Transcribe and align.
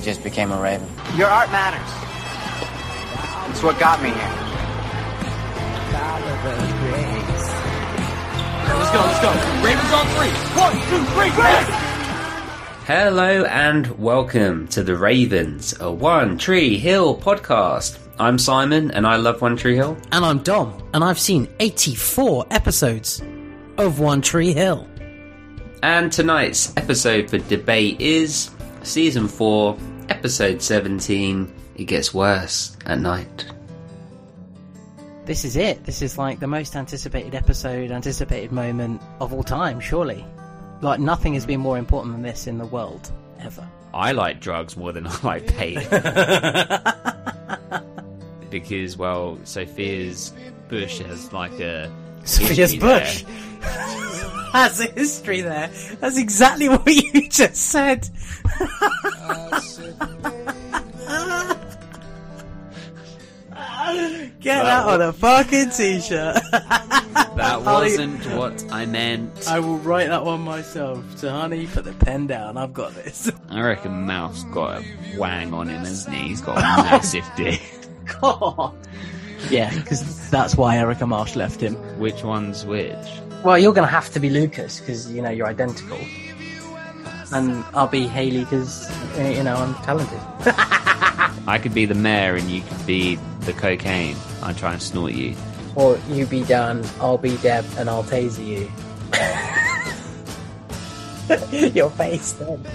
he 0.00 0.06
just 0.06 0.22
became 0.22 0.50
a 0.50 0.60
raven. 0.60 0.88
Your 1.14 1.28
art 1.28 1.50
matters. 1.50 1.80
It's 3.50 3.62
what 3.62 3.78
got 3.78 4.02
me 4.02 4.08
here. 4.08 4.16
Let's 8.78 8.90
go, 8.92 9.00
let's 9.04 9.20
go. 9.20 9.30
Ravens 9.62 9.92
on 9.92 10.06
three. 10.16 10.30
One, 10.58 10.72
two, 10.88 11.04
three, 11.12 11.30
Ravens! 11.42 11.76
Hello 12.86 13.44
and 13.44 13.98
welcome 13.98 14.68
to 14.68 14.82
the 14.82 14.96
Ravens, 14.96 15.78
a 15.80 15.92
One 15.92 16.38
Tree 16.38 16.78
Hill 16.78 17.18
podcast. 17.18 17.98
I'm 18.18 18.38
Simon 18.38 18.90
and 18.92 19.06
I 19.06 19.16
love 19.16 19.42
One 19.42 19.56
Tree 19.56 19.76
Hill. 19.76 19.98
And 20.12 20.24
I'm 20.24 20.38
Dom, 20.38 20.82
and 20.94 21.04
I've 21.04 21.18
seen 21.18 21.46
84 21.60 22.46
episodes 22.50 23.22
of 23.76 24.00
One 24.00 24.22
Tree 24.22 24.54
Hill. 24.54 24.88
And 25.82 26.10
tonight's 26.10 26.74
episode 26.78 27.28
for 27.28 27.36
debate 27.38 28.00
is 28.00 28.50
season 28.82 29.28
4, 29.28 29.76
episode 30.10 30.60
17. 30.60 31.52
It 31.76 31.84
gets 31.84 32.12
worse 32.12 32.76
at 32.84 32.98
night. 32.98 33.46
This 35.24 35.44
is 35.44 35.56
it. 35.56 35.84
This 35.84 36.02
is 36.02 36.18
like 36.18 36.40
the 36.40 36.46
most 36.46 36.76
anticipated 36.76 37.34
episode, 37.34 37.90
anticipated 37.90 38.52
moment 38.52 39.00
of 39.20 39.32
all 39.32 39.44
time, 39.44 39.80
surely. 39.80 40.26
Like, 40.82 40.98
nothing 40.98 41.34
has 41.34 41.46
been 41.46 41.60
more 41.60 41.78
important 41.78 42.14
than 42.14 42.22
this 42.22 42.46
in 42.46 42.58
the 42.58 42.66
world, 42.66 43.10
ever. 43.38 43.66
I 43.92 44.12
like 44.12 44.40
drugs 44.40 44.76
more 44.76 44.92
than 44.92 45.06
I 45.06 45.18
like 45.22 45.46
pain. 45.46 45.76
because, 48.50 48.96
well, 48.96 49.38
Sophia's 49.44 50.32
bush 50.68 50.98
has 50.98 51.32
like 51.32 51.58
a. 51.60 51.90
Sophia's 52.24 52.72
history 52.72 52.78
Bush 52.78 53.24
has 54.52 54.80
a 54.80 54.90
history 54.90 55.40
there. 55.40 55.70
That's 56.00 56.18
exactly 56.18 56.68
what 56.68 56.86
you 56.86 57.28
just 57.28 57.56
said. 57.56 58.08
Get 64.40 64.62
that 64.62 64.86
on 64.86 65.02
a 65.02 65.12
fucking 65.12 65.70
t-shirt. 65.70 66.36
That 66.52 67.62
wasn't 67.64 68.24
what 68.36 68.64
I 68.70 68.86
meant. 68.86 69.48
I 69.48 69.58
will 69.58 69.78
write 69.78 70.08
that 70.08 70.24
one 70.24 70.40
myself. 70.42 71.04
So, 71.18 71.28
honey, 71.30 71.66
put 71.66 71.84
the 71.84 71.92
pen 71.92 72.26
down. 72.26 72.56
I've 72.56 72.72
got 72.72 72.94
this. 72.94 73.30
I 73.50 73.60
reckon 73.60 74.06
Mouth 74.06 74.42
got 74.52 74.82
a 74.82 75.18
wang 75.18 75.52
on 75.52 75.68
him, 75.68 75.80
hasn't 75.80 76.14
he? 76.14 76.28
He's 76.28 76.40
got 76.40 76.58
a 76.58 76.60
massive 76.60 77.24
dick. 77.36 77.60
God. 78.20 78.74
Yeah, 79.48 79.74
because 79.74 80.30
that's 80.30 80.56
why 80.56 80.76
Erica 80.76 81.06
Marsh 81.06 81.36
left 81.36 81.60
him. 81.60 81.74
Which 81.98 82.22
one's 82.22 82.66
which? 82.66 82.96
Well, 83.44 83.58
you're 83.58 83.72
going 83.72 83.86
to 83.86 83.92
have 83.92 84.10
to 84.10 84.20
be 84.20 84.28
Lucas 84.28 84.80
because 84.80 85.10
you 85.10 85.22
know 85.22 85.30
you're 85.30 85.46
identical, 85.46 85.98
and 87.32 87.64
I'll 87.72 87.88
be 87.88 88.06
Haley 88.06 88.40
because 88.40 88.90
eh, 89.16 89.36
you 89.36 89.42
know 89.42 89.56
I'm 89.56 89.74
talented. 89.76 90.20
I 91.46 91.58
could 91.60 91.74
be 91.74 91.86
the 91.86 91.94
mayor 91.94 92.36
and 92.36 92.50
you 92.50 92.60
could 92.60 92.86
be 92.86 93.18
the 93.40 93.52
cocaine. 93.52 94.16
I'd 94.42 94.58
try 94.58 94.72
and 94.72 94.82
snort 94.82 95.12
you. 95.12 95.34
Or 95.74 95.98
you 96.08 96.26
be 96.26 96.44
Dan, 96.44 96.84
I'll 97.00 97.18
be 97.18 97.36
Deb, 97.38 97.64
and 97.78 97.88
I'll 97.88 98.04
taser 98.04 98.44
you. 98.46 98.70
Your 101.74 101.90
face 101.90 102.32
then. 102.32 102.66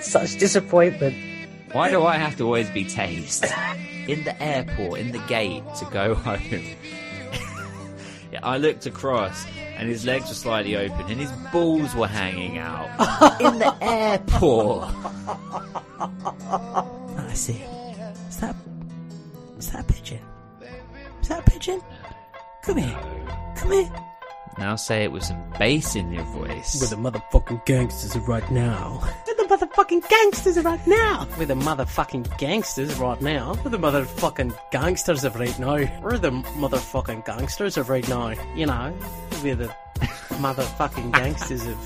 Such 0.00 0.38
disappointment. 0.38 1.16
Why 1.72 1.90
do 1.90 2.04
I 2.04 2.16
have 2.16 2.36
to 2.36 2.44
always 2.44 2.70
be 2.70 2.84
tased? 2.84 3.52
In 4.08 4.24
the 4.24 4.40
airport, 4.42 5.00
in 5.00 5.12
the 5.12 5.18
gate 5.20 5.62
to 5.78 5.84
go 5.86 6.14
home. 6.26 6.40
yeah, 8.32 8.40
I 8.42 8.58
looked 8.58 8.86
across 8.86 9.46
and 9.76 9.88
his 9.88 10.04
legs 10.04 10.28
were 10.28 10.34
slightly 10.34 10.76
open 10.76 11.06
and 11.10 11.20
his 11.20 11.32
balls 11.52 11.94
were 11.94 12.06
hanging 12.06 12.58
out. 12.58 12.88
in 13.40 13.58
the 13.58 13.74
airport. 13.80 14.88
Oh, 15.96 17.14
I 17.16 17.32
see. 17.34 17.62
Is 18.28 18.36
that 18.38 18.54
is 19.58 19.70
that 19.72 19.80
a 19.80 19.92
pigeon? 19.92 20.20
Is 21.22 21.28
that 21.28 21.40
a 21.46 21.50
pigeon? 21.50 21.80
Come 22.62 22.76
here. 22.78 22.98
Come 23.56 23.72
here. 23.72 23.90
Now 24.58 24.76
say 24.76 25.04
it 25.04 25.12
with 25.12 25.24
some 25.24 25.42
bass 25.58 25.96
in 25.96 26.12
your 26.12 26.24
voice. 26.24 26.78
With 26.80 26.90
the 26.90 26.96
motherfucking 26.96 27.64
gangsters 27.64 28.16
right 28.28 28.48
now. 28.50 29.02
The 29.44 29.56
motherfucking 29.56 30.08
gangsters 30.08 30.58
right 30.64 30.86
now. 30.86 31.28
With 31.38 31.48
the 31.48 31.54
motherfucking 31.54 32.38
gangsters 32.38 32.94
right 32.98 33.20
now. 33.20 33.54
With 33.62 33.72
the 33.72 33.78
motherfucking 33.78 34.56
gangsters 34.70 35.22
of 35.24 35.36
right 35.36 35.58
now. 35.58 35.74
We're 36.02 36.16
the 36.16 36.30
motherfucking 36.30 37.26
gangsters 37.26 37.76
of 37.76 37.90
right 37.90 38.08
now. 38.08 38.34
You 38.54 38.66
know, 38.66 38.94
we're 39.42 39.54
the 39.54 39.66
motherfucking 40.40 41.12
gangsters 41.12 41.66
of 41.66 41.76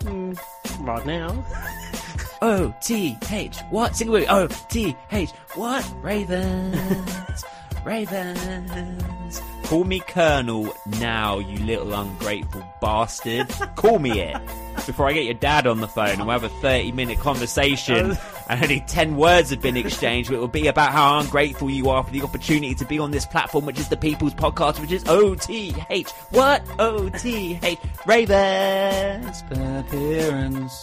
mm, 0.00 0.38
right 0.80 1.06
now. 1.06 1.44
O 2.42 2.74
T 2.82 3.16
H 3.30 3.60
what? 3.70 3.94
Sing 3.94 4.08
it 4.08 4.10
with 4.10 4.22
me. 4.22 4.28
O 4.28 4.48
T 4.68 4.96
H 5.12 5.30
what? 5.54 5.88
Ravens, 6.02 7.44
Ravens. 7.84 9.42
Call 9.64 9.84
me 9.84 10.00
Colonel 10.00 10.74
now, 11.00 11.38
you 11.38 11.58
little 11.64 11.92
ungrateful 11.94 12.62
bastard. 12.80 13.48
Call 13.76 13.98
me 13.98 14.20
it 14.20 14.36
before 14.86 15.08
I 15.08 15.12
get 15.12 15.24
your 15.24 15.34
dad 15.34 15.66
on 15.66 15.80
the 15.80 15.88
phone 15.88 16.10
and 16.10 16.20
we'll 16.20 16.38
have 16.38 16.44
a 16.44 16.48
thirty-minute 16.48 17.18
conversation. 17.18 18.16
And 18.48 18.60
only 18.64 18.80
ten 18.80 19.16
words 19.16 19.50
have 19.50 19.62
been 19.62 19.76
exchanged. 19.78 20.30
It 20.30 20.36
will 20.36 20.48
be 20.48 20.66
about 20.66 20.90
how 20.92 21.20
ungrateful 21.20 21.70
you 21.70 21.88
are 21.88 22.02
for 22.02 22.10
the 22.10 22.22
opportunity 22.22 22.74
to 22.74 22.84
be 22.84 22.98
on 22.98 23.12
this 23.12 23.24
platform, 23.24 23.64
which 23.64 23.78
is 23.78 23.88
the 23.88 23.96
People's 23.96 24.34
Podcast, 24.34 24.80
which 24.80 24.90
is 24.90 25.04
O 25.06 25.34
T 25.36 25.74
H 25.88 26.10
what? 26.30 26.62
O 26.78 27.08
T 27.08 27.58
H 27.62 27.78
Ravens. 28.04 29.42
Appearances. 29.52 30.82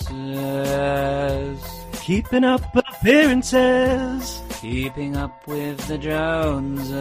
Keeping 1.93 2.43
up 2.43 2.61
appearances. 2.75 4.41
Keeping 4.61 5.15
up 5.15 5.47
with 5.47 5.77
the 5.87 5.97
Joneses. 5.97 6.99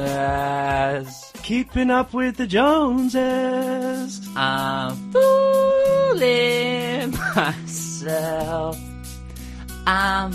Keeping 1.43 1.91
up 1.91 2.13
with 2.15 2.37
the 2.37 2.47
Joneses. 2.47 4.21
I'm 4.37 4.95
fooling 5.13 7.11
myself. 7.35 8.79
I'm 9.87 10.33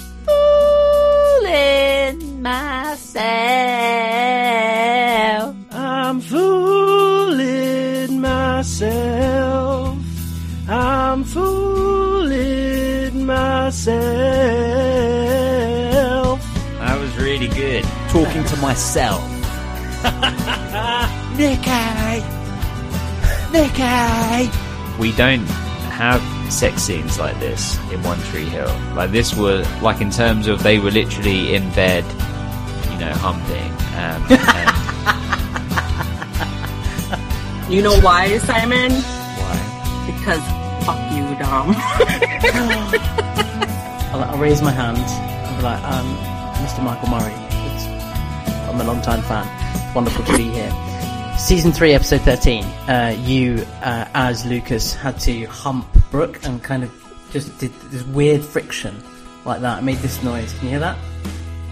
fooling 1.38 2.42
myself. 2.42 3.16
I'm 5.72 6.22
fooling 6.22 8.20
myself. 8.20 9.98
I'm 10.68 11.24
fooling 11.24 12.13
myself. 13.34 13.90
That 16.80 17.00
was 17.00 17.16
really 17.18 17.48
good. 17.48 17.84
Talking 18.10 18.44
to 18.46 18.56
myself. 18.58 19.22
Nicky! 21.38 22.22
Nicky! 23.52 24.52
We 25.00 25.12
don't 25.14 25.46
have 25.98 26.22
sex 26.52 26.84
scenes 26.84 27.18
like 27.20 27.40
this 27.40 27.78
in 27.92 28.02
One 28.04 28.20
Tree 28.24 28.46
Hill. 28.46 28.68
Like 28.96 29.12
this 29.12 29.34
were, 29.36 29.64
like 29.82 30.02
in 30.02 30.10
terms 30.12 30.48
of 30.48 30.62
they 30.64 30.80
were 30.80 30.92
literally 30.92 31.56
in 31.56 31.70
bed, 31.72 32.04
you 32.92 32.98
know, 33.00 33.12
humping. 33.14 33.72
Um, 33.96 34.24
and 37.66 37.74
You 37.74 37.82
know 37.82 37.98
why, 38.02 38.38
Simon? 38.40 38.92
why? 38.92 39.58
Because 40.06 40.42
fuck 40.86 41.12
you, 41.12 41.24
Dom. 41.40 41.74
I'll, 44.14 44.24
I'll 44.24 44.38
raise 44.38 44.62
my 44.62 44.72
hand 44.72 44.98
and 44.98 45.58
be 45.58 45.64
like, 45.64 45.82
um, 45.84 46.18
Mr. 46.66 46.84
Michael 46.84 47.10
Murray, 47.10 47.34
it's, 47.34 47.86
I'm 48.70 48.80
a 48.80 48.84
long 48.84 49.02
time 49.02 49.22
fan. 49.24 49.48
It's 49.76 49.96
wonderful 49.96 50.26
to 50.26 50.38
be 50.38 50.44
here. 50.50 50.72
Season 51.38 51.72
3, 51.72 51.94
episode 51.94 52.22
13, 52.22 52.64
uh, 52.64 53.16
you, 53.22 53.66
uh, 53.82 54.06
as 54.14 54.46
Lucas, 54.46 54.94
had 54.94 55.20
to 55.22 55.46
hump 55.46 55.88
Brooke 56.12 56.44
and 56.44 56.62
kind 56.62 56.84
of 56.84 56.92
just 57.32 57.58
did 57.60 57.74
this 57.90 58.04
weird 58.04 58.42
friction 58.44 58.96
like 59.46 59.62
that. 59.62 59.80
It 59.80 59.82
made 59.84 59.98
this 59.98 60.22
noise. 60.22 60.54
Can 60.54 60.64
you 60.66 60.70
hear 60.72 60.80
that? 60.80 60.98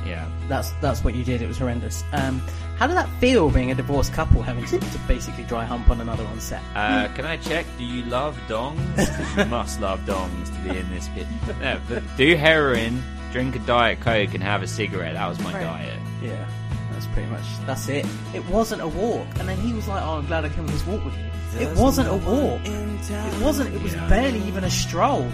Yeah. 0.05 0.27
That's 0.47 0.71
that's 0.81 1.03
what 1.03 1.15
you 1.15 1.23
did. 1.23 1.41
It 1.41 1.47
was 1.47 1.57
horrendous. 1.57 2.03
Um, 2.11 2.41
how 2.81 2.87
did 2.87 2.97
that 2.97 3.07
feel 3.19 3.51
being 3.51 3.69
a 3.69 3.75
divorced 3.75 4.11
couple 4.11 4.41
having 4.41 4.65
to, 4.65 4.79
to 4.79 4.97
basically 5.07 5.43
dry 5.43 5.63
hump 5.63 5.87
on 5.91 6.01
another 6.01 6.25
on 6.25 6.39
set? 6.39 6.63
Uh, 6.73 7.07
can 7.09 7.25
I 7.25 7.37
check? 7.37 7.67
Do 7.77 7.83
you 7.83 8.03
love 8.05 8.35
dongs? 8.47 9.37
you 9.37 9.45
must 9.45 9.79
love 9.79 9.99
dongs 9.99 10.45
to 10.47 10.67
be 10.67 10.79
in 10.79 10.89
this 10.89 11.07
pit. 11.09 11.27
No, 11.59 11.79
but 11.87 12.01
do 12.17 12.35
heroin, 12.35 13.03
drink 13.31 13.55
a 13.55 13.59
diet 13.59 13.99
coke, 13.99 14.33
and 14.33 14.41
have 14.41 14.63
a 14.63 14.67
cigarette. 14.67 15.13
That 15.13 15.27
was 15.29 15.39
my 15.41 15.53
Right. 15.53 15.61
diet. 15.61 15.99
Yeah, 16.23 16.49
that's 16.91 17.05
pretty 17.05 17.29
much 17.29 17.43
that's 17.67 17.87
it. 17.87 18.03
It 18.33 18.43
wasn't 18.47 18.81
a 18.81 18.87
walk, 18.87 19.27
and 19.39 19.47
then 19.47 19.59
he 19.59 19.73
was 19.73 19.87
like, 19.87 20.01
"Oh, 20.03 20.17
I'm 20.17 20.25
glad 20.25 20.43
I 20.45 20.49
came 20.49 20.61
on 20.61 20.71
this 20.71 20.83
walk 20.87 21.05
with 21.05 21.13
you." 21.19 21.59
It 21.59 21.77
wasn't 21.77 22.07
a 22.09 22.15
walk. 22.15 22.61
It 22.65 23.43
wasn't. 23.43 23.75
It 23.75 23.83
was 23.83 23.93
barely 24.09 24.41
even 24.47 24.63
a 24.63 24.71
stroll. 24.71 25.31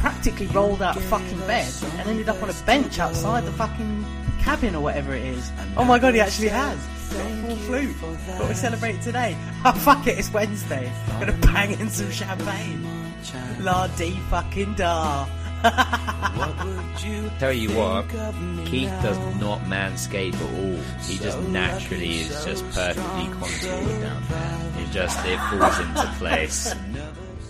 Practically 0.00 0.48
rolled 0.48 0.82
out 0.82 0.96
of 0.96 1.04
fucking 1.04 1.38
bed 1.46 1.72
and 1.98 2.08
ended 2.10 2.28
up 2.28 2.42
on 2.42 2.50
a 2.50 2.54
bench 2.66 2.98
outside 2.98 3.44
the 3.44 3.52
fucking 3.52 4.04
cabin 4.42 4.74
or 4.74 4.82
whatever 4.82 5.14
it 5.14 5.24
is. 5.24 5.50
Oh 5.76 5.84
my 5.84 5.98
god, 5.98 6.14
he 6.14 6.20
actually 6.20 6.48
has. 6.48 6.78
Got 7.12 7.30
a 7.30 7.34
full 7.42 7.56
flute. 7.56 7.96
But 8.38 8.48
we 8.48 8.54
celebrate 8.54 9.00
today. 9.02 9.36
Oh 9.64 9.70
fuck 9.72 10.04
it, 10.08 10.18
it's 10.18 10.32
Wednesday. 10.32 10.90
I'm 11.12 11.20
Gonna 11.20 11.38
bang 11.38 11.78
in 11.78 11.88
some 11.88 12.10
champagne. 12.10 12.84
La 13.60 13.86
dee 13.96 14.18
fucking 14.28 14.74
da. 14.74 15.24
Tell 17.38 17.52
you 17.52 17.70
what, 17.70 18.08
Keith 18.66 18.90
does 19.02 19.18
not 19.40 19.60
manscape 19.60 20.34
at 20.34 20.42
all. 20.42 20.82
He 21.04 21.18
just 21.18 21.38
naturally 21.42 22.18
is 22.22 22.44
just 22.44 22.64
perfectly 22.70 23.26
contoured 23.26 24.00
down 24.02 24.22
there. 24.28 24.72
It 24.82 24.90
just 24.90 25.24
it 25.24 25.38
falls 25.38 25.78
into 25.78 26.06
place. 26.18 26.74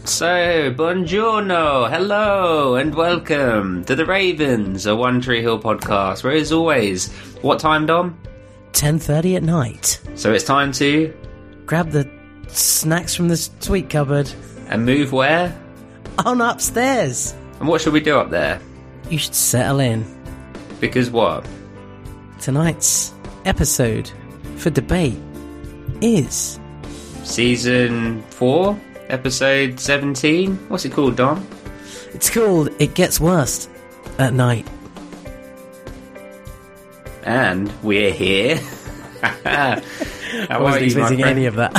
So, 0.04 0.72
buongiorno, 0.74 1.88
hello, 1.88 2.74
and 2.74 2.94
welcome 2.94 3.84
to 3.84 3.94
the 3.94 4.04
Ravens, 4.04 4.84
a 4.86 4.96
One 4.96 5.20
Tree 5.20 5.40
Hill 5.40 5.60
podcast. 5.60 6.24
Where, 6.24 6.34
as 6.34 6.50
always, 6.52 7.10
what 7.42 7.60
time, 7.60 7.86
Dom? 7.86 8.18
10.30 8.72 9.36
at 9.36 9.42
night. 9.42 10.00
So 10.14 10.32
it's 10.32 10.44
time 10.44 10.72
to 10.72 11.12
Grab 11.66 11.90
the 11.90 12.08
snacks 12.48 13.14
from 13.14 13.28
the 13.28 13.36
sweet 13.36 13.88
cupboard. 13.90 14.30
and 14.68 14.84
move 14.84 15.12
where? 15.12 15.56
On 16.26 16.40
upstairs. 16.40 17.34
And 17.60 17.68
what 17.68 17.80
should 17.80 17.92
we 17.92 18.00
do 18.00 18.18
up 18.18 18.30
there? 18.30 18.60
You 19.08 19.18
should 19.18 19.34
settle 19.34 19.78
in. 19.80 20.04
Because 20.80 21.10
what? 21.10 21.46
Tonight's 22.40 23.12
episode 23.44 24.10
for 24.56 24.70
debate 24.70 25.18
is 26.00 26.58
Season 27.22 28.20
four, 28.30 28.78
episode 29.12 29.78
seventeen. 29.78 30.56
What's 30.68 30.84
it 30.84 30.92
called, 30.92 31.16
Dom? 31.16 31.46
it's 32.14 32.30
called 32.30 32.68
It 32.78 32.94
Gets 32.94 33.20
Worse 33.20 33.68
at 34.18 34.34
Night. 34.34 34.66
And 37.24 37.72
we're 37.82 38.12
here. 38.12 38.60
I 39.22 40.58
wasn't 40.58 40.84
expecting 40.84 41.22
any 41.22 41.46
of 41.46 41.54
that. 41.56 41.72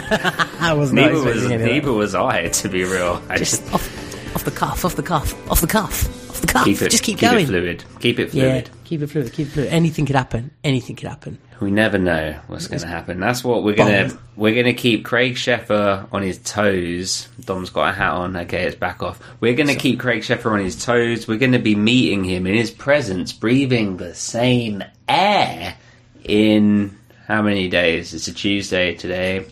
I 0.60 0.74
was 0.74 0.94
not 0.94 1.12
Neither 1.12 1.16
was, 1.16 1.26
expecting 1.26 1.52
any 1.52 1.64
of 1.64 1.70
neither 1.70 1.94
was 1.94 2.16
I, 2.16 2.48
to 2.48 2.70
be 2.70 2.84
real. 2.84 3.22
I 3.28 3.38
that. 3.38 3.40
Just 3.40 3.74
off, 3.74 4.36
off 4.36 4.46
the 4.46 4.52
cuff, 4.52 4.86
off 4.86 4.96
the 4.96 5.04
cuff, 5.04 5.52
off 5.52 5.62
the 5.62 5.68
cuff, 5.68 6.30
off 6.30 6.42
the 6.42 6.48
cuff. 6.48 6.66
keep 6.66 6.82
it, 6.82 6.90
just 6.90 7.04
keep, 7.04 7.18
keep 7.20 7.30
going. 7.30 7.44
it 7.44 7.48
fluid. 7.48 7.84
Keep 8.00 8.20
it 8.20 8.32
fluid. 8.32 8.46
Yeah, 8.46 8.62
fluid. 8.62 8.84
keep 8.86 9.02
it 9.02 9.08
fluid, 9.08 9.34
keep 9.34 9.48
it 9.48 9.52
fluid. 9.52 9.70
Anything 9.70 10.06
could 10.06 10.16
happen. 10.16 10.52
Anything 10.64 10.96
could 10.96 11.10
happen. 11.10 11.38
We 11.63 11.71
never 11.71 11.98
know 11.98 12.38
what's 12.48 12.68
going 12.68 12.81
to 12.81 12.88
happen. 12.88 13.21
That's 13.21 13.42
what 13.42 13.63
we're 13.63 13.75
gonna 13.75 14.12
we're 14.36 14.54
gonna 14.54 14.74
keep 14.74 15.06
Craig 15.06 15.36
Sheffer 15.36 16.10
on 16.12 16.21
his 16.21 16.38
toes. 16.39 17.30
Dom's 17.39 17.69
got 17.69 17.88
a 17.89 17.94
hat 17.94 18.12
on. 18.12 18.36
Okay, 18.36 18.63
it's 18.65 18.75
back 18.75 19.01
off. 19.01 19.21
We're 19.39 19.54
gonna 19.56 19.75
keep 19.75 19.98
Craig 20.01 20.24
Sheffer 20.24 20.51
on 20.51 20.60
his 20.60 20.83
toes. 20.83 21.25
We're 21.25 21.38
gonna 21.38 21.60
be 21.60 21.75
meeting 21.75 22.25
him 22.25 22.45
in 22.48 22.54
his 22.54 22.69
presence, 22.69 23.31
breathing 23.31 23.95
the 23.95 24.13
same 24.13 24.83
air 25.07 25.75
in 26.25 26.98
how 27.27 27.42
many 27.42 27.69
days? 27.69 28.13
It's 28.13 28.27
a 28.27 28.33
Tuesday 28.33 28.95
today. 28.95 29.45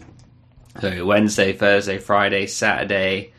So 0.82 1.06
Wednesday, 1.06 1.54
Thursday, 1.54 1.98
Friday, 1.98 2.46
Saturday. 2.48 3.32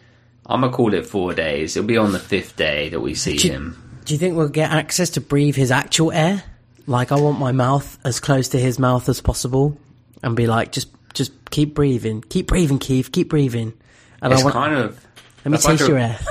I'm 0.46 0.62
gonna 0.62 0.72
call 0.72 0.94
it 0.94 1.06
four 1.06 1.34
days. 1.34 1.76
It'll 1.76 1.86
be 1.86 1.98
on 1.98 2.12
the 2.12 2.18
fifth 2.18 2.56
day 2.56 2.88
that 2.88 3.00
we 3.00 3.14
see 3.14 3.36
Do 3.36 3.48
you- 3.48 3.52
him. 3.52 4.00
Do 4.06 4.14
you 4.14 4.18
think 4.18 4.34
we'll 4.36 4.48
get 4.48 4.70
access 4.72 5.10
to 5.10 5.20
breathe 5.20 5.56
his 5.56 5.70
actual 5.70 6.10
air? 6.10 6.42
Like 6.86 7.12
I 7.12 7.20
want 7.20 7.38
my 7.38 7.52
mouth 7.52 7.98
as 8.04 8.20
close 8.20 8.48
to 8.50 8.58
his 8.58 8.78
mouth 8.78 9.08
as 9.08 9.20
possible, 9.20 9.78
and 10.22 10.34
be 10.36 10.46
like, 10.46 10.72
just, 10.72 10.88
just 11.14 11.32
keep 11.50 11.74
breathing, 11.74 12.22
keep 12.22 12.46
breathing, 12.48 12.78
Keith, 12.78 13.12
keep 13.12 13.28
breathing. 13.28 13.72
And 14.20 14.32
It's 14.32 14.42
I 14.42 14.44
want, 14.44 14.54
kind 14.54 14.74
of 14.74 15.06
let 15.44 15.46
me 15.46 15.50
that's 15.52 15.64
like 15.64 15.78
taste 15.78 15.88
a- 15.88 15.92
your 15.92 15.98
air. 15.98 16.18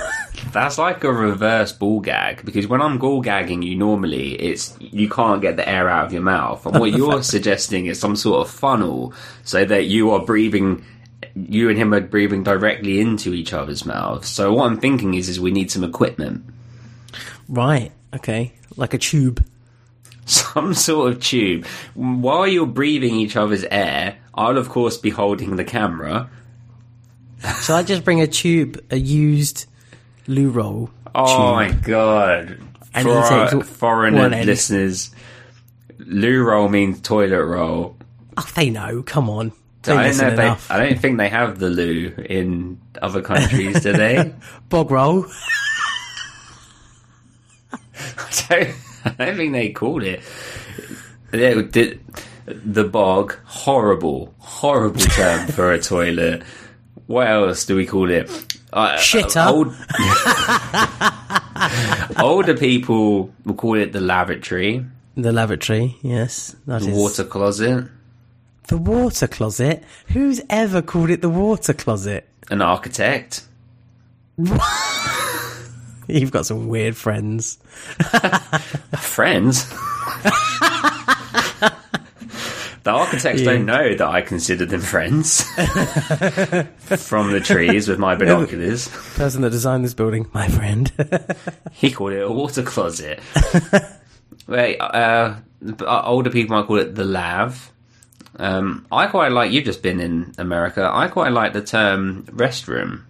That's 0.53 0.77
like 0.79 1.03
a 1.03 1.11
reverse 1.11 1.71
ball 1.71 1.99
gag 1.99 2.43
because 2.45 2.65
when 2.65 2.81
I'm 2.81 2.97
gall 2.97 3.21
gagging 3.21 3.61
you 3.61 3.75
normally 3.75 4.31
it's 4.33 4.75
you 4.79 5.07
can't 5.07 5.39
get 5.41 5.55
the 5.55 5.67
air 5.69 5.87
out 5.87 6.05
of 6.07 6.13
your 6.13 6.23
mouth 6.23 6.65
and 6.65 6.79
what 6.79 6.91
you're 6.93 7.21
suggesting 7.35 7.85
is 7.85 7.99
some 7.99 8.15
sort 8.15 8.47
of 8.47 8.51
funnel 8.51 9.13
so 9.43 9.63
that 9.65 9.85
you 9.85 10.11
are 10.11 10.25
breathing 10.25 10.83
you 11.35 11.69
and 11.69 11.77
him 11.77 11.93
are 11.93 12.01
breathing 12.01 12.41
directly 12.43 12.99
into 12.99 13.33
each 13.33 13.53
other's 13.53 13.85
mouths. 13.85 14.29
So 14.29 14.53
what 14.53 14.65
I'm 14.65 14.79
thinking 14.79 15.13
is 15.13 15.29
is 15.29 15.39
we 15.39 15.51
need 15.51 15.69
some 15.69 15.83
equipment. 15.83 16.43
right? 17.47 17.91
Okay, 18.15 18.53
like 18.77 18.93
a 18.93 18.97
tube. 18.97 19.45
Some 20.25 20.73
sort 20.73 21.11
of 21.11 21.21
tube. 21.21 21.65
While 21.93 22.47
you're 22.47 22.65
breathing 22.65 23.15
each 23.15 23.35
other's 23.35 23.63
air, 23.65 24.17
I'll 24.33 24.57
of 24.57 24.69
course 24.69 24.97
be 24.97 25.09
holding 25.09 25.55
the 25.55 25.63
camera. 25.63 26.29
Shall 27.63 27.77
I 27.77 27.83
just 27.83 28.03
bring 28.03 28.21
a 28.21 28.27
tube, 28.27 28.83
a 28.91 28.97
used 28.97 29.65
loo 30.27 30.49
roll? 30.49 30.89
Oh 31.15 31.53
my 31.53 31.71
god. 31.71 32.59
And 32.93 33.07
For 33.07 33.11
our 33.11 34.29
listeners, 34.29 35.11
loo 35.97 36.43
roll 36.43 36.69
means 36.69 37.01
toilet 37.01 37.43
roll. 37.43 37.97
Oh, 38.37 38.49
they 38.55 38.69
know. 38.69 39.01
Come 39.03 39.29
on, 39.29 39.51
they 39.83 39.93
I 39.93 40.11
don't 40.11 40.17
know 40.17 40.35
they. 40.35 40.55
I 40.69 40.77
don't 40.77 40.99
think 40.99 41.17
they 41.17 41.29
have 41.29 41.59
the 41.59 41.69
loo 41.69 42.13
in 42.29 42.79
other 43.01 43.21
countries, 43.21 43.81
do 43.81 43.93
they? 43.93 44.33
Bog 44.69 44.91
roll. 44.91 45.25
I 47.73 47.77
don't. 48.49 48.75
I 49.05 49.25
don't 49.25 49.35
think 49.37 49.53
they 49.53 49.69
called 49.71 50.03
it. 50.03 50.21
They 51.31 51.61
did- 51.63 51.99
the 52.47 52.83
bog, 52.83 53.37
horrible, 53.45 54.33
horrible 54.39 54.99
term 54.99 55.47
for 55.47 55.71
a 55.71 55.79
toilet. 55.79 56.43
What 57.07 57.27
else 57.27 57.65
do 57.65 57.75
we 57.75 57.85
call 57.85 58.09
it? 58.09 58.29
Uh, 58.73 58.95
Shitter. 58.97 59.47
Old, 59.47 59.73
older 62.23 62.55
people 62.57 63.31
will 63.45 63.53
call 63.53 63.75
it 63.75 63.93
the 63.93 64.01
lavatory, 64.01 64.85
The 65.15 65.31
lavatory. 65.31 65.97
Yes, 66.01 66.55
that 66.65 66.81
the 66.81 66.89
is- 66.89 66.97
water 66.97 67.23
closet, 67.25 67.87
The 68.67 68.77
water 68.77 69.27
closet. 69.27 69.83
Who's 70.07 70.41
ever 70.49 70.81
called 70.81 71.09
it 71.11 71.21
the 71.21 71.29
water 71.29 71.73
closet? 71.73 72.27
an 72.49 72.61
architect. 72.61 73.43
You've 76.19 76.31
got 76.31 76.45
some 76.45 76.67
weird 76.67 76.97
friends. 76.97 77.55
friends. 78.99 79.69
the 82.83 82.91
architects 82.91 83.43
don't 83.43 83.65
know 83.65 83.95
that 83.95 84.07
I 84.07 84.21
consider 84.21 84.65
them 84.65 84.81
friends 84.81 85.43
from 86.85 87.31
the 87.31 87.39
trees 87.39 87.87
with 87.87 87.97
my 87.97 88.15
binoculars. 88.15 88.89
Person 89.15 89.41
that 89.43 89.51
designed 89.51 89.85
this 89.85 89.93
building, 89.93 90.27
my 90.33 90.49
friend. 90.49 90.91
He 91.71 91.91
called 91.91 92.11
it 92.11 92.21
a 92.21 92.31
water 92.31 92.63
closet. 92.63 93.21
Wait, 94.47 94.79
uh, 94.79 95.35
uh, 95.81 96.01
older 96.05 96.29
people 96.29 96.57
might 96.57 96.67
call 96.67 96.77
it 96.77 96.95
the 96.95 97.05
lav. 97.05 97.71
Um, 98.37 98.85
I 98.91 99.07
quite 99.07 99.31
like. 99.31 99.51
You've 99.51 99.65
just 99.65 99.81
been 99.81 99.99
in 99.99 100.33
America. 100.37 100.89
I 100.91 101.07
quite 101.07 101.31
like 101.31 101.53
the 101.53 101.61
term 101.61 102.23
restroom. 102.25 103.03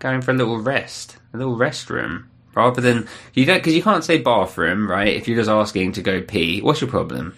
Going 0.00 0.22
for 0.22 0.32
a 0.32 0.34
little 0.34 0.58
rest, 0.58 1.16
a 1.32 1.36
little 1.36 1.56
restroom, 1.56 2.24
rather 2.54 2.80
than 2.80 3.08
you 3.34 3.44
don't 3.44 3.58
because 3.58 3.74
you 3.74 3.82
can't 3.82 4.04
say 4.04 4.18
bathroom, 4.18 4.90
right? 4.90 5.14
If 5.14 5.28
you're 5.28 5.36
just 5.38 5.50
asking 5.50 5.92
to 5.92 6.02
go 6.02 6.20
pee, 6.20 6.60
what's 6.60 6.80
your 6.80 6.90
problem? 6.90 7.34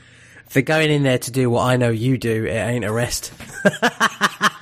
For 0.46 0.60
going 0.60 0.90
in 0.90 1.02
there 1.02 1.18
to 1.18 1.30
do 1.30 1.48
what 1.48 1.64
I 1.64 1.76
know 1.76 1.90
you 1.90 2.18
do, 2.18 2.44
it 2.44 2.50
ain't 2.50 2.84
a 2.84 2.92
rest. 2.92 3.32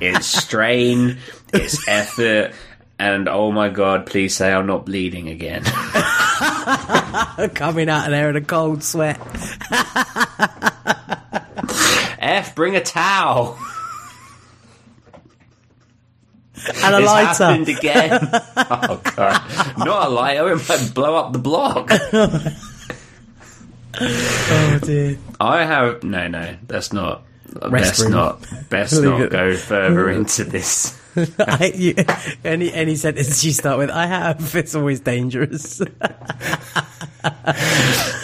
It's 0.00 0.26
strain, 0.26 1.18
it's 1.52 1.88
effort, 1.88 2.52
and 3.00 3.28
oh 3.28 3.50
my 3.50 3.68
god, 3.68 4.06
please 4.06 4.36
say 4.36 4.52
I'm 4.52 4.66
not 4.66 4.86
bleeding 4.86 5.28
again. 5.28 5.64
Coming 7.54 7.88
out 7.88 8.04
of 8.06 8.12
there 8.12 8.30
in 8.30 8.36
a 8.36 8.40
cold 8.40 8.84
sweat. 8.84 9.18
F, 12.20 12.54
bring 12.54 12.76
a 12.76 12.80
towel. 12.80 13.58
And 16.82 16.94
a 16.94 16.98
It's 16.98 17.06
lighter. 17.06 17.44
happened 17.44 17.68
again. 17.68 18.20
oh 18.56 19.00
god, 19.16 19.78
not 19.78 20.06
a 20.06 20.10
lighter. 20.10 20.52
It 20.52 20.68
might 20.68 20.92
blow 20.94 21.14
up 21.16 21.32
the 21.32 21.38
block. 21.38 21.90
Oh 24.00 24.78
dear. 24.82 25.18
I 25.40 25.64
have 25.64 26.04
no, 26.04 26.28
no. 26.28 26.56
That's 26.68 26.92
not. 26.92 27.24
Best 27.70 28.00
Restroom. 28.02 28.10
not. 28.10 28.46
Best 28.68 29.02
not 29.02 29.20
it. 29.22 29.30
go 29.30 29.56
further 29.56 30.08
into 30.10 30.44
this. 30.44 30.96
I, 31.38 31.72
you, 31.74 31.94
any 32.44 32.72
any 32.72 32.94
sentence 32.94 33.42
you 33.44 33.50
start 33.52 33.78
with, 33.78 33.90
I 33.90 34.06
have. 34.06 34.54
It's 34.54 34.74
always 34.76 35.00
dangerous. 35.00 35.78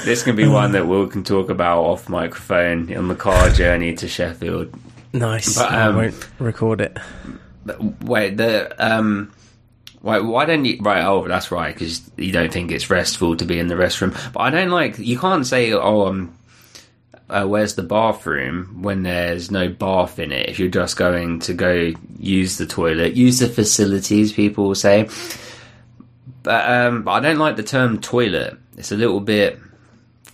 This 0.05 0.23
can 0.23 0.37
be 0.37 0.47
one 0.47 0.73
that 0.73 0.87
we 0.87 1.09
can 1.09 1.25
talk 1.25 1.49
about 1.50 1.83
off 1.83 2.09
microphone 2.09 2.95
on 2.97 3.09
the 3.09 3.17
car 3.17 3.50
journey 3.50 3.95
to 3.97 4.07
Sheffield. 4.07 4.73
nice. 5.12 5.57
But, 5.57 5.73
I 5.73 5.83
um, 5.87 5.97
won't 5.97 6.29
record 6.38 6.81
it. 6.83 6.97
Wait, 8.02 8.37
the 8.37 8.75
um, 8.78 9.33
why 10.00 10.21
why 10.21 10.44
don't 10.44 10.64
you? 10.64 10.78
Right, 10.80 11.04
oh, 11.04 11.26
that's 11.26 11.50
right, 11.50 11.75
because 11.75 12.02
you 12.16 12.33
don't 12.33 12.52
think 12.52 12.71
it's 12.71 12.90
restful 12.90 13.37
to 13.37 13.44
be 13.44 13.59
in 13.59 13.68
the 13.68 13.75
restroom. 13.75 14.12
But 14.33 14.40
I 14.40 14.50
don't 14.50 14.71
like. 14.71 14.99
You 14.99 15.18
can't 15.18 15.47
say, 15.47 15.73
"Oh, 15.73 16.06
um, 16.06 16.37
uh, 17.30 17.47
where's 17.47 17.75
the 17.75 17.83
bathroom?" 17.83 18.83
when 18.83 19.02
there's 19.02 19.50
no 19.50 19.68
bath 19.68 20.18
in 20.18 20.30
it. 20.30 20.49
If 20.49 20.59
you're 20.59 20.68
just 20.68 20.97
going 20.97 21.40
to 21.40 21.54
go 21.54 21.92
use 22.18 22.59
the 22.59 22.66
toilet, 22.66 23.14
use 23.14 23.38
the 23.38 23.49
facilities. 23.49 24.33
People 24.35 24.66
will 24.66 24.75
say, 24.75 25.09
but 26.42 26.71
um, 26.71 27.02
but 27.02 27.12
I 27.12 27.21
don't 27.21 27.38
like 27.38 27.56
the 27.56 27.62
term 27.62 27.99
toilet. 28.00 28.59
It's 28.76 28.92
a 28.92 28.97
little 28.97 29.21
bit 29.21 29.59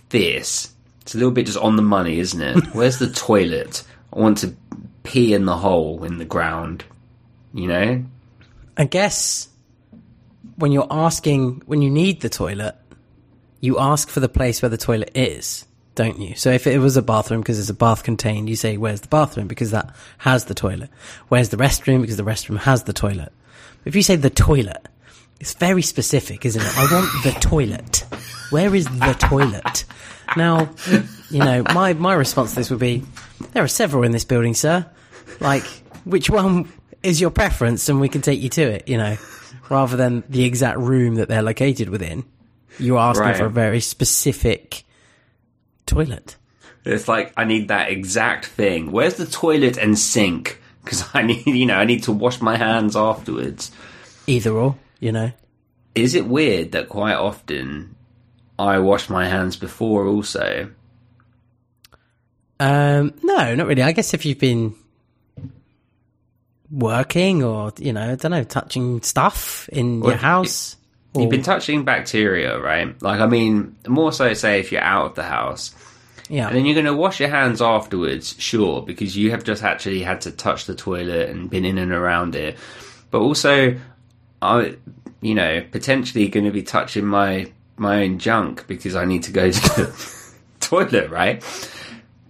fierce. 0.09 0.73
It's 1.01 1.15
a 1.15 1.17
little 1.17 1.31
bit 1.31 1.45
just 1.45 1.57
on 1.57 1.77
the 1.77 1.81
money, 1.81 2.19
isn't 2.19 2.41
it? 2.41 2.65
Where's 2.73 2.99
the 2.99 3.09
toilet? 3.09 3.83
I 4.13 4.19
want 4.19 4.39
to 4.39 4.53
pee 5.03 5.33
in 5.33 5.45
the 5.45 5.57
hole 5.57 6.03
in 6.03 6.17
the 6.17 6.25
ground. 6.25 6.83
You 7.53 7.67
know? 7.67 8.05
I 8.77 8.85
guess 8.85 9.49
when 10.55 10.71
you're 10.71 10.87
asking 10.89 11.63
when 11.65 11.81
you 11.81 11.89
need 11.89 12.21
the 12.21 12.29
toilet, 12.29 12.75
you 13.59 13.79
ask 13.79 14.09
for 14.09 14.19
the 14.19 14.29
place 14.29 14.61
where 14.61 14.69
the 14.69 14.77
toilet 14.77 15.11
is, 15.13 15.65
don't 15.95 16.19
you? 16.19 16.35
So 16.35 16.51
if 16.51 16.65
it 16.67 16.79
was 16.79 16.97
a 16.97 17.01
bathroom 17.01 17.41
because 17.41 17.57
there's 17.57 17.69
a 17.69 17.75
bath 17.75 18.03
contained, 18.03 18.49
you 18.49 18.55
say 18.55 18.77
where's 18.77 19.01
the 19.01 19.07
bathroom 19.07 19.47
because 19.47 19.71
that 19.71 19.93
has 20.19 20.45
the 20.45 20.53
toilet. 20.53 20.89
Where's 21.27 21.49
the 21.49 21.57
restroom 21.57 22.01
because 22.01 22.17
the 22.17 22.23
restroom 22.23 22.57
has 22.59 22.83
the 22.83 22.93
toilet. 22.93 23.31
If 23.85 23.95
you 23.95 24.03
say 24.03 24.15
the 24.15 24.29
toilet, 24.29 24.87
it's 25.39 25.53
very 25.55 25.81
specific, 25.81 26.45
isn't 26.45 26.61
it? 26.61 26.77
I 26.77 26.93
want 26.93 27.23
the 27.23 27.31
toilet. 27.39 28.05
Where 28.51 28.73
is 28.75 28.85
the 28.85 29.15
toilet? 29.19 29.85
Now, 30.37 30.69
you 31.29 31.39
know, 31.39 31.63
my, 31.73 31.93
my 31.93 32.13
response 32.13 32.51
to 32.51 32.57
this 32.57 32.69
would 32.69 32.79
be, 32.79 33.03
there 33.53 33.63
are 33.63 33.67
several 33.67 34.03
in 34.03 34.11
this 34.11 34.23
building, 34.23 34.53
sir. 34.53 34.85
Like, 35.39 35.63
which 36.05 36.29
one 36.29 36.71
is 37.03 37.19
your 37.21 37.29
preference 37.31 37.89
and 37.89 37.99
we 37.99 38.09
can 38.09 38.21
take 38.21 38.39
you 38.41 38.49
to 38.49 38.61
it, 38.61 38.87
you 38.87 38.97
know, 38.97 39.17
rather 39.69 39.97
than 39.97 40.23
the 40.29 40.43
exact 40.45 40.77
room 40.79 41.15
that 41.15 41.27
they're 41.29 41.41
located 41.41 41.89
within. 41.89 42.23
You're 42.79 42.97
asking 42.99 43.25
Right. 43.25 43.37
for 43.37 43.45
a 43.45 43.49
very 43.49 43.79
specific 43.79 44.83
toilet. 45.85 46.35
It's 46.85 47.07
like 47.07 47.33
I 47.37 47.43
need 47.45 47.67
that 47.67 47.91
exact 47.91 48.45
thing. 48.45 48.91
Where's 48.91 49.15
the 49.15 49.25
toilet 49.25 49.77
and 49.77 49.97
sink? 49.97 50.59
Because 50.83 51.03
I 51.13 51.21
need, 51.23 51.45
you 51.45 51.65
know, 51.65 51.75
I 51.75 51.85
need 51.85 52.03
to 52.03 52.11
wash 52.11 52.41
my 52.41 52.57
hands 52.57 52.95
afterwards. 52.95 53.71
Either 54.27 54.51
or, 54.51 54.75
you 54.99 55.11
know. 55.11 55.31
Is 55.93 56.15
it 56.15 56.25
weird 56.27 56.71
that 56.71 56.87
quite 56.89 57.15
often 57.15 57.95
I 58.57 58.79
wash 58.79 59.09
my 59.09 59.27
hands 59.27 59.57
before 59.57 60.07
also? 60.07 60.71
Um, 62.59 63.13
no, 63.23 63.55
not 63.55 63.67
really. 63.67 63.81
I 63.81 63.91
guess 63.91 64.13
if 64.13 64.25
you've 64.25 64.39
been 64.39 64.75
working 66.71 67.43
or, 67.43 67.71
you 67.77 67.93
know, 67.93 68.11
I 68.11 68.15
don't 68.15 68.31
know, 68.31 68.43
touching 68.43 69.01
stuff 69.01 69.67
in 69.71 69.99
Well, 69.99 70.11
your 70.11 70.17
house. 70.19 70.77
or- 71.13 71.21
You've 71.21 71.31
been 71.31 71.41
touching 71.43 71.83
bacteria, 71.83 72.59
right? 72.59 72.99
Like, 73.01 73.19
I 73.19 73.25
mean, 73.27 73.75
more 73.87 74.11
so 74.13 74.33
say 74.33 74.59
if 74.59 74.71
you're 74.71 74.81
out 74.81 75.05
of 75.07 75.15
the 75.15 75.23
house. 75.23 75.73
yeah. 76.29 76.47
And 76.47 76.55
then 76.55 76.65
you're 76.65 76.75
going 76.75 76.85
to 76.85 76.93
wash 76.93 77.19
your 77.19 77.29
hands 77.29 77.61
afterwards, 77.61 78.35
sure, 78.39 78.81
because 78.81 79.17
you 79.17 79.31
have 79.31 79.43
just 79.43 79.63
actually 79.63 80.01
had 80.03 80.21
to 80.21 80.31
touch 80.31 80.65
the 80.65 80.75
toilet 80.75 81.29
and 81.29 81.49
been 81.49 81.65
in 81.65 81.77
and 81.77 81.91
around 81.91 82.35
it. 82.35 82.57
But 83.09 83.19
also, 83.19 83.75
I, 84.41 84.75
you 85.19 85.35
know, 85.35 85.61
potentially 85.71 86.29
going 86.29 86.45
to 86.45 86.51
be 86.51 86.63
touching 86.63 87.05
my 87.05 87.51
my 87.77 88.03
own 88.03 88.19
junk 88.19 88.65
because 88.67 88.95
I 88.95 89.05
need 89.05 89.23
to 89.23 89.31
go 89.31 89.49
to 89.51 89.59
the 89.75 90.09
toilet, 90.61 91.09
right? 91.09 91.43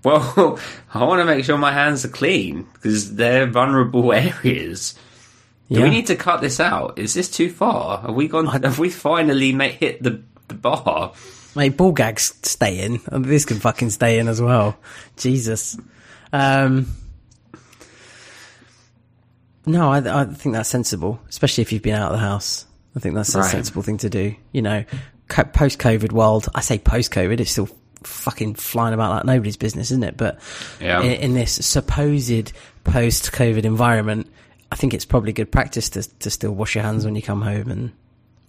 Well, 0.04 0.60
I 0.94 1.04
want 1.04 1.20
to 1.22 1.26
make 1.26 1.46
sure 1.46 1.58
my 1.58 1.72
hands 1.74 2.04
are 2.06 2.10
clean 2.10 2.68
because 2.74 3.16
they're 3.16 3.46
vulnerable 3.48 4.12
areas. 4.14 4.94
Do 5.70 5.78
Yeah. 5.80 5.84
we 5.86 5.90
need 5.90 6.08
to 6.08 6.16
cut 6.16 6.42
this 6.42 6.60
out? 6.60 7.00
Is 7.00 7.14
this 7.14 7.30
too 7.30 7.50
far? 7.50 8.02
Have 8.02 8.14
we 8.16 8.28
gone? 8.28 8.46
Have 8.48 8.80
we 8.80 8.90
finally 8.90 9.54
ma- 9.54 9.66
hit 9.70 10.02
the 10.04 10.22
the 10.48 10.56
bar? 10.56 11.14
Mate, 11.56 11.78
ball 11.78 11.92
gags 11.94 12.34
stay 12.44 12.80
in. 12.80 13.00
and 13.08 13.24
This 13.26 13.46
can 13.46 13.60
fucking 13.60 13.90
stay 13.90 14.20
in 14.20 14.28
as 14.28 14.42
well. 14.42 14.78
Jesus. 15.18 15.78
Um, 16.34 16.88
no, 19.66 19.92
I, 19.92 20.22
I 20.22 20.26
think 20.26 20.56
that's 20.56 20.70
sensible, 20.70 21.20
especially 21.30 21.62
if 21.62 21.72
you've 21.72 21.82
been 21.84 21.96
out 21.96 22.12
of 22.12 22.18
the 22.20 22.26
house. 22.26 22.66
I 22.96 23.00
think 23.00 23.16
that's 23.16 23.36
a 23.36 23.40
Right. 23.40 23.52
sensible 23.52 23.82
thing 23.84 23.98
to 24.00 24.10
do. 24.10 24.36
You 24.52 24.62
know, 24.62 24.84
post 25.30 25.80
COVID 25.80 26.12
world, 26.12 26.48
I 26.56 26.62
say 26.62 26.78
post 26.80 27.12
COVID, 27.12 27.40
it's 27.40 27.52
still 27.52 27.70
fucking 28.04 28.56
flying 28.56 28.94
about 28.94 29.12
like 29.12 29.26
nobody's 29.26 29.58
business, 29.58 29.92
isn't 29.92 30.04
it? 30.04 30.18
But 30.18 30.40
Yeah. 30.80 31.02
in, 31.02 31.12
in 31.14 31.34
this 31.34 31.54
supposed 31.66 32.54
post 32.84 33.32
COVID 33.32 33.64
environment, 33.64 34.28
I 34.72 34.76
think 34.76 34.94
it's 34.94 35.06
probably 35.06 35.34
good 35.34 35.52
practice 35.52 35.90
to, 35.92 36.04
to 36.20 36.30
still 36.30 36.52
wash 36.52 36.76
your 36.76 36.84
hands 36.84 37.06
when 37.06 37.16
you 37.16 37.22
come 37.22 37.42
home 37.42 37.70
and, 37.70 37.92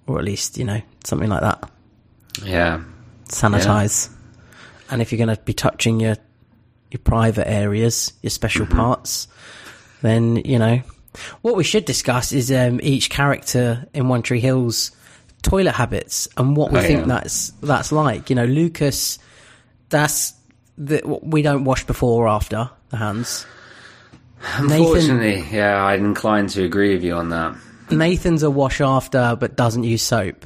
or 0.07 0.19
at 0.19 0.25
least, 0.25 0.57
you 0.59 0.65
know, 0.65 0.81
something 1.05 1.29
like 1.29 1.41
that 1.43 1.69
Yeah, 2.45 2.83
sanitize. 3.29 4.11
And 4.91 5.01
if 5.03 5.11
you're 5.13 5.25
going 5.25 5.35
to 5.37 5.43
be 5.43 5.55
touching 5.55 6.01
your 6.01 6.17
your 6.91 7.01
private 7.01 7.49
areas, 7.49 8.13
your 8.23 8.31
special 8.31 8.67
Mm-hmm. 8.67 8.77
parts, 8.77 9.27
then 10.03 10.37
you 10.37 10.59
know 10.59 10.83
what 11.43 11.57
we 11.57 11.65
should 11.65 11.85
discuss 11.85 12.33
is 12.33 12.51
um, 12.53 12.81
each 12.83 13.09
character 13.11 13.87
in 13.95 14.09
One 14.09 14.23
Tree 14.23 14.41
Hill's 14.41 14.91
toilet 15.43 15.73
habits 15.73 16.29
and 16.37 16.57
what 16.57 16.71
we 16.73 16.79
Oh, 16.79 16.83
think 16.83 17.01
yeah. 17.01 17.07
that's 17.07 17.51
that's 17.63 17.93
like. 17.93 18.29
You 18.31 18.37
know, 18.37 18.45
Lucas, 18.45 19.19
that's 19.93 20.35
the, 20.77 21.01
we 21.23 21.43
don't 21.43 21.63
wash 21.65 21.85
before 21.87 22.25
or 22.25 22.29
after 22.29 22.69
the 22.89 22.97
hands. 22.97 23.47
Nathan, 24.61 24.73
Unfortunately, 24.73 25.45
yeah, 25.53 25.85
I'm 25.85 26.05
inclined 26.05 26.49
to 26.51 26.65
agree 26.65 26.95
with 26.95 27.05
you 27.05 27.15
on 27.15 27.29
that. 27.29 27.57
Nathan's 27.93 28.43
a 28.43 28.51
wash 28.51 28.81
after, 28.81 29.37
but 29.39 29.55
doesn't 29.57 29.85
use 29.85 30.03
soap. 30.03 30.45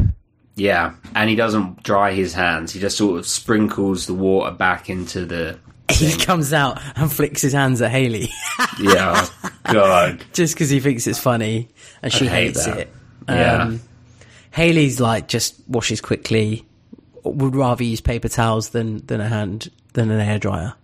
Yeah, 0.54 0.94
and 1.14 1.30
he 1.30 1.36
doesn't 1.36 1.82
dry 1.82 2.12
his 2.12 2.34
hands. 2.34 2.72
He 2.72 2.80
just 2.80 2.96
sort 2.98 3.18
of 3.18 3.26
sprinkles 3.26 4.06
the 4.06 4.14
water 4.14 4.50
back 4.54 4.90
into 4.90 5.24
the. 5.24 5.58
He 5.90 6.16
comes 6.18 6.52
out 6.52 6.80
and 6.96 7.10
flicks 7.12 7.40
his 7.40 7.52
hands 7.52 7.80
at 7.80 7.90
Haley. 7.90 8.28
Yeah, 8.78 9.26
God. 9.72 10.22
just 10.34 10.54
because 10.54 10.68
he 10.68 10.80
thinks 10.80 11.06
it's 11.06 11.18
funny 11.18 11.68
and 12.02 12.12
she 12.12 12.26
hate 12.26 12.48
hates 12.48 12.66
that. 12.66 12.78
it. 12.78 12.92
Yeah. 13.28 13.62
Um, 13.62 13.80
Haley's 14.50 15.00
like 15.00 15.28
just 15.28 15.54
washes 15.66 16.02
quickly. 16.02 16.65
Would 17.34 17.56
rather 17.56 17.84
use 17.84 18.00
paper 18.00 18.28
towels 18.28 18.70
than 18.70 19.04
than 19.06 19.20
a 19.20 19.28
hand 19.28 19.70
than 19.94 20.10
an 20.10 20.20
air 20.20 20.38
dryer. 20.38 20.74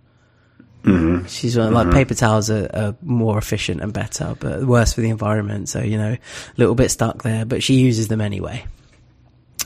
Mm-hmm. 0.85 1.27
She's 1.27 1.57
like 1.57 1.93
paper 1.93 2.15
towels 2.15 2.51
are, 2.51 2.69
are 2.75 2.97
more 3.03 3.39
efficient 3.39 3.81
and 3.83 3.93
better, 3.93 4.35
but 4.41 4.65
worse 4.65 4.93
for 4.93 5.01
the 5.01 5.11
environment. 5.11 5.69
So 5.69 5.81
you 5.81 5.97
know, 5.97 6.13
a 6.15 6.19
little 6.57 6.75
bit 6.75 6.91
stuck 6.91 7.23
there, 7.23 7.45
but 7.45 7.63
she 7.63 7.75
uses 7.75 8.09
them 8.09 8.21
anyway. 8.21 8.65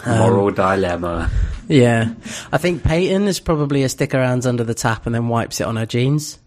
Um, 0.04 0.18
Moral 0.18 0.50
dilemma. 0.50 1.30
Yeah, 1.68 2.12
I 2.52 2.58
think 2.58 2.84
Peyton 2.84 3.26
is 3.28 3.40
probably 3.40 3.82
a 3.82 3.88
stick 3.88 4.12
hands 4.12 4.46
under 4.46 4.62
the 4.62 4.74
tap 4.74 5.06
and 5.06 5.14
then 5.14 5.28
wipes 5.28 5.60
it 5.60 5.66
on 5.66 5.76
her 5.76 5.86
jeans. 5.86 6.38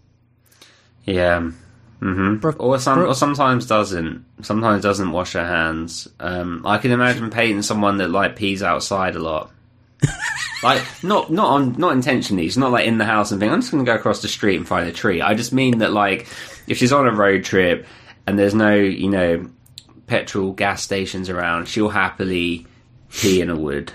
Yeah. 1.04 1.50
hmm 1.98 2.36
Brooke- 2.36 2.60
Or 2.62 2.78
some, 2.78 2.98
Brooke- 2.98 3.10
or 3.10 3.14
sometimes 3.14 3.66
doesn't. 3.66 4.24
Sometimes 4.42 4.82
doesn't 4.82 5.10
wash 5.10 5.32
her 5.32 5.44
hands. 5.44 6.06
Um, 6.20 6.62
I 6.64 6.78
can 6.78 6.92
imagine 6.92 7.28
Peyton 7.30 7.62
someone 7.62 7.96
that 7.98 8.08
like 8.10 8.36
pees 8.36 8.62
outside 8.62 9.16
a 9.16 9.18
lot. 9.18 9.50
like 10.62 10.82
not 11.02 11.30
not 11.30 11.46
on 11.46 11.72
not 11.78 11.92
intentionally. 11.92 12.46
It's 12.46 12.56
not 12.56 12.72
like 12.72 12.86
in 12.86 12.98
the 12.98 13.04
house 13.04 13.30
and 13.30 13.40
think 13.40 13.52
I'm 13.52 13.60
just 13.60 13.70
going 13.72 13.84
to 13.84 13.90
go 13.90 13.96
across 13.96 14.22
the 14.22 14.28
street 14.28 14.56
and 14.56 14.66
find 14.66 14.88
a 14.88 14.92
tree. 14.92 15.20
I 15.20 15.34
just 15.34 15.52
mean 15.52 15.78
that 15.78 15.92
like 15.92 16.28
if 16.66 16.78
she's 16.78 16.92
on 16.92 17.06
a 17.06 17.12
road 17.12 17.44
trip 17.44 17.86
and 18.26 18.38
there's 18.38 18.54
no 18.54 18.74
you 18.74 19.10
know 19.10 19.48
petrol 20.06 20.52
gas 20.52 20.82
stations 20.82 21.28
around, 21.30 21.68
she'll 21.68 21.88
happily 21.88 22.66
pee 23.10 23.40
in 23.40 23.50
a 23.50 23.56
wood. 23.56 23.92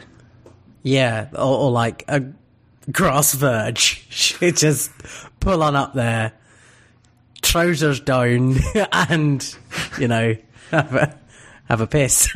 Yeah, 0.84 1.30
or, 1.34 1.58
or 1.58 1.72
like 1.72 2.06
a 2.08 2.24
grass 2.92 3.34
verge. 3.34 4.04
She 4.16 4.52
just 4.54 4.92
pull 5.42 5.62
on 5.62 5.76
up 5.76 5.94
there, 5.94 6.32
trousers 7.42 8.00
down, 8.00 8.56
and 8.94 9.56
you 10.00 10.08
know 10.08 10.38
have 10.72 10.96
a 10.96 11.20
have 11.66 11.82
a 11.82 11.88
piss. 11.88 12.30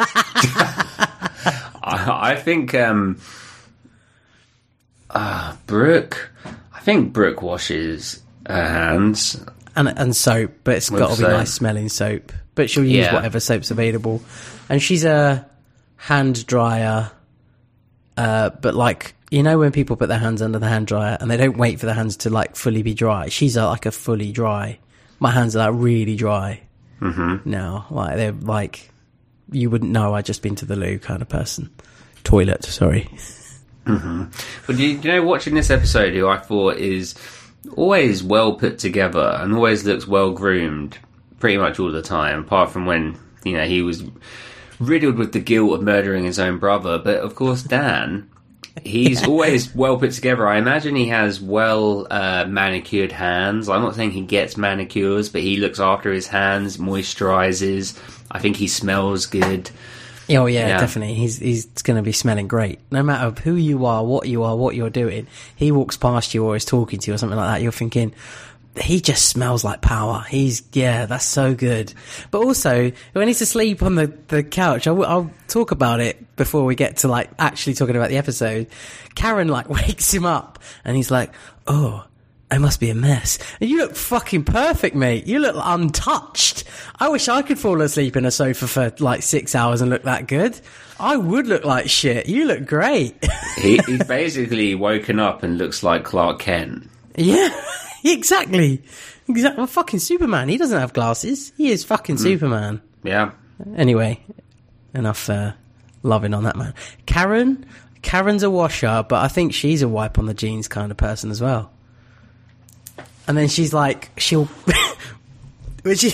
I, 1.82 2.34
I 2.34 2.36
think 2.36 2.76
um, 2.76 3.22
uh, 5.10 5.56
Brooke. 5.66 6.32
I 6.74 6.80
think 6.82 7.14
Brooke 7.14 7.42
washes 7.42 8.22
her 8.48 8.66
hands. 8.66 9.44
and 9.76 9.88
and 9.98 10.16
soap, 10.16 10.52
but 10.64 10.76
it's 10.76 10.90
got 10.90 11.12
to 11.12 11.16
be 11.18 11.24
soap. 11.24 11.32
nice 11.32 11.54
smelling 11.54 11.90
soap. 11.90 12.32
But 12.56 12.70
she'll 12.70 12.84
use 12.84 13.06
Yeah. 13.06 13.14
whatever 13.14 13.40
soap's 13.40 13.72
available, 13.72 14.22
and 14.68 14.82
she's 14.82 15.06
a 15.06 15.48
hand 15.96 16.46
dryer. 16.46 17.12
Uh, 18.18 18.50
but 18.50 18.76
like 18.76 19.16
you 19.32 19.44
know, 19.44 19.60
when 19.60 19.72
people 19.72 19.96
put 19.96 20.10
their 20.10 20.18
hands 20.18 20.42
under 20.42 20.60
the 20.60 20.68
hand 20.68 20.88
dryer 20.88 21.18
and 21.22 21.30
they 21.30 21.38
don't 21.38 21.58
wait 21.58 21.80
for 21.80 21.86
the 21.86 21.94
hands 21.94 22.18
to 22.18 22.30
like 22.30 22.56
fully 22.56 22.82
be 22.82 22.94
dry, 22.94 23.30
she's 23.30 23.56
a, 23.56 23.66
like 23.66 23.86
a 23.86 23.92
fully 23.92 24.32
dry. 24.32 24.80
My 25.20 25.32
hands 25.32 25.56
are 25.56 25.72
like 25.72 25.82
really 25.82 26.16
dry 26.16 26.62
mm-hmm. 27.00 27.50
now. 27.50 27.86
Like 27.90 28.16
they're 28.16 28.32
like 28.32 28.90
you 29.52 29.70
wouldn't 29.70 29.92
know. 29.92 30.14
I'd 30.16 30.26
just 30.26 30.42
been 30.42 30.56
to 30.56 30.66
the 30.66 30.76
loo 30.76 31.00
kind 31.00 31.22
of 31.22 31.30
person. 31.30 31.70
Toilet, 32.24 32.64
sorry. 32.66 33.10
But 34.68 34.78
do 34.78 34.86
you, 34.86 34.98
do 34.98 35.08
you 35.08 35.16
know, 35.16 35.24
watching 35.24 35.56
this 35.56 35.70
episode, 35.70 36.14
who 36.14 36.28
I 36.28 36.38
thought 36.38 36.78
is 36.78 37.16
always 37.76 38.24
well 38.24 38.54
put 38.54 38.80
together 38.80 39.38
and 39.40 39.54
always 39.54 39.84
looks 39.86 40.08
well 40.08 40.32
groomed, 40.32 40.98
pretty 41.40 41.58
much 41.58 41.80
all 41.80 41.92
the 41.92 42.02
time, 42.02 42.42
apart 42.42 42.72
from 42.72 42.86
when 42.86 43.18
you 43.44 43.54
know 43.54 43.66
he 43.66 43.82
was 43.82 44.04
riddled 44.80 45.18
with 45.18 45.34
the 45.34 45.40
guilt 45.40 45.74
of 45.74 45.82
murdering 45.82 46.24
his 46.24 46.40
own 46.40 46.58
brother. 46.58 46.98
But 46.98 47.18
of 47.18 47.36
course, 47.36 47.64
Dan. 47.64 48.30
He's 48.84 49.28
always 49.28 49.74
well 49.76 49.98
put 49.98 50.12
together. 50.12 50.48
I 50.48 50.58
imagine 50.58 50.96
he 50.96 51.08
has 51.08 51.42
well 51.42 52.08
uh, 52.10 52.46
manicured 52.46 53.12
hands. 53.12 53.68
I'm 53.68 53.82
not 53.82 53.96
saying 53.96 54.12
he 54.12 54.22
gets 54.22 54.56
manicures, 54.56 55.28
but 55.30 55.42
he 55.42 55.58
looks 55.58 55.80
after 55.80 56.14
his 56.14 56.28
hands, 56.28 56.78
moisturizes. 56.78 58.00
I 58.32 58.40
think 58.40 58.56
he 58.56 58.68
smells 58.68 59.26
good. 59.26 59.70
Oh 60.30 60.46
yeah, 60.46 60.68
Yeah. 60.68 60.80
definitely. 60.80 61.16
He's 61.16 61.38
he's 61.38 61.66
going 61.84 61.98
to 61.98 62.04
be 62.04 62.12
smelling 62.12 62.48
great. 62.48 62.80
No 62.92 63.02
matter 63.04 63.40
who 63.42 63.56
you 63.56 63.86
are, 63.86 64.04
what 64.04 64.28
you 64.28 64.44
are, 64.44 64.56
what 64.56 64.76
you're 64.76 64.90
doing. 64.90 65.28
He 65.56 65.72
walks 65.72 65.98
past 65.98 66.34
you 66.34 66.46
or 66.46 66.56
is 66.56 66.66
talking 66.66 67.00
to 67.00 67.12
you 67.12 67.16
or 67.16 67.18
something 67.18 67.38
like 67.38 67.56
that. 67.58 67.62
You're 67.64 67.72
thinking, 67.72 68.14
he 68.80 69.02
just 69.02 69.28
smells 69.28 69.64
like 69.64 69.82
power. 69.82 70.24
He's 70.30 70.62
yeah, 70.74 71.06
that's 71.08 71.26
so 71.26 71.56
good. 71.56 71.94
But 72.32 72.40
also 72.44 72.92
when 73.14 73.28
he's 73.28 73.42
asleep 73.42 73.82
on 73.82 73.96
the 73.96 74.14
the 74.28 74.44
couch, 74.44 74.86
I'll, 74.88 75.04
I'll 75.04 75.32
talk 75.48 75.72
about 75.72 76.00
it 76.00 76.36
before 76.36 76.64
we 76.64 76.76
get 76.76 76.98
to 76.98 77.08
like 77.08 77.32
actually 77.40 77.74
talking 77.74 77.96
about 77.96 78.10
the 78.10 78.18
episode. 78.18 78.68
Karen 79.16 79.48
like 79.48 79.68
wakes 79.70 80.14
him 80.14 80.26
up 80.26 80.60
and 80.86 80.96
he's 80.96 81.10
like, 81.12 81.32
"Oh, 81.66 82.06
I 82.52 82.58
must 82.58 82.80
be 82.80 82.90
a 82.90 82.96
mess." 82.96 83.38
And 83.60 83.70
you 83.70 83.78
look 83.78 83.96
fucking 83.96 84.44
perfect, 84.46 84.96
mate. 84.96 85.28
You 85.28 85.40
look 85.40 85.56
untouched. 85.58 86.64
I 87.00 87.10
wish 87.10 87.28
I 87.28 87.42
could 87.42 87.60
fall 87.60 87.82
asleep 87.82 88.16
in 88.16 88.26
a 88.26 88.32
sofa 88.32 88.68
for 88.68 88.94
like 89.00 89.24
six 89.24 89.56
hours 89.56 89.82
and 89.82 89.90
look 89.90 90.04
that 90.04 90.28
good. 90.28 90.60
I 91.00 91.16
would 91.16 91.48
look 91.48 91.64
like 91.64 91.90
shit. 91.90 92.28
You 92.28 92.46
look 92.46 92.66
great. 92.66 93.16
he, 93.58 93.78
he's 93.78 94.04
basically 94.04 94.76
woken 94.76 95.20
up 95.20 95.44
and 95.44 95.58
looks 95.58 95.82
like 95.84 96.04
Clark 96.04 96.40
Kent. 96.40 96.90
Yeah, 97.16 97.50
exactly. 98.04 98.82
Exactly. 99.30 99.58
Well, 99.58 99.68
fucking 99.68 100.00
Superman. 100.00 100.50
He 100.50 100.58
doesn't 100.58 100.80
have 100.80 100.94
glasses. 100.94 101.54
He 101.56 101.72
is 101.72 101.84
fucking 101.84 102.18
Superman. 102.18 102.82
Yeah. 103.04 103.32
Anyway, 103.76 104.24
enough 104.94 105.30
uh, 105.30 105.54
loving 106.04 106.34
on 106.34 106.44
that 106.44 106.56
man. 106.56 106.74
Karen, 107.06 107.66
Karen's 108.02 108.44
a 108.44 108.50
washer, 108.50 109.06
but 109.08 109.24
I 109.24 109.28
think 109.28 109.54
she's 109.54 109.82
a 109.82 109.88
wipe 109.88 110.18
on 110.18 110.26
the 110.26 110.34
jeans 110.34 110.68
kind 110.68 110.92
of 110.92 110.98
person 110.98 111.30
as 111.30 111.42
well. 111.42 111.72
And 113.30 113.38
then 113.38 113.48
she's 113.48 113.74
like, 113.74 114.10
she'll 114.18 114.46
when 115.84 115.96
she 115.96 116.12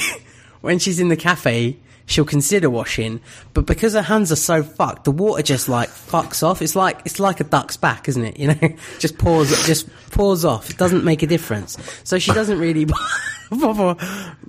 when 0.60 0.80
she's 0.80 1.00
in 1.00 1.08
the 1.08 1.16
cafe, 1.16 1.78
she'll 2.08 2.26
consider 2.26 2.70
washing, 2.70 3.22
but 3.54 3.66
because 3.66 3.94
her 3.94 4.02
hands 4.02 4.34
are 4.34 4.36
so 4.36 4.64
fucked, 4.64 5.06
the 5.06 5.12
water 5.12 5.42
just 5.42 5.70
like 5.70 5.88
fucks 5.88 6.44
off. 6.44 6.62
It's 6.62 6.76
like 6.76 7.00
it's 7.06 7.18
like 7.18 7.40
a 7.40 7.46
duck's 7.46 7.78
back, 7.78 8.10
isn't 8.10 8.24
it? 8.24 8.38
You 8.46 8.50
know, 8.50 8.76
just 9.00 9.18
pours 9.18 9.50
just 9.66 9.88
pours 10.12 10.44
off. 10.44 10.70
It 10.70 10.78
doesn't 10.78 11.06
make 11.06 11.24
a 11.24 11.28
difference. 11.28 11.78
So 12.04 12.20
she 12.20 12.34
doesn't 12.34 12.60
really 12.60 12.86
bother 13.50 13.96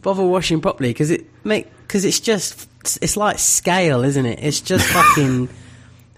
bother 0.03 0.25
washing 0.25 0.61
properly 0.61 0.91
because 0.91 1.13
it 1.13 1.25
make 1.45 1.71
because 1.83 2.05
it's 2.05 2.19
just 2.19 2.69
it's 3.01 3.17
like 3.17 3.39
scale, 3.39 4.03
isn't 4.03 4.27
it? 4.27 4.41
It's 4.43 4.61
just 4.61 4.85
fucking. 4.87 5.49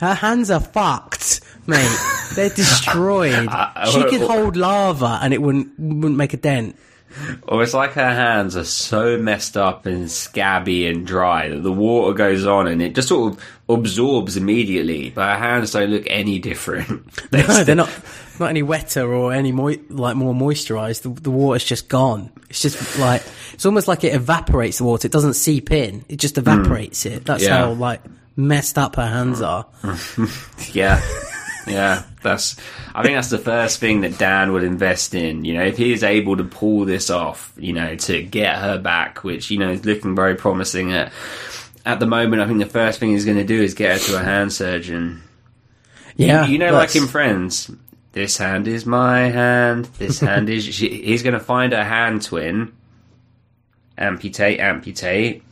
Her 0.01 0.15
hands 0.15 0.51
are 0.51 0.61
fucked, 0.61 1.41
mate. 1.67 1.99
They're 2.35 2.51
destroyed. 2.51 3.49
She 3.93 4.03
could 4.05 4.21
hold 4.23 4.57
lava 4.57 5.19
and 5.23 5.33
it 5.33 5.41
wouldn't 5.41 5.79
wouldn't 5.79 6.17
make 6.17 6.35
a 6.35 6.37
dent. 6.37 6.77
Or 7.47 7.63
it's 7.63 7.75
like 7.75 7.93
her 7.93 8.15
hands 8.15 8.57
are 8.57 8.65
so 8.65 9.17
messed 9.17 9.57
up 9.57 9.87
and 9.87 10.11
scabby 10.11 10.87
and 10.87 11.07
dry 11.07 11.49
that 11.49 11.63
the 11.63 11.73
water 11.73 12.13
goes 12.13 12.45
on 12.47 12.67
and 12.67 12.83
it 12.83 12.95
just 12.95 13.09
sort 13.09 13.33
of 13.33 13.45
absorbs 13.69 14.37
immediately. 14.37 15.11
But 15.11 15.33
her 15.33 15.39
hands 15.39 15.73
don't 15.73 15.91
look 15.91 16.05
any 16.07 16.39
different. 16.39 17.09
No, 17.33 17.65
they're 17.65 17.75
not 17.75 17.91
not 18.39 18.51
any 18.51 18.63
wetter 18.63 19.13
or 19.13 19.33
any 19.33 19.53
moi- 19.53 19.77
like 19.89 20.17
more 20.17 20.35
moisturized. 20.35 21.03
The, 21.03 21.09
the 21.09 21.31
water's 21.31 21.65
just 21.65 21.89
gone. 21.89 22.31
It's 22.51 22.63
just 22.63 22.99
like 22.99 23.23
it's 23.55 23.67
almost 23.67 23.89
like 23.89 24.05
it 24.05 24.15
evaporates 24.15 24.79
the 24.79 24.85
water. 24.85 25.07
It 25.07 25.13
doesn't 25.13 25.35
seep 25.35 25.71
in. 25.73 26.05
It 26.09 26.17
just 26.17 26.39
evaporates 26.39 27.05
hmm. 27.05 27.13
it. 27.13 27.25
That's 27.25 27.45
Yeah. 27.45 27.59
how 27.59 27.73
like 27.73 28.03
messed 28.39 28.79
up 28.79 28.97
her 28.97 29.07
hands 29.07 29.43
are. 29.43 29.67
Yeah. 30.73 31.03
Yeah, 31.67 32.05
that's. 32.23 32.57
I 32.95 33.03
think 33.03 33.17
that's 33.17 33.29
the 33.29 33.37
first 33.39 33.79
thing 33.79 34.01
that 34.01 34.17
Dan 34.17 34.53
would 34.53 34.63
invest 34.63 35.15
in. 35.15 35.45
You 35.45 35.53
know, 35.55 35.65
if 35.65 35.77
he 35.77 35.93
is 35.93 36.03
able 36.03 36.39
to 36.39 36.45
pull 36.45 36.87
this 36.87 37.11
off, 37.11 37.53
you 37.59 37.75
know, 37.75 37.95
to 37.95 38.23
get 38.23 38.57
her 38.57 38.79
back, 38.79 39.23
which 39.23 39.51
you 39.51 39.59
know 39.59 39.71
is 39.73 39.85
looking 39.85 40.17
very 40.17 40.35
promising 40.35 40.93
at 40.95 41.13
at 41.85 42.01
the 42.01 42.07
moment. 42.07 42.41
I 42.41 42.47
think 42.47 42.59
the 42.59 42.67
first 42.67 43.01
thing 43.01 43.11
he's 43.11 43.27
going 43.27 43.37
to 43.37 43.45
do 43.45 43.61
is 43.61 43.75
get 43.75 44.01
her 44.01 44.07
to 44.13 44.21
a 44.21 44.25
hand 44.25 44.51
surgeon. 44.51 45.23
Yeah, 46.17 46.47
you 46.47 46.59
know, 46.59 46.73
like 46.73 46.97
in 46.97 47.07
Friends, 47.07 47.71
this 48.13 48.39
hand 48.39 48.67
is 48.67 48.87
my 48.87 49.21
hand. 49.29 49.87
This 49.99 50.21
hand 50.29 50.49
is. 50.49 50.65
She, 50.65 51.03
he's 51.03 51.23
going 51.23 51.35
to 51.35 51.41
find 51.41 51.73
a 51.73 51.85
hand 51.85 52.23
twin. 52.23 52.73
Amputate, 53.99 54.59
amputate, 54.61 55.43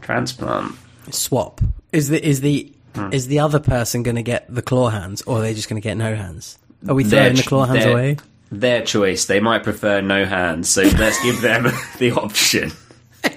transplant. 0.00 0.74
swap. 1.10 1.60
Is 1.96 2.08
the 2.08 2.24
is 2.24 2.40
the 2.42 2.72
Hmm. 2.94 3.12
is 3.12 3.26
the 3.26 3.40
other 3.40 3.58
person 3.60 4.02
going 4.02 4.16
to 4.16 4.22
get 4.22 4.46
the 4.54 4.62
claw 4.62 4.88
hands, 4.88 5.20
or 5.22 5.38
are 5.38 5.42
they 5.42 5.52
just 5.52 5.68
going 5.68 5.80
to 5.80 5.86
get 5.86 5.96
no 5.98 6.14
hands? 6.14 6.56
Are 6.88 6.94
we 6.94 7.04
Their 7.04 7.24
throwing 7.24 7.36
the 7.36 7.42
claw 7.42 7.64
hands 7.66 7.84
their- 7.84 7.92
away? 7.92 8.16
Their 8.50 8.82
choice. 8.84 9.26
They 9.26 9.38
might 9.40 9.64
prefer 9.64 10.00
no 10.00 10.24
hands, 10.24 10.68
so 10.70 10.82
let's 10.82 11.20
give 11.22 11.40
them 11.42 11.64
the 11.98 12.12
option. 12.12 12.72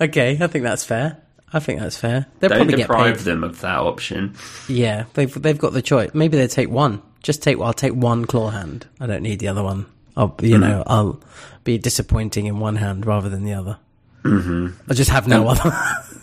Okay, 0.00 0.38
I 0.40 0.46
think 0.46 0.64
that's 0.64 0.84
fair. 0.84 1.18
I 1.52 1.58
think 1.58 1.80
that's 1.80 1.96
fair. 1.96 2.26
They'll 2.38 2.48
Don't 2.50 2.58
probably 2.58 2.76
get 2.76 2.82
deprive 2.88 3.24
them 3.24 3.42
of 3.44 3.60
that 3.60 3.78
option. 3.78 4.34
Yeah, 4.68 5.04
they've 5.14 5.42
they've 5.42 5.58
got 5.58 5.72
the 5.72 5.82
choice. 5.82 6.10
Maybe 6.14 6.36
they 6.38 6.46
take 6.46 6.70
one. 6.70 7.02
Just 7.22 7.42
take. 7.42 7.58
I'll 7.60 7.72
take 7.74 7.92
one 7.94 8.24
claw 8.24 8.50
hand. 8.50 8.86
I 9.00 9.06
don't 9.06 9.22
need 9.22 9.40
the 9.40 9.48
other 9.48 9.62
one. 9.62 9.86
I'll 10.16 10.34
you 10.40 10.54
Hmm. 10.56 10.60
know 10.62 10.82
I'll 10.86 11.20
be 11.64 11.76
disappointing 11.76 12.46
in 12.46 12.60
one 12.60 12.76
hand 12.76 13.04
rather 13.04 13.28
than 13.28 13.44
the 13.44 13.52
other. 13.54 13.78
Mm-hmm. 14.24 14.68
I 14.90 14.94
just 14.94 15.10
have 15.10 15.26
no 15.28 15.48
other. 15.48 15.70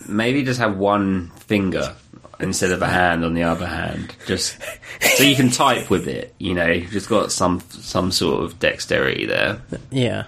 Maybe 0.08 0.44
just 0.44 0.60
have 0.60 0.78
one 0.78 1.30
finger 1.32 1.96
instead 2.40 2.72
of 2.72 2.82
a 2.82 2.88
hand 2.88 3.26
on 3.26 3.34
the 3.34 3.44
other 3.44 3.66
hand, 3.66 4.16
just 4.26 4.58
so 5.02 5.24
you 5.24 5.36
can 5.36 5.50
type 5.50 5.90
with 5.90 6.08
it. 6.08 6.34
You 6.38 6.54
know, 6.54 6.68
you've 6.68 6.92
just 6.92 7.10
got 7.10 7.32
some 7.32 7.62
some 7.70 8.12
sort 8.12 8.44
of 8.44 8.60
dexterity 8.60 9.26
there. 9.26 9.62
yeah. 9.92 10.26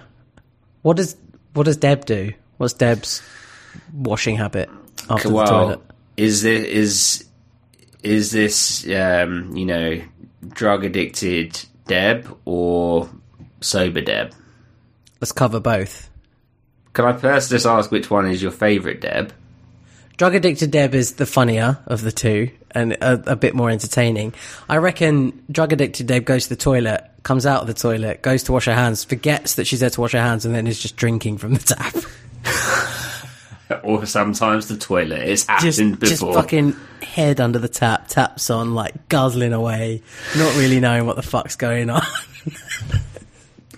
What 0.82 0.96
does 0.96 1.16
what 1.54 1.64
does 1.64 1.76
Deb 1.76 2.04
do? 2.04 2.32
What's 2.56 2.74
Deb's 2.74 3.22
washing 3.92 4.36
habit 4.36 4.68
after 5.08 5.28
the 5.28 5.44
toilet? 5.44 5.80
is 6.16 6.42
this 6.42 6.64
is 6.64 7.24
is 8.02 8.30
this 8.30 8.86
um, 8.88 9.56
you 9.56 9.66
know 9.66 10.02
drug 10.48 10.84
addicted 10.84 11.58
Deb 11.86 12.36
or 12.44 13.08
sober 13.60 14.00
Deb? 14.00 14.32
Let's 15.20 15.32
cover 15.32 15.60
both. 15.60 16.08
Can 16.92 17.04
I 17.04 17.12
first 17.12 17.50
just 17.50 17.66
ask 17.66 17.90
which 17.90 18.10
one 18.10 18.28
is 18.28 18.42
your 18.42 18.50
favourite 18.50 19.00
Deb? 19.00 19.32
Drug 20.20 20.34
addicted 20.34 20.70
Deb 20.70 20.94
is 20.94 21.14
the 21.14 21.24
funnier 21.24 21.78
of 21.86 22.02
the 22.02 22.12
two 22.12 22.50
and 22.72 22.92
a, 22.92 23.32
a 23.32 23.36
bit 23.36 23.54
more 23.54 23.70
entertaining. 23.70 24.34
I 24.68 24.76
reckon 24.76 25.42
drug 25.50 25.72
addicted 25.72 26.08
Deb 26.08 26.26
goes 26.26 26.42
to 26.42 26.50
the 26.50 26.56
toilet, 26.56 27.02
comes 27.22 27.46
out 27.46 27.62
of 27.62 27.68
the 27.68 27.72
toilet, 27.72 28.20
goes 28.20 28.42
to 28.42 28.52
wash 28.52 28.66
her 28.66 28.74
hands, 28.74 29.02
forgets 29.02 29.54
that 29.54 29.66
she's 29.66 29.80
there 29.80 29.88
to 29.88 29.98
wash 29.98 30.12
her 30.12 30.20
hands, 30.20 30.44
and 30.44 30.54
then 30.54 30.66
is 30.66 30.78
just 30.78 30.96
drinking 30.96 31.38
from 31.38 31.54
the 31.54 31.60
tap. 31.60 31.94
Or 33.84 34.04
sometimes 34.04 34.66
the 34.66 34.76
toilet. 34.76 35.20
It's 35.28 35.46
just, 35.46 35.78
happened 35.78 36.00
just 36.00 36.20
before. 36.20 36.34
fucking 36.34 36.74
head 37.02 37.40
under 37.40 37.60
the 37.60 37.68
tap, 37.68 38.08
taps 38.08 38.50
on, 38.50 38.74
like 38.74 39.08
guzzling 39.08 39.52
away, 39.52 40.02
not 40.36 40.54
really 40.56 40.80
knowing 40.80 41.06
what 41.06 41.14
the 41.14 41.22
fuck's 41.22 41.54
going 41.54 41.88
on. 41.88 42.02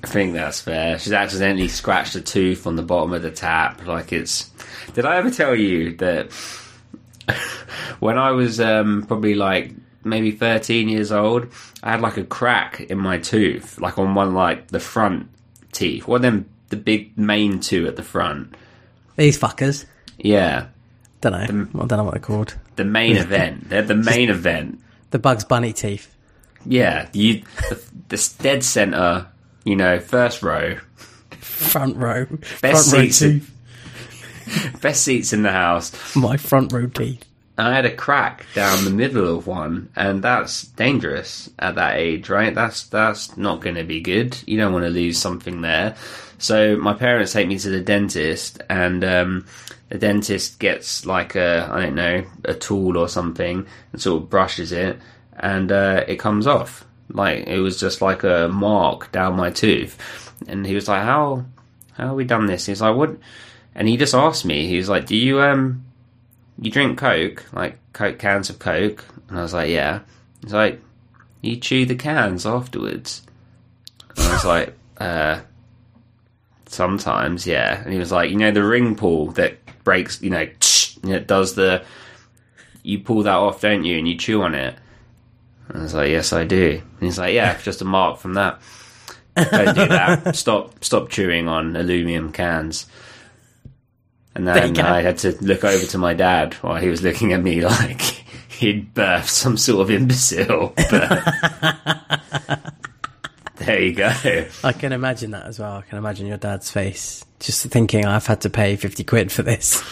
I 0.05 0.07
think 0.09 0.35
that's 0.35 0.61
fair. 0.61 0.99
She's 0.99 1.13
accidentally 1.13 1.69
scratched 1.69 2.15
a 2.17 2.21
tooth 2.21 2.67
on 2.67 2.77
the 2.77 2.83
bottom 2.83 3.13
of 3.13 3.23
the 3.23 3.31
tap. 3.31 3.87
Like 3.87 4.13
it's. 4.13 4.51
Did 4.95 5.05
I 5.07 5.17
ever 5.17 5.31
tell 5.31 5.55
you 5.55 5.97
that 5.97 6.33
when 8.01 8.19
I 8.19 8.33
was 8.33 8.61
um, 8.61 9.05
probably 9.07 9.35
like 9.35 9.73
maybe 10.05 10.33
13 10.33 10.89
years 10.89 11.13
old, 11.13 11.47
I 11.83 11.93
had 11.93 12.01
like 12.01 12.17
a 12.17 12.25
crack 12.25 12.81
in 12.81 12.99
my 12.99 13.19
tooth, 13.19 13.81
like 13.81 13.99
on 13.99 14.15
one 14.15 14.35
like 14.35 14.69
the 14.69 14.81
front 14.81 15.29
teeth, 15.71 16.07
one 16.09 16.17
of 16.17 16.23
them 16.23 16.49
the 16.71 16.77
big 16.77 17.17
main 17.17 17.61
two 17.61 17.87
at 17.87 17.97
the 17.97 18.03
front. 18.03 18.55
These 19.17 19.39
fuckers. 19.39 19.85
Yeah, 20.19 20.67
Don't 21.21 21.33
know. 21.33 21.39
I 21.39 21.87
don't 21.87 21.99
know 21.99 22.05
what 22.05 22.13
they're 22.15 22.21
called. 22.21 22.57
the 22.77 22.85
main 22.85 23.17
event. 23.17 23.69
They're 23.69 23.83
the 23.83 23.95
main 24.13 24.31
event. 24.31 24.81
The 25.11 25.19
Bugs 25.19 25.45
Bunny 25.45 25.73
teeth. 25.73 26.15
Yeah, 26.65 27.09
you 27.13 27.43
the, 27.69 27.83
the 28.09 28.33
dead 28.41 28.65
center. 28.65 29.27
You 29.65 29.77
know, 29.77 30.01
first 30.01 30.43
row, 30.43 30.79
Front 31.39 31.97
row. 31.97 32.27
best 32.61 32.61
front 32.61 32.93
row 32.93 33.09
seats, 33.11 33.19
teeth. 33.19 34.81
best 34.81 35.03
seats 35.05 35.33
in 35.33 35.43
the 35.43 35.53
house. 35.53 36.15
My 36.17 36.37
front 36.37 36.73
row 36.73 36.87
teeth. 36.87 37.25
I 37.59 37.75
had 37.75 37.85
a 37.85 37.95
crack 37.95 38.47
down 38.55 38.85
the 38.85 38.91
middle 38.91 39.37
of 39.37 39.47
one, 39.47 39.91
and 39.95 40.23
that's 40.23 40.65
dangerous 40.65 41.51
at 41.59 41.75
that 41.75 41.97
age, 41.97 42.29
right? 42.31 42.55
That's 42.55 42.85
that's 42.89 43.37
not 43.37 43.61
going 43.61 43.77
to 43.77 43.85
be 43.85 44.01
good. 44.01 44.37
You 44.47 44.57
don't 44.59 44.73
want 44.73 44.85
to 44.85 44.91
lose 44.91 45.19
something 45.19 45.61
there. 45.61 45.95
So 46.39 46.77
my 46.77 46.95
parents 46.95 47.33
take 47.33 47.47
me 47.47 47.59
to 47.59 47.71
the 47.71 47.81
dentist, 47.83 48.63
and 48.69 49.05
um, 49.05 49.47
the 49.91 49.99
dentist 49.99 50.59
gets 50.59 51.05
like 51.07 51.37
a 51.37 51.69
I 51.71 51.83
don't 51.83 51.95
know 51.95 52.25
a 52.45 52.55
tool 52.55 52.97
or 52.97 53.09
something 53.09 53.67
and 53.93 54.01
sort 54.03 54.23
of 54.23 54.31
brushes 54.31 54.73
it, 54.73 54.99
and 55.37 55.71
uh, 55.71 56.05
it 56.09 56.17
comes 56.17 56.47
off. 56.47 56.85
Like 57.13 57.47
it 57.47 57.61
was 57.61 57.79
just 57.79 58.03
like 58.03 58.25
a 58.25 58.49
mark 58.49 59.13
down 59.13 59.37
my 59.37 59.51
tooth, 59.51 59.97
and 60.49 60.67
he 60.67 60.75
was 60.75 60.89
like, 60.89 61.03
"How 61.03 61.45
how 61.93 62.09
have 62.09 62.17
we 62.17 62.25
done 62.25 62.47
this?" 62.47 62.67
He's 62.67 62.81
like, 62.81 62.97
"What?" 62.97 63.17
And 63.75 63.89
he 63.89 63.97
just 63.97 64.15
asked 64.15 64.45
me. 64.45 64.67
He 64.67 64.77
was 64.77 64.89
like, 64.89 65.07
"Do 65.07 65.17
you 65.17 65.41
um?" 65.41 65.85
you 66.61 66.71
drink 66.71 66.99
Coke, 66.99 67.45
like 67.53 67.79
Coke 67.93 68.19
cans 68.19 68.51
of 68.51 68.59
Coke? 68.59 69.05
And 69.29 69.39
I 69.39 69.43
was 69.43 69.55
like, 69.55 69.71
yeah. 69.71 70.01
He's 70.43 70.53
like, 70.53 70.81
you 71.41 71.57
chew 71.57 71.87
the 71.87 71.95
cans 71.95 72.47
afterwards. 72.47 73.23
And 74.17 74.27
I 74.27 74.33
was 74.33 74.45
like, 74.45 74.75
uh, 74.99 75.41
sometimes, 76.67 77.47
yeah. 77.47 77.83
And 77.83 77.93
he 77.93 77.99
was 77.99 78.13
like, 78.13 78.31
you 78.31 78.37
know, 78.37 78.53
the 78.53 78.65
ring 78.65 78.95
pull 78.95 79.33
that 79.33 79.59
breaks, 79.85 80.23
you 80.23 80.31
know, 80.31 80.47
it 81.05 81.27
does 81.27 81.55
the, 81.55 81.85
you 82.83 83.01
pull 83.01 83.23
that 83.25 83.35
off, 83.35 83.61
don't 83.61 83.85
you? 83.85 83.99
And 83.99 84.07
you 84.07 84.17
chew 84.17 84.43
on 84.43 84.55
it. 84.55 84.77
And 85.69 85.79
I 85.79 85.83
was 85.83 85.95
like, 85.95 86.11
yes, 86.11 86.33
I 86.33 86.45
do. 86.45 86.81
And 86.83 87.03
he's 87.03 87.19
like, 87.19 87.35
yeah, 87.35 87.59
just 87.63 87.83
a 87.83 87.85
mark 87.85 88.19
from 88.19 88.35
that. 88.35 88.61
Don't 89.35 89.75
do 89.75 89.87
that. 89.87 90.37
Stop 90.37 90.85
stop 90.85 91.09
chewing 91.09 91.49
on 91.49 91.75
aluminium 91.75 92.33
cans. 92.33 92.87
And 94.35 94.47
then. 94.47 94.79
I 94.79 95.03
had 95.03 95.19
to 95.19 95.33
look 95.43 95.65
over 95.65 95.85
to 95.87 95.99
my 95.99 96.15
dad 96.15 96.55
while 96.55 96.81
he 96.81 96.89
was 96.89 97.03
looking 97.03 97.33
at 97.33 97.43
me 97.43 97.61
like 97.65 98.01
he'd 98.63 98.95
birthed 98.95 99.29
some 99.29 99.57
sort 99.57 99.83
of 99.83 99.91
imbecile. 99.91 100.73
But 100.91 101.35
there 103.57 103.81
you 103.81 103.95
go. 103.95 104.13
I 104.65 104.73
can 104.73 104.93
imagine 104.93 105.33
that 105.33 105.47
as 105.47 105.59
well. 105.59 105.77
I 105.77 105.83
can 105.83 105.99
imagine 105.99 106.27
your 106.27 106.39
dad's 106.39 106.71
face, 106.71 107.25
just 107.41 107.67
thinking, 107.67 108.05
"I've 108.05 108.27
had 108.27 108.43
to 108.43 108.51
pay 108.51 108.77
fifty 108.77 109.05
quid 109.05 109.33
for 109.33 109.43
this." 109.43 109.83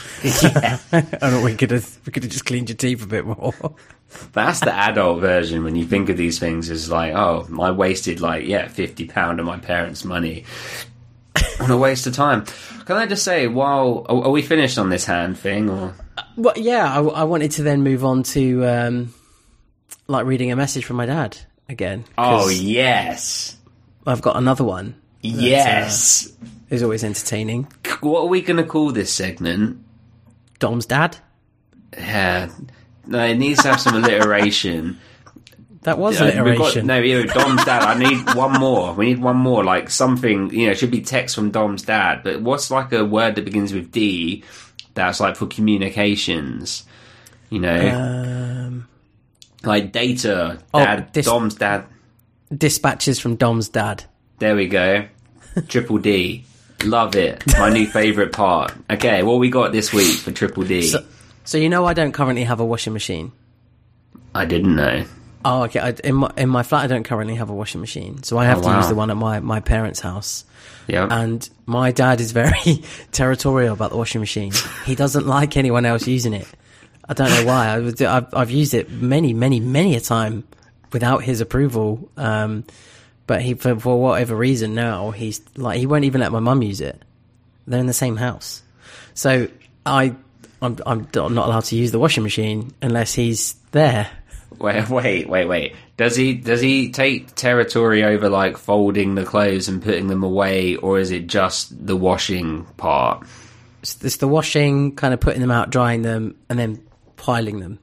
and 0.92 1.44
we 1.44 1.54
could 1.54 1.70
have 1.70 1.98
we 2.06 2.12
could 2.12 2.22
have 2.22 2.33
just 2.33 2.46
cleaned 2.46 2.68
your 2.68 2.76
teeth 2.76 3.02
a 3.02 3.06
bit 3.06 3.26
more. 3.26 3.54
That's 4.32 4.60
the 4.60 4.74
adult 4.74 5.20
version 5.20 5.62
when 5.64 5.76
you 5.76 5.84
think 5.84 6.08
of 6.08 6.16
these 6.16 6.38
things 6.38 6.68
as 6.70 6.90
like, 6.90 7.14
oh, 7.14 7.46
I 7.60 7.70
wasted 7.70 8.20
like, 8.20 8.46
yeah, 8.46 8.68
fifty 8.68 9.06
pound 9.06 9.40
of 9.40 9.46
my 9.46 9.58
parents' 9.58 10.04
money 10.04 10.44
on 11.60 11.70
a 11.70 11.76
waste 11.76 12.06
of 12.06 12.14
time. 12.14 12.44
Can 12.86 12.96
I 12.96 13.06
just 13.06 13.24
say, 13.24 13.46
while 13.46 14.04
are, 14.08 14.24
are 14.24 14.30
we 14.30 14.42
finished 14.42 14.78
on 14.78 14.90
this 14.90 15.04
hand 15.04 15.38
thing, 15.38 15.70
or 15.70 15.94
Well, 16.36 16.54
yeah, 16.56 16.92
I, 16.92 17.00
I 17.02 17.24
wanted 17.24 17.52
to 17.52 17.62
then 17.62 17.82
move 17.82 18.04
on 18.04 18.22
to 18.24 18.66
um, 18.66 19.14
like 20.08 20.26
reading 20.26 20.50
a 20.50 20.56
message 20.56 20.84
from 20.84 20.96
my 20.96 21.06
dad 21.06 21.38
again. 21.68 22.04
oh 22.18 22.48
yes, 22.48 23.56
I've 24.06 24.22
got 24.22 24.36
another 24.36 24.64
one. 24.64 24.96
yes. 25.20 26.32
Is 26.68 26.84
always 26.84 27.02
entertaining. 27.02 27.66
What 28.00 28.22
are 28.22 28.26
we 28.28 28.42
going 28.42 28.56
to 28.58 28.62
call 28.64 28.92
this 28.92 29.12
segment? 29.12 29.84
Dom's 30.60 30.86
dad. 30.86 31.16
Yeah, 31.98 32.48
no, 33.10 33.24
it 33.24 33.34
needs 33.36 33.62
to 33.62 33.68
have 33.68 33.80
some 33.80 33.96
alliteration. 33.96 34.98
That 35.82 35.98
was 35.98 36.20
we've 36.20 36.32
got- 36.34 36.46
alliteration. 36.46 36.86
no, 36.86 36.98
you 37.00 37.24
know, 37.24 37.32
Dom's 37.32 37.64
dad. 37.64 37.82
I 37.82 37.98
need 37.98 38.34
one 38.34 38.52
more. 38.60 38.92
We 38.94 39.06
need 39.06 39.20
one 39.22 39.36
more, 39.36 39.64
like 39.64 39.88
something. 39.90 40.50
You 40.50 40.66
know, 40.66 40.72
it 40.72 40.78
should 40.78 40.90
be 40.90 41.00
text 41.00 41.34
from 41.34 41.50
Dom's 41.50 41.82
dad. 41.82 42.22
But 42.22 42.42
what's 42.42 42.70
like 42.70 42.92
a 42.92 43.04
word 43.04 43.34
that 43.36 43.44
begins 43.44 43.72
with 43.72 43.90
D? 43.90 44.44
That's 44.94 45.20
like 45.20 45.36
for 45.36 45.46
communications. 45.46 46.84
You 47.48 47.60
know, 47.60 47.88
Um, 47.90 48.88
like 49.64 49.92
data. 49.92 50.58
oh, 50.74 50.78
Dad, 50.84 51.12
this- 51.12 51.26
Dom's 51.26 51.54
dad. 51.54 51.84
dispatches 52.56 53.18
from 53.18 53.36
Dom's 53.36 53.68
dad. 53.68 54.04
There 54.38 54.54
we 54.56 54.68
go. 54.68 55.06
Triple 55.68 55.98
D. 55.98 56.44
Love 56.84 57.14
it. 57.16 57.42
My 57.58 57.68
new 57.70 57.86
favourite 57.86 58.32
part. 58.32 58.72
Okay, 58.90 59.22
what 59.22 59.38
we 59.38 59.50
got 59.50 59.72
this 59.72 59.92
week 59.92 60.16
for 60.18 60.30
Triple 60.32 60.62
D? 60.64 60.82
So, 60.88 61.04
so 61.50 61.58
you 61.58 61.68
know, 61.68 61.84
I 61.84 61.94
don't 61.94 62.12
currently 62.12 62.44
have 62.44 62.60
a 62.60 62.64
washing 62.64 62.92
machine. 62.92 63.32
I 64.36 64.44
didn't 64.44 64.76
know. 64.76 65.04
Oh, 65.44 65.64
okay. 65.64 65.80
I, 65.80 65.94
in 66.04 66.14
my 66.14 66.30
in 66.36 66.48
my 66.48 66.62
flat, 66.62 66.84
I 66.84 66.86
don't 66.86 67.02
currently 67.02 67.34
have 67.34 67.50
a 67.50 67.54
washing 67.54 67.80
machine, 67.80 68.22
so 68.22 68.38
I 68.38 68.44
have 68.44 68.58
Oh, 68.58 68.62
to 68.62 68.66
wow. 68.68 68.76
use 68.78 68.88
the 68.88 68.94
one 68.94 69.10
at 69.10 69.16
my 69.16 69.40
my 69.40 69.58
parents' 69.58 69.98
house. 69.98 70.44
Yeah. 70.86 71.08
And 71.10 71.48
my 71.66 71.90
dad 71.90 72.20
is 72.20 72.30
very 72.30 72.84
territorial 73.12 73.72
about 73.74 73.90
the 73.90 73.96
washing 73.96 74.20
machine. 74.20 74.52
He 74.86 74.94
doesn't 74.94 75.26
like 75.38 75.56
anyone 75.56 75.86
else 75.86 76.06
using 76.06 76.34
it. 76.34 76.46
I 77.08 77.14
don't 77.14 77.30
know 77.30 77.44
why. 77.46 77.66
I, 77.68 78.16
I've 78.16 78.32
I've 78.34 78.50
used 78.52 78.72
it 78.74 78.88
many, 78.90 79.32
many, 79.32 79.58
many 79.58 79.96
a 79.96 80.00
time 80.00 80.44
without 80.92 81.24
his 81.24 81.40
approval. 81.40 82.08
Um, 82.16 82.62
but 83.26 83.42
he, 83.42 83.54
for, 83.54 83.74
for 83.80 84.00
whatever 84.00 84.36
reason, 84.36 84.74
now 84.76 85.10
he's 85.10 85.40
like 85.56 85.78
he 85.80 85.86
won't 85.86 86.04
even 86.04 86.20
let 86.20 86.30
my 86.30 86.38
mum 86.40 86.62
use 86.62 86.80
it. 86.80 87.02
They're 87.66 87.80
in 87.80 87.86
the 87.86 87.92
same 87.92 88.16
house, 88.16 88.62
so 89.14 89.48
I, 89.84 90.14
I'm, 90.62 90.78
I'm 90.86 91.08
not 91.14 91.28
allowed 91.28 91.64
to 91.64 91.76
use 91.76 91.90
the 91.90 91.98
washing 91.98 92.22
machine 92.22 92.72
unless 92.82 93.14
he's 93.14 93.54
there. 93.72 94.10
Wait, 94.58 94.88
wait, 94.90 95.28
wait, 95.28 95.46
wait. 95.46 95.74
Does 95.96 96.16
he 96.16 96.34
does 96.34 96.60
he 96.60 96.90
take 96.92 97.34
territory 97.34 98.04
over 98.04 98.28
like 98.28 98.58
folding 98.58 99.14
the 99.14 99.24
clothes 99.24 99.68
and 99.68 99.82
putting 99.82 100.08
them 100.08 100.22
away, 100.22 100.76
or 100.76 100.98
is 100.98 101.10
it 101.10 101.26
just 101.26 101.86
the 101.86 101.96
washing 101.96 102.64
part? 102.76 103.26
It's, 103.82 104.02
it's 104.04 104.16
the 104.18 104.28
washing, 104.28 104.94
kind 104.96 105.14
of 105.14 105.20
putting 105.20 105.40
them 105.40 105.50
out, 105.50 105.70
drying 105.70 106.02
them, 106.02 106.36
and 106.50 106.58
then 106.58 106.82
piling 107.16 107.60
them. 107.60 107.78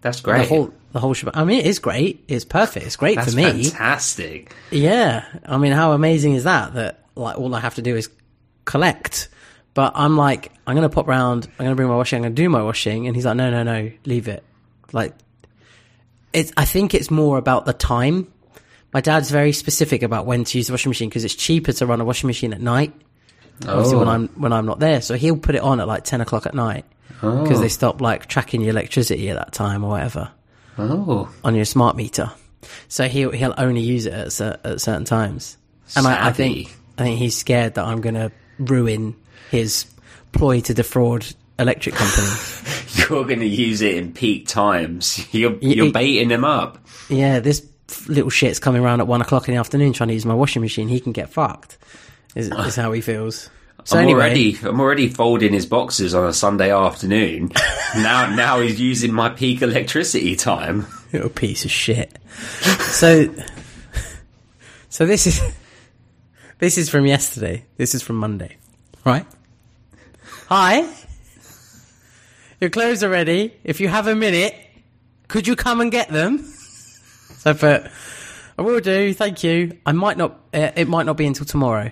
That's 0.00 0.20
great. 0.20 0.42
The 0.42 0.48
whole, 0.48 0.72
the 0.92 1.00
whole 1.00 1.12
shebang. 1.14 1.34
I 1.34 1.44
mean, 1.44 1.60
it 1.60 1.66
is 1.66 1.78
great. 1.78 2.24
It's 2.28 2.44
perfect. 2.44 2.86
It's 2.86 2.96
great 2.96 3.16
That's 3.16 3.32
for 3.32 3.36
me. 3.36 3.64
fantastic. 3.64 4.54
Yeah. 4.70 5.24
I 5.44 5.58
mean, 5.58 5.72
how 5.72 5.92
amazing 5.92 6.34
is 6.34 6.44
that? 6.44 6.74
That 6.74 7.04
like 7.14 7.36
all 7.36 7.54
I 7.54 7.60
have 7.60 7.74
to 7.74 7.82
do 7.82 7.96
is 7.96 8.08
collect. 8.64 9.28
But 9.76 9.92
I'm 9.94 10.16
like, 10.16 10.52
I'm 10.66 10.74
gonna 10.74 10.88
pop 10.88 11.06
round. 11.06 11.46
I'm 11.58 11.66
gonna 11.66 11.76
bring 11.76 11.88
my 11.88 11.96
washing. 11.96 12.16
I'm 12.16 12.22
gonna 12.22 12.34
do 12.34 12.48
my 12.48 12.62
washing, 12.62 13.06
and 13.06 13.14
he's 13.14 13.26
like, 13.26 13.36
no, 13.36 13.50
no, 13.50 13.62
no, 13.62 13.92
leave 14.06 14.26
it. 14.26 14.42
Like, 14.90 15.12
it's. 16.32 16.50
I 16.56 16.64
think 16.64 16.94
it's 16.94 17.10
more 17.10 17.36
about 17.36 17.66
the 17.66 17.74
time. 17.74 18.32
My 18.94 19.02
dad's 19.02 19.30
very 19.30 19.52
specific 19.52 20.02
about 20.02 20.24
when 20.24 20.44
to 20.44 20.56
use 20.56 20.68
the 20.68 20.72
washing 20.72 20.88
machine 20.88 21.10
because 21.10 21.24
it's 21.24 21.34
cheaper 21.34 21.74
to 21.74 21.84
run 21.84 22.00
a 22.00 22.06
washing 22.06 22.26
machine 22.26 22.54
at 22.54 22.60
night. 22.62 22.94
Obviously, 23.68 23.96
Oh. 23.96 23.98
when 23.98 24.08
I'm 24.08 24.28
when 24.28 24.52
I'm 24.54 24.64
not 24.64 24.78
there, 24.78 25.02
so 25.02 25.14
he'll 25.14 25.36
put 25.36 25.54
it 25.54 25.60
on 25.60 25.78
at 25.78 25.86
like 25.86 26.04
ten 26.04 26.22
o'clock 26.22 26.46
at 26.46 26.54
night 26.54 26.86
because 27.20 27.60
they 27.60 27.66
oh. 27.66 27.68
stop 27.68 28.00
like 28.00 28.28
tracking 28.28 28.62
your 28.62 28.70
electricity 28.70 29.28
at 29.28 29.36
that 29.36 29.52
time 29.52 29.84
or 29.84 29.90
whatever 29.90 30.30
Oh, 30.78 31.28
on 31.44 31.54
your 31.54 31.66
smart 31.66 31.96
meter. 31.96 32.30
So 32.88 33.08
he'll 33.08 33.30
he'll 33.32 33.54
only 33.58 33.82
use 33.82 34.06
it 34.06 34.14
at, 34.14 34.40
at 34.40 34.80
certain 34.80 35.04
times. 35.04 35.58
And 35.94 36.06
I, 36.06 36.28
I 36.28 36.32
think 36.32 36.74
I 36.96 37.02
think 37.02 37.18
he's 37.18 37.36
scared 37.36 37.74
that 37.74 37.84
I'm 37.84 38.00
going 38.00 38.14
to 38.14 38.32
ruin 38.58 39.16
his 39.50 39.86
ploy 40.32 40.60
to 40.60 40.74
defraud 40.74 41.26
electric 41.58 41.94
company. 41.94 42.28
you're 43.08 43.24
going 43.24 43.40
to 43.40 43.46
use 43.46 43.80
it 43.82 43.96
in 43.96 44.12
peak 44.12 44.46
times. 44.46 45.26
You're 45.34 45.56
you're 45.60 45.92
baiting 45.92 46.30
him 46.30 46.44
up. 46.44 46.78
yeah, 47.08 47.40
this 47.40 47.66
little 48.08 48.30
shit's 48.30 48.58
coming 48.58 48.82
around 48.82 49.00
at 49.00 49.06
one 49.06 49.20
o'clock 49.20 49.48
in 49.48 49.54
the 49.54 49.60
afternoon 49.60 49.92
trying 49.92 50.08
to 50.08 50.14
use 50.14 50.26
my 50.26 50.34
washing 50.34 50.62
machine. 50.62 50.88
He 50.88 51.00
can 51.00 51.12
get 51.12 51.30
fucked. 51.30 51.78
Is, 52.34 52.48
is 52.66 52.76
how 52.76 52.92
he 52.92 53.00
feels. 53.00 53.50
So 53.84 53.98
I'm 53.98 54.04
anyway, 54.04 54.20
already 54.20 54.58
I'm 54.62 54.80
already 54.80 55.08
folding 55.08 55.52
his 55.52 55.64
boxes 55.64 56.14
on 56.14 56.28
a 56.28 56.32
Sunday 56.32 56.72
afternoon. 56.72 57.52
now 57.96 58.34
now 58.34 58.60
he's 58.60 58.80
using 58.80 59.12
my 59.12 59.28
peak 59.28 59.62
electricity 59.62 60.34
time. 60.34 60.86
little 61.12 61.28
piece 61.28 61.64
of 61.64 61.70
shit. 61.70 62.18
So, 62.80 63.32
so 64.88 65.06
this 65.06 65.26
is 65.28 65.40
this 66.58 66.78
is 66.78 66.88
from 66.88 67.06
yesterday. 67.06 67.64
This 67.76 67.94
is 67.94 68.02
from 68.02 68.16
Monday, 68.16 68.56
right? 69.04 69.26
Hi, 70.48 70.88
your 72.60 72.70
clothes 72.70 73.02
are 73.02 73.08
ready. 73.08 73.52
If 73.64 73.80
you 73.80 73.88
have 73.88 74.06
a 74.06 74.14
minute, 74.14 74.54
could 75.26 75.48
you 75.48 75.56
come 75.56 75.80
and 75.80 75.90
get 75.90 76.08
them? 76.08 76.38
So, 76.38 77.52
but 77.52 77.90
I 78.56 78.62
will 78.62 78.78
do. 78.78 79.12
Thank 79.12 79.42
you. 79.42 79.76
I 79.84 79.90
might 79.90 80.16
not. 80.16 80.38
Uh, 80.54 80.70
it 80.76 80.86
might 80.86 81.04
not 81.04 81.16
be 81.16 81.26
until 81.26 81.46
tomorrow. 81.46 81.90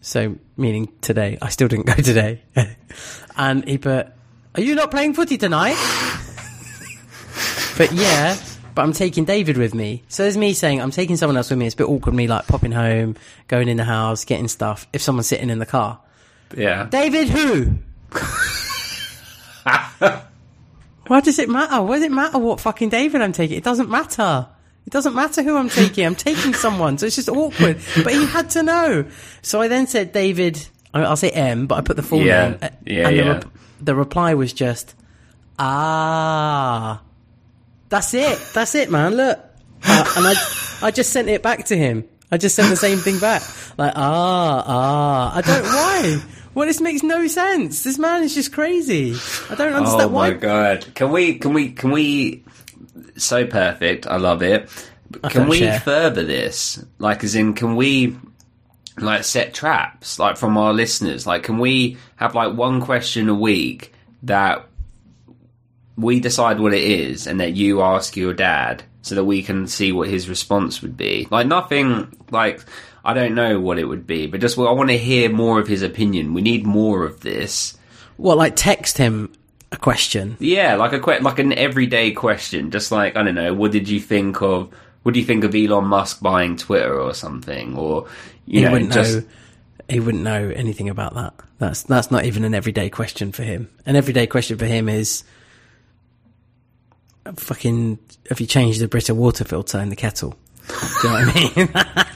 So, 0.00 0.36
meaning 0.56 0.92
today. 1.00 1.38
I 1.40 1.48
still 1.50 1.68
didn't 1.68 1.86
go 1.94 1.94
today. 1.94 2.42
and 3.36 3.68
he 3.68 3.78
put, 3.78 4.08
"Are 4.56 4.60
you 4.60 4.74
not 4.74 4.90
playing 4.90 5.14
footy 5.14 5.38
tonight?" 5.38 5.76
But 7.78 7.92
yeah, 7.92 8.36
but 8.74 8.82
I'm 8.82 8.94
taking 8.94 9.26
David 9.26 9.58
with 9.58 9.74
me. 9.74 10.02
So 10.08 10.24
there's 10.24 10.36
me 10.36 10.54
saying 10.54 10.82
I'm 10.82 10.90
taking 10.90 11.16
someone 11.16 11.36
else 11.36 11.50
with 11.50 11.58
me. 11.60 11.66
It's 11.66 11.74
a 11.74 11.78
bit 11.78 11.88
awkward 11.88 12.16
me 12.16 12.26
like 12.26 12.48
popping 12.48 12.72
home, 12.72 13.14
going 13.46 13.68
in 13.68 13.76
the 13.76 13.84
house, 13.84 14.24
getting 14.24 14.48
stuff. 14.48 14.88
If 14.92 15.02
someone's 15.02 15.28
sitting 15.28 15.50
in 15.50 15.60
the 15.60 15.66
car, 15.66 16.00
Yeah. 16.54 16.86
David, 16.90 17.28
who? 17.28 17.74
Why 21.08 21.20
does 21.20 21.38
it 21.38 21.48
matter? 21.48 21.82
Why 21.82 21.96
does 21.96 22.04
it 22.04 22.12
matter 22.12 22.38
what 22.38 22.60
fucking 22.60 22.88
David 22.88 23.20
I'm 23.22 23.32
taking? 23.32 23.56
It 23.56 23.64
doesn't 23.64 23.88
matter. 23.88 24.48
It 24.86 24.92
doesn't 24.92 25.14
matter 25.14 25.42
who 25.42 25.56
I'm 25.56 25.68
taking. 25.68 26.04
I'm 26.06 26.14
taking 26.16 26.52
someone, 26.54 26.98
so 26.98 27.06
it's 27.06 27.16
just 27.16 27.28
awkward. 27.28 27.78
But 28.02 28.12
he 28.12 28.24
had 28.26 28.50
to 28.50 28.62
know. 28.62 29.04
So 29.42 29.60
I 29.60 29.68
then 29.68 29.86
said 29.86 30.12
David. 30.12 30.66
I'll 30.94 31.16
say 31.16 31.30
M, 31.30 31.66
but 31.66 31.76
I 31.76 31.80
put 31.82 31.96
the 31.96 32.02
full 32.02 32.22
Yeah. 32.22 32.48
name. 32.50 32.58
uh, 32.62 32.68
Yeah, 32.86 33.08
and 33.08 33.18
the, 33.18 33.22
yeah. 33.24 33.28
rep- 33.32 33.44
the 33.80 33.94
reply 33.94 34.34
was 34.34 34.52
just, 34.52 34.94
ah. 35.58 37.02
That's 37.88 38.14
it. 38.14 38.38
That's 38.54 38.74
it, 38.74 38.90
man. 38.90 39.14
Look. 39.16 39.38
Uh, 39.84 40.12
and 40.16 40.26
I, 40.26 40.34
I 40.82 40.90
just 40.90 41.10
sent 41.12 41.28
it 41.28 41.42
back 41.42 41.66
to 41.66 41.76
him. 41.76 42.04
I 42.32 42.38
just 42.38 42.56
sent 42.56 42.70
the 42.70 42.76
same 42.76 42.98
thing 42.98 43.18
back. 43.20 43.42
Like, 43.78 43.92
ah, 43.94 44.64
ah. 44.66 45.36
I 45.36 45.40
don't, 45.42 45.62
why? 45.64 46.22
Well, 46.56 46.66
this 46.66 46.80
makes 46.80 47.02
no 47.02 47.26
sense. 47.26 47.84
This 47.84 47.98
man 47.98 48.22
is 48.22 48.34
just 48.34 48.50
crazy. 48.50 49.14
I 49.50 49.56
don't 49.56 49.74
understand 49.74 50.04
Oh 50.04 50.08
why. 50.08 50.28
Oh 50.28 50.32
my 50.32 50.36
god! 50.38 50.86
Can 50.94 51.12
we? 51.12 51.34
Can 51.34 51.52
we? 51.52 51.68
Can 51.72 51.90
we? 51.90 52.44
So 53.18 53.46
perfect. 53.46 54.06
I 54.06 54.16
love 54.16 54.42
it. 54.42 54.70
I 55.22 55.28
Can 55.28 55.48
we 55.48 55.58
share. 55.58 55.78
further 55.80 56.24
this? 56.24 56.82
Like, 56.98 57.22
as 57.24 57.34
in, 57.34 57.52
can 57.52 57.76
we? 57.76 58.16
Like 58.96 59.24
set 59.24 59.52
traps, 59.52 60.18
like 60.18 60.38
from 60.38 60.56
our 60.56 60.72
listeners. 60.72 61.26
Like, 61.26 61.42
can 61.42 61.58
we 61.58 61.98
have 62.16 62.34
like 62.34 62.54
one 62.54 62.80
question 62.80 63.28
a 63.28 63.34
week 63.34 63.92
that 64.22 64.66
we 65.98 66.20
decide 66.20 66.58
what 66.58 66.72
it 66.72 66.84
is, 66.84 67.26
and 67.26 67.38
that 67.40 67.52
you 67.54 67.82
ask 67.82 68.16
your 68.16 68.32
dad, 68.32 68.82
so 69.02 69.14
that 69.14 69.24
we 69.24 69.42
can 69.42 69.66
see 69.66 69.92
what 69.92 70.08
his 70.08 70.26
response 70.26 70.80
would 70.80 70.96
be. 70.96 71.28
Like 71.30 71.46
nothing. 71.46 72.16
Like 72.30 72.64
I 73.06 73.14
don't 73.14 73.34
know 73.34 73.60
what 73.60 73.78
it 73.78 73.84
would 73.84 74.06
be, 74.06 74.26
but 74.26 74.40
just 74.40 74.56
well, 74.56 74.68
I 74.68 74.72
want 74.72 74.90
to 74.90 74.98
hear 74.98 75.30
more 75.30 75.60
of 75.60 75.68
his 75.68 75.82
opinion. 75.82 76.34
We 76.34 76.42
need 76.42 76.66
more 76.66 77.04
of 77.04 77.20
this. 77.20 77.78
What, 78.16 78.36
like 78.36 78.54
text 78.56 78.98
him 78.98 79.32
a 79.70 79.76
question? 79.76 80.36
Yeah, 80.40 80.74
like 80.74 80.92
a 80.92 80.98
que- 81.00 81.20
like 81.20 81.38
an 81.38 81.52
everyday 81.52 82.10
question, 82.10 82.70
just 82.70 82.90
like 82.90 83.16
I 83.16 83.22
don't 83.22 83.34
know, 83.34 83.54
what 83.54 83.70
did 83.72 83.88
you 83.88 84.00
think 84.00 84.42
of 84.42 84.72
What 85.04 85.14
do 85.14 85.20
you 85.20 85.26
think 85.26 85.44
of 85.44 85.54
Elon 85.54 85.84
Musk 85.84 86.20
buying 86.20 86.56
Twitter 86.56 87.00
or 87.00 87.14
something? 87.14 87.76
Or 87.76 88.08
you 88.44 88.58
he 88.58 88.64
know, 88.66 88.72
wouldn't 88.72 88.92
just 88.92 89.18
know. 89.18 89.24
He 89.88 90.00
wouldn't 90.00 90.24
know 90.24 90.52
anything 90.54 90.88
about 90.88 91.14
that. 91.14 91.34
That's 91.58 91.84
that's 91.84 92.10
not 92.10 92.24
even 92.24 92.44
an 92.44 92.54
everyday 92.54 92.90
question 92.90 93.30
for 93.30 93.44
him. 93.44 93.70
An 93.86 93.94
everyday 93.94 94.26
question 94.26 94.58
for 94.58 94.66
him 94.66 94.88
is, 94.88 95.22
fucking, 97.36 97.98
have 98.28 98.40
you 98.40 98.46
changed 98.48 98.80
the 98.80 98.88
Brita 98.88 99.14
water 99.14 99.44
filter 99.44 99.78
in 99.78 99.90
the 99.90 99.96
kettle? 99.96 100.34
Do 100.68 100.74
you 101.04 101.08
know 101.08 101.14
what 101.14 101.36
I 101.36 101.94
mean? 101.94 102.06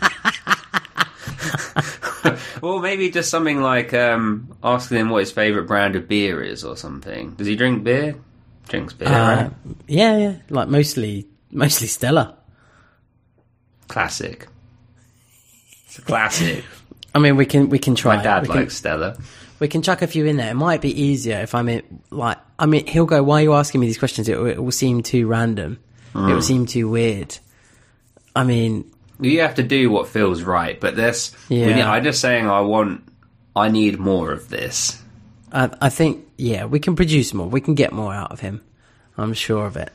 Well, 2.63 2.79
maybe 2.81 3.11
just 3.11 3.31
something 3.31 3.61
like 3.61 3.93
um, 3.95 4.57
asking 4.63 4.99
him 4.99 5.11
what 5.11 5.21
his 5.21 5.33
favorite 5.33 5.67
brand 5.67 5.97
of 5.97 6.09
beer 6.09 6.43
is, 6.43 6.65
or 6.65 6.77
something. 6.77 7.33
Does 7.35 7.47
he 7.47 7.57
drink 7.57 7.85
beer? 7.85 8.17
Drinks 8.69 8.93
beer, 8.95 9.09
Uh, 9.09 9.13
right? 9.45 9.51
yeah, 9.89 10.17
yeah, 10.17 10.37
like 10.51 10.69
mostly 10.69 11.27
mostly 11.51 11.87
Stella. 11.87 12.37
Classic. 13.89 14.47
It's 15.87 15.99
a 15.99 16.03
classic. 16.03 16.65
I 17.15 17.19
mean, 17.19 17.37
we 17.37 17.47
can 17.47 17.69
we 17.69 17.79
can 17.79 17.95
try. 17.97 18.17
My 18.17 18.23
dad 18.23 18.43
we 18.43 18.49
can, 18.49 18.57
likes 18.57 18.77
Stella. 18.77 19.17
We 19.59 19.69
can 19.69 19.83
chuck 19.83 20.03
a 20.03 20.07
few 20.07 20.27
in 20.27 20.37
there. 20.37 20.53
It 20.53 20.55
might 20.55 20.81
be 20.81 21.03
easier 21.03 21.39
if 21.41 21.55
I'm 21.55 21.69
in, 21.69 21.83
like, 22.11 22.39
I 22.59 22.65
mean, 22.65 22.87
he'll 22.87 23.05
go, 23.05 23.23
why 23.23 23.41
are 23.41 23.43
you 23.43 23.53
asking 23.53 23.83
me 23.83 23.89
these 23.89 23.99
questions? 23.99 24.27
It, 24.27 24.39
will- 24.39 24.47
it 24.47 24.63
will 24.63 24.73
seem 24.73 25.03
too 25.03 25.27
random. 25.27 25.79
It 26.15 26.19
Mm. 26.19 26.35
will 26.35 26.41
seem 26.43 26.65
too 26.67 26.89
weird. 26.89 27.37
I 28.35 28.45
mean, 28.45 28.91
You 29.21 29.41
have 29.41 29.55
to 29.57 29.63
do 29.63 29.91
what 29.91 30.09
feels 30.09 30.43
right, 30.43 30.81
but 30.81 30.97
this, 30.97 31.35
Yeah. 31.49 31.91
I'm 31.91 32.05
just 32.05 32.21
saying, 32.21 32.49
I 32.49 32.61
want, 32.61 33.03
I 33.55 33.69
need 33.69 33.99
more 33.99 34.33
of 34.33 34.49
this. 34.49 35.03
I, 35.53 35.71
I 35.81 35.89
think, 35.89 36.27
yeah, 36.37 36.65
we 36.65 36.79
can 36.79 36.97
produce 36.97 37.35
more. 37.35 37.49
We 37.49 37.61
can 37.61 37.75
get 37.75 37.93
more 37.93 38.15
out 38.15 38.33
of 38.33 38.41
him. 38.41 38.63
I'm 39.19 39.35
sure 39.35 39.67
of 39.67 39.77
it. 39.77 39.93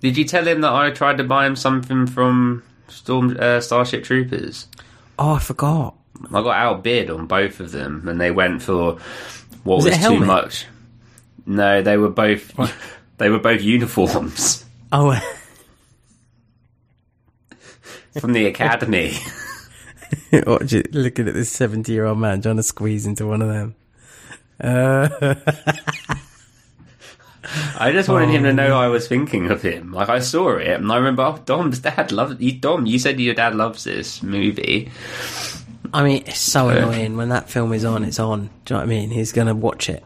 Did 0.00 0.16
you 0.16 0.24
tell 0.24 0.46
him 0.46 0.60
that 0.62 0.72
I 0.72 0.90
tried 0.90 1.18
to 1.18 1.24
buy 1.24 1.46
him 1.46 1.56
something 1.56 2.06
from 2.06 2.62
Storm 2.88 3.36
uh, 3.38 3.60
Starship 3.60 4.04
Troopers? 4.04 4.66
Oh, 5.18 5.34
I 5.34 5.38
forgot. 5.38 5.94
I 6.28 6.42
got 6.42 6.56
outbid 6.56 7.10
on 7.10 7.26
both 7.26 7.60
of 7.60 7.72
them, 7.72 8.08
and 8.08 8.20
they 8.20 8.30
went 8.30 8.62
for 8.62 8.98
what 9.62 9.76
Was 9.76 9.84
was, 9.86 9.98
too 9.98 10.20
much. 10.20 10.66
No, 11.46 11.82
they 11.82 11.96
were 11.96 12.10
both 12.10 12.52
they 13.18 13.28
were 13.28 13.38
both 13.38 13.62
uniforms 13.62 14.64
Oh, 14.92 15.10
from 18.20 18.32
the 18.32 18.46
academy. 18.46 19.14
Watch 20.46 20.72
it, 20.72 20.94
looking 20.94 21.28
at 21.28 21.34
this 21.34 21.50
70 21.50 21.92
year 21.92 22.04
old 22.06 22.18
man 22.18 22.40
trying 22.42 22.56
to 22.56 22.62
squeeze 22.62 23.06
into 23.06 23.26
one 23.26 23.42
of 23.42 23.48
them. 23.48 23.74
Uh, 24.60 25.08
I 27.78 27.92
just 27.92 28.08
wanted 28.08 28.30
him 28.30 28.44
to 28.44 28.50
Oh. 28.50 28.52
know 28.52 28.78
I 28.80 28.88
was 28.88 29.06
thinking 29.06 29.50
of 29.50 29.60
him. 29.62 29.92
Like 29.92 30.08
I 30.08 30.18
saw 30.20 30.56
it, 30.56 30.68
and 30.68 30.90
I 30.90 30.96
remember 30.96 31.22
oh, 31.22 31.38
Dom's 31.44 31.78
dad 31.80 32.10
loves. 32.12 32.40
You, 32.40 32.52
Dom, 32.52 32.86
you 32.86 32.98
said 32.98 33.20
your 33.20 33.34
dad 33.34 33.54
loves 33.54 33.84
this 33.84 34.22
movie. 34.22 34.90
I 35.92 36.02
mean, 36.02 36.24
it's 36.26 36.38
so 36.40 36.68
annoying 36.70 37.16
when 37.16 37.28
that 37.28 37.50
film 37.50 37.72
is 37.72 37.84
on, 37.84 38.02
it's 38.04 38.18
on. 38.18 38.48
Do 38.64 38.74
you 38.74 38.74
know 38.74 38.76
what 38.78 38.82
I 38.84 38.86
mean? 38.86 39.10
He's 39.10 39.32
going 39.32 39.46
to 39.46 39.54
watch 39.54 39.88
it. 39.88 40.02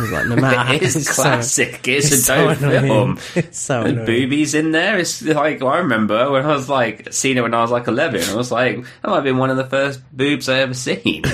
Like, 0.00 0.26
no 0.28 0.36
matter 0.36 0.74
It 0.74 0.82
is 0.82 0.96
it's 0.96 1.14
so- 1.14 1.22
classic. 1.22 1.86
it's, 1.88 2.12
it's 2.12 2.28
a 2.28 2.34
dope 2.36 2.58
so 2.58 2.70
film. 2.80 3.18
It's 3.34 3.58
so 3.58 3.80
and 3.80 3.88
annoying. 3.98 4.06
boobies 4.06 4.54
in 4.54 4.70
there. 4.72 4.98
It's 4.98 5.20
like 5.22 5.62
I 5.62 5.78
remember 5.78 6.30
when 6.30 6.44
I 6.44 6.48
was 6.48 6.68
like 6.68 7.12
seeing 7.12 7.36
it 7.36 7.40
when 7.42 7.52
I 7.54 7.62
was 7.62 7.70
like 7.70 7.88
eleven. 7.88 8.22
I 8.22 8.34
was 8.36 8.52
like, 8.52 8.76
that 8.76 9.08
might 9.08 9.16
have 9.16 9.24
been 9.24 9.38
one 9.38 9.50
of 9.50 9.56
the 9.56 9.64
first 9.64 10.00
boobs 10.16 10.48
I 10.48 10.58
ever 10.60 10.74
seen. 10.74 11.22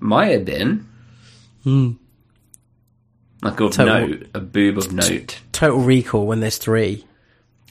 might 0.00 0.26
have 0.32 0.44
been. 0.44 0.86
Hmm. 1.64 1.92
Like 3.42 3.60
of 3.60 3.72
Total- 3.72 4.08
note, 4.08 4.26
a 4.34 4.40
boob 4.40 4.78
of 4.78 4.92
note. 4.92 5.40
Total 5.52 5.78
Recall 5.78 6.26
when 6.26 6.40
there's 6.40 6.58
three. 6.58 7.04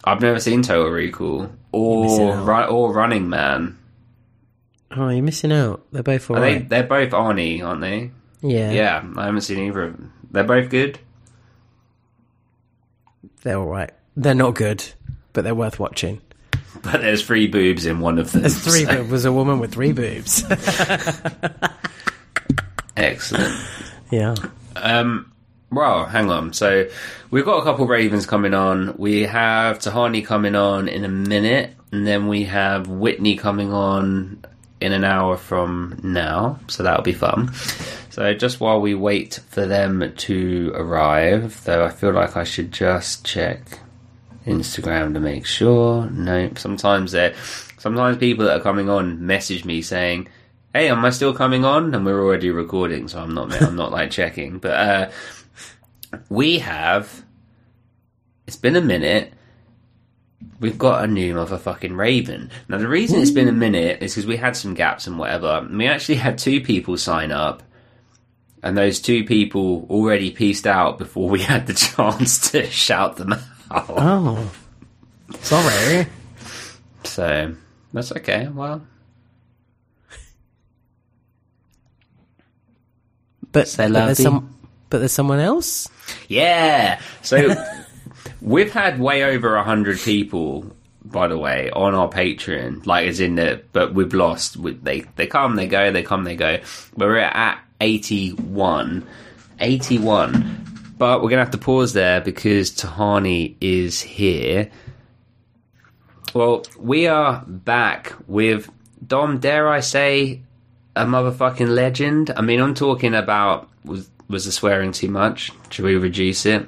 I've 0.04 0.22
never 0.22 0.40
seen 0.40 0.62
Total 0.62 0.90
Recall 0.90 1.50
or. 1.72 2.50
Or 2.70 2.94
Running 2.94 3.28
Man. 3.30 3.78
Oh, 4.92 5.10
you're 5.10 5.24
missing 5.24 5.52
out. 5.52 5.86
They're 5.92 6.04
both 6.04 6.30
Are 6.32 6.40
they? 6.40 6.60
They're 6.60 6.84
both 6.84 7.12
Arnie, 7.12 7.62
aren't 7.64 7.82
they? 7.82 8.12
Yeah, 8.42 8.72
Yeah, 8.72 9.04
I 9.18 9.26
haven't 9.26 9.42
seen 9.42 9.60
either 9.68 9.84
of 9.84 9.94
them. 9.98 10.14
They're 10.32 10.44
both 10.44 10.70
good. 10.70 11.00
they're 13.44 13.58
alright. 13.58 13.92
They're 14.16 14.34
not 14.36 14.56
good, 14.56 14.84
but 15.34 15.44
they're 15.44 15.56
worth 15.56 15.80
watching. 15.80 16.22
But 16.84 17.02
there's 17.02 17.26
three 17.26 17.48
boobs 17.48 17.88
in 17.88 18.00
one 18.02 18.20
of 18.20 18.32
them. 18.32 18.42
There's 18.42 18.58
three. 18.64 18.86
so- 18.86 18.98
boobs. 18.98 19.10
was 19.12 19.26
a 19.26 19.32
woman 19.34 19.58
with 19.60 19.74
three 19.74 19.94
boobs. 19.94 20.44
Excellent. 22.96 23.56
yeah. 24.12 24.36
Um, 24.76 25.32
well, 25.72 26.06
hang 26.06 26.30
on. 26.30 26.54
So 26.54 26.88
we've 27.32 27.46
got 27.46 27.58
a 27.58 27.64
couple 27.64 27.88
Ravens 27.88 28.26
coming 28.26 28.54
on. 28.54 28.96
We 28.98 29.24
have 29.24 29.80
Tahani 29.80 30.26
coming 30.26 30.56
on 30.56 30.88
in 30.88 31.04
a 31.04 31.10
minute, 31.10 31.74
and 31.92 32.06
then 32.08 32.28
we 32.28 32.44
have 32.46 32.88
Whitney 32.88 33.36
coming 33.38 33.74
on 33.74 34.44
in 34.80 34.92
an 34.92 35.04
hour 35.04 35.38
from 35.38 36.00
now. 36.04 36.60
So 36.68 36.84
that'll 36.84 37.04
be 37.04 37.14
fun. 37.14 37.54
So 38.10 38.34
just 38.34 38.60
while 38.60 38.82
we 38.82 38.96
wait 38.96 39.40
for 39.50 39.66
them 39.66 40.14
to 40.16 40.72
arrive, 40.76 41.64
though, 41.66 41.86
I 41.86 41.90
feel 41.90 42.12
like 42.12 42.36
I 42.36 42.44
should 42.44 42.72
just 42.72 43.26
check 43.26 43.80
Instagram 44.46 45.14
to 45.14 45.20
make 45.20 45.46
sure. 45.46 46.10
No, 46.10 46.52
sometimes 46.56 47.12
they 47.12 47.36
sometimes 47.78 48.18
people 48.18 48.46
that 48.46 48.60
are 48.60 48.64
coming 48.64 48.90
on 48.90 49.26
message 49.26 49.66
me 49.66 49.82
saying, 49.82 50.28
"Hey, 50.74 50.90
am 50.90 51.06
I 51.06 51.10
still 51.12 51.34
coming 51.34 51.66
on?" 51.66 51.94
And 51.94 52.06
we're 52.06 52.24
already 52.24 52.50
recording, 52.50 53.08
so 53.08 53.20
I'm 53.20 53.34
not 53.34 53.62
I'm 53.62 53.76
not 53.76 53.92
like 53.92 54.10
checking. 54.10 54.58
But 54.60 54.72
uh, 54.72 55.10
we 56.30 56.60
have. 56.60 57.24
It's 58.48 58.58
been 58.58 58.78
a 58.78 58.82
minute. 58.82 59.34
We've 60.60 60.78
got 60.78 61.04
a 61.04 61.08
new 61.08 61.34
motherfucking 61.36 61.98
Raven. 61.98 62.52
Now 62.68 62.78
the 62.78 62.88
reason 62.88 63.20
it's 63.22 63.32
been 63.32 63.48
a 63.48 63.52
minute 63.54 64.02
is 64.04 64.14
because 64.14 64.28
we 64.28 64.38
had 64.38 64.56
some 64.56 64.74
gaps 64.76 65.08
and 65.08 65.18
whatever. 65.18 65.48
And 65.68 65.78
we 65.78 65.88
actually 65.88 66.16
had 66.16 66.38
two 66.38 66.62
people 66.62 66.98
sign 66.98 67.32
up. 67.32 67.64
And 68.64 68.78
those 68.78 69.00
two 69.00 69.24
people 69.24 69.86
already 69.90 70.32
pieced 70.32 70.66
out 70.68 70.98
before 70.98 71.30
we 71.30 71.40
had 71.44 71.68
the 71.68 71.74
chance 71.74 72.52
to 72.52 72.66
shout 72.70 73.18
them 73.18 73.34
out. 73.34 73.44
Oh, 73.90 74.52
sorry. 75.42 76.08
So 77.04 77.56
that's 77.94 78.12
okay. 78.14 78.48
Well, 78.48 78.82
But, 83.52 83.74
but 83.78 83.92
there's 83.94 84.18
vie. 84.18 84.24
some. 84.24 84.56
But 84.90 85.00
there's 85.00 85.12
someone 85.12 85.40
else. 85.40 85.90
yeah. 86.28 87.00
So 87.22 87.38
we've 88.42 88.72
had 88.72 89.00
way 89.00 89.24
over 89.24 89.62
hundred 89.62 90.00
people, 90.00 90.76
by 91.04 91.28
the 91.28 91.38
way, 91.38 91.70
on 91.72 91.94
our 91.94 92.10
Patreon. 92.10 92.86
Like, 92.86 93.08
as 93.08 93.20
in 93.20 93.36
the, 93.36 93.62
but 93.72 93.94
we've 93.94 94.14
lost. 94.14 94.58
We, 94.58 94.74
they 94.74 95.02
they 95.16 95.28
come, 95.28 95.56
they 95.56 95.68
go, 95.68 95.92
they 95.92 96.04
come, 96.04 96.24
they 96.24 96.36
go. 96.36 96.60
But 96.96 97.08
we're 97.08 97.20
at 97.20 97.60
eighty 97.82 98.32
one. 98.32 99.06
Eighty 99.60 99.98
one. 99.98 100.64
But 100.98 101.22
we're 101.22 101.30
gonna 101.30 101.44
have 101.44 101.52
to 101.52 101.58
pause 101.58 101.94
there 101.94 102.22
because 102.22 102.72
Tahani 102.72 103.56
is 103.62 104.02
here. 104.02 104.72
Well, 106.34 106.66
we 106.80 107.08
are 107.08 107.44
back 107.48 108.14
with 108.28 108.70
Dom. 109.06 109.40
Dare 109.40 109.70
I 109.70 109.80
say, 109.80 110.42
a 110.96 111.06
motherfucking 111.06 111.70
legend? 111.70 112.32
I 112.36 112.42
mean, 112.42 112.60
I'm 112.60 112.74
talking 112.74 113.14
about 113.14 113.70
was 113.86 114.10
was 114.28 114.46
the 114.46 114.52
swearing 114.52 114.92
too 114.92 115.10
much? 115.10 115.52
Should 115.70 115.86
we 115.86 115.96
reduce 115.96 116.46
it? 116.46 116.68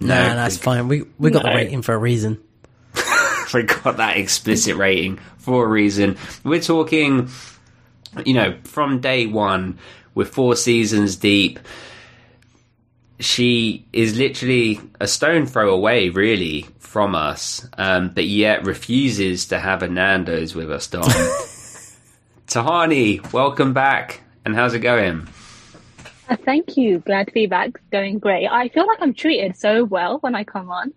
No, 0.00 0.08
no, 0.28 0.34
that's 0.34 0.56
fine. 0.58 0.88
We 0.88 1.04
we 1.18 1.30
got 1.30 1.44
No. 1.44 1.50
the 1.50 1.56
rating 1.56 1.82
for 1.82 1.94
a 1.94 1.98
reason. 1.98 2.38
we 3.54 3.62
got 3.62 3.96
that 3.98 4.16
explicit 4.16 4.76
rating 4.76 5.18
for 5.38 5.64
a 5.64 5.68
reason. 5.68 6.16
We're 6.42 6.60
talking, 6.60 7.28
you 8.24 8.34
know, 8.34 8.56
from 8.64 9.00
day 9.00 9.26
one, 9.26 9.78
we're 10.14 10.24
four 10.24 10.56
seasons 10.56 11.16
deep. 11.16 11.58
She 13.20 13.86
is 13.92 14.18
literally 14.18 14.80
a 15.00 15.06
stone 15.06 15.46
throw 15.46 15.72
away, 15.72 16.08
really, 16.08 16.66
from 16.80 17.14
us, 17.14 17.66
um, 17.78 18.08
but 18.10 18.24
yet 18.24 18.64
refuses 18.66 19.46
to 19.46 19.58
have 19.60 19.82
a 19.82 19.88
Nando's 19.88 20.54
with 20.54 20.70
us, 20.70 20.88
Dom. 20.88 21.02
Tahani, 22.48 23.32
welcome 23.32 23.72
back. 23.72 24.22
And 24.44 24.54
how's 24.54 24.74
it 24.74 24.80
going? 24.80 25.28
Uh, 26.34 26.44
Thank 26.44 26.76
you. 26.76 26.98
Glad 27.00 27.26
to 27.28 27.32
be 27.32 27.46
back. 27.46 27.80
Going 27.90 28.18
great. 28.18 28.46
I 28.48 28.68
feel 28.68 28.86
like 28.86 28.98
I'm 29.00 29.14
treated 29.14 29.56
so 29.56 29.84
well 29.84 30.18
when 30.18 30.34
I 30.34 30.44
come 30.44 30.70
on 30.70 30.92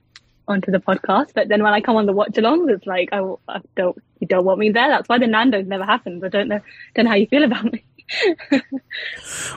onto 0.47 0.71
the 0.71 0.79
podcast, 0.79 1.33
but 1.35 1.47
then 1.49 1.61
when 1.63 1.73
I 1.73 1.81
come 1.81 1.95
on 1.97 2.05
the 2.05 2.13
watch 2.13 2.31
alongs, 2.31 2.69
it's 2.71 2.85
like 2.85 3.09
I, 3.11 3.19
I 3.49 3.59
don't 3.75 3.97
you 4.19 4.27
don't 4.27 4.45
want 4.45 4.59
me 4.59 4.71
there. 4.71 4.87
That's 4.89 5.09
why 5.09 5.17
the 5.19 5.27
Nando's 5.27 5.67
never 5.67 5.83
happens. 5.85 6.23
I 6.23 6.29
don't 6.29 6.47
know 6.47 6.59
don't 6.95 7.05
know 7.05 7.11
how 7.11 7.17
you 7.17 7.27
feel 7.27 7.43
about 7.43 7.65
me. 7.71 7.83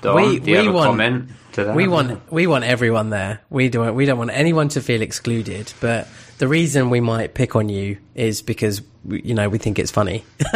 Dom, 0.02 0.16
We- 0.16 0.38
do 0.40 0.50
you 0.50 0.58
we 0.58 0.64
have 0.64 0.66
a 0.66 0.72
want- 0.72 0.86
comment 0.86 1.30
to 1.52 1.64
that? 1.64 1.76
We 1.76 1.86
want 1.88 2.32
we 2.32 2.46
want 2.46 2.64
everyone 2.64 3.10
there. 3.10 3.40
We 3.50 3.68
don't 3.68 3.94
we 3.94 4.04
don't 4.06 4.18
want 4.18 4.30
anyone 4.32 4.68
to 4.70 4.80
feel 4.80 5.02
excluded. 5.02 5.72
But 5.80 6.08
the 6.38 6.48
reason 6.48 6.90
we 6.90 7.00
might 7.00 7.34
pick 7.34 7.54
on 7.54 7.68
you 7.68 7.98
is 8.14 8.42
because 8.42 8.82
we, 9.04 9.22
you 9.22 9.34
know 9.34 9.48
we 9.48 9.58
think 9.58 9.78
it's 9.78 9.90
funny 9.90 10.24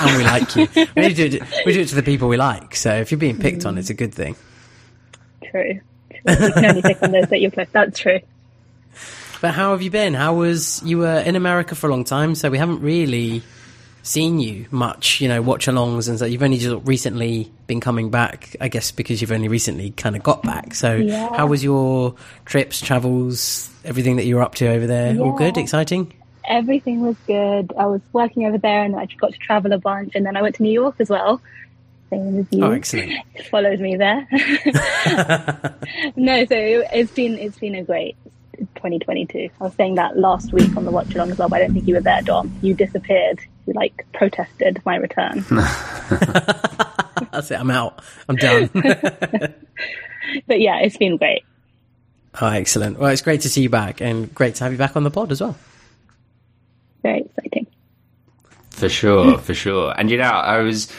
and 0.00 0.16
we 0.16 0.24
like 0.24 0.56
you. 0.56 0.66
We 0.96 1.12
do 1.14 1.26
it. 1.26 1.42
We 1.66 1.72
do 1.74 1.80
it 1.80 1.88
to 1.88 1.94
the 1.94 2.02
people 2.02 2.28
we 2.28 2.36
like. 2.38 2.74
So 2.76 2.94
if 2.94 3.10
you're 3.10 3.18
being 3.18 3.38
picked 3.38 3.66
on, 3.66 3.76
it's 3.78 3.90
a 3.90 3.94
good 3.94 4.14
thing. 4.14 4.36
True. 5.54 5.80
You 6.10 6.36
can 6.52 6.64
only 6.64 6.82
pick 6.82 7.00
on 7.02 7.12
those 7.12 7.28
that 7.28 7.50
close. 7.52 7.66
That's 7.70 7.98
true. 7.98 8.18
But 9.40 9.54
how 9.54 9.70
have 9.70 9.82
you 9.82 9.90
been? 9.90 10.14
How 10.14 10.34
was 10.34 10.82
you 10.84 10.98
were 10.98 11.18
in 11.18 11.36
America 11.36 11.74
for 11.76 11.86
a 11.86 11.90
long 11.90 12.02
time, 12.04 12.34
so 12.34 12.50
we 12.50 12.58
haven't 12.58 12.80
really 12.80 13.42
seen 14.02 14.40
you 14.40 14.66
much. 14.72 15.20
You 15.20 15.28
know, 15.28 15.42
watch 15.42 15.66
alongs 15.66 16.08
and 16.08 16.18
so 16.18 16.24
you've 16.24 16.42
only 16.42 16.58
just 16.58 16.86
recently 16.86 17.52
been 17.66 17.80
coming 17.80 18.10
back. 18.10 18.56
I 18.60 18.68
guess 18.68 18.90
because 18.90 19.20
you've 19.20 19.32
only 19.32 19.48
recently 19.48 19.90
kind 19.90 20.16
of 20.16 20.22
got 20.22 20.42
back. 20.42 20.74
So 20.74 20.96
Yeah. 20.96 21.36
how 21.36 21.46
was 21.46 21.62
your 21.62 22.14
trips, 22.46 22.80
travels, 22.80 23.70
everything 23.84 24.16
that 24.16 24.24
you 24.24 24.36
were 24.36 24.42
up 24.42 24.56
to 24.56 24.66
over 24.68 24.86
there? 24.86 25.18
All 25.20 25.32
good, 25.36 25.56
exciting. 25.56 26.12
Everything 26.46 27.00
was 27.00 27.16
good. 27.26 27.72
I 27.78 27.86
was 27.86 28.00
working 28.12 28.44
over 28.44 28.58
there 28.58 28.82
and 28.82 28.94
I 28.96 29.06
got 29.18 29.32
to 29.32 29.38
travel 29.38 29.72
a 29.72 29.78
bunch. 29.78 30.14
And 30.14 30.26
then 30.26 30.36
I 30.36 30.42
went 30.42 30.56
to 30.56 30.62
New 30.62 30.72
York 30.72 30.96
as 30.98 31.08
well. 31.08 31.40
Same 32.14 32.38
as 32.38 32.46
oh, 32.52 32.56
you. 32.56 32.64
Oh, 32.64 32.70
excellent. 32.70 33.12
Followed 33.50 33.80
me 33.80 33.96
there. 33.96 34.26
no, 36.16 36.44
so 36.44 36.54
it's 36.56 37.12
been 37.12 37.38
it's 37.38 37.58
been 37.58 37.74
a 37.74 37.82
great 37.82 38.16
2022. 38.76 39.50
I 39.60 39.64
was 39.64 39.74
saying 39.74 39.96
that 39.96 40.16
last 40.16 40.52
week 40.52 40.76
on 40.76 40.84
the 40.84 40.90
watch 40.90 41.14
along 41.14 41.32
as 41.32 41.38
well, 41.38 41.48
but 41.48 41.56
I 41.56 41.64
don't 41.64 41.74
think 41.74 41.88
you 41.88 41.94
were 41.94 42.00
there, 42.00 42.22
Dom. 42.22 42.56
You 42.62 42.74
disappeared. 42.74 43.40
You 43.66 43.72
like 43.74 44.06
protested 44.12 44.80
my 44.84 44.96
return. 44.96 45.44
That's 47.32 47.50
it. 47.50 47.58
I'm 47.58 47.70
out. 47.70 48.02
I'm 48.28 48.36
done. 48.36 48.70
but 48.72 50.60
yeah, 50.60 50.80
it's 50.80 50.96
been 50.96 51.16
great. 51.16 51.44
oh, 52.40 52.48
excellent. 52.48 52.98
Well, 52.98 53.10
it's 53.10 53.22
great 53.22 53.40
to 53.42 53.48
see 53.48 53.62
you 53.62 53.70
back, 53.70 54.00
and 54.00 54.32
great 54.34 54.54
to 54.56 54.64
have 54.64 54.72
you 54.72 54.78
back 54.78 54.96
on 54.96 55.02
the 55.02 55.10
pod 55.10 55.32
as 55.32 55.40
well. 55.40 55.56
Very 57.02 57.22
exciting. 57.22 57.66
For 58.70 58.88
sure, 58.88 59.38
for 59.38 59.54
sure. 59.54 59.94
And 59.96 60.10
you 60.10 60.18
know, 60.18 60.24
I 60.24 60.58
was 60.60 60.90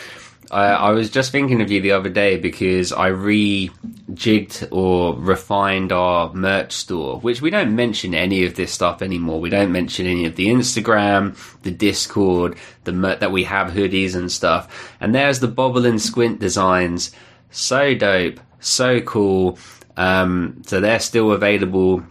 I, 0.52 0.66
I 0.68 0.92
was 0.92 1.10
just 1.10 1.32
thinking 1.32 1.62
of 1.62 1.72
you 1.72 1.82
the 1.82 1.92
other 1.92 2.10
day 2.10 2.38
because 2.38 2.92
I 2.92 3.10
rejigged 3.10 4.68
or 4.72 5.16
refined 5.16 5.92
our 5.92 6.34
merch 6.34 6.72
store, 6.74 7.20
which 7.20 7.42
we 7.42 7.50
don't 7.50 7.76
mention 7.76 8.14
any 8.14 8.46
of 8.46 8.56
this 8.56 8.72
stuff 8.72 9.02
anymore. 9.02 9.40
We 9.40 9.50
don't 9.50 9.72
mention 9.72 10.06
any 10.06 10.26
of 10.26 10.36
the 10.36 10.48
Instagram, 10.48 11.36
the 11.64 11.72
Discord, 11.72 12.58
the 12.84 12.92
mer- 12.92 13.18
that 13.18 13.32
we 13.32 13.44
have 13.46 13.72
hoodies 13.72 14.16
and 14.16 14.32
stuff. 14.32 14.96
And 15.00 15.14
there's 15.16 15.40
the 15.40 15.48
Bobble 15.48 15.86
and 15.86 16.02
Squint 16.02 16.40
designs. 16.40 17.12
So 17.52 17.96
dope, 17.96 18.40
so 18.60 19.02
cool. 19.02 19.58
Um, 19.98 20.62
so 20.66 20.82
they're 20.82 21.00
still 21.00 21.32
available 21.32 22.04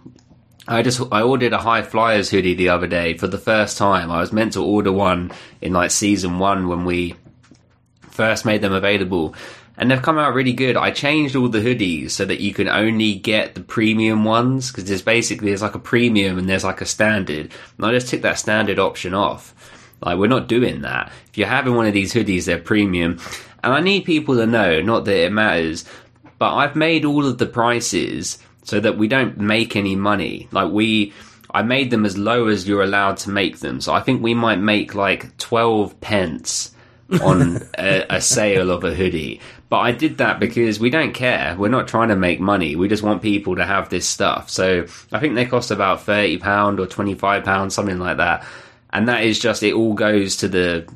I 0.67 0.83
just 0.83 1.01
I 1.13 1.21
ordered 1.21 1.53
a 1.53 1.59
High 1.59 1.83
Flyers 1.83 2.31
hoodie 2.31 2.55
the 2.55 2.71
other 2.71 2.87
day 2.87 3.19
for 3.19 3.27
the 3.27 3.39
first 3.39 3.77
time. 3.77 4.11
I 4.11 4.21
was 4.21 4.33
meant 4.33 4.55
to 4.55 4.65
order 4.65 4.93
one 4.93 5.31
in 5.61 5.75
like 5.75 5.91
season 5.91 6.39
one 6.39 6.69
when 6.69 6.87
we 6.87 7.17
first 8.15 8.45
made 8.45 8.63
them 8.63 8.73
available, 8.73 9.35
and 9.77 9.91
they've 9.91 10.01
come 10.01 10.19
out 10.19 10.35
really 10.35 10.53
good. 10.53 10.77
I 10.77 10.93
changed 10.93 11.35
all 11.35 11.49
the 11.49 11.59
hoodies 11.59 12.13
so 12.13 12.25
that 12.25 12.41
you 12.41 12.55
can 12.55 12.69
only 12.69 13.17
get 13.17 13.55
the 13.57 13.61
premium 13.61 14.25
ones 14.25 14.71
because 14.71 14.85
there's 14.85 15.03
basically 15.03 15.49
there's 15.49 15.63
like 15.63 15.75
a 15.75 15.81
premium 15.81 16.39
and 16.39 16.49
there's 16.49 16.65
like 16.65 16.81
a 16.81 16.87
standard, 16.87 17.51
and 17.77 17.87
I 17.87 17.91
just 17.93 18.09
took 18.09 18.23
that 18.23 18.39
standard 18.39 18.79
option 18.79 19.15
off. 19.15 19.55
Like 20.01 20.17
we're 20.17 20.29
not 20.29 20.49
doing 20.49 20.83
that. 20.83 21.13
If 21.29 21.39
you're 21.39 21.49
having 21.49 21.75
one 21.75 21.87
of 21.87 21.93
these 21.93 22.15
hoodies, 22.15 22.45
they're 22.45 22.59
premium, 22.59 23.19
and 23.63 23.73
I 23.73 23.81
need 23.81 24.05
people 24.05 24.37
to 24.37 24.47
know, 24.47 24.81
not 24.81 25.05
that 25.07 25.27
it 25.27 25.33
matters, 25.33 25.85
but 26.39 26.55
I've 26.55 26.77
made 26.77 27.05
all 27.05 27.27
of 27.27 27.39
the 27.39 27.47
prices 27.47 28.39
so 28.63 28.79
that 28.81 28.97
we 28.97 29.09
don't 29.09 29.39
make 29.39 29.77
any 29.77 29.97
money. 29.97 30.49
Like 30.53 30.71
we, 30.71 31.13
I 31.51 31.63
made 31.63 31.91
them 31.91 32.07
as 32.07 32.17
low 32.17 32.47
as 32.47 32.67
you're 32.67 32.83
allowed 32.83 33.17
to 33.19 33.31
make 33.31 33.59
them. 33.59 33.81
So 33.81 33.93
I 33.93 34.01
think 34.01 34.23
we 34.23 34.35
might 34.35 34.59
make 34.59 34.95
like 34.95 35.37
12 35.39 36.01
pence 36.01 36.74
on 37.23 37.63
a, 37.79 38.07
a 38.11 38.21
sale 38.21 38.71
of 38.71 38.85
a 38.85 38.95
hoodie. 38.95 39.41
But 39.69 39.79
I 39.79 39.93
did 39.93 40.19
that 40.19 40.39
because 40.39 40.79
we 40.79 40.91
don't 40.91 41.13
care. 41.13 41.57
We're 41.59 41.69
not 41.69 41.89
trying 41.89 42.09
to 42.09 42.17
make 42.17 42.41
money. 42.41 42.77
We 42.77 42.89
just 42.89 43.03
want 43.03 43.23
people 43.23 43.57
to 43.57 43.65
have 43.65 43.89
this 43.89 44.07
stuff. 44.07 44.51
So 44.51 44.87
I 45.13 45.19
think 45.19 45.35
they 45.35 45.47
cost 45.47 45.71
about 45.71 46.01
£30 46.01 46.79
or 46.79 46.87
£25, 46.87 47.73
something 47.73 47.99
like 47.99 48.19
that. 48.19 48.47
And 48.93 49.09
that 49.09 49.25
is 49.25 49.39
just, 49.39 49.63
it 49.63 49.75
all 49.75 49.95
goes 49.95 50.37
to 50.37 50.49
the 50.49 50.87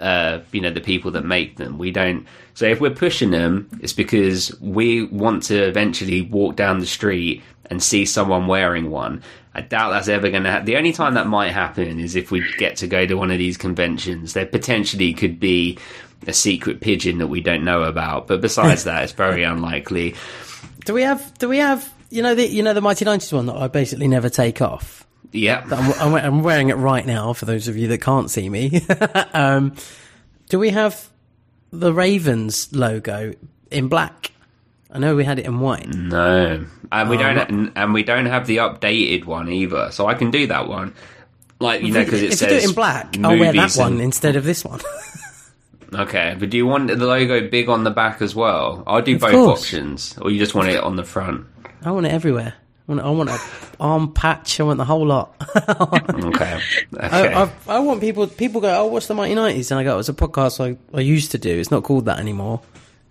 uh, 0.00 0.40
you 0.52 0.60
know 0.60 0.70
the 0.70 0.80
people 0.80 1.10
that 1.12 1.24
make 1.24 1.56
them. 1.56 1.78
We 1.78 1.90
don't. 1.90 2.26
So 2.54 2.66
if 2.66 2.80
we're 2.80 2.90
pushing 2.90 3.30
them, 3.30 3.68
it's 3.80 3.92
because 3.92 4.58
we 4.60 5.04
want 5.04 5.42
to 5.44 5.56
eventually 5.56 6.22
walk 6.22 6.56
down 6.56 6.78
the 6.80 6.86
street 6.86 7.42
and 7.70 7.82
see 7.82 8.04
someone 8.04 8.46
wearing 8.46 8.90
one. 8.90 9.22
I 9.54 9.60
doubt 9.60 9.90
that's 9.90 10.08
ever 10.08 10.30
going 10.30 10.42
to 10.42 10.50
happen. 10.50 10.66
The 10.66 10.76
only 10.76 10.92
time 10.92 11.14
that 11.14 11.26
might 11.26 11.52
happen 11.52 12.00
is 12.00 12.16
if 12.16 12.30
we 12.30 12.44
get 12.58 12.76
to 12.76 12.88
go 12.88 13.06
to 13.06 13.14
one 13.14 13.30
of 13.30 13.38
these 13.38 13.56
conventions. 13.56 14.32
There 14.32 14.46
potentially 14.46 15.12
could 15.14 15.38
be 15.38 15.78
a 16.26 16.32
secret 16.32 16.80
pigeon 16.80 17.18
that 17.18 17.28
we 17.28 17.40
don't 17.40 17.64
know 17.64 17.82
about, 17.82 18.26
but 18.26 18.40
besides 18.40 18.84
that, 18.84 19.04
it's 19.04 19.12
very 19.12 19.44
unlikely. 19.44 20.14
Do 20.84 20.94
we 20.94 21.02
have? 21.02 21.36
Do 21.38 21.48
we 21.48 21.58
have? 21.58 21.92
You 22.10 22.22
know 22.22 22.34
the 22.34 22.46
you 22.46 22.62
know 22.62 22.74
the 22.74 22.80
Mighty 22.80 23.04
Nineties 23.04 23.32
one 23.32 23.46
that 23.46 23.56
I 23.56 23.68
basically 23.68 24.08
never 24.08 24.28
take 24.28 24.60
off. 24.60 25.06
Yeah, 25.32 25.64
I'm, 25.70 26.14
I'm, 26.14 26.14
I'm 26.14 26.42
wearing 26.42 26.68
it 26.68 26.76
right 26.76 27.04
now 27.04 27.32
for 27.32 27.44
those 27.44 27.66
of 27.66 27.76
you 27.76 27.88
that 27.88 28.00
can't 28.00 28.30
see 28.30 28.48
me. 28.48 28.82
um, 29.32 29.74
do 30.48 30.58
we 30.60 30.70
have 30.70 31.10
the 31.72 31.92
Ravens 31.92 32.72
logo 32.72 33.32
in 33.70 33.88
black? 33.88 34.30
I 34.94 34.98
know 35.00 35.16
we 35.16 35.24
had 35.24 35.38
it 35.40 35.44
in 35.46 35.58
white. 35.60 35.88
No, 35.88 36.64
and 36.92 37.10
we 37.10 37.16
Oh, 37.18 37.20
don't, 37.34 37.72
and 37.74 37.92
we 37.92 38.04
don't 38.04 38.26
have 38.26 38.46
the 38.46 38.58
updated 38.58 39.24
one 39.24 39.50
either. 39.50 39.90
So 39.90 40.06
I 40.06 40.14
can 40.14 40.30
do 40.30 40.46
that 40.46 40.68
one, 40.68 40.94
like 41.58 41.82
you 41.82 41.92
know, 41.92 42.04
because 42.04 42.22
it 42.22 42.32
if 42.32 42.38
says 42.38 42.42
you 42.52 42.58
do 42.60 42.64
it 42.64 42.68
in 42.68 42.74
black, 42.74 43.16
I'll 43.22 43.36
wear 43.38 43.52
that 43.52 43.74
one 43.74 43.92
and- 43.94 44.00
instead 44.02 44.36
of 44.36 44.44
this 44.44 44.64
one. 44.64 44.80
Okay, 45.92 46.34
but 46.38 46.50
do 46.50 46.56
you 46.56 46.66
want 46.66 46.88
the 46.88 46.96
logo 46.96 47.48
big 47.48 47.68
on 47.68 47.84
the 47.84 47.90
back 47.90 48.20
as 48.20 48.34
well? 48.34 48.82
I'll 48.84 49.00
do 49.02 49.14
Of 49.14 49.20
both 49.20 49.30
course. 49.32 49.60
options, 49.62 50.18
or 50.18 50.28
you 50.30 50.40
just 50.40 50.52
want 50.52 50.68
it 50.68 50.82
on 50.82 50.96
the 50.96 51.04
front. 51.04 51.46
I 51.84 51.92
want 51.92 52.06
it 52.06 52.12
everywhere. 52.12 52.54
I 52.88 52.92
want, 52.92 53.00
I 53.06 53.10
want 53.10 53.30
a 53.30 53.38
arm 53.78 54.12
patch. 54.12 54.58
I 54.58 54.64
want 54.64 54.78
the 54.78 54.84
whole 54.84 55.06
lot. 55.06 55.34
Okay, 56.24 56.58
okay. 56.96 56.98
I, 56.98 57.44
I, 57.44 57.50
I 57.68 57.78
want 57.78 58.00
people. 58.00 58.26
People 58.26 58.60
go, 58.60 58.76
"Oh, 58.82 58.86
what's 58.86 59.06
the 59.06 59.14
Mighty 59.14 59.36
Nineties? 59.36 59.70
And 59.70 59.78
I 59.78 59.84
go, 59.84 59.98
"It's 60.00 60.08
a 60.08 60.14
podcast 60.14 60.58
I, 60.58 60.76
I 60.96 61.00
used 61.00 61.30
to 61.30 61.38
do. 61.38 61.50
It's 61.60 61.70
not 61.70 61.84
called 61.84 62.06
that 62.06 62.18
anymore." 62.18 62.60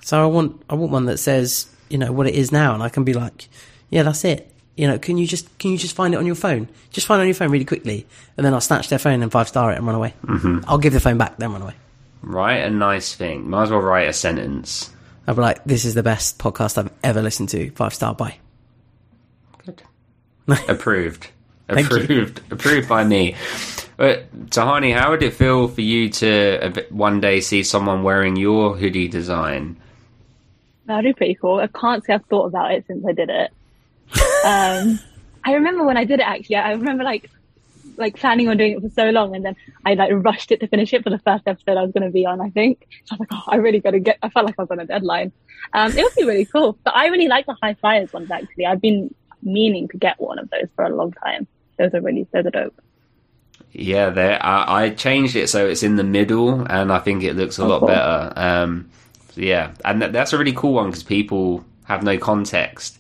So 0.04 0.22
I 0.22 0.26
want 0.26 0.62
I 0.70 0.76
want 0.76 0.92
one 0.92 1.06
that 1.06 1.20
says 1.20 1.68
you 1.90 1.98
know 1.98 2.12
what 2.12 2.28
it 2.28 2.36
is 2.36 2.52
now, 2.52 2.74
and 2.74 2.84
I 2.84 2.90
can 2.90 3.04
be 3.04 3.14
like, 3.14 3.48
"Yeah, 3.90 4.04
that's 4.04 4.24
it." 4.26 4.50
You 4.76 4.88
know, 4.88 4.98
can 4.98 5.18
you 5.18 5.28
just 5.28 5.56
can 5.60 5.72
you 5.72 5.78
just 5.78 5.96
find 5.96 6.14
it 6.14 6.18
on 6.18 6.26
your 6.26 6.36
phone? 6.36 6.68
Just 6.92 7.06
find 7.08 7.20
it 7.20 7.24
on 7.24 7.28
your 7.28 7.36
phone 7.36 7.52
really 7.52 7.66
quickly, 7.66 8.06
and 8.38 8.46
then 8.46 8.54
I'll 8.54 8.62
snatch 8.62 8.90
their 8.90 9.00
phone 9.00 9.22
and 9.22 9.32
five 9.32 9.48
star 9.48 9.72
it 9.72 9.78
and 9.78 9.86
run 9.86 9.96
away. 9.96 10.14
Mm-hmm. 10.26 10.60
I'll 10.68 10.78
give 10.80 10.94
the 10.94 11.00
phone 11.00 11.18
back, 11.18 11.38
then 11.38 11.52
run 11.52 11.62
away. 11.62 11.76
write 12.22 12.58
a 12.64 12.70
nice 12.70 13.14
thing. 13.14 13.50
Might 13.50 13.64
as 13.64 13.70
well 13.72 13.82
write 13.82 14.08
a 14.08 14.14
sentence. 14.14 14.90
I'll 15.28 15.36
be 15.36 15.42
like, 15.42 15.64
"This 15.64 15.86
is 15.86 15.94
the 15.94 16.04
best 16.04 16.40
podcast 16.40 16.78
I've 16.78 16.92
ever 17.04 17.22
listened 17.22 17.50
to. 17.50 17.70
Five 17.72 17.94
star, 17.94 18.16
bye." 18.16 18.38
Good. 19.66 19.84
Approved. 20.68 21.28
Approved. 21.70 22.42
Approved 22.52 22.90
by 22.90 23.04
me. 23.04 23.36
But 23.96 24.50
Tahani, 24.50 24.94
how 24.98 25.12
would 25.12 25.24
it 25.24 25.34
feel 25.34 25.68
for 25.68 25.82
you 25.82 26.10
to 26.10 26.60
uh, 26.66 26.82
one 26.90 27.22
day 27.22 27.40
see 27.42 27.64
someone 27.64 28.04
wearing 28.04 28.36
your 28.36 28.76
hoodie 28.76 29.08
design? 29.08 29.78
That'd 30.86 31.06
be 31.10 31.14
pretty 31.14 31.36
cool. 31.36 31.60
I 31.60 31.68
can't 31.68 32.04
say 32.04 32.14
I've 32.14 32.26
thought 32.26 32.46
about 32.48 32.72
it 32.74 32.86
since 32.88 33.06
I 33.06 33.14
did 33.14 33.30
it. 33.30 33.52
Um, 34.46 35.00
I 35.46 35.54
remember 35.54 35.84
when 35.86 35.98
I 35.98 36.04
did 36.06 36.20
it 36.20 36.28
actually. 36.28 36.58
I 36.58 36.72
remember 36.74 37.04
like 37.04 37.30
like 37.98 38.16
planning 38.18 38.50
on 38.50 38.58
doing 38.58 38.74
it 38.74 38.82
for 38.82 38.90
so 38.90 39.10
long, 39.12 39.36
and 39.36 39.46
then 39.46 39.56
I 39.86 39.94
like 39.94 40.12
rushed 40.14 40.52
it 40.52 40.60
to 40.62 40.68
finish 40.68 40.94
it 40.94 41.04
for 41.04 41.10
the 41.10 41.20
first 41.20 41.44
episode 41.48 41.78
I 41.78 41.84
was 41.84 41.92
going 41.92 42.04
to 42.04 42.10
be 42.10 42.26
on. 42.26 42.42
I 42.42 42.50
think 42.50 42.88
so 43.06 43.16
I 43.16 43.18
was 43.18 43.20
like, 43.20 43.30
oh, 43.34 43.44
I 43.48 43.56
really 43.58 43.80
got 43.80 43.92
to 43.92 44.00
get. 44.00 44.18
I 44.22 44.30
felt 44.30 44.46
like 44.46 44.56
I 44.58 44.64
was 44.64 44.72
on 44.72 44.80
a 44.80 44.86
deadline. 44.86 45.32
Um, 45.74 45.92
it 45.98 46.04
would 46.04 46.16
be 46.16 46.24
really 46.24 46.46
cool. 46.46 46.78
But 46.84 46.96
I 46.96 47.08
really 47.08 47.28
like 47.28 47.46
the 47.46 47.56
high 47.62 47.76
flyers 47.76 48.12
ones 48.12 48.30
actually. 48.32 48.66
I've 48.66 48.82
been 48.82 49.14
meaning 49.42 49.88
to 49.90 49.98
get 49.98 50.20
one 50.20 50.40
of 50.40 50.50
those 50.50 50.68
for 50.76 50.86
a 50.86 50.96
long 50.96 51.12
time. 51.14 51.48
Those 51.78 51.94
are 51.94 52.02
really 52.02 52.28
those 52.32 52.46
are 52.46 52.52
dope. 52.52 52.82
Yeah, 53.72 54.10
there. 54.12 54.44
I, 54.46 54.84
I 54.86 54.90
changed 54.92 55.36
it 55.36 55.50
so 55.50 55.68
it's 55.68 55.82
in 55.84 55.96
the 55.96 56.04
middle, 56.04 56.62
and 56.70 56.92
I 56.92 57.00
think 57.00 57.24
it 57.24 57.36
looks 57.36 57.58
a 57.60 57.64
Oh, 57.64 57.68
lot 57.68 57.80
cool. 57.80 57.88
better. 57.88 58.34
Um, 58.36 58.90
yeah, 59.36 59.72
and 59.86 60.02
that, 60.02 60.14
that's 60.14 60.34
a 60.34 60.38
really 60.38 60.54
cool 60.54 60.74
one 60.74 60.88
because 60.90 61.04
people 61.04 61.64
have 61.86 62.04
no 62.04 62.18
context. 62.18 63.00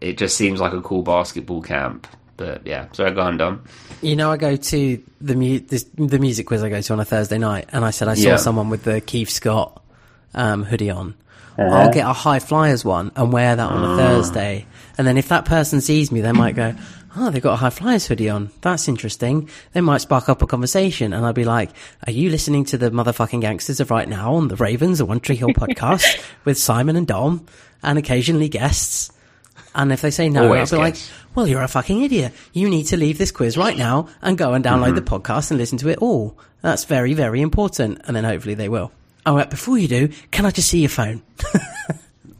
It 0.00 0.18
just 0.18 0.36
seems 0.36 0.60
like 0.60 0.72
a 0.72 0.80
cool 0.80 1.02
basketball 1.02 1.62
camp. 1.62 2.06
But 2.36 2.66
yeah, 2.66 2.86
so 2.92 3.08
go 3.12 3.20
on, 3.20 3.36
Dom. 3.36 3.64
You 4.00 4.16
know, 4.16 4.32
I 4.32 4.36
go 4.36 4.56
to 4.56 5.02
the 5.20 5.34
mu- 5.36 5.60
this, 5.60 5.84
the 5.94 6.18
music 6.18 6.46
quiz 6.46 6.62
I 6.62 6.70
go 6.70 6.80
to 6.80 6.92
on 6.92 6.98
a 7.00 7.04
Thursday 7.04 7.38
night, 7.38 7.68
and 7.72 7.84
I 7.84 7.90
said 7.90 8.08
I 8.08 8.14
saw 8.14 8.30
Yeah. 8.30 8.36
someone 8.36 8.68
with 8.70 8.82
the 8.84 9.00
Keith 9.00 9.30
Scott 9.30 9.80
um, 10.34 10.64
hoodie 10.64 10.90
on. 10.90 11.14
I'll 11.58 11.92
get 11.92 12.06
a 12.08 12.12
High 12.14 12.38
Flyers 12.38 12.82
one 12.84 13.12
and 13.14 13.30
wear 13.32 13.54
that 13.54 13.70
on 13.70 13.84
a 13.92 13.96
Thursday, 13.96 14.66
and 14.96 15.06
then 15.06 15.18
if 15.18 15.28
that 15.28 15.44
person 15.44 15.80
sees 15.82 16.10
me, 16.10 16.22
they 16.22 16.32
might 16.32 16.56
go, 16.56 16.74
"Oh, 17.16 17.30
they've 17.30 17.42
got 17.42 17.54
a 17.54 17.56
High 17.56 17.70
Flyers 17.70 18.06
hoodie 18.06 18.28
on. 18.30 18.50
That's 18.60 18.88
interesting." 18.88 19.48
They 19.72 19.80
might 19.80 20.00
spark 20.02 20.28
up 20.28 20.42
a 20.42 20.46
conversation, 20.46 21.12
and 21.12 21.24
I'd 21.26 21.34
be 21.34 21.44
like, 21.44 21.70
"Are 22.06 22.12
you 22.12 22.30
listening 22.30 22.64
to 22.66 22.78
the 22.78 22.90
motherfucking 22.90 23.40
gangsters 23.40 23.80
of 23.80 23.90
right 23.90 24.08
now 24.08 24.34
on 24.34 24.48
the 24.48 24.56
Ravens, 24.56 25.00
a 25.00 25.04
One 25.06 25.20
Tree 25.20 25.36
Hill 25.36 25.50
podcast 25.50 26.22
with 26.44 26.58
Simon 26.58 26.96
and 26.96 27.06
Dom, 27.06 27.46
and 27.82 27.98
occasionally 27.98 28.48
guests?" 28.48 29.10
And 29.74 29.90
if 29.92 30.02
they 30.02 30.10
say 30.10 30.28
no, 30.28 30.44
Always 30.44 30.72
I'll 30.72 30.78
be 30.80 30.84
like, 30.84 30.96
well, 31.34 31.46
you're 31.46 31.62
a 31.62 31.68
fucking 31.68 32.02
idiot. 32.02 32.34
You 32.52 32.68
need 32.68 32.84
to 32.88 32.98
leave 32.98 33.16
this 33.16 33.30
quiz 33.32 33.56
right 33.56 33.76
now 33.76 34.08
and 34.20 34.36
go 34.36 34.52
and 34.52 34.62
download 34.62 34.94
Mm-hmm. 34.94 34.94
the 34.96 35.02
podcast 35.02 35.50
and 35.50 35.58
listen 35.58 35.78
to 35.78 35.88
it 35.88 35.98
all. 35.98 36.36
That's 36.60 36.84
very, 36.84 37.14
very 37.14 37.40
important. 37.40 38.02
And 38.04 38.14
then 38.14 38.24
hopefully 38.24 38.54
they 38.54 38.68
will. 38.68 38.92
Oh, 39.24 39.38
uh, 39.38 39.46
before 39.46 39.78
you 39.78 39.88
do, 39.88 40.08
can 40.30 40.44
I 40.44 40.50
just 40.50 40.68
see 40.68 40.80
your 40.80 40.90
phone? 40.90 41.22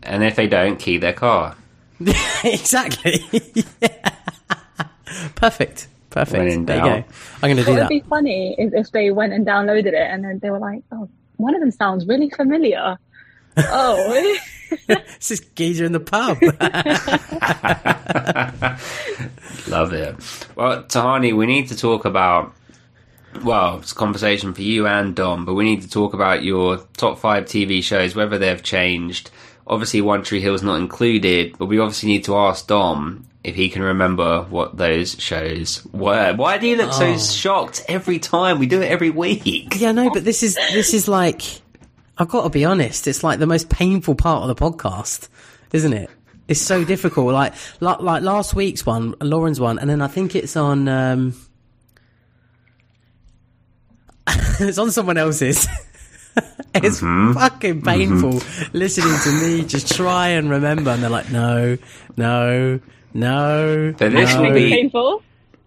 And 0.02 0.24
if 0.24 0.34
they 0.34 0.48
don't, 0.48 0.78
key 0.80 0.98
their 0.98 1.12
car. 1.12 1.56
exactly. 2.44 3.24
Perfect. 5.34 5.88
Perfect. 6.10 6.38
When 6.38 6.48
in 6.48 6.66
there 6.66 6.76
you 6.76 6.82
go. 6.82 6.90
I'm 6.90 7.40
going 7.40 7.56
to 7.56 7.64
do 7.64 7.64
that. 7.64 7.72
What 7.72 7.80
would 7.80 7.88
be 7.88 8.00
funny 8.08 8.54
is 8.58 8.72
if 8.74 8.90
they 8.92 9.10
went 9.10 9.32
and 9.32 9.46
downloaded 9.46 9.86
it 9.86 9.94
and 9.94 10.22
then 10.22 10.38
they 10.40 10.50
were 10.50 10.58
like, 10.58 10.82
"Oh, 10.92 11.08
one 11.36 11.54
of 11.54 11.60
them 11.60 11.70
sounds 11.70 12.06
really 12.06 12.28
familiar." 12.30 12.98
oh, 13.56 14.38
It's 14.88 15.28
this 15.28 15.40
geezer 15.40 15.84
in 15.84 15.92
the 15.92 16.00
pub. 16.00 16.40
Love 19.68 19.92
it. 19.92 20.16
Well, 20.56 20.82
Tahani, 20.84 21.36
we 21.36 21.46
need 21.46 21.68
to 21.68 21.76
talk 21.76 22.04
about. 22.04 22.54
Well, 23.42 23.78
it's 23.78 23.92
a 23.92 23.94
conversation 23.94 24.52
for 24.52 24.62
you 24.62 24.86
and 24.86 25.16
Dom, 25.16 25.44
but 25.46 25.54
we 25.54 25.64
need 25.64 25.82
to 25.82 25.88
talk 25.88 26.12
about 26.12 26.42
your 26.42 26.78
top 26.96 27.18
five 27.18 27.44
TV 27.44 27.82
shows, 27.82 28.14
whether 28.14 28.38
they've 28.38 28.62
changed. 28.62 29.30
Obviously, 29.66 30.02
One 30.02 30.22
Tree 30.22 30.40
Hill's 30.40 30.62
not 30.62 30.80
included, 30.80 31.56
but 31.58 31.66
we 31.66 31.78
obviously 31.78 32.10
need 32.10 32.24
to 32.24 32.36
ask 32.36 32.66
Dom 32.66 33.26
if 33.44 33.54
he 33.56 33.68
can 33.68 33.82
remember 33.82 34.42
what 34.44 34.76
those 34.76 35.20
shows 35.20 35.84
were. 35.92 36.32
Why 36.34 36.58
do 36.58 36.66
you 36.68 36.76
look 36.76 36.92
so 36.92 37.06
Oh. 37.06 37.18
shocked 37.18 37.84
every 37.88 38.18
time? 38.18 38.58
We 38.58 38.66
do 38.66 38.80
it 38.82 38.90
every 38.90 39.10
week. 39.10 39.80
yeah, 39.80 39.92
no, 39.92 40.10
but 40.10 40.24
this 40.24 40.42
is 40.42 40.54
this 40.72 40.94
is 40.94 41.08
like 41.08 41.42
I've 42.18 42.28
got 42.28 42.42
to 42.44 42.50
be 42.50 42.64
honest. 42.64 43.08
It's 43.08 43.24
like 43.24 43.38
the 43.38 43.46
most 43.46 43.68
painful 43.68 44.14
part 44.14 44.42
of 44.42 44.48
the 44.48 44.54
podcast, 44.54 45.28
isn't 45.72 45.92
it? 45.92 46.10
It's 46.48 46.60
so 46.60 46.84
difficult. 46.84 47.32
Like 47.32 47.54
like, 47.80 48.00
like 48.00 48.22
last 48.22 48.54
week's 48.54 48.84
one, 48.86 49.14
Lauren's 49.20 49.58
one, 49.60 49.78
and 49.78 49.88
then 49.90 50.02
I 50.02 50.08
think 50.08 50.36
it's 50.36 50.56
on. 50.56 50.86
um 50.88 51.34
It's 54.60 54.78
on 54.78 54.90
someone 54.90 55.16
else's. 55.18 55.66
it's 56.74 57.00
fucking 57.00 57.82
painful 57.82 58.40
listening 58.72 59.18
to 59.24 59.32
me 59.42 59.64
just 59.64 59.94
try 59.94 60.28
and 60.28 60.48
remember, 60.50 60.90
and 60.90 61.02
they're 61.02 61.10
like, 61.10 61.30
no, 61.30 61.76
no, 62.16 62.80
no. 63.14 63.94
But 63.96 64.12
this 64.12 64.34
no. 64.34 64.42
will 64.42 64.54
be 64.54 64.70
painful. 64.70 65.22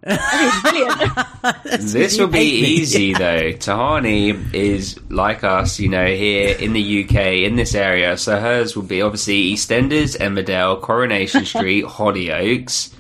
I 0.08 0.18
think 0.18 0.54
it's 0.54 0.62
brilliant. 0.62 1.92
This 1.94 2.20
will 2.20 2.28
be 2.28 2.40
easy 2.40 3.14
though. 3.14 3.54
Tahani 3.54 4.54
is 4.54 5.00
like 5.10 5.44
us, 5.44 5.80
you 5.80 5.90
know, 5.90 6.06
here 6.06 6.56
in 6.58 6.74
the 6.74 7.04
UK, 7.04 7.16
in 7.44 7.56
this 7.56 7.74
area. 7.74 8.18
So 8.18 8.40
hers 8.40 8.76
will 8.76 8.84
be 8.84 9.02
obviously 9.02 9.54
EastEnders, 9.54 10.18
Emmerdale, 10.18 10.82
Coronation 10.82 11.46
Street, 11.46 11.86
Hollyoaks, 11.86 12.94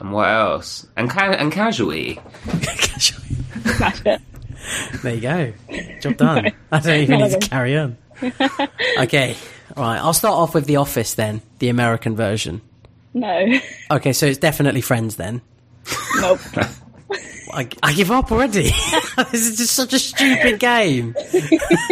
and 0.00 0.12
what 0.12 0.28
else? 0.28 0.86
And 0.96 1.10
ca- 1.10 1.32
and 1.32 1.50
Casualty. 1.52 2.20
Smash. 2.48 4.02
There 5.02 5.14
you 5.14 5.20
go. 5.20 5.52
Job 6.00 6.16
done. 6.16 6.52
I 6.70 6.78
don't 6.80 7.00
even 7.00 7.20
need 7.20 7.40
to 7.40 7.48
carry 7.48 7.76
on. 7.76 7.96
okay. 8.98 9.36
All 9.76 9.82
right. 9.82 9.98
I'll 9.98 10.12
start 10.12 10.34
off 10.34 10.54
with 10.54 10.66
The 10.66 10.76
Office 10.76 11.14
then, 11.14 11.42
the 11.58 11.68
American 11.68 12.16
version. 12.16 12.60
No, 13.14 13.58
Okay, 13.90 14.12
so 14.12 14.26
it's 14.26 14.38
definitely 14.38 14.80
Friends 14.80 15.16
then. 15.16 15.40
nope. 16.20 16.40
I, 17.50 17.66
I 17.82 17.94
give 17.94 18.10
up 18.10 18.30
already. 18.30 18.64
this 19.32 19.46
is 19.46 19.56
just 19.56 19.74
such 19.74 19.92
a 19.94 19.98
stupid 19.98 20.60
game. 20.60 21.12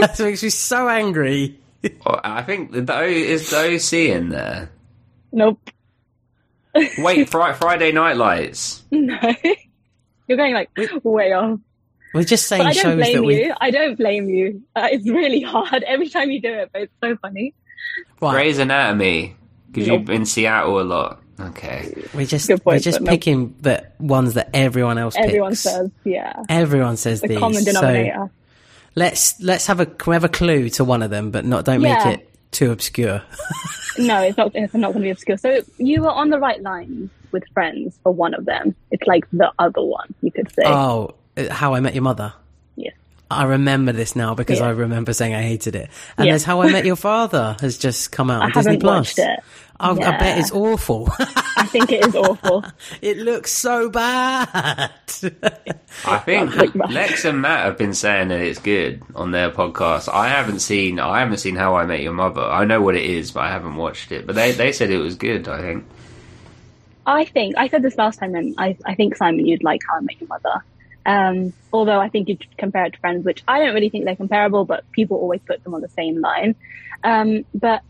that 0.01 0.17
makes 0.19 0.43
me 0.43 0.51
so 0.51 0.89
angry. 0.89 1.59
Oh, 2.05 2.21
I 2.23 2.43
think 2.43 2.73
the 2.73 2.95
O 2.95 3.03
is 3.05 3.49
the 3.51 3.75
OC 3.75 3.93
in 4.15 4.29
there. 4.29 4.71
Nope. 5.33 5.71
Wait, 6.99 7.31
Fri 7.31 7.55
Friday 7.55 7.93
Night 7.93 8.17
Lights. 8.19 8.85
No. 8.91 9.19
You're 10.29 10.37
going 10.37 10.53
like 10.53 10.69
way 11.05 11.33
off. 11.33 11.59
We're 12.13 12.25
just 12.25 12.47
saying 12.49 12.63
But 12.63 12.69
I 12.69 12.73
don't 12.73 12.83
shows 12.83 12.99
that 12.99 13.13
blame 13.13 13.25
we. 13.25 13.45
you. 13.45 13.55
I 13.61 13.71
don't 13.71 13.97
blame 13.97 14.29
you. 14.29 14.63
Uh, 14.75 14.89
it's 14.91 15.09
really 15.09 15.41
hard 15.41 15.83
every 15.85 16.09
time 16.09 16.31
you 16.31 16.41
do 16.41 16.53
it, 16.53 16.71
but 16.73 16.83
it's 16.83 16.93
so 17.03 17.17
funny. 17.17 17.55
Right, 18.21 18.33
Grey's 18.33 18.59
Anatomy. 18.59 19.37
Because 19.77 19.89
Nope. 19.89 19.99
you've 20.01 20.07
been 20.07 20.17
in 20.23 20.27
Seattle 20.27 20.81
a 20.81 20.83
lot. 20.83 21.23
Okay. 21.39 21.93
we're 22.15 22.25
just 22.27 22.49
point, 22.49 22.65
we're 22.65 22.79
just 22.79 23.01
but 23.01 23.05
no. 23.05 23.11
picking 23.11 23.55
the 23.61 23.85
ones 24.01 24.35
that 24.35 24.49
everyone 24.55 24.97
else 24.97 25.15
Everyone 25.19 25.51
picks. 25.51 25.61
says, 25.61 25.91
yeah. 26.03 26.33
Everyone 26.49 26.97
says 26.97 27.21
The 27.21 27.29
these. 27.29 27.39
common 27.39 27.63
So 27.63 27.73
denominator. 27.73 28.31
let's 28.95 29.41
let's 29.43 29.67
have 29.67 29.81
a 29.81 29.85
can 29.87 30.11
we 30.13 30.15
have 30.15 30.25
a 30.25 30.29
clue 30.31 30.71
to 30.71 30.85
one 30.85 31.03
of 31.03 31.11
them, 31.11 31.31
but 31.31 31.45
not 31.45 31.65
don't 31.67 31.83
Yeah. 31.83 32.05
make 32.05 32.19
it 32.21 32.29
too 32.53 32.71
obscure. 32.73 33.21
No, 33.99 34.23
it's 34.23 34.39
not. 34.39 34.53
It's 34.55 34.73
not 34.73 34.89
going 34.93 35.03
to 35.03 35.07
be 35.07 35.11
obscure. 35.11 35.37
So 35.37 35.61
you 35.79 36.01
were 36.03 36.11
on 36.11 36.31
the 36.31 36.39
right 36.39 36.63
line 36.63 37.11
with 37.33 37.45
friends 37.53 37.99
for 38.03 38.13
one 38.13 38.33
of 38.33 38.47
them. 38.47 38.75
It's 38.91 39.07
like 39.07 39.29
the 39.33 39.53
other 39.59 39.83
one, 39.83 40.15
you 40.23 40.31
could 40.33 40.51
say. 40.55 40.63
Oh, 40.65 41.15
uh, 41.37 41.53
How 41.53 41.75
I 41.75 41.81
Met 41.81 41.95
Your 41.95 42.03
Mother. 42.03 42.33
yes. 42.77 42.95
I 43.31 43.43
remember 43.45 43.91
this 43.93 44.15
now 44.17 44.35
because 44.35 44.61
Yeah. 44.61 44.67
I 44.67 44.71
remember 44.71 45.13
saying 45.13 45.35
I 45.35 45.43
hated 45.43 45.75
it. 45.75 45.91
And 46.17 46.27
Yeah. 46.27 46.33
there's 46.33 46.45
How 46.45 46.63
I 46.63 46.71
Met 46.73 46.87
Your 46.87 46.97
Father 47.11 47.57
has 47.61 47.77
just 47.77 48.13
come 48.13 48.31
out 48.31 48.41
I 48.43 48.45
on 48.47 48.51
Disney 48.53 48.73
haven't 48.75 48.81
Plus. 48.81 48.97
watched 49.19 49.19
it. 49.81 49.85
I, 49.85 49.91
I 49.91 50.19
bet 50.19 50.39
it's 50.39 50.53
awful. 50.53 51.09
I 51.19 51.67
think 51.67 51.93
it 51.93 52.07
is 52.07 52.15
awful. 52.15 52.65
it 53.03 53.19
looks 53.19 53.53
so 53.53 53.91
bad. 53.91 54.91
I 56.05 56.19
think 56.19 56.75
Lex 56.75 57.25
and 57.25 57.41
Matt 57.43 57.65
have 57.65 57.79
been 57.79 57.95
saying 57.95 58.29
that 58.29 58.41
it's 58.41 58.59
good 58.59 59.03
on 59.15 59.31
their 59.31 59.51
podcast. 59.51 60.13
I 60.13 60.29
haven't 60.29 60.61
seen 60.61 61.01
I 61.01 61.21
haven't 61.21 61.39
seen 61.39 61.57
How 61.57 61.77
I 61.77 61.87
Met 61.87 62.01
Your 62.01 62.13
Mother. 62.13 62.43
I 62.43 62.65
know 62.65 62.81
what 62.81 62.97
it 62.97 63.05
is, 63.05 63.33
but 63.33 63.41
I 63.41 63.51
haven't 63.51 63.77
watched 63.77 64.13
it. 64.13 64.27
But 64.27 64.35
they 64.35 64.53
they 64.53 64.73
said 64.73 64.91
it 64.91 64.99
was 64.99 65.17
good. 65.17 65.49
I 65.49 65.61
think. 65.61 65.85
I 67.07 67.25
think 67.25 67.57
I 67.57 67.69
said 67.69 67.83
this 67.83 67.97
last 67.97 68.19
time, 68.19 68.35
and 68.35 68.55
I, 68.59 68.77
I 68.85 68.95
think 68.97 69.17
Simon, 69.17 69.47
you'd 69.47 69.63
like 69.63 69.81
How 69.89 69.99
I 69.99 70.01
Met 70.01 70.21
Your 70.21 70.29
Mother. 70.29 70.65
Um, 71.07 71.53
although 71.73 72.01
I 72.01 72.09
think 72.09 72.29
you'd 72.29 72.45
compare 72.59 72.85
it 72.87 72.95
to 72.95 72.99
Friends, 72.99 73.25
which 73.25 73.45
I 73.47 73.61
don't 73.61 73.75
really 73.75 73.91
think 73.91 74.05
they're 74.05 74.17
comparable, 74.17 74.65
but 74.65 74.91
people 74.91 75.19
always 75.19 75.41
put 75.47 75.63
them 75.63 75.73
on 75.75 75.81
the 75.81 75.89
same 75.89 76.21
line. 76.21 76.57
Um, 77.05 77.45
but 77.55 77.83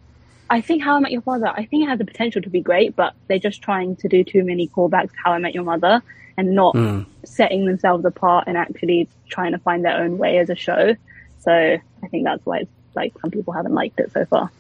I 0.49 0.61
think 0.61 0.83
How 0.83 0.97
I 0.97 1.01
Met 1.01 1.13
Your 1.13 1.23
Mother, 1.27 1.49
I 1.49 1.65
think 1.65 1.85
it 1.85 1.89
has 1.89 1.99
the 1.99 2.05
potential 2.05 2.43
to 2.43 2.51
be 2.51 2.61
great, 2.61 2.95
but 2.95 3.15
they're 3.27 3.39
just 3.39 3.63
trying 3.63 3.97
to 3.97 4.09
do 4.09 4.23
too 4.23 4.45
many 4.45 4.69
callbacks 4.69 5.11
to 5.11 5.17
How 5.25 5.33
I 5.33 5.39
Met 5.39 5.55
Your 5.55 5.65
Mother 5.65 6.03
and 6.37 6.55
not 6.55 6.77
hmm. 6.77 7.03
setting 7.25 7.65
themselves 7.65 8.05
apart 8.05 8.45
and 8.47 8.57
actually 8.57 9.09
trying 9.29 9.53
to 9.53 9.59
find 9.59 9.85
their 9.85 9.97
own 9.97 10.19
way 10.19 10.39
as 10.39 10.51
a 10.51 10.55
show. 10.55 10.95
So 11.41 11.51
I 11.53 12.09
think 12.09 12.25
that's 12.25 12.45
why 12.45 12.59
it's 12.59 12.71
like 12.95 13.13
some 13.21 13.31
people 13.31 13.53
haven't 13.53 13.75
liked 13.75 13.99
it 14.01 14.13
so 14.13 14.25
far. 14.27 14.51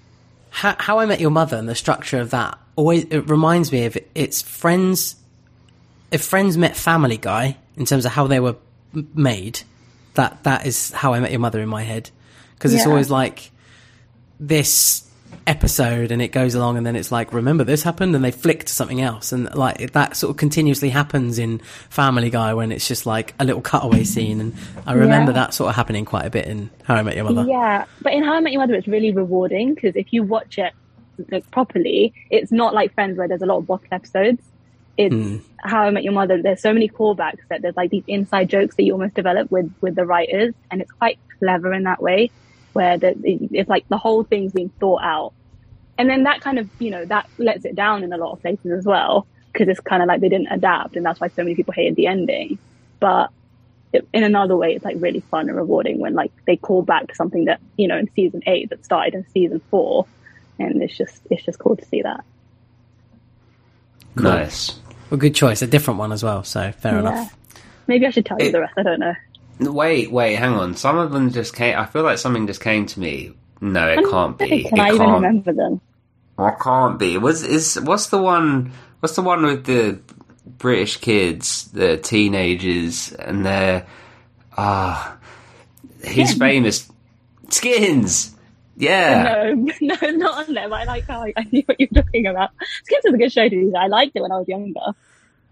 How, 0.50 0.74
How 0.78 0.98
I 0.98 1.06
Met 1.06 1.20
Your 1.20 1.30
Mother 1.30 1.56
and 1.56 1.68
the 1.68 1.74
structure 1.74 2.20
of 2.20 2.30
that 2.30 2.58
always 2.76 3.04
it 3.04 3.28
reminds 3.28 3.72
me 3.72 3.86
of 3.86 3.98
it's 4.14 4.42
Friends. 4.42 5.16
If 6.10 6.22
Friends 6.22 6.56
met 6.56 6.76
Family 6.76 7.16
Guy 7.16 7.56
in 7.76 7.84
terms 7.84 8.04
of 8.04 8.12
how 8.12 8.26
they 8.26 8.38
were 8.38 8.56
made, 9.14 9.60
that 10.14 10.44
that 10.44 10.66
is 10.66 10.92
How 10.92 11.14
I 11.14 11.20
Met 11.20 11.30
Your 11.30 11.40
Mother 11.40 11.60
in 11.60 11.68
my 11.68 11.82
head 11.82 12.10
because 12.54 12.72
it's 12.72 12.84
Yeah. 12.84 12.90
always 12.90 13.10
like 13.10 13.50
this 14.38 15.05
episode 15.46 16.10
and 16.10 16.20
it 16.20 16.28
goes 16.28 16.54
along 16.54 16.76
and 16.76 16.84
then 16.84 16.96
it's 16.96 17.12
like 17.12 17.32
remember 17.32 17.62
this 17.62 17.82
happened 17.82 18.14
and 18.16 18.24
they 18.24 18.30
flick 18.30 18.64
to 18.64 18.72
something 18.72 19.00
else 19.00 19.32
and 19.32 19.54
like 19.54 19.92
that 19.92 20.16
sort 20.16 20.30
of 20.30 20.36
continuously 20.36 20.88
happens 20.88 21.38
in 21.38 21.58
Family 21.88 22.30
Guy 22.30 22.52
when 22.54 22.72
it's 22.72 22.88
just 22.88 23.06
like 23.06 23.34
a 23.38 23.44
little 23.44 23.62
cutaway 23.62 24.02
scene 24.04 24.40
and 24.40 24.54
I 24.86 24.94
remember 24.94 25.30
Yeah. 25.30 25.44
that 25.44 25.54
sort 25.54 25.70
of 25.70 25.76
happening 25.76 26.04
quite 26.04 26.26
a 26.26 26.30
bit 26.30 26.46
in 26.46 26.70
How 26.82 26.96
I 26.96 27.02
Met 27.02 27.14
Your 27.16 27.24
Mother. 27.30 27.48
Yeah, 27.48 27.84
but 28.02 28.12
in 28.12 28.24
How 28.24 28.34
I 28.34 28.40
Met 28.40 28.52
Your 28.52 28.62
Mother, 28.62 28.74
it's 28.74 28.88
really 28.88 29.12
rewarding 29.12 29.74
because 29.74 29.94
if 29.96 30.12
you 30.12 30.22
watch 30.22 30.58
it 30.58 30.72
like, 31.30 31.50
properly, 31.50 32.12
it's 32.30 32.50
not 32.52 32.74
like 32.74 32.92
Friends 32.94 33.16
where 33.16 33.28
there's 33.28 33.42
a 33.42 33.46
lot 33.46 33.58
of 33.58 33.66
bottle 33.66 33.86
episodes. 33.92 34.42
It's 34.96 35.14
hmm. 35.14 35.36
How 35.58 35.82
I 35.82 35.90
Met 35.90 36.04
Your 36.04 36.12
Mother. 36.12 36.42
There's 36.42 36.60
so 36.60 36.72
many 36.72 36.88
callbacks 36.88 37.40
that 37.50 37.62
there's 37.62 37.76
like 37.76 37.90
these 37.90 38.04
inside 38.06 38.48
jokes 38.48 38.76
that 38.76 38.82
you 38.82 38.92
almost 38.92 39.14
develop 39.14 39.50
with 39.50 39.72
with 39.80 39.94
the 39.94 40.06
writers, 40.06 40.54
and 40.70 40.80
it's 40.80 40.90
quite 40.90 41.18
clever 41.38 41.72
in 41.72 41.84
that 41.84 42.02
way, 42.02 42.30
where 42.76 42.98
the, 42.98 43.14
it's 43.52 43.68
like 43.68 43.88
the 43.88 43.98
whole 43.98 44.22
thing's 44.22 44.52
being 44.52 44.68
thought 44.78 45.02
out, 45.02 45.32
and 45.98 46.08
then 46.08 46.22
that 46.24 46.40
kind 46.42 46.58
of 46.58 46.68
you 46.78 46.90
know 46.90 47.04
that 47.06 47.28
lets 47.38 47.64
it 47.64 47.74
down 47.74 48.04
in 48.04 48.12
a 48.12 48.16
lot 48.18 48.32
of 48.32 48.40
places 48.42 48.70
as 48.70 48.84
well 48.84 49.26
because 49.52 49.68
it's 49.68 49.80
kind 49.80 50.02
of 50.02 50.06
like 50.08 50.20
they 50.20 50.28
didn't 50.28 50.48
adapt, 50.52 50.96
and 50.96 51.04
that's 51.06 51.18
why 51.20 51.28
so 51.28 51.42
many 51.42 51.54
people 51.54 51.72
hated 51.72 51.96
the 51.96 52.06
ending. 52.06 52.58
But 53.00 53.30
it, 53.92 54.06
in 54.12 54.22
another 54.22 54.56
way, 54.56 54.74
it's 54.74 54.84
like 54.84 54.96
really 54.98 55.20
fun 55.20 55.48
and 55.48 55.56
rewarding 55.56 55.98
when 55.98 56.14
like 56.14 56.30
they 56.46 56.56
call 56.56 56.82
back 56.82 57.08
to 57.08 57.14
something 57.14 57.46
that 57.46 57.60
you 57.76 57.88
know 57.88 57.96
in 57.98 58.10
season 58.14 58.42
eight 58.46 58.68
that 58.70 58.84
started 58.84 59.14
in 59.14 59.26
season 59.32 59.60
four, 59.70 60.06
and 60.58 60.82
it's 60.82 60.96
just 60.96 61.22
it's 61.30 61.44
just 61.44 61.58
cool 61.58 61.76
to 61.76 61.84
see 61.86 62.02
that. 62.02 62.22
Nice. 64.16 64.78
Well, 65.10 65.18
good 65.18 65.34
choice. 65.34 65.62
A 65.62 65.66
different 65.66 65.98
one 65.98 66.12
as 66.12 66.22
well. 66.22 66.42
So 66.44 66.72
fair 66.72 66.94
Yeah. 66.94 67.00
enough. 67.00 67.36
Maybe 67.86 68.06
I 68.06 68.10
should 68.10 68.26
tell 68.26 68.38
you 68.40 68.46
It- 68.48 68.52
the 68.52 68.60
rest. 68.60 68.74
I 68.76 68.82
don't 68.82 68.98
know. 69.00 69.14
Wait, 69.58 70.10
wait, 70.10 70.34
hang 70.36 70.52
on. 70.52 70.74
Some 70.74 70.98
of 70.98 71.12
them 71.12 71.30
just 71.30 71.54
came. 71.54 71.78
I 71.78 71.86
feel 71.86 72.02
like 72.02 72.18
something 72.18 72.46
just 72.46 72.60
came 72.60 72.86
to 72.86 73.00
me. 73.00 73.32
No, 73.60 73.88
it 73.88 74.08
can't 74.10 74.36
be. 74.36 74.64
Can 74.64 74.78
it 74.78 74.82
I 74.82 74.96
can't. 74.96 75.12
remember 75.14 75.52
them? 75.52 75.80
I 76.38 76.50
can't 76.62 76.98
be. 76.98 77.16
Was 77.16 77.42
is 77.42 77.80
what's 77.82 78.08
the 78.08 78.18
one? 78.18 78.72
What's 79.00 79.16
the 79.16 79.22
one 79.22 79.44
with 79.44 79.64
the 79.64 79.98
British 80.58 80.98
kids, 80.98 81.70
the 81.72 81.96
teenagers, 81.96 83.12
and 83.12 83.46
they're 83.46 83.86
ah, 84.56 85.16
he's 86.04 86.36
famous. 86.36 86.90
Skins. 87.48 88.34
Yeah. 88.76 89.54
No, 89.54 89.68
no, 89.80 90.10
not 90.10 90.48
on 90.48 90.54
them. 90.54 90.72
I 90.72 90.84
like 90.84 91.06
how 91.06 91.22
I, 91.22 91.32
I 91.36 91.44
knew 91.50 91.62
what 91.64 91.80
you 91.80 91.88
were 91.90 92.02
talking 92.02 92.26
about. 92.26 92.50
Skins 92.84 93.04
is 93.06 93.14
a 93.14 93.16
good 93.16 93.32
show 93.32 93.48
to 93.48 93.50
do. 93.50 93.72
I 93.74 93.86
liked 93.86 94.12
it 94.14 94.20
when 94.20 94.32
I 94.32 94.38
was 94.38 94.48
younger. 94.48 94.80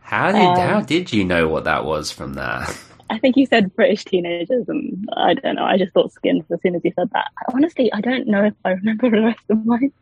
How 0.00 0.32
did 0.32 0.42
Um, 0.42 0.56
how 0.58 0.80
did 0.82 1.12
you 1.12 1.24
know 1.24 1.48
what 1.48 1.64
that 1.64 1.84
was 1.86 2.10
from 2.10 2.34
that? 2.34 2.76
I 3.14 3.18
think 3.18 3.36
you 3.36 3.46
said 3.46 3.74
British 3.76 4.04
teenagers, 4.04 4.68
and 4.68 5.08
I 5.16 5.34
don't 5.34 5.54
know. 5.54 5.64
I 5.64 5.78
just 5.78 5.92
thought 5.92 6.12
Skins 6.12 6.44
as 6.50 6.60
soon 6.62 6.74
as 6.74 6.84
you 6.84 6.92
said 6.96 7.08
that. 7.12 7.30
Honestly, 7.52 7.92
I 7.92 8.00
don't 8.00 8.26
know 8.26 8.44
if 8.44 8.54
I 8.64 8.70
remember 8.72 9.08
the 9.10 9.22
rest 9.22 9.44
of 9.48 9.64
mine. 9.64 9.92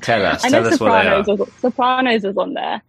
Tell 0.00 0.26
us. 0.26 0.44
I 0.44 0.48
Tell 0.48 0.62
know 0.62 0.68
us 0.68 0.80
what 0.80 1.02
they 1.02 1.08
are. 1.08 1.24
Sopranos 1.24 1.38
was 1.38 1.52
Sopranos 1.60 2.22
was 2.24 2.36
on 2.36 2.54
there. 2.54 2.82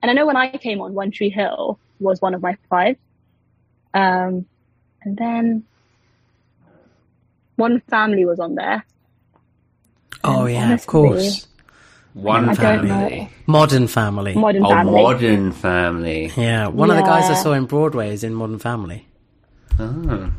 And 0.00 0.10
I 0.10 0.14
know 0.14 0.24
when 0.24 0.38
I 0.38 0.56
came 0.56 0.80
on, 0.80 0.94
One 0.94 1.10
Tree 1.10 1.28
Hill 1.28 1.78
was 1.98 2.22
one 2.22 2.32
of 2.32 2.40
my 2.40 2.56
five. 2.70 2.96
Um, 3.92 4.46
and 5.02 5.16
then 5.18 5.64
One 7.56 7.80
Family 7.80 8.24
was 8.24 8.40
on 8.40 8.54
there. 8.54 8.86
Oh 10.24 10.46
yeah, 10.46 10.72
of 10.72 10.86
course. 10.86 11.46
One 12.14 12.48
I 12.48 12.54
family. 12.54 13.30
Modern 13.46 13.86
Family. 13.86 14.34
Modern 14.34 14.64
Oh, 14.64 14.68
Family. 14.70 14.92
modern 15.02 15.52
family. 15.52 16.32
yeah, 16.36 16.66
one 16.66 16.90
of 16.90 16.96
the 16.96 17.02
guys 17.02 17.30
I 17.30 17.34
saw 17.34 17.52
in 17.52 17.66
Broadway 17.66 18.12
is 18.12 18.24
in 18.24 18.34
Modern 18.34 18.58
Family. 18.58 19.06
Oh. 19.78 20.30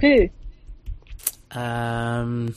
Who? 0.00 0.28
Um, 1.52 2.54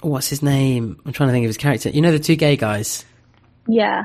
what's 0.00 0.28
his 0.28 0.42
name? 0.42 1.00
I'm 1.04 1.12
trying 1.12 1.28
to 1.28 1.32
think 1.32 1.44
of 1.44 1.48
his 1.48 1.56
character. 1.56 1.90
You 1.90 2.00
know 2.02 2.12
the 2.12 2.18
two 2.18 2.36
gay 2.36 2.56
guys. 2.56 3.04
Yeah. 3.66 4.04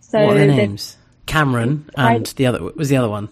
So 0.00 0.18
what 0.26 0.36
are 0.36 0.38
their 0.38 0.46
there's 0.48 0.56
names? 0.58 0.96
Cameron 1.26 1.88
and 1.96 2.26
I- 2.28 2.32
the 2.36 2.46
other 2.46 2.62
was 2.76 2.88
the 2.88 2.96
other 2.96 3.08
one. 3.08 3.28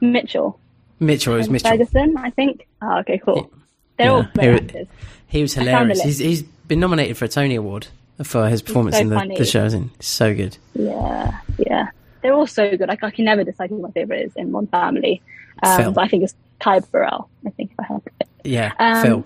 Mitchell. 0.00 0.58
Mitchell. 0.98 1.34
It 1.34 1.38
was 1.38 1.50
Mitchell. 1.50 1.70
Ferguson, 1.70 2.16
I 2.18 2.30
think. 2.30 2.66
Oh, 2.82 2.98
okay, 3.00 3.18
cool. 3.24 3.50
They're 3.96 4.06
Yeah. 4.06 4.12
all 4.12 4.22
Who- 4.22 4.30
great 4.34 4.62
actors. 4.64 4.86
He 5.26 5.42
was 5.42 5.54
hilarious. 5.54 6.02
He's, 6.02 6.18
he's 6.18 6.44
been 6.70 6.80
nominated 6.80 7.18
for 7.18 7.26
a 7.26 7.28
Tony 7.28 7.56
Award 7.56 7.88
for 8.22 8.48
his 8.48 8.62
performance 8.62 8.96
so 8.96 9.02
in 9.02 9.08
the, 9.10 9.34
the 9.38 9.44
show. 9.44 9.64
Isn't 9.66 9.82
he? 9.88 9.90
So 10.00 10.34
good. 10.34 10.56
Yeah, 10.74 11.38
yeah. 11.58 11.88
They're 12.22 12.32
all 12.32 12.46
so 12.46 12.74
good. 12.76 12.88
Like 12.88 13.02
I 13.04 13.10
can 13.10 13.24
never 13.26 13.44
decide 13.44 13.68
who 13.70 13.78
my 13.80 13.90
favorite 13.90 14.26
is 14.26 14.32
in 14.36 14.52
One 14.52 14.66
Family. 14.68 15.20
Um, 15.62 15.76
Phil. 15.82 15.92
but 15.92 16.04
I 16.04 16.08
think 16.08 16.22
it's 16.24 16.34
Ty 16.60 16.80
Burrell. 16.80 17.28
I 17.46 17.50
think 17.50 17.72
if 17.72 17.80
I 17.80 17.84
had 17.92 18.04
to 18.04 18.10
pick. 18.18 18.28
Yeah, 18.44 18.72
Um, 18.78 19.02
Phil. 19.02 19.24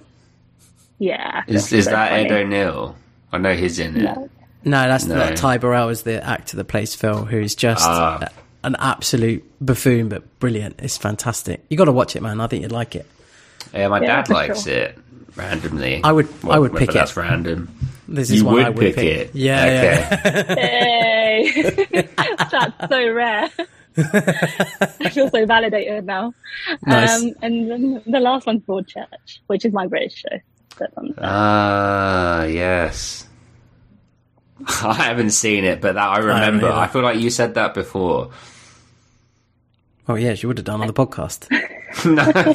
Yeah. 0.98 1.42
Is, 1.46 1.72
is 1.72 1.84
so 1.84 1.90
that 1.92 2.12
Ed 2.12 2.28
funny. 2.28 2.42
O'Neill? 2.44 2.96
I 3.32 3.38
know 3.38 3.54
he's 3.54 3.78
in 3.78 3.96
it. 3.96 4.02
No. 4.02 4.30
No, 4.64 4.88
that's 4.88 5.04
No. 5.04 5.16
not 5.16 5.36
Ty 5.36 5.58
Burrell 5.58 5.90
is 5.90 6.02
the 6.04 6.24
actor 6.24 6.56
that 6.56 6.64
plays 6.64 6.94
Phil, 6.94 7.24
who's 7.24 7.54
just 7.54 7.84
a- 7.86 8.30
an 8.62 8.76
absolute 8.78 9.44
buffoon, 9.64 10.08
but 10.08 10.38
brilliant. 10.38 10.76
It's 10.78 10.96
fantastic. 10.96 11.62
You 11.68 11.76
got 11.76 11.84
to 11.84 11.92
watch 11.92 12.16
it, 12.16 12.22
man. 12.22 12.40
I 12.40 12.46
think 12.46 12.62
you'd 12.62 12.72
like 12.72 12.94
it. 12.96 13.06
Yeah, 13.74 13.88
my 13.88 14.00
Yeah, 14.00 14.22
dad 14.22 14.30
likes 14.30 14.64
sure. 14.64 14.72
it 14.72 14.98
randomly. 15.36 16.02
I 16.04 16.12
would- 16.12 16.28
I 16.48 16.58
would 16.58 16.72
whether 16.72 16.86
pick 16.86 16.94
it. 16.94 16.98
That's 16.98 17.16
random. 17.16 17.74
This 18.06 18.30
is 18.30 18.42
You 18.42 18.48
would 18.48 18.64
I 18.64 18.68
would 18.70 18.78
pick, 18.78 18.94
pick. 18.96 19.28
it. 19.28 19.34
Yeah, 19.34 20.06
okay. 20.26 20.54
Hey, 20.60 22.08
that's 22.50 22.88
so 22.88 23.10
rare. 23.12 23.50
I 23.96 25.08
feel 25.10 25.30
so 25.30 25.46
validated 25.46 26.04
now. 26.04 26.34
Nice. 26.84 27.22
Um, 27.22 27.32
and 27.42 27.70
then 27.70 28.02
the 28.06 28.20
last 28.20 28.46
one's 28.46 28.62
Broadchurch, 28.62 29.38
which 29.46 29.64
is 29.64 29.72
my 29.72 29.86
British 29.86 30.16
show. 30.16 30.36
That's 30.78 30.92
on 30.98 31.06
there. 31.06 31.14
Ah, 31.22 32.44
yes. 32.44 33.26
I 34.82 34.94
haven't 34.94 35.30
seen 35.30 35.64
it, 35.64 35.80
but 35.80 35.94
that 35.94 36.08
I 36.08 36.18
remember. 36.18 36.66
either. 36.66 36.74
I 36.76 36.86
feel 36.88 37.02
like 37.02 37.18
you 37.20 37.30
said 37.30 37.54
that 37.54 37.72
before. 37.74 38.30
Oh 40.08 40.16
yes, 40.16 40.42
you 40.42 40.48
would 40.48 40.58
have 40.58 40.66
done 40.66 40.80
on 40.82 40.86
the 40.88 40.92
podcast. 40.92 41.48
no. 42.04 42.54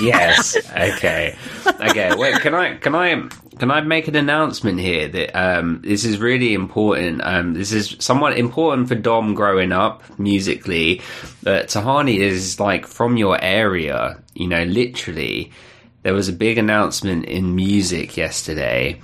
Yes. 0.00 0.56
Okay. 0.70 1.36
Okay. 1.66 2.14
Wait. 2.16 2.40
Can 2.40 2.54
I? 2.54 2.76
Can 2.76 2.94
I? 2.94 3.28
Can 3.58 3.70
I 3.70 3.80
make 3.82 4.08
an 4.08 4.16
announcement 4.16 4.80
here 4.80 5.08
that 5.08 5.38
um, 5.38 5.82
this 5.82 6.04
is 6.04 6.18
really 6.18 6.54
important? 6.54 7.20
Um, 7.22 7.52
this 7.54 7.72
is 7.72 7.96
somewhat 7.98 8.38
important 8.38 8.88
for 8.88 8.94
Dom 8.94 9.34
growing 9.34 9.72
up 9.72 10.02
musically. 10.18 11.02
But 11.42 11.68
Tahani 11.68 12.18
is 12.18 12.58
like 12.58 12.86
from 12.86 13.16
your 13.16 13.38
area. 13.42 14.22
You 14.34 14.48
know, 14.48 14.64
literally, 14.64 15.52
there 16.02 16.14
was 16.14 16.28
a 16.28 16.32
big 16.32 16.56
announcement 16.56 17.26
in 17.26 17.54
music 17.54 18.16
yesterday. 18.16 19.00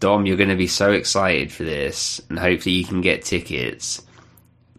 Dom, 0.00 0.26
you're 0.26 0.36
going 0.36 0.48
to 0.48 0.56
be 0.56 0.66
so 0.66 0.92
excited 0.92 1.52
for 1.52 1.64
this, 1.64 2.20
and 2.28 2.38
hopefully 2.38 2.74
you 2.74 2.84
can 2.84 3.00
get 3.00 3.24
tickets. 3.24 4.02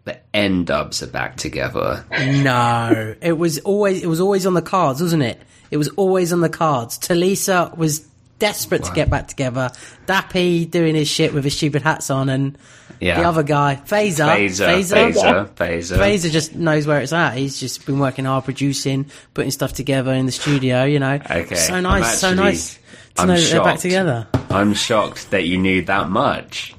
The 0.04 0.18
N-Dubz 0.34 1.02
are 1.02 1.06
back 1.08 1.36
together. 1.36 2.04
no, 2.10 3.14
it 3.20 3.32
was 3.32 3.58
always 3.60 4.02
it 4.02 4.06
was 4.06 4.20
always 4.20 4.46
on 4.46 4.54
the 4.54 4.62
cards, 4.62 5.00
wasn't 5.02 5.22
it? 5.22 5.40
It 5.70 5.76
was 5.76 5.88
always 5.90 6.32
on 6.32 6.40
the 6.40 6.48
cards. 6.48 6.98
Tulisa 6.98 7.76
was 7.76 8.00
desperate 8.38 8.82
to 8.84 8.92
get 8.92 9.10
back 9.10 9.28
together. 9.28 9.70
Dappy 10.06 10.68
doing 10.70 10.94
his 10.94 11.06
shit 11.08 11.34
with 11.34 11.44
his 11.44 11.54
stupid 11.56 11.82
hats 11.82 12.08
on, 12.10 12.28
and 12.30 12.56
Yeah. 12.98 13.20
the 13.20 13.28
other 13.28 13.42
guy, 13.42 13.80
Fazer, 13.86 14.26
Fazer, 14.26 14.66
Fazer, 15.12 15.48
Fazer. 15.54 15.98
Fazer 15.98 16.30
just 16.30 16.54
knows 16.54 16.86
where 16.86 17.00
it's 17.02 17.12
at. 17.12 17.36
He's 17.36 17.60
just 17.60 17.84
been 17.86 17.98
working 17.98 18.24
hard, 18.24 18.44
producing, 18.44 19.06
putting 19.34 19.50
stuff 19.50 19.74
together 19.74 20.12
in 20.14 20.24
the 20.26 20.32
studio. 20.32 20.84
You 20.84 20.98
know, 20.98 21.20
Okay, 21.30 21.54
so 21.54 21.80
nice, 21.80 22.18
so 22.18 22.32
nice 22.34 22.78
to 23.16 23.22
I'm 23.22 23.28
know 23.28 23.34
that 23.36 23.50
they're 23.50 23.60
back 23.62 23.70
shocked. 23.74 23.82
together. 23.82 24.28
I'm 24.50 24.74
shocked 24.74 25.30
that 25.30 25.44
you 25.44 25.58
knew 25.58 25.82
that 25.82 26.10
much. 26.10 26.74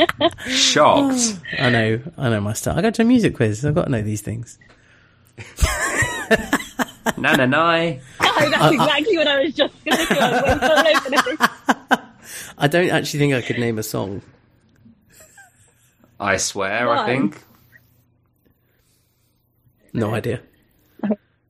shocked. 0.46 1.38
I 1.58 1.70
know, 1.70 2.00
I 2.18 2.28
know 2.28 2.40
my 2.40 2.52
stuff. 2.52 2.76
I 2.76 2.82
go 2.82 2.90
to 2.90 3.02
a 3.02 3.04
music 3.04 3.34
quiz. 3.36 3.64
I've 3.64 3.74
got 3.74 3.84
to 3.86 3.90
know 3.90 4.02
these 4.02 4.20
things. 4.22 4.58
Na 7.18 7.34
na 7.36 7.46
na. 7.46 7.92
Oh, 8.38 8.50
that's 8.50 8.72
exactly 8.74 9.16
what 9.16 9.26
I 9.28 9.40
was 9.44 9.54
just 9.54 9.84
going 9.84 9.96
to 9.96 10.04
do. 10.14 10.20
I 10.20 10.30
was 10.30 10.42
waiting 10.44 10.58
for 10.58 11.12
an 11.12 11.18
opening. 11.38 11.98
I 12.58 12.66
don't 12.68 12.90
actually 12.90 13.18
think 13.20 13.32
I 13.34 13.40
could 13.40 13.58
name 13.58 13.78
a 13.78 13.82
song. 13.82 14.20
I 16.20 16.36
swear, 16.36 16.90
I 16.90 17.06
think. 17.06 17.42
No 19.94 20.12
idea. 20.12 20.40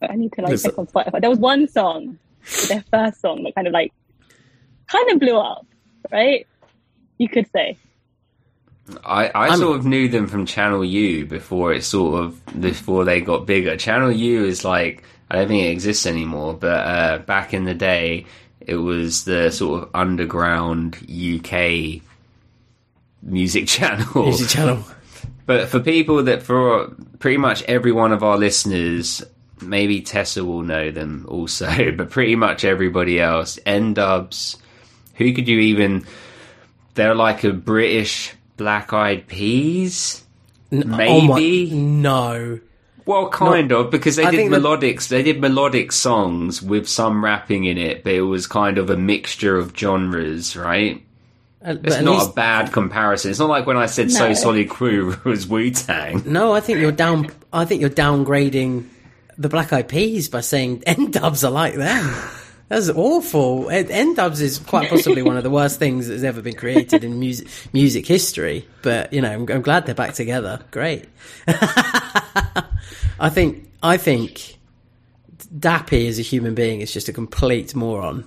I 0.03 0.15
need 0.15 0.33
to 0.35 0.43
like 0.43 0.49
There's- 0.51 0.63
check 0.63 0.79
on 0.79 0.87
Spotify. 0.87 1.21
There 1.21 1.31
was 1.31 1.41
one 1.41 1.67
song, 1.67 2.19
their 2.69 2.85
first 2.91 3.21
song, 3.21 3.43
that 3.43 3.55
kind 3.57 3.67
of 3.67 3.73
like, 3.73 3.93
kind 4.89 5.11
of 5.11 5.21
blew 5.21 5.39
up, 5.39 5.67
right? 6.13 6.47
You 7.19 7.29
could 7.29 7.51
say. 7.53 7.77
I, 9.05 9.27
I 9.29 9.49
I'm- 9.49 9.59
sort 9.59 9.79
of 9.79 9.87
knew 9.87 10.09
them 10.09 10.27
from 10.29 10.47
Channel 10.47 10.85
U 10.85 11.27
before 11.27 11.73
it 11.73 11.83
sort 11.83 12.23
of 12.23 12.61
before 12.61 13.05
they 13.05 13.21
got 13.21 13.47
bigger. 13.47 13.77
Channel 13.77 14.13
U 14.13 14.45
is 14.45 14.65
like 14.65 15.03
I 15.31 15.37
don't 15.37 15.49
think 15.49 15.65
it 15.65 15.71
exists 15.71 16.07
anymore, 16.07 16.55
but 16.55 16.87
uh, 16.87 17.19
back 17.19 17.53
in 17.53 17.65
the 17.65 17.75
day, 17.75 18.27
it 18.61 18.77
was 18.77 19.25
the 19.25 19.51
sort 19.51 19.83
of 19.83 19.91
underground 19.95 20.97
UK 21.03 22.03
music 23.23 23.67
channel. 23.69 24.25
Music 24.25 24.49
channel. 24.49 24.85
But 25.47 25.69
for 25.69 25.81
people 25.81 26.25
that, 26.25 26.43
for 26.43 26.89
pretty 27.19 27.39
much 27.39 27.63
every 27.65 27.93
one 27.93 28.13
of 28.13 28.23
our 28.23 28.37
listeners, 28.37 29.23
maybe 29.61 30.01
Tessa 30.01 30.45
will 30.45 30.63
know 30.63 30.91
them 30.91 31.27
also, 31.29 31.93
but 31.97 32.11
pretty 32.11 32.37
much 32.37 32.65
everybody 32.65 33.21
else, 33.21 33.59
N-Dubz, 33.67 34.57
who 35.17 35.33
could 35.33 35.49
you 35.49 35.59
even? 35.59 36.05
They're 36.95 37.15
like 37.15 37.45
a 37.45 37.53
British 37.53 38.33
Black 38.57 38.93
Eyed 38.93 39.27
Peas. 39.27 40.25
Oh 40.73 40.83
my, 40.85 40.97
Maybe. 40.97 41.71
no. 41.71 42.59
Well, 43.05 43.29
kind 43.29 43.71
of, 43.71 43.91
because 43.93 44.17
they 44.17 44.25
I 44.25 44.31
did 44.33 44.37
think 44.37 44.51
that- 44.51 45.09
They 45.09 45.23
did 45.23 45.41
melodic 45.41 45.93
songs 45.93 46.61
with 46.61 46.89
some 46.89 47.25
rapping 47.25 47.65
in 47.65 47.79
it, 47.79 48.03
but 48.03 48.15
it 48.15 48.23
was 48.23 48.49
kind 48.49 48.79
of 48.79 48.91
a 48.91 48.97
mixture 48.97 49.57
of 49.57 49.77
genres, 49.79 50.57
right? 50.57 51.05
Uh, 51.65 51.77
It's 51.85 52.01
not 52.01 52.15
least- 52.19 52.31
a 52.31 52.35
bad 52.35 52.73
comparison. 52.73 53.31
It's 53.31 53.39
not 53.39 53.49
like 53.49 53.65
when 53.67 53.77
I 53.77 53.87
said 53.87 54.11
So 54.11 54.33
Solid 54.35 54.69
Crew 54.69 55.17
was 55.25 55.47
Wu 55.47 55.71
Tang. 55.71 56.23
No, 56.27 56.53
I 56.53 56.59
think 56.61 56.81
you're 56.81 56.91
down. 56.91 57.29
I 57.53 57.65
think 57.65 57.81
you're 57.81 57.91
downgrading 57.91 58.87
the 59.39 59.49
Black 59.49 59.73
Eyed 59.73 59.87
Peas 59.89 60.29
by 60.29 60.41
saying 60.41 60.83
N-Dubz 60.87 61.47
are 61.47 61.51
like 61.51 61.75
them. 61.75 62.13
That's 62.69 62.89
awful. 62.89 63.71
N-Dubz 63.71 64.41
is 64.41 64.59
quite 64.59 64.89
possibly 64.91 65.23
one 65.23 65.37
of 65.37 65.45
the 65.45 65.51
worst 65.51 65.79
things 65.79 66.09
that's 66.09 66.25
ever 66.25 66.43
been 66.43 66.57
created 66.57 67.05
in 67.05 67.21
music 67.21 67.49
music 67.73 68.07
history. 68.07 68.67
But 68.83 69.13
you 69.13 69.21
know, 69.21 69.31
I'm, 69.31 69.49
I'm 69.49 69.63
glad 69.63 69.87
they're 69.87 69.95
back 69.95 70.15
together. 70.15 70.61
Great. 70.73 71.07
I 71.47 73.31
think. 73.31 73.71
I 73.83 73.99
think 73.99 74.57
Dappy 75.57 76.09
as 76.09 76.19
a 76.19 76.23
human 76.23 76.55
being 76.55 76.81
is 76.81 76.93
just 76.93 77.09
a 77.09 77.13
complete 77.13 77.75
moron. 77.75 78.27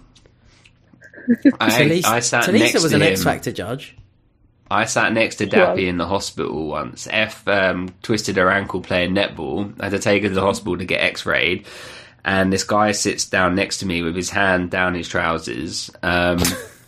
I, 1.59 1.69
Tulisa, 1.69 2.05
I 2.05 2.19
sat 2.21 2.45
Tulisa 2.45 2.59
next 2.59 2.73
was 2.75 2.91
to 2.91 2.95
an. 2.95 3.01
X 3.01 3.23
Factor 3.23 3.51
judge. 3.51 3.95
I 4.71 4.85
sat 4.85 5.11
next 5.13 5.35
to 5.37 5.45
Well- 5.45 5.75
Dappy 5.75 5.87
in 5.87 5.97
the 5.97 6.07
hospital 6.07 6.67
once. 6.67 7.07
F 7.11 7.47
um, 7.47 7.93
twisted 8.03 8.37
her 8.37 8.49
ankle 8.49 8.81
playing 8.81 9.15
netball. 9.15 9.73
I 9.79 9.85
had 9.85 9.91
to 9.93 9.99
take 9.99 10.23
her 10.23 10.29
to 10.29 10.35
the 10.35 10.41
hospital 10.41 10.77
to 10.77 10.85
get 10.85 11.01
X-rayed. 11.01 11.65
And 12.23 12.51
this 12.51 12.63
guy 12.63 12.91
sits 12.91 13.25
down 13.25 13.55
next 13.55 13.77
to 13.77 13.85
me 13.85 14.01
with 14.01 14.15
his 14.15 14.29
hand 14.29 14.71
down 14.71 14.93
his 14.93 15.07
trousers. 15.07 15.89
Um, 16.03 16.39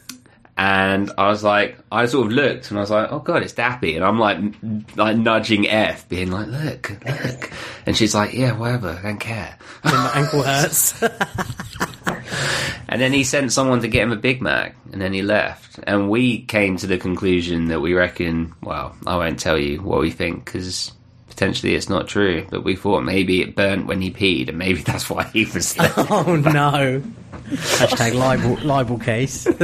and 0.58 1.12
I 1.18 1.30
was 1.30 1.44
like, 1.44 1.78
I 1.92 2.06
sort 2.06 2.28
of 2.28 2.34
looked 2.34 2.70
and 2.70 2.78
I 2.78 2.82
was 2.82 2.92
like, 2.92 3.12
oh 3.12 3.20
god, 3.20 3.44
it's 3.44 3.54
Dappy. 3.54 3.96
And 3.96 4.04
I'm 4.04 4.20
like, 4.20 4.38
n- 4.38 4.86
like 4.96 5.18
nudging 5.18 5.68
F, 5.68 6.08
being 6.10 6.32
like, 6.32 6.48
look, 6.48 6.92
look. 7.06 7.52
And 7.86 7.96
she's 7.96 8.14
like, 8.14 8.34
yeah, 8.34 8.58
whatever, 8.58 8.90
I 8.90 9.02
don't 9.02 9.20
care. 9.20 9.58
When 9.82 9.94
my 9.94 10.12
ankle 10.16 10.44
hurts. 10.44 11.02
And 12.92 13.02
then 13.02 13.14
he 13.14 13.24
sent 13.24 13.54
someone 13.54 13.80
to 13.82 13.88
get 13.88 14.04
him 14.04 14.12
a 14.12 14.18
Big 14.18 14.42
Mac, 14.42 14.76
and 14.92 15.02
then 15.02 15.14
he 15.14 15.22
left. 15.22 15.80
And 15.88 16.10
we 16.10 16.42
came 16.42 16.76
to 16.76 16.88
the 16.88 16.98
conclusion 16.98 17.70
that 17.70 17.80
we 17.80 17.94
reckon, 17.94 18.54
well, 18.62 18.98
I 19.08 19.16
won't 19.16 19.40
tell 19.40 19.58
you 19.58 19.82
what 19.82 20.02
we 20.02 20.12
think 20.12 20.44
because 20.44 20.92
potentially 21.32 21.74
it's 21.74 21.90
not 21.90 22.08
true. 22.08 22.46
But 22.50 22.64
we 22.64 22.76
thought 22.76 23.02
maybe 23.02 23.42
it 23.42 23.56
burnt 23.56 23.88
when 23.88 24.02
he 24.02 24.12
peed, 24.12 24.50
and 24.50 24.58
maybe 24.58 24.82
that's 24.84 25.10
why 25.10 25.24
he 25.24 25.46
was 25.46 25.74
there. 25.74 25.92
oh 25.98 26.36
no! 26.36 27.02
Hashtag 27.50 28.14
libel 28.14 28.58
libel 28.66 29.00
case. 29.00 29.48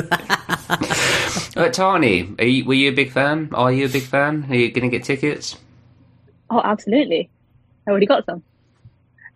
Uh, 1.55 1.70
Tani, 1.70 2.36
are 2.38 2.45
you, 2.45 2.65
were 2.65 2.76
you 2.76 2.89
a 2.89 2.93
big 2.93 3.11
fan? 3.11 3.49
Are 3.51 3.72
you 3.72 3.88
a 3.88 3.89
big 3.89 4.03
fan? 4.03 4.45
Are 4.47 4.53
you 4.53 4.72
going 4.72 4.91
to 4.91 4.95
get 4.95 5.03
tickets? 5.03 5.57
Oh, 6.51 6.61
absolutely. 6.63 7.32
I 7.88 7.89
already 7.89 8.05
got 8.05 8.26
some. 8.26 8.43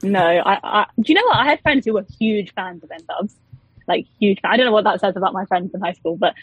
No, 0.04 0.20
I, 0.20 0.60
I. 0.62 0.86
Do 0.98 1.12
you 1.12 1.16
know 1.16 1.26
what? 1.26 1.38
I 1.38 1.46
had 1.46 1.62
friends 1.62 1.84
who 1.86 1.94
were 1.94 2.06
huge 2.20 2.54
fans 2.54 2.84
of 2.84 2.92
N-Dubz, 2.92 3.34
like 3.92 4.06
huge. 4.20 4.40
Fan. 4.42 4.52
I 4.52 4.58
don't 4.58 4.66
know 4.66 4.72
what 4.72 4.84
that 4.86 5.00
says 5.00 5.16
about 5.16 5.34
my 5.34 5.46
friends 5.46 5.74
in 5.74 5.82
high 5.82 5.94
school, 5.94 6.16
but 6.18 6.34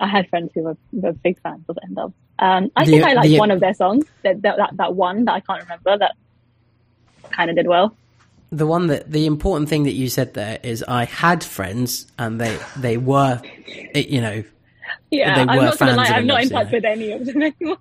I 0.00 0.06
had 0.08 0.28
friends 0.28 0.50
who 0.54 0.62
were, 0.62 0.76
were 0.92 1.12
big 1.12 1.40
fans 1.42 1.64
of 1.68 1.78
N-Dubz. 1.84 2.12
Um, 2.38 2.70
I 2.76 2.84
The- 2.84 2.90
think 2.92 3.04
I 3.04 3.12
liked 3.14 3.28
the- 3.28 3.38
one 3.38 3.50
of 3.50 3.60
their 3.60 3.74
songs. 3.74 4.04
That 4.22 4.42
that, 4.42 4.56
that 4.58 4.76
that 4.76 4.94
one 4.94 5.24
that 5.26 5.32
I 5.32 5.40
can't 5.40 5.62
remember 5.62 5.96
that 5.98 6.12
kind 7.30 7.50
of 7.50 7.56
did 7.56 7.66
well. 7.66 7.94
the 8.52 8.66
one 8.66 8.86
that 8.86 9.10
the 9.10 9.26
important 9.26 9.68
thing 9.68 9.82
that 9.84 9.94
you 9.94 10.08
said 10.08 10.34
there 10.34 10.58
is 10.62 10.84
I 10.86 11.04
had 11.04 11.42
friends 11.42 12.06
and 12.18 12.40
they 12.40 12.56
they 12.76 12.96
were, 12.96 13.40
you 13.94 14.20
know, 14.20 14.44
Yeah, 15.10 15.34
They 15.34 15.40
I'm 15.42 15.46
were 15.58 15.64
not 15.64 15.78
gonna 15.78 15.94
fans 15.94 15.96
lie. 15.96 16.04
of 16.08 16.16
I'm 16.16 16.26
not 16.26 16.42
in 16.44 16.48
touch 16.50 16.70
with 16.72 16.84
any 16.84 17.10
of 17.12 17.24
them 17.26 17.42
anymore. 17.50 17.78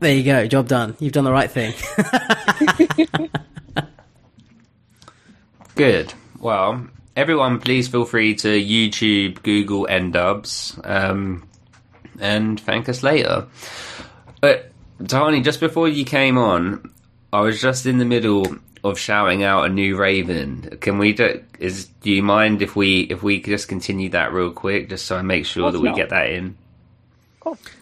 there 0.00 0.14
you 0.14 0.22
go, 0.22 0.46
job 0.46 0.68
done. 0.68 0.94
You've 1.00 1.12
done 1.14 1.24
the 1.24 1.32
right 1.32 1.50
thing. 1.50 1.72
Good. 5.74 6.12
Well, 6.38 6.86
everyone, 7.16 7.60
please 7.60 7.88
feel 7.88 8.04
free 8.04 8.34
to 8.36 8.48
YouTube, 8.48 9.42
Google 9.42 9.86
N-Dubz, 9.88 10.80
um, 10.88 11.48
and 12.20 12.60
thank 12.60 12.88
us 12.88 13.02
later. 13.02 13.46
But, 14.40 14.70
Tani, 15.06 15.40
just 15.40 15.60
before 15.60 15.88
you 15.88 16.04
came 16.04 16.38
on, 16.38 16.92
I 17.32 17.40
was 17.40 17.60
just 17.60 17.86
in 17.86 17.98
the 17.98 18.04
middle 18.04 18.56
of 18.82 18.98
shouting 18.98 19.42
out 19.42 19.64
a 19.64 19.68
new 19.68 19.96
Raven. 19.96 20.78
Can 20.80 20.98
we 20.98 21.14
do, 21.14 21.42
is, 21.58 21.86
do 22.02 22.10
you 22.10 22.22
mind 22.22 22.62
if 22.62 22.76
we, 22.76 23.00
if 23.02 23.22
we 23.22 23.40
just 23.40 23.68
continue 23.68 24.10
that 24.10 24.32
real 24.32 24.50
quick, 24.50 24.90
just 24.90 25.06
so 25.06 25.16
I 25.16 25.22
make 25.22 25.46
sure 25.46 25.70
that 25.72 25.80
we 25.80 25.88
not. 25.88 25.96
get 25.96 26.10
that 26.10 26.30
in? 26.30 26.56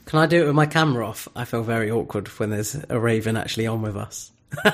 Can 0.07 0.21
I 0.21 0.27
do 0.27 0.43
it 0.43 0.47
with 0.47 0.55
my 0.55 0.67
camera 0.67 1.09
off? 1.09 1.29
I 1.35 1.45
feel 1.45 1.63
very 1.63 1.91
awkward 1.91 2.29
when 2.29 2.51
there's 2.51 2.77
a 2.89 2.99
raven 2.99 3.37
actually 3.37 3.67
on 3.67 3.83
with 3.83 3.97
us. 3.97 4.31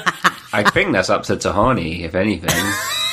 I 0.53 0.69
think 0.69 0.93
that's 0.93 1.11
up 1.11 1.25
to 1.25 1.37
Tahani, 1.37 2.01
if 2.01 2.15
anything. 2.15 2.51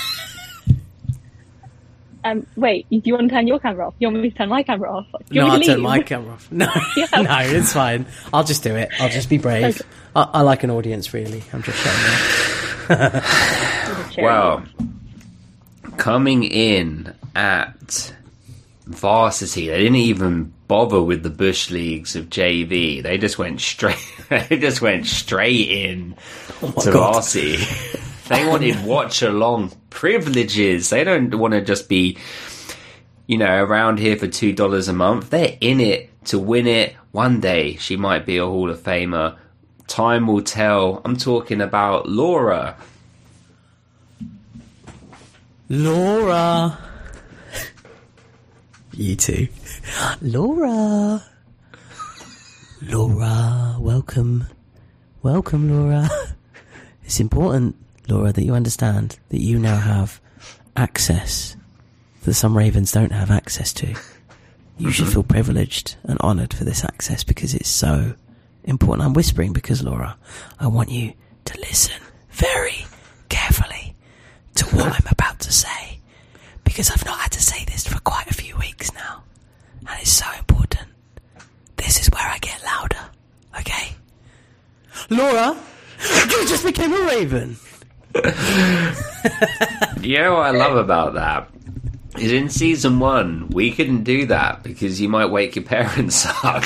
Um, 2.26 2.45
wait, 2.55 2.88
do 2.89 2.99
you 3.03 3.13
want 3.13 3.30
to 3.30 3.36
turn 3.36 3.45
your 3.47 3.59
camera 3.59 3.86
off? 3.88 3.93
You 3.99 4.07
want 4.07 4.19
me 4.21 4.32
to 4.32 4.36
turn 4.38 4.49
my 4.49 4.63
camera 4.63 4.91
off? 4.91 5.05
Do 5.11 5.17
you 5.30 5.41
No, 5.41 5.47
want 5.47 5.53
I'll 5.53 5.59
me 5.59 5.65
to 5.67 5.71
turn 5.73 5.82
my 5.82 5.99
camera 6.01 6.34
off. 6.34 6.51
No, 6.51 6.67
Yeah. 6.97 7.05
no, 7.21 7.38
it's 7.41 7.71
fine. 7.71 8.05
I'll 8.34 8.43
just 8.43 8.63
do 8.63 8.76
it. 8.76 8.89
I'll 8.99 9.09
just 9.09 9.30
be 9.30 9.38
brave. 9.38 9.76
Okay. 9.80 9.89
I, 10.15 10.23
I 10.34 10.41
like 10.41 10.63
an 10.63 10.71
audience, 10.71 11.13
really. 11.13 11.43
I'm 11.53 11.61
just 11.61 11.78
showing 11.78 13.11
you. 13.11 13.21
Well, 14.23 14.63
coming 15.97 16.43
in 16.45 17.13
at 17.36 18.13
varsity, 18.86 19.67
they 19.67 19.78
didn't 19.80 19.95
even 19.97 20.53
bother 20.67 21.01
with 21.01 21.21
the 21.23 21.30
bush 21.30 21.69
leagues 21.69 22.15
of 22.15 22.30
JV. 22.30 23.03
They 23.03 23.17
just 23.17 23.38
went 23.38 23.61
straight. 23.61 23.97
They 24.30 24.57
just 24.57 24.82
went 24.82 25.05
straight 25.05 25.69
in 25.69 26.13
to 26.13 26.65
Oh 26.65 26.71
God. 26.71 27.13
varsity. 27.13 27.57
They 28.28 28.47
wanted 28.47 28.84
watch 28.86 29.21
along 29.21 29.71
privileges. 29.89 30.89
They 30.89 31.03
don't 31.03 31.34
want 31.38 31.53
to 31.53 31.61
just 31.61 31.89
be, 31.89 32.17
you 33.28 33.38
know, 33.38 33.63
around 33.63 33.99
here 33.99 34.17
for 34.17 34.28
two 34.28 34.53
dollars 34.53 34.88
a 34.88 34.93
month. 34.93 35.30
They're 35.30 35.57
in 35.61 35.80
it 35.80 36.09
to 36.26 36.39
win 36.39 36.67
it. 36.67 36.95
One 37.11 37.39
day 37.39 37.76
she 37.78 37.95
might 37.95 38.26
be 38.26 38.38
a 38.38 38.45
Hall 38.45 38.69
of 38.69 38.80
Famer. 38.80 39.38
Time 39.88 40.28
will 40.28 40.41
tell. 40.41 41.01
I'm 41.05 41.15
talking 41.15 41.61
about 41.61 42.09
Laura. 42.09 42.76
Laura. 45.69 46.78
You 48.93 49.15
too. 49.15 49.47
Laura. 50.21 51.23
Laura, 52.82 53.78
welcome. 53.80 54.45
Welcome, 55.21 55.71
Laura. 55.71 56.07
It's 57.03 57.19
important, 57.19 57.76
Laura, 58.08 58.32
that 58.32 58.43
you 58.43 58.53
understand 58.53 59.20
that 59.30 59.41
you 59.41 59.60
now 59.60 59.78
have 59.78 60.20
access 60.76 61.56
that 62.24 62.34
some 62.34 62.58
ravens 62.58 62.91
don't 62.91 63.12
have 63.12 63.32
access 63.32 63.72
to. 63.74 63.95
You 64.78 64.91
should 64.91 65.06
mm-hmm. 65.06 65.14
feel 65.14 65.24
privileged 65.24 65.95
and 66.03 66.20
honoured 66.20 66.53
for 66.53 66.66
this 66.66 66.84
access 66.84 67.24
because 67.24 67.53
it's 67.53 67.70
so 67.70 68.16
important. 68.64 69.06
I'm 69.06 69.14
whispering 69.14 69.53
because, 69.53 69.82
Laura, 69.84 70.18
I 70.60 70.68
want 70.68 70.89
you 70.89 71.14
to 71.45 71.60
listen 71.60 72.01
very 72.32 72.86
carefully 73.30 73.95
to 74.56 74.66
what 74.76 74.88
I'm 74.88 75.08
about 75.12 75.39
to 75.41 75.51
say 75.53 76.01
because 76.64 76.89
I've 76.91 77.06
not 77.06 77.20
had 77.20 77.32
to 77.34 77.41
say 77.41 77.64
this 77.66 77.88
for 77.88 77.99
quite 78.01 78.30
a 78.30 78.34
few 78.34 78.58
weeks 78.58 78.93
now, 78.93 79.24
and 79.88 79.99
it's 80.01 80.12
so 80.12 80.26
important. 80.38 80.88
This 81.78 82.01
is 82.01 82.10
where 82.10 82.28
I 82.28 82.38
get 82.39 82.62
louder, 82.64 83.10
okay? 83.60 83.95
Laura, 85.10 85.56
you 86.30 86.47
just 86.47 86.66
became 86.66 86.91
a 86.93 87.06
raven. 87.06 87.56
You 90.01 90.20
know 90.20 90.34
what 90.36 90.45
I 90.45 90.51
love 90.51 90.78
about 90.78 91.16
that? 91.16 91.49
Is 92.18 92.32
in 92.32 92.49
season 92.49 92.99
one, 92.99 93.49
we 93.49 93.72
couldn't 93.72 94.03
do 94.03 94.28
that 94.28 94.63
because 94.63 95.01
you 95.01 95.09
might 95.09 95.26
wake 95.26 95.55
your 95.55 95.66
parents 95.66 96.26
up. 96.43 96.63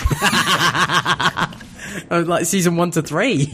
Oh, 2.12 2.22
like 2.22 2.46
season 2.46 2.76
one 2.76 2.92
to 2.92 3.02
three. 3.02 3.52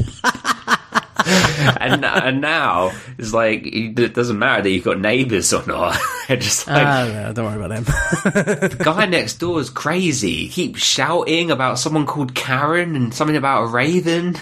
and, 1.25 2.03
and 2.05 2.41
now, 2.41 2.91
it's 3.17 3.33
like, 3.33 3.61
it 3.65 4.13
doesn't 4.13 4.37
matter 4.37 4.61
that 4.63 4.69
you've 4.69 4.83
got 4.83 4.99
neighbours 4.99 5.53
or 5.53 5.65
not. 5.65 5.97
Just 6.27 6.67
like, 6.67 6.85
ah, 6.85 7.09
no, 7.11 7.33
don't 7.33 7.45
worry 7.45 7.65
about 7.65 7.69
them. 7.69 7.83
the 7.85 8.81
guy 8.83 9.05
next 9.05 9.35
door 9.35 9.59
is 9.61 9.69
crazy. 9.69 10.47
He 10.47 10.49
keeps 10.49 10.81
shouting 10.83 11.49
about 11.49 11.79
someone 11.79 12.05
called 12.05 12.35
Karen 12.35 12.95
and 12.95 13.13
something 13.13 13.37
about 13.37 13.63
a 13.63 13.67
raven. 13.67 14.35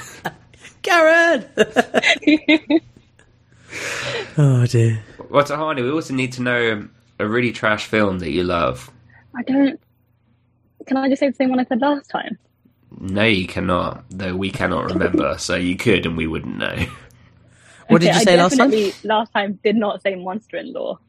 Karen. 0.81 1.45
Oh 4.37 4.65
dear. 4.67 5.03
What's 5.29 5.49
well, 5.49 5.59
Tahani, 5.59 5.83
we 5.83 5.91
also 5.91 6.13
need 6.13 6.33
to 6.33 6.41
know 6.41 6.87
a 7.19 7.27
really 7.27 7.51
trash 7.51 7.85
film 7.85 8.19
that 8.19 8.31
you 8.31 8.43
love. 8.43 8.91
I 9.35 9.43
don't. 9.43 9.79
Can 10.87 10.97
I 10.97 11.09
just 11.09 11.19
say 11.19 11.29
the 11.29 11.35
same 11.35 11.49
one 11.49 11.59
I 11.59 11.65
said 11.65 11.81
last 11.81 12.09
time? 12.09 12.37
No, 12.99 13.23
you 13.23 13.47
cannot, 13.47 14.03
though 14.09 14.35
we 14.35 14.51
cannot 14.51 14.91
remember, 14.91 15.35
so 15.39 15.55
you 15.55 15.75
could 15.75 16.05
and 16.05 16.17
we 16.17 16.27
wouldn't 16.27 16.57
know. 16.57 16.85
What 17.87 18.01
did 18.01 18.15
you 18.15 18.21
say 18.21 18.39
I 18.39 18.43
last 18.43 18.57
time? 18.57 18.71
last 19.03 19.33
time 19.33 19.59
did 19.63 19.75
not 19.75 20.01
say 20.01 20.15
monster 20.15 20.57
in 20.57 20.73
law. 20.73 20.99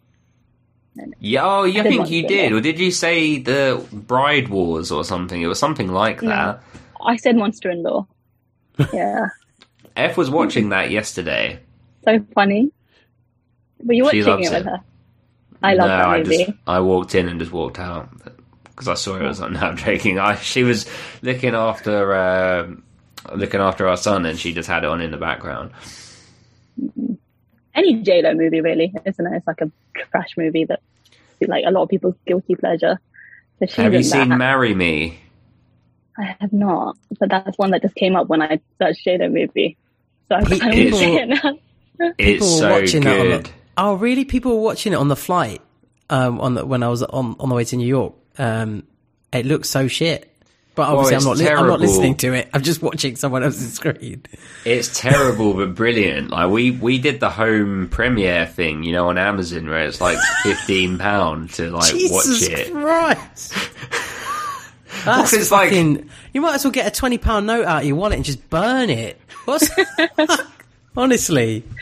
Yeah, 1.19 1.45
oh, 1.45 1.65
yeah, 1.65 1.81
I 1.81 1.83
did 1.85 1.89
think 1.91 2.11
you 2.11 2.27
did. 2.27 2.53
Or 2.53 2.61
did 2.61 2.79
you 2.79 2.91
say 2.91 3.39
the 3.39 3.85
Bride 3.93 4.49
Wars 4.49 4.93
or 4.93 5.05
something? 5.05 5.41
It 5.41 5.47
was 5.47 5.59
something 5.59 5.89
like 5.89 6.21
that. 6.21 6.63
I 7.05 7.17
said 7.17 7.37
monster 7.37 7.71
in 7.71 7.83
law. 7.83 8.07
Yeah, 8.93 9.29
F 9.97 10.17
was 10.17 10.31
watching 10.31 10.71
that 10.71 10.91
yesterday. 10.91 11.61
So 12.05 12.25
funny. 12.35 12.71
Were 13.83 13.95
you 13.95 14.05
watching 14.05 14.21
it 14.21 14.29
with 14.39 14.53
it. 14.53 14.65
her? 14.65 14.81
I 15.63 15.75
love 15.75 15.89
no, 15.89 15.97
that 15.97 16.09
I 16.09 16.23
just 16.23 16.51
I 16.67 16.81
walked 16.81 17.15
in 17.15 17.29
and 17.29 17.41
just 17.41 17.53
walked 17.53 17.79
out 17.79 18.09
because 18.65 18.89
I 18.89 18.95
saw 18.95 19.17
it 19.17 19.23
was. 19.23 19.41
No, 19.41 19.47
I'm 19.47 19.77
joking. 19.77 20.19
I 20.19 20.37
she 20.37 20.63
was 20.63 20.87
looking 21.23 21.55
after 21.55 22.13
uh, 22.15 22.71
looking 23.35 23.61
after 23.61 23.89
our 23.89 23.97
son, 23.97 24.27
and 24.27 24.39
she 24.39 24.53
just 24.53 24.69
had 24.69 24.85
it 24.85 24.91
on 24.91 25.01
in 25.01 25.11
the 25.11 25.17
background. 25.17 25.71
Any 27.75 28.03
J 28.03 28.23
Lo 28.23 28.35
movie, 28.35 28.61
really, 28.61 28.93
isn't 29.05 29.27
it? 29.27 29.37
It's 29.37 29.47
like 29.47 29.61
a 29.61 29.71
trash 30.11 30.37
movie 30.37 30.65
that, 30.67 30.81
like, 31.47 31.65
a 31.67 31.71
lot 31.71 31.83
of 31.83 31.89
people's 31.89 32.15
guilty 32.27 32.55
pleasure. 32.55 33.01
So 33.67 33.83
Have 33.83 33.95
you 33.95 34.03
seen 34.03 34.29
that. 34.29 34.37
Marry 34.39 34.75
Me? 34.75 35.19
I 36.17 36.37
have 36.41 36.53
not, 36.53 36.97
but 37.19 37.29
that's 37.31 37.59
one 37.59 37.71
that 37.73 37.83
just 37.83 37.95
came 37.97 38.15
up 38.15 38.29
when 38.29 38.43
I 38.43 38.61
searched 38.81 39.03
J 39.05 39.19
Lo 39.19 39.29
movie. 39.29 39.77
So 40.29 40.37
I 40.37 40.45
Pe- 40.45 40.59
kind 40.59 40.73
of 40.73 40.79
to 40.79 40.99
people- 40.99 41.17
it 41.17 41.27
now. 41.45 41.59
It's 42.19 42.45
People 42.45 42.47
were 42.55 42.59
so 42.61 42.71
watching 42.81 43.03
that 43.05 43.21
on 43.21 43.27
good. 43.27 43.45
the. 43.47 43.51
Oh, 43.77 43.95
really? 43.95 44.25
People 44.25 44.57
were 44.57 44.63
watching 44.63 44.93
it 44.93 44.97
on 44.97 45.09
the 45.09 45.17
flight. 45.17 45.61
Um, 46.11 46.41
on 46.41 46.55
the, 46.55 46.67
when 46.67 46.83
I 46.83 46.89
was 46.89 47.03
on 47.03 47.35
on 47.41 47.49
the 47.49 47.55
way 47.55 47.65
to 47.65 47.77
New 47.77 47.87
York. 47.87 48.15
Um, 48.39 48.83
it 49.33 49.47
looks 49.47 49.71
so 49.71 49.89
shit. 49.89 50.31
But 50.75 50.89
obviously, 50.89 51.17
I'm 51.17 51.25
not. 51.25 51.37
Li- 51.39 51.49
I'm 51.49 51.67
not 51.69 51.81
listening 51.81 52.17
to 52.17 52.33
it. 52.35 52.51
I'm 52.53 52.63
just 52.63 52.83
watching 52.83 53.15
someone 53.17 53.43
else's 53.45 53.75
screen. 53.75 54.23
It's 54.65 54.99
terrible 55.01 55.55
but 55.55 55.75
brilliant. 55.77 56.31
Like 56.31 56.51
we 56.51 56.73
we 56.73 56.99
did 56.99 57.21
the 57.21 57.31
home 57.31 57.89
premiere 57.91 58.45
thing, 58.47 58.83
you 58.83 58.93
know, 58.93 59.09
on 59.09 59.17
Amazon 59.17 59.69
where 59.71 59.87
it's 59.87 60.01
like 60.01 60.19
fifteen 60.43 60.99
pound 60.99 61.51
to 61.55 61.71
like 61.71 61.93
Jesus 61.93 62.11
watch 62.43 62.51
it. 62.51 62.73
Christ! 62.73 63.55
That's 65.05 65.33
it's 65.33 65.51
like- 65.51 65.73
You 65.73 66.41
might 66.41 66.55
as 66.55 66.65
well 66.65 66.71
get 66.73 66.87
a 66.87 66.91
twenty 66.91 67.19
pound 67.19 67.47
note 67.47 67.65
out 67.67 67.83
of 67.83 67.85
your 67.89 67.97
wallet 67.97 68.17
and 68.17 68.25
just 68.25 68.49
burn 68.51 68.91
it. 68.91 69.21
What's 69.45 69.69
honestly? 70.97 71.65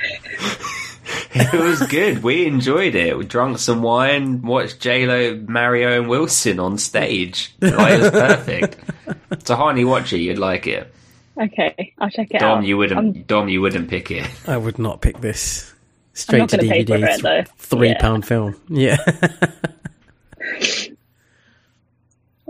It 1.34 1.52
was 1.54 1.80
good. 1.86 2.22
We 2.22 2.46
enjoyed 2.46 2.94
it. 2.94 3.16
We 3.16 3.24
drank 3.24 3.58
some 3.58 3.80
wine, 3.82 4.42
watched 4.42 4.80
J 4.80 5.06
Lo 5.06 5.34
marry 5.48 5.84
Owen 5.86 6.06
Wilson 6.08 6.58
on 6.60 6.76
stage. 6.76 7.54
Like, 7.60 7.94
it 7.94 8.00
was 8.02 8.10
perfect. 8.10 8.76
Tahani, 9.30 9.86
watch 9.86 10.12
it. 10.12 10.18
You'd 10.18 10.38
like 10.38 10.66
it. 10.66 10.92
Okay, 11.40 11.94
I'll 11.98 12.10
check 12.10 12.28
it 12.30 12.36
out. 12.42 12.56
Dom, 12.56 12.64
you 12.64 12.76
wouldn't. 12.76 12.98
I'm, 12.98 13.12
Dom, 13.22 13.48
you 13.48 13.62
wouldn't 13.62 13.88
pick 13.88 14.10
it. 14.10 14.28
I 14.46 14.58
would 14.58 14.78
not 14.78 15.00
pick 15.00 15.20
this 15.22 15.72
straight 16.12 16.40
not 16.40 16.50
to 16.50 16.58
gonna 16.58 16.68
pay 16.68 16.84
for 16.84 16.98
DVD. 16.98 17.14
it, 17.16 17.22
though. 17.22 17.42
Three 17.56 17.88
Yeah. 17.88 18.00
pound 18.00 18.26
film. 18.26 18.54
Yeah. 18.68 18.98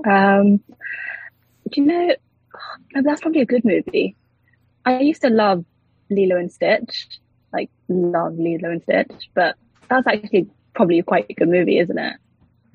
Um, 0.04 0.56
do 1.70 1.80
you 1.80 1.84
know? 1.84 2.14
oh, 2.96 3.02
That's 3.02 3.20
probably 3.20 3.42
a 3.42 3.46
good 3.46 3.64
movie. 3.64 4.16
I 4.84 4.98
used 5.00 5.22
to 5.22 5.30
love 5.30 5.64
Lilo 6.14 6.36
and 6.36 6.52
Stitch, 6.52 7.08
like 7.52 7.70
love 7.88 8.38
Lilo 8.38 8.70
and 8.70 8.82
Stitch, 8.82 9.28
but 9.34 9.56
that's 9.88 10.06
actually 10.06 10.48
probably 10.74 11.02
quite 11.02 11.26
a 11.28 11.34
good 11.34 11.48
movie, 11.48 11.78
isn't 11.78 11.98
it? 11.98 12.16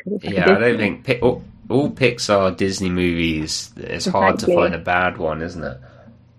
like 0.05 0.23
Yeah, 0.23 0.55
I 0.55 0.59
don't 0.59 0.77
think 0.77 1.05
Pi- 1.05 1.19
all, 1.21 1.43
all 1.69 1.89
Pixar 1.89 2.55
Disney 2.55 2.89
movies. 2.89 3.71
It's 3.77 4.05
hard 4.05 4.39
to 4.39 4.53
find 4.53 4.75
a 4.75 4.79
bad 4.79 5.17
one, 5.17 5.41
isn't 5.41 5.63
it? 5.63 5.77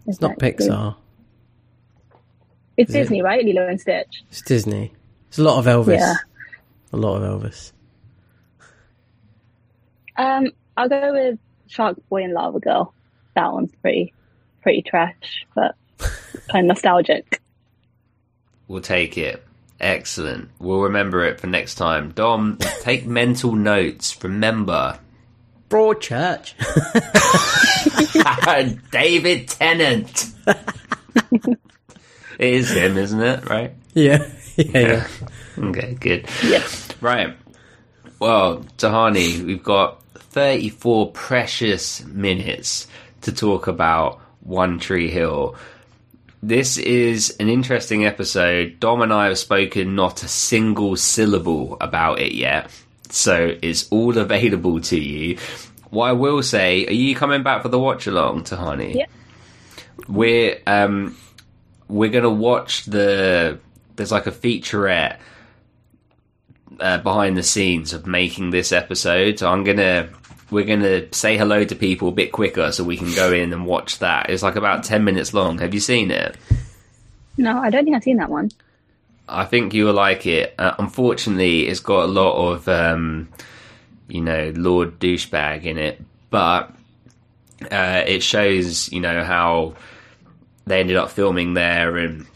It's 0.07 0.21
not 0.21 0.39
Pixar. 0.39 0.97
It's 2.77 2.91
Is 2.91 2.97
it? 2.97 2.99
Disney, 3.01 3.23
right? 3.23 3.45
Lilo 3.45 3.67
and 3.67 3.81
Stitch. 3.81 4.23
It's 4.31 4.43
Disney. 4.43 4.93
It's 5.29 5.39
a 5.39 5.43
lot 5.43 5.59
of 5.59 5.67
Elvis. 5.67 5.99
Yeah. 5.99 6.15
A 6.93 6.97
lot 6.97 7.21
of 7.21 7.43
Elvis. 7.43 7.73
Um, 10.17 10.51
I'll 10.77 10.89
go 10.89 11.13
with 11.13 11.39
Shark 11.67 11.97
Boy 12.09 12.25
and 12.25 12.33
Lava 12.33 12.61
Girl. 12.61 12.95
That 13.35 13.53
one's 13.53 13.73
pretty, 13.83 14.15
pretty 14.63 14.83
trash, 14.83 15.47
but 15.55 15.75
kind 15.99 16.65
of 16.65 16.77
nostalgic. 16.77 17.41
We'll 18.67 18.83
take 18.83 19.17
it. 19.17 19.45
Excellent. 19.81 20.51
We'll 20.59 20.81
remember 20.83 21.25
it 21.25 21.41
for 21.41 21.47
next 21.47 21.77
time. 21.77 22.11
Dom, 22.11 22.59
take 22.83 23.07
mental 23.07 23.55
notes. 23.55 24.23
Remember, 24.23 24.99
Broadchurch. 25.69 26.55
David 28.91 29.49
Tennant. 29.49 30.33
it 31.33 31.59
is 32.39 32.71
him, 32.71 32.97
isn't 32.97 33.21
it? 33.21 33.49
Right? 33.49 33.73
yeah. 33.95 34.29
Yeah. 34.57 34.81
yeah. 34.81 35.09
Okay, 35.59 35.97
good. 36.01 36.27
Yes. 36.43 36.89
Right. 37.01 37.37
Well, 38.19 38.65
Tahani, 38.79 39.45
we've 39.45 39.63
got 39.63 40.03
34 40.15 41.13
precious 41.13 42.05
minutes 42.05 42.89
to 43.23 43.33
talk 43.33 43.67
about 43.67 44.21
One 44.41 44.79
Tree 44.79 45.11
Hill. 45.11 45.55
This 46.43 46.79
is 46.79 47.37
an 47.41 47.49
interesting 47.49 48.05
episode. 48.07 48.79
Dom 48.79 49.03
and 49.03 49.13
I 49.13 49.27
have 49.27 49.39
spoken 49.39 49.97
not 49.97 50.23
a 50.23 50.29
single 50.29 50.95
syllable 50.97 51.77
about 51.81 52.21
it 52.21 52.33
yet, 52.33 52.71
so 53.09 53.57
it's 53.61 53.89
all 53.91 54.17
available 54.17 54.81
to 54.83 55.01
you. 55.01 55.39
What 55.91 56.07
I 56.07 56.13
will 56.13 56.43
say, 56.43 56.87
are 56.87 56.93
you 56.93 57.17
coming 57.17 57.43
back 57.43 57.63
for 57.63 57.69
the 57.69 57.79
watch 57.79 58.07
along, 58.07 58.45
Tahani? 58.45 58.95
Yeah. 58.95 59.07
We're 60.07 60.61
um 60.67 61.17
we're 61.89 62.11
gonna 62.11 62.31
watch 62.31 62.85
the 62.85 63.59
there's 63.97 64.13
like 64.13 64.29
a 64.29 64.33
featurette 64.33 65.19
uh, 66.79 66.99
behind 66.99 67.37
the 67.37 67.43
scenes 67.43 67.93
of 67.93 68.07
making 68.07 68.51
this 68.51 68.71
episode. 68.71 69.41
So 69.41 69.51
I'm 69.51 69.65
gonna 69.65 70.09
we're 70.51 70.65
gonna 70.65 71.13
say 71.13 71.37
hello 71.37 71.65
to 71.65 71.75
people 71.75 72.09
a 72.09 72.13
bit 72.13 72.33
quicker 72.33 72.73
so 72.73 72.85
we 72.85 72.97
can 72.97 73.15
go 73.15 73.33
in 73.33 73.53
and 73.53 73.67
watch 73.67 73.99
that. 73.99 74.31
It's 74.31 74.43
like 74.43 74.57
about 74.57 74.85
ten 74.85 75.05
minutes 75.05 75.35
long. 75.35 75.59
Have 75.59 75.75
you 75.75 75.81
seen 75.81 76.11
it? 76.11 76.37
No, 77.37 77.59
I 77.59 77.71
don't 77.71 77.85
think 77.85 77.97
I've 77.97 78.03
seen 78.03 78.17
that 78.17 78.31
one. 78.31 78.51
I 79.29 79.45
think 79.45 79.75
you 79.75 79.85
will 79.85 79.93
like 79.93 80.27
it. 80.27 80.55
Uh, 80.59 80.75
unfortunately, 80.79 81.69
it's 81.69 81.81
got 81.81 82.05
a 82.05 82.07
lot 82.07 82.53
of 82.53 82.69
um, 82.69 83.29
you 84.09 84.21
know 84.21 84.53
Lord 84.57 84.99
douchebag 84.99 85.65
in 85.65 85.79
it, 85.79 86.01
but 86.31 86.73
uh, 87.71 88.03
it 88.07 88.23
shows 88.23 88.91
you 88.93 89.01
know 89.01 89.23
how 89.23 89.75
they 90.67 90.81
ended 90.81 90.97
up 90.97 91.11
filming 91.11 91.55
there 91.55 91.97
and 91.97 92.27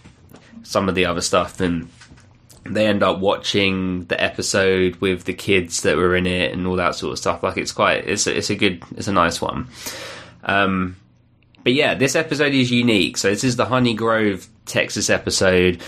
some 0.63 0.89
of 0.89 0.95
the 0.95 1.07
other 1.07 1.21
stuff 1.21 1.61
and 1.61 1.89
they 2.65 2.87
end 2.87 3.03
up 3.03 3.19
watching 3.19 4.05
the 4.05 4.23
episode 4.23 4.97
with 4.97 5.25
the 5.25 5.35
kids 5.35 5.83
that 5.83 5.97
were 5.97 6.15
in 6.15 6.27
it 6.27 6.53
and 6.53 6.67
all 6.67 6.77
that 6.77 6.95
sort 6.95 7.13
of 7.13 7.19
stuff. 7.19 7.43
Like 7.43 7.57
it's 7.57 7.73
quite 7.73 8.07
it's 8.07 8.27
a, 8.27 8.37
it's 8.37 8.51
a 8.51 8.55
good 8.55 8.83
it's 8.97 9.09
a 9.09 9.13
nice 9.13 9.41
one. 9.41 9.69
Um 10.45 10.97
but 11.65 11.73
yeah 11.73 11.95
this 11.95 12.15
episode 12.15 12.55
is 12.55 12.71
unique. 12.71 13.17
So 13.17 13.31
this 13.31 13.45
is 13.45 13.57
the 13.57 13.67
honey 13.67 13.95
grove 13.95 14.49
texas 14.67 15.11
episode. 15.11 15.83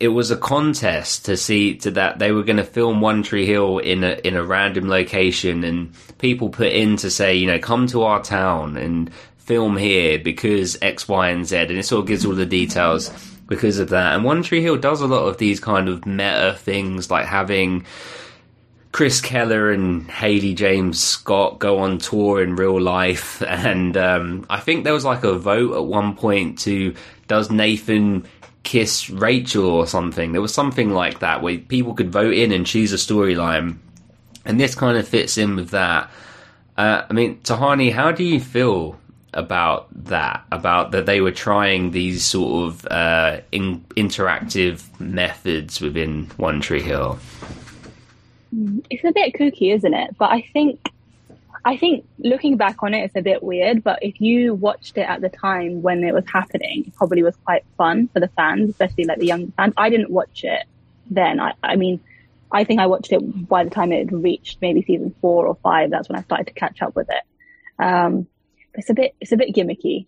It 0.00 0.08
was 0.08 0.30
a 0.30 0.36
contest 0.36 1.26
to 1.26 1.36
see 1.36 1.76
to 1.78 1.90
that 1.92 2.18
they 2.18 2.32
were 2.32 2.44
going 2.44 2.56
to 2.56 2.64
film 2.64 3.00
One 3.00 3.22
Tree 3.22 3.44
Hill 3.44 3.78
in 3.78 4.02
a 4.02 4.18
in 4.24 4.36
a 4.36 4.42
random 4.42 4.88
location, 4.88 5.62
and 5.64 5.92
people 6.18 6.48
put 6.48 6.68
in 6.68 6.96
to 6.98 7.10
say, 7.10 7.34
you 7.34 7.46
know, 7.46 7.58
come 7.58 7.88
to 7.88 8.04
our 8.04 8.22
town 8.22 8.76
and 8.76 9.12
film 9.36 9.76
here 9.76 10.18
because 10.18 10.78
X, 10.80 11.06
Y, 11.08 11.28
and 11.28 11.44
Z, 11.44 11.56
and 11.56 11.72
it 11.72 11.84
sort 11.84 12.00
of 12.00 12.06
gives 12.06 12.24
all 12.24 12.34
the 12.34 12.46
details 12.46 13.10
because 13.46 13.78
of 13.78 13.90
that. 13.90 14.14
And 14.14 14.24
One 14.24 14.42
Tree 14.42 14.62
Hill 14.62 14.76
does 14.76 15.00
a 15.00 15.06
lot 15.06 15.26
of 15.26 15.38
these 15.38 15.60
kind 15.60 15.88
of 15.88 16.06
meta 16.06 16.56
things, 16.58 17.10
like 17.10 17.26
having 17.26 17.84
Chris 18.94 19.20
Keller 19.20 19.72
and 19.72 20.08
Haley 20.08 20.54
James 20.54 21.00
Scott 21.00 21.58
go 21.58 21.78
on 21.80 21.98
tour 21.98 22.40
in 22.40 22.54
real 22.54 22.80
life, 22.80 23.42
and 23.46 23.96
um, 23.96 24.46
I 24.48 24.60
think 24.60 24.84
there 24.84 24.92
was 24.92 25.04
like 25.04 25.24
a 25.24 25.36
vote 25.36 25.74
at 25.74 25.84
one 25.84 26.14
point 26.14 26.60
to 26.60 26.94
does 27.26 27.50
Nathan 27.50 28.24
kiss 28.62 29.10
Rachel 29.10 29.66
or 29.66 29.86
something. 29.88 30.30
There 30.30 30.40
was 30.40 30.54
something 30.54 30.90
like 30.90 31.18
that 31.18 31.42
where 31.42 31.58
people 31.58 31.94
could 31.94 32.12
vote 32.12 32.34
in 32.34 32.52
and 32.52 32.64
choose 32.64 32.92
a 32.92 32.96
storyline, 32.96 33.78
and 34.44 34.60
this 34.60 34.76
kind 34.76 34.96
of 34.96 35.08
fits 35.08 35.38
in 35.38 35.56
with 35.56 35.70
that. 35.70 36.08
Uh, 36.76 37.02
I 37.10 37.12
mean, 37.12 37.40
Tahani, 37.40 37.92
how 37.92 38.12
do 38.12 38.22
you 38.22 38.38
feel 38.38 38.96
about 39.34 39.88
that? 40.06 40.44
About 40.50 40.92
that 40.92 41.06
they 41.06 41.20
were 41.20 41.32
trying 41.32 41.90
these 41.90 42.24
sort 42.24 42.66
of 42.66 42.86
uh, 42.86 43.40
in- 43.52 43.84
interactive 43.96 44.82
methods 45.00 45.80
within 45.80 46.30
One 46.36 46.60
Tree 46.60 46.82
Hill? 46.82 47.18
It's 48.90 49.04
a 49.04 49.12
bit 49.12 49.34
kooky, 49.34 49.74
isn't 49.74 49.94
it? 49.94 50.16
But 50.16 50.30
I 50.30 50.48
think, 50.52 50.90
I 51.64 51.76
think 51.76 52.06
looking 52.18 52.56
back 52.56 52.82
on 52.82 52.94
it, 52.94 53.04
it's 53.04 53.16
a 53.16 53.22
bit 53.22 53.42
weird. 53.42 53.82
But 53.82 53.98
if 54.02 54.20
you 54.20 54.54
watched 54.54 54.96
it 54.96 55.08
at 55.08 55.20
the 55.20 55.28
time 55.28 55.82
when 55.82 56.04
it 56.04 56.14
was 56.14 56.24
happening, 56.32 56.84
it 56.86 56.94
probably 56.94 57.22
was 57.22 57.36
quite 57.44 57.64
fun 57.76 58.08
for 58.08 58.20
the 58.20 58.28
fans, 58.28 58.70
especially 58.70 59.04
like 59.04 59.18
the 59.18 59.26
young 59.26 59.50
fans. 59.52 59.74
I 59.76 59.90
didn't 59.90 60.10
watch 60.10 60.44
it 60.44 60.64
then. 61.10 61.40
I, 61.40 61.54
I 61.62 61.76
mean, 61.76 62.00
I 62.52 62.62
think 62.62 62.80
I 62.80 62.86
watched 62.86 63.12
it 63.12 63.48
by 63.48 63.64
the 63.64 63.70
time 63.70 63.90
it 63.90 64.12
reached 64.12 64.58
maybe 64.62 64.82
season 64.82 65.14
four 65.20 65.46
or 65.46 65.56
five. 65.56 65.90
That's 65.90 66.08
when 66.08 66.18
I 66.18 66.22
started 66.22 66.46
to 66.46 66.52
catch 66.52 66.80
up 66.80 66.94
with 66.94 67.08
it. 67.10 67.82
Um, 67.82 68.28
it's 68.74 68.90
a 68.90 68.94
bit, 68.94 69.14
it's 69.20 69.32
a 69.32 69.36
bit 69.36 69.54
gimmicky. 69.54 70.06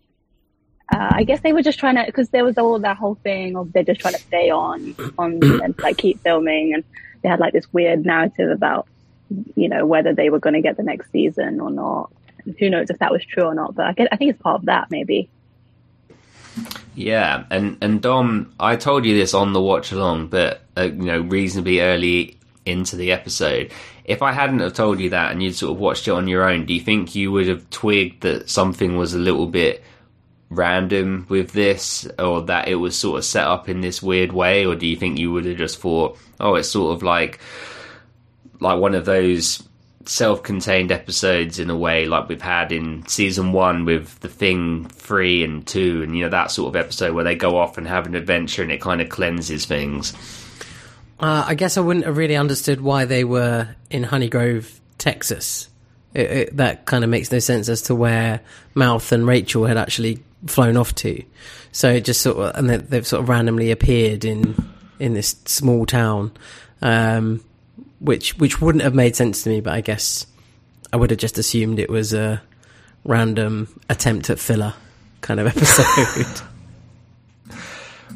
Uh, 0.93 1.09
I 1.11 1.23
guess 1.23 1.41
they 1.41 1.51
were 1.51 1.61
just 1.61 1.79
trying 1.79 1.95
to, 1.95 2.05
because 2.05 2.29
there 2.29 2.45
was 2.45 2.57
all 2.57 2.79
that 2.79 2.97
whole 2.97 3.15
thing 3.15 3.57
of 3.57 3.73
they're 3.73 3.83
just 3.83 3.99
trying 3.99 4.13
to 4.13 4.21
stay 4.21 4.49
on, 4.49 4.95
on 5.17 5.39
and 5.61 5.77
like 5.79 5.97
keep 5.97 6.21
filming, 6.21 6.73
and 6.73 6.83
they 7.21 7.29
had 7.29 7.39
like 7.39 7.53
this 7.53 7.71
weird 7.73 8.05
narrative 8.05 8.51
about, 8.51 8.87
you 9.55 9.67
know, 9.67 9.85
whether 9.85 10.13
they 10.13 10.29
were 10.29 10.39
going 10.39 10.53
to 10.53 10.61
get 10.61 10.77
the 10.77 10.83
next 10.83 11.11
season 11.11 11.59
or 11.59 11.69
not. 11.69 12.11
And 12.45 12.55
who 12.57 12.69
knows 12.69 12.89
if 12.89 12.99
that 12.99 13.11
was 13.11 13.25
true 13.25 13.43
or 13.43 13.53
not? 13.53 13.75
But 13.75 13.87
I, 13.87 13.93
guess, 13.93 14.07
I 14.11 14.17
think 14.17 14.31
it's 14.31 14.41
part 14.41 14.61
of 14.61 14.65
that, 14.65 14.89
maybe. 14.89 15.29
Yeah, 16.95 17.43
and 17.51 17.77
and 17.81 18.01
Dom, 18.01 18.53
I 18.59 18.75
told 18.75 19.05
you 19.05 19.15
this 19.15 19.35
on 19.35 19.53
the 19.53 19.61
watch 19.61 19.91
along, 19.91 20.29
but 20.29 20.63
uh, 20.75 20.83
you 20.83 21.03
know, 21.03 21.21
reasonably 21.21 21.79
early 21.79 22.36
into 22.67 22.95
the 22.95 23.11
episode. 23.11 23.71
If 24.05 24.21
I 24.21 24.31
hadn't 24.31 24.59
have 24.59 24.73
told 24.73 24.99
you 24.99 25.09
that 25.11 25.31
and 25.31 25.41
you'd 25.41 25.55
sort 25.55 25.73
of 25.73 25.79
watched 25.79 26.07
it 26.07 26.11
on 26.11 26.27
your 26.27 26.47
own, 26.47 26.65
do 26.65 26.73
you 26.73 26.81
think 26.81 27.15
you 27.15 27.31
would 27.31 27.47
have 27.47 27.69
twigged 27.69 28.21
that 28.21 28.49
something 28.49 28.97
was 28.97 29.13
a 29.13 29.19
little 29.19 29.47
bit 29.47 29.83
random 30.49 31.25
with 31.29 31.51
this, 31.51 32.07
or 32.17 32.43
that 32.43 32.67
it 32.67 32.75
was 32.75 32.97
sort 32.97 33.17
of 33.17 33.25
set 33.25 33.45
up 33.45 33.67
in 33.67 33.81
this 33.81 34.01
weird 34.01 34.31
way, 34.31 34.65
or 34.65 34.75
do 34.75 34.85
you 34.87 34.95
think 34.95 35.17
you 35.17 35.31
would 35.31 35.45
have 35.45 35.57
just 35.57 35.79
thought, 35.79 36.17
oh, 36.39 36.55
it's 36.55 36.69
sort 36.69 36.95
of 36.95 37.03
like 37.03 37.39
like 38.59 38.79
one 38.79 38.95
of 38.95 39.05
those 39.05 39.63
self-contained 40.05 40.91
episodes 40.91 41.59
in 41.59 41.69
a 41.69 41.77
way 41.77 42.05
like 42.05 42.29
we've 42.29 42.41
had 42.41 42.71
in 42.71 43.05
season 43.07 43.51
one 43.51 43.83
with 43.83 44.19
the 44.21 44.29
thing 44.29 44.85
three 44.87 45.43
and 45.43 45.67
two 45.67 46.01
and 46.01 46.15
you 46.15 46.23
know 46.23 46.29
that 46.29 46.49
sort 46.49 46.69
of 46.69 46.75
episode 46.75 47.13
where 47.13 47.25
they 47.25 47.35
go 47.35 47.57
off 47.57 47.77
and 47.77 47.87
have 47.87 48.05
an 48.05 48.15
adventure 48.15 48.63
and 48.63 48.71
it 48.71 48.79
kind 48.79 49.01
of 49.01 49.09
cleanses 49.09 49.65
things 49.65 50.13
Uh, 51.19 51.45
I 51.47 51.55
guess 51.55 51.77
I 51.77 51.81
wouldn't 51.81 52.05
have 52.05 52.17
really 52.17 52.35
understood 52.35 52.81
why 52.81 53.05
they 53.05 53.23
were 53.23 53.67
in 53.89 54.03
Honey 54.03 54.29
Grove, 54.29 54.79
Texas. 54.97 55.69
It, 56.13 56.31
it, 56.31 56.57
that 56.57 56.85
kind 56.85 57.03
of 57.03 57.09
makes 57.09 57.31
no 57.31 57.39
sense 57.39 57.69
as 57.69 57.81
to 57.83 57.95
where 57.95 58.41
Mouth 58.75 59.11
and 59.11 59.25
Rachel 59.25 59.65
had 59.65 59.77
actually 59.77 60.23
flown 60.45 60.77
off 60.77 60.93
to. 60.95 61.23
So 61.71 61.89
it 61.91 62.05
just 62.05 62.21
sort 62.21 62.37
of, 62.37 62.55
and 62.55 62.69
they, 62.69 62.77
they've 62.77 63.07
sort 63.07 63.23
of 63.23 63.29
randomly 63.29 63.71
appeared 63.71 64.25
in 64.25 64.55
in 64.99 65.13
this 65.13 65.35
small 65.45 65.85
town, 65.85 66.31
um, 66.81 67.43
which 67.99 68.37
which 68.37 68.61
wouldn't 68.61 68.83
have 68.83 68.95
made 68.95 69.15
sense 69.15 69.43
to 69.43 69.49
me. 69.49 69.61
But 69.61 69.73
I 69.73 69.81
guess 69.81 70.25
I 70.91 70.97
would 70.97 71.11
have 71.11 71.19
just 71.19 71.37
assumed 71.37 71.79
it 71.79 71.89
was 71.89 72.13
a 72.13 72.41
random 73.03 73.79
attempt 73.89 74.29
at 74.29 74.39
filler 74.39 74.73
kind 75.21 75.39
of 75.39 75.47
episode. 75.55 76.47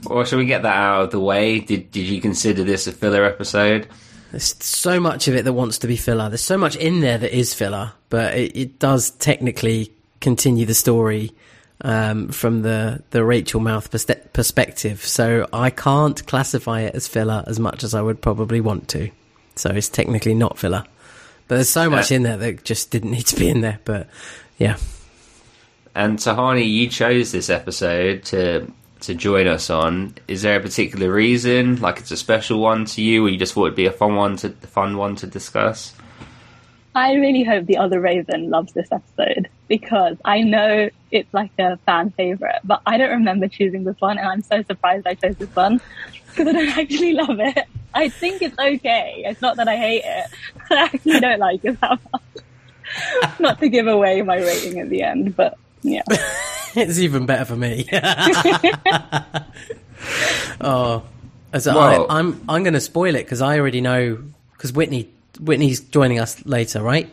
Or 0.07 0.25
shall 0.25 0.39
we 0.39 0.45
get 0.45 0.63
that 0.63 0.75
out 0.75 1.03
of 1.03 1.11
the 1.11 1.19
way 1.19 1.59
did 1.59 1.91
did 1.91 2.07
you 2.07 2.21
consider 2.21 2.63
this 2.63 2.87
a 2.87 2.91
filler 2.91 3.23
episode 3.23 3.87
There's 4.31 4.55
so 4.63 4.99
much 4.99 5.27
of 5.27 5.35
it 5.35 5.43
that 5.45 5.53
wants 5.53 5.79
to 5.79 5.87
be 5.87 5.97
filler. 5.97 6.29
There's 6.29 6.41
so 6.41 6.57
much 6.57 6.75
in 6.77 7.01
there 7.01 7.17
that 7.17 7.37
is 7.37 7.53
filler, 7.53 7.91
but 8.09 8.33
it, 8.35 8.55
it 8.55 8.79
does 8.79 9.11
technically 9.11 9.91
continue 10.21 10.65
the 10.65 10.73
story 10.73 11.31
um, 11.81 12.29
from 12.29 12.61
the, 12.61 13.03
the 13.09 13.25
Rachel 13.25 13.59
Mouth 13.59 13.91
pers- 13.91 14.05
perspective. 14.31 15.03
So 15.03 15.47
I 15.51 15.69
can't 15.69 16.25
classify 16.27 16.81
it 16.81 16.95
as 16.95 17.07
filler 17.09 17.43
as 17.45 17.59
much 17.59 17.83
as 17.83 17.93
I 17.93 18.01
would 18.01 18.21
probably 18.21 18.61
want 18.61 18.87
to. 18.89 19.09
So 19.55 19.69
it's 19.71 19.89
technically 19.89 20.33
not 20.33 20.57
filler. 20.57 20.85
But 21.49 21.55
there's 21.55 21.69
so 21.69 21.89
much 21.89 22.11
in 22.11 22.23
there 22.23 22.37
that 22.37 22.63
just 22.63 22.89
didn't 22.91 23.11
need 23.11 23.27
to 23.27 23.35
be 23.35 23.49
in 23.49 23.59
there. 23.59 23.79
But 23.83 24.07
yeah, 24.57 24.77
And 25.93 26.17
Tahani, 26.17 26.71
you 26.71 26.87
chose 26.87 27.33
this 27.33 27.49
episode 27.49 28.23
to 28.25 28.71
to 29.01 29.13
join 29.13 29.47
us 29.47 29.69
on. 29.69 30.15
Is 30.27 30.41
there 30.41 30.59
a 30.59 30.61
particular 30.61 31.11
reason? 31.11 31.81
Like 31.81 31.99
it's 31.99 32.11
a 32.11 32.17
special 32.17 32.59
one 32.59 32.85
to 32.85 33.01
you, 33.01 33.25
or 33.25 33.29
you 33.29 33.37
just 33.37 33.53
thought 33.53 33.65
it'd 33.65 33.75
be 33.75 33.85
a 33.85 33.91
fun 33.91 34.15
one 34.15 34.37
to 34.37 34.49
fun 34.49 34.97
one 34.97 35.15
to 35.17 35.27
discuss? 35.27 35.93
I 36.93 37.13
really 37.13 37.43
hope 37.43 37.67
the 37.67 37.77
other 37.77 38.01
Raven 38.01 38.49
loves 38.49 38.73
this 38.73 38.91
episode 38.91 39.49
because 39.69 40.17
I 40.25 40.41
know 40.41 40.89
it's 41.09 41.33
like 41.33 41.51
a 41.57 41.77
fan 41.77 42.11
favorite, 42.11 42.59
but 42.65 42.81
I 42.85 42.97
don't 42.97 43.11
remember 43.11 43.47
choosing 43.47 43.85
this 43.85 43.99
one, 43.99 44.17
and 44.17 44.27
I'm 44.27 44.41
so 44.41 44.61
surprised 44.63 45.07
I 45.07 45.13
chose 45.13 45.37
this 45.37 45.55
one 45.55 45.79
because 46.27 46.47
I 46.47 46.51
don't 46.51 46.69
actually 46.77 47.13
love 47.13 47.39
it. 47.39 47.65
I 47.93 48.09
think 48.09 48.41
it's 48.41 48.57
okay. 48.57 49.23
It's 49.25 49.41
not 49.41 49.57
that 49.57 49.67
I 49.67 49.77
hate 49.77 50.03
it. 50.05 50.27
but 50.69 50.77
I 50.77 50.83
actually 50.83 51.19
don't 51.19 51.39
like 51.39 51.63
it 51.63 51.79
that 51.81 51.99
much. 52.11 52.43
not 53.39 53.59
to 53.59 53.69
give 53.69 53.87
away 53.87 54.21
my 54.21 54.37
rating 54.37 54.79
at 54.79 54.89
the 54.89 55.03
end, 55.03 55.35
but 55.35 55.57
yeah. 55.81 56.03
it's 56.75 56.99
even 56.99 57.25
better 57.25 57.45
for 57.45 57.55
me. 57.55 57.87
oh, 60.61 61.03
as 61.53 61.65
Well- 61.65 62.07
I, 62.09 62.19
I'm 62.19 62.41
I'm 62.49 62.63
going 62.63 62.73
to 62.73 62.79
spoil 62.81 63.15
it 63.15 63.23
because 63.23 63.41
I 63.41 63.59
already 63.59 63.81
know 63.81 64.17
because 64.53 64.73
Whitney 64.73 65.09
Whitney's 65.39 65.79
joining 65.81 66.19
us 66.19 66.45
later, 66.45 66.81
right? 66.81 67.09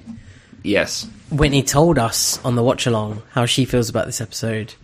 Yes. 0.63 1.07
Whitney 1.31 1.63
told 1.63 1.99
us 1.99 2.43
on 2.45 2.55
the 2.57 2.63
watch 2.63 2.87
along 2.87 3.23
how 3.31 3.47
she 3.47 3.65
feels 3.65 3.89
about 3.89 4.07
this 4.07 4.21
episode, 4.21 4.75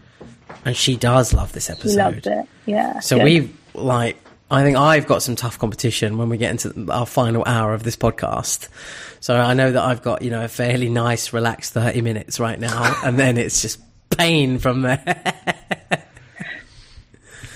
and 0.64 0.77
she 0.77 0.97
does 0.97 1.33
love 1.35 1.53
this 1.53 1.66
He 1.68 1.72
episode. 1.72 1.97
loved 1.99 2.27
it. 2.27 2.47
Yeah. 2.66 3.01
So 3.01 3.16
good. 3.16 3.25
we 3.25 3.51
like. 3.75 4.16
I 4.51 4.62
think 4.62 4.77
I've 4.77 5.07
got 5.07 5.22
some 5.22 5.37
tough 5.37 5.59
competition 5.59 6.16
when 6.18 6.29
we 6.29 6.37
get 6.37 6.51
into 6.51 6.93
our 6.93 7.07
final 7.07 7.43
hour 7.47 7.75
of 7.75 7.83
this 7.83 7.97
podcast. 7.97 8.68
So 9.20 9.35
I 9.35 9.55
know 9.55 9.72
that 9.72 9.83
I've 9.83 10.03
got 10.03 10.22
you 10.22 10.31
know 10.31 10.45
a 10.45 10.49
fairly 10.49 10.89
nice, 10.91 11.33
relaxed 11.33 11.72
thirty 11.72 12.03
minutes 12.03 12.39
right 12.39 12.59
now, 12.59 13.01
and 13.05 13.18
then 13.18 13.37
it's 13.39 13.62
just 13.62 13.81
pain 14.17 14.59
from 14.59 14.83
there. 14.83 15.35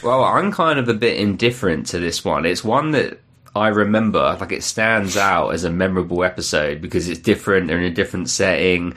Well, 0.03 0.23
I'm 0.23 0.53
kind 0.53 0.79
of 0.79 0.89
a 0.89 0.95
bit 0.95 1.19
indifferent 1.19 1.87
to 1.89 1.99
this 1.99 2.25
one. 2.25 2.47
It's 2.47 2.63
one 2.63 2.93
that 2.93 3.21
I 3.55 3.69
remember, 3.69 4.37
like 4.41 4.53
it 4.53 4.63
stands 4.63 5.17
out 5.17 5.51
as 5.51 5.65
a 5.65 5.71
memorable 5.71 6.23
episode 6.23 6.81
because 6.81 7.09
it's 7.09 7.21
different 7.21 7.71
and 7.71 7.81
in 7.85 7.91
a 7.91 7.95
different 7.95 8.31
setting. 8.31 8.95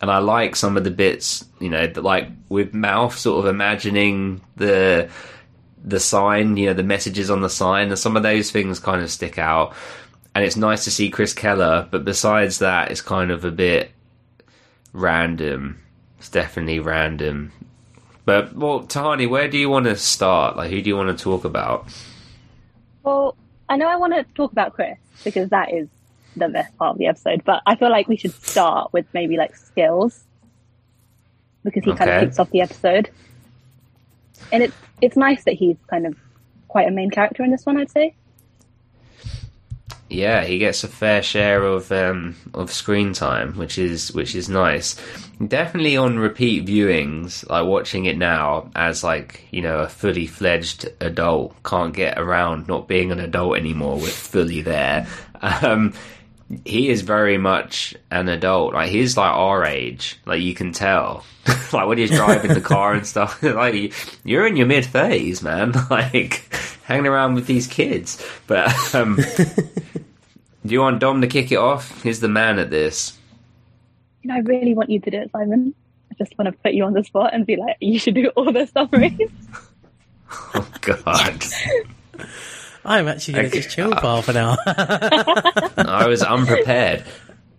And 0.00 0.10
I 0.10 0.18
like 0.18 0.54
some 0.54 0.76
of 0.76 0.84
the 0.84 0.90
bits, 0.90 1.44
you 1.60 1.70
know, 1.70 1.86
that 1.86 2.02
like 2.02 2.28
with 2.48 2.72
Mouth 2.72 3.16
sort 3.16 3.44
of 3.44 3.52
imagining 3.52 4.42
the 4.56 5.08
the 5.84 6.00
sign, 6.00 6.56
you 6.56 6.66
know, 6.66 6.74
the 6.74 6.82
messages 6.82 7.30
on 7.30 7.42
the 7.42 7.50
sign, 7.50 7.88
and 7.88 7.98
some 7.98 8.16
of 8.16 8.22
those 8.22 8.50
things 8.50 8.78
kind 8.78 9.02
of 9.02 9.10
stick 9.10 9.38
out. 9.38 9.74
And 10.34 10.44
it's 10.44 10.56
nice 10.56 10.84
to 10.84 10.90
see 10.90 11.10
Chris 11.10 11.32
Keller, 11.32 11.86
but 11.90 12.04
besides 12.04 12.58
that, 12.58 12.90
it's 12.90 13.02
kind 13.02 13.30
of 13.30 13.44
a 13.44 13.50
bit 13.50 13.90
random. 14.92 15.83
It's 16.24 16.30
definitely 16.30 16.80
random. 16.80 17.52
But 18.24 18.56
well, 18.56 18.80
Tahani, 18.80 19.28
where 19.28 19.46
do 19.46 19.58
you 19.58 19.68
want 19.68 19.84
to 19.84 19.94
start? 19.94 20.56
Like, 20.56 20.70
who 20.70 20.80
do 20.80 20.88
you 20.88 20.96
want 20.96 21.14
to 21.14 21.22
talk 21.22 21.44
about? 21.44 21.86
Well, 23.02 23.36
I 23.68 23.76
know 23.76 23.88
I 23.88 23.96
want 23.96 24.14
to 24.14 24.24
talk 24.32 24.50
about 24.50 24.72
Chris 24.72 24.96
because 25.22 25.50
that 25.50 25.70
is 25.74 25.86
the 26.34 26.48
best 26.48 26.74
part 26.78 26.92
of 26.92 26.98
the 26.98 27.08
episode, 27.08 27.44
but 27.44 27.60
I 27.66 27.76
feel 27.76 27.90
like 27.90 28.08
we 28.08 28.16
should 28.16 28.32
start 28.42 28.90
with 28.94 29.04
maybe 29.12 29.36
like 29.36 29.54
skills 29.54 30.24
because 31.62 31.84
he 31.84 31.94
kind 31.94 32.10
of 32.10 32.22
kicks 32.22 32.38
off 32.38 32.50
the 32.50 32.62
episode. 32.62 33.10
And 34.50 34.62
it's 34.62 34.76
it's 35.02 35.16
nice 35.18 35.44
that 35.44 35.52
he's 35.52 35.76
kind 35.90 36.06
of 36.06 36.16
quite 36.68 36.88
a 36.88 36.90
main 36.90 37.10
character 37.10 37.44
in 37.44 37.50
this 37.50 37.66
one, 37.66 37.76
I'd 37.76 37.90
say. 37.90 38.14
Yeah, 40.14 40.44
he 40.44 40.58
gets 40.58 40.84
a 40.84 40.88
fair 40.88 41.22
share 41.22 41.64
of 41.64 41.90
um, 41.90 42.36
of 42.54 42.72
screen 42.72 43.12
time, 43.12 43.56
which 43.56 43.78
is 43.78 44.12
which 44.12 44.34
is 44.34 44.48
nice. 44.48 44.96
Definitely 45.46 45.96
on 45.96 46.18
repeat 46.18 46.66
viewings, 46.66 47.48
like 47.50 47.66
watching 47.66 48.04
it 48.04 48.16
now 48.16 48.70
as 48.76 49.02
like 49.02 49.46
you 49.50 49.60
know 49.60 49.80
a 49.80 49.88
fully 49.88 50.26
fledged 50.26 50.88
adult 51.00 51.60
can't 51.64 51.94
get 51.94 52.18
around 52.18 52.68
not 52.68 52.86
being 52.86 53.10
an 53.10 53.18
adult 53.18 53.56
anymore 53.56 53.96
with 53.96 54.14
fully 54.14 54.60
there. 54.60 55.08
Um, 55.42 55.92
he 56.64 56.88
is 56.88 57.02
very 57.02 57.38
much 57.38 57.94
an 58.10 58.28
adult. 58.28 58.74
Like 58.74 58.90
he's 58.90 59.16
like 59.16 59.32
our 59.32 59.64
age. 59.64 60.18
Like 60.26 60.42
you 60.42 60.54
can 60.54 60.72
tell. 60.72 61.24
like 61.72 61.86
when 61.86 61.98
he's 61.98 62.10
driving 62.10 62.54
the 62.54 62.60
car 62.60 62.94
and 62.94 63.06
stuff. 63.06 63.42
like 63.42 63.92
you're 64.24 64.46
in 64.46 64.56
your 64.56 64.66
mid 64.66 64.86
thirties, 64.86 65.42
man. 65.42 65.72
Like 65.90 66.48
hanging 66.84 67.06
around 67.06 67.34
with 67.34 67.46
these 67.46 67.66
kids. 67.66 68.24
But 68.46 68.94
um, 68.94 69.18
do 70.64 70.72
you 70.72 70.80
want 70.80 70.98
Dom 71.00 71.20
to 71.20 71.26
kick 71.26 71.52
it 71.52 71.56
off? 71.56 72.02
He's 72.02 72.20
the 72.20 72.28
man 72.28 72.58
at 72.58 72.70
this. 72.70 73.16
You 74.22 74.28
know, 74.28 74.36
I 74.36 74.40
really 74.40 74.74
want 74.74 74.90
you 74.90 75.00
to 75.00 75.10
do 75.10 75.18
it, 75.18 75.30
Simon. 75.32 75.74
I 76.10 76.14
just 76.16 76.36
want 76.38 76.50
to 76.50 76.58
put 76.62 76.72
you 76.74 76.84
on 76.84 76.92
the 76.94 77.04
spot 77.04 77.34
and 77.34 77.44
be 77.44 77.56
like, 77.56 77.76
you 77.80 77.98
should 77.98 78.14
do 78.14 78.28
all 78.36 78.52
the 78.52 78.66
summaries. 78.66 79.12
Oh 80.56 80.68
God, 80.80 81.44
I'm 82.84 83.06
actually 83.06 83.34
going 83.34 83.44
to 83.44 83.50
Okay. 83.50 83.60
just 83.60 83.74
chill 83.76 83.90
for 83.92 84.00
half 84.00 84.28
an 84.28 84.36
hour. 84.36 84.56
I 84.66 86.06
was 86.08 86.22
unprepared. 86.24 87.04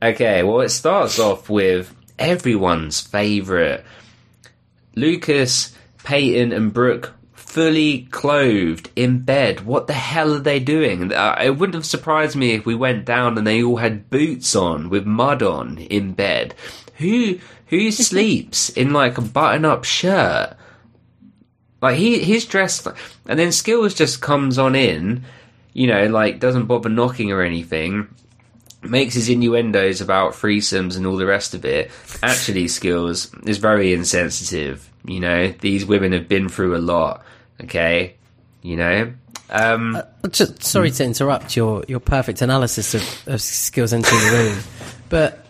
Okay, 0.01 0.43
well 0.43 0.59
it 0.61 0.69
starts 0.69 1.17
off 1.17 1.49
with 1.49 1.93
everyone's 2.19 2.99
favourite 2.99 3.83
Lucas, 4.95 5.73
Peyton, 6.03 6.51
and 6.51 6.73
Brooke 6.73 7.13
fully 7.55 8.01
clothed 8.11 8.89
in 8.97 9.19
bed. 9.19 9.61
What 9.65 9.87
the 9.87 9.93
hell 9.93 10.33
are 10.33 10.39
they 10.39 10.59
doing? 10.59 11.13
Uh, 11.13 11.37
It 11.41 11.51
wouldn't 11.51 11.75
have 11.75 11.85
surprised 11.85 12.35
me 12.35 12.51
if 12.51 12.65
we 12.65 12.75
went 12.75 13.05
down 13.05 13.37
and 13.37 13.47
they 13.47 13.63
all 13.63 13.77
had 13.77 14.09
boots 14.09 14.57
on 14.57 14.89
with 14.89 15.05
mud 15.05 15.41
on 15.41 15.77
in 15.77 16.11
bed. 16.11 16.53
Who 16.97 17.39
who 17.67 17.91
sleeps 18.09 18.67
in 18.67 18.91
like 18.91 19.17
a 19.17 19.21
button-up 19.21 19.85
shirt? 19.85 20.57
Like 21.81 21.95
he 21.95 22.19
he's 22.19 22.43
dressed, 22.43 22.87
and 23.25 23.39
then 23.39 23.53
Skills 23.53 23.93
just 23.93 24.19
comes 24.19 24.57
on 24.57 24.75
in, 24.75 25.23
you 25.71 25.87
know, 25.87 26.07
like 26.07 26.41
doesn't 26.41 26.65
bother 26.65 26.89
knocking 26.89 27.31
or 27.31 27.41
anything 27.41 28.09
makes 28.83 29.15
his 29.15 29.29
innuendos 29.29 29.99
about 29.99 30.33
threesomes 30.33 30.95
and 30.95 31.07
all 31.07 31.15
the 31.15 31.25
rest 31.25 31.55
of 31.55 31.65
it. 31.65 31.89
Actually, 32.21 32.67
skills 32.67 33.33
is 33.43 33.57
very 33.57 33.93
insensitive. 33.93 34.87
You 35.05 35.21
know, 35.21 35.47
these 35.59 35.87
women 35.87 36.11
have 36.11 36.27
been 36.27 36.49
through 36.49 36.75
a 36.75 36.77
lot. 36.77 37.23
Okay, 37.63 38.15
you 38.61 38.75
know. 38.75 39.13
Um, 39.49 40.01
Just, 40.29 40.63
sorry 40.63 40.91
to 40.91 41.03
interrupt 41.03 41.55
your, 41.55 41.83
your 41.87 41.99
perfect 41.99 42.41
analysis 42.41 42.95
of, 42.95 43.27
of 43.27 43.41
skills 43.41 43.93
entering 43.93 44.21
the 44.21 44.31
room, 44.31 44.63
but 45.09 45.45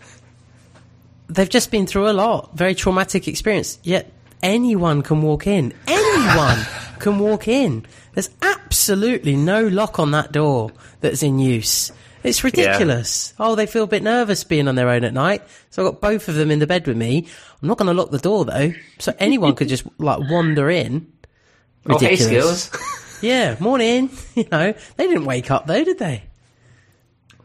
they've 1.29 1.49
just 1.49 1.71
been 1.71 1.87
through 1.87 2.09
a 2.09 2.13
lot, 2.13 2.55
very 2.55 2.75
traumatic 2.75 3.27
experience. 3.27 3.79
Yet 3.83 4.11
anyone 4.43 5.01
can 5.01 5.21
walk 5.21 5.47
in. 5.47 5.73
Anyone 5.87 6.59
can 6.99 7.19
walk 7.19 7.47
in. 7.47 7.85
There's 8.13 8.29
absolutely 8.41 9.35
no 9.35 9.65
lock 9.67 9.99
on 9.99 10.11
that 10.11 10.31
door 10.31 10.71
that's 11.01 11.23
in 11.23 11.39
use. 11.39 11.91
It's 12.23 12.43
ridiculous. 12.43 13.35
Oh, 13.39 13.53
they 13.53 13.67
feel 13.67 13.83
a 13.83 13.87
bit 13.87 14.01
nervous 14.01 14.43
being 14.43 14.67
on 14.67 14.73
their 14.73 14.89
own 14.89 15.03
at 15.03 15.13
night, 15.13 15.43
so 15.69 15.85
I've 15.85 15.91
got 15.93 16.01
both 16.01 16.27
of 16.27 16.33
them 16.33 16.49
in 16.49 16.57
the 16.57 16.65
bed 16.65 16.87
with 16.87 16.97
me. 16.97 17.27
I'm 17.61 17.67
not 17.67 17.77
going 17.77 17.87
to 17.87 17.93
lock 17.93 18.09
the 18.09 18.17
door 18.17 18.45
though, 18.45 18.73
so 18.97 19.13
anyone 19.19 19.53
could 19.53 19.67
just 19.67 19.85
like 19.99 20.19
wander 20.29 20.69
in. 20.69 21.11
Oh, 21.87 21.97
hey, 21.97 22.11
Ridiculous. 22.11 22.63
skills. 22.63 22.91
Yeah, 23.21 23.55
morning. 23.59 24.09
You 24.35 24.45
know, 24.51 24.73
they 24.97 25.07
didn't 25.07 25.25
wake 25.25 25.49
up 25.49 25.65
though, 25.67 25.83
did 25.83 25.97
they? 25.97 26.23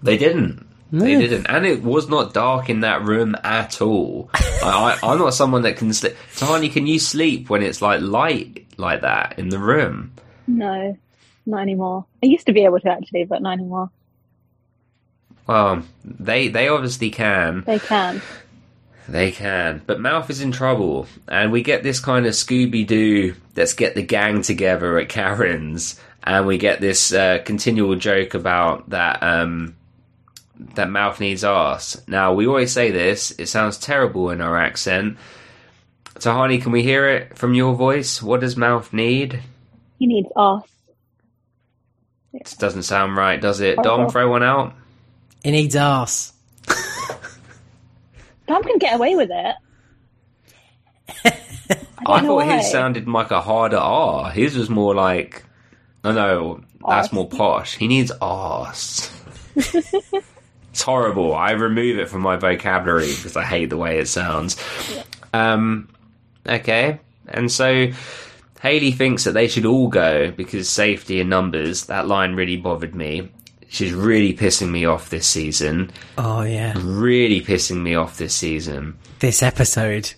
they 0.03 0.19
didn't. 0.19 0.67
They 0.93 1.17
didn't, 1.17 1.47
and 1.47 1.65
it 1.65 1.85
was 1.85 2.09
not 2.09 2.35
dark 2.35 2.69
in 2.69 2.81
that 2.81 3.03
room 3.05 3.37
at 3.45 3.81
all. 3.81 4.29
I, 4.35 4.99
I, 5.03 5.09
I'm 5.13 5.19
not 5.21 5.35
someone 5.35 5.63
that 5.63 5.77
can 5.77 5.93
sleep. 5.93 6.17
Tiny, 6.35 6.69
can 6.69 6.89
you 6.89 6.99
sleep 6.99 7.49
when 7.49 7.63
it's 7.63 7.81
like 7.81 8.01
light 8.01 8.67
like 8.77 9.03
that 9.03 9.39
in 9.39 9.51
the 9.51 9.59
room? 9.61 10.13
no, 10.49 10.99
not 11.47 11.61
anymore. 11.63 12.07
I 12.23 12.27
used 12.27 12.47
to 12.47 12.53
be 12.53 12.65
able 12.65 12.81
to 12.81 12.89
actually, 12.89 13.25
but 13.25 13.41
not 13.41 13.53
anymore. 13.53 13.91
Well, 15.47 15.85
they 16.05 16.49
they 16.49 16.67
obviously 16.69 17.11
can. 17.11 17.63
They 17.65 17.79
can. 17.79 18.21
They 19.09 19.33
can. 19.33 19.83
But 19.87 20.01
Mouth 20.01 20.31
is 20.31 20.41
in 20.41 20.53
trouble. 20.53 21.07
And 21.29 21.51
we 21.51 21.63
get 21.63 21.83
this 21.83 22.01
kind 22.01 22.27
of 22.27 22.33
Scooby 22.33 22.87
Doo, 22.87 23.35
let's 23.57 23.73
get 23.73 23.95
the 23.95 24.03
gang 24.03 24.43
together 24.43 24.99
at 24.99 25.09
Karen's. 25.09 26.01
And 26.23 26.47
we 26.47 26.59
get 26.59 26.81
this 26.81 27.13
uh, 27.13 27.39
continual 27.45 27.97
joke 27.97 28.35
about 28.35 28.91
that 28.91 29.23
um, 29.23 29.75
that 30.75 30.91
Mouth 30.91 31.19
needs 31.21 31.45
arse. 31.45 32.01
Now, 32.07 32.35
we 32.35 32.47
always 32.47 32.73
say 32.73 32.91
this, 32.91 33.31
it 33.33 33.47
sounds 33.47 33.79
terrible 33.79 34.31
in 34.31 34.41
our 34.41 34.57
accent. 34.57 35.17
Tahani, 36.17 36.61
can 36.61 36.73
we 36.73 36.83
hear 36.83 37.09
it 37.09 37.39
from 37.39 37.55
your 37.55 37.75
voice? 37.75 38.23
What 38.23 38.41
does 38.41 38.57
Mouth 38.57 38.93
need? 38.93 39.41
He 39.99 40.07
needs 40.07 40.29
arse. 40.37 40.69
This 42.33 42.55
doesn't 42.55 42.83
sound 42.83 43.17
right, 43.17 43.41
does 43.41 43.61
it? 43.61 43.77
Dom, 43.77 43.85
Horrible. 43.85 44.11
throw 44.11 44.31
one 44.31 44.43
out? 44.43 44.75
He 45.43 45.51
needs 45.51 45.75
ass. 45.75 46.33
Dom 48.51 48.65
can 48.65 48.79
get 48.79 48.95
away 48.95 49.15
with 49.15 49.31
it. 49.33 49.57
I, 51.25 52.21
don't 52.21 52.27
thought 52.27 52.47
why. 52.47 52.57
his 52.57 52.71
sounded 52.71 53.07
like 53.07 53.31
a 53.31 53.41
harder 53.41 53.77
R. 53.77 54.31
His 54.31 54.57
was 54.57 54.69
more 54.69 54.95
like, 54.95 55.45
no, 56.03 56.13
no, 56.13 56.61
that's 56.87 57.09
Arse. 57.09 57.13
more 57.13 57.29
posh. 57.29 57.77
He 57.77 57.87
needs 57.89 58.11
arse. 58.21 59.11
It's 60.73 60.83
horrible. 60.83 61.35
I 61.35 61.51
remove 61.51 61.99
it 61.99 62.09
from 62.09 62.23
my 62.23 62.37
vocabulary 62.37 63.09
because 63.09 63.37
I 63.37 63.45
hate 63.45 63.71
the 63.71 63.77
way 63.77 63.99
it 63.99 64.07
sounds. 64.07 64.57
Um, 65.33 65.89
okay, 66.47 67.01
and 67.27 67.51
so 67.51 67.89
Haley 68.63 68.93
thinks 68.93 69.25
that 69.25 69.33
they 69.33 69.49
should 69.49 69.67
all 69.67 69.89
go 69.89 70.31
because 70.31 70.69
safety 70.69 71.21
in 71.21 71.29
numbers. 71.29 71.87
That 71.87 72.07
line 72.07 72.35
really 72.35 72.57
bothered 72.57 72.95
me. 72.95 73.31
She's 73.73 73.93
really 73.95 74.35
pissing 74.35 74.71
me 74.71 74.85
off 74.85 75.11
this 75.11 75.27
season. 75.27 75.93
Oh 76.19 76.43
yeah, 76.43 76.75
Really 76.77 77.41
pissing 77.41 77.81
me 77.81 77.95
off 77.95 78.19
this 78.19 78.35
season. 78.35 78.99
this 79.21 79.43
episode. 79.45 80.13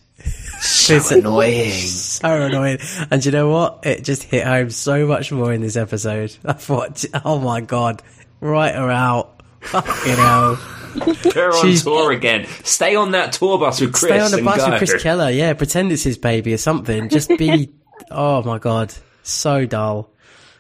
So 0.61 1.01
annoying. 1.11 1.71
So 1.83 2.43
annoying. 2.43 2.79
And 3.11 3.25
you 3.25 3.31
know 3.33 3.51
what? 3.51 3.81
It 3.85 4.05
just 4.05 4.23
hit 4.23 4.47
home 4.47 4.71
so 4.71 5.07
much 5.07 5.33
more 5.33 5.53
in 5.53 5.61
this 5.61 5.77
episode. 5.77 6.35
I 6.45 6.53
thought, 6.55 7.05
oh 7.25 7.39
my 7.41 7.61
god, 7.61 8.03
write 8.41 8.75
her 8.75 8.91
out. 8.91 9.43
Fucking 9.61 10.15
hell. 10.17 10.55
They're 11.35 11.53
on 11.53 11.63
She's- 11.63 11.83
tour 11.85 12.11
again. 12.13 12.47
Stay 12.65 12.95
on 12.97 13.11
that 13.13 13.33
tour 13.33 13.59
bus 13.59 13.81
with 13.81 13.93
Chris. 13.93 14.11
Stay 14.13 14.21
on 14.21 14.31
the 14.31 14.43
bus 14.43 14.59
go. 14.65 14.71
with 14.71 14.79
Chris 14.79 15.03
Keller. 15.03 15.31
Yeah, 15.31 15.53
pretend 15.55 15.93
it's 15.93 16.03
his 16.05 16.17
baby 16.19 16.55
or 16.55 16.59
something. 16.59 17.09
Just 17.11 17.29
be. 17.37 17.71
oh 18.11 18.43
my 18.45 18.59
god, 18.59 18.95
so 19.23 19.67
dull. 19.67 20.09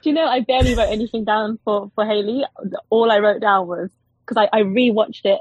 Do 0.03 0.09
you 0.11 0.15
know 0.15 0.27
I 0.27 0.41
barely 0.41 0.75
wrote 0.75 0.91
anything 0.91 1.25
down 1.25 1.59
for 1.65 1.91
for 1.95 2.05
Haley? 2.05 2.45
All 2.91 3.11
I 3.11 3.19
wrote 3.19 3.41
down 3.41 3.67
was 3.69 3.91
because 4.27 4.49
I, 4.53 4.59
I 4.59 4.63
rewatched 4.63 5.25
it 5.25 5.41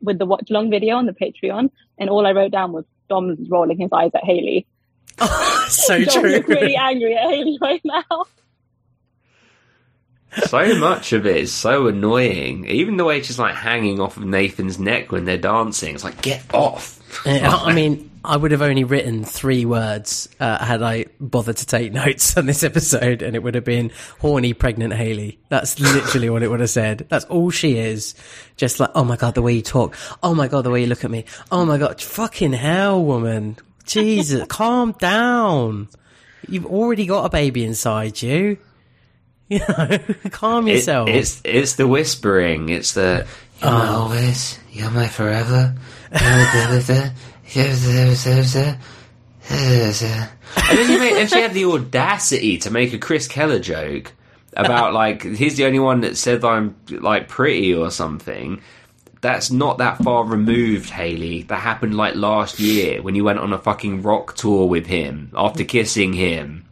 with 0.00 0.18
the 0.18 0.26
watch 0.26 0.50
long 0.50 0.70
video 0.70 0.96
on 0.96 1.06
the 1.06 1.12
Patreon, 1.12 1.70
and 1.98 2.10
all 2.10 2.26
I 2.26 2.32
wrote 2.32 2.50
down 2.50 2.72
was 2.72 2.84
Dom's 3.08 3.48
rolling 3.48 3.78
his 3.78 3.92
eyes 3.92 4.10
at 4.14 4.24
Haley. 4.24 4.66
So 5.70 6.02
Dom 6.04 6.22
true. 6.22 6.30
looks 6.32 6.48
really 6.48 6.74
angry 6.74 7.16
at 7.16 7.30
Haley 7.30 7.56
right 7.60 7.80
now. 7.84 8.24
so 10.46 10.78
much 10.80 11.12
of 11.12 11.26
it 11.26 11.36
is 11.36 11.54
so 11.54 11.86
annoying. 11.86 12.66
Even 12.66 12.96
the 12.96 13.04
way 13.04 13.22
she's 13.22 13.38
like 13.38 13.54
hanging 13.54 14.00
off 14.00 14.16
of 14.16 14.24
Nathan's 14.24 14.80
neck 14.80 15.12
when 15.12 15.26
they're 15.26 15.38
dancing. 15.38 15.94
It's 15.94 16.02
like, 16.02 16.20
get 16.22 16.42
off. 16.52 16.98
Yeah, 17.24 17.54
I 17.54 17.72
mean, 17.72 18.09
I 18.24 18.36
would 18.36 18.50
have 18.50 18.60
only 18.62 18.84
written 18.84 19.24
three 19.24 19.64
words 19.64 20.28
uh, 20.40 20.62
had 20.64 20.82
I 20.82 21.06
bothered 21.20 21.56
to 21.58 21.66
take 21.66 21.92
notes 21.94 22.36
on 22.36 22.46
this 22.46 22.62
episode, 22.62 23.22
and 23.22 23.34
it 23.34 23.42
would 23.42 23.54
have 23.54 23.64
been 23.64 23.90
horny, 24.18 24.52
pregnant 24.52 24.92
Haley. 24.92 25.38
That's 25.48 25.80
literally 25.80 26.28
what 26.28 26.42
it 26.42 26.48
would 26.50 26.60
have 26.60 26.70
said. 26.70 27.06
That's 27.08 27.24
all 27.26 27.50
she 27.50 27.78
is. 27.78 28.14
Just 28.56 28.78
like, 28.78 28.90
oh 28.94 29.04
my 29.04 29.16
god, 29.16 29.34
the 29.34 29.42
way 29.42 29.54
you 29.54 29.62
talk. 29.62 29.96
Oh 30.22 30.34
my 30.34 30.48
god, 30.48 30.62
the 30.62 30.70
way 30.70 30.82
you 30.82 30.86
look 30.86 31.04
at 31.04 31.10
me. 31.10 31.24
Oh 31.50 31.64
my 31.64 31.78
god, 31.78 32.00
fucking 32.00 32.52
hell, 32.52 33.02
woman. 33.02 33.56
Jesus, 33.86 34.46
calm 34.48 34.92
down. 34.98 35.88
You've 36.48 36.66
already 36.66 37.06
got 37.06 37.24
a 37.24 37.30
baby 37.30 37.64
inside 37.64 38.20
you. 38.22 38.58
You 39.50 39.58
know, 39.68 39.98
calm 40.30 40.68
It- 40.68 40.74
yourself. 40.76 41.08
it's 41.08 41.40
it's 41.44 41.74
the 41.74 41.88
whispering. 41.88 42.68
It's 42.68 42.92
the 42.92 43.26
you're 43.60 43.68
my 43.72 43.88
always, 43.88 44.56
you're 44.70 44.92
my 44.92 45.08
forever. 45.08 45.74
And 50.68 50.78
then 50.78 50.86
she 50.86 50.98
made, 50.98 51.16
and 51.16 51.28
she 51.28 51.40
had 51.40 51.54
the 51.54 51.64
audacity 51.64 52.58
to 52.58 52.70
make 52.70 52.92
a 52.92 52.98
Chris 52.98 53.26
Keller 53.26 53.58
joke 53.58 54.12
about 54.52 54.92
like 54.94 55.22
he's 55.22 55.56
the 55.56 55.64
only 55.66 55.78
one 55.78 56.02
that 56.02 56.16
said 56.16 56.44
I'm 56.44 56.76
like 56.88 57.28
pretty 57.28 57.74
or 57.74 57.90
something. 57.90 58.60
That's 59.20 59.50
not 59.50 59.78
that 59.78 59.98
far 59.98 60.24
removed, 60.24 60.88
Haley. 60.88 61.42
That 61.42 61.60
happened 61.60 61.94
like 61.94 62.14
last 62.14 62.58
year 62.58 63.02
when 63.02 63.14
you 63.14 63.24
went 63.24 63.38
on 63.38 63.52
a 63.52 63.58
fucking 63.58 64.02
rock 64.02 64.34
tour 64.34 64.66
with 64.66 64.86
him 64.86 65.30
after 65.36 65.62
kissing 65.62 66.14
him. 66.14 66.64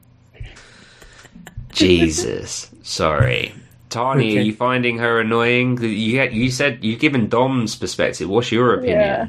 Jesus, 1.71 2.71
sorry, 2.83 3.55
Tani. 3.91 4.39
Are 4.39 4.41
you 4.41 4.55
finding 4.55 4.99
her 4.99 5.21
annoying? 5.21 5.83
You 5.83 6.23
you 6.23 6.51
said 6.51 6.83
you've 6.83 7.01
given 7.01 7.29
Dom's 7.29 7.77
perspective. 7.77 8.29
What's 8.31 8.51
your 8.51 8.75
opinion? 8.75 8.99
Yeah. 8.99 9.27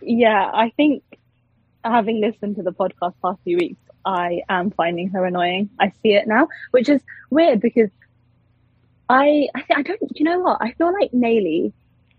Yeah, 0.00 0.50
I 0.52 0.70
think 0.76 1.02
having 1.84 2.20
listened 2.20 2.56
to 2.56 2.62
the 2.62 2.72
podcast 2.72 3.14
past 3.22 3.40
few 3.44 3.56
weeks, 3.56 3.80
I 4.04 4.42
am 4.48 4.70
finding 4.70 5.08
her 5.10 5.24
annoying. 5.24 5.70
I 5.78 5.92
see 6.02 6.14
it 6.14 6.26
now, 6.26 6.48
which 6.70 6.88
is 6.88 7.00
weird 7.30 7.60
because 7.60 7.90
I 9.08 9.48
I, 9.54 9.60
th- 9.60 9.78
I 9.78 9.82
don't 9.82 10.00
you 10.14 10.24
know 10.24 10.40
what 10.40 10.58
I 10.60 10.72
feel 10.72 10.92
like 10.92 11.12
Naley 11.12 11.72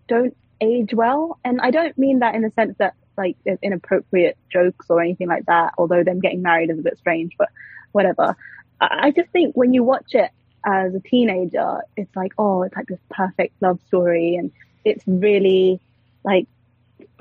don't 0.07 0.35
age 0.59 0.93
well, 0.93 1.39
and 1.43 1.59
I 1.61 1.71
don't 1.71 1.97
mean 1.97 2.19
that 2.19 2.35
in 2.35 2.41
the 2.43 2.51
sense 2.51 2.75
that 2.77 2.93
like 3.17 3.37
there's 3.45 3.59
inappropriate 3.61 4.37
jokes 4.51 4.87
or 4.89 5.01
anything 5.01 5.27
like 5.27 5.45
that. 5.45 5.73
Although 5.77 6.03
them 6.03 6.19
getting 6.19 6.41
married 6.41 6.69
is 6.69 6.79
a 6.79 6.83
bit 6.83 6.97
strange, 6.97 7.33
but 7.37 7.49
whatever. 7.91 8.35
I, 8.79 9.07
I 9.07 9.11
just 9.11 9.29
think 9.31 9.55
when 9.55 9.73
you 9.73 9.83
watch 9.83 10.13
it 10.13 10.29
as 10.65 10.93
a 10.93 10.99
teenager, 10.99 11.81
it's 11.97 12.15
like 12.15 12.33
oh, 12.37 12.61
it's 12.63 12.75
like 12.75 12.87
this 12.87 12.99
perfect 13.09 13.59
love 13.61 13.79
story, 13.87 14.35
and 14.35 14.51
it's 14.85 15.03
really 15.07 15.79
like 16.23 16.47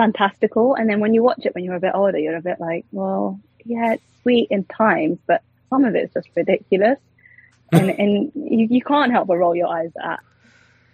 fantastical. 0.01 0.74
And 0.76 0.88
then 0.88 0.98
when 1.01 1.12
you 1.12 1.22
watch 1.22 1.44
it 1.44 1.55
when 1.55 1.62
you're 1.62 1.74
a 1.74 1.80
bit 1.80 1.92
older, 1.94 2.16
you're 2.18 2.36
a 2.36 2.40
bit 2.40 2.59
like, 2.59 2.86
well, 2.90 3.38
yeah, 3.66 3.92
it's 3.92 4.03
sweet 4.22 4.48
in 4.51 4.64
times, 4.64 5.18
but 5.26 5.42
some 5.68 5.84
of 5.84 5.94
it's 5.94 6.14
just 6.14 6.28
ridiculous. 6.34 6.98
and 7.72 7.90
and 7.90 8.32
you, 8.34 8.66
you 8.70 8.80
can't 8.80 9.12
help 9.12 9.28
but 9.28 9.36
roll 9.36 9.55
your 9.55 9.68
eyes 9.68 9.92
at, 10.03 10.20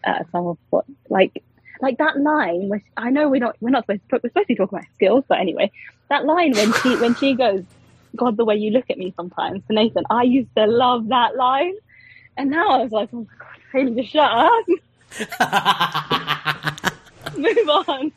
at 0.03 0.31
some 0.33 0.47
of 0.49 0.59
what 0.71 0.85
like 1.09 1.43
like 1.81 1.99
that 1.99 2.19
line. 2.19 2.69
Which 2.69 2.83
I 2.97 3.11
know 3.11 3.29
we're 3.29 3.41
not 3.41 3.57
we're 3.61 3.71
not 3.71 3.85
supposed 3.85 4.01
to, 4.11 4.21
we're 4.25 4.31
supposed 4.31 4.49
to 4.49 4.55
be 4.55 4.57
talking 4.57 4.79
about 4.79 4.91
skills, 4.97 5.25
but 5.29 5.39
anyway, 5.39 5.71
that 6.09 6.25
line 6.25 6.53
when 6.53 6.73
she 6.73 6.97
when 6.97 7.15
she 7.15 7.35
goes, 7.35 7.63
God, 8.17 8.37
the 8.37 8.45
way 8.45 8.57
you 8.57 8.73
look 8.73 8.91
at 8.91 8.99
me 8.99 9.15
sometimes 9.17 9.63
to 9.69 9.73
Nathan, 9.73 10.03
I 10.11 10.25
used 10.25 10.55
to 10.57 10.67
love 10.67 11.07
that 11.09 11.37
line, 11.37 11.75
and 12.37 12.51
now 12.51 12.71
I 12.71 12.83
was 12.83 12.91
like, 12.91 13.11
oh 13.13 13.21
my 13.21 13.27
God, 13.39 13.61
Haley, 13.73 13.95
just 14.03 14.13
shut 14.13 14.33
up. 14.33 14.67
Move 17.39 17.69
on. 17.69 18.13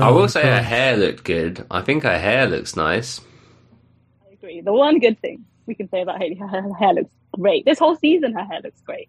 I 0.00 0.08
Oh, 0.08 0.14
will 0.14 0.28
say 0.28 0.42
her 0.42 0.62
hair 0.62 0.96
looked 0.96 1.24
good. 1.24 1.64
I 1.70 1.80
think 1.82 2.02
her 2.04 2.18
hair 2.18 2.46
looks 2.46 2.76
nice. 2.76 3.20
I 4.28 4.32
agree. 4.32 4.60
The 4.60 4.72
one 4.72 4.98
good 4.98 5.20
thing 5.20 5.44
we 5.66 5.74
can 5.74 5.88
say 5.90 6.02
about 6.02 6.20
Haley, 6.20 6.34
her, 6.36 6.46
her 6.46 6.74
hair 6.74 6.94
looks 6.94 7.12
great. 7.32 7.64
This 7.64 7.78
whole 7.78 7.96
season, 7.96 8.32
her 8.32 8.44
hair 8.44 8.60
looks 8.62 8.80
great. 8.82 9.08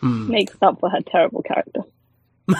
Hmm. 0.00 0.30
Makes 0.30 0.56
up 0.62 0.80
for 0.80 0.90
her 0.90 1.00
terrible 1.00 1.42
character. 1.42 1.80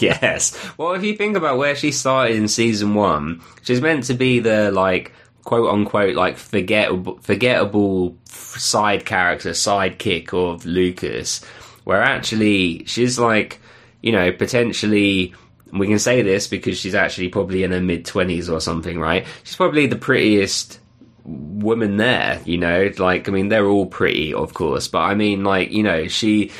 yes. 0.00 0.58
Well, 0.78 0.94
if 0.94 1.04
you 1.04 1.16
think 1.16 1.36
about 1.36 1.58
where 1.58 1.76
she 1.76 1.92
started 1.92 2.36
in 2.36 2.48
season 2.48 2.94
one, 2.94 3.40
she's 3.62 3.80
meant 3.80 4.04
to 4.04 4.14
be 4.14 4.40
the 4.40 4.70
like 4.70 5.12
quote 5.44 5.72
unquote 5.72 6.14
like 6.16 6.36
forgettable, 6.36 7.18
forgettable 7.20 8.16
side 8.26 9.04
character, 9.04 9.50
sidekick 9.50 10.32
of 10.32 10.64
Lucas, 10.64 11.44
where 11.84 12.00
actually 12.02 12.84
she's 12.86 13.18
like, 13.18 13.60
you 14.02 14.12
know, 14.12 14.32
potentially. 14.32 15.34
We 15.72 15.86
can 15.86 15.98
say 15.98 16.20
this 16.20 16.48
because 16.48 16.76
she's 16.76 16.94
actually 16.94 17.30
probably 17.30 17.62
in 17.62 17.70
her 17.70 17.80
mid 17.80 18.04
twenties 18.04 18.50
or 18.50 18.60
something, 18.60 19.00
right? 19.00 19.26
She's 19.42 19.56
probably 19.56 19.86
the 19.86 19.96
prettiest 19.96 20.78
woman 21.24 21.96
there, 21.96 22.42
you 22.44 22.58
know. 22.58 22.90
Like, 22.98 23.26
I 23.26 23.32
mean, 23.32 23.48
they're 23.48 23.66
all 23.66 23.86
pretty, 23.86 24.34
of 24.34 24.52
course, 24.52 24.86
but 24.88 24.98
I 24.98 25.14
mean, 25.14 25.44
like, 25.44 25.70
you 25.70 25.82
know, 25.82 26.08
she 26.08 26.50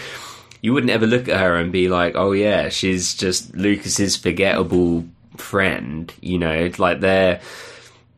you 0.63 0.73
wouldn't 0.73 0.93
ever 0.93 1.07
look 1.07 1.29
at 1.29 1.41
her 1.41 1.57
and 1.57 1.73
be 1.73 1.89
like, 1.89 2.15
"Oh 2.17 2.33
yeah, 2.33 2.69
she's 2.69 3.15
just 3.15 3.55
Lucas's 3.55 4.17
forgettable 4.17 5.05
friend," 5.37 6.13
you 6.21 6.39
know, 6.39 6.71
like 6.79 7.01
they're 7.01 7.41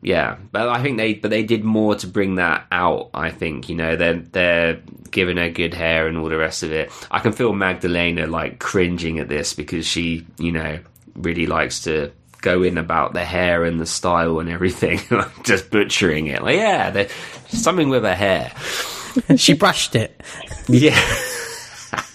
yeah. 0.05 0.37
But 0.51 0.69
I 0.69 0.83
think 0.83 0.97
they 0.97 1.15
but 1.15 1.31
they 1.31 1.43
did 1.43 1.63
more 1.63 1.95
to 1.95 2.07
bring 2.07 2.35
that 2.35 2.67
out. 2.71 3.09
I 3.13 3.31
think 3.31 3.69
you 3.69 3.75
know 3.75 3.95
they're 3.95 4.19
they're 4.19 4.81
giving 5.09 5.37
her 5.37 5.49
good 5.49 5.73
hair 5.73 6.07
and 6.07 6.17
all 6.17 6.29
the 6.29 6.37
rest 6.37 6.61
of 6.61 6.71
it. 6.71 6.91
I 7.09 7.19
can 7.19 7.31
feel 7.31 7.53
Magdalena 7.53 8.27
like 8.27 8.59
cringing 8.59 9.19
at 9.19 9.29
this 9.29 9.53
because 9.53 9.87
she 9.87 10.27
you 10.37 10.51
know 10.51 10.79
really 11.15 11.47
likes 11.47 11.83
to 11.85 12.11
go 12.41 12.61
in 12.61 12.77
about 12.77 13.13
the 13.13 13.25
hair 13.25 13.63
and 13.63 13.79
the 13.79 13.87
style 13.87 14.39
and 14.39 14.47
everything, 14.49 14.99
just 15.43 15.71
butchering 15.71 16.27
it. 16.27 16.43
Like 16.43 16.57
yeah, 16.57 17.07
something 17.47 17.89
with 17.89 18.03
her 18.03 18.15
hair. 18.15 18.51
she 19.37 19.53
brushed 19.53 19.95
it. 19.95 20.21
Yeah. 20.67 20.99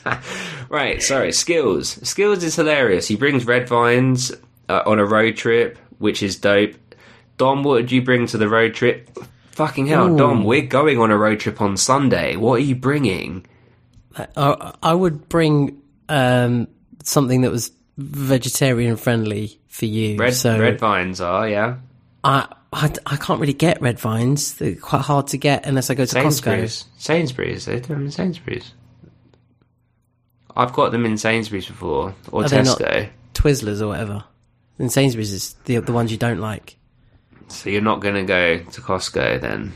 right, 0.69 1.03
sorry. 1.03 1.33
Skills. 1.33 1.99
Skills 2.09 2.45
is 2.45 2.55
hilarious. 2.55 3.09
He 3.09 3.17
brings 3.17 3.45
red 3.47 3.69
vines 3.69 4.33
uh, 4.69 4.83
on 4.87 5.01
a 5.01 5.05
road 5.05 5.37
trip, 5.37 5.77
which 5.99 6.23
is 6.23 6.39
dope. 6.39 6.75
Dom, 7.41 7.63
what 7.63 7.79
did 7.79 7.91
you 7.91 8.03
bring 8.03 8.27
to 8.27 8.37
the 8.37 8.51
road 8.51 8.75
trip? 8.75 9.09
Fucking 9.53 9.87
hell, 9.87 10.13
Ooh. 10.13 10.19
Dom, 10.19 10.45
we're 10.45 10.61
going 10.61 10.99
on 10.99 11.11
a 11.11 11.17
road 11.17 11.41
trip 11.41 11.63
on 11.63 11.79
Sunday. 11.79 12.37
What 12.37 12.57
are 12.57 12.65
you 12.65 12.75
bringing? 12.75 13.47
I, 14.37 14.75
I 14.83 14.93
would 14.93 15.27
bring 15.31 15.81
um, 16.11 16.69
something 17.03 17.41
that 17.41 17.51
was 17.51 17.73
vegetarian 17.97 18.97
friendly 18.97 19.59
for 19.69 19.87
you. 19.87 20.19
Red, 20.19 20.35
so 20.35 20.61
red 20.61 20.79
vines 20.79 21.23
are, 21.23 21.49
yeah. 21.49 21.77
I, 22.23 22.47
I, 22.75 22.93
I 23.07 23.17
can't 23.17 23.41
really 23.41 23.55
get 23.55 23.81
red 23.81 23.99
vines. 23.99 24.57
They're 24.57 24.75
quite 24.75 25.01
hard 25.01 25.29
to 25.29 25.39
get 25.39 25.65
unless 25.65 25.89
I 25.89 25.95
go 25.95 26.05
to 26.05 26.15
Costco. 26.15 26.43
Sainsbury's. 26.43 26.85
Sainsbury's. 26.99 27.65
They 27.65 27.81
do 27.81 27.95
them 27.95 28.05
in 28.05 28.11
Sainsbury's. 28.11 28.75
I've 30.55 30.75
got 30.75 30.93
them 30.93 31.07
in 31.07 31.17
Sainsbury's 31.17 31.69
before, 31.69 32.15
or 32.31 32.45
Are 32.45 32.49
Tesco. 32.49 33.09
Twizzlers 33.33 33.81
or 33.81 33.89
whatever. 33.89 34.25
And 34.79 34.93
Sainsbury's 34.93 35.33
is 35.33 35.55
the 35.65 35.79
the 35.79 35.95
ones 35.95 36.13
you 36.13 36.19
don't 36.19 36.41
like. 36.41 36.77
So 37.51 37.71
you're 37.71 37.83
not 37.83 38.01
going 38.01 38.15
to 38.15 38.23
go 38.25 38.59
to 38.59 38.81
Costco 38.81 39.41
then? 39.41 39.73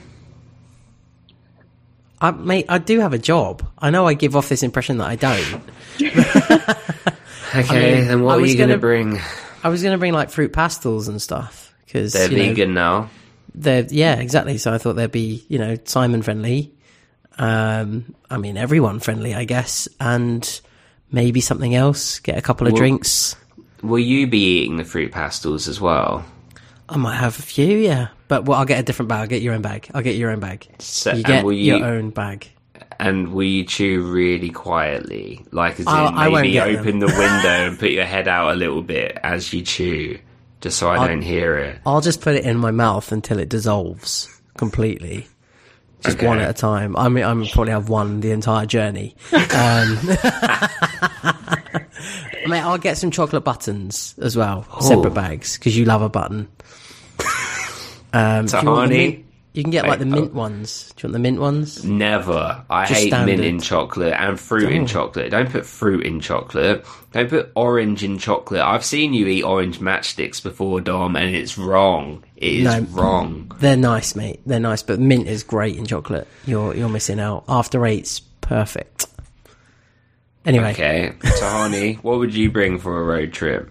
I, 2.20 2.30
mate, 2.30 2.66
I 2.68 2.78
do 2.78 3.00
have 3.00 3.12
a 3.12 3.18
job. 3.18 3.66
I 3.78 3.90
know 3.90 4.06
I 4.06 4.14
give 4.14 4.36
off 4.36 4.48
this 4.48 4.62
impression 4.62 4.98
that 4.98 5.08
I 5.08 5.16
don't. 5.16 5.62
Okay, 7.54 7.98
mean, 7.98 8.08
then 8.08 8.22
what 8.22 8.40
are 8.40 8.46
you 8.46 8.56
going 8.56 8.70
to 8.70 8.78
bring? 8.78 9.20
I 9.62 9.68
was 9.68 9.82
going 9.82 9.92
to 9.92 9.98
bring 9.98 10.12
like 10.12 10.30
fruit 10.30 10.52
pastilles 10.52 11.08
and 11.08 11.22
stuff 11.22 11.72
because 11.84 12.12
They're 12.12 12.28
vegan 12.28 12.74
now. 12.74 13.10
they're 13.54 13.86
yeah, 13.88 14.16
exactly. 14.16 14.58
So 14.58 14.72
I 14.72 14.78
thought 14.78 14.94
they'd 14.94 15.10
be 15.10 15.44
you 15.48 15.58
know 15.58 15.76
Simon 15.84 16.22
friendly. 16.22 16.74
Um, 17.38 18.14
I 18.28 18.38
mean 18.38 18.56
everyone 18.56 18.98
friendly, 18.98 19.34
I 19.34 19.44
guess, 19.44 19.88
and 20.00 20.60
maybe 21.12 21.40
something 21.40 21.74
else. 21.74 22.18
Get 22.18 22.38
a 22.38 22.42
couple 22.42 22.66
of 22.66 22.74
drinks. 22.74 23.36
Will 23.82 24.00
you 24.00 24.26
be 24.26 24.62
eating 24.62 24.76
the 24.76 24.84
fruit 24.84 25.12
pastilles 25.12 25.68
as 25.68 25.80
well? 25.80 26.24
I 26.88 26.96
might 26.96 27.16
have 27.16 27.38
a 27.38 27.42
few, 27.42 27.78
yeah. 27.78 28.08
But 28.28 28.44
well, 28.44 28.58
I'll 28.58 28.64
get 28.66 28.78
a 28.80 28.82
different 28.82 29.08
bag. 29.08 29.20
I'll 29.20 29.26
get 29.26 29.42
your 29.42 29.54
own 29.54 29.62
bag. 29.62 29.88
I'll 29.94 30.02
get 30.02 30.16
your 30.16 30.30
own 30.30 30.40
bag. 30.40 30.66
So, 30.78 31.10
you 31.10 31.16
and 31.16 31.24
get 31.26 31.44
you- 31.44 31.76
your 31.76 31.84
own 31.86 32.10
bag. 32.10 32.48
And 33.00 33.28
will 33.32 33.42
you 33.44 33.64
chew 33.64 34.02
really 34.02 34.50
quietly? 34.50 35.44
Like, 35.50 35.74
as 35.74 35.80
in, 35.80 35.88
I'll- 35.88 36.16
I 36.16 36.28
won't 36.28 36.42
maybe 36.46 36.60
open 36.60 36.98
the 37.00 37.06
window 37.06 37.18
and 37.68 37.78
put 37.78 37.90
your 37.90 38.04
head 38.04 38.28
out 38.28 38.52
a 38.52 38.54
little 38.56 38.82
bit 38.82 39.18
as 39.22 39.52
you 39.52 39.62
chew, 39.62 40.18
just 40.60 40.78
so 40.78 40.88
I 40.88 40.96
I'll- 40.96 41.08
don't 41.08 41.22
hear 41.22 41.56
it. 41.58 41.78
I'll 41.86 42.00
just 42.00 42.20
put 42.20 42.34
it 42.36 42.44
in 42.44 42.56
my 42.58 42.70
mouth 42.70 43.10
until 43.12 43.38
it 43.38 43.48
dissolves 43.48 44.28
completely. 44.56 45.26
Just 46.02 46.18
Okay. 46.18 46.26
one 46.26 46.38
at 46.38 46.50
a 46.50 46.52
time. 46.52 46.94
I 46.96 47.08
mean, 47.08 47.24
I'm 47.24 47.46
probably 47.46 47.72
have 47.72 47.88
one 47.88 48.20
the 48.20 48.30
entire 48.30 48.66
journey. 48.66 49.16
Um, 49.32 49.98
mate, 52.46 52.60
I'll 52.60 52.78
get 52.78 52.98
some 52.98 53.10
chocolate 53.10 53.44
buttons 53.44 54.14
as 54.20 54.36
well, 54.36 54.66
separate 54.80 55.14
bags 55.14 55.58
because 55.58 55.76
you 55.76 55.84
love 55.84 56.02
a 56.02 56.08
button. 56.08 56.48
Um, 58.14 58.46
you 58.46 58.86
mint? 58.86 59.24
You 59.54 59.62
can 59.62 59.70
get 59.70 59.86
like 59.86 60.00
the 60.00 60.06
mint 60.06 60.32
oh. 60.34 60.36
ones. 60.36 60.92
Do 60.96 61.06
you 61.06 61.08
want 61.08 61.12
the 61.12 61.18
mint 61.20 61.40
ones? 61.40 61.84
Never. 61.84 62.64
I 62.68 62.86
Just 62.86 63.04
hate 63.04 63.24
mint 63.24 63.40
in 63.40 63.60
chocolate 63.60 64.12
and 64.12 64.38
fruit 64.38 64.70
in 64.70 64.86
chocolate. 64.86 65.30
Don't 65.30 65.48
put 65.48 65.64
fruit 65.64 66.04
in 66.04 66.20
chocolate. 66.20 66.84
Don't 67.12 67.30
put 67.30 67.52
orange 67.54 68.02
in 68.02 68.18
chocolate. 68.18 68.60
I've 68.62 68.84
seen 68.84 69.14
you 69.14 69.28
eat 69.28 69.44
orange 69.44 69.78
matchsticks 69.78 70.42
before, 70.42 70.80
Dom, 70.80 71.14
and 71.14 71.34
it's 71.36 71.56
wrong. 71.56 72.24
It 72.36 72.52
is 72.52 72.64
No. 72.64 72.80
wrong. 72.90 73.52
They're 73.60 73.76
nice, 73.76 74.16
mate. 74.16 74.40
They're 74.44 74.58
nice, 74.58 74.82
but 74.82 74.98
mint 74.98 75.28
is 75.28 75.44
great 75.44 75.76
in 75.76 75.86
chocolate. 75.86 76.26
You're 76.46 76.74
you're 76.74 76.88
missing 76.88 77.20
out. 77.20 77.44
After 77.48 77.86
eight's 77.86 78.20
perfect. 78.40 79.06
Anyway, 80.46 80.72
Okay, 80.72 81.12
Tahani, 81.20 81.96
what 82.02 82.18
would 82.18 82.34
you 82.34 82.50
bring 82.50 82.78
for 82.78 83.00
a 83.00 83.04
road 83.04 83.32
trip? 83.32 83.70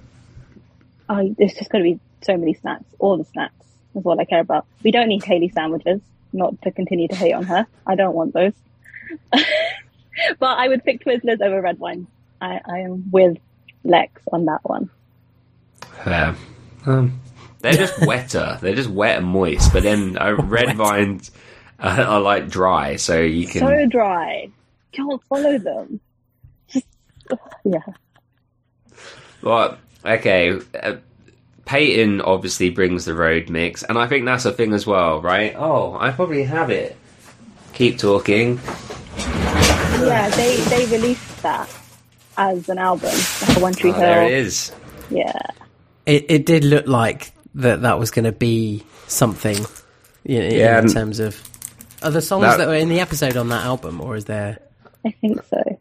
I, 1.07 1.33
there's 1.37 1.53
just 1.53 1.69
going 1.69 1.83
to 1.83 1.91
be 1.91 1.99
so 2.21 2.35
many 2.35 2.55
snacks. 2.55 2.85
All 2.97 3.17
the 3.17 3.25
snacks 3.25 3.65
is 3.95 4.03
what 4.03 4.19
I 4.19 4.25
care 4.25 4.39
about. 4.39 4.65
We 4.83 4.91
don't 4.91 5.07
need 5.07 5.23
Haley 5.23 5.49
sandwiches. 5.49 6.01
Not 6.31 6.59
to 6.63 6.71
continue 6.71 7.07
to 7.09 7.15
hate 7.15 7.33
on 7.33 7.43
her. 7.43 7.67
I 7.85 7.93
don't 7.93 8.15
want 8.15 8.33
those. 8.33 8.53
but 9.31 9.45
I 10.41 10.67
would 10.67 10.83
pick 10.83 11.05
Twizzlers 11.05 11.41
over 11.41 11.61
red 11.61 11.77
wine. 11.77 12.07
I, 12.41 12.59
I 12.65 12.79
am 12.79 13.11
with 13.11 13.37
Lex 13.83 14.21
on 14.31 14.45
that 14.45 14.63
one. 14.63 14.89
Fair. 16.03 16.35
Um, 16.87 17.21
they're 17.59 17.73
just 17.73 18.01
wetter. 18.05 18.57
They're 18.61 18.75
just 18.75 18.89
wet 18.89 19.19
and 19.19 19.27
moist. 19.27 19.71
But 19.71 19.83
then 19.83 20.17
uh, 20.17 20.33
red 20.39 20.75
vines 20.75 21.29
uh, 21.79 22.03
are 22.07 22.21
like 22.21 22.49
dry, 22.49 22.95
so 22.95 23.21
you 23.21 23.45
can. 23.45 23.61
So 23.61 23.85
dry. 23.85 24.49
Can't 24.91 25.23
follow 25.25 25.57
them. 25.59 25.99
Just, 27.29 27.41
yeah. 27.65 27.79
Well, 29.41 29.77
okay. 30.05 30.59
Uh, 30.81 30.95
Peyton 31.65 32.21
obviously 32.21 32.69
brings 32.69 33.05
the 33.05 33.13
road 33.13 33.49
mix, 33.49 33.83
and 33.83 33.97
I 33.97 34.07
think 34.07 34.25
that's 34.25 34.45
a 34.45 34.51
thing 34.51 34.73
as 34.73 34.85
well, 34.85 35.21
right? 35.21 35.55
Oh, 35.57 35.97
I 35.97 36.11
probably 36.11 36.43
have 36.43 36.69
it. 36.69 36.97
Keep 37.73 37.97
talking. 37.99 38.59
Yeah, 39.17 40.29
they, 40.35 40.57
they 40.57 40.85
released 40.87 41.41
that 41.43 41.73
as 42.37 42.67
an 42.67 42.77
album, 42.77 43.11
like 43.47 43.57
a 43.57 43.59
One 43.61 43.73
Tree 43.73 43.91
Oh, 43.91 43.93
Hill. 43.93 44.01
there 44.01 44.23
it 44.25 44.33
is. 44.33 44.71
Yeah. 45.09 45.37
it 46.05 46.25
it 46.29 46.45
did 46.45 46.63
look 46.63 46.87
like 46.87 47.31
that 47.55 47.81
that 47.83 47.99
was 47.99 48.11
going 48.11 48.25
to 48.25 48.31
be 48.31 48.83
something. 49.07 49.57
You 50.25 50.39
know, 50.39 50.47
Yeah, 50.47 50.79
in 50.79 50.87
terms 50.89 51.19
of 51.19 51.41
are 52.01 52.11
the 52.11 52.21
songs 52.21 52.43
That- 52.43 52.57
that 52.57 52.67
were 52.67 52.75
in 52.75 52.89
the 52.89 52.99
episode 52.99 53.37
on 53.37 53.49
that 53.49 53.63
album, 53.63 54.01
or 54.01 54.15
is 54.17 54.25
there? 54.25 54.59
I 55.05 55.11
think 55.11 55.41
so. 55.49 55.79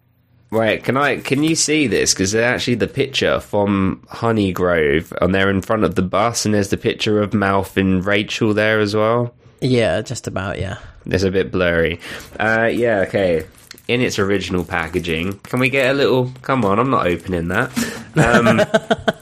Right, 0.52 0.84
can 0.84 0.98
I? 0.98 1.16
Can 1.16 1.42
you 1.42 1.56
see 1.56 1.86
this? 1.86 2.12
Because 2.12 2.32
they're 2.32 2.54
actually 2.54 2.74
the 2.74 2.86
picture 2.86 3.40
from 3.40 4.04
Honey 4.10 4.52
Grove, 4.52 5.10
and 5.22 5.34
they're 5.34 5.48
in 5.48 5.62
front 5.62 5.82
of 5.82 5.94
the 5.94 6.02
bus, 6.02 6.44
and 6.44 6.52
there's 6.54 6.68
the 6.68 6.76
picture 6.76 7.22
of 7.22 7.32
Mouth 7.32 7.78
and 7.78 8.04
Rachel 8.04 8.52
there 8.52 8.78
as 8.78 8.94
well. 8.94 9.34
Yeah, 9.62 10.02
just 10.02 10.26
about. 10.26 10.58
Yeah. 10.58 10.76
It's 11.06 11.22
a 11.24 11.30
bit 11.30 11.50
blurry. 11.50 12.00
Uh, 12.38 12.68
yeah, 12.70 12.98
okay. 13.08 13.46
In 13.88 14.02
its 14.02 14.18
original 14.18 14.62
packaging, 14.62 15.38
can 15.38 15.58
we 15.58 15.70
get 15.70 15.90
a 15.90 15.94
little? 15.94 16.30
Come 16.42 16.66
on, 16.66 16.78
I'm 16.78 16.90
not 16.90 17.06
opening 17.06 17.48
that. 17.48 17.70
Um, 18.14 18.60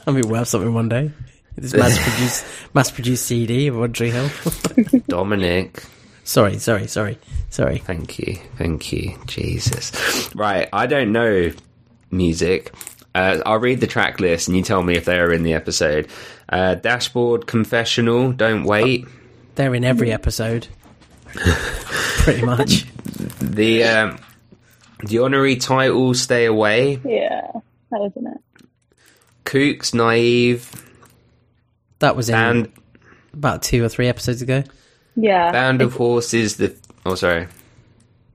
I 0.05 0.11
mean, 0.11 0.27
we'll 0.27 0.35
have 0.35 0.49
something 0.49 0.73
one 0.73 0.89
day. 0.89 1.11
This 1.55 1.73
mass 1.73 1.97
produced 1.97 2.45
mass 2.73 2.91
produced 2.91 3.25
CD 3.25 3.67
of 3.67 3.77
One 3.77 3.93
Tree 3.93 4.11
Hill. 4.11 4.29
Dominic, 5.07 5.81
sorry, 6.23 6.57
sorry, 6.59 6.87
sorry, 6.87 7.17
sorry. 7.49 7.79
thank 7.79 8.19
you, 8.19 8.37
thank 8.57 8.91
you, 8.91 9.17
Jesus. 9.27 9.91
Right, 10.35 10.67
I 10.71 10.87
don't 10.87 11.11
know 11.11 11.51
music. 12.11 12.73
Uh, 13.13 13.39
I'll 13.45 13.59
read 13.59 13.81
the 13.81 13.87
track 13.87 14.19
list, 14.19 14.47
and 14.47 14.55
you 14.55 14.63
tell 14.63 14.81
me 14.83 14.95
if 14.95 15.05
they 15.05 15.19
are 15.19 15.31
in 15.33 15.43
the 15.43 15.53
episode. 15.53 16.07
Uh, 16.47 16.75
Dashboard, 16.75 17.45
Confessional, 17.47 18.31
Don't 18.31 18.63
Wait. 18.63 19.05
They're 19.55 19.75
in 19.75 19.83
every 19.83 20.11
episode, 20.11 20.67
pretty 21.33 22.43
much. 22.45 22.85
The 23.41 23.83
um, 23.83 24.19
the 25.03 25.19
honorary 25.19 25.57
title, 25.57 26.13
Stay 26.13 26.45
Away. 26.45 26.99
Yeah, 27.03 27.41
that 27.91 27.99
was 27.99 28.13
in 28.15 28.27
it. 28.27 28.37
Kooks, 29.43 29.93
Naive, 29.93 30.71
That 31.99 32.15
was 32.15 32.29
in 32.29 32.35
and 32.35 32.71
about 33.33 33.63
two 33.63 33.83
or 33.83 33.89
three 33.89 34.07
episodes 34.07 34.41
ago. 34.41 34.63
Yeah. 35.15 35.51
Band 35.51 35.81
of 35.81 35.87
It's- 35.89 35.97
Horses. 35.97 36.57
The 36.57 36.75
oh, 37.05 37.15
sorry. 37.15 37.47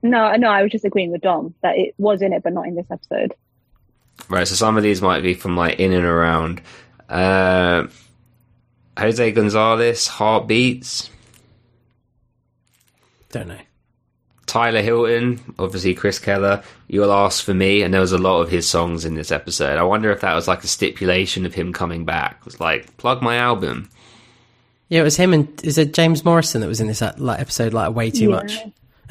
No, 0.03 0.31
no, 0.35 0.49
I 0.49 0.61
was 0.61 0.71
just 0.71 0.85
agreeing 0.85 1.11
with 1.11 1.21
Dom 1.21 1.53
that 1.63 1.75
it 1.77 1.95
was 1.97 2.21
in 2.21 2.31
it, 2.31 2.43
but 2.43 2.53
not 2.53 2.67
in 2.67 2.75
this 2.75 2.85
episode. 2.91 3.33
Right, 4.29 4.47
so 4.47 4.55
some 4.55 4.77
of 4.77 4.83
these 4.83 5.01
might 5.01 5.21
be 5.23 5.33
from 5.33 5.57
like 5.57 5.79
in 5.79 5.91
and 5.93 6.05
around. 6.05 6.61
Uh, 7.09 7.87
Jose 8.97 9.31
Gonzalez, 9.31 10.07
Heartbeats, 10.07 11.09
Don't 13.31 13.47
know. 13.49 13.59
Tyler 14.45 14.81
Hilton, 14.81 15.41
obviously 15.59 15.93
Chris 15.93 16.19
Keller. 16.19 16.63
You'll 16.87 17.11
ask 17.11 17.43
for 17.43 17.53
me, 17.53 17.81
and 17.81 17.93
there 17.93 17.99
was 18.01 18.13
a 18.13 18.17
lot 18.17 18.41
of 18.41 18.49
his 18.49 18.67
songs 18.67 19.03
in 19.03 19.15
this 19.15 19.31
episode. 19.31 19.77
I 19.77 19.83
wonder 19.83 20.09
if 20.11 20.21
that 20.21 20.33
was 20.35 20.47
like 20.47 20.63
a 20.63 20.67
stipulation 20.67 21.45
of 21.45 21.53
him 21.53 21.73
coming 21.73 22.05
back. 22.05 22.37
It 22.39 22.45
was 22.45 22.59
like 22.59 22.95
plug 22.97 23.21
my 23.21 23.35
album. 23.35 23.89
Yeah, 24.89 25.01
it 25.01 25.03
was 25.03 25.17
him 25.17 25.33
and 25.33 25.63
is 25.65 25.77
it 25.77 25.93
James 25.93 26.23
Morrison 26.23 26.61
that 26.61 26.67
was 26.67 26.79
in 26.79 26.87
this 26.87 27.01
uh, 27.01 27.13
like 27.17 27.39
episode 27.39 27.73
like 27.73 27.93
way 27.93 28.09
too 28.11 28.25
Yeah. 28.29 28.35
much. 28.35 28.57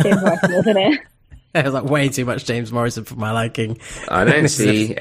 James 0.02 0.22
Morrison, 0.22 0.52
wasn't 0.54 0.78
it? 0.78 1.00
It 1.54 1.64
was 1.64 1.72
like 1.74 1.84
way 1.84 2.08
too 2.10 2.26
much 2.26 2.44
James 2.44 2.70
Morrison 2.70 3.04
for 3.04 3.14
my 3.16 3.30
liking. 3.32 3.78
I 4.08 4.24
don't 4.24 4.48
see 4.48 4.94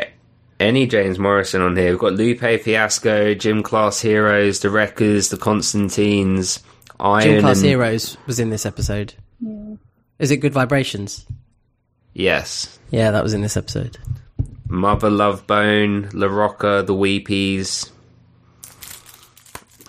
any 0.58 0.88
James 0.88 1.20
Morrison 1.20 1.62
on 1.62 1.76
here. 1.76 1.90
We've 1.91 1.99
got 1.99 2.14
Lupe 2.14 2.40
Fiasco, 2.62 3.34
Gym 3.34 3.62
Class 3.62 3.99
Heroes, 3.99 4.62
The 4.62 4.70
Wreckers, 4.70 5.28
The 5.30 5.38
Constantines, 5.38 6.64
Iron, 6.98 7.24
Gym 7.24 7.41
Class 7.41 7.58
and 7.58 7.66
Heroes 7.68 8.16
was 8.26 8.40
in 8.40 8.52
this 8.52 8.66
episode. 8.66 9.14
Is 10.18 10.32
it 10.32 10.38
Good 10.38 10.54
Vibrations? 10.54 11.26
yes, 12.14 12.80
Yeah, 12.90 13.12
that 13.12 13.22
was 13.24 13.34
in 13.34 13.41
this 13.41 13.58
episode. 13.58 13.98
Mother 14.70 15.10
Love 15.10 15.45
Bone, 15.48 16.10
La 16.14 16.28
Rocca, 16.28 16.84
The 16.88 16.94
Weepies, 16.94 17.90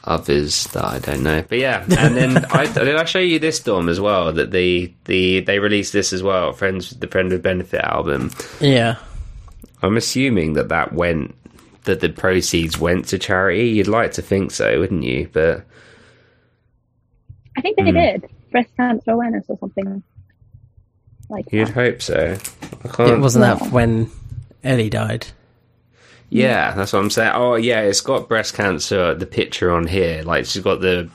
others 0.07 0.65
that 0.69 0.85
I 0.85 0.99
don't 0.99 1.23
know. 1.23 1.43
But 1.49 1.59
yeah, 1.59 1.83
and 1.83 2.17
then 2.17 2.45
I 2.51 2.67
did 2.73 2.97
I 2.97 3.05
show 3.05 3.19
you 3.19 3.39
this 3.39 3.61
Dom 3.61 3.89
as 3.89 4.01
well 4.01 4.33
that 4.33 4.51
the 4.51 4.93
the 5.05 5.41
they 5.41 5.59
released 5.59 5.93
this 5.93 6.13
as 6.13 6.23
well, 6.23 6.53
Friends 6.53 6.91
the 6.91 7.07
Friend 7.09 7.31
with 7.31 7.43
Benefit 7.43 7.81
album. 7.83 8.31
Yeah. 8.61 8.97
I'm 9.83 9.97
assuming 9.97 10.55
that 10.55 10.69
that 10.71 10.93
went 10.93 11.35
that 11.85 12.01
the 12.01 12.09
proceeds 12.09 12.79
went 12.79 13.07
to 13.09 13.19
charity. 13.19 13.69
You'd 13.69 13.87
like 13.89 14.13
to 14.13 14.23
think 14.23 14.51
so, 14.51 14.79
wouldn't 14.81 15.03
you? 15.05 15.29
But 15.33 15.65
I 17.57 17.61
think 17.61 17.77
they 17.77 17.85
Hmm. 17.91 17.97
did. 17.97 18.31
Breast 18.53 18.71
cancer 18.77 19.11
awareness 19.11 19.45
or 19.49 19.59
something 19.59 20.03
like 21.29 21.47
you'd 21.53 21.69
that. 21.69 21.75
hope 21.75 22.03
so. 22.03 22.37
I 22.85 22.89
It 22.89 22.93
can't. 22.93 23.21
wasn't 23.21 23.43
that 23.43 23.71
when 23.73 24.11
Ellie 24.65 24.91
died. 24.91 25.27
Yeah, 26.29 26.73
that's 26.75 26.93
what 26.93 27.01
I'm 27.01 27.11
saying. 27.11 27.33
Oh, 27.35 27.55
yeah, 27.55 27.83
it's 27.83 28.01
got 28.01 28.29
breast 28.29 28.55
cancer. 28.55 29.15
The 29.15 29.27
picture 29.27 29.71
on 29.71 29.87
here, 29.87 30.23
like 30.23 30.47
she's 30.47 30.63
got 30.63 30.81
the 30.81 31.09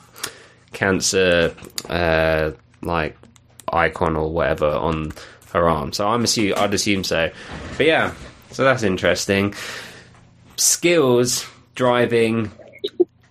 cancer, 0.72 1.54
uh, 1.90 2.52
like 2.82 3.18
icon 3.72 4.16
or 4.16 4.32
whatever 4.32 4.68
on 4.68 5.12
her 5.52 5.68
arm. 5.68 5.94
So 5.94 6.08
I'm 6.08 6.24
assume 6.24 6.54
I'd 6.58 6.74
assume 6.74 7.04
so. 7.04 7.30
But 7.78 7.86
yeah, 7.86 8.14
so 8.52 8.64
that's 8.64 8.84
interesting. 8.84 9.54
Skills 10.56 11.46
driving, 11.76 12.52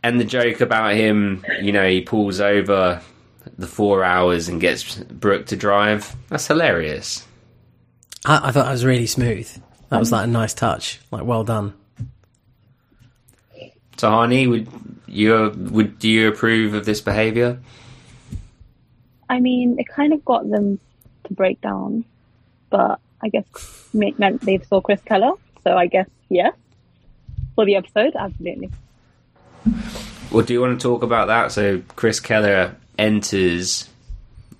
and 0.02 0.20
the 0.20 0.24
joke 0.24 0.60
about 0.60 0.94
him. 0.94 1.44
You 1.60 1.72
know, 1.72 1.88
he 1.88 2.02
pulls 2.02 2.40
over 2.40 3.00
the 3.56 3.66
four 3.66 4.04
hours 4.04 4.48
and 4.48 4.60
gets 4.60 4.96
Brooke 4.96 5.46
to 5.46 5.56
drive. 5.56 6.14
That's 6.28 6.46
hilarious. 6.46 7.26
I, 8.24 8.48
I 8.48 8.52
thought 8.52 8.66
that 8.66 8.72
was 8.72 8.84
really 8.84 9.06
smooth. 9.06 9.50
That 9.90 9.98
was 9.98 10.12
um, 10.12 10.18
like 10.18 10.28
a 10.28 10.30
nice 10.30 10.54
touch. 10.54 11.00
Like, 11.10 11.24
well 11.24 11.44
done. 11.44 11.74
Tahani, 13.96 14.48
would 14.48 14.68
you 15.06 15.34
uh, 15.34 15.50
would 15.56 15.98
do 15.98 16.08
you 16.08 16.28
approve 16.28 16.74
of 16.74 16.86
this 16.86 17.00
behaviour? 17.00 17.60
I 19.28 19.40
mean, 19.40 19.78
it 19.78 19.86
kind 19.88 20.12
of 20.12 20.24
got 20.24 20.48
them 20.48 20.80
to 21.24 21.34
break 21.34 21.60
down, 21.60 22.04
but 22.70 22.98
I 23.20 23.28
guess 23.28 23.88
it 23.92 24.18
meant 24.18 24.40
they 24.40 24.58
saw 24.58 24.80
Chris 24.80 25.00
Keller, 25.02 25.32
so 25.62 25.76
I 25.76 25.86
guess 25.86 26.08
yes. 26.28 26.54
For 27.54 27.66
the 27.66 27.76
episode, 27.76 28.14
absolutely. 28.16 28.70
Well, 30.30 30.44
do 30.44 30.54
you 30.54 30.60
want 30.60 30.80
to 30.80 30.82
talk 30.82 31.02
about 31.02 31.26
that? 31.26 31.52
So 31.52 31.82
Chris 31.96 32.20
Keller 32.20 32.76
enters. 32.96 33.88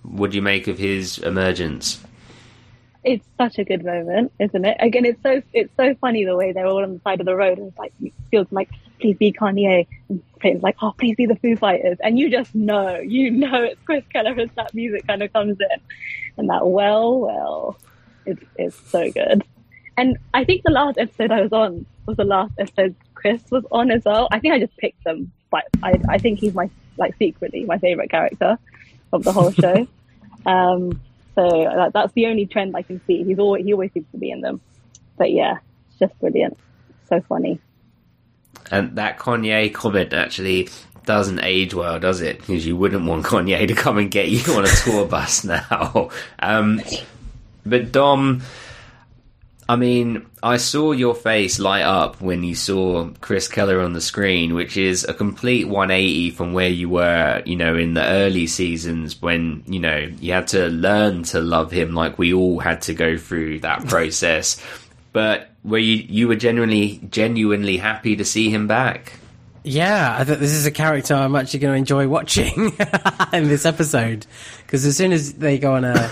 What 0.02 0.31
do 0.31 0.36
you 0.36 0.43
make 0.43 0.66
of 0.66 0.78
his 0.78 1.19
emergence? 1.19 2.01
It's 3.03 3.27
such 3.39 3.59
a 3.59 3.65
good 3.65 3.85
moment, 3.85 4.33
isn't 4.39 4.65
it? 4.65 4.77
Again, 4.79 5.07
it's 5.07 5.23
so 5.23 5.43
it's 5.53 5.73
so 5.77 5.95
funny 6.01 6.25
the 6.25 6.37
way 6.37 6.53
they're 6.53 6.67
all 6.67 6.83
on 6.83 6.95
the 6.95 7.01
side 7.01 7.21
of 7.21 7.27
the 7.27 7.35
road 7.35 7.59
and 7.59 7.69
it's 7.69 7.79
like 7.79 7.93
feels 8.31 8.47
like 8.51 8.69
please 9.01 9.17
be 9.17 9.33
Kanye 9.33 9.87
and 10.09 10.63
like 10.63 10.77
oh 10.83 10.93
please 10.99 11.17
be 11.17 11.27
the 11.27 11.37
Foo 11.37 11.57
Fighters 11.57 11.99
and 12.01 12.19
you 12.19 12.31
just 12.31 12.55
know 12.55 12.97
you 12.97 13.31
know 13.31 13.63
it's 13.63 13.81
Chris 13.85 14.05
Keller 14.13 14.39
as 14.39 14.51
that 14.57 14.75
music 14.75 15.07
kind 15.07 15.23
of 15.23 15.33
comes 15.33 15.59
in 15.59 15.81
and 16.37 16.51
that 16.51 16.67
well 16.67 17.19
well 17.19 17.79
it's 18.27 18.43
it's 18.57 18.91
so 18.91 19.11
good 19.11 19.43
and 19.97 20.19
I 20.33 20.45
think 20.45 20.63
the 20.63 20.71
last 20.71 20.99
episode 20.99 21.31
I 21.31 21.43
was 21.43 21.53
on 21.53 21.87
was 22.07 22.17
the 22.17 22.25
last 22.25 22.53
episode 22.59 22.95
Chris 23.15 23.43
was 23.51 23.65
on 23.71 23.91
as 23.91 24.03
well. 24.05 24.29
I 24.33 24.39
think 24.39 24.55
I 24.55 24.59
just 24.59 24.77
picked 24.79 25.05
them, 25.05 25.31
but 25.51 25.65
I 25.83 26.01
I 26.09 26.19
think 26.19 26.39
he's 26.39 26.55
my 26.55 26.71
like 26.97 27.17
secretly 27.19 27.65
my 27.65 27.79
favorite 27.79 28.11
character 28.11 28.59
of 29.13 29.25
the 29.25 29.33
whole 29.33 29.53
show. 29.53 29.87
um, 30.47 31.01
so 31.35 31.48
that, 31.48 31.93
that's 31.93 32.12
the 32.15 32.27
only 32.27 32.47
trend 32.47 32.77
I 32.77 32.82
can 32.82 33.01
see. 33.07 33.24
He's 33.24 33.39
always 33.39 33.65
he 33.65 33.73
always 33.73 33.93
seems 33.93 34.07
to 34.12 34.19
be 34.19 34.31
in 34.31 34.40
them. 34.40 34.61
But 35.16 35.32
yeah, 35.32 35.59
it's 35.89 35.98
just 35.98 36.19
brilliant. 36.20 36.59
So 37.09 37.20
funny. 37.23 37.61
And 38.70 38.97
that 38.97 39.19
Kanye 39.19 39.73
comment 39.73 40.12
actually 40.12 40.69
doesn't 41.05 41.43
age 41.43 41.74
well, 41.74 41.98
does 41.98 42.20
it? 42.20 42.39
Because 42.39 42.66
you 42.66 42.77
wouldn't 42.77 43.05
want 43.05 43.24
Kanye 43.24 43.66
to 43.66 43.74
come 43.74 43.98
and 43.98 44.11
get 44.11 44.28
you 44.28 44.55
on 44.55 44.65
a 44.65 44.69
tour 44.69 45.07
bus 45.07 45.44
now. 45.44 46.11
Um, 46.39 46.81
but 47.65 47.93
Dom, 47.93 48.43
I 49.71 49.77
mean, 49.77 50.27
I 50.43 50.57
saw 50.57 50.91
your 50.91 51.15
face 51.15 51.61
light 51.61 51.85
up 51.85 52.21
when 52.21 52.43
you 52.43 52.57
saw 52.57 53.09
Chris 53.21 53.47
Keller 53.47 53.81
on 53.83 53.93
the 53.93 54.01
screen, 54.01 54.55
which 54.55 54.77
is 54.77 55.05
a 55.05 55.15
complete 55.15 55.69
180 55.69 56.33
from 56.33 56.55
where 56.55 56.69
you 56.69 56.89
were, 56.89 57.41
you 57.47 57.55
know, 57.55 57.77
in 57.77 57.95
the 57.95 58.05
early 58.05 58.49
seasons 58.49 59.23
when, 59.23 59.63
you 59.69 59.79
know, 59.79 60.11
you 60.19 60.33
had 60.33 60.49
to 60.49 60.67
learn 60.67 61.23
to 61.23 61.41
love 61.41 61.71
him 61.71 61.95
like 61.95 62.19
we 62.19 62.35
all 62.35 62.59
had 62.59 62.83
to 62.83 62.95
go 62.95 63.17
through 63.17 63.61
that 63.61 63.87
process. 63.87 64.61
but 65.13 65.51
were 65.63 65.79
you 65.79 66.05
you 66.09 66.27
were 66.27 66.35
genuinely 66.35 67.01
genuinely 67.09 67.77
happy 67.77 68.17
to 68.17 68.25
see 68.25 68.51
him 68.51 68.67
back? 68.67 69.13
Yeah, 69.63 70.17
I 70.19 70.25
thought 70.25 70.41
this 70.41 70.53
is 70.53 70.67
a 70.67 70.73
character 70.73 71.15
I'm 71.15 71.37
actually 71.37 71.61
going 71.61 71.75
to 71.75 71.79
enjoy 71.79 72.09
watching 72.09 72.73
in 73.33 73.47
this 73.47 73.65
episode 73.65 74.27
because 74.67 74.85
as 74.85 74.97
soon 74.97 75.13
as 75.13 75.35
they 75.35 75.59
go 75.61 75.75
on 75.75 75.85
a 75.85 76.11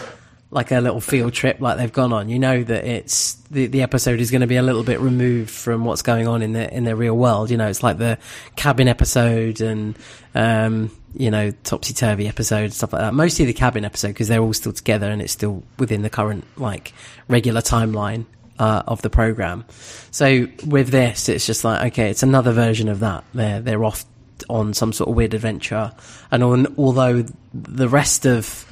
like 0.50 0.70
a 0.70 0.80
little 0.80 1.00
field 1.00 1.34
trip 1.34 1.60
like 1.60 1.76
they've 1.76 1.92
gone 1.92 2.12
on, 2.12 2.28
you 2.28 2.38
know 2.38 2.62
that 2.62 2.84
it's 2.84 3.34
the 3.50 3.66
the 3.66 3.82
episode 3.82 4.20
is 4.20 4.30
going 4.30 4.40
to 4.40 4.46
be 4.46 4.56
a 4.56 4.62
little 4.62 4.82
bit 4.82 4.98
removed 5.00 5.50
from 5.50 5.84
what's 5.84 6.02
going 6.02 6.26
on 6.26 6.42
in 6.42 6.52
the 6.54 6.74
in 6.74 6.84
the 6.84 6.96
real 6.96 7.16
world. 7.16 7.50
You 7.50 7.58
know, 7.58 7.68
it's 7.68 7.82
like 7.82 7.98
the 7.98 8.18
cabin 8.56 8.88
episode 8.88 9.60
and 9.60 9.96
um, 10.34 10.90
you 11.14 11.30
know 11.30 11.50
topsy 11.64 11.92
turvy 11.92 12.28
episode 12.28 12.72
stuff 12.72 12.92
like 12.92 13.02
that. 13.02 13.12
Mostly 13.12 13.44
the 13.44 13.52
cabin 13.52 13.84
episode 13.84 14.08
because 14.08 14.28
they're 14.28 14.40
all 14.40 14.54
still 14.54 14.72
together 14.72 15.10
and 15.10 15.20
it's 15.20 15.32
still 15.32 15.62
within 15.78 16.02
the 16.02 16.10
current 16.10 16.44
like 16.56 16.94
regular 17.28 17.60
timeline 17.60 18.24
uh, 18.58 18.82
of 18.86 19.02
the 19.02 19.10
program. 19.10 19.66
So 20.10 20.46
with 20.66 20.88
this, 20.88 21.28
it's 21.28 21.46
just 21.46 21.62
like 21.62 21.92
okay, 21.92 22.10
it's 22.10 22.22
another 22.22 22.52
version 22.52 22.88
of 22.88 23.00
that. 23.00 23.24
They're 23.34 23.60
they're 23.60 23.84
off 23.84 24.06
on 24.48 24.72
some 24.72 24.92
sort 24.92 25.10
of 25.10 25.16
weird 25.16 25.34
adventure, 25.34 25.92
and 26.30 26.42
on, 26.42 26.74
although 26.78 27.26
the 27.52 27.88
rest 27.88 28.24
of 28.24 28.64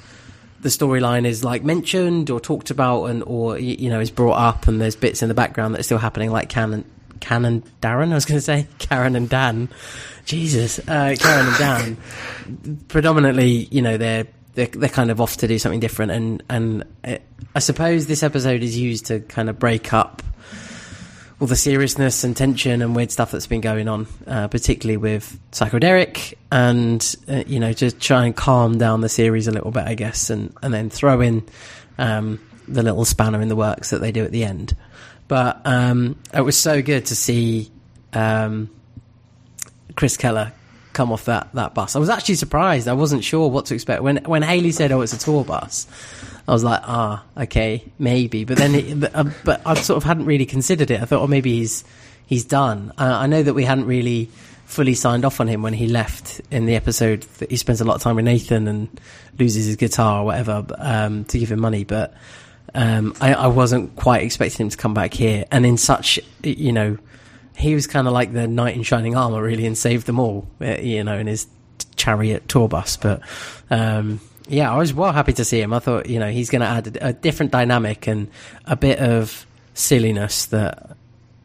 the 0.67 0.71
storyline 0.71 1.25
is 1.25 1.45
like 1.45 1.63
mentioned 1.63 2.29
or 2.29 2.41
talked 2.41 2.71
about, 2.71 3.05
and 3.05 3.23
or 3.25 3.57
you 3.57 3.89
know 3.89 4.01
is 4.01 4.11
brought 4.11 4.37
up, 4.37 4.67
and 4.67 4.81
there's 4.81 4.97
bits 4.97 5.23
in 5.23 5.29
the 5.29 5.35
background 5.35 5.75
that 5.75 5.81
are 5.81 5.85
still 5.85 5.99
happening, 5.99 6.33
like 6.33 6.49
canon 6.49 6.75
and 6.81 7.21
Can 7.21 7.45
and 7.45 7.81
Darren. 7.81 8.11
I 8.11 8.15
was 8.15 8.25
going 8.25 8.39
to 8.39 8.43
say 8.43 8.67
Karen 8.79 9.15
and 9.15 9.29
Dan. 9.29 9.69
Jesus, 10.25 10.81
uh, 10.81 11.15
Karen 11.17 11.47
and 11.47 11.57
Dan. 11.57 12.79
Predominantly, 12.89 13.69
you 13.71 13.81
know, 13.81 13.97
they're 13.97 14.27
they're, 14.55 14.67
they're 14.67 14.89
kind 14.89 15.13
of 15.13 15.21
off 15.21 15.37
to 15.39 15.47
do 15.47 15.57
something 15.59 15.79
different, 15.79 16.11
and 16.11 16.43
and 16.49 16.85
it, 17.05 17.23
I 17.55 17.61
suppose 17.61 18.07
this 18.07 18.25
episode 18.25 18.65
is 18.65 18.77
used 18.77 19.07
to 19.07 19.21
kind 19.21 19.49
of 19.49 19.61
break 19.61 19.93
up 19.93 20.23
all 21.41 21.47
the 21.47 21.57
seriousness 21.57 22.25
and 22.25 22.37
tension 22.37 22.81
and 22.81 22.97
weird 22.97 23.11
stuff 23.11 23.31
that's 23.31 23.47
been 23.47 23.61
going 23.61 23.89
on, 23.89 24.07
uh, 24.27 24.49
particularly 24.49 24.97
with 24.97 25.39
Psycho 25.53 25.79
Derek, 25.79 26.39
and 26.51 27.15
uh, 27.29 27.45
you 27.47 27.61
know, 27.61 27.73
just 27.73 28.01
try 28.01 28.25
and 28.25 28.35
calm 28.35 28.79
down 28.79 29.03
the 29.03 29.09
series 29.09 29.47
a 29.47 29.53
little 29.53 29.71
bit, 29.71 29.85
I 29.85 29.95
guess, 29.95 30.31
and 30.31 30.55
and 30.63 30.73
then 30.73 30.89
throw 30.89 31.21
in 31.21 31.45
um, 31.99 32.41
the 32.67 32.83
little 32.83 33.05
spanner 33.05 33.41
in 33.41 33.49
the 33.49 33.57
works 33.57 33.91
that 33.91 34.01
they 34.01 34.13
do 34.13 34.25
at 34.25 34.33
the 34.33 34.45
end. 34.45 34.75
But 35.29 35.61
um, 35.65 36.19
it 36.33 36.41
was 36.41 36.57
so 36.57 36.81
good 36.81 37.07
to 37.07 37.17
see 37.17 37.71
um, 38.13 38.71
Chris 39.95 40.17
Keller 40.17 40.53
come 40.97 41.13
off 41.13 41.27
that, 41.27 41.49
that 41.53 41.75
bus. 41.75 41.95
I 41.95 41.99
was 41.99 42.09
actually 42.09 42.37
surprised. 42.37 42.89
I 42.89 42.95
wasn't 42.95 43.23
sure 43.23 43.49
what 43.49 43.67
to 43.67 43.75
expect 43.75 44.03
when 44.03 44.17
when 44.25 44.43
Haley 44.43 44.73
said, 44.73 44.91
"Oh, 44.91 45.03
it's 45.03 45.13
a 45.13 45.19
tour 45.19 45.45
bus." 45.45 45.87
I 46.49 46.53
was 46.53 46.65
like, 46.65 46.81
"Ah, 46.85 47.23
okay, 47.37 47.85
maybe." 47.99 48.45
But 48.45 48.57
then, 48.57 48.75
it, 48.75 49.01
but, 49.01 49.15
uh, 49.15 49.25
but 49.45 49.61
I 49.67 49.75
sort 49.75 49.99
of 49.99 50.05
hadn't 50.05 50.25
really 50.25 50.47
considered 50.47 50.91
it. 50.91 51.01
I 51.01 51.05
thought, 51.05 51.21
"Oh, 51.23 51.27
maybe 51.27 51.59
he's 51.59 51.85
he's 52.27 52.45
done." 52.45 52.93
Uh, 52.99 53.05
I 53.05 53.27
know 53.27 53.43
that 53.43 53.53
we 53.53 53.65
hadn't 53.65 53.85
really 53.85 54.31
fully 54.65 54.95
signed 54.95 55.25
off 55.25 55.39
on 55.39 55.47
him 55.47 55.63
when 55.63 55.75
he 55.75 55.87
left 55.87 56.41
in 56.51 56.65
the 56.65 56.75
episode. 56.75 57.23
That 57.39 57.51
he 57.51 57.57
spends 57.59 57.83
a 57.83 57.85
lot 57.85 57.97
of 57.97 58.03
time 58.03 58.17
with 58.17 58.25
Nathan 58.25 58.67
and 58.67 59.01
loses 59.39 59.67
his 59.67 59.77
guitar 59.77 60.23
or 60.23 60.25
whatever 60.25 60.65
um, 60.79 61.25
to 61.27 61.39
give 61.39 61.53
him 61.53 61.61
money, 61.61 61.85
but. 61.85 62.15
Um, 62.75 63.15
I, 63.23 63.33
I 63.33 63.47
wasn't 63.47 63.97
quite 63.97 64.23
expecting 64.23 64.67
him 64.67 64.71
to 64.71 64.77
come 64.77 64.93
back 64.93 65.15
here, 65.15 65.47
and 65.51 65.65
in 65.65 65.79
such, 65.79 66.19
you 66.43 66.73
know, 66.73 66.99
he 67.57 67.75
was 67.75 67.87
kind 67.87 68.07
of 68.07 68.13
like 68.13 68.33
the 68.33 68.47
knight 68.47 68.77
in 68.77 68.83
shining 68.83 69.17
armor, 69.17 69.43
really, 69.43 69.67
and 69.67 69.77
saved 69.77 70.07
them 70.07 70.19
all, 70.21 70.47
uh, 70.61 70.77
you 70.79 71.03
know, 71.03 71.17
in 71.17 71.27
his 71.27 71.47
chariot 71.97 72.49
tour 72.49 72.69
bus. 72.69 72.97
But 72.97 73.21
um, 73.71 74.21
yeah, 74.49 74.73
I 74.73 74.77
was 74.77 74.95
well 74.95 75.13
happy 75.13 75.33
to 75.35 75.45
see 75.45 75.61
him. 75.61 75.73
I 75.73 75.79
thought, 75.79 76.07
you 76.09 76.19
know, 76.19 76.31
he's 76.31 76.51
going 76.51 76.61
to 76.61 76.69
add 76.69 76.97
a, 76.97 77.09
a 77.09 77.13
different 77.13 77.53
dynamic 77.53 78.07
and 78.07 78.29
a 78.67 78.77
bit 78.77 78.99
of 79.01 79.47
silliness 79.75 80.47
that 80.47 80.97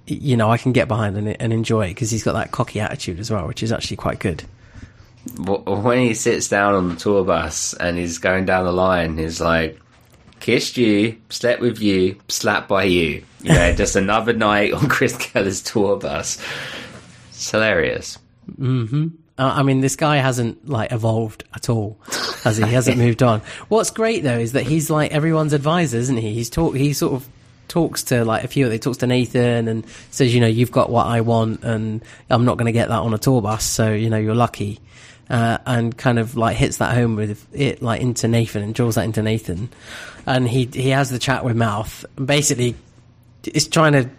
you 0.07 0.38
know 0.38 0.49
I 0.51 0.57
can 0.57 0.71
get 0.71 0.88
behind 0.88 1.17
and, 1.17 1.41
and 1.41 1.51
enjoy 1.53 1.88
because 1.89 2.11
he's 2.11 2.23
got 2.23 2.33
that 2.33 2.51
cocky 2.51 2.79
attitude 2.79 3.19
as 3.19 3.31
well, 3.31 3.47
which 3.47 3.63
is 3.63 3.71
actually 3.71 3.97
quite 3.97 4.19
good. 4.19 4.43
Wh- 5.38 5.65
When 5.67 5.99
he 5.99 6.13
sits 6.13 6.47
down 6.49 6.73
on 6.75 6.89
the 6.89 6.95
tour 6.95 7.23
bus 7.23 7.73
and 7.73 7.97
he's 7.97 8.17
going 8.17 8.45
down 8.45 8.65
the 8.65 8.71
line, 8.73 9.17
he's 9.17 9.41
like, 9.41 9.79
"Kissed 10.41 10.76
you, 10.76 11.18
slept 11.30 11.61
with 11.61 11.80
you, 11.81 12.18
slapped 12.27 12.68
by 12.68 12.84
you." 12.84 13.23
You 13.41 13.53
know, 13.53 13.73
just 13.73 13.95
another 13.95 14.34
night 14.34 14.73
on 14.73 14.89
Chris 14.89 15.15
Keller's 15.15 15.61
tour 15.61 15.97
bus. 15.97 16.38
It's 17.30 17.49
hilarious. 17.49 18.18
Uh, 19.38 19.53
I 19.55 19.63
mean, 19.63 19.80
this 19.80 19.95
guy 19.95 20.18
hasn't 20.18 20.68
like 20.69 20.91
evolved 20.91 21.45
at 21.55 21.69
all, 21.69 21.97
has 22.43 22.57
he? 22.57 22.65
He 22.65 22.73
hasn't 22.73 22.97
moved 23.05 23.23
on. 23.23 23.41
What's 23.69 23.89
great 23.89 24.23
though 24.23 24.38
is 24.38 24.51
that 24.51 24.63
he's 24.63 24.89
like 24.89 25.11
everyone's 25.11 25.53
advisor, 25.53 25.97
isn't 25.97 26.18
he? 26.18 26.34
He's 26.34 26.49
talk. 26.49 26.76
He 26.76 26.93
sort 26.93 27.13
of 27.13 27.27
talks 27.68 28.03
to 28.03 28.26
like 28.26 28.43
a 28.43 28.47
few. 28.47 28.69
He 28.69 28.77
talks 28.77 28.97
to 28.97 29.07
Nathan 29.07 29.68
and 29.68 29.85
says, 30.11 30.34
you 30.35 30.41
know, 30.41 30.47
you've 30.47 30.72
got 30.72 30.89
what 30.89 31.07
I 31.07 31.22
want, 31.22 31.63
and 31.63 32.03
I'm 32.30 32.45
not 32.45 32.57
going 32.57 32.65
to 32.65 32.72
get 32.72 32.89
that 32.89 32.99
on 32.99 33.13
a 33.13 33.18
tour 33.18 33.41
bus, 33.41 33.63
so 33.63 33.93
you 33.93 34.09
know, 34.09 34.18
you're 34.18 34.35
lucky. 34.35 34.80
Uh, 35.31 35.57
and 35.65 35.97
kind 35.97 36.19
of 36.19 36.35
like 36.35 36.57
hits 36.57 36.77
that 36.77 36.93
home 36.93 37.15
with 37.15 37.47
it 37.53 37.81
like 37.81 38.01
into 38.01 38.27
Nathan 38.27 38.63
and 38.63 38.75
draws 38.75 38.95
that 38.95 39.05
into 39.05 39.21
Nathan, 39.21 39.69
and 40.25 40.45
he 40.45 40.65
he 40.65 40.89
has 40.89 41.09
the 41.09 41.19
chat 41.19 41.45
with 41.45 41.55
Mouth. 41.55 42.03
Basically, 42.23 42.75
is 43.45 43.67
trying 43.69 43.93
to 43.93 44.09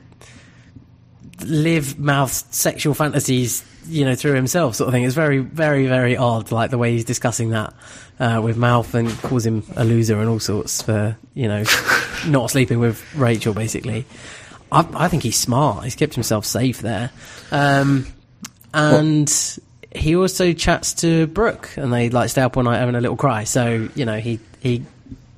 live 1.45 1.99
Mouth's 1.99 2.45
sexual 2.57 2.95
fantasies, 2.95 3.65
you 3.87 4.05
know, 4.05 4.15
through 4.15 4.35
himself, 4.35 4.77
sort 4.77 4.89
of 4.89 4.95
thing. 4.95 5.05
It's 5.05 5.15
very, 5.15 5.39
very, 5.39 5.87
very 5.87 6.17
odd, 6.17 6.53
like 6.53 6.71
the 6.71 6.79
way 6.79 6.93
he's 6.93 7.05
discussing 7.05 7.51
that 7.51 7.75
uh, 8.19 8.41
with 8.43 8.57
Mouth 8.57 8.95
and 8.95 9.11
calls 9.23 9.45
him 9.45 9.65
a 9.77 9.85
loser 9.85 10.19
and 10.21 10.29
all 10.29 10.41
sorts 10.41 10.83
for, 10.83 11.17
you 11.35 11.49
know, 11.49 11.65
not 12.27 12.51
sleeping 12.51 12.79
with 12.79 13.03
Rachel, 13.15 13.55
basically. 13.55 14.05
I, 14.71 14.87
I 14.95 15.09
think 15.09 15.23
he's 15.23 15.39
smart. 15.39 15.85
He's 15.85 15.97
kept 15.97 16.15
himself 16.15 16.45
safe 16.47 16.81
there. 16.81 17.11
Um, 17.51 18.07
and 18.73 19.29
he 19.95 20.17
also 20.17 20.53
chats 20.53 20.95
to 20.95 21.27
Brooke, 21.29 21.71
and 21.77 21.93
they 21.93 22.11
like 22.11 22.31
stay 22.31 22.43
up 22.43 22.57
all 22.57 22.63
night 22.63 22.79
having 22.79 22.95
a 22.95 23.01
little 23.01 23.17
cry. 23.17 23.45
So 23.45 23.89
you 23.95 24.05
know, 24.05 24.19
he 24.19 24.41
he 24.61 24.85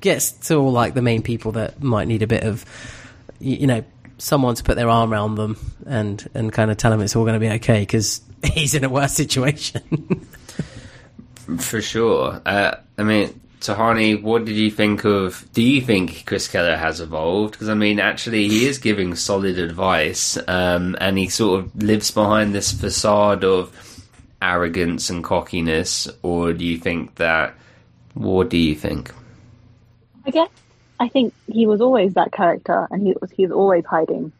gets 0.01 0.31
to 0.31 0.55
all 0.55 0.71
like 0.71 0.93
the 0.93 1.01
main 1.01 1.21
people 1.21 1.53
that 1.53 1.81
might 1.81 2.07
need 2.07 2.21
a 2.21 2.27
bit 2.27 2.43
of, 2.43 2.63
you 3.39 3.67
know, 3.67 3.83
someone 4.17 4.55
to 4.55 4.63
put 4.63 4.75
their 4.75 4.89
arm 4.89 5.11
around 5.11 5.35
them 5.35 5.57
and 5.85 6.29
and 6.33 6.53
kind 6.53 6.71
of 6.71 6.77
tell 6.77 6.91
them 6.91 7.01
it's 7.01 7.15
all 7.15 7.23
going 7.23 7.33
to 7.33 7.39
be 7.39 7.49
okay 7.55 7.81
because 7.81 8.21
he's 8.53 8.75
in 8.75 8.83
a 8.83 8.89
worse 8.89 9.13
situation. 9.13 10.27
For 11.59 11.81
sure. 11.81 12.41
Uh, 12.45 12.75
I 12.97 13.03
mean, 13.03 13.39
Tahani, 13.59 14.21
what 14.21 14.45
did 14.45 14.55
you 14.55 14.71
think 14.71 15.05
of? 15.05 15.47
Do 15.53 15.61
you 15.61 15.81
think 15.81 16.25
Chris 16.25 16.47
Keller 16.47 16.75
has 16.75 17.01
evolved? 17.01 17.53
Because 17.53 17.69
I 17.69 17.73
mean, 17.73 17.99
actually, 17.99 18.47
he 18.47 18.67
is 18.67 18.77
giving 18.77 19.15
solid 19.15 19.59
advice, 19.59 20.37
um, 20.47 20.95
and 20.99 21.17
he 21.17 21.29
sort 21.29 21.59
of 21.59 21.75
lives 21.83 22.11
behind 22.11 22.53
this 22.53 22.71
facade 22.71 23.43
of 23.43 23.94
arrogance 24.41 25.09
and 25.09 25.23
cockiness. 25.23 26.07
Or 26.21 26.53
do 26.53 26.65
you 26.65 26.77
think 26.77 27.15
that? 27.15 27.55
What 28.13 28.49
do 28.49 28.57
you 28.57 28.75
think? 28.75 29.11
I 30.25 30.31
guess 30.31 30.49
I 30.99 31.09
think 31.09 31.33
he 31.47 31.67
was 31.67 31.81
always 31.81 32.13
that 32.13 32.31
character, 32.31 32.87
and 32.89 33.05
he 33.05 33.13
was 33.19 33.31
he's 33.31 33.51
always 33.51 33.85
hiding 33.85 34.31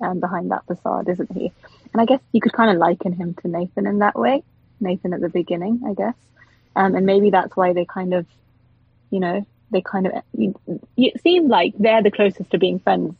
um, 0.00 0.20
behind 0.20 0.50
that 0.50 0.66
facade, 0.66 1.08
isn't 1.08 1.32
he? 1.32 1.52
And 1.92 2.00
I 2.00 2.04
guess 2.04 2.20
you 2.32 2.40
could 2.40 2.52
kind 2.52 2.70
of 2.70 2.76
liken 2.76 3.12
him 3.12 3.34
to 3.42 3.48
Nathan 3.48 3.86
in 3.86 3.98
that 4.00 4.18
way. 4.18 4.42
Nathan 4.80 5.14
at 5.14 5.20
the 5.20 5.28
beginning, 5.28 5.82
I 5.86 5.94
guess, 5.94 6.14
um, 6.74 6.94
and 6.94 7.06
maybe 7.06 7.30
that's 7.30 7.56
why 7.56 7.72
they 7.72 7.84
kind 7.84 8.14
of, 8.14 8.26
you 9.10 9.20
know, 9.20 9.46
they 9.70 9.80
kind 9.80 10.06
of 10.06 10.12
it 10.96 11.22
seemed 11.22 11.48
like 11.48 11.74
they're 11.78 12.02
the 12.02 12.10
closest 12.10 12.50
to 12.50 12.58
being 12.58 12.78
friends 12.78 13.14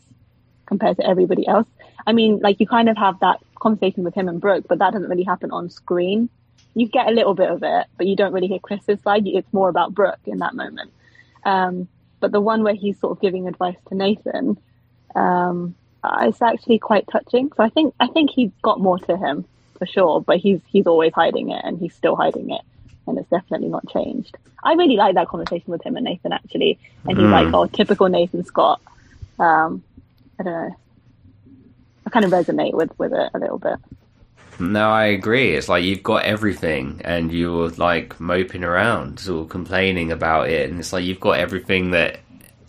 compared 0.67 0.97
to 0.99 1.07
everybody 1.07 1.47
else. 1.47 1.67
I 2.07 2.13
mean, 2.13 2.41
like 2.41 2.61
you 2.61 2.67
kind 2.67 2.89
of 2.89 2.97
have 2.97 3.21
that 3.21 3.41
conversation 3.63 4.05
with 4.05 4.15
him 4.15 4.29
and 4.29 4.41
Brooke, 4.41 4.67
but 4.69 4.79
that 4.79 4.93
doesn't 4.93 5.09
really 5.09 5.23
happen 5.23 5.51
on 5.51 5.71
screen. 5.71 6.29
You 6.75 6.89
get 6.89 7.07
a 7.07 7.13
little 7.13 7.35
bit 7.35 7.51
of 7.51 7.63
it, 7.63 7.87
but 7.97 8.07
you 8.07 8.17
don't 8.17 8.33
really 8.33 8.49
hear 8.49 8.59
Chris's 8.59 9.01
side. 9.03 9.27
It's 9.27 9.53
more 9.53 9.69
about 9.69 9.95
Brooke 9.95 10.21
in 10.27 10.39
that 10.39 10.55
moment. 10.55 10.91
Um, 11.45 11.89
but 12.21 12.33
the 12.33 12.41
one 12.41 12.63
where 12.63 12.75
he's 12.75 12.99
sort 12.99 13.13
of 13.13 13.21
giving 13.21 13.49
advice 13.49 13.77
to 13.89 13.95
Nathan, 13.95 14.59
um, 15.15 15.75
it's 16.21 16.43
actually 16.43 16.79
quite 16.79 17.07
touching. 17.11 17.51
So 17.57 17.63
I 17.63 17.69
think 17.69 17.95
I 18.01 18.07
think 18.09 18.31
he's 18.31 18.51
got 18.63 18.81
more 18.81 18.99
to 19.01 19.17
him 19.17 19.45
for 19.79 19.87
sure, 19.87 20.21
but 20.21 20.39
he's 20.39 20.61
he's 20.67 20.87
always 20.87 21.13
hiding 21.13 21.51
it, 21.51 21.61
and 21.65 21.79
he's 21.79 21.95
still 21.95 22.17
hiding 22.17 22.51
it, 22.51 22.63
and 23.07 23.19
it's 23.19 23.29
definitely 23.29 23.69
not 23.69 23.89
changed. 23.89 24.37
I 24.65 24.75
really 24.75 24.97
like 24.97 25.15
that 25.17 25.29
conversation 25.29 25.71
with 25.73 25.83
him 25.85 25.97
and 25.97 26.05
Nathan 26.05 26.33
actually, 26.33 26.79
and 27.09 27.19
he's 27.19 27.29
like, 27.29 27.53
"Oh, 27.53 27.67
typical 27.67 28.09
Nathan 28.09 28.45
Scott." 28.45 28.81
Um, 29.39 29.83
I 30.39 30.43
don't 30.45 30.53
know. 30.53 30.77
Kind 32.13 32.25
of 32.25 32.31
resonate 32.31 32.75
with 32.75 32.91
with 32.99 33.13
it 33.13 33.31
a 33.35 33.39
little 33.39 33.59
bit. 33.59 33.77
No, 34.61 34.91
I 34.91 35.07
agree. 35.07 35.55
It's 35.55 35.69
like 35.69 35.83
you've 35.83 36.03
got 36.03 36.25
everything, 36.25 37.01
and 37.05 37.33
you're 37.33 37.71
like 37.71 38.21
moping 38.21 38.65
around, 38.65 39.27
of 39.27 39.49
complaining 39.49 40.13
about 40.13 40.51
it, 40.51 40.71
and 40.71 40.79
it's 40.79 40.93
like 40.93 41.05
you've 41.05 41.21
got 41.21 41.39
everything 41.39 41.91
that 41.93 42.21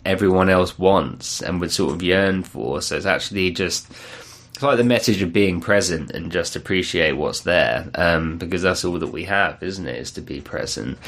everyone 0.04 0.48
else 0.48 0.78
wants 0.78 1.40
and 1.42 1.60
would 1.60 1.72
sort 1.72 1.94
of 1.94 2.02
yearn 2.02 2.42
for. 2.42 2.82
So 2.82 2.96
it's 2.96 3.06
actually 3.06 3.50
just 3.50 3.90
it's 3.90 4.62
like 4.62 4.76
the 4.76 4.84
message 4.84 5.20
of 5.20 5.32
being 5.32 5.60
present 5.60 6.10
and 6.12 6.32
just 6.32 6.56
appreciate 6.56 7.12
what's 7.12 7.40
there, 7.40 7.90
um, 7.96 8.38
because 8.38 8.62
that's 8.62 8.84
all 8.84 8.98
that 8.98 9.08
we 9.08 9.24
have, 9.24 9.62
isn't 9.62 9.86
it? 9.86 9.96
Is 9.96 10.12
to 10.12 10.20
be 10.20 10.40
present. 10.40 10.98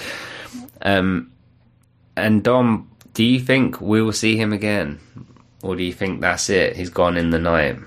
Um, 0.83 1.33
and 2.17 2.43
Dom, 2.43 2.91
do 3.15 3.25
you 3.25 3.41
think 3.41 3.81
we 3.81 4.03
will 4.03 4.13
see 4.13 4.37
him 4.37 4.53
again, 4.53 5.01
or 5.63 5.75
do 5.75 5.83
you 5.83 5.93
think 5.93 6.21
that's 6.21 6.51
it? 6.51 6.77
He's 6.77 6.91
gone 6.91 7.17
in 7.17 7.31
the 7.31 7.39
night. 7.39 7.79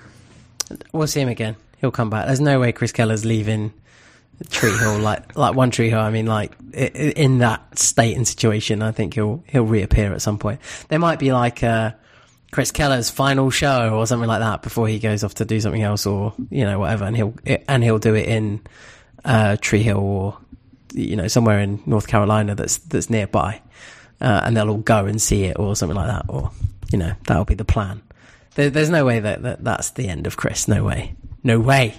We'll 0.92 1.08
see 1.08 1.22
him 1.22 1.30
again. 1.30 1.56
He'll 1.80 1.92
come 1.92 2.10
back. 2.10 2.28
There's 2.28 2.42
no 2.42 2.60
way 2.60 2.72
Chris 2.72 2.92
Keller's 2.92 3.26
leaving 3.26 3.74
Tree 4.50 4.76
Hill 4.78 5.00
like 5.00 5.36
like 5.36 5.56
One 5.56 5.72
Tree 5.72 5.90
Hill. 5.90 6.00
I 6.00 6.12
mean, 6.12 6.26
like 6.26 6.54
in 6.74 7.40
that 7.40 7.78
state 7.78 8.16
and 8.16 8.28
situation, 8.28 8.82
I 8.82 8.92
think 8.92 9.14
he'll 9.14 9.44
he'll 9.48 9.66
reappear 9.66 10.14
at 10.14 10.22
some 10.22 10.38
point. 10.38 10.60
There 10.90 11.00
might 11.00 11.20
be 11.20 11.32
like 11.32 11.64
uh, 11.64 11.92
Chris 12.52 12.72
Keller's 12.72 13.10
final 13.10 13.50
show 13.50 13.98
or 13.98 14.08
something 14.08 14.28
like 14.28 14.40
that 14.40 14.62
before 14.62 14.88
he 14.88 15.00
goes 15.00 15.24
off 15.24 15.36
to 15.36 15.46
do 15.46 15.60
something 15.60 15.84
else 15.84 16.06
or 16.06 16.34
you 16.50 16.66
know 16.66 16.80
whatever, 16.80 17.06
and 17.06 17.16
he'll 17.16 17.34
and 17.68 17.84
he'll 17.84 18.00
do 18.00 18.16
it 18.16 18.28
in 18.28 18.62
uh, 19.26 19.58
Tree 19.62 19.84
Hill 19.84 20.00
or 20.00 20.38
you 20.94 21.16
know 21.16 21.28
somewhere 21.28 21.60
in 21.60 21.82
North 21.86 22.08
Carolina 22.08 22.56
that's 22.56 22.78
that's 22.80 23.10
nearby, 23.10 23.62
uh, 24.22 24.42
and 24.44 24.56
they'll 24.58 24.70
all 24.70 24.78
go 24.78 25.06
and 25.06 25.22
see 25.22 25.46
it 25.46 25.60
or 25.60 25.76
something 25.76 25.96
like 25.96 26.08
that, 26.08 26.26
or 26.28 26.52
you 26.92 26.98
know 26.98 27.14
that'll 27.28 27.46
be 27.46 27.56
the 27.56 27.66
plan. 27.66 28.02
There, 28.60 28.70
there's 28.70 28.90
no 28.90 29.06
way 29.06 29.22
that, 29.22 29.42
that 29.44 29.64
that's 29.64 29.92
the 29.92 30.10
end 30.10 30.28
of 30.28 30.36
Chris. 30.36 30.68
No 30.68 30.84
way. 30.84 31.16
No 31.46 31.62
way. 31.62 31.96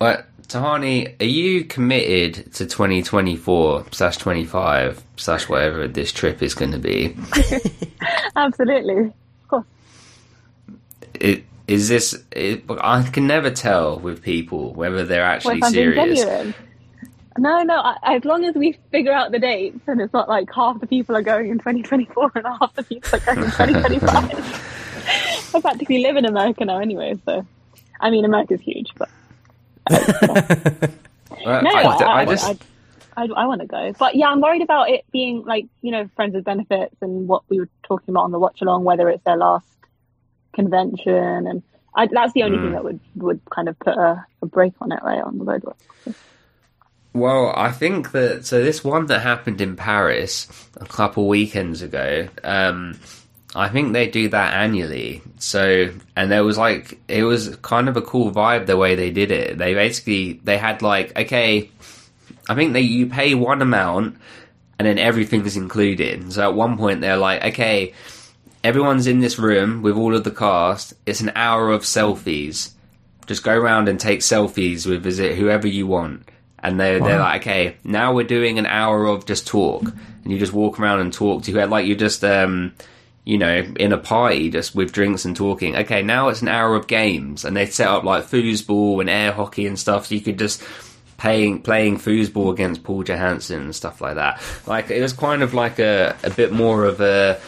But 0.00 0.26
Tahani, 0.48 1.14
are 1.22 1.26
you 1.26 1.62
committed 1.62 2.52
to 2.54 2.66
2024 2.66 3.86
slash 3.92 4.16
25 4.16 5.00
slash 5.14 5.48
whatever 5.48 5.86
this 5.86 6.10
trip 6.10 6.42
is 6.42 6.54
going 6.54 6.72
to 6.72 6.78
be? 6.80 7.14
Absolutely, 8.36 8.96
of 8.96 9.48
course. 9.48 9.66
It, 11.14 11.44
is 11.68 11.88
this? 11.88 12.24
It, 12.32 12.64
I 12.68 13.04
can 13.04 13.28
never 13.28 13.52
tell 13.52 13.96
with 14.00 14.24
people 14.24 14.74
whether 14.74 15.04
they're 15.04 15.22
actually 15.22 15.58
if 15.58 15.64
I'm 15.66 15.72
being 15.72 15.94
serious. 15.94 16.18
genuine. 16.18 16.54
No, 17.38 17.62
no. 17.62 17.76
I, 17.76 18.16
as 18.16 18.24
long 18.24 18.44
as 18.44 18.56
we 18.56 18.76
figure 18.90 19.12
out 19.12 19.30
the 19.30 19.38
dates, 19.38 19.86
and 19.86 20.00
it's 20.00 20.12
not 20.12 20.28
like 20.28 20.52
half 20.52 20.80
the 20.80 20.88
people 20.88 21.14
are 21.14 21.22
going 21.22 21.48
in 21.48 21.58
2024 21.58 22.32
and 22.34 22.44
half 22.44 22.74
the 22.74 22.82
people 22.82 23.20
are 23.20 23.20
going 23.20 23.44
in 23.44 23.50
2025. 23.52 24.76
I 25.54 25.60
practically 25.60 26.02
live 26.02 26.16
in 26.16 26.24
America 26.24 26.64
now, 26.64 26.78
anyway. 26.78 27.14
So, 27.24 27.46
I 28.00 28.10
mean, 28.10 28.24
America's 28.24 28.60
huge, 28.60 28.90
but 28.96 29.08
Well, 29.90 31.62
no, 31.62 31.70
I, 31.70 31.82
I, 31.82 32.02
I 32.02 32.20
I, 32.20 32.24
just 32.26 32.64
I, 33.16 33.22
I, 33.24 33.46
want 33.46 33.60
to 33.62 33.66
go. 33.66 33.92
But 33.98 34.14
yeah, 34.14 34.26
I'm 34.28 34.40
worried 34.40 34.62
about 34.62 34.90
it 34.90 35.04
being 35.10 35.44
like 35.44 35.66
you 35.80 35.90
know 35.90 36.08
friends 36.16 36.34
with 36.34 36.44
benefits 36.44 36.94
and 37.00 37.26
what 37.28 37.42
we 37.48 37.58
were 37.58 37.68
talking 37.82 38.12
about 38.12 38.24
on 38.24 38.32
the 38.32 38.38
watch 38.38 38.60
along, 38.60 38.84
whether 38.84 39.08
it's 39.08 39.24
their 39.24 39.36
last 39.36 39.66
convention, 40.52 41.46
and 41.46 41.62
I, 41.94 42.06
that's 42.06 42.32
the 42.32 42.42
only 42.42 42.58
Mm. 42.58 42.62
thing 42.62 42.72
that 42.72 42.84
would 42.84 43.00
would 43.16 43.40
kind 43.50 43.68
of 43.68 43.78
put 43.78 43.94
a, 43.96 44.24
a 44.42 44.46
break 44.46 44.74
on 44.80 44.92
it, 44.92 45.00
right, 45.02 45.22
on 45.22 45.38
the 45.38 45.44
road. 45.44 45.64
Well, 47.12 47.52
I 47.56 47.72
think 47.72 48.12
that 48.12 48.46
so 48.46 48.62
this 48.62 48.84
one 48.84 49.06
that 49.06 49.20
happened 49.20 49.60
in 49.60 49.76
Paris 49.76 50.46
a 50.76 50.84
couple 50.86 51.26
weekends 51.26 51.82
ago. 51.82 52.28
Um, 52.44 52.98
I 53.54 53.68
think 53.68 53.92
they 53.92 54.08
do 54.08 54.28
that 54.28 54.54
annually. 54.54 55.22
So, 55.38 55.92
and 56.14 56.30
there 56.30 56.44
was 56.44 56.56
like 56.56 57.00
it 57.08 57.24
was 57.24 57.56
kind 57.62 57.88
of 57.88 57.96
a 57.96 58.02
cool 58.02 58.30
vibe 58.30 58.66
the 58.66 58.76
way 58.76 58.94
they 58.94 59.10
did 59.10 59.30
it. 59.32 59.58
They 59.58 59.74
basically 59.74 60.34
they 60.44 60.56
had 60.58 60.82
like 60.82 61.16
okay, 61.18 61.70
I 62.48 62.54
think 62.54 62.72
they 62.72 62.82
you 62.82 63.06
pay 63.06 63.34
one 63.34 63.60
amount 63.62 64.18
and 64.78 64.86
then 64.86 64.98
everything's 64.98 65.56
included. 65.56 66.32
So 66.32 66.42
at 66.42 66.54
one 66.54 66.78
point 66.78 67.00
they're 67.00 67.16
like 67.16 67.44
okay, 67.44 67.92
everyone's 68.62 69.06
in 69.06 69.20
this 69.20 69.38
room 69.38 69.82
with 69.82 69.96
all 69.96 70.14
of 70.14 70.24
the 70.24 70.30
cast. 70.30 70.94
It's 71.06 71.20
an 71.20 71.32
hour 71.34 71.70
of 71.70 71.82
selfies. 71.82 72.72
Just 73.26 73.42
go 73.42 73.56
around 73.56 73.88
and 73.88 73.98
take 73.98 74.20
selfies 74.20 74.86
with 74.86 75.02
visit 75.02 75.36
whoever 75.36 75.66
you 75.66 75.86
want. 75.86 76.28
And 76.62 76.78
they're, 76.78 77.00
they're 77.00 77.20
like, 77.20 77.40
okay, 77.40 77.76
now 77.84 78.12
we're 78.12 78.26
doing 78.26 78.58
an 78.58 78.66
hour 78.66 79.06
of 79.06 79.24
just 79.24 79.46
talk. 79.46 79.82
And 79.82 80.32
you 80.32 80.38
just 80.38 80.52
walk 80.52 80.78
around 80.78 81.00
and 81.00 81.10
talk 81.10 81.44
to 81.44 81.52
whoever, 81.52 81.70
like 81.70 81.86
you're 81.86 81.96
just, 81.96 82.22
um, 82.22 82.74
you 83.30 83.38
know, 83.38 83.64
in 83.76 83.92
a 83.92 83.96
party 83.96 84.50
just 84.50 84.74
with 84.74 84.90
drinks 84.90 85.24
and 85.24 85.36
talking. 85.36 85.76
Okay, 85.76 86.02
now 86.02 86.30
it's 86.30 86.42
an 86.42 86.48
hour 86.48 86.74
of 86.74 86.88
games. 86.88 87.44
And 87.44 87.56
they 87.56 87.64
set 87.64 87.86
up 87.86 88.02
like 88.02 88.24
foosball 88.24 89.00
and 89.00 89.08
air 89.08 89.30
hockey 89.30 89.68
and 89.68 89.78
stuff. 89.78 90.06
So 90.06 90.16
you 90.16 90.20
could 90.20 90.36
just 90.36 90.60
playing 91.16 91.62
playing 91.62 91.98
foosball 91.98 92.52
against 92.52 92.82
Paul 92.82 93.04
Johansson 93.04 93.60
and 93.60 93.76
stuff 93.76 94.00
like 94.00 94.16
that. 94.16 94.42
Like 94.66 94.90
it 94.90 95.00
was 95.00 95.12
kind 95.12 95.44
of 95.44 95.54
like 95.54 95.78
a, 95.78 96.16
a 96.24 96.30
bit 96.30 96.50
more 96.50 96.84
of 96.84 97.00
a 97.00 97.40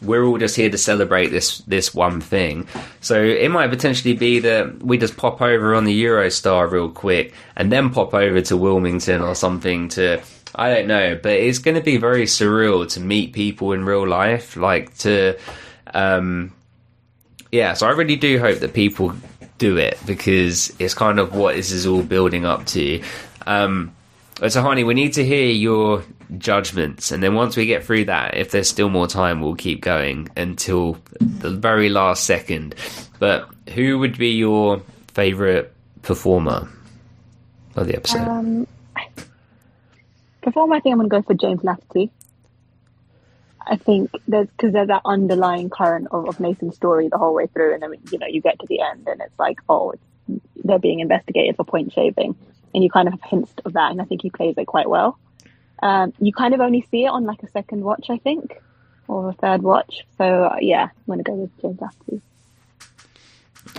we're 0.00 0.24
all 0.24 0.38
just 0.38 0.56
here 0.56 0.70
to 0.70 0.78
celebrate 0.78 1.26
this 1.26 1.58
this 1.66 1.92
one 1.92 2.22
thing. 2.22 2.66
So 3.02 3.22
it 3.22 3.50
might 3.50 3.68
potentially 3.68 4.14
be 4.14 4.38
that 4.38 4.82
we 4.82 4.96
just 4.96 5.18
pop 5.18 5.42
over 5.42 5.74
on 5.74 5.84
the 5.84 6.04
Eurostar 6.04 6.70
real 6.70 6.88
quick 6.88 7.34
and 7.56 7.70
then 7.70 7.90
pop 7.90 8.14
over 8.14 8.40
to 8.40 8.56
Wilmington 8.56 9.20
or 9.20 9.34
something 9.34 9.90
to 9.90 10.22
I 10.56 10.74
don't 10.74 10.88
know, 10.88 11.20
but 11.22 11.32
it's 11.32 11.58
going 11.58 11.76
to 11.76 11.82
be 11.82 11.98
very 11.98 12.24
surreal 12.24 12.90
to 12.94 13.00
meet 13.00 13.34
people 13.34 13.72
in 13.72 13.84
real 13.84 14.08
life, 14.08 14.56
like 14.56 14.96
to 14.98 15.38
um 15.92 16.52
yeah, 17.52 17.74
so 17.74 17.86
I 17.86 17.90
really 17.90 18.16
do 18.16 18.38
hope 18.38 18.58
that 18.58 18.74
people 18.74 19.14
do 19.58 19.76
it 19.76 19.98
because 20.06 20.74
it's 20.78 20.94
kind 20.94 21.18
of 21.18 21.34
what 21.34 21.56
this 21.56 21.70
is 21.70 21.86
all 21.86 22.02
building 22.02 22.44
up 22.44 22.66
to. 22.66 23.02
Um, 23.46 23.94
so, 24.48 24.60
honey, 24.60 24.84
we 24.84 24.94
need 24.94 25.14
to 25.14 25.24
hear 25.24 25.46
your 25.46 26.04
judgments, 26.36 27.10
and 27.10 27.22
then 27.22 27.34
once 27.34 27.56
we 27.56 27.64
get 27.64 27.84
through 27.84 28.06
that, 28.06 28.36
if 28.36 28.50
there's 28.50 28.68
still 28.68 28.90
more 28.90 29.06
time, 29.06 29.40
we'll 29.40 29.54
keep 29.54 29.80
going 29.80 30.28
until 30.36 30.98
the 31.20 31.50
very 31.50 31.88
last 31.88 32.24
second. 32.24 32.74
But 33.18 33.48
who 33.74 33.98
would 33.98 34.18
be 34.18 34.32
your 34.32 34.82
favourite 35.14 35.70
performer 36.02 36.68
of 37.76 37.86
the 37.86 37.96
episode? 37.96 38.28
Um, 38.28 38.66
performer, 40.46 40.76
I 40.76 40.80
think 40.80 40.92
I'm 40.92 40.98
going 40.98 41.10
to 41.10 41.16
go 41.16 41.22
for 41.22 41.34
James 41.34 41.64
Lafferty. 41.64 42.10
I 43.66 43.76
think 43.76 44.12
there's 44.28 44.46
because 44.46 44.72
there's 44.72 44.86
that 44.86 45.02
underlying 45.04 45.70
current 45.70 46.06
of, 46.12 46.28
of 46.28 46.38
Nathan's 46.38 46.76
story 46.76 47.08
the 47.08 47.18
whole 47.18 47.34
way 47.34 47.48
through, 47.48 47.74
and 47.74 47.82
then 47.82 47.94
you 48.12 48.18
know 48.18 48.28
you 48.28 48.40
get 48.40 48.60
to 48.60 48.66
the 48.68 48.80
end 48.80 49.08
and 49.08 49.20
it's 49.20 49.36
like, 49.40 49.58
oh, 49.68 49.90
it's, 49.90 50.40
they're 50.64 50.78
being 50.78 51.00
investigated 51.00 51.56
for 51.56 51.64
point 51.64 51.92
shaving, 51.92 52.36
and 52.72 52.84
you 52.84 52.88
kind 52.88 53.08
of 53.08 53.14
have 53.14 53.22
hints 53.24 53.52
of 53.64 53.72
that, 53.72 53.90
and 53.90 54.00
I 54.00 54.04
think 54.04 54.22
he 54.22 54.30
plays 54.30 54.54
it 54.56 54.66
quite 54.66 54.88
well. 54.88 55.18
Um, 55.82 56.12
you 56.20 56.32
kind 56.32 56.54
of 56.54 56.60
only 56.60 56.86
see 56.92 57.06
it 57.06 57.08
on 57.08 57.24
like 57.24 57.42
a 57.42 57.50
second 57.50 57.82
watch, 57.82 58.06
I 58.08 58.18
think, 58.18 58.56
or 59.08 59.30
a 59.30 59.32
third 59.32 59.62
watch. 59.62 60.06
So 60.16 60.44
uh, 60.44 60.58
yeah, 60.60 60.84
I'm 60.84 61.06
going 61.06 61.18
to 61.18 61.24
go 61.24 61.34
with 61.34 61.60
James 61.60 61.80
Lafferty. 61.80 62.22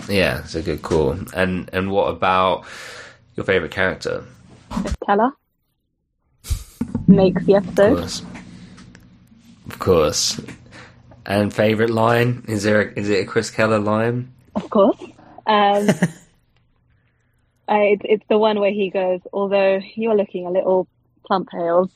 Yeah, 0.06 0.40
it's 0.40 0.54
a 0.54 0.60
good 0.60 0.82
call. 0.82 1.16
And 1.34 1.70
and 1.72 1.90
what 1.90 2.08
about 2.08 2.66
your 3.36 3.44
favourite 3.44 3.72
character? 3.72 4.24
Keller. 5.06 5.32
Makes 7.08 7.44
the 7.46 7.54
Of 7.54 7.66
episode. 7.78 7.96
course. 7.96 8.22
Of 9.66 9.78
course. 9.78 10.40
And 11.26 11.52
favorite 11.52 11.90
line? 11.90 12.44
Is 12.48 12.62
there? 12.62 12.80
A, 12.82 12.92
is 12.98 13.08
it 13.10 13.22
a 13.22 13.24
Chris 13.26 13.50
Keller 13.50 13.78
line? 13.80 14.32
Of 14.54 14.70
course. 14.70 14.98
Um, 15.46 15.88
it's, 17.68 18.02
it's 18.04 18.24
the 18.28 18.38
one 18.38 18.60
where 18.60 18.70
he 18.72 18.90
goes, 18.90 19.20
although 19.32 19.80
you're 19.94 20.16
looking 20.16 20.46
a 20.46 20.50
little 20.50 20.86
plump, 21.26 21.48
Hales. 21.52 21.90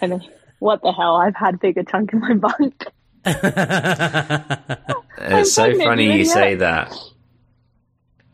And 0.00 0.12
then, 0.12 0.22
what 0.58 0.82
the 0.82 0.92
hell? 0.92 1.16
I've 1.16 1.34
had 1.36 1.58
bigger 1.60 1.82
chunk 1.84 2.12
in 2.12 2.20
my 2.20 2.34
bunk. 2.34 2.84
It's 5.20 5.52
so 5.52 5.76
funny 5.76 6.16
you 6.16 6.24
say 6.24 6.54
that. 6.56 6.94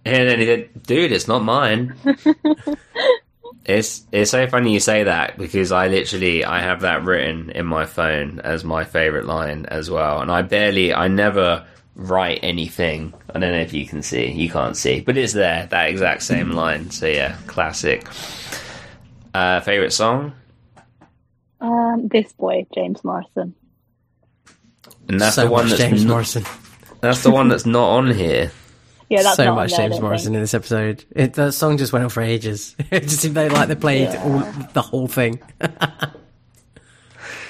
And 0.04 0.28
then 0.28 0.38
he 0.38 0.44
said, 0.46 0.82
"Dude, 0.82 1.12
it's 1.12 1.26
not 1.26 1.42
mine." 1.42 1.94
It's 3.64 4.04
it's 4.12 4.30
so 4.30 4.46
funny 4.46 4.72
you 4.72 4.80
say 4.80 5.04
that 5.04 5.38
because 5.38 5.72
I 5.72 5.88
literally 5.88 6.44
I 6.44 6.60
have 6.60 6.80
that 6.82 7.04
written 7.04 7.50
in 7.50 7.66
my 7.66 7.86
phone 7.86 8.40
as 8.40 8.64
my 8.64 8.84
favorite 8.84 9.26
line 9.26 9.66
as 9.66 9.90
well, 9.90 10.20
and 10.20 10.30
I 10.30 10.42
barely 10.42 10.92
I 10.94 11.08
never 11.08 11.66
write 11.96 12.40
anything. 12.42 13.14
I 13.34 13.38
don't 13.38 13.52
know 13.52 13.60
if 13.60 13.72
you 13.72 13.86
can 13.86 14.02
see, 14.02 14.30
you 14.30 14.50
can't 14.50 14.76
see, 14.76 15.00
but 15.00 15.16
it's 15.16 15.32
there 15.32 15.66
that 15.70 15.88
exact 15.90 16.22
same 16.22 16.50
line. 16.62 16.90
So 16.90 17.06
yeah, 17.06 17.36
classic. 17.46 18.06
Uh, 19.32 19.60
favorite 19.60 19.92
song, 19.92 20.32
Um, 21.60 22.06
this 22.08 22.32
boy, 22.34 22.66
James 22.74 23.02
Morrison. 23.02 23.54
and 25.08 25.20
that's 25.20 25.34
so 25.36 25.44
the 25.44 25.50
one 25.50 25.68
that's 25.68 25.80
James 25.80 26.04
not, 26.04 26.10
Morrison. 26.10 26.44
that's 27.00 27.22
the 27.24 27.30
one 27.32 27.48
that's 27.48 27.66
not 27.66 27.88
on 27.88 28.10
here. 28.14 28.52
Yeah, 29.14 29.22
that's 29.22 29.36
so 29.36 29.44
not 29.44 29.54
much 29.56 29.72
on 29.72 29.78
there, 29.78 29.88
James 29.88 30.00
Morrison 30.00 30.26
think. 30.26 30.34
in 30.36 30.40
this 30.42 30.54
episode. 30.54 31.04
It, 31.10 31.34
the 31.34 31.50
song 31.50 31.76
just 31.78 31.92
went 31.92 32.02
on 32.04 32.10
for 32.10 32.20
ages. 32.22 32.74
it 32.90 33.02
just 33.04 33.20
seemed 33.20 33.34
they 33.36 33.48
like 33.48 33.68
they 33.68 33.74
played 33.74 34.08
Yeah. 34.12 34.22
all, 34.24 34.64
the 34.72 34.82
whole 34.82 35.06
thing. 35.08 35.40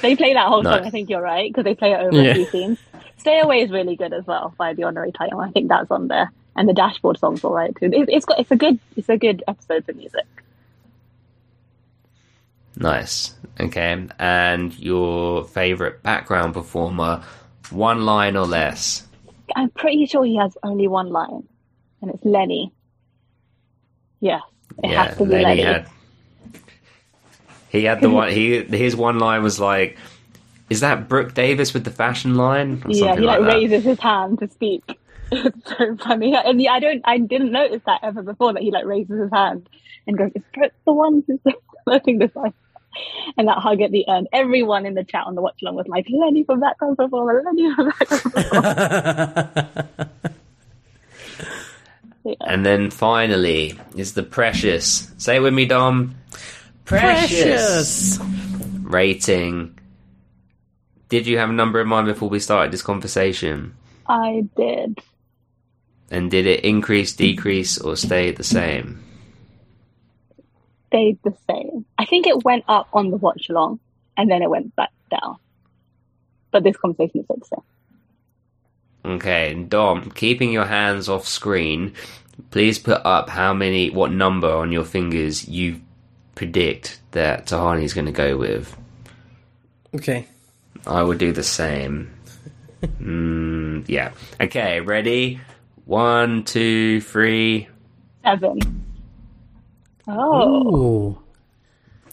They 0.03 0.16
play 0.16 0.35
that 0.35 0.47
whole 0.49 0.62
No. 0.62 0.70
song, 0.77 0.85
I 0.86 0.91
think 0.91 1.09
you're 1.11 1.23
right, 1.23 1.51
because 1.51 1.65
they 1.65 1.74
play 1.74 1.93
it 1.93 2.01
over 2.01 2.16
Yeah. 2.20 2.31
a 2.31 2.35
few 2.35 2.47
scenes. 2.47 2.78
Stay 3.19 3.41
Away 3.41 3.62
is 3.62 3.70
really 3.70 3.97
good 3.97 4.12
as 4.12 4.27
well 4.27 4.55
by 4.59 4.74
the 4.74 4.82
Honorary 4.85 5.12
Title. 5.12 5.41
I 5.41 5.51
think 5.51 5.69
that's 5.69 5.91
on 5.91 6.09
there. 6.09 6.31
And 6.57 6.69
the 6.69 6.74
dashboard 6.74 7.19
song's 7.19 7.43
all 7.43 7.53
right 7.55 7.74
too. 7.74 7.86
It, 7.86 8.09
it's 8.11 8.27
got 8.27 8.39
it's 8.39 8.51
a 8.51 8.57
good 8.57 8.78
it's 8.97 9.09
a 9.09 9.16
good 9.16 9.43
episode 9.49 9.85
for 9.86 9.93
music. 9.95 10.27
Nice. 12.77 13.35
Okay. 13.59 14.07
And 14.19 14.78
your 14.78 15.45
favorite 15.45 16.03
background 16.03 16.55
performer, 16.55 17.23
one 17.70 18.05
line 18.05 18.36
or 18.36 18.47
less. 18.47 19.07
I'm 19.57 19.70
pretty 19.70 20.07
sure 20.07 20.24
he 20.24 20.36
has 20.36 20.57
only 20.62 20.89
one 20.89 21.11
line, 21.11 21.45
and 22.05 22.14
it's 22.14 22.24
Lenny. 22.24 22.70
Yes, 24.20 24.43
it 24.82 24.90
yeah, 24.90 25.05
has 25.05 25.16
to 25.16 25.24
be 25.24 25.31
Lenny 25.31 25.44
Lenny. 25.44 25.62
had. 25.62 25.89
He 27.70 27.85
had 27.85 28.01
the 28.01 28.10
one. 28.10 28.31
He 28.31 28.62
his 28.62 28.94
one 28.94 29.18
line 29.18 29.43
was 29.43 29.59
like, 29.59 29.98
"Is 30.70 30.81
that 30.81 31.09
Brooke 31.09 31.35
Davis 31.35 31.72
with 31.72 31.85
the 31.85 31.90
fashion 31.90 32.36
line?" 32.36 32.82
Or 32.85 32.90
yeah, 32.90 33.16
he 33.16 33.22
like, 33.22 33.40
like 33.40 33.55
raises 33.55 33.85
his 33.85 33.98
hand 33.98 34.39
to 34.40 34.48
speak. 34.48 34.82
It's 35.32 35.68
so 35.78 35.97
funny, 35.97 36.36
and 36.36 36.60
yeah, 36.62 36.72
I 36.72 36.81
don't, 36.81 37.01
I 37.05 37.18
didn't 37.18 37.51
notice 37.51 37.81
that 37.86 38.01
ever 38.05 38.22
before 38.22 38.52
that 38.52 38.62
he 38.62 38.70
like 38.70 38.85
raises 38.85 39.18
his 39.18 39.31
hand 39.32 39.68
and 40.06 40.16
goes, 40.16 40.31
"Is 40.35 40.43
Brooke 40.52 40.72
the 40.85 40.93
one 40.93 41.24
who's 41.26 41.40
learning 41.86 42.18
this 42.18 42.36
line?" 42.36 42.52
And 43.36 43.48
that 43.48 43.59
hug 43.59 43.81
at 43.81 43.90
the 43.90 44.06
end, 44.06 44.28
everyone 44.32 44.86
in 44.86 44.94
the 44.94 45.02
chat 45.02 45.24
on 45.26 45.35
the 45.35 45.43
watch 45.43 45.60
along 45.62 45.74
was 45.76 45.89
like, 45.89 46.06
"Lenny 46.10 46.44
from 46.44 46.60
background 46.60 46.98
performer, 46.98 47.43
Lenny 47.43 47.74
from 47.74 47.89
background 47.89 48.35
performer." 48.35 49.89
yeah. 52.25 52.35
And 52.41 52.65
then 52.65 52.91
finally 52.91 53.79
is 53.97 54.15
the 54.15 54.23
precious. 54.23 55.13
Say 55.19 55.37
it 55.37 55.41
with 55.41 55.55
me, 55.55 55.67
Dom. 55.67 56.17
Precious. 56.85 58.19
Rating. 58.83 59.79
Did 61.09 61.27
you 61.27 61.39
have 61.39 61.51
a 61.51 61.53
number 61.53 61.81
in 61.81 61.89
mind 61.89 62.07
before 62.07 62.29
we 62.29 62.41
started 62.41 62.73
this 62.73 62.83
conversation? 62.83 63.75
I 64.07 64.47
did. 64.57 64.99
And 66.11 66.31
did 66.31 66.47
it 66.47 66.65
increase, 66.65 67.13
decrease, 67.13 67.79
or 67.79 67.97
stay 67.97 68.31
the 68.31 68.45
same? 68.45 69.03
Stayed 70.89 71.19
the 71.25 71.35
same. 71.49 71.85
I 71.99 72.05
think 72.05 72.27
it 72.27 72.45
went 72.45 72.65
up 72.69 72.89
on 72.93 73.11
the 73.11 73.17
watch 73.17 73.49
along, 73.49 73.81
and 74.17 74.31
then 74.31 74.43
it 74.43 74.51
went 74.51 74.75
back 74.77 74.93
down. 75.11 75.37
But 76.51 76.63
this 76.63 76.77
conversation 76.77 77.21
is 77.21 77.27
stayed 77.27 77.41
the 77.41 77.47
same. 77.47 77.65
Okay, 79.05 79.55
Dom, 79.55 80.10
keeping 80.10 80.51
your 80.52 80.64
hands 80.64 81.09
off 81.09 81.26
screen, 81.26 81.93
please 82.51 82.78
put 82.78 83.05
up 83.05 83.28
how 83.28 83.52
many, 83.52 83.90
what 83.90 84.10
number 84.10 84.51
on 84.51 84.72
your 84.72 84.85
fingers 84.85 85.47
you 85.47 85.81
predict 86.35 87.01
that 87.10 87.47
Tahani's 87.47 87.93
going 87.94 88.06
to 88.06 88.12
go 88.12 88.36
with. 88.36 88.74
Okay. 89.94 90.26
I 90.86 91.02
would 91.02 91.18
do 91.18 91.32
the 91.32 91.43
same. 91.43 92.12
mm, 92.82 93.85
yeah. 93.89 94.12
Okay, 94.40 94.81
ready? 94.81 95.40
One, 95.85 96.44
two, 96.44 97.01
three. 97.02 97.68
Seven. 98.22 98.85
Oh. 100.09 100.76
Ooh. 100.76 101.24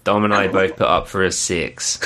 Dom 0.03 0.23
and 0.23 0.33
I 0.33 0.47
both 0.51 0.77
put 0.77 0.87
up 0.87 1.07
for 1.07 1.23
a 1.23 1.31
six. 1.31 1.99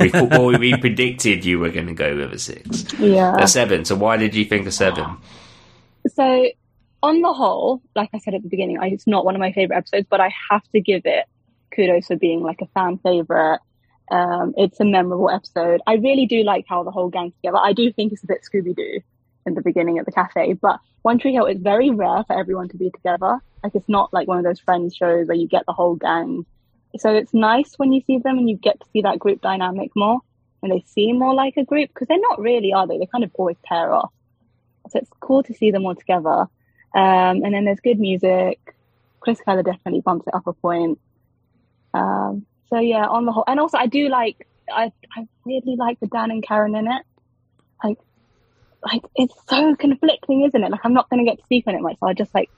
we, 0.00 0.10
well, 0.10 0.58
we 0.58 0.76
predicted 0.76 1.44
you 1.44 1.58
were 1.58 1.70
going 1.70 1.86
to 1.86 1.94
go 1.94 2.16
with 2.16 2.32
a 2.32 2.38
six. 2.38 2.92
Yeah. 2.98 3.36
A 3.38 3.46
seven. 3.46 3.84
So 3.84 3.94
why 3.94 4.16
did 4.16 4.34
you 4.34 4.44
think 4.44 4.66
a 4.66 4.72
seven? 4.72 5.18
So, 6.08 6.48
on 7.02 7.20
the 7.20 7.32
whole, 7.32 7.82
like 7.96 8.10
I 8.12 8.18
said 8.18 8.34
at 8.34 8.42
the 8.42 8.48
beginning, 8.48 8.78
I, 8.78 8.88
it's 8.88 9.06
not 9.06 9.24
one 9.24 9.34
of 9.34 9.40
my 9.40 9.52
favorite 9.52 9.76
episodes, 9.76 10.06
but 10.08 10.20
I 10.20 10.32
have 10.50 10.62
to 10.72 10.80
give 10.80 11.02
it 11.04 11.26
kudos 11.74 12.06
for 12.06 12.16
being 12.16 12.42
like 12.42 12.60
a 12.60 12.66
fan 12.66 12.98
favorite. 12.98 13.60
Um, 14.10 14.54
it's 14.56 14.78
a 14.80 14.84
memorable 14.84 15.30
episode. 15.30 15.80
I 15.86 15.94
really 15.94 16.26
do 16.26 16.42
like 16.42 16.66
how 16.68 16.82
the 16.82 16.90
whole 16.90 17.08
gang's 17.08 17.34
together. 17.36 17.58
I 17.58 17.72
do 17.72 17.92
think 17.92 18.12
it's 18.12 18.22
a 18.22 18.26
bit 18.26 18.40
Scooby 18.42 18.76
Doo 18.76 19.00
in 19.46 19.54
the 19.54 19.62
beginning 19.62 19.98
at 19.98 20.06
the 20.06 20.12
cafe, 20.12 20.52
but 20.52 20.80
One 21.02 21.18
Tree 21.18 21.32
Hill 21.32 21.46
is 21.46 21.58
very 21.60 21.90
rare 21.90 22.22
for 22.26 22.38
everyone 22.38 22.68
to 22.68 22.76
be 22.76 22.90
together. 22.90 23.38
Like 23.64 23.74
it's 23.74 23.88
not 23.88 24.12
like 24.12 24.28
one 24.28 24.38
of 24.38 24.44
those 24.44 24.60
Friends 24.60 24.94
shows 24.94 25.26
where 25.26 25.36
you 25.36 25.48
get 25.48 25.64
the 25.66 25.72
whole 25.72 25.96
gang. 25.96 26.44
So 26.98 27.14
it's 27.14 27.32
nice 27.32 27.74
when 27.78 27.92
you 27.92 28.02
see 28.06 28.18
them 28.18 28.38
and 28.38 28.48
you 28.48 28.56
get 28.56 28.80
to 28.80 28.86
see 28.92 29.02
that 29.02 29.18
group 29.18 29.40
dynamic 29.40 29.90
more, 29.96 30.20
and 30.62 30.70
they 30.70 30.84
seem 30.86 31.18
more 31.18 31.34
like 31.34 31.56
a 31.56 31.64
group 31.64 31.88
because 31.88 32.08
they're 32.08 32.20
not 32.20 32.40
really, 32.40 32.72
are 32.72 32.86
they? 32.86 32.98
They 32.98 33.06
kind 33.06 33.24
of 33.24 33.30
always 33.34 33.56
pair 33.64 33.92
off. 33.92 34.12
So 34.90 34.98
it's 34.98 35.10
cool 35.20 35.42
to 35.44 35.54
see 35.54 35.70
them 35.70 35.86
all 35.86 35.94
together. 35.94 36.46
Um, 36.94 37.42
and 37.44 37.54
then 37.54 37.64
there's 37.64 37.80
good 37.80 37.98
music. 37.98 38.74
Chris 39.20 39.40
Keller 39.40 39.62
definitely 39.62 40.00
bumps 40.00 40.26
it 40.26 40.34
up 40.34 40.46
a 40.46 40.52
point. 40.52 40.98
Um, 41.94 42.46
so 42.68 42.78
yeah, 42.78 43.06
on 43.06 43.24
the 43.24 43.32
whole, 43.32 43.44
and 43.46 43.58
also 43.60 43.78
I 43.78 43.86
do 43.86 44.08
like, 44.08 44.46
I, 44.70 44.92
I 45.16 45.26
really 45.44 45.76
like 45.76 46.00
the 46.00 46.06
Dan 46.06 46.30
and 46.30 46.42
Karen 46.42 46.74
in 46.74 46.86
it. 46.86 47.02
Like, 47.82 47.98
like 48.82 49.02
it's 49.16 49.34
so 49.48 49.74
conflicting, 49.76 50.42
isn't 50.42 50.62
it? 50.62 50.70
Like 50.70 50.80
I'm 50.84 50.94
not 50.94 51.08
going 51.08 51.24
to 51.24 51.30
get 51.30 51.38
to 51.38 51.44
speak 51.44 51.64
on 51.66 51.74
it 51.74 51.80
much, 51.80 51.96
I'll 52.02 52.14
just 52.14 52.34
like 52.34 52.50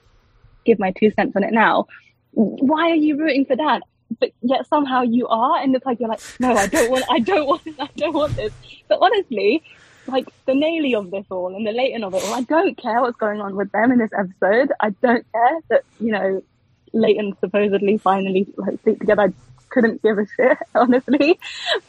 give 0.65 0.79
my 0.79 0.91
two 0.91 1.11
cents 1.11 1.35
on 1.35 1.43
it 1.43 1.53
now. 1.53 1.85
Why 2.31 2.89
are 2.91 2.95
you 2.95 3.17
rooting 3.17 3.45
for 3.45 3.55
Dan? 3.55 3.81
But 4.19 4.31
yet 4.41 4.67
somehow 4.67 5.01
you 5.01 5.27
are, 5.27 5.61
and 5.61 5.75
it's 5.75 5.85
like 5.85 5.99
you're 5.99 6.09
like, 6.09 6.21
no, 6.39 6.53
I 6.53 6.67
don't 6.67 6.91
want, 6.91 7.05
I 7.09 7.19
don't 7.19 7.47
want, 7.47 7.61
I 7.79 7.89
don't 7.97 8.13
want 8.13 8.35
this. 8.35 8.53
But 8.87 8.99
honestly, 9.01 9.63
like 10.07 10.27
the 10.45 10.53
Naley 10.53 10.97
of 10.97 11.11
this 11.11 11.25
all 11.29 11.55
and 11.55 11.65
the 11.65 11.71
Leyton 11.71 12.03
of 12.03 12.13
it 12.13 12.23
all. 12.23 12.33
I 12.33 12.41
don't 12.41 12.77
care 12.77 13.01
what's 13.01 13.17
going 13.17 13.41
on 13.41 13.55
with 13.55 13.71
them 13.71 13.91
in 13.91 13.99
this 13.99 14.11
episode. 14.17 14.71
I 14.79 14.89
don't 14.89 15.25
care 15.31 15.59
that 15.69 15.83
you 15.99 16.11
know 16.11 16.43
Leyton 16.93 17.35
supposedly 17.39 17.97
finally 17.97 18.47
like 18.57 18.81
sleep 18.83 18.99
together. 18.99 19.23
I 19.23 19.33
couldn't 19.69 20.01
give 20.01 20.17
a 20.17 20.25
shit 20.35 20.57
honestly, 20.75 21.39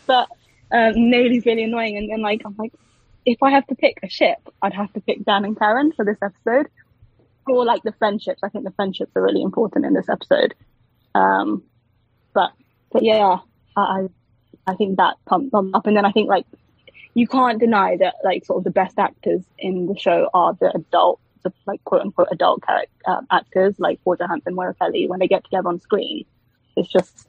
but 0.07 0.29
um, 0.73 0.95
Naley's 0.95 1.47
really 1.47 1.65
annoying. 1.65 1.97
And 1.97 2.11
then 2.11 2.23
like 2.23 2.43
I'm 2.45 2.57
like, 2.59 2.73
if 3.25 3.43
I 3.43 3.51
have 3.51 3.67
to 3.69 3.75
pick 3.75 3.99
a 4.03 4.09
ship, 4.09 4.39
I'd 4.63 4.75
have 4.75 4.93
to 4.95 5.01
pick 5.01 5.25
Dan 5.25 5.45
and 5.45 5.59
Karen 5.59 5.93
for 5.93 6.05
this 6.05 6.19
episode, 6.23 6.69
or 7.47 7.65
like 7.65 7.83
the 7.83 7.93
friendships. 7.93 8.41
I 8.43 8.49
think 8.49 8.65
the 8.65 8.73
friendships 8.73 9.13
are 9.15 9.23
really 9.23 9.43
important 9.43 9.85
in 9.85 9.95
this 9.95 10.09
episode. 10.09 10.55
Um, 11.15 11.63
but 12.37 12.53
but 12.93 13.03
yeah, 13.03 13.39
I 13.77 14.09
I 14.67 14.75
think 14.75 14.99
that 14.99 15.17
pumped 15.25 15.53
them 15.53 15.75
up, 15.75 15.87
and 15.87 15.97
then 15.97 16.05
I 16.05 16.13
think 16.13 16.29
like 16.29 16.47
you 17.15 17.27
can't 17.27 17.59
deny 17.59 17.97
that 17.97 18.17
like 18.23 18.45
sort 18.45 18.59
of 18.59 18.65
the 18.65 18.71
best 18.71 18.99
actors 18.99 19.43
in 19.59 19.87
the 19.87 19.99
show 19.99 20.29
are 20.35 20.53
the 20.53 20.71
adult, 20.77 21.19
the 21.43 21.53
like 21.67 21.83
quote 21.85 22.03
unquote 22.03 22.29
adult 22.31 22.63
character 22.63 22.93
um, 23.07 23.27
actors 23.31 23.75
like 23.79 23.99
Waterhampton, 24.05 24.55
Moira 24.55 24.75
Kelly. 24.75 25.09
When 25.09 25.19
they 25.19 25.29
get 25.29 25.45
together 25.45 25.69
on 25.69 25.81
screen, 25.81 26.27
it's 26.77 26.91
just 26.91 27.27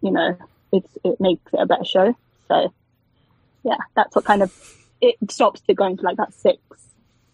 you 0.00 0.10
know 0.10 0.38
it's 0.72 0.98
it 1.04 1.20
makes 1.20 1.52
it 1.52 1.60
a 1.60 1.66
better 1.66 1.84
show. 1.84 2.16
So 2.48 2.72
yeah, 3.62 3.76
that's 3.94 4.16
what 4.16 4.24
kind 4.24 4.42
of 4.42 4.50
it 5.02 5.16
stops 5.30 5.60
it 5.68 5.74
going 5.74 5.98
to 5.98 6.02
like 6.02 6.16
that 6.16 6.32
six 6.32 6.58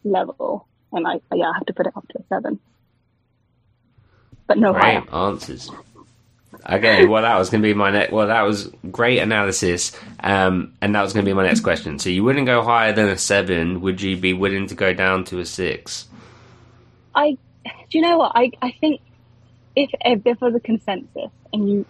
level, 0.02 0.66
and 0.90 1.06
I 1.06 1.20
yeah 1.32 1.50
I 1.50 1.54
have 1.54 1.66
to 1.66 1.72
put 1.72 1.86
it 1.86 1.96
up 1.96 2.08
to 2.08 2.18
a 2.18 2.24
seven, 2.28 2.58
but 4.48 4.58
no 4.58 4.72
Great 4.72 4.82
higher. 4.82 5.14
answers. 5.30 5.70
Okay, 6.68 7.06
well 7.06 7.22
that 7.22 7.38
was 7.38 7.50
going 7.50 7.62
to 7.62 7.68
be 7.68 7.74
my 7.74 7.90
next. 7.90 8.12
Well, 8.12 8.28
that 8.28 8.42
was 8.42 8.70
great 8.90 9.18
analysis, 9.18 9.92
um, 10.20 10.74
and 10.80 10.94
that 10.94 11.02
was 11.02 11.12
going 11.12 11.24
to 11.24 11.28
be 11.28 11.34
my 11.34 11.44
next 11.44 11.60
question. 11.60 11.98
So 11.98 12.08
you 12.10 12.24
wouldn't 12.24 12.46
go 12.46 12.62
higher 12.62 12.92
than 12.92 13.08
a 13.08 13.18
seven. 13.18 13.80
Would 13.80 14.00
you 14.00 14.16
be 14.16 14.32
willing 14.32 14.66
to 14.68 14.74
go 14.74 14.92
down 14.92 15.24
to 15.24 15.40
a 15.40 15.46
six? 15.46 16.06
I 17.14 17.36
do 17.64 17.98
you 17.98 18.00
know 18.00 18.18
what 18.18 18.32
I 18.34 18.50
I 18.62 18.72
think 18.80 19.00
if 19.76 19.90
if 20.04 20.22
there 20.24 20.36
was 20.40 20.54
a 20.54 20.60
consensus 20.60 21.30
and 21.52 21.68
you 21.70 21.86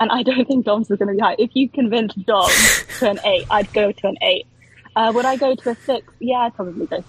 and 0.00 0.10
I 0.10 0.22
don't 0.22 0.46
think 0.46 0.64
Dom's 0.64 0.90
is 0.90 0.98
going 0.98 1.08
to 1.08 1.14
be 1.14 1.20
high. 1.20 1.36
If 1.38 1.50
you 1.54 1.68
convince 1.68 2.14
Dom 2.14 2.50
to 2.98 3.10
an 3.10 3.20
eight, 3.24 3.46
I'd 3.50 3.72
go 3.72 3.92
to 3.92 4.08
an 4.08 4.16
eight. 4.22 4.46
Uh, 4.96 5.12
would 5.14 5.26
I 5.26 5.36
go 5.36 5.54
to 5.54 5.70
a 5.70 5.74
six? 5.74 6.12
Yeah, 6.18 6.38
I'd 6.38 6.54
probably 6.54 6.86
go 6.86 7.04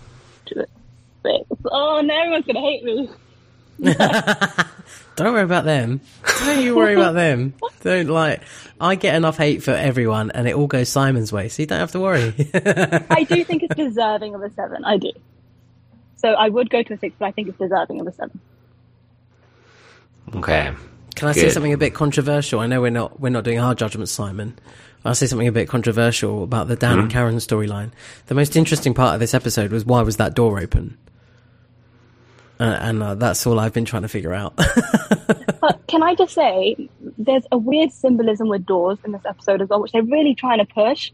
to 0.47 0.59
a 0.59 0.65
six. 1.23 1.45
Oh, 1.65 2.01
no, 2.01 2.13
everyone's 2.13 2.45
going 2.45 2.55
to 2.55 2.61
hate 2.61 2.83
me. 2.83 3.09
Don't 5.15 5.33
worry 5.33 5.43
about 5.43 5.65
them. 5.65 6.01
Don't 6.39 6.61
you 6.61 6.75
worry 6.75 6.93
about 6.93 7.15
them. 7.15 7.53
Don't 7.81 8.07
like. 8.07 8.41
I 8.79 8.95
get 8.95 9.15
enough 9.15 9.37
hate 9.37 9.63
for 9.63 9.71
everyone, 9.71 10.31
and 10.31 10.47
it 10.47 10.55
all 10.55 10.67
goes 10.67 10.89
Simon's 10.89 11.31
way, 11.31 11.49
so 11.49 11.63
you 11.63 11.67
don't 11.67 11.79
have 11.79 11.91
to 11.91 11.99
worry. 11.99 12.33
I 13.09 13.25
do 13.29 13.43
think 13.43 13.63
it's 13.63 13.75
deserving 13.75 14.33
of 14.33 14.41
a 14.41 14.49
seven. 14.51 14.83
I 14.83 14.97
do. 14.97 15.11
So 16.15 16.29
I 16.29 16.49
would 16.49 16.69
go 16.69 16.81
to 16.81 16.93
a 16.93 16.97
six, 16.97 17.15
but 17.19 17.25
I 17.25 17.31
think 17.31 17.49
it's 17.49 17.57
deserving 17.57 18.01
of 18.01 18.07
a 18.07 18.11
seven. 18.11 18.39
Okay. 20.35 20.73
Can 21.15 21.27
I 21.27 21.33
say 21.33 21.49
something 21.49 21.73
a 21.73 21.77
bit 21.77 21.93
controversial? 21.93 22.59
I 22.59 22.67
know 22.67 22.81
we're 22.81 22.91
not 22.91 23.19
we're 23.19 23.29
not 23.29 23.43
doing 23.43 23.59
our 23.59 23.75
judgment, 23.75 24.09
Simon. 24.09 24.57
I'll 25.03 25.15
say 25.15 25.25
something 25.25 25.47
a 25.47 25.51
bit 25.51 25.67
controversial 25.67 26.43
about 26.43 26.67
the 26.67 26.75
Dan 26.75 26.95
hmm? 26.95 26.99
and 27.01 27.11
Karen 27.11 27.35
storyline. 27.37 27.91
The 28.27 28.35
most 28.35 28.55
interesting 28.55 28.93
part 28.93 29.15
of 29.15 29.19
this 29.19 29.33
episode 29.33 29.71
was 29.71 29.85
why 29.85 30.01
was 30.01 30.17
that 30.17 30.35
door 30.35 30.59
open? 30.59 30.97
Uh, 32.61 32.77
and 32.79 33.01
uh, 33.01 33.15
that's 33.15 33.47
all 33.47 33.59
I've 33.59 33.73
been 33.73 33.85
trying 33.85 34.03
to 34.03 34.07
figure 34.07 34.33
out. 34.33 34.53
But 35.61 35.85
can 35.85 36.01
I 36.01 36.15
just 36.15 36.33
say, 36.33 36.89
there's 37.19 37.43
a 37.51 37.57
weird 37.57 37.91
symbolism 37.91 38.47
with 38.47 38.65
doors 38.65 38.97
in 39.05 39.11
this 39.11 39.21
episode 39.27 39.61
as 39.61 39.69
well, 39.69 39.79
which 39.79 39.91
they're 39.91 40.01
really 40.01 40.33
trying 40.33 40.57
to 40.57 40.65
push. 40.65 41.11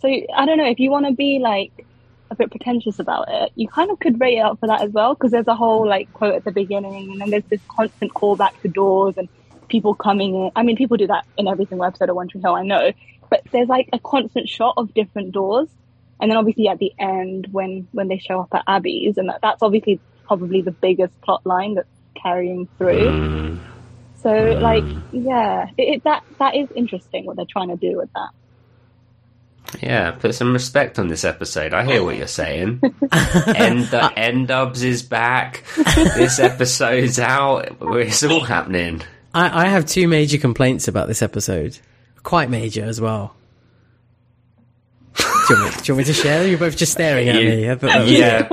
So 0.00 0.08
I 0.08 0.46
don't 0.46 0.56
know 0.56 0.68
if 0.68 0.80
you 0.80 0.90
want 0.90 1.06
to 1.06 1.12
be 1.12 1.38
like 1.38 1.86
a 2.30 2.34
bit 2.34 2.50
pretentious 2.50 2.98
about 2.98 3.26
it, 3.28 3.52
you 3.54 3.68
kind 3.68 3.90
of 3.90 3.98
could 4.00 4.20
rate 4.20 4.38
it 4.38 4.40
up 4.40 4.58
for 4.58 4.68
that 4.68 4.80
as 4.80 4.90
well, 4.90 5.14
because 5.14 5.32
there's 5.32 5.46
a 5.48 5.54
whole 5.54 5.86
like 5.86 6.12
quote 6.14 6.34
at 6.34 6.44
the 6.44 6.50
beginning, 6.50 7.12
and 7.12 7.20
then 7.20 7.30
there's 7.30 7.44
this 7.44 7.60
constant 7.68 8.12
callback 8.14 8.58
to 8.62 8.68
doors 8.68 9.16
and 9.18 9.28
people 9.68 9.94
coming 9.94 10.34
in. 10.34 10.50
I 10.56 10.62
mean, 10.62 10.76
people 10.76 10.96
do 10.96 11.06
that 11.08 11.26
in 11.36 11.46
every 11.46 11.66
single 11.66 11.84
episode 11.84 12.08
of 12.08 12.16
One 12.16 12.28
Tree 12.28 12.40
Hill, 12.40 12.54
I 12.54 12.62
know, 12.62 12.92
but 13.28 13.42
there's 13.52 13.68
like 13.68 13.90
a 13.92 13.98
constant 13.98 14.48
shot 14.48 14.74
of 14.78 14.94
different 14.94 15.32
doors, 15.32 15.68
and 16.20 16.30
then 16.30 16.38
obviously 16.38 16.68
at 16.68 16.78
the 16.78 16.92
end 16.98 17.48
when 17.52 17.86
when 17.92 18.08
they 18.08 18.18
show 18.18 18.40
up 18.40 18.54
at 18.54 18.64
Abby's, 18.66 19.18
and 19.18 19.28
that, 19.28 19.40
that's 19.42 19.62
obviously 19.62 20.00
probably 20.24 20.62
the 20.62 20.70
biggest 20.70 21.18
plot 21.22 21.44
line 21.44 21.74
that's 21.74 21.88
carrying 22.14 22.68
through. 22.78 23.58
So, 24.16 24.30
like, 24.30 24.84
yeah, 25.12 25.68
it, 25.76 25.82
it, 25.82 26.04
that 26.04 26.24
that 26.38 26.56
is 26.56 26.70
interesting 26.74 27.26
what 27.26 27.36
they're 27.36 27.44
trying 27.44 27.68
to 27.68 27.76
do 27.76 27.96
with 27.98 28.10
that. 28.14 28.30
Yeah, 29.82 30.12
put 30.12 30.34
some 30.34 30.52
respect 30.52 30.98
on 30.98 31.08
this 31.08 31.24
episode. 31.24 31.74
I 31.74 31.84
hear 31.84 32.02
what 32.02 32.16
you're 32.16 32.26
saying. 32.26 32.80
End 33.12 33.92
uh, 33.92 34.10
N-Dubz 34.16 34.82
is 34.82 35.02
back. 35.02 35.64
This 35.94 36.38
episode's 36.38 37.18
out. 37.18 37.76
It's 37.80 38.22
all 38.22 38.40
happening. 38.40 39.02
I, 39.34 39.64
I 39.64 39.68
have 39.68 39.84
two 39.84 40.06
major 40.06 40.38
complaints 40.38 40.86
about 40.86 41.08
this 41.08 41.22
episode, 41.22 41.78
quite 42.22 42.50
major 42.50 42.84
as 42.84 43.00
well. 43.00 43.34
do, 45.16 45.24
you 45.50 45.60
want 45.60 45.76
me, 45.76 45.82
do 45.82 45.92
you 45.92 45.94
want 45.94 45.98
me 45.98 46.04
to 46.04 46.12
share? 46.12 46.40
them? 46.40 46.50
You're 46.50 46.58
both 46.58 46.76
just 46.76 46.92
staring 46.92 47.28
at 47.28 47.36
me. 47.36 47.70
I 47.70 47.74
thought 47.74 47.88
that 47.88 48.00
was 48.02 48.12
yeah, 48.12 48.48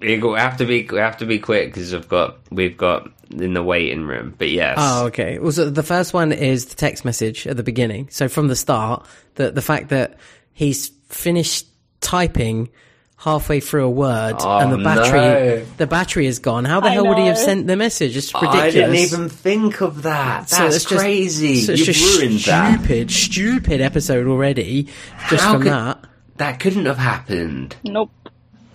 but 0.00 0.08
we 0.08 0.18
we 0.18 0.38
have 0.38 0.56
to 0.58 0.64
be 0.66 0.88
we 0.90 0.98
have 0.98 1.16
to 1.18 1.26
be 1.26 1.38
quick 1.38 1.72
because 1.72 1.92
we've 1.92 2.08
got 2.08 2.38
we've 2.50 2.76
got 2.76 3.10
in 3.30 3.52
the 3.54 3.62
waiting 3.62 4.04
room. 4.04 4.34
But 4.38 4.48
yes, 4.50 4.76
Oh, 4.80 5.06
okay. 5.06 5.38
Well, 5.38 5.52
so 5.52 5.68
the 5.68 5.82
first 5.82 6.14
one 6.14 6.32
is 6.32 6.66
the 6.66 6.76
text 6.76 7.04
message 7.04 7.46
at 7.46 7.56
the 7.56 7.62
beginning. 7.62 8.08
So 8.10 8.28
from 8.28 8.48
the 8.48 8.56
start, 8.56 9.06
the 9.34 9.50
the 9.50 9.62
fact 9.62 9.88
that 9.90 10.18
he's 10.52 10.88
finished 11.08 11.66
typing 12.00 12.68
halfway 13.16 13.58
through 13.58 13.84
a 13.84 13.90
word 13.90 14.36
Oh, 14.38 14.58
and 14.58 14.72
the 14.72 14.78
battery 14.78 15.18
no. 15.20 15.64
the 15.78 15.86
battery 15.88 16.26
is 16.26 16.38
gone. 16.38 16.64
How 16.64 16.78
the 16.80 16.86
I 16.86 16.90
hell 16.92 17.06
would 17.08 17.18
he 17.18 17.26
have 17.26 17.36
sent 17.36 17.66
the 17.66 17.74
message? 17.76 18.16
It's 18.16 18.32
ridiculous. 18.32 18.62
I 18.64 18.70
didn't 18.70 18.94
even 18.94 19.28
think 19.28 19.80
of 19.80 20.02
that. 20.02 20.48
So 20.48 20.62
That's 20.62 20.76
it's 20.76 20.84
just- 20.84 21.00
crazy. 21.02 21.62
so 21.62 21.72
it's 21.72 21.80
You've 21.80 21.96
just 21.96 22.18
ruined 22.20 22.38
that. 22.40 22.78
stupid, 22.78 23.10
stupid 23.10 23.80
episode 23.80 24.28
already. 24.28 24.86
Just 25.28 25.42
How 25.42 25.54
from 25.54 25.62
could- 25.62 25.72
that. 25.72 26.04
That 26.36 26.60
couldn't 26.60 26.86
have 26.86 26.98
happened. 26.98 27.74
Nope. 27.82 28.12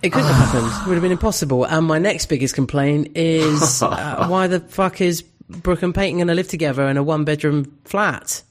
It 0.04 0.12
couldn't 0.12 0.28
have 0.28 0.48
happened. 0.50 0.66
It 0.66 0.86
would 0.86 0.94
have 0.96 1.02
been 1.02 1.12
impossible. 1.12 1.64
And 1.64 1.86
my 1.86 1.98
next 1.98 2.26
biggest 2.26 2.54
complaint 2.54 3.12
is 3.16 3.82
uh, 3.82 4.26
why 4.28 4.46
the 4.48 4.60
fuck 4.60 5.00
is 5.00 5.22
Brooke 5.22 5.82
and 5.82 5.94
Peyton 5.94 6.18
going 6.18 6.28
to 6.28 6.34
live 6.34 6.48
together 6.48 6.86
in 6.88 6.98
a 6.98 7.02
one 7.02 7.24
bedroom 7.24 7.78
flat? 7.84 8.42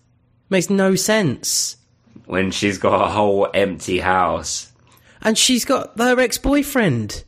Makes 0.49 0.71
no 0.71 0.95
sense. 0.95 1.77
When 2.25 2.49
she's 2.49 2.79
got 2.79 3.05
a 3.05 3.11
whole 3.11 3.47
empty 3.53 3.99
house. 3.99 4.71
And 5.21 5.37
she's 5.37 5.63
got 5.63 5.95
her 5.99 6.19
ex 6.19 6.39
boyfriend. 6.39 7.23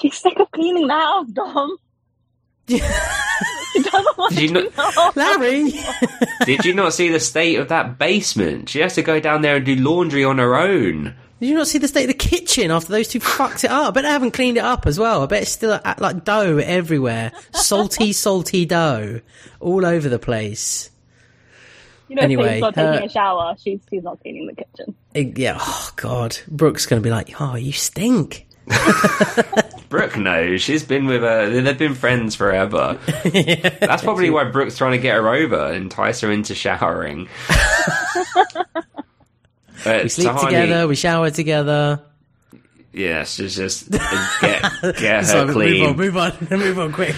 She's 0.00 0.16
sick 0.16 0.38
of 0.40 0.50
cleaning 0.50 0.88
that 0.88 1.00
house, 1.00 1.28
Dom. 1.28 1.76
she 2.68 2.78
doesn't 2.78 4.18
want 4.18 4.34
Did 4.34 4.40
you 4.42 4.48
to 4.48 4.54
not- 4.54 4.74
clean 4.74 5.12
the. 5.14 5.20
Larry! 5.20 5.72
Did 6.46 6.64
you 6.64 6.74
not 6.74 6.94
see 6.94 7.10
the 7.10 7.20
state 7.20 7.60
of 7.60 7.68
that 7.68 7.98
basement? 7.98 8.68
She 8.70 8.80
has 8.80 8.94
to 8.96 9.02
go 9.02 9.20
down 9.20 9.42
there 9.42 9.56
and 9.56 9.64
do 9.66 9.76
laundry 9.76 10.24
on 10.24 10.38
her 10.38 10.56
own. 10.56 11.14
Did 11.40 11.48
you 11.48 11.54
not 11.54 11.66
see 11.68 11.78
the 11.78 11.88
state 11.88 12.02
of 12.04 12.08
the 12.08 12.14
kitchen 12.14 12.70
after 12.70 12.92
those 12.92 13.08
two 13.08 13.18
fucked 13.20 13.64
it 13.64 13.70
up? 13.70 13.88
I 13.88 13.90
bet 13.92 14.02
they 14.04 14.10
haven't 14.10 14.32
cleaned 14.32 14.58
it 14.58 14.64
up 14.64 14.86
as 14.86 14.98
well. 14.98 15.22
I 15.22 15.26
bet 15.26 15.42
it's 15.42 15.50
still 15.50 15.80
uh, 15.82 15.94
like 15.98 16.22
dough 16.24 16.58
everywhere. 16.58 17.32
Salty, 17.52 18.12
salty 18.14 18.66
dough 18.66 19.20
all 19.58 19.86
over 19.86 20.08
the 20.10 20.18
place. 20.18 20.90
You 22.08 22.16
know, 22.16 22.22
Anyway, 22.22 22.44
if 22.46 22.52
she's 22.54 22.60
not 22.60 22.76
her- 22.76 22.92
taking 22.92 23.08
a 23.08 23.12
shower, 23.12 23.54
she's 23.62 23.80
she's 23.88 24.02
not 24.02 24.20
cleaning 24.20 24.46
the 24.48 24.54
kitchen. 24.54 24.94
It- 25.14 25.38
yeah, 25.38 25.56
oh 25.60 25.90
god. 25.96 26.36
Brooke's 26.48 26.84
going 26.86 27.00
to 27.00 27.06
be 27.06 27.10
like, 27.10 27.40
oh, 27.40 27.54
you 27.56 27.72
stink. 27.72 28.46
Brooke 29.88 30.16
knows. 30.18 30.60
She's 30.60 30.84
been 30.84 31.06
with 31.06 31.22
her. 31.22 31.48
They've 31.60 31.76
been 31.78 31.94
friends 31.94 32.36
forever. 32.36 32.98
That's 33.24 34.02
probably 34.02 34.30
why 34.30 34.44
Brooke's 34.44 34.76
trying 34.76 34.92
to 34.92 34.98
get 34.98 35.16
her 35.16 35.28
over, 35.28 35.72
entice 35.72 36.20
her 36.20 36.30
into 36.30 36.54
showering. 36.54 37.28
We 39.86 40.08
sleep 40.08 40.36
together, 40.36 40.86
we 40.88 40.94
shower 40.96 41.30
together. 41.30 42.00
Yes, 42.92 43.38
it's 43.38 43.54
just 43.54 43.90
get, 43.90 44.62
get 44.98 45.24
So 45.26 45.46
her 45.46 45.52
clean. 45.52 45.96
move 45.96 46.16
on, 46.16 46.32
move 46.40 46.52
on, 46.52 46.58
move 46.58 46.78
on 46.78 46.92
quick. 46.92 47.14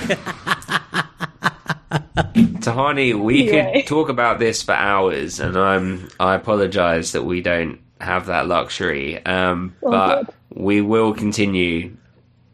Tahani, 1.93 3.19
we 3.21 3.51
Anyway. 3.51 3.73
could 3.83 3.87
talk 3.89 4.09
about 4.09 4.39
this 4.39 4.63
for 4.63 4.73
hours, 4.73 5.41
and 5.41 5.57
I'm 5.57 6.09
I 6.21 6.35
apologise 6.35 7.13
that 7.13 7.25
we 7.25 7.41
don't 7.41 7.81
have 8.01 8.27
that 8.27 8.47
luxury. 8.47 9.25
Um, 9.25 9.75
Oh, 9.83 9.91
but 9.91 10.25
good. 10.25 10.35
we 10.63 10.81
will 10.81 11.13
continue 11.15 11.97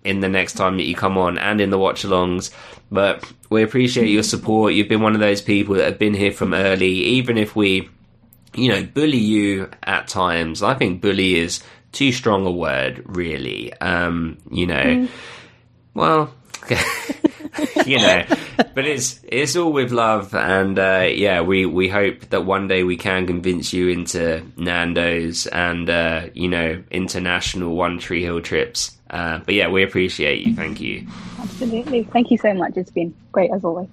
in 0.05 0.21
the 0.21 0.29
next 0.29 0.55
time 0.55 0.77
that 0.77 0.85
you 0.85 0.95
come 0.95 1.19
on 1.19 1.39
and 1.39 1.61
in 1.61 1.71
the 1.71 1.79
watch-alongs. 1.79 2.51
But 2.91 3.31
we 3.51 3.63
appreciate 3.63 4.09
your 4.09 4.23
support. 4.23 4.73
You've 4.75 4.89
been 4.89 5.03
one 5.03 5.15
of 5.15 5.21
those 5.21 5.43
people 5.43 5.75
that 5.75 5.85
have 5.85 5.99
been 5.99 6.15
here 6.15 6.33
from 6.33 6.55
early, 6.55 6.89
even 6.93 7.37
if 7.37 7.55
we, 7.57 7.89
you 8.59 8.71
know, 8.71 8.85
bully 8.85 9.19
you 9.19 9.71
at 9.83 10.09
times. 10.09 10.63
I 10.63 10.75
think 10.75 11.01
bully 11.01 11.39
is 11.39 11.63
too 11.93 12.13
strong 12.13 12.47
a 12.47 12.51
word, 12.51 13.03
really. 13.07 13.73
Um, 13.75 14.39
you 14.51 14.67
know, 14.67 15.09
well. 15.95 16.35
you 17.87 17.99
know, 17.99 18.25
but 18.75 18.85
it's 18.85 19.21
it's 19.25 19.57
all 19.57 19.73
with 19.73 19.91
love, 19.91 20.35
and 20.35 20.79
uh, 20.79 21.09
yeah, 21.11 21.41
we 21.41 21.67
we 21.67 21.89
hope 21.89 22.21
that 22.31 22.45
one 22.45 22.69
day 22.69 22.83
we 22.83 22.97
can 22.97 23.27
convince 23.27 23.73
you 23.73 23.89
into 23.89 24.45
Nando's 24.57 25.47
and 25.47 25.89
uh, 25.89 26.27
you 26.35 26.49
know 26.49 26.83
international 26.91 27.75
One 27.75 27.99
Tree 27.99 28.23
Hill 28.23 28.41
trips. 28.41 28.97
Uh, 29.11 29.39
but 29.39 29.55
yeah, 29.55 29.69
we 29.69 29.83
appreciate 29.83 30.47
you. 30.47 30.55
Thank 30.55 30.81
you. 30.81 31.07
Absolutely. 31.39 32.05
Thank 32.05 32.31
you 32.31 32.37
so 32.39 32.53
much. 32.53 32.77
It's 32.77 32.91
been 32.91 33.15
great 33.33 33.51
as 33.51 33.65
always. 33.65 33.89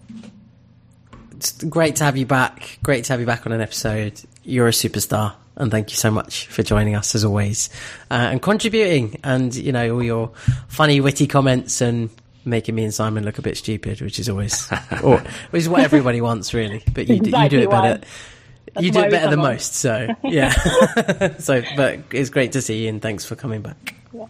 It's 1.38 1.64
great 1.64 1.98
to 1.98 2.04
have 2.04 2.18
you 2.18 2.26
back. 2.26 2.80
Great 2.84 3.06
to 3.06 3.14
have 3.14 3.20
you 3.20 3.26
back 3.26 3.46
on 3.46 3.52
an 3.52 3.62
episode. 3.62 4.22
You're 4.44 4.68
a 4.68 4.72
superstar. 4.72 5.34
And 5.58 5.72
thank 5.72 5.92
you 5.92 5.96
so 5.96 6.12
much 6.12 6.48
for 6.48 6.64
joining 6.64 6.96
us 6.96 7.16
as 7.16 7.24
always 7.24 7.70
uh, 8.12 8.16
and 8.16 8.42
contributing 8.42 9.20
and, 9.24 9.56
you 9.56 9.72
know, 9.72 9.96
all 9.96 10.04
your 10.04 10.32
funny, 10.68 11.00
witty 11.00 11.28
comments 11.28 11.80
and 11.80 12.10
making 12.44 12.76
me 12.76 12.84
and 12.84 12.94
Simon 12.94 13.24
look 13.24 13.38
a 13.38 13.42
bit 13.42 13.56
stupid, 13.56 14.02
which 14.02 14.20
is 14.20 14.28
always, 14.28 14.70
or, 15.04 15.20
which 15.52 15.62
is 15.62 15.70
what 15.70 15.80
everybody 15.82 16.20
wants 16.20 16.54
really. 16.54 16.84
But 16.94 17.08
you, 17.08 17.20
d- 17.20 17.34
you 17.36 17.50
do 17.50 17.60
it 17.60 17.70
why. 17.70 17.94
better. 17.94 18.06
You 18.80 18.92
do 18.92 19.00
it 19.00 19.12
better 19.12 19.30
than 19.30 19.40
on. 19.40 19.46
most. 19.46 19.76
So, 19.76 20.14
yeah. 20.24 20.50
so, 21.40 21.64
but 21.78 22.00
it's 22.12 22.30
great 22.30 22.52
to 22.52 22.62
see 22.62 22.84
you 22.84 22.90
and 22.90 23.02
thanks 23.02 23.24
for 23.24 23.36
coming 23.38 23.62
back. 23.62 23.96
Yeah. 24.14 24.26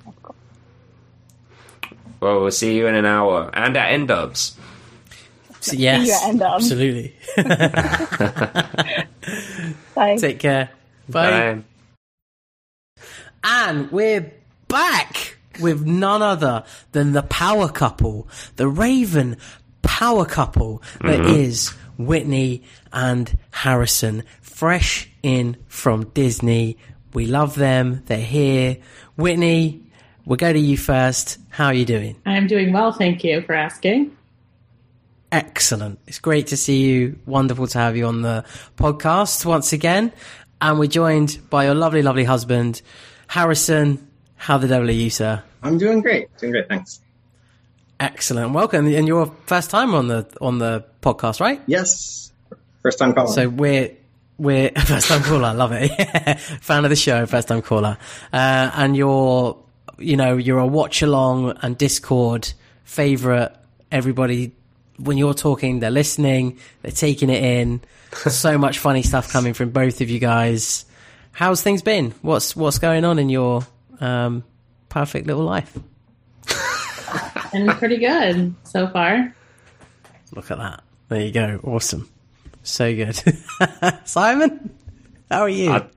Well, 2.19 2.41
we'll 2.41 2.51
see 2.51 2.75
you 2.77 2.87
in 2.87 2.95
an 2.95 3.05
hour 3.05 3.49
and 3.53 3.75
at 3.75 3.91
N-Dubz. 3.91 4.55
So, 5.71 5.75
yes. 5.75 6.23
and, 6.23 6.41
um, 6.41 6.53
absolutely. 6.55 7.15
Bye. 9.95 10.17
Take 10.17 10.39
care. 10.39 10.69
Bye. 11.09 11.63
Bye. 12.97 13.05
And 13.43 13.91
we're 13.91 14.31
back 14.67 15.37
with 15.59 15.85
none 15.85 16.21
other 16.21 16.63
than 16.91 17.13
the 17.13 17.23
power 17.23 17.69
couple, 17.69 18.27
the 18.57 18.67
Raven 18.67 19.37
power 19.81 20.25
couple 20.25 20.81
that 21.01 21.21
is 21.21 21.69
Whitney 21.97 22.63
and 22.91 23.37
Harrison, 23.51 24.23
fresh 24.41 25.09
in 25.23 25.57
from 25.67 26.05
Disney. 26.09 26.77
We 27.13 27.25
love 27.27 27.55
them. 27.55 28.03
They're 28.07 28.17
here. 28.17 28.77
Whitney, 29.15 29.81
we'll 30.25 30.37
go 30.37 30.51
to 30.51 30.59
you 30.59 30.77
first. 30.77 31.37
How 31.49 31.67
are 31.67 31.73
you 31.73 31.85
doing? 31.85 32.17
I'm 32.25 32.47
doing 32.47 32.73
well, 32.73 32.91
thank 32.91 33.23
you 33.23 33.41
for 33.41 33.53
asking. 33.53 34.15
Excellent. 35.35 35.99
It's 36.07 36.19
great 36.19 36.47
to 36.47 36.55
see 36.55 36.83
you. 36.83 37.19
Wonderful 37.25 37.67
to 37.67 37.77
have 37.77 37.97
you 37.97 38.05
on 38.05 38.21
the 38.21 38.45
podcast 38.77 39.45
once 39.45 39.73
again. 39.73 40.13
And 40.61 40.79
we're 40.79 40.87
joined 40.87 41.39
by 41.49 41.65
your 41.65 41.75
lovely, 41.75 42.01
lovely 42.01 42.23
husband, 42.23 42.81
Harrison. 43.27 44.07
How 44.37 44.57
the 44.57 44.69
devil 44.69 44.87
are 44.87 44.93
you, 44.93 45.09
sir? 45.09 45.43
I'm 45.61 45.77
doing 45.77 45.99
great. 45.99 46.29
Doing 46.37 46.53
great, 46.53 46.69
thanks. 46.69 47.01
Excellent. 47.99 48.53
Welcome. 48.53 48.87
And 48.87 49.09
your 49.09 49.29
first 49.45 49.71
time 49.71 49.93
on 49.93 50.07
the 50.07 50.25
on 50.39 50.59
the 50.59 50.85
podcast, 51.01 51.41
right? 51.41 51.61
Yes. 51.67 52.31
First 52.81 52.99
time 52.99 53.11
caller. 53.13 53.33
So 53.33 53.49
we're 53.49 53.91
we're 54.37 54.69
first 54.85 55.09
time 55.09 55.21
caller. 55.21 55.53
Love 55.53 55.73
it. 55.73 56.39
Fan 56.61 56.85
of 56.85 56.89
the 56.89 56.95
show. 56.95 57.25
First 57.25 57.49
time 57.49 57.61
caller. 57.61 57.97
Uh, 58.31 58.71
and 58.73 58.95
you're 58.95 59.61
you 59.97 60.15
know 60.15 60.37
you're 60.37 60.59
a 60.59 60.67
watch 60.67 61.01
along 61.01 61.57
and 61.61 61.77
Discord 61.77 62.53
favorite. 62.85 63.53
Everybody 63.91 64.53
when 64.97 65.17
you're 65.17 65.33
talking, 65.33 65.79
they're 65.79 65.91
listening. 65.91 66.59
They're 66.81 66.91
taking 66.91 67.29
it 67.29 67.43
in. 67.43 67.81
so 68.13 68.57
much 68.57 68.79
funny 68.79 69.01
stuff 69.01 69.31
coming 69.31 69.53
from 69.53 69.69
both 69.71 70.01
of 70.01 70.09
you 70.09 70.19
guys. 70.19 70.85
How's 71.31 71.61
things 71.61 71.81
been? 71.81 72.13
What's 72.21 72.55
what's 72.55 72.79
going 72.79 73.03
on 73.03 73.19
in 73.19 73.29
your 73.29 73.65
um, 73.99 74.43
perfect 74.89 75.27
little 75.27 75.43
life? 75.43 75.77
and 77.53 77.69
pretty 77.71 77.97
good 77.97 78.55
so 78.63 78.87
far. 78.87 79.33
Look 80.31 80.51
at 80.51 80.57
that. 80.57 80.83
There 81.09 81.21
you 81.21 81.31
go. 81.31 81.59
Awesome. 81.63 82.09
So 82.63 82.93
good. 82.95 83.19
Simon, 84.05 84.75
how 85.29 85.41
are 85.41 85.49
you? 85.49 85.71
I, 85.71 85.87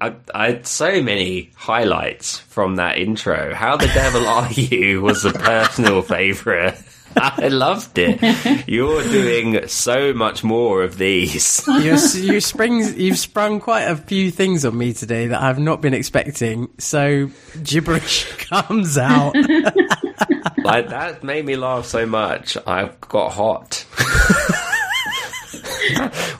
I, 0.00 0.14
I 0.34 0.46
had 0.46 0.66
so 0.66 1.02
many 1.02 1.50
highlights 1.54 2.38
from 2.38 2.76
that 2.76 2.98
intro. 2.98 3.54
How 3.54 3.76
the 3.76 3.86
devil 3.86 4.26
are 4.26 4.52
you 4.52 5.00
was 5.00 5.24
a 5.24 5.32
personal 5.32 6.02
favourite. 6.02 6.74
I 7.16 7.48
loved 7.48 7.96
it. 7.98 8.68
You're 8.68 9.02
doing 9.04 9.68
so 9.68 10.12
much 10.12 10.42
more 10.42 10.82
of 10.82 10.98
these. 10.98 11.64
you 11.68 11.96
you 12.20 12.40
springs, 12.40 12.96
you've 12.96 13.18
sprung 13.18 13.60
quite 13.60 13.82
a 13.82 13.96
few 13.96 14.30
things 14.30 14.64
on 14.64 14.76
me 14.76 14.92
today 14.92 15.28
that 15.28 15.40
I've 15.40 15.58
not 15.58 15.80
been 15.80 15.94
expecting. 15.94 16.68
So 16.78 17.30
gibberish 17.62 18.24
comes 18.48 18.98
out. 18.98 19.34
like 20.64 20.88
that 20.88 21.22
made 21.22 21.44
me 21.46 21.56
laugh 21.56 21.86
so 21.86 22.04
much. 22.04 22.56
I've 22.66 23.00
got 23.00 23.30
hot. 23.32 23.84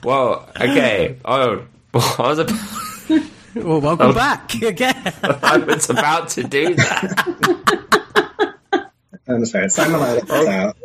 well, 0.03 0.49
okay. 0.59 1.17
Oh, 1.23 1.65
I 1.93 1.97
was 2.17 2.39
about, 2.39 2.59
well, 3.55 3.79
welcome 3.79 4.13
back 4.13 4.55
again. 4.61 5.13
I 5.23 5.57
was 5.57 5.89
about 5.89 6.29
to 6.29 6.43
do 6.43 6.75
that. 6.75 8.04
I'm 9.27 9.45
sorry. 9.45 9.69
Simon 9.69 9.99
let 10.01 10.23
it 10.23 10.29
out. 10.47 10.77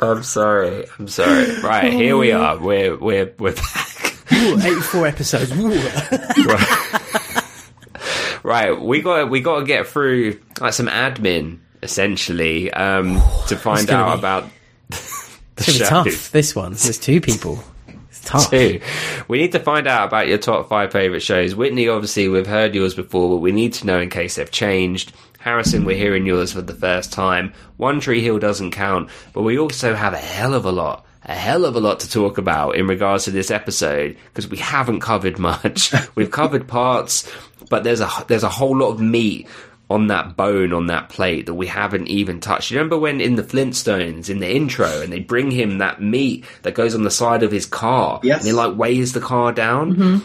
I'm 0.00 0.22
sorry. 0.22 0.86
I'm 0.98 1.08
sorry. 1.08 1.60
Right, 1.60 1.92
here 1.92 2.16
we 2.16 2.32
are. 2.32 2.58
We're 2.58 2.96
we're 2.96 3.34
we're 3.38 3.54
back. 3.54 4.32
Ooh, 4.32 4.58
84 4.58 5.06
episodes. 5.06 5.52
Ooh. 5.52 5.68
right, 8.42 8.80
we 8.80 9.02
got 9.02 9.28
we 9.30 9.40
got 9.40 9.60
to 9.60 9.66
get 9.66 9.86
through 9.86 10.40
like 10.60 10.72
some 10.72 10.86
admin 10.86 11.58
essentially 11.82 12.72
um, 12.72 13.14
to 13.48 13.56
find 13.56 13.86
gonna 13.86 14.02
out 14.04 14.14
be- 14.14 14.18
about 14.20 14.44
the 14.88 14.96
It's 14.96 15.66
gonna 15.66 15.78
be 15.78 15.84
show. 15.84 16.04
tough. 16.14 16.30
This 16.30 16.56
one. 16.56 16.72
There's 16.72 16.98
two 16.98 17.20
people. 17.20 17.62
It's 18.08 18.20
tough. 18.24 18.50
Two. 18.50 18.80
We 19.28 19.38
need 19.38 19.52
to 19.52 19.60
find 19.60 19.86
out 19.86 20.08
about 20.08 20.28
your 20.28 20.38
top 20.38 20.68
five 20.68 20.92
favourite 20.92 21.22
shows. 21.22 21.54
Whitney, 21.54 21.88
obviously, 21.88 22.28
we've 22.28 22.46
heard 22.46 22.74
yours 22.74 22.94
before, 22.94 23.28
but 23.28 23.36
we 23.38 23.52
need 23.52 23.74
to 23.74 23.86
know 23.86 24.00
in 24.00 24.08
case 24.10 24.36
they've 24.36 24.50
changed. 24.50 25.12
Harrison, 25.40 25.84
we're 25.84 25.96
hearing 25.96 26.26
yours 26.26 26.52
for 26.52 26.60
the 26.62 26.74
first 26.74 27.12
time. 27.12 27.52
One 27.78 27.98
Tree 27.98 28.22
Hill 28.22 28.38
doesn't 28.38 28.70
count, 28.72 29.08
but 29.32 29.42
we 29.42 29.58
also 29.58 29.94
have 29.94 30.12
a 30.12 30.18
hell 30.18 30.52
of 30.54 30.64
a 30.66 30.70
lot, 30.72 31.06
a 31.24 31.34
hell 31.34 31.64
of 31.64 31.74
a 31.76 31.80
lot 31.80 32.00
to 32.00 32.10
talk 32.10 32.36
about 32.38 32.76
in 32.76 32.86
regards 32.86 33.24
to 33.24 33.30
this 33.30 33.50
episode 33.50 34.16
because 34.26 34.48
we 34.48 34.58
haven't 34.58 35.00
covered 35.00 35.38
much. 35.38 35.92
We've 36.14 36.30
covered 36.30 36.68
parts, 36.68 37.30
but 37.70 37.84
there's 37.84 38.00
a 38.00 38.10
there's 38.28 38.42
a 38.44 38.48
whole 38.50 38.76
lot 38.76 38.90
of 38.90 39.00
meat 39.00 39.48
on 39.88 40.06
that 40.06 40.36
bone 40.36 40.72
on 40.72 40.86
that 40.86 41.08
plate 41.08 41.46
that 41.46 41.54
we 41.54 41.66
haven't 41.66 42.06
even 42.06 42.38
touched. 42.38 42.70
You 42.70 42.76
remember 42.76 42.98
when 42.98 43.20
in 43.20 43.34
the 43.36 43.42
Flintstones 43.42 44.28
in 44.30 44.38
the 44.38 44.54
intro 44.54 45.00
and 45.00 45.12
they 45.12 45.18
bring 45.20 45.50
him 45.50 45.78
that 45.78 46.00
meat 46.02 46.44
that 46.62 46.74
goes 46.74 46.94
on 46.94 47.02
the 47.02 47.10
side 47.10 47.42
of 47.42 47.50
his 47.50 47.66
car 47.66 48.20
Yes. 48.22 48.40
and 48.40 48.46
he 48.46 48.52
like 48.52 48.76
weighs 48.76 49.14
the 49.14 49.20
car 49.20 49.52
down? 49.52 49.94
Mm-hmm. 49.96 50.18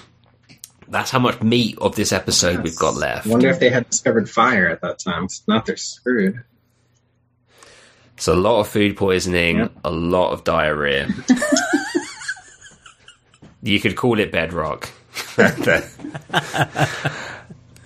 That's 0.88 1.10
how 1.12 1.20
much 1.20 1.42
meat 1.42 1.78
of 1.80 1.96
this 1.96 2.12
episode 2.12 2.62
we've 2.64 2.76
got 2.78 2.96
left. 2.96 3.26
I 3.26 3.30
wonder 3.32 3.50
if 3.50 3.60
they 3.60 3.70
had 3.70 3.90
discovered 3.90 4.30
fire 4.30 4.68
at 4.70 4.82
that 4.82 5.00
time. 5.00 5.26
If 5.26 5.40
not, 5.48 5.66
they're 5.66 5.78
screwed. 5.78 6.44
It's 8.16 8.28
a 8.28 8.36
lot 8.36 8.60
of 8.62 8.68
food 8.68 8.96
poisoning, 8.96 9.58
Yep. 9.58 9.72
a 9.84 9.92
lot 9.92 10.32
of 10.32 10.44
diarrhea. 10.44 11.10
you 13.62 13.80
could 13.80 13.96
call 13.98 14.20
it 14.20 14.32
bedrock. 14.32 14.90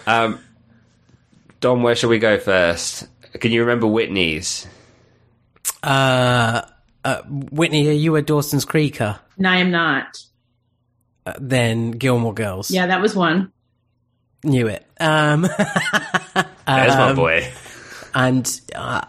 um, 0.07 0.39
Dom, 1.61 1.83
where 1.83 1.95
shall 1.95 2.09
we 2.09 2.19
go 2.19 2.37
first? 2.37 3.07
Can 3.39 3.51
you 3.51 3.61
remember 3.61 3.87
Whitney's? 3.87 4.67
Uh, 5.81 6.61
uh, 7.05 7.21
Whitney, 7.23 7.87
are 7.87 7.93
you 7.93 8.15
a 8.15 8.21
Dawson's 8.21 8.65
Creeker? 8.65 9.19
No, 9.37 9.49
I 9.49 9.57
am 9.57 9.71
not. 9.71 10.19
Then 11.39 11.91
Gilmore 11.91 12.33
Girls. 12.33 12.71
Yeah, 12.71 12.87
that 12.87 13.01
was 13.01 13.15
one. 13.15 13.51
Knew 14.43 14.67
it. 14.67 14.85
Um, 14.99 15.41
There's 15.57 16.55
my 16.65 17.09
Um, 17.09 17.15
boy. 17.15 17.51
and 18.15 18.61
uh, 18.75 19.01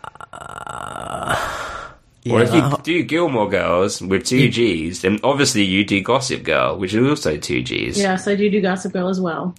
yeah, 2.23 2.35
Or 2.35 2.43
if 2.43 2.53
you 2.53 2.63
do 2.83 3.03
Gilmore 3.05 3.49
Girls 3.49 4.03
with 4.03 4.25
two 4.27 4.49
G's, 4.51 5.03
then 5.03 5.21
obviously 5.23 5.63
you 5.65 5.85
do 5.85 6.03
Gossip 6.03 6.43
Girl, 6.43 6.77
which 6.79 6.93
is 6.95 7.09
also 7.09 7.37
two 7.37 7.63
G's. 7.63 7.97
Yes, 7.99 8.27
I 8.29 8.35
do 8.35 8.51
do 8.51 8.61
Gossip 8.61 8.93
Girl 8.93 9.09
as 9.09 9.21
well. 9.21 9.55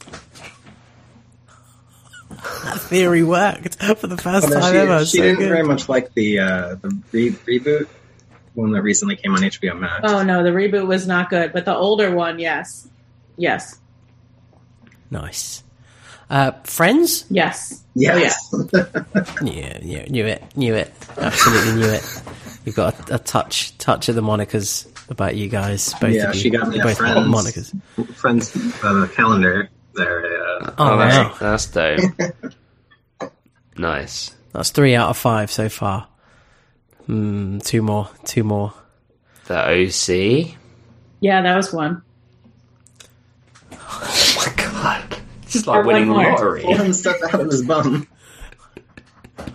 that 2.29 2.79
theory 2.81 3.23
worked 3.23 3.75
for 3.97 4.07
the 4.07 4.17
first 4.17 4.45
Although 4.45 4.59
time 4.59 4.73
she, 4.73 4.77
ever. 4.77 5.05
she 5.05 5.17
so 5.17 5.23
didn't 5.23 5.39
good. 5.39 5.49
very 5.49 5.63
much 5.63 5.89
like 5.89 6.13
the 6.13 6.39
uh, 6.39 6.75
the 6.75 6.99
re- 7.11 7.31
reboot 7.31 7.87
one 8.53 8.71
that 8.71 8.81
recently 8.81 9.15
came 9.15 9.33
on 9.33 9.41
HBO 9.41 9.77
Max. 9.79 10.01
Oh 10.03 10.23
no, 10.23 10.43
the 10.43 10.49
reboot 10.49 10.87
was 10.87 11.07
not 11.07 11.29
good, 11.29 11.53
but 11.53 11.65
the 11.65 11.75
older 11.75 12.13
one, 12.13 12.39
yes, 12.39 12.87
yes, 13.37 13.79
Nice. 15.09 15.63
Uh, 16.29 16.51
Friends? 16.63 17.25
yes. 17.29 17.83
yes. 17.93 18.49
Oh, 18.53 18.65
Yeah, 19.43 19.77
yeah, 19.81 20.05
knew 20.05 20.25
it, 20.25 20.55
knew 20.55 20.73
it, 20.75 20.93
absolutely 21.17 21.73
knew 21.81 21.89
it. 21.89 22.21
You've 22.63 22.75
got 22.75 23.09
a, 23.09 23.15
a 23.15 23.19
touch, 23.19 23.77
touch 23.77 24.07
of 24.07 24.15
the 24.15 24.21
monikers 24.21 24.87
about 25.09 25.35
you 25.35 25.49
guys. 25.49 25.93
Both 25.99 26.13
Yeah, 26.13 26.29
of 26.29 26.35
you. 26.35 26.41
she 26.41 26.49
got 26.49 26.69
me 26.69 26.79
a 26.79 26.83
both 26.83 26.97
Friends. 26.99 27.27
monikers. 27.27 28.15
Friends 28.15 28.55
uh, 28.83 29.07
calendar 29.13 29.69
there. 29.95 30.25
Uh, 30.25 30.71
Oh, 30.77 30.91
Oh, 30.93 30.97
wow. 30.97 31.35
that's, 31.39 31.67
that's 31.67 31.99
dope. 33.19 33.31
nice. 33.77 34.33
That's 34.53 34.69
three 34.69 34.95
out 34.95 35.09
of 35.09 35.17
five 35.17 35.51
so 35.51 35.67
far. 35.69 36.07
Hmm, 37.05 37.59
two 37.59 37.81
more, 37.81 38.09
two 38.25 38.43
more. 38.43 38.73
The 39.47 39.57
OC. 39.57 40.55
Yeah, 41.19 41.41
that 41.41 41.55
was 41.55 41.73
one. 41.73 42.01
Oh 43.73 44.33
my 44.37 44.53
god. 44.63 45.17
It's 45.43 45.67
like 45.67 45.77
Or 45.77 45.83
winning 45.83 46.07
the 46.07 46.13
lottery. 46.13 46.61
pull 46.63 46.75
him 46.75 46.93
stuff 46.93 47.17
out 47.23 47.41
of 47.41 47.47
his 47.47 47.63
bum. 47.63 48.07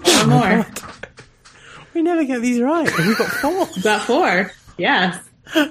One 0.04 0.28
more. 0.28 0.66
We 1.94 2.02
never 2.02 2.24
get 2.24 2.42
these 2.42 2.60
right. 2.60 2.90
We've 2.98 3.16
got 3.16 3.28
four. 3.30 3.66
Got 3.82 4.02
four. 4.02 4.52
Yes. 4.76 5.16
Is 5.54 5.70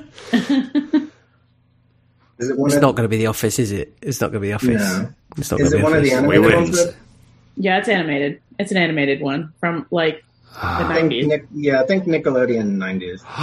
it 2.49 2.57
one 2.57 2.69
It's 2.69 2.75
of, 2.77 2.81
not 2.81 2.95
going 2.95 3.03
to 3.05 3.07
be 3.07 3.17
The 3.17 3.27
Office, 3.27 3.59
is 3.59 3.71
it? 3.71 3.95
It's 4.01 4.19
not 4.19 4.31
going 4.31 4.41
to 4.41 4.41
be 4.41 4.47
The 4.47 4.53
Office. 4.55 4.81
No. 4.81 5.13
It's 5.37 5.51
not 5.51 5.59
Is 5.61 5.69
going 5.69 5.69
it 5.69 5.71
to 5.71 5.77
be 5.77 5.83
one 5.83 5.93
of 5.97 6.03
the 6.03 6.13
Office. 6.15 6.27
We 6.27 6.35
animated 6.37 6.55
ones? 6.55 6.79
Yeah, 7.57 7.77
it's 7.77 7.87
animated. 7.89 8.41
It's 8.57 8.71
an 8.71 8.77
animated 8.77 9.21
one 9.21 9.53
from 9.59 9.85
like 9.91 10.23
the 10.23 10.24
I 10.61 10.77
think 10.77 10.89
nineties. 10.89 11.27
Nic- 11.27 11.47
yeah, 11.53 11.81
I 11.81 11.85
think 11.85 12.05
Nickelodeon 12.05 12.77
nineties. 12.77 13.23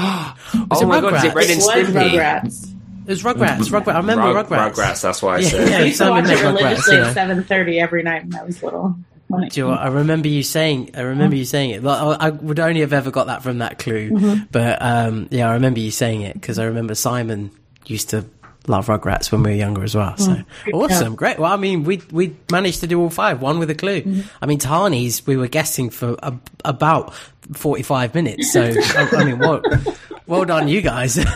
Oh 0.70 0.86
my 0.86 1.00
god, 1.00 1.14
is 1.14 1.24
it 1.24 1.32
Rugrats? 1.32 1.34
Ren 1.34 1.50
and 1.50 1.56
was 1.56 1.68
Stimpy? 1.68 2.10
Rugrats. 2.10 2.72
It 3.04 3.08
was 3.08 3.22
Rugrats. 3.22 3.58
Rugrats. 3.70 3.92
I 3.94 3.96
remember 3.98 4.32
Rug- 4.32 4.48
Rugrats. 4.48 4.72
Rugrats, 4.74 5.02
that's 5.02 5.22
why 5.22 5.36
I 5.36 5.38
Yeah, 5.40 5.48
said. 5.48 5.68
yeah. 5.68 5.76
I 5.76 5.80
used 5.82 5.98
to 5.98 6.04
Simon 6.04 6.24
watch 6.24 6.32
it 6.32 6.38
Rugrats, 6.38 6.56
religiously 6.60 6.96
at 6.98 7.14
seven 7.14 7.44
thirty 7.44 7.80
every 7.80 8.02
night 8.02 8.24
when 8.24 8.34
I 8.36 8.42
was 8.44 8.62
little. 8.62 8.96
Do 9.30 9.48
you 9.54 9.62
know 9.64 9.70
what? 9.70 9.80
I 9.80 9.86
remember 9.88 10.28
you 10.28 10.42
saying. 10.42 10.90
I 10.94 11.00
remember 11.02 11.36
you 11.36 11.46
saying 11.46 11.70
it. 11.70 11.82
Like, 11.82 12.20
I 12.20 12.26
I 12.26 12.30
would 12.30 12.60
only 12.60 12.80
have 12.80 12.92
ever 12.92 13.10
got 13.10 13.28
that 13.28 13.42
from 13.42 13.58
that 13.58 13.78
clue, 13.78 14.10
Mm-hmm. 14.10 14.44
but 14.52 14.78
um, 14.82 15.28
yeah, 15.30 15.48
I 15.48 15.54
remember 15.54 15.80
you 15.80 15.90
saying 15.90 16.20
it 16.22 16.34
because 16.34 16.58
I 16.58 16.64
remember 16.64 16.94
Simon 16.94 17.50
used 17.86 18.10
to 18.10 18.24
love 18.68 18.86
Rugrats 18.86 19.32
when 19.32 19.42
we 19.42 19.50
were 19.50 19.56
younger 19.56 19.82
as 19.82 19.94
well. 19.94 20.16
So 20.16 20.32
mm. 20.32 20.44
awesome, 20.72 21.14
great. 21.14 21.38
Well, 21.38 21.52
I 21.52 21.56
mean, 21.56 21.84
we 21.84 22.02
we 22.10 22.36
managed 22.50 22.80
to 22.80 22.86
do 22.86 23.00
all 23.00 23.10
five, 23.10 23.40
one 23.40 23.58
with 23.58 23.70
a 23.70 23.74
clue. 23.74 24.02
Mm-hmm. 24.02 24.20
I 24.40 24.46
mean, 24.46 24.58
Tani's 24.58 25.26
we 25.26 25.36
were 25.36 25.48
guessing 25.48 25.90
for 25.90 26.16
a, 26.22 26.34
about 26.64 27.14
forty 27.54 27.82
five 27.82 28.14
minutes. 28.14 28.52
So 28.52 28.62
I, 28.78 29.08
I 29.12 29.24
mean, 29.24 29.38
well, 29.38 29.62
well 30.26 30.44
done, 30.44 30.68
you 30.68 30.80
guys. 30.80 31.18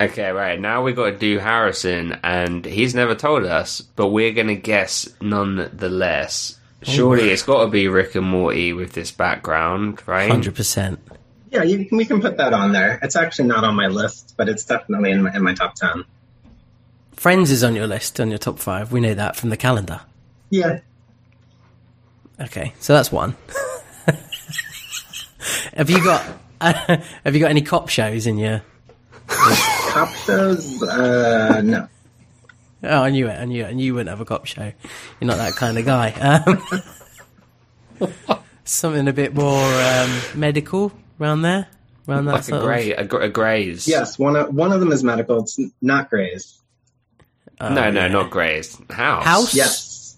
Okay, 0.00 0.30
right. 0.30 0.58
Now 0.58 0.82
we've 0.82 0.96
got 0.96 1.10
to 1.10 1.18
do 1.18 1.38
Harrison, 1.38 2.18
and 2.22 2.64
he's 2.64 2.94
never 2.94 3.14
told 3.14 3.44
us, 3.44 3.80
but 3.80 4.08
we're 4.08 4.32
going 4.32 4.46
to 4.46 4.56
guess 4.56 5.08
nonetheless. 5.20 6.58
Surely 6.82 7.30
it's 7.30 7.42
got 7.42 7.64
to 7.64 7.70
be 7.70 7.88
Rick 7.88 8.14
and 8.14 8.26
Morty 8.26 8.72
with 8.72 8.92
this 8.92 9.10
background, 9.10 10.06
right? 10.06 10.30
Hundred 10.30 10.54
percent. 10.54 11.00
Yeah, 11.54 11.62
you, 11.62 11.88
we 11.92 12.04
can 12.04 12.20
put 12.20 12.36
that 12.36 12.52
on 12.52 12.72
there. 12.72 12.98
It's 13.02 13.16
actually 13.16 13.46
not 13.48 13.64
on 13.64 13.74
my 13.76 13.86
list, 13.86 14.34
but 14.36 14.48
it's 14.48 14.64
definitely 14.64 15.12
in 15.12 15.22
my, 15.22 15.34
in 15.34 15.42
my 15.42 15.54
top 15.54 15.76
ten. 15.76 16.04
Friends 17.12 17.50
is 17.50 17.62
on 17.62 17.74
your 17.76 17.86
list, 17.86 18.20
on 18.20 18.28
your 18.28 18.38
top 18.38 18.58
five. 18.58 18.90
We 18.92 19.00
know 19.00 19.14
that 19.14 19.36
from 19.36 19.50
the 19.50 19.56
calendar. 19.56 20.00
Yeah, 20.50 20.80
Okay, 22.40 22.74
so 22.80 22.92
that's 22.92 23.12
one. 23.12 23.36
have 25.76 25.88
you 25.88 26.02
got 26.02 26.24
Have 26.60 27.34
you 27.34 27.40
got 27.40 27.50
any 27.50 27.62
cop 27.62 27.88
shows 27.88 28.26
in 28.26 28.38
your? 28.38 28.62
cop 29.26 30.08
shows. 30.14 30.82
Uh, 30.82 31.60
no. 31.62 31.88
Oh, 32.82 33.02
I 33.02 33.10
knew 33.10 33.28
it. 33.28 33.34
I 33.34 33.44
knew 33.44 33.64
it. 33.64 33.74
Knew 33.74 33.84
you 33.84 33.94
wouldn't 33.94 34.10
have 34.10 34.20
a 34.20 34.24
cop 34.24 34.46
show. 34.46 34.72
You're 35.20 35.28
not 35.28 35.36
that 35.38 35.54
kind 35.54 35.78
of 35.78 35.84
guy. 35.84 36.10
Um, 38.00 38.08
something 38.64 39.06
a 39.08 39.12
bit 39.12 39.34
more 39.34 39.62
um, 39.62 40.20
medical 40.34 40.92
around 41.20 41.42
there, 41.42 41.66
around 42.08 42.26
that 42.26 42.32
Like 42.32 42.40
a 42.40 42.44
sort 42.44 42.62
grey, 42.62 42.92
a, 42.92 43.04
gr- 43.04 43.20
a 43.20 43.28
Grey's. 43.28 43.86
Yes, 43.88 44.18
one 44.18 44.36
of 44.36 44.54
one 44.54 44.72
of 44.72 44.80
them 44.80 44.92
is 44.92 45.02
medical. 45.04 45.40
It's 45.42 45.58
not 45.80 46.10
Grey's. 46.10 46.60
of. 47.60 47.72
No, 47.72 47.84
Oh, 47.84 47.90
no, 47.90 48.00
yeah. 48.02 48.08
not 48.08 48.30
Grey's. 48.30 48.76
House. 48.90 49.24
House. 49.24 49.54
Yes. 49.54 50.16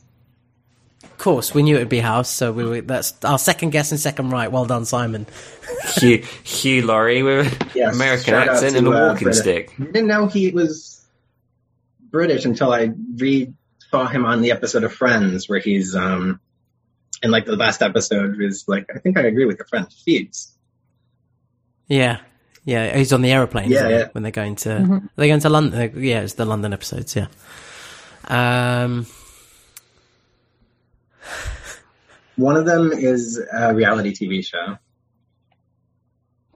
Of 1.03 1.19
course, 1.19 1.55
we 1.55 1.63
knew 1.63 1.77
it'd 1.77 1.89
be 1.89 1.99
House, 2.01 2.29
so 2.29 2.53
we 2.53 2.65
were. 2.65 2.81
That's 2.83 3.15
our 3.25 3.39
second 3.39 3.71
guess 3.71 3.91
and 3.91 3.99
second 3.99 4.31
right. 4.31 4.51
Well 4.53 4.67
done, 4.67 4.85
Simon. 4.85 5.27
Hugh, 5.97 6.23
Hugh 6.45 6.83
Laurie 6.87 7.23
with 7.23 7.75
Yes. 7.75 7.95
American 7.95 8.35
accent 8.35 8.73
to, 8.73 8.79
and 8.79 8.87
a 8.87 8.91
uh, 8.91 9.09
walking 9.09 9.25
British. 9.25 9.41
stick. 9.43 9.73
I 9.81 9.85
didn't 9.85 10.07
know 10.09 10.27
he 10.27 10.51
was 10.51 11.05
British 12.11 12.45
until 12.45 12.73
I 12.73 12.91
re 13.17 13.53
saw 13.91 14.07
him 14.07 14.25
on 14.25 14.43
the 14.43 14.51
episode 14.51 14.85
of 14.85 14.93
Friends 14.93 15.49
where 15.49 15.59
he's 15.59 15.95
um 15.97 16.41
in 17.23 17.31
like 17.31 17.47
the 17.47 17.57
last 17.57 17.83
episode 17.83 18.37
was 18.37 18.67
like 18.69 18.87
I 18.95 18.99
think 18.99 19.17
I 19.17 19.23
agree 19.23 19.47
with 19.47 19.59
your 19.59 19.67
friend 19.67 19.87
Feeds. 20.05 20.56
Yeah, 21.89 22.19
yeah. 22.65 22.97
He's 22.97 23.13
on 23.13 23.23
the 23.23 23.33
aeroplane. 23.33 23.71
Yeah, 23.71 23.89
yeah. 23.89 24.09
When 24.13 24.23
they're 24.23 24.33
going 24.33 24.57
to, 24.57 25.03
they're 25.17 25.29
going 25.29 25.41
to 25.41 25.49
London. 25.49 25.93
Yeah, 26.03 26.21
it's 26.23 26.35
the 26.35 26.45
London 26.45 26.73
episodes. 26.73 27.15
Yeah. 27.17 27.27
Um. 28.29 29.07
One 32.37 32.57
of 32.57 32.67
them 32.67 32.93
is 32.93 33.41
a 33.53 33.75
reality 33.75 34.13
TV 34.13 34.45
show. 34.45 34.77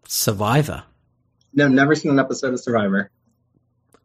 Survivor. 0.07 0.82
No, 1.55 1.69
never 1.69 1.94
seen 1.94 2.12
an 2.12 2.19
episode 2.19 2.52
of 2.52 2.61
Survivor. 2.61 3.11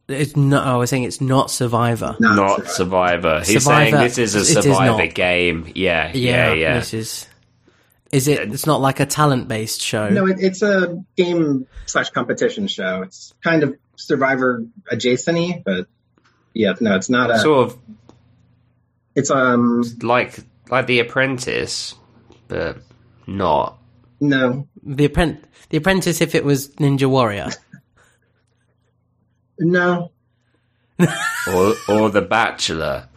It's 0.07 0.35
not. 0.35 0.65
I 0.65 0.77
was 0.77 0.89
saying 0.89 1.03
it's 1.03 1.19
not 1.19 1.49
Survivor. 1.51 2.15
Not, 2.19 2.35
Not 2.35 2.67
Survivor. 2.67 2.69
Survivor. 2.69 3.39
He's 3.39 3.63
Survivor- 3.63 3.91
saying 3.91 4.03
this 4.03 4.17
is 4.19 4.35
a 4.35 4.45
Survivor 4.45 5.05
not. 5.05 5.15
game. 5.15 5.71
Yeah, 5.75 6.11
yeah, 6.13 6.53
yeah. 6.53 6.75
This 6.75 6.93
is. 6.93 7.27
Is 8.15 8.29
it? 8.29 8.53
It's 8.53 8.65
not 8.65 8.79
like 8.79 9.01
a 9.01 9.05
talent-based 9.05 9.81
show. 9.81 10.07
No, 10.07 10.25
it, 10.25 10.37
it's 10.39 10.61
a 10.61 11.03
game 11.17 11.67
slash 11.85 12.11
competition 12.11 12.67
show. 12.67 13.01
It's 13.01 13.33
kind 13.43 13.61
of 13.61 13.75
Survivor 13.97 14.63
adjacent 14.89 15.65
but 15.65 15.87
yeah, 16.53 16.73
no, 16.79 16.95
it's 16.95 17.09
not 17.09 17.29
a. 17.29 17.39
Sort 17.39 17.71
of 17.71 17.79
it's 19.15 19.29
um 19.29 19.83
like 20.01 20.39
like 20.69 20.87
The 20.87 20.99
Apprentice, 20.99 21.95
but 22.47 22.77
not. 23.27 23.79
no 24.21 24.65
the 24.81 25.05
apprentice. 25.05 25.45
The 25.69 25.77
Apprentice. 25.77 26.21
If 26.21 26.35
it 26.35 26.45
was 26.45 26.69
Ninja 26.75 27.09
Warrior. 27.09 27.49
no 29.59 30.11
Or 30.99 31.73
or 31.89 32.09
The 32.09 32.21
Bachelor. 32.21 33.09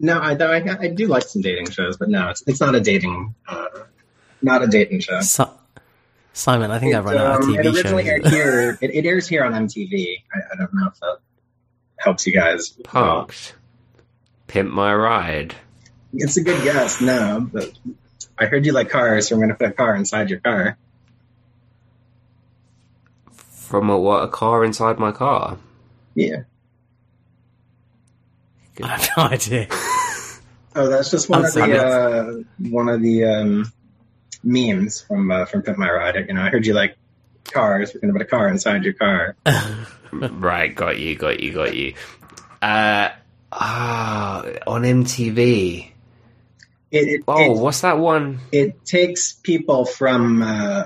no. 0.00 0.18
I, 0.18 0.32
I 0.32 0.78
I 0.80 0.88
do 0.88 1.06
like 1.06 1.24
some 1.24 1.42
dating 1.42 1.70
shows, 1.70 1.98
but 1.98 2.08
no, 2.08 2.30
it's 2.30 2.42
it's 2.46 2.60
not 2.60 2.74
a 2.74 2.80
dating 2.80 3.34
uh, 3.46 3.66
not 4.42 4.62
a 4.62 4.66
dating 4.66 5.00
show. 5.00 5.20
Si- 5.20 5.44
Simon, 6.32 6.70
I 6.70 6.78
think 6.78 6.94
I've 6.94 7.04
run 7.04 7.16
out 7.16 7.40
of 7.40 7.44
um, 7.44 7.54
TV 7.54 7.60
it 7.60 7.66
originally 7.66 8.04
shows. 8.04 8.10
aired 8.12 8.26
here. 8.32 8.78
It, 8.80 8.90
it 8.94 9.06
airs 9.06 9.26
here 9.26 9.44
on 9.44 9.52
MTV. 9.52 10.22
I, 10.34 10.38
I 10.52 10.56
don't 10.56 10.72
know 10.74 10.88
if 10.88 11.00
that 11.00 11.18
helps 11.98 12.26
you 12.26 12.32
guys. 12.32 12.70
Punked. 12.84 13.52
Pimp 14.46 14.70
My 14.70 14.94
Ride. 14.94 15.54
It's 16.14 16.36
a 16.36 16.42
good 16.42 16.62
guess. 16.62 17.00
No, 17.00 17.48
but 17.52 17.72
I 18.38 18.46
heard 18.46 18.64
you 18.66 18.72
like 18.72 18.90
cars, 18.90 19.28
so 19.28 19.34
I'm 19.34 19.40
going 19.40 19.48
to 19.48 19.54
put 19.56 19.68
a 19.68 19.72
car 19.72 19.96
inside 19.96 20.30
your 20.30 20.40
car. 20.40 20.76
From 23.32 23.90
a 23.90 23.98
what? 23.98 24.22
A 24.22 24.28
car 24.28 24.64
inside 24.64 24.98
my 24.98 25.10
car. 25.12 25.58
Yeah. 26.14 26.42
I 28.82 28.86
have 28.88 29.08
no 29.16 29.22
idea. 29.24 29.66
Oh, 30.74 30.88
that's 30.88 31.10
just 31.10 31.28
one 31.30 31.40
I'm 31.40 31.46
of 31.46 31.54
the 31.54 31.84
uh, 31.86 32.32
one 32.70 32.88
of 32.90 33.00
the 33.02 33.24
um, 33.24 33.72
memes 34.46 35.02
from 35.02 35.30
uh, 35.30 35.44
from 35.44 35.62
Pimp 35.62 35.76
My 35.76 35.90
Ride. 35.90 36.14
You 36.28 36.34
know, 36.34 36.42
I 36.42 36.48
heard 36.48 36.64
you 36.64 36.72
like 36.72 36.96
cars. 37.44 37.92
We're 37.92 38.00
going 38.00 38.14
to 38.14 38.18
put 38.18 38.26
a 38.26 38.30
car 38.30 38.48
inside 38.48 38.84
your 38.84 38.94
car. 38.94 39.36
Right, 40.12 40.74
got 40.74 40.98
you, 40.98 41.16
got 41.16 41.40
you, 41.40 41.52
got 41.52 41.76
you. 41.76 41.94
Uh, 42.62 43.10
ah, 43.52 44.44
on 44.66 44.82
MTV. 44.82 45.90
It, 46.90 47.08
it, 47.08 47.22
Oh, 47.28 47.56
it, 47.56 47.58
what's 47.58 47.80
that 47.82 47.98
one? 47.98 48.38
it 48.52 48.84
takes 48.86 49.32
people 49.32 49.84
from 49.84 50.42
uh, 50.42 50.84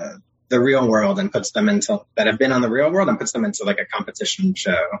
the 0.49 0.59
real 0.59 0.87
world 0.87 1.19
and 1.19 1.31
puts 1.31 1.51
them 1.51 1.69
into 1.69 2.01
that 2.15 2.27
have 2.27 2.39
been 2.39 2.51
on 2.51 2.61
the 2.61 2.69
real 2.69 2.91
world 2.91 3.07
and 3.07 3.17
puts 3.19 3.31
them 3.31 3.45
into 3.45 3.63
like 3.63 3.79
a 3.79 3.85
competition 3.85 4.53
show. 4.55 4.99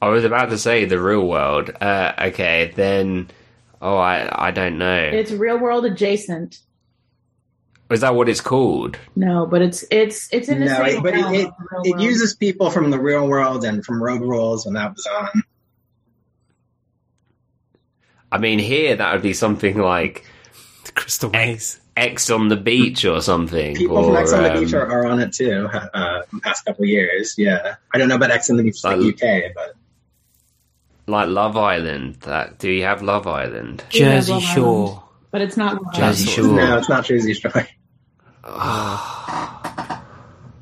I 0.00 0.08
was 0.08 0.24
about 0.24 0.50
to 0.50 0.58
say 0.58 0.84
the 0.84 1.00
real 1.00 1.26
world. 1.26 1.70
Uh, 1.80 2.12
okay, 2.18 2.72
then. 2.76 3.30
Oh, 3.80 3.96
I 3.96 4.48
I 4.48 4.50
don't 4.50 4.78
know. 4.78 5.10
It's 5.12 5.30
real 5.30 5.58
world 5.58 5.84
adjacent. 5.84 6.60
Is 7.90 8.02
that 8.02 8.14
what 8.14 8.28
it's 8.28 8.42
called? 8.42 8.98
No, 9.16 9.46
but 9.46 9.62
it's 9.62 9.84
it's 9.90 10.32
it's 10.32 10.48
in 10.48 10.60
the 10.60 10.66
No, 10.66 10.76
same 10.76 10.98
it, 10.98 11.02
but 11.02 11.14
it, 11.14 11.46
it, 11.46 11.50
it 11.84 12.00
uses 12.00 12.34
people 12.34 12.70
from 12.70 12.90
the 12.90 12.98
real 13.00 13.26
world 13.26 13.64
and 13.64 13.84
from 13.84 14.02
Road 14.02 14.20
Rules 14.20 14.66
when 14.66 14.74
that 14.74 14.94
was 14.94 15.06
on. 15.06 15.42
I 18.30 18.38
mean, 18.38 18.58
here 18.58 18.94
that 18.94 19.12
would 19.12 19.22
be 19.22 19.32
something 19.32 19.78
like 19.78 20.26
Crystal 20.94 21.30
Maze. 21.30 21.80
Ex 21.96 22.30
on 22.30 22.48
the 22.48 22.56
beach 22.56 23.04
or 23.04 23.20
something. 23.20 23.74
People 23.74 23.96
or, 23.96 24.04
from 24.04 24.16
Ex 24.16 24.32
on 24.32 24.42
the 24.44 24.54
um, 24.54 24.64
Beach 24.64 24.72
are, 24.74 24.86
are 24.86 25.06
on 25.06 25.18
it 25.18 25.32
too. 25.32 25.68
Uh, 25.72 26.22
the 26.32 26.40
past 26.40 26.64
couple 26.64 26.84
of 26.84 26.88
years, 26.88 27.34
yeah. 27.36 27.74
I 27.92 27.98
don't 27.98 28.08
know 28.08 28.14
about 28.14 28.30
Ex 28.30 28.50
on 28.50 28.56
the 28.56 28.62
Beach 28.62 28.84
in 28.84 29.00
the 29.00 29.08
UK, 29.08 29.52
but 29.54 29.74
like 31.08 31.28
Love 31.28 31.56
Island. 31.56 32.16
That 32.22 32.58
do 32.58 32.70
you 32.70 32.84
have 32.84 33.02
Love 33.02 33.26
Island? 33.26 33.82
Jersey 33.88 34.32
Love 34.32 34.42
Shore. 34.42 35.04
but 35.30 35.40
it's 35.40 35.56
not. 35.56 35.82
Love 35.82 35.94
Jersey 35.94 36.30
Island. 36.42 36.58
Shore. 36.58 36.68
no, 36.68 36.78
it's 36.78 36.88
not 36.88 37.04
Jersey 37.04 37.34
Shore. 37.34 37.52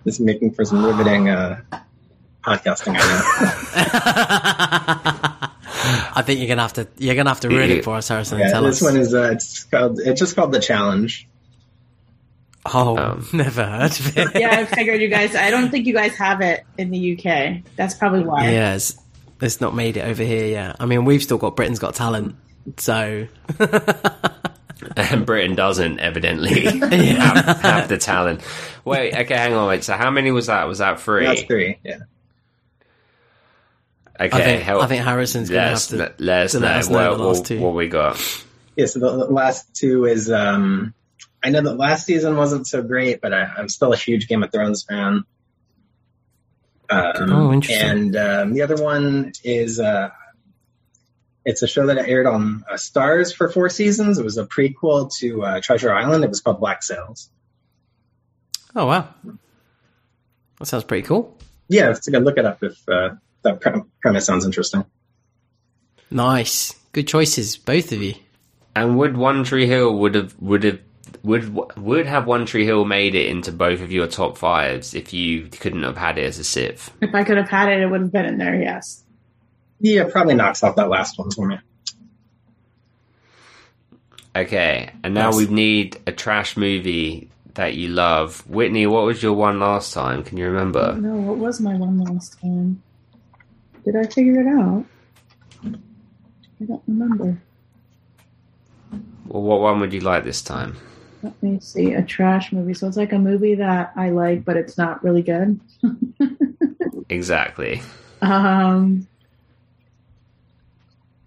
this 0.04 0.14
is 0.14 0.20
making 0.20 0.52
for 0.52 0.64
some 0.64 0.84
riveting 0.84 1.28
uh, 1.28 1.60
podcasting. 2.44 2.96
I 2.98 3.02
I 6.16 6.22
think 6.22 6.40
you're 6.40 6.48
gonna 6.48 6.62
have 6.62 6.72
to. 6.74 6.88
You're 6.98 7.14
gonna 7.14 7.30
have 7.30 7.40
to 7.40 7.48
ruin 7.48 7.70
it 7.70 7.84
for 7.84 7.96
us, 7.96 8.08
Harrison. 8.08 8.38
Yeah, 8.38 8.50
tell 8.50 8.62
this 8.62 8.82
us. 8.82 8.82
one 8.82 8.96
is 9.00 9.14
uh, 9.14 9.30
it's 9.32 9.64
called 9.64 10.00
it's 10.00 10.18
just 10.18 10.34
called 10.34 10.52
the 10.52 10.60
challenge. 10.60 11.28
oh, 12.66 12.96
Um, 12.96 13.28
never 13.32 13.64
heard 13.64 13.92
of 13.92 14.16
it. 14.16 14.40
Yeah, 14.40 14.50
I 14.50 14.64
figured 14.64 15.00
you 15.00 15.08
guys. 15.08 15.36
I 15.36 15.50
don't 15.50 15.70
think 15.70 15.86
you 15.86 15.92
guys 15.94 16.16
have 16.16 16.40
it 16.40 16.64
in 16.78 16.90
the 16.90 17.12
UK. 17.18 17.62
That's 17.76 17.94
probably 17.94 18.24
why. 18.24 18.50
Yeah, 18.50 18.78
it's, 19.40 19.54
it's 19.54 19.60
not 19.60 19.74
made 19.74 19.96
it 19.96 20.06
over 20.06 20.22
here 20.22 20.46
yet. 20.46 20.76
I 20.80 20.86
mean, 20.86 21.04
we've 21.04 21.22
still 21.22 21.38
got 21.38 21.56
Britain's 21.56 21.78
Got 21.78 21.94
Talent, 21.94 22.36
so 22.78 23.26
And 24.96 25.24
Britain 25.26 25.54
doesn't 25.56 26.00
evidently 26.00 26.64
have, 26.64 27.60
have 27.60 27.88
the 27.88 27.98
talent. 27.98 28.42
Wait, 28.84 29.14
okay, 29.14 29.34
hang 29.36 29.54
on. 29.54 29.68
Wait, 29.68 29.84
so 29.84 29.94
how 29.94 30.10
many 30.10 30.30
was 30.30 30.46
that? 30.46 30.66
Was 30.68 30.78
that 30.78 31.00
three? 31.00 31.24
That's 31.24 31.42
three. 31.42 31.78
Yeah. 31.82 31.98
Okay, 34.18 34.36
I 34.36 34.40
think 34.44 34.62
help. 34.62 34.82
I 34.82 34.86
think 34.86 35.04
Harrison's 35.04 35.50
gonna 35.50 35.60
let 35.60 35.68
have 35.68 35.76
us, 35.76 35.86
to. 35.88 35.96
let, 35.96 36.20
let 36.20 36.44
us 36.46 36.52
to 36.52 36.60
know, 36.60 36.66
let 36.66 36.76
us 36.76 36.88
know 36.88 37.10
what, 37.10 37.16
the 37.18 37.24
last 37.24 37.38
what- 37.38 37.46
two. 37.46 37.60
what 37.60 37.74
we 37.74 37.88
got. 37.88 38.44
Yeah. 38.76 38.86
So 38.86 38.98
the 38.98 39.26
the 39.26 39.32
last 39.32 39.74
two 39.74 40.04
is 40.06 40.30
um, 40.30 40.94
I 41.42 41.50
know 41.50 41.62
that 41.62 41.74
last 41.76 42.06
season 42.06 42.36
wasn't 42.36 42.66
so 42.66 42.82
great, 42.82 43.20
but 43.20 43.32
I, 43.34 43.44
I'm 43.56 43.68
still 43.68 43.92
a 43.92 43.96
huge 43.96 44.28
Game 44.28 44.42
of 44.42 44.52
Thrones 44.52 44.84
fan. 44.84 45.24
Um, 46.90 47.32
Oh, 47.32 47.52
interesting. 47.52 47.88
And 47.88 48.16
um, 48.16 48.52
the 48.54 48.62
other 48.62 48.76
one 48.76 49.32
is 49.42 49.80
uh, 49.80 50.10
it's 51.44 51.62
a 51.62 51.66
show 51.66 51.86
that 51.86 51.98
aired 51.98 52.26
on 52.26 52.64
uh, 52.70 52.74
Starz 52.74 53.34
for 53.34 53.48
four 53.48 53.68
seasons. 53.68 54.18
It 54.18 54.24
was 54.24 54.36
a 54.38 54.44
prequel 54.46 55.12
to 55.18 55.42
uh, 55.44 55.60
Treasure 55.60 55.92
Island. 55.92 56.24
It 56.24 56.28
was 56.28 56.40
called 56.40 56.60
Black 56.60 56.82
Sails. 56.82 57.30
Oh 58.74 58.86
wow, 58.86 59.08
that 60.58 60.66
sounds 60.66 60.84
pretty 60.84 61.06
cool. 61.06 61.38
Yeah, 61.68 61.90
it's 61.90 62.06
a 62.06 62.10
good 62.10 62.24
look 62.24 62.36
it 62.36 62.44
up 62.44 62.62
if 62.62 62.86
uh, 62.88 63.14
that 63.42 63.60
pre- 63.60 63.82
premise 64.02 64.26
sounds 64.26 64.44
interesting. 64.44 64.84
Nice, 66.10 66.74
good 66.92 67.08
choices, 67.08 67.56
both 67.56 67.90
of 67.92 68.02
you. 68.02 68.14
And 68.74 68.98
would 68.98 69.16
One 69.16 69.42
Tree 69.44 69.66
Hill 69.66 69.96
would 69.98 70.14
have 70.14 70.34
would 70.40 70.62
have 70.64 70.80
would 71.26 71.76
would 71.76 72.06
have 72.06 72.26
One 72.26 72.46
Tree 72.46 72.64
Hill 72.64 72.84
made 72.84 73.14
it 73.14 73.26
into 73.28 73.50
both 73.52 73.80
of 73.80 73.90
your 73.90 74.06
top 74.06 74.38
fives 74.38 74.94
if 74.94 75.12
you 75.12 75.42
couldn't 75.48 75.82
have 75.82 75.96
had 75.96 76.18
it 76.18 76.24
as 76.24 76.38
a 76.38 76.44
Civ? 76.44 76.88
If 77.00 77.14
I 77.14 77.24
could 77.24 77.36
have 77.36 77.48
had 77.48 77.68
it, 77.68 77.80
it 77.80 77.86
would 77.90 78.00
have 78.00 78.12
been 78.12 78.24
in 78.26 78.38
there. 78.38 78.54
Yes. 78.54 79.02
Yeah, 79.80 80.04
probably 80.10 80.34
knocks 80.34 80.62
off 80.62 80.76
that 80.76 80.88
last 80.88 81.18
one 81.18 81.30
for 81.32 81.46
me. 81.46 81.58
Okay, 84.34 84.90
and 85.02 85.14
now 85.14 85.30
Yes. 85.30 85.36
we 85.36 85.46
need 85.54 85.98
a 86.06 86.12
trash 86.12 86.56
movie 86.56 87.30
that 87.54 87.74
you 87.74 87.88
love. 87.88 88.46
Whitney, 88.48 88.86
what 88.86 89.04
was 89.04 89.22
your 89.22 89.32
one 89.32 89.58
last 89.58 89.92
time? 89.94 90.22
Can 90.22 90.36
you 90.38 90.46
remember? 90.46 90.94
No, 90.96 91.14
what 91.16 91.38
was 91.38 91.60
my 91.60 91.74
one 91.74 91.98
last 91.98 92.38
time? 92.40 92.82
Did 93.84 93.96
I 93.96 94.04
figure 94.04 94.40
it 94.40 94.46
out? 94.46 94.84
I 95.64 96.64
don't 96.66 96.82
remember. 96.86 97.38
Well, 99.26 99.42
what 99.42 99.60
one 99.60 99.80
would 99.80 99.92
you 99.92 100.00
like 100.00 100.24
this 100.24 100.42
time? 100.42 100.76
Let 101.26 101.42
me 101.42 101.58
see. 101.60 101.92
A 101.92 102.02
trash 102.02 102.52
movie. 102.52 102.72
So 102.74 102.86
it's 102.86 102.96
like 102.96 103.12
a 103.12 103.18
movie 103.18 103.56
that 103.56 103.92
I 103.96 104.10
like, 104.10 104.44
but 104.44 104.56
it's 104.56 104.78
not 104.78 105.02
really 105.04 105.22
good. 105.22 105.60
Exactly. 107.08 107.80
Um, 108.20 109.06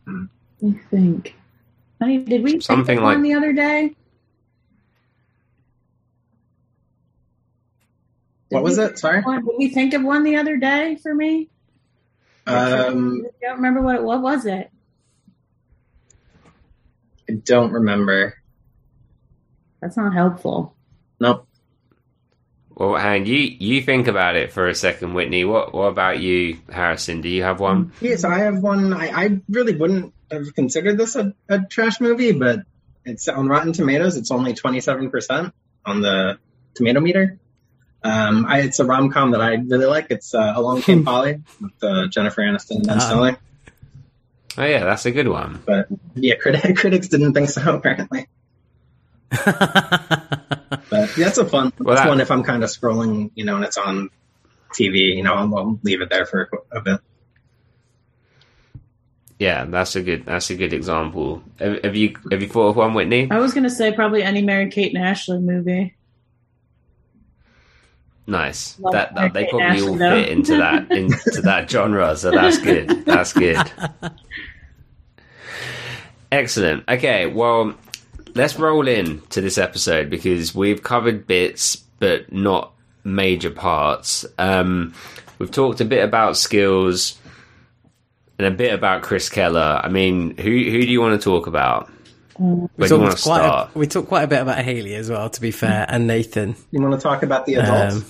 let 0.05 0.27
me 0.61 0.77
think. 0.91 1.35
Honey, 2.01 2.17
did 2.17 2.43
we 2.43 2.59
Something 2.59 2.97
like- 2.97 3.15
one 3.15 3.21
the 3.21 3.33
other 3.33 3.53
day? 3.53 3.95
Did 8.49 8.55
What 8.55 8.63
was 8.63 8.77
it? 8.77 8.99
Sorry. 8.99 9.21
one- 9.21 9.45
Did 9.45 9.55
we 9.57 9.69
think 9.69 9.93
of 9.93 10.03
one 10.03 10.23
the 10.23 10.35
other 10.35 10.57
day 10.57 10.97
for 11.01 11.15
me? 11.15 11.47
Um, 12.47 13.25
I 13.25 13.45
don't 13.47 13.55
remember 13.57 13.81
what. 13.81 14.03
What 14.03 14.21
was 14.21 14.45
it? 14.45 14.69
I 17.29 17.33
don't 17.45 17.71
remember. 17.71 18.38
That's 19.81 19.97
not 19.97 20.13
helpful. 20.13 20.75
Nope. 21.19 21.45
Well, 22.75 22.95
hang 22.95 23.25
you 23.25 23.35
you 23.37 23.81
think 23.81 24.07
about 24.07 24.35
it 24.37 24.53
for 24.53 24.67
a 24.67 24.75
second, 24.75 25.13
Whitney. 25.13 25.43
What 25.43 25.73
what 25.73 25.87
about 25.87 26.19
you, 26.19 26.59
Harrison? 26.71 27.19
Do 27.21 27.27
you 27.29 27.43
have 27.43 27.59
one? 27.59 27.91
Yes, 27.99 28.23
I 28.23 28.39
have 28.39 28.59
one. 28.59 28.93
I, 28.93 29.07
I 29.09 29.41
really 29.49 29.75
wouldn't 29.75 30.13
have 30.31 30.53
considered 30.55 30.97
this 30.97 31.15
a, 31.17 31.33
a 31.49 31.59
trash 31.61 31.99
movie, 31.99 32.31
but 32.31 32.61
it's 33.03 33.27
on 33.27 33.49
Rotten 33.49 33.73
Tomatoes. 33.73 34.15
It's 34.15 34.31
only 34.31 34.53
twenty 34.53 34.79
seven 34.79 35.09
percent 35.11 35.53
on 35.85 36.01
the 36.01 36.39
tomato 36.75 37.01
meter. 37.01 37.37
Um, 38.01 38.45
I, 38.45 38.61
it's 38.61 38.79
a 38.79 38.85
rom 38.85 39.11
com 39.11 39.31
that 39.31 39.41
I 39.41 39.55
really 39.55 39.85
like. 39.85 40.07
It's 40.09 40.33
uh, 40.33 40.53
Along 40.55 40.81
Came 40.81 41.03
Polly 41.05 41.41
with 41.59 41.83
uh, 41.83 42.07
Jennifer 42.07 42.41
Aniston 42.41 42.77
and 42.77 42.87
Ben 42.87 42.97
Ah. 42.97 42.99
Stiller. 43.01 43.37
Oh 44.57 44.63
yeah, 44.65 44.85
that's 44.85 45.05
a 45.05 45.11
good 45.11 45.27
one. 45.27 45.61
But 45.65 45.87
yeah, 46.15 46.35
crit- 46.41 46.77
critics 46.77 47.09
didn't 47.09 47.33
think 47.33 47.49
so 47.49 47.75
apparently. 47.75 48.27
But 50.91 51.13
that's 51.15 51.37
a 51.37 51.45
fun 51.45 51.71
Well, 51.79 51.95
that's 51.95 52.05
that- 52.05 52.09
one 52.09 52.19
if 52.21 52.29
I'm 52.31 52.43
kind 52.43 52.63
of 52.63 52.69
scrolling, 52.69 53.31
you 53.35 53.43
know, 53.45 53.55
and 53.55 53.65
it's 53.65 53.77
on 53.77 54.09
TV. 54.73 55.15
You 55.15 55.23
know, 55.23 55.33
I'll, 55.33 55.55
I'll 55.55 55.79
leave 55.83 56.01
it 56.01 56.09
there 56.09 56.25
for 56.25 56.49
a, 56.71 56.77
a 56.77 56.81
bit. 56.81 56.99
Yeah, 59.39 59.65
that's 59.65 59.95
a 59.95 60.01
good 60.03 60.25
that's 60.25 60.49
a 60.49 60.55
good 60.55 60.73
example. 60.73 61.41
Have, 61.59 61.83
have 61.83 61.95
you 61.95 62.15
have 62.31 62.41
you 62.41 62.47
thought 62.49 62.69
of 62.69 62.75
one, 62.75 62.93
Whitney? 62.93 63.27
I 63.31 63.39
was 63.39 63.53
gonna 63.53 63.69
say 63.69 63.91
probably 63.93 64.21
any 64.23 64.41
Mary 64.41 64.69
Kate 64.69 64.93
and 64.95 65.03
Ashley 65.03 65.39
movie. 65.39 65.95
Nice. 68.27 68.77
Love 68.79 68.93
That, 68.93 69.15
that 69.15 69.33
they 69.33 69.45
probably 69.45 69.65
Ashley, 69.65 69.87
all 69.87 69.95
though. 69.95 70.21
fit 70.21 70.29
into 70.29 70.57
that 70.57 70.91
into 70.95 71.41
that 71.41 71.69
genre. 71.69 72.15
So 72.17 72.31
that's 72.31 72.57
good. 72.59 73.05
That's 73.05 73.33
good. 73.33 73.57
Excellent. 76.31 76.83
Okay, 76.87 77.25
well, 77.25 77.73
let's 78.39 78.57
roll 78.57 78.87
in 78.87 79.21
to 79.29 79.41
this 79.41 79.57
episode 79.57 80.09
because 80.09 80.55
we've 80.55 80.81
covered 80.81 81.27
bits, 81.27 81.75
but 81.75 82.31
not 82.31 82.73
major 83.03 83.51
parts. 83.51 84.25
Um, 84.37 84.93
we've 85.37 85.51
talked 85.51 85.81
a 85.81 85.85
bit 85.85 86.03
about 86.03 86.37
skills 86.37 87.17
and 88.37 88.47
a 88.47 88.51
bit 88.51 88.73
about 88.73 89.01
Chris 89.03 89.29
Keller. 89.29 89.81
I 89.83 89.89
mean, 89.89 90.35
who 90.37 90.43
who 90.43 90.81
do 90.81 90.87
you 90.87 91.01
want 91.01 91.19
to 91.19 91.23
talk 91.23 91.47
about? 91.47 91.91
We 92.37 92.45
Where 92.77 92.87
do 92.87 92.99
want 92.99 93.11
talked, 93.11 93.23
to 93.23 93.29
quite 93.29 93.39
start? 93.39 93.71
a, 93.75 93.77
we 93.79 93.87
talked 93.87 94.07
quite 94.07 94.23
a 94.23 94.27
bit 94.27 94.41
about 94.41 94.59
Haley 94.63 94.95
as 94.95 95.09
well, 95.09 95.29
to 95.29 95.41
be 95.41 95.51
fair, 95.51 95.85
and 95.89 96.07
Nathan. 96.07 96.55
You 96.71 96.81
want 96.81 96.93
to 96.93 96.99
talk 97.01 97.21
about 97.23 97.45
the 97.45 97.55
adults? 97.55 97.95
Um, 97.95 98.05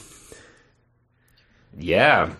Yeah. 1.79 2.33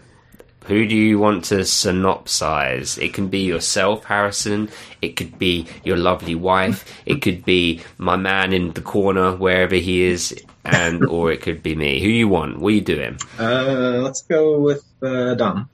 Who 0.65 0.85
do 0.87 0.95
you 0.95 1.17
want 1.17 1.45
to 1.45 1.59
synopsize? 1.59 3.01
It 3.01 3.13
can 3.13 3.27
be 3.27 3.39
yourself, 3.39 4.05
Harrison. 4.05 4.69
It 5.01 5.15
could 5.15 5.39
be 5.39 5.67
your 5.83 5.97
lovely 5.97 6.35
wife. 6.35 6.85
It 7.05 7.21
could 7.21 7.43
be 7.43 7.81
my 7.97 8.15
man 8.15 8.53
in 8.53 8.73
the 8.73 8.81
corner, 8.81 9.35
wherever 9.35 9.75
he 9.75 10.03
is, 10.03 10.35
and 10.65 11.05
or 11.05 11.31
it 11.31 11.41
could 11.41 11.63
be 11.63 11.75
me. 11.75 11.99
Who 12.01 12.09
you 12.09 12.27
want? 12.27 12.59
What 12.59 12.69
are 12.69 12.75
you 12.75 12.81
doing? 12.81 13.17
Uh, 13.39 14.01
let's 14.03 14.21
go 14.21 14.59
with 14.59 14.83
uh, 15.01 15.33
Dom. 15.35 15.69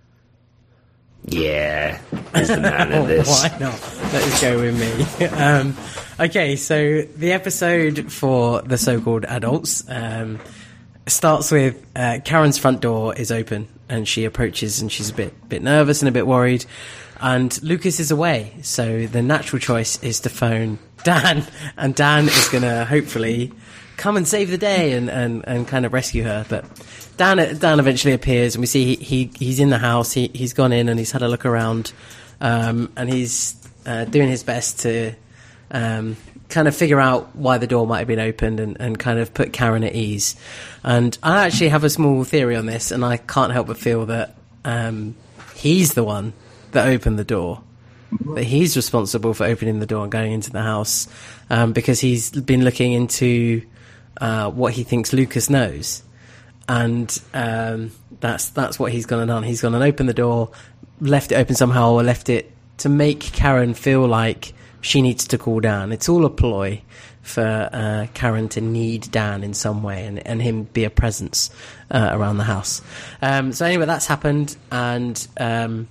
Yeah, 1.28 2.00
he's 2.36 2.50
the 2.50 2.62
man 2.62 2.92
in 2.92 3.08
this. 3.08 3.28
Why 3.28 3.50
not? 3.60 3.82
Let's 4.14 4.42
go 4.42 4.62
with 4.62 4.80
me. 5.20 5.26
um, 5.38 5.76
okay, 6.20 6.56
so 6.56 7.02
the 7.02 7.32
episode 7.32 8.12
for 8.12 8.62
the 8.62 8.78
so-called 8.78 9.26
adults 9.26 9.84
um, 9.90 10.40
starts 11.08 11.52
with 11.52 11.84
uh, 11.96 12.20
Karen's 12.24 12.60
front 12.60 12.82
door 12.82 13.16
is 13.16 13.32
open, 13.32 13.68
and 13.90 14.08
she 14.08 14.26
approaches, 14.26 14.82
and 14.82 14.92
she's 14.92 15.10
a 15.10 15.14
bit 15.14 15.50
bit 15.50 15.62
nervous 15.62 16.02
and 16.02 16.10
a 16.10 16.12
bit 16.12 16.28
worried. 16.28 16.66
And 17.22 17.62
Lucas 17.64 18.00
is 18.00 18.12
away, 18.12 18.54
so 18.62 19.08
the 19.08 19.22
natural 19.22 19.60
choice 19.60 20.02
is 20.04 20.20
to 20.22 20.30
phone 20.30 20.80
Dan, 21.04 21.46
and 21.78 21.96
Dan 21.96 22.26
is 22.26 22.50
going 22.50 22.64
to 22.64 22.84
hopefully 22.86 23.54
come 23.98 24.18
and 24.18 24.28
save 24.28 24.50
the 24.50 24.58
day 24.58 24.92
and, 24.92 25.10
and, 25.10 25.48
and 25.48 25.66
kind 25.66 25.86
of 25.86 25.94
rescue 25.94 26.24
her. 26.24 26.46
But 26.50 26.66
Dan 27.16 27.58
Dan 27.58 27.80
eventually 27.80 28.14
appears, 28.14 28.56
and 28.56 28.62
we 28.62 28.68
see 28.68 28.96
he, 28.96 29.04
he 29.04 29.32
he's 29.46 29.60
in 29.60 29.70
the 29.70 29.78
house. 29.78 30.12
He 30.12 30.30
he's 30.34 30.54
gone 30.54 30.74
in 30.74 30.90
and 30.90 31.00
he's 31.00 31.12
had 31.12 31.22
a 31.22 31.30
look 31.30 31.46
around, 31.46 31.94
um, 32.42 32.92
and 32.98 33.10
he's 33.12 33.56
uh, 33.86 34.04
doing 34.06 34.28
his 34.28 34.44
best 34.44 34.82
to 34.82 35.14
um, 35.72 36.18
kind 36.56 36.68
of 36.68 36.76
figure 36.76 37.00
out 37.00 37.36
why 37.36 37.58
the 37.58 37.68
door 37.68 37.86
might 37.86 38.00
have 38.00 38.08
been 38.08 38.20
opened 38.20 38.62
and, 38.62 38.78
and 38.80 38.98
kind 38.98 39.20
of 39.20 39.34
put 39.34 39.52
Karen 39.52 39.84
at 39.84 39.94
ease. 39.94 40.36
And 40.84 41.16
I 41.22 41.46
actually 41.46 41.70
have 41.70 41.84
a 41.84 41.90
small 41.90 42.24
theory 42.24 42.56
on 42.56 42.66
this, 42.66 42.92
and 42.92 43.04
I 43.04 43.18
can't 43.18 43.52
help 43.52 43.68
but 43.68 43.78
feel 43.78 44.06
that 44.06 44.38
um, 44.64 45.16
he's 45.54 45.94
the 45.94 46.04
one 46.04 46.32
that 46.72 46.88
opened 46.88 47.20
the 47.20 47.26
door. 47.26 47.62
That 48.36 48.46
he's 48.46 48.78
responsible 48.78 49.34
for 49.34 49.44
opening 49.44 49.80
the 49.80 49.86
door 49.86 50.04
and 50.04 50.12
going 50.12 50.32
into 50.32 50.50
the 50.50 50.62
house 50.62 51.10
um, 51.50 51.74
because 51.74 52.00
he's 52.00 52.32
been 52.32 52.64
looking 52.64 52.94
into 52.94 53.62
uh, 54.22 54.50
what 54.50 54.72
he 54.74 54.84
thinks 54.84 55.12
Lucas 55.12 55.50
knows 55.50 56.04
and 56.68 57.22
um, 57.34 57.92
that's 58.22 58.50
that's 58.50 58.80
what 58.80 58.92
he's 58.92 59.06
gone 59.06 59.20
and 59.20 59.28
done. 59.28 59.44
He's 59.44 59.62
gone 59.62 59.76
and 59.76 59.84
opened 59.84 60.10
the 60.10 60.14
door, 60.14 60.52
left 61.00 61.32
it 61.32 61.36
open 61.36 61.56
somehow, 61.56 61.92
or 61.92 62.04
left 62.04 62.30
it 62.30 62.52
to 62.78 62.90
make 62.90 63.20
Karen 63.20 63.74
feel 63.74 64.08
like 64.08 64.54
she 64.86 65.02
needs 65.02 65.28
to 65.28 65.38
call 65.38 65.60
down. 65.60 65.92
It's 65.92 66.08
all 66.08 66.26
a 66.26 66.30
ploy 66.30 66.82
for 67.24 67.70
uh, 67.74 68.06
Karen 68.14 68.48
to 68.50 68.62
need 68.62 69.10
Dan 69.10 69.44
in 69.44 69.56
some 69.56 69.82
way 69.82 70.06
and, 70.06 70.26
and 70.28 70.40
him 70.40 70.66
be 70.66 70.84
a 70.84 70.92
presence 70.92 71.50
uh, 71.90 72.10
around 72.12 72.38
the 72.38 72.44
house. 72.44 72.84
Um, 73.20 73.52
so 73.52 73.66
anyway, 73.66 73.88
that's 73.88 74.06
happened, 74.06 74.56
and 74.72 75.28
um, 75.38 75.88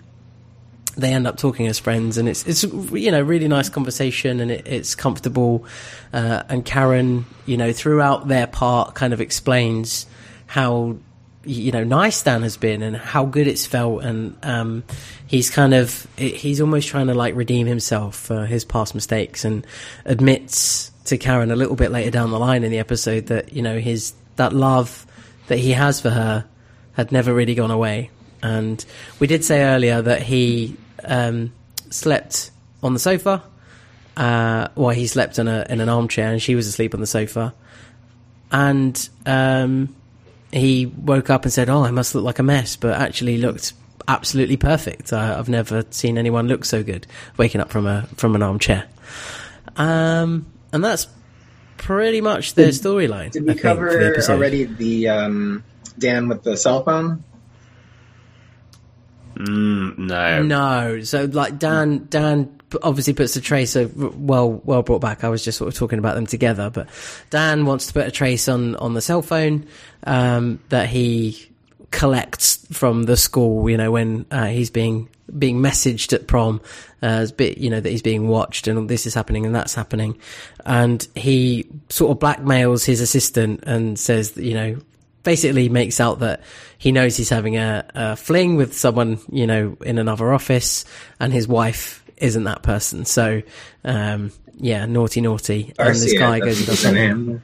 they 0.96 1.12
end 1.12 1.26
up 1.26 1.36
talking 1.38 1.66
as 1.66 1.80
friends, 1.80 2.18
and 2.18 2.28
it's 2.28 2.46
it's 2.46 2.62
you 2.62 3.10
know 3.10 3.20
really 3.20 3.48
nice 3.48 3.68
conversation, 3.68 4.38
and 4.38 4.52
it, 4.52 4.64
it's 4.64 4.94
comfortable. 4.94 5.66
Uh, 6.12 6.44
and 6.48 6.64
Karen, 6.64 7.26
you 7.46 7.56
know, 7.56 7.72
throughout 7.72 8.28
their 8.28 8.46
part, 8.46 8.94
kind 8.94 9.12
of 9.12 9.20
explains 9.20 10.06
how 10.46 10.96
you 11.46 11.72
know 11.72 11.84
nice 11.84 12.22
Dan 12.22 12.42
has 12.42 12.56
been 12.56 12.82
and 12.82 12.96
how 12.96 13.24
good 13.24 13.46
it's 13.46 13.66
felt, 13.66 14.02
and 14.04 14.36
um, 14.42 14.84
he's 15.26 15.50
kind 15.50 15.74
of 15.74 16.06
he's 16.16 16.60
almost 16.60 16.88
trying 16.88 17.08
to 17.08 17.14
like 17.14 17.34
redeem 17.34 17.66
himself 17.66 18.16
for 18.16 18.46
his 18.46 18.64
past 18.64 18.94
mistakes, 18.94 19.44
and 19.44 19.66
admits 20.04 20.90
to 21.06 21.18
Karen 21.18 21.50
a 21.50 21.56
little 21.56 21.76
bit 21.76 21.90
later 21.90 22.10
down 22.10 22.30
the 22.30 22.38
line 22.38 22.64
in 22.64 22.70
the 22.70 22.78
episode 22.78 23.26
that 23.26 23.52
you 23.52 23.62
know 23.62 23.78
his 23.78 24.14
that 24.36 24.52
love 24.52 25.06
that 25.48 25.58
he 25.58 25.72
has 25.72 26.00
for 26.00 26.10
her 26.10 26.44
had 26.94 27.12
never 27.12 27.34
really 27.34 27.54
gone 27.54 27.70
away. 27.70 28.10
And 28.42 28.84
we 29.18 29.26
did 29.26 29.44
say 29.44 29.64
earlier 29.64 30.02
that 30.02 30.22
he 30.22 30.76
um, 31.02 31.52
slept 31.90 32.50
on 32.82 32.92
the 32.92 32.98
sofa, 32.98 33.42
uh, 34.16 34.68
while 34.74 34.94
he 34.94 35.06
slept 35.06 35.38
in 35.38 35.48
a 35.48 35.66
in 35.68 35.80
an 35.80 35.88
armchair, 35.88 36.30
and 36.30 36.40
she 36.40 36.54
was 36.54 36.66
asleep 36.66 36.94
on 36.94 37.00
the 37.00 37.06
sofa. 37.06 37.54
And 38.52 39.08
um, 39.26 39.94
he 40.54 40.86
woke 40.86 41.30
up 41.30 41.44
and 41.44 41.52
said, 41.52 41.68
"Oh, 41.68 41.82
I 41.84 41.90
must 41.90 42.14
look 42.14 42.24
like 42.24 42.38
a 42.38 42.42
mess," 42.42 42.76
but 42.76 42.98
actually 43.00 43.38
looked 43.38 43.72
absolutely 44.08 44.56
perfect. 44.56 45.12
I, 45.12 45.38
I've 45.38 45.48
never 45.48 45.84
seen 45.90 46.18
anyone 46.18 46.46
look 46.48 46.64
so 46.64 46.82
good 46.82 47.06
waking 47.36 47.60
up 47.60 47.70
from 47.70 47.86
a 47.86 48.06
from 48.16 48.34
an 48.34 48.42
armchair. 48.42 48.86
Um, 49.76 50.46
and 50.72 50.84
that's 50.84 51.06
pretty 51.76 52.20
much 52.20 52.54
the 52.54 52.66
Did- 52.66 52.74
storyline. 52.74 53.30
Did 53.32 53.42
I 53.42 53.46
we 53.46 53.52
think, 53.54 53.60
for 53.60 53.88
the 53.90 54.12
cover 54.14 54.32
already 54.32 54.64
the 54.64 55.08
um, 55.08 55.64
Dan 55.98 56.28
with 56.28 56.42
the 56.42 56.56
cell 56.56 56.84
phone? 56.84 57.24
Mm, 59.36 59.98
no. 59.98 60.42
No, 60.42 61.00
so 61.02 61.24
like 61.24 61.58
Dan, 61.58 62.06
Dan 62.08 62.46
p- 62.46 62.63
obviously 62.82 63.14
puts 63.14 63.36
a 63.36 63.40
trace 63.40 63.76
of 63.76 64.18
well, 64.18 64.60
well 64.64 64.82
brought 64.82 65.00
back. 65.00 65.24
I 65.24 65.28
was 65.28 65.44
just 65.44 65.58
sort 65.58 65.68
of 65.68 65.78
talking 65.78 65.98
about 65.98 66.14
them 66.14 66.26
together, 66.26 66.70
but 66.70 66.88
Dan 67.30 67.66
wants 67.66 67.86
to 67.86 67.92
put 67.92 68.06
a 68.06 68.10
trace 68.10 68.48
on 68.48 68.76
on 68.76 68.94
the 68.94 69.00
cell 69.00 69.22
phone 69.22 69.66
um, 70.04 70.60
that 70.68 70.88
he 70.88 71.48
collects 71.90 72.66
from 72.72 73.04
the 73.04 73.16
school. 73.16 73.68
You 73.68 73.76
know, 73.76 73.90
when 73.90 74.26
uh, 74.30 74.46
he's 74.46 74.70
being 74.70 75.08
being 75.38 75.60
messaged 75.60 76.12
at 76.12 76.26
prom, 76.26 76.60
uh, 77.02 77.26
bit 77.36 77.58
you 77.58 77.70
know 77.70 77.80
that 77.80 77.90
he's 77.90 78.02
being 78.02 78.28
watched 78.28 78.66
and 78.66 78.88
this 78.88 79.06
is 79.06 79.14
happening 79.14 79.46
and 79.46 79.54
that's 79.54 79.74
happening, 79.74 80.18
and 80.64 81.06
he 81.14 81.66
sort 81.88 82.10
of 82.10 82.18
blackmails 82.18 82.84
his 82.84 83.00
assistant 83.00 83.62
and 83.64 83.98
says, 83.98 84.32
that, 84.32 84.44
you 84.44 84.54
know, 84.54 84.76
basically 85.22 85.68
makes 85.68 86.00
out 86.00 86.20
that 86.20 86.42
he 86.78 86.92
knows 86.92 87.16
he's 87.16 87.30
having 87.30 87.56
a, 87.56 87.84
a 87.94 88.16
fling 88.16 88.56
with 88.56 88.76
someone, 88.76 89.18
you 89.32 89.46
know, 89.46 89.76
in 89.80 89.98
another 89.98 90.32
office, 90.32 90.84
and 91.18 91.32
his 91.32 91.48
wife 91.48 92.03
isn't 92.16 92.44
that 92.44 92.62
person. 92.62 93.04
So, 93.04 93.42
um, 93.84 94.32
yeah, 94.58 94.86
naughty, 94.86 95.20
naughty. 95.20 95.72
and 95.78 95.94
this 95.94 96.12
guy 96.18 96.36
I- 96.36 96.40
goes 96.40 96.58
and 96.58 96.66
does 96.66 96.82
that's 96.82 96.96
something. 96.98 97.42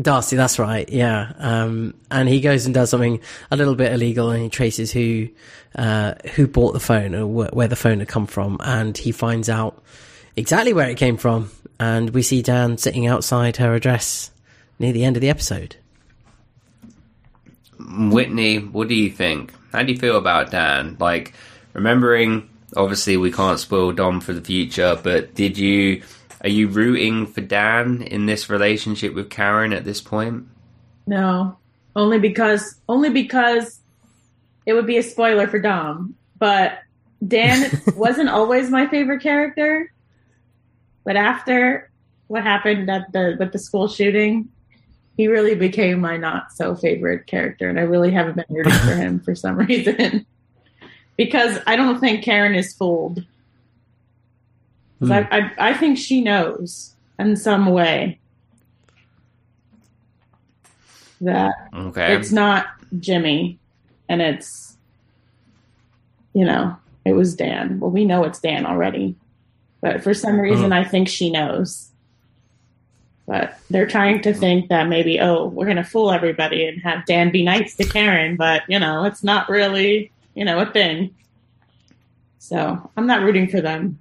Darcy, 0.00 0.34
that's 0.34 0.58
right. 0.58 0.88
Yeah. 0.88 1.32
Um, 1.38 1.94
and 2.10 2.28
he 2.28 2.40
goes 2.40 2.66
and 2.66 2.74
does 2.74 2.90
something 2.90 3.20
a 3.52 3.56
little 3.56 3.76
bit 3.76 3.92
illegal 3.92 4.30
and 4.30 4.42
he 4.42 4.48
traces 4.48 4.90
who, 4.90 5.28
uh, 5.76 6.14
who 6.34 6.48
bought 6.48 6.72
the 6.72 6.80
phone 6.80 7.14
or 7.14 7.26
wh- 7.46 7.54
where 7.54 7.68
the 7.68 7.76
phone 7.76 8.00
had 8.00 8.08
come 8.08 8.26
from. 8.26 8.56
And 8.58 8.98
he 8.98 9.12
finds 9.12 9.48
out 9.48 9.80
exactly 10.34 10.72
where 10.72 10.90
it 10.90 10.96
came 10.96 11.16
from. 11.16 11.52
And 11.78 12.10
we 12.10 12.22
see 12.22 12.42
Dan 12.42 12.76
sitting 12.76 13.06
outside 13.06 13.58
her 13.58 13.72
address 13.72 14.32
near 14.80 14.92
the 14.92 15.04
end 15.04 15.16
of 15.16 15.20
the 15.20 15.30
episode. 15.30 15.76
Whitney, 17.78 18.58
what 18.58 18.88
do 18.88 18.94
you 18.94 19.10
think? 19.10 19.52
How 19.72 19.82
do 19.82 19.92
you 19.92 19.98
feel 19.98 20.16
about 20.16 20.50
Dan? 20.50 20.96
Like, 20.98 21.34
remembering, 21.72 22.48
obviously, 22.76 23.16
we 23.16 23.32
can't 23.32 23.58
spoil 23.58 23.92
Dom 23.92 24.20
for 24.20 24.32
the 24.32 24.40
future, 24.40 24.98
but 25.02 25.34
did 25.34 25.58
you, 25.58 26.02
are 26.42 26.48
you 26.48 26.68
rooting 26.68 27.26
for 27.26 27.40
Dan 27.40 28.02
in 28.02 28.26
this 28.26 28.50
relationship 28.50 29.14
with 29.14 29.30
Karen 29.30 29.72
at 29.72 29.84
this 29.84 30.00
point? 30.00 30.46
No, 31.06 31.56
only 31.96 32.18
because 32.18 32.80
only 32.88 33.10
because 33.10 33.80
it 34.66 34.72
would 34.72 34.86
be 34.86 34.98
a 34.98 35.02
spoiler 35.02 35.46
for 35.46 35.58
Dom. 35.58 36.14
But 36.38 36.78
Dan 37.26 37.70
wasn't 37.96 38.28
always 38.28 38.70
my 38.70 38.86
favorite 38.88 39.22
character. 39.22 39.92
But 41.04 41.16
after 41.16 41.90
what 42.28 42.42
happened 42.42 42.90
at 42.90 43.12
the 43.12 43.36
with 43.38 43.52
the 43.52 43.58
school 43.58 43.88
shooting, 43.88 44.48
he 45.16 45.28
really 45.28 45.54
became 45.54 46.00
my 46.00 46.16
not 46.16 46.52
so 46.52 46.74
favorite 46.74 47.26
character, 47.26 47.68
and 47.68 47.78
I 47.78 47.82
really 47.82 48.10
haven't 48.10 48.36
been 48.36 48.56
rooting 48.56 48.72
for 48.72 48.94
him 48.94 49.20
for 49.20 49.34
some 49.34 49.56
reason. 49.66 50.26
Because 51.16 51.58
I 51.66 51.76
don't 51.76 52.00
think 52.00 52.24
Karen 52.24 52.54
is 52.54 52.72
fooled. 52.72 53.24
'Cause 55.00 55.10
I, 55.10 55.20
I 55.30 55.70
I 55.70 55.74
think 55.74 55.98
she 55.98 56.20
knows 56.20 56.94
in 57.18 57.36
some 57.36 57.66
way 57.66 58.18
that 61.20 61.54
Okay. 61.74 62.14
it's 62.14 62.32
not 62.32 62.66
Jimmy, 62.98 63.58
and 64.08 64.22
it's 64.22 64.76
you 66.32 66.44
know 66.44 66.76
it 67.04 67.12
was 67.12 67.34
Dan. 67.34 67.80
Well, 67.80 67.90
we 67.90 68.04
know 68.04 68.24
it's 68.24 68.40
Dan 68.40 68.66
already, 68.66 69.16
but 69.80 70.02
for 70.02 70.14
some 70.14 70.34
hmm. 70.34 70.40
reason, 70.40 70.72
I 70.72 70.84
think 70.84 71.08
she 71.08 71.30
knows. 71.30 71.90
But 73.26 73.58
they're 73.70 73.86
trying 73.86 74.20
to 74.22 74.34
think 74.34 74.68
that 74.68 74.88
maybe 74.88 75.18
oh 75.20 75.46
we're 75.46 75.66
gonna 75.66 75.84
fool 75.84 76.12
everybody 76.12 76.66
and 76.66 76.82
have 76.82 77.06
Dan 77.06 77.30
be 77.30 77.42
nice 77.42 77.74
to 77.76 77.84
Karen, 77.84 78.36
but 78.36 78.62
you 78.68 78.78
know 78.78 79.04
it's 79.04 79.24
not 79.24 79.48
really 79.48 80.10
you 80.34 80.44
know 80.44 80.58
a 80.60 80.66
thing. 80.66 81.14
So 82.38 82.90
I'm 82.96 83.06
not 83.06 83.22
rooting 83.22 83.48
for 83.48 83.60
them 83.60 83.98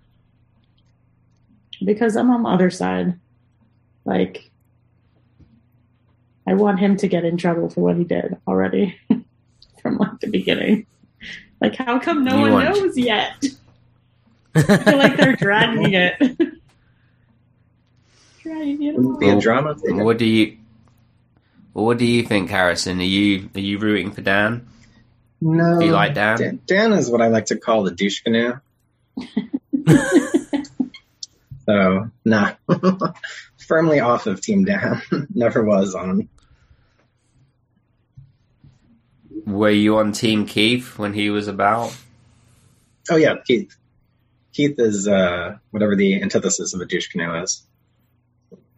because 1.83 2.15
I'm 2.15 2.29
on 2.31 2.43
the 2.43 2.49
other 2.49 2.69
side. 2.69 3.19
Like 4.05 4.49
I 6.45 6.53
want 6.55 6.79
him 6.79 6.97
to 6.97 7.07
get 7.07 7.23
in 7.23 7.37
trouble 7.37 7.69
for 7.69 7.81
what 7.81 7.95
he 7.97 8.03
did 8.03 8.37
already 8.47 8.97
from 9.81 9.97
like 9.97 10.19
the 10.19 10.29
beginning. 10.29 10.85
Like, 11.61 11.75
how 11.77 11.97
come 11.99 12.25
no 12.25 12.35
You 12.35 12.41
one 12.41 12.51
want- 12.51 12.75
knows 12.75 12.97
yet? 12.97 13.41
I 14.55 14.61
feel 14.77 14.97
like 14.97 15.15
they're 15.17 15.35
dragging 15.37 15.93
it. 15.93 16.17
dragging 18.43 18.83
it. 18.83 18.95
Wouldn't 18.95 19.19
be 19.19 19.29
a 19.29 19.39
drama. 19.39 19.75
What 19.83 20.17
do 20.17 20.25
you, 20.25 20.57
what 21.71 21.97
do 21.97 22.05
you 22.05 22.23
think, 22.23 22.49
Harrison? 22.49 22.99
Are 22.99 23.03
you, 23.03 23.49
are 23.55 23.61
you 23.61 23.79
rooting 23.79 24.11
for 24.11 24.21
Dan? 24.21 24.67
No. 25.45 25.77
Do 25.77 25.85
you 25.85 25.91
like 25.91 26.13
Dan? 26.13 26.37
Dan, 26.37 26.59
Dan 26.65 26.93
is 26.93 27.11
what 27.11 27.21
I 27.21 27.27
like 27.27 27.47
to 27.47 27.57
call 27.57 27.83
the 27.83 27.91
douche 27.91 28.21
canoe. 28.21 28.53
so, 31.65 32.09
nah. 32.23 32.53
Firmly 33.67 33.99
off 33.99 34.25
of 34.25 34.39
Team 34.39 34.63
Dan. 34.63 35.01
Never 35.35 35.61
was 35.61 35.95
on. 35.95 36.29
Were 39.45 39.69
you 39.69 39.97
on 39.97 40.13
Team 40.13 40.45
Keith 40.45 40.97
when 40.97 41.13
he 41.13 41.29
was 41.29 41.49
about? 41.49 41.93
Oh, 43.11 43.17
yeah, 43.17 43.35
Keith. 43.45 43.75
Keith 44.53 44.79
is 44.79 45.09
uh, 45.09 45.57
whatever 45.71 45.97
the 45.97 46.21
antithesis 46.21 46.73
of 46.73 46.79
a 46.79 46.85
douche 46.85 47.09
canoe 47.09 47.41
is. 47.41 47.63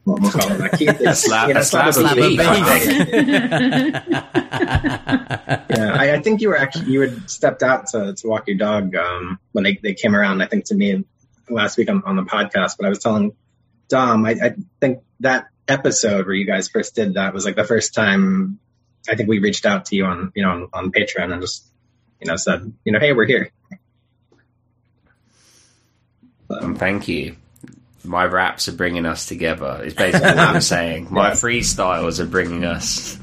We'll, 0.06 0.18
we'll 0.18 0.32
call 0.32 0.52
it 0.52 0.58
that. 0.60 0.78
Keith 0.78 1.02
is 1.02 1.24
slap- 1.24 1.48
you 1.48 1.56
know, 1.56 1.62
a 1.62 1.64
slap 1.64 1.88
of 1.88 1.96
slap 1.96 2.16
beef. 2.16 2.40
yeah, 2.40 2.54
I, 5.98 6.14
I 6.14 6.22
think 6.22 6.42
you 6.42 6.50
were 6.50 6.58
actually 6.58 6.92
you 6.92 7.02
had 7.02 7.30
stepped 7.30 7.64
out 7.64 7.88
to, 7.88 8.14
to 8.14 8.28
walk 8.28 8.48
your 8.48 8.58
dog 8.58 8.96
um, 8.96 9.40
when 9.52 9.64
they, 9.64 9.80
they 9.82 9.96
came 9.96 10.16
around. 10.16 10.44
I 10.44 10.48
think 10.48 10.66
to 10.66 10.76
me 10.76 11.04
last 11.50 11.78
week 11.78 11.90
on, 11.90 12.04
on 12.06 12.16
the 12.16 12.24
podcast, 12.24 12.78
but 12.78 12.86
I 12.86 12.90
was 12.90 13.00
telling 13.00 13.34
Dom, 13.90 14.26
I, 14.26 14.32
I 14.32 14.56
think 14.80 15.04
that 15.22 15.48
episode 15.68 16.28
where 16.28 16.36
you 16.36 16.46
guys 16.46 16.70
first 16.70 16.96
did 16.96 17.16
that 17.16 17.34
was 17.34 17.46
like 17.46 17.56
the 17.56 17.64
first 17.64 17.96
time 17.96 18.60
I 19.10 19.16
think 19.16 19.30
we 19.30 19.40
reached 19.40 19.66
out 19.66 19.86
to 19.86 19.96
you 19.96 20.06
on 20.06 20.32
you 20.36 20.44
know 20.44 20.52
on, 20.52 20.70
on 20.74 20.92
Patreon 20.92 21.32
and 21.32 21.42
just 21.42 21.72
you 22.22 22.28
know 22.28 22.36
said 22.36 22.72
you 22.84 22.92
know 22.92 23.00
hey 23.00 23.14
we're 23.14 23.26
here. 23.26 23.52
Um, 26.50 26.76
thank 26.76 27.08
you. 27.08 27.36
My 28.06 28.26
raps 28.26 28.68
are 28.68 28.74
bringing 28.74 29.06
us 29.06 29.26
together. 29.26 29.82
Is 29.84 29.94
basically 29.94 30.28
what 30.30 30.38
I'm 30.40 30.62
saying. 30.76 31.08
My 31.12 31.32
freestyles 31.32 32.20
are 32.20 32.26
bringing 32.26 32.64
us. 32.66 33.18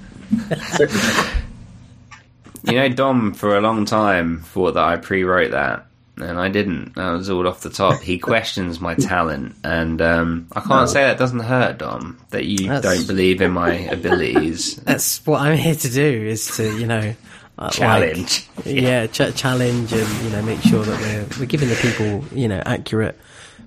You 2.64 2.74
know, 2.74 2.88
Dom 2.88 3.34
for 3.34 3.56
a 3.56 3.60
long 3.60 3.84
time 3.86 4.40
thought 4.42 4.74
that 4.74 4.84
I 4.84 4.96
pre-wrote 4.96 5.50
that, 5.50 5.86
and 6.16 6.38
I 6.38 6.48
didn't. 6.48 6.94
That 6.94 7.10
was 7.10 7.28
all 7.28 7.48
off 7.48 7.60
the 7.62 7.70
top. 7.70 8.00
He 8.00 8.18
questions 8.18 8.80
my 8.80 8.94
talent, 8.94 9.56
and 9.64 10.00
um, 10.00 10.46
I 10.52 10.60
can't 10.60 10.88
say 10.88 11.02
that 11.02 11.18
doesn't 11.18 11.40
hurt, 11.40 11.78
Dom. 11.78 12.20
That 12.30 12.44
you 12.44 12.68
That's- 12.68 12.82
don't 12.98 13.06
believe 13.08 13.42
in 13.42 13.50
my 13.50 13.72
abilities. 13.90 14.76
That's 14.76 15.26
what 15.26 15.40
I'm 15.40 15.58
here 15.58 15.74
to 15.74 15.90
do 15.90 16.02
is 16.28 16.56
to, 16.58 16.78
you 16.78 16.86
know, 16.86 17.14
uh, 17.58 17.62
like- 17.64 17.72
Challenge. 17.72 18.48
yeah, 18.64 19.08
ch- 19.08 19.34
challenge 19.34 19.92
and, 19.92 20.24
you 20.24 20.30
know, 20.30 20.42
make 20.42 20.60
sure 20.62 20.84
that 20.84 21.00
we're, 21.00 21.40
we're 21.40 21.46
giving 21.46 21.68
the 21.68 21.74
people, 21.74 22.24
you 22.38 22.46
know, 22.46 22.62
accurate 22.64 23.18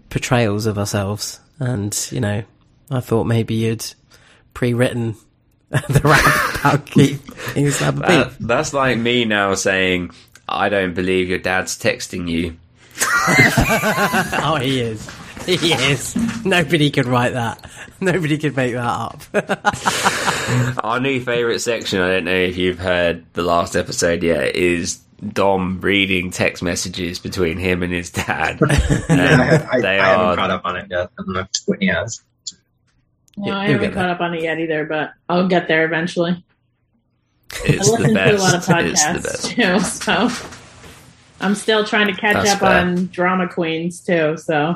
portrayals 0.09 0.65
of 0.65 0.77
ourselves. 0.77 1.39
And, 1.59 1.95
you 2.11 2.19
know, 2.19 2.43
I 2.91 2.99
thought 2.99 3.25
maybe 3.25 3.55
you'd 3.55 3.85
pre-written 4.53 5.15
the 5.69 6.01
rap 6.03 6.59
about 6.59 6.85
Keith 6.91 7.25
That, 7.55 8.35
that's 8.39 8.73
like 8.73 8.97
me 8.97 9.25
now 9.25 9.55
saying, 9.55 10.11
"I 10.47 10.69
don't 10.69 10.93
believe 10.93 11.29
your 11.29 11.39
dad's 11.39 11.77
texting 11.77 12.29
you." 12.29 12.57
Oh, 14.47 14.57
he 14.61 14.79
is. 14.81 15.09
He 15.45 15.73
is. 15.73 16.15
Nobody 16.45 16.91
could 16.91 17.07
write 17.07 17.33
that. 17.33 17.69
Nobody 17.99 18.37
could 18.37 18.55
make 18.55 18.73
that 18.73 18.85
up. 18.85 19.23
Our 20.83 20.99
new 20.99 21.19
favourite 21.19 21.59
section, 21.59 22.01
I 22.01 22.09
don't 22.09 22.25
know 22.25 22.31
if 22.31 22.57
you've 22.57 22.77
heard 22.79 23.25
the 23.33 23.41
last 23.41 23.75
episode 23.75 24.21
yet, 24.21 24.55
is 24.55 24.99
Dom 25.33 25.79
reading 25.81 26.31
text 26.31 26.61
messages 26.61 27.19
between 27.19 27.57
him 27.57 27.83
and 27.83 27.93
his 27.93 28.09
dad. 28.11 28.59
And 29.09 29.21
I, 29.21 29.67
I, 29.71 29.81
they 29.81 29.99
I 29.99 30.07
haven't 30.07 30.35
caught 30.37 30.51
up 30.51 30.61
on 30.65 30.75
it 30.77 30.87
yet. 30.89 31.09
I 31.17 31.23
don't 31.23 31.33
know 31.33 31.39
if 31.41 31.47
Whitney 31.67 31.87
has. 31.87 32.21
No, 33.37 33.53
I 33.53 33.67
haven't 33.67 33.93
caught 33.93 34.09
up 34.09 34.19
on 34.21 34.33
it 34.33 34.43
yet 34.43 34.59
either, 34.59 34.85
but 34.85 35.11
I'll 35.29 35.47
get 35.47 35.67
there 35.67 35.85
eventually. 35.85 36.43
it's 37.65 37.89
I 37.91 37.97
the 37.97 38.07
listen 38.09 38.13
to 38.15 38.35
a 38.35 38.37
lot 38.37 38.55
of 38.55 38.65
best. 38.65 38.65
It's 38.65 38.65
the 38.65 38.73
podcasts 38.73 39.23
best. 39.23 39.51
too, 39.51 39.79
so 40.39 40.47
I'm 41.41 41.55
still 41.55 41.85
trying 41.85 42.07
to 42.07 42.19
catch 42.19 42.35
That's 42.35 42.51
up 42.53 42.59
fair. 42.59 42.79
on 42.81 43.07
drama 43.07 43.47
queens 43.49 44.01
too. 44.01 44.37
So 44.37 44.75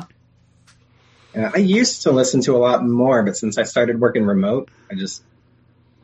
Yeah, 1.36 1.52
I 1.54 1.58
used 1.60 2.04
to 2.04 2.12
listen 2.12 2.42
to 2.42 2.56
a 2.56 2.60
lot 2.60 2.84
more, 2.86 3.24
but 3.24 3.36
since 3.38 3.58
I 3.58 3.64
started 3.64 4.00
working 4.00 4.26
remote, 4.26 4.70
I 4.92 4.96
just 4.96 5.24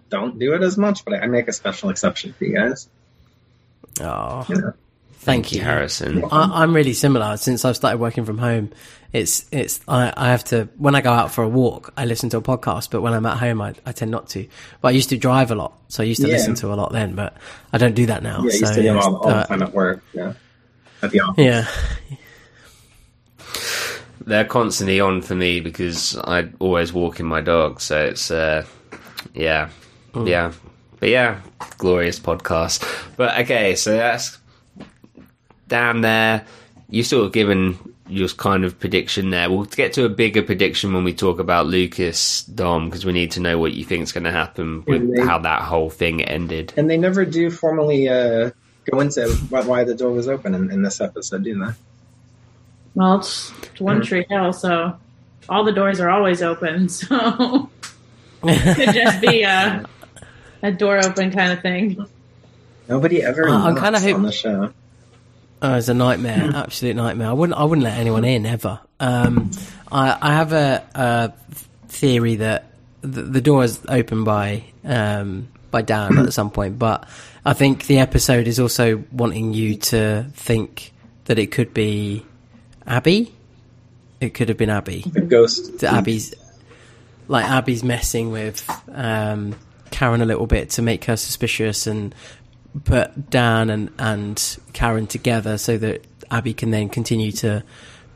don't 0.10 0.38
do 0.40 0.53
it 0.53 0.62
as 0.64 0.78
much. 0.78 1.03
But 1.06 1.16
I, 1.16 1.20
I 1.22 1.28
make 1.28 1.48
a 1.48 1.53
special 1.53 1.90
exception 1.90 2.34
for 2.34 2.45
you 2.45 2.53
guys. 2.56 2.90
Oh, 4.01 4.45
You 4.49 4.73
thank 5.19 5.51
you. 5.51 5.61
Harrison. 5.61 6.23
I, 6.31 6.61
I'm 6.63 6.73
really 6.76 6.93
similar. 6.93 7.38
Since 7.38 7.63
I've 7.65 7.76
started 7.76 7.97
working 7.99 8.26
from 8.26 8.38
home, 8.38 8.72
it's 9.13 9.45
it's 9.51 9.80
I, 9.88 10.13
I 10.17 10.30
have 10.31 10.43
to 10.45 10.67
when 10.77 10.95
I 10.95 11.01
go 11.01 11.11
out 11.13 11.31
for 11.31 11.43
a 11.43 11.47
walk, 11.49 11.93
I 11.95 12.05
listen 12.05 12.30
to 12.31 12.38
a 12.38 12.41
podcast. 12.41 12.89
But 12.91 13.01
when 13.01 13.13
I'm 13.13 13.26
at 13.26 13.38
home, 13.38 13.61
I, 13.61 13.73
I 13.85 13.91
tend 13.93 14.11
not 14.11 14.27
to. 14.30 14.47
But 14.81 14.89
I 14.89 14.91
used 14.91 15.09
to 15.09 15.17
drive 15.17 15.51
a 15.51 15.55
lot, 15.55 15.73
so 15.88 16.03
I 16.03 16.05
used 16.05 16.22
to 16.22 16.27
Yeah. 16.27 16.34
listen 16.34 16.55
to 16.55 16.73
a 16.73 16.76
lot 16.76 16.91
then. 16.91 17.15
But 17.15 17.38
I 17.72 17.77
don't 17.77 17.95
do 17.95 18.05
that 18.07 18.22
now. 18.23 18.41
Yeah, 18.43 18.47
I 18.47 18.49
so 18.49 18.57
used 18.59 18.73
to 18.76 18.84
yeah, 18.84 18.95
all, 18.99 19.15
all 19.17 19.30
uh, 19.30 19.41
the 19.41 19.47
time 19.47 19.61
at 19.63 19.73
work. 19.73 20.03
Yeah, 20.13 20.34
at 21.01 21.11
the 21.11 21.19
office. 21.22 21.43
yeah, 21.45 21.65
They're 24.27 24.45
constantly 24.45 24.99
on 24.99 25.22
for 25.22 25.35
me 25.35 25.59
because 25.59 26.17
I 26.17 26.49
always 26.59 26.91
walk 26.91 27.19
in 27.19 27.26
my 27.27 27.41
dog. 27.41 27.80
So 27.80 28.05
it's, 28.05 28.31
uh, 28.31 28.65
yeah, 29.34 29.69
Mm. 30.13 30.27
yeah. 30.27 30.51
But 30.99 31.09
yeah, 31.09 31.41
glorious 31.77 32.19
podcast. 32.19 32.84
But 33.17 33.38
okay, 33.41 33.76
so 33.76 33.91
that's 33.95 34.38
down 35.67 36.01
there. 36.01 36.45
You've 36.89 37.07
sort 37.07 37.26
of 37.26 37.31
given 37.34 37.77
your 38.07 38.30
kind 38.30 38.63
of 38.65 38.80
prediction 38.80 39.31
there. 39.31 39.49
We'll 39.49 39.65
get 39.65 39.93
to 39.93 40.05
a 40.05 40.09
bigger 40.09 40.43
prediction 40.43 40.93
when 40.93 41.03
we 41.03 41.13
talk 41.13 41.39
about 41.39 41.65
Lucas 41.65 42.43
Dom 42.43 42.85
because 42.89 43.03
we 43.05 43.13
need 43.13 43.31
to 43.31 43.39
know 43.39 43.57
what 43.57 43.73
you 43.73 43.84
think 43.84 44.03
is 44.03 44.11
going 44.11 44.26
to 44.26 44.31
happen 44.31 44.84
with 44.85 45.15
they- 45.15 45.22
how 45.23 45.39
that 45.39 45.63
whole 45.63 45.89
thing 45.89 46.22
ended. 46.23 46.72
And 46.77 46.88
they 46.89 46.97
never 46.97 47.26
do 47.26 47.49
formally 47.49 48.07
uh, 48.07 48.51
go 48.91 48.99
into 48.99 49.27
why, 49.49 49.61
why 49.61 49.84
the 49.84 49.95
door 49.95 50.11
was 50.11 50.27
open 50.27 50.53
in, 50.53 50.72
in 50.72 50.84
this 50.84 51.01
episode, 51.01 51.43
do 51.43 51.57
they? 51.57 51.72
Well, 52.93 53.17
it's 53.19 53.51
it's 53.63 53.81
One 53.81 54.01
Mm. 54.01 54.05
Tree 54.05 54.26
Hill, 54.30 54.53
so 54.53 54.97
all 55.49 55.63
the 55.63 55.72
doors 55.73 55.99
are 55.99 56.09
always 56.09 56.41
open. 56.43 56.88
So 58.43 58.51
it 58.53 58.76
could 58.76 58.93
just 58.93 59.22
be 59.22 59.41
a 59.41 59.84
a 60.61 60.72
door 60.72 60.98
open 61.06 61.32
kind 61.32 61.52
of 61.53 61.61
thing. 61.61 62.06
Nobody 62.88 63.23
ever 63.23 63.48
Uh, 63.49 63.53
I'm 63.57 63.76
knocks 63.76 63.82
kinda 63.82 63.99
hope- 63.99 64.15
on 64.15 64.23
the 64.23 64.32
show. 64.32 64.72
Oh, 65.61 65.76
it's 65.76 65.88
a 65.88 65.94
nightmare, 65.94 66.52
absolute 66.53 66.95
nightmare. 66.95 67.30
I 67.30 67.34
wouldn't, 67.34 67.57
I 67.57 67.64
wouldn't 67.64 67.84
let 67.84 67.98
anyone 67.98 68.26
in 68.26 68.45
ever. 68.45 68.80
Um, 68.99 69.49
I, 69.91 70.15
I 70.22 70.34
have 70.34 70.52
a, 70.53 70.84
a 70.94 71.34
theory 71.88 72.36
that 72.36 72.65
the, 73.02 73.22
the 73.23 73.41
door 73.41 73.64
is 73.64 73.80
opened 73.88 74.26
by 74.26 74.65
um, 74.84 75.48
by 75.72 75.82
Dan 75.82 76.18
at 76.19 76.34
some 76.34 76.52
point, 76.52 76.77
but 76.77 77.07
I 77.45 77.53
think 77.53 77.88
the 77.88 77.99
episode 77.99 78.48
is 78.48 78.60
also 78.60 79.03
wanting 79.11 79.53
you 79.53 79.76
to 79.77 80.26
think 80.34 80.91
that 81.26 81.40
it 81.40 81.48
could 81.52 81.73
be 81.73 82.26
Abby. 82.86 83.34
It 84.22 84.34
could 84.34 84.49
have 84.49 84.57
been 84.57 84.69
Abby. 84.69 85.03
The 85.07 85.22
ghost. 85.22 85.80
to 85.80 85.88
Abby's 85.91 86.34
like 87.27 87.45
Abby's 87.45 87.84
messing 87.84 88.32
with 88.32 88.64
um, 88.94 89.56
Karen 89.95 90.22
a 90.22 90.26
little 90.26 90.45
bit 90.45 90.72
to 90.72 90.81
make 90.81 91.05
her 91.05 91.15
suspicious 91.15 91.88
and 91.88 92.13
put 92.84 93.30
Dan 93.30 93.69
and 93.69 93.89
and 93.97 94.57
Karen 94.73 95.07
together 95.07 95.57
so 95.57 95.77
that 95.77 96.05
Abby 96.30 96.53
can 96.53 96.69
then 96.72 96.89
continue 96.89 97.31
to 97.31 97.63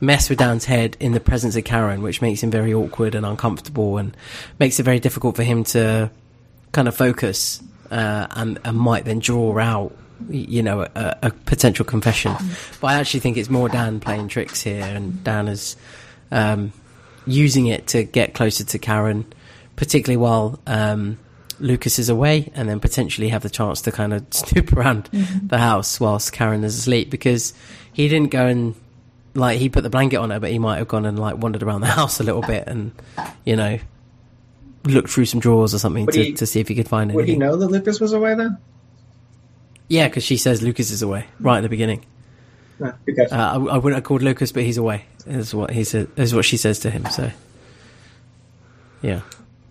mess 0.02 0.30
with 0.30 0.40
Dan's 0.40 0.66
head 0.66 0.98
in 1.00 1.14
the 1.14 1.22
presence 1.22 1.56
of 1.56 1.64
Karen, 1.64 2.02
which 2.02 2.22
makes 2.22 2.44
him 2.44 2.52
very 2.52 2.74
awkward 2.74 3.16
and 3.16 3.26
uncomfortable 3.26 3.98
and 3.98 4.16
makes 4.60 4.78
it 4.78 4.84
very 4.84 5.00
difficult 5.00 5.38
for 5.38 5.44
him 5.44 5.64
to 5.64 6.12
kind 6.74 6.90
of 6.90 6.98
focus 6.98 7.64
uh, 7.90 8.28
and, 8.32 8.60
and 8.66 8.78
might 8.78 9.06
then 9.06 9.20
draw 9.20 9.58
out 9.58 9.96
you 10.30 10.62
know 10.62 10.82
a, 10.82 11.18
a 11.24 11.32
potential 11.32 11.86
confession. 11.86 12.36
But 12.82 12.88
I 12.88 12.96
actually 12.96 13.22
think 13.22 13.38
it's 13.38 13.50
more 13.50 13.70
Dan 13.70 14.02
playing 14.02 14.28
tricks 14.28 14.62
here 14.62 14.84
and 14.84 15.24
Dan 15.24 15.48
is 15.48 15.78
um, 16.30 16.74
using 17.26 17.68
it 17.68 17.88
to 17.88 18.04
get 18.04 18.34
closer 18.34 18.66
to 18.66 18.80
Karen 18.80 19.26
particularly 19.78 20.18
while 20.18 20.60
um, 20.68 21.18
Lucas 21.60 22.00
is 22.00 22.10
away 22.10 22.52
and 22.56 22.68
then 22.70 22.80
potentially 22.80 23.30
have 23.30 23.44
the 23.44 23.50
chance 23.50 23.82
to 23.82 23.92
kind 23.92 24.14
of 24.14 24.26
snoop 24.32 24.74
around 24.74 25.10
the 25.44 25.58
house 25.58 26.00
whilst 26.00 26.32
Karen 26.34 26.64
is 26.64 26.78
asleep 26.78 27.10
because 27.10 27.54
he 27.94 28.08
didn't 28.08 28.32
go 28.32 28.46
and 28.48 28.76
like 29.36 29.60
he 29.60 29.70
put 29.70 29.82
the 29.84 29.90
blanket 29.90 30.18
on 30.18 30.30
her 30.32 30.40
but 30.40 30.52
he 30.52 30.60
might 30.60 30.78
have 30.78 30.88
gone 30.88 31.06
and 31.06 31.20
like 31.20 31.38
wandered 31.38 31.62
around 31.64 31.82
the 31.82 31.88
house 32.00 32.20
a 32.20 32.24
little 32.24 32.42
bit 32.42 32.64
and 32.68 32.92
you 33.46 33.56
know 33.56 33.78
looked 34.86 35.10
through 35.10 35.26
some 35.26 35.40
drawers 35.40 35.74
or 35.74 35.80
something 35.80 36.08
to, 36.08 36.24
he- 36.24 36.34
to 36.34 36.46
see 36.46 36.60
if 36.60 36.68
he 36.68 36.76
could 36.76 36.88
find 36.88 37.12
Would 37.14 37.28
he 37.28 37.36
know 37.38 37.56
that 37.58 37.68
Lucas 37.68 38.00
was 38.00 38.14
away 38.14 38.34
then? 38.36 38.58
Yeah, 39.88 40.08
because 40.08 40.24
she 40.24 40.38
says 40.38 40.62
Lucas 40.62 40.92
is 40.92 41.02
away 41.02 41.26
right 41.40 41.58
at 41.58 41.62
the 41.62 41.70
beginning. 41.70 42.06
No, 42.80 42.94
because 43.06 43.32
Uh, 43.32 43.36
I, 43.36 43.56
I 43.56 43.78
wouldn't 43.78 43.96
have 43.96 44.04
called 44.04 44.22
Lucas, 44.22 44.52
but 44.52 44.64
he's 44.64 44.78
away. 44.78 45.06
Is 45.26 45.54
what 45.54 45.72
he 45.72 45.84
said. 45.84 46.08
Is 46.16 46.34
what 46.34 46.46
she 46.46 46.56
says 46.58 46.80
to 46.82 46.90
him. 46.90 47.06
So, 47.08 47.30
yeah. 49.02 49.22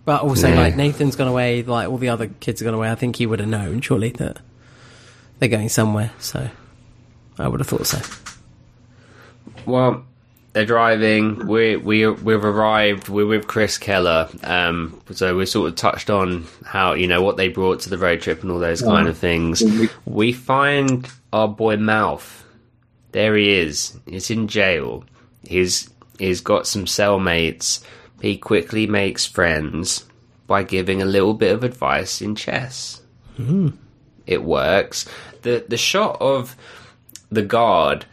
But 0.09 0.23
also, 0.23 0.47
Yeah. 0.47 0.55
like 0.55 0.75
Nathan's 0.75 1.15
gone 1.15 1.27
away. 1.27 1.61
Like 1.61 1.87
all 1.87 1.99
the 1.99 2.09
other 2.09 2.25
kids 2.39 2.61
have 2.61 2.65
gone 2.65 2.73
away. 2.73 2.89
I 2.89 2.95
think 2.95 3.17
he 3.17 3.27
would 3.27 3.39
have 3.39 3.47
known 3.47 3.79
surely 3.79 4.09
that 4.13 4.37
they're 5.37 5.49
going 5.49 5.69
somewhere. 5.69 6.09
So, 6.17 6.49
I 7.37 7.47
would 7.47 7.59
have 7.59 7.67
thought 7.67 7.85
so. 7.85 7.99
Well, 9.67 10.03
they're 10.53 10.65
driving. 10.65 11.45
We 11.45 11.75
we 11.75 12.07
we've 12.07 12.43
arrived. 12.43 13.07
We're 13.07 13.27
with 13.27 13.45
Chris 13.45 13.77
Keller. 13.77 14.29
Um, 14.43 14.99
so 15.11 15.37
we 15.37 15.45
sort 15.45 15.69
of 15.69 15.75
touched 15.75 16.09
on 16.09 16.45
how 16.65 16.93
you 16.93 17.05
know 17.05 17.21
what 17.21 17.37
they 17.37 17.47
brought 17.47 17.81
to 17.81 17.89
the 17.91 17.99
road 17.99 18.21
trip 18.21 18.41
and 18.41 18.51
all 18.51 18.57
those 18.57 18.81
kind 18.81 19.07
of 19.07 19.15
things. 19.15 19.61
We 20.05 20.31
find 20.33 21.07
our 21.31 21.47
boy 21.47 21.77
Mouth. 21.77 22.43
There 23.11 23.35
he 23.35 23.51
is. 23.51 23.95
He's 24.07 24.31
in 24.31 24.47
jail. 24.47 25.03
He's 25.47 25.87
he's 26.17 26.41
got 26.41 26.65
some 26.65 26.85
cellmates. 26.85 27.83
He 28.21 28.37
quickly 28.37 28.87
makes 28.87 29.25
friends 29.25 30.05
by 30.47 30.63
giving 30.63 31.01
a 31.01 31.05
little 31.05 31.33
bit 31.33 31.53
of 31.53 31.63
advice 31.63 32.21
in 32.21 32.35
chess. 32.35 33.01
It 34.25 34.43
works. 34.43 35.05
the 35.41 35.65
The 35.67 35.77
shot 35.77 36.17
of 36.21 36.55
the 37.31 37.43
guard 37.43 38.05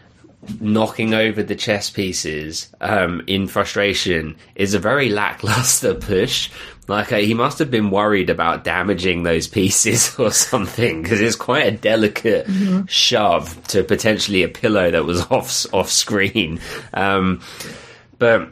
knocking 0.61 1.15
over 1.15 1.43
the 1.43 1.57
chess 1.57 1.91
pieces 1.91 2.69
um, 2.81 3.23
in 3.27 3.49
frustration 3.49 4.37
is 4.55 4.75
a 4.75 4.79
very 4.79 5.09
lackluster 5.09 5.95
push. 6.13 6.51
Like 6.89 7.13
uh, 7.13 7.17
he 7.17 7.35
must 7.35 7.59
have 7.59 7.71
been 7.71 7.91
worried 7.91 8.31
about 8.31 8.63
damaging 8.63 9.25
those 9.25 9.49
pieces 9.49 10.15
or 10.19 10.31
something 10.31 11.03
because 11.03 11.21
it's 11.21 11.37
quite 11.37 11.67
a 11.67 11.77
delicate 11.77 12.47
shove 12.89 13.67
to 13.69 13.83
potentially 13.83 14.43
a 14.45 14.49
pillow 14.49 14.91
that 14.91 15.05
was 15.05 15.21
off 15.31 15.67
off 15.75 15.91
screen. 15.91 16.61
Um, 16.95 17.41
but 18.19 18.51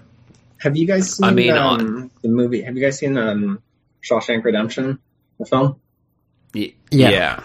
have 0.64 0.76
you 0.78 0.86
guys 0.86 1.14
seen 1.14 1.26
I 1.26 1.30
mean, 1.30 1.52
um, 1.52 2.10
the 2.22 2.28
movie? 2.30 2.62
Have 2.62 2.74
you 2.74 2.82
guys 2.82 2.98
seen 2.98 3.18
um, 3.18 3.62
Shawshank 4.02 4.42
Redemption, 4.44 4.98
the 5.38 5.44
film? 5.44 5.78
y- 6.54 6.72
Yeah. 6.90 7.10
yeah, 7.10 7.40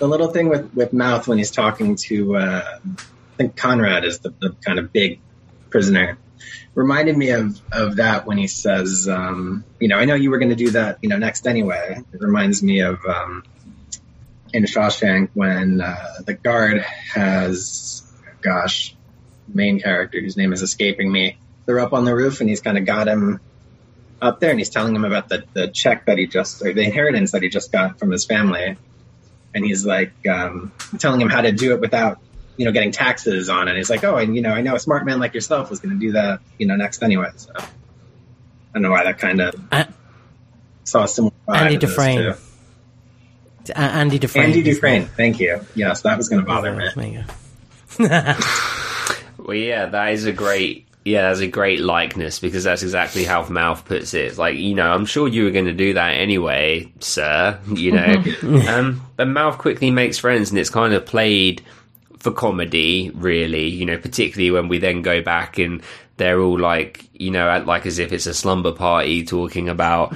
The 0.00 0.08
little 0.08 0.28
thing 0.32 0.48
with 0.48 0.74
with 0.74 0.92
Mouth 0.92 1.28
when 1.28 1.38
he's 1.38 1.52
talking 1.52 1.94
to, 2.08 2.36
uh, 2.36 2.62
I 2.84 3.36
think 3.38 3.56
Conrad 3.56 4.04
is 4.04 4.18
the, 4.18 4.30
the 4.40 4.56
kind 4.64 4.80
of 4.80 4.92
big 4.92 5.20
prisoner. 5.70 6.18
Reminded 6.74 7.16
me 7.16 7.30
of 7.30 7.60
of 7.70 7.96
that 7.96 8.26
when 8.26 8.36
he 8.36 8.48
says, 8.48 9.08
um, 9.08 9.64
you 9.78 9.86
know, 9.86 9.96
I 9.96 10.04
know 10.04 10.14
you 10.16 10.30
were 10.30 10.38
going 10.38 10.50
to 10.50 10.56
do 10.56 10.70
that, 10.70 10.98
you 11.02 11.08
know, 11.08 11.18
next 11.18 11.46
anyway. 11.46 12.02
It 12.12 12.20
reminds 12.20 12.64
me 12.64 12.80
of 12.80 12.98
um, 13.06 13.44
in 14.52 14.64
Shawshank 14.64 15.30
when 15.34 15.80
uh, 15.80 15.96
the 16.26 16.34
guard 16.34 16.84
has, 17.14 18.02
gosh, 18.42 18.96
main 19.46 19.78
character 19.78 20.20
whose 20.20 20.36
name 20.36 20.52
is 20.52 20.62
escaping 20.62 21.12
me. 21.12 21.38
They're 21.66 21.80
up 21.80 21.92
on 21.92 22.04
the 22.04 22.14
roof 22.14 22.40
and 22.40 22.48
he's 22.48 22.60
kind 22.60 22.78
of 22.78 22.84
got 22.86 23.08
him 23.08 23.40
up 24.22 24.40
there 24.40 24.50
and 24.50 24.58
he's 24.58 24.70
telling 24.70 24.94
him 24.94 25.04
about 25.04 25.28
the, 25.28 25.44
the 25.52 25.68
check 25.68 26.06
that 26.06 26.16
he 26.18 26.26
just, 26.26 26.62
or 26.62 26.72
the 26.72 26.82
inheritance 26.82 27.32
that 27.32 27.42
he 27.42 27.48
just 27.48 27.70
got 27.72 27.98
from 27.98 28.10
his 28.10 28.24
family. 28.24 28.76
And 29.54 29.64
he's 29.64 29.84
like, 29.84 30.12
um, 30.28 30.72
telling 30.98 31.20
him 31.20 31.28
how 31.28 31.40
to 31.40 31.50
do 31.52 31.72
it 31.72 31.80
without, 31.80 32.18
you 32.56 32.64
know, 32.66 32.72
getting 32.72 32.92
taxes 32.92 33.48
on 33.48 33.68
it. 33.68 33.76
He's 33.76 33.90
like, 33.90 34.04
oh, 34.04 34.16
and 34.16 34.34
you 34.36 34.42
know, 34.42 34.50
I 34.52 34.60
know 34.60 34.74
a 34.74 34.78
smart 34.78 35.04
man 35.04 35.18
like 35.18 35.34
yourself 35.34 35.70
was 35.70 35.80
going 35.80 35.98
to 35.98 36.00
do 36.06 36.12
that, 36.12 36.40
you 36.58 36.66
know, 36.66 36.76
next 36.76 37.02
anyway. 37.02 37.28
So 37.36 37.50
I 37.56 37.64
don't 38.74 38.82
know 38.82 38.90
why 38.90 39.04
that 39.04 39.18
kind 39.18 39.40
of 39.40 39.54
Uh, 39.72 39.84
saw 40.84 41.04
a 41.04 41.08
similar 41.08 41.32
Andy 41.48 41.74
in 41.74 41.80
this, 41.80 41.90
Dufresne. 41.90 42.18
too. 42.18 42.34
A- 43.74 43.78
Andy 43.78 44.18
Dufresne. 44.18 44.44
Andy 44.44 44.60
isn't 44.60 44.74
Dufresne. 44.74 45.06
Thank 45.06 45.40
you. 45.40 45.60
Yes, 45.74 46.02
that 46.02 46.16
was 46.16 46.28
going 46.28 46.42
to 46.42 46.46
bother 46.46 46.72
me. 46.74 47.24
There. 47.98 48.36
Well, 49.38 49.56
yeah, 49.56 49.86
that 49.86 50.12
is 50.12 50.24
a 50.24 50.32
great, 50.32 50.88
yeah, 51.06 51.28
that's 51.28 51.38
a 51.38 51.46
great 51.46 51.78
likeness 51.78 52.40
because 52.40 52.64
that's 52.64 52.82
exactly 52.82 53.22
how 53.22 53.46
Mouth 53.48 53.84
puts 53.84 54.12
it. 54.12 54.24
It's 54.24 54.38
like, 54.38 54.56
you 54.56 54.74
know, 54.74 54.90
I'm 54.90 55.06
sure 55.06 55.28
you 55.28 55.44
were 55.44 55.52
going 55.52 55.66
to 55.66 55.72
do 55.72 55.94
that 55.94 56.14
anyway, 56.14 56.92
sir. 56.98 57.60
You 57.72 57.92
know, 57.92 58.24
um, 58.68 59.00
but 59.14 59.28
Mouth 59.28 59.56
quickly 59.56 59.92
makes 59.92 60.18
friends, 60.18 60.50
and 60.50 60.58
it's 60.58 60.68
kind 60.68 60.94
of 60.94 61.06
played 61.06 61.62
for 62.18 62.32
comedy, 62.32 63.12
really. 63.14 63.68
You 63.68 63.86
know, 63.86 63.98
particularly 63.98 64.50
when 64.50 64.66
we 64.66 64.78
then 64.78 65.02
go 65.02 65.22
back 65.22 65.58
and 65.58 65.80
they're 66.16 66.40
all 66.40 66.58
like, 66.58 67.08
you 67.12 67.30
know, 67.30 67.62
like 67.64 67.86
as 67.86 68.00
if 68.00 68.12
it's 68.12 68.26
a 68.26 68.34
slumber 68.34 68.72
party 68.72 69.24
talking 69.24 69.68
about, 69.68 70.12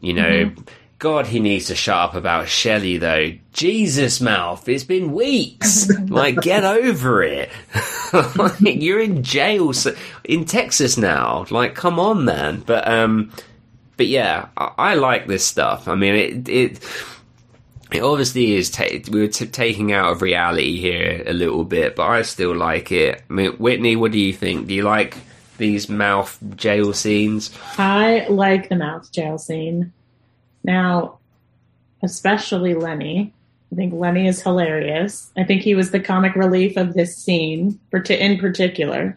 you 0.00 0.14
know. 0.14 0.52
God, 1.00 1.26
he 1.28 1.40
needs 1.40 1.68
to 1.68 1.74
shut 1.74 1.96
up 1.96 2.14
about 2.14 2.46
Shelley, 2.48 2.98
though. 2.98 3.32
Jesus, 3.54 4.20
mouth, 4.20 4.68
it's 4.68 4.84
been 4.84 5.12
weeks. 5.14 5.88
like, 6.10 6.42
get 6.42 6.62
over 6.62 7.22
it. 7.22 7.48
like, 8.36 8.60
you're 8.60 9.00
in 9.00 9.22
jail 9.22 9.70
s- 9.70 9.88
in 10.24 10.44
Texas 10.44 10.98
now. 10.98 11.46
Like, 11.50 11.74
come 11.74 11.98
on, 11.98 12.26
man. 12.26 12.62
But, 12.66 12.86
um, 12.86 13.32
but 13.96 14.08
yeah, 14.08 14.48
I, 14.58 14.72
I 14.76 14.94
like 14.96 15.26
this 15.26 15.42
stuff. 15.42 15.88
I 15.88 15.94
mean, 15.94 16.14
it, 16.14 16.48
it, 16.50 16.80
it 17.90 18.02
obviously 18.02 18.52
is. 18.56 18.68
Ta- 18.68 18.84
we 19.10 19.20
were 19.22 19.28
t- 19.28 19.46
taking 19.46 19.92
out 19.94 20.12
of 20.12 20.20
reality 20.20 20.78
here 20.78 21.22
a 21.26 21.32
little 21.32 21.64
bit, 21.64 21.96
but 21.96 22.08
I 22.08 22.20
still 22.22 22.54
like 22.54 22.92
it. 22.92 23.22
I 23.30 23.32
mean, 23.32 23.52
Whitney, 23.52 23.96
what 23.96 24.12
do 24.12 24.18
you 24.18 24.34
think? 24.34 24.66
Do 24.66 24.74
you 24.74 24.82
like 24.82 25.16
these 25.56 25.88
mouth 25.88 26.38
jail 26.56 26.92
scenes? 26.92 27.58
I 27.78 28.26
like 28.28 28.68
the 28.68 28.76
mouth 28.76 29.10
jail 29.12 29.38
scene. 29.38 29.94
Now, 30.64 31.18
especially 32.02 32.74
Lenny. 32.74 33.32
I 33.72 33.76
think 33.76 33.94
Lenny 33.94 34.26
is 34.26 34.42
hilarious. 34.42 35.30
I 35.36 35.44
think 35.44 35.62
he 35.62 35.74
was 35.74 35.90
the 35.90 36.00
comic 36.00 36.34
relief 36.34 36.76
of 36.76 36.94
this 36.94 37.16
scene, 37.16 37.78
in 37.92 38.38
particular. 38.38 39.16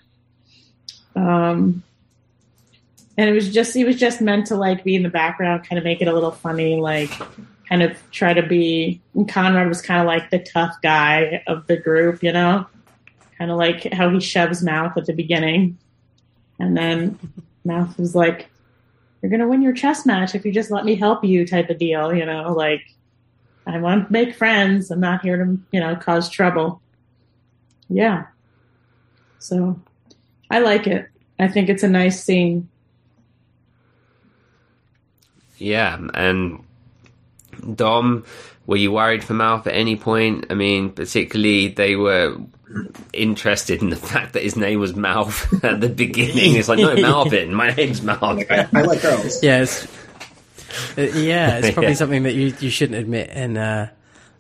Um, 1.15 1.84
and 3.18 3.30
it 3.30 3.34
was 3.34 3.52
just 3.52 3.74
he 3.74 3.84
was 3.84 3.95
just 3.95 4.22
meant 4.22 4.48
to 4.48 4.56
like 4.56 4.84
be 4.84 4.95
in 4.95 5.03
the 5.03 5.10
background, 5.10 5.68
kind 5.68 5.78
of 5.78 5.84
make 5.84 6.02
it 6.02 6.07
a 6.07 6.14
little 6.14 6.32
funny, 6.32 6.80
like 6.80 7.11
kind 7.68 7.84
of 7.84 7.98
try 8.11 8.34
to 8.34 8.44
be. 8.44 9.02
Conrad 9.30 9.68
was 9.68 9.82
kind 9.82 10.02
of 10.02 10.07
like 10.07 10.30
the 10.30 10.40
tough 10.40 10.76
guy 10.82 11.44
of 11.48 11.68
the 11.68 11.78
group, 11.78 12.24
you 12.24 12.32
know, 12.32 12.65
kind 13.38 13.52
of 13.52 13.57
like 13.57 13.91
how 13.94 14.10
he 14.10 14.20
shoves 14.20 14.64
Mouth 14.64 14.98
at 14.98 15.06
the 15.06 15.14
beginning, 15.14 15.78
and 16.60 16.76
then 16.76 17.20
Mouth 17.65 17.98
was 17.98 18.15
like, 18.15 18.49
"You're 19.24 19.32
gonna 19.32 19.48
win 19.48 19.64
your 19.64 19.74
chess 19.74 20.06
match 20.06 20.36
if 20.36 20.45
you 20.45 20.52
just 20.52 20.70
let 20.70 20.86
me 20.86 20.94
help 20.94 21.24
you," 21.24 21.48
type 21.48 21.72
of 21.72 21.80
deal, 21.80 22.14
you 22.14 22.28
know, 22.28 22.54
like. 22.54 22.84
I 23.66 23.80
want 23.80 24.08
to 24.08 24.12
make 24.12 24.36
friends. 24.36 24.91
I'm 24.91 25.00
not 25.00 25.22
here 25.22 25.38
to, 25.38 25.58
you 25.72 25.80
know, 25.80 25.95
cause 25.95 26.30
trouble. 26.30 26.82
Yeah. 27.88 28.26
So 29.40 29.80
I 30.52 30.60
like 30.60 30.86
it. 30.86 31.08
I 31.40 31.48
think 31.48 31.70
it's 31.70 31.82
a 31.82 31.88
nice 31.88 32.22
scene. 32.22 32.68
Yeah, 35.58 35.98
and 36.14 36.62
Dom, 37.76 38.26
were 38.66 38.76
you 38.76 38.91
worried 38.91 39.24
for 39.24 39.34
Mouth 39.34 39.66
at 39.66 39.76
any 39.76 39.95
point? 39.95 40.48
I 40.50 40.56
mean, 40.56 40.90
particularly 40.90 41.70
they 41.70 41.95
were 41.95 42.36
interested 43.14 43.82
in 43.82 43.90
the 43.90 43.95
fact 43.95 44.34
that 44.34 44.44
his 44.44 44.56
name 44.56 44.80
was 44.80 44.95
Mouth 44.95 45.64
at 45.64 45.82
the 45.82 45.90
beginning. 45.90 46.56
It's 46.56 46.68
like, 46.70 46.80
no, 46.80 46.95
Marvin, 46.98 47.54
my 47.54 47.70
name's 47.72 48.02
Mouth. 48.02 48.22
I, 48.50 48.68
I 48.74 48.82
like 48.82 49.02
girls. 49.02 49.41
Yes. 49.44 49.86
Uh, 50.98 51.02
yeah, 51.02 51.58
it's 51.60 51.72
probably 51.72 51.90
Yeah. 51.91 51.95
something 51.95 52.24
that 52.24 52.34
you, 52.34 52.54
you 52.60 52.70
shouldn't 52.70 53.00
admit 53.00 53.30
in 53.30 53.58
uh, 53.58 53.90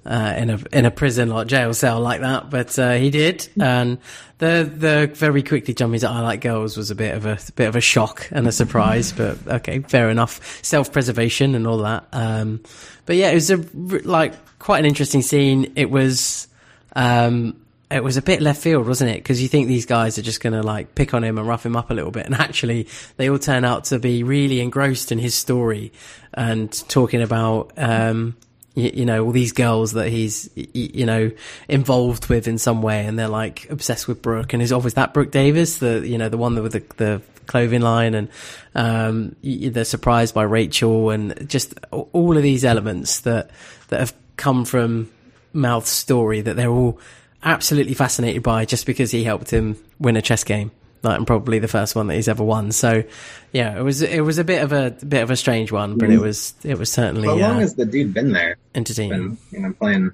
uh, 0.05 0.33
in 0.37 0.49
a 0.49 0.59
in 0.73 0.85
a 0.85 0.91
prison 0.91 1.31
or 1.31 1.45
jail 1.45 1.73
cell 1.73 1.99
like 2.01 2.21
that, 2.21 2.49
but 2.49 2.77
uh, 2.79 2.93
he 2.93 3.09
did. 3.09 3.47
And 3.59 3.99
the 4.39 4.69
the 4.75 5.11
very 5.13 5.43
quickly 5.43 5.73
jumping 5.73 5.99
to 6.01 6.09
I 6.09 6.19
like 6.21 6.41
girls 6.41 6.75
was 6.75 6.91
a 6.91 6.95
bit 6.95 7.15
of 7.15 7.25
a 7.25 7.37
bit 7.55 7.67
of 7.67 7.75
a 7.75 7.81
shock 7.81 8.27
and 8.31 8.47
a 8.47 8.51
surprise, 8.51 9.11
but 9.13 9.37
okay, 9.47 9.79
fair 9.79 10.09
enough. 10.09 10.63
Self 10.63 10.91
preservation 10.91 11.55
and 11.55 11.65
all 11.67 11.77
that. 11.79 12.05
Um, 12.11 12.61
but 13.05 13.15
yeah, 13.15 13.29
it 13.29 13.35
was 13.35 13.51
a 13.51 13.57
r- 13.59 13.99
like 14.03 14.33
quite 14.59 14.79
an 14.79 14.85
interesting 14.85 15.21
scene. 15.21 15.71
It 15.75 15.89
was. 15.89 16.47
Um, 16.95 17.59
it 17.93 18.03
was 18.03 18.17
a 18.17 18.21
bit 18.21 18.41
left 18.41 18.61
field, 18.61 18.87
wasn't 18.87 19.11
it? 19.11 19.17
Because 19.17 19.41
you 19.41 19.47
think 19.47 19.67
these 19.67 19.85
guys 19.85 20.17
are 20.17 20.21
just 20.21 20.41
going 20.41 20.53
to 20.53 20.63
like 20.63 20.95
pick 20.95 21.13
on 21.13 21.23
him 21.23 21.37
and 21.37 21.47
rough 21.47 21.65
him 21.65 21.75
up 21.75 21.91
a 21.91 21.93
little 21.93 22.11
bit, 22.11 22.25
and 22.25 22.35
actually 22.35 22.87
they 23.17 23.29
all 23.29 23.39
turn 23.39 23.63
out 23.63 23.85
to 23.85 23.99
be 23.99 24.23
really 24.23 24.59
engrossed 24.59 25.11
in 25.11 25.19
his 25.19 25.35
story 25.35 25.91
and 26.33 26.71
talking 26.89 27.21
about, 27.21 27.71
um, 27.77 28.35
you, 28.73 28.91
you 28.93 29.05
know, 29.05 29.23
all 29.23 29.31
these 29.31 29.51
girls 29.51 29.93
that 29.93 30.09
he's, 30.09 30.49
you 30.55 31.05
know, 31.05 31.31
involved 31.67 32.27
with 32.27 32.47
in 32.47 32.57
some 32.57 32.81
way, 32.81 33.05
and 33.05 33.19
they're 33.19 33.27
like 33.27 33.69
obsessed 33.69 34.07
with 34.07 34.21
Brooke, 34.21 34.53
and 34.53 34.61
is 34.61 34.71
always 34.71 34.95
that 34.95 35.13
Brooke 35.13 35.31
Davis, 35.31 35.77
the 35.77 36.07
you 36.07 36.17
know 36.17 36.29
the 36.29 36.37
one 36.37 36.61
with 36.61 36.73
the 36.73 36.83
the 36.97 37.21
clothing 37.45 37.81
line, 37.81 38.15
and 38.15 38.29
um, 38.73 39.35
they're 39.43 39.85
surprised 39.85 40.33
by 40.33 40.43
Rachel, 40.43 41.11
and 41.11 41.47
just 41.47 41.73
all 41.91 42.35
of 42.37 42.43
these 42.43 42.65
elements 42.65 43.19
that 43.21 43.51
that 43.89 43.99
have 43.99 44.13
come 44.35 44.65
from 44.65 45.11
Mouth's 45.53 45.91
story 45.91 46.41
that 46.41 46.55
they're 46.55 46.69
all 46.69 46.99
absolutely 47.43 47.93
fascinated 47.93 48.43
by 48.43 48.65
just 48.65 48.85
because 48.85 49.11
he 49.11 49.23
helped 49.23 49.51
him 49.51 49.77
win 49.99 50.15
a 50.15 50.21
chess 50.21 50.43
game. 50.43 50.71
Like, 51.01 51.17
and 51.17 51.27
probably 51.27 51.59
the 51.59 51.67
first 51.67 51.95
one 51.95 52.07
that 52.07 52.15
he's 52.15 52.29
ever 52.29 52.45
won. 52.45 52.71
So, 52.71 53.03
yeah, 53.51 53.77
it 53.77 53.81
was 53.81 54.01
it 54.01 54.21
was 54.21 54.37
a 54.37 54.43
bit 54.45 54.63
of 54.63 54.71
a 54.71 54.91
bit 54.91 55.21
of 55.21 55.31
a 55.31 55.35
strange 55.35 55.69
one, 55.69 55.97
but 55.97 56.09
it 56.09 56.19
was 56.19 56.53
it 56.63 56.77
was 56.79 56.89
certainly 56.89 57.27
How 57.27 57.35
long 57.35 57.57
uh, 57.57 57.59
has 57.59 57.75
the 57.75 57.85
dude 57.85 58.13
been 58.13 58.31
there? 58.31 58.55
entertaining. 58.73 59.31
Been 59.31 59.37
you 59.51 59.59
know 59.59 59.73
playing 59.73 60.11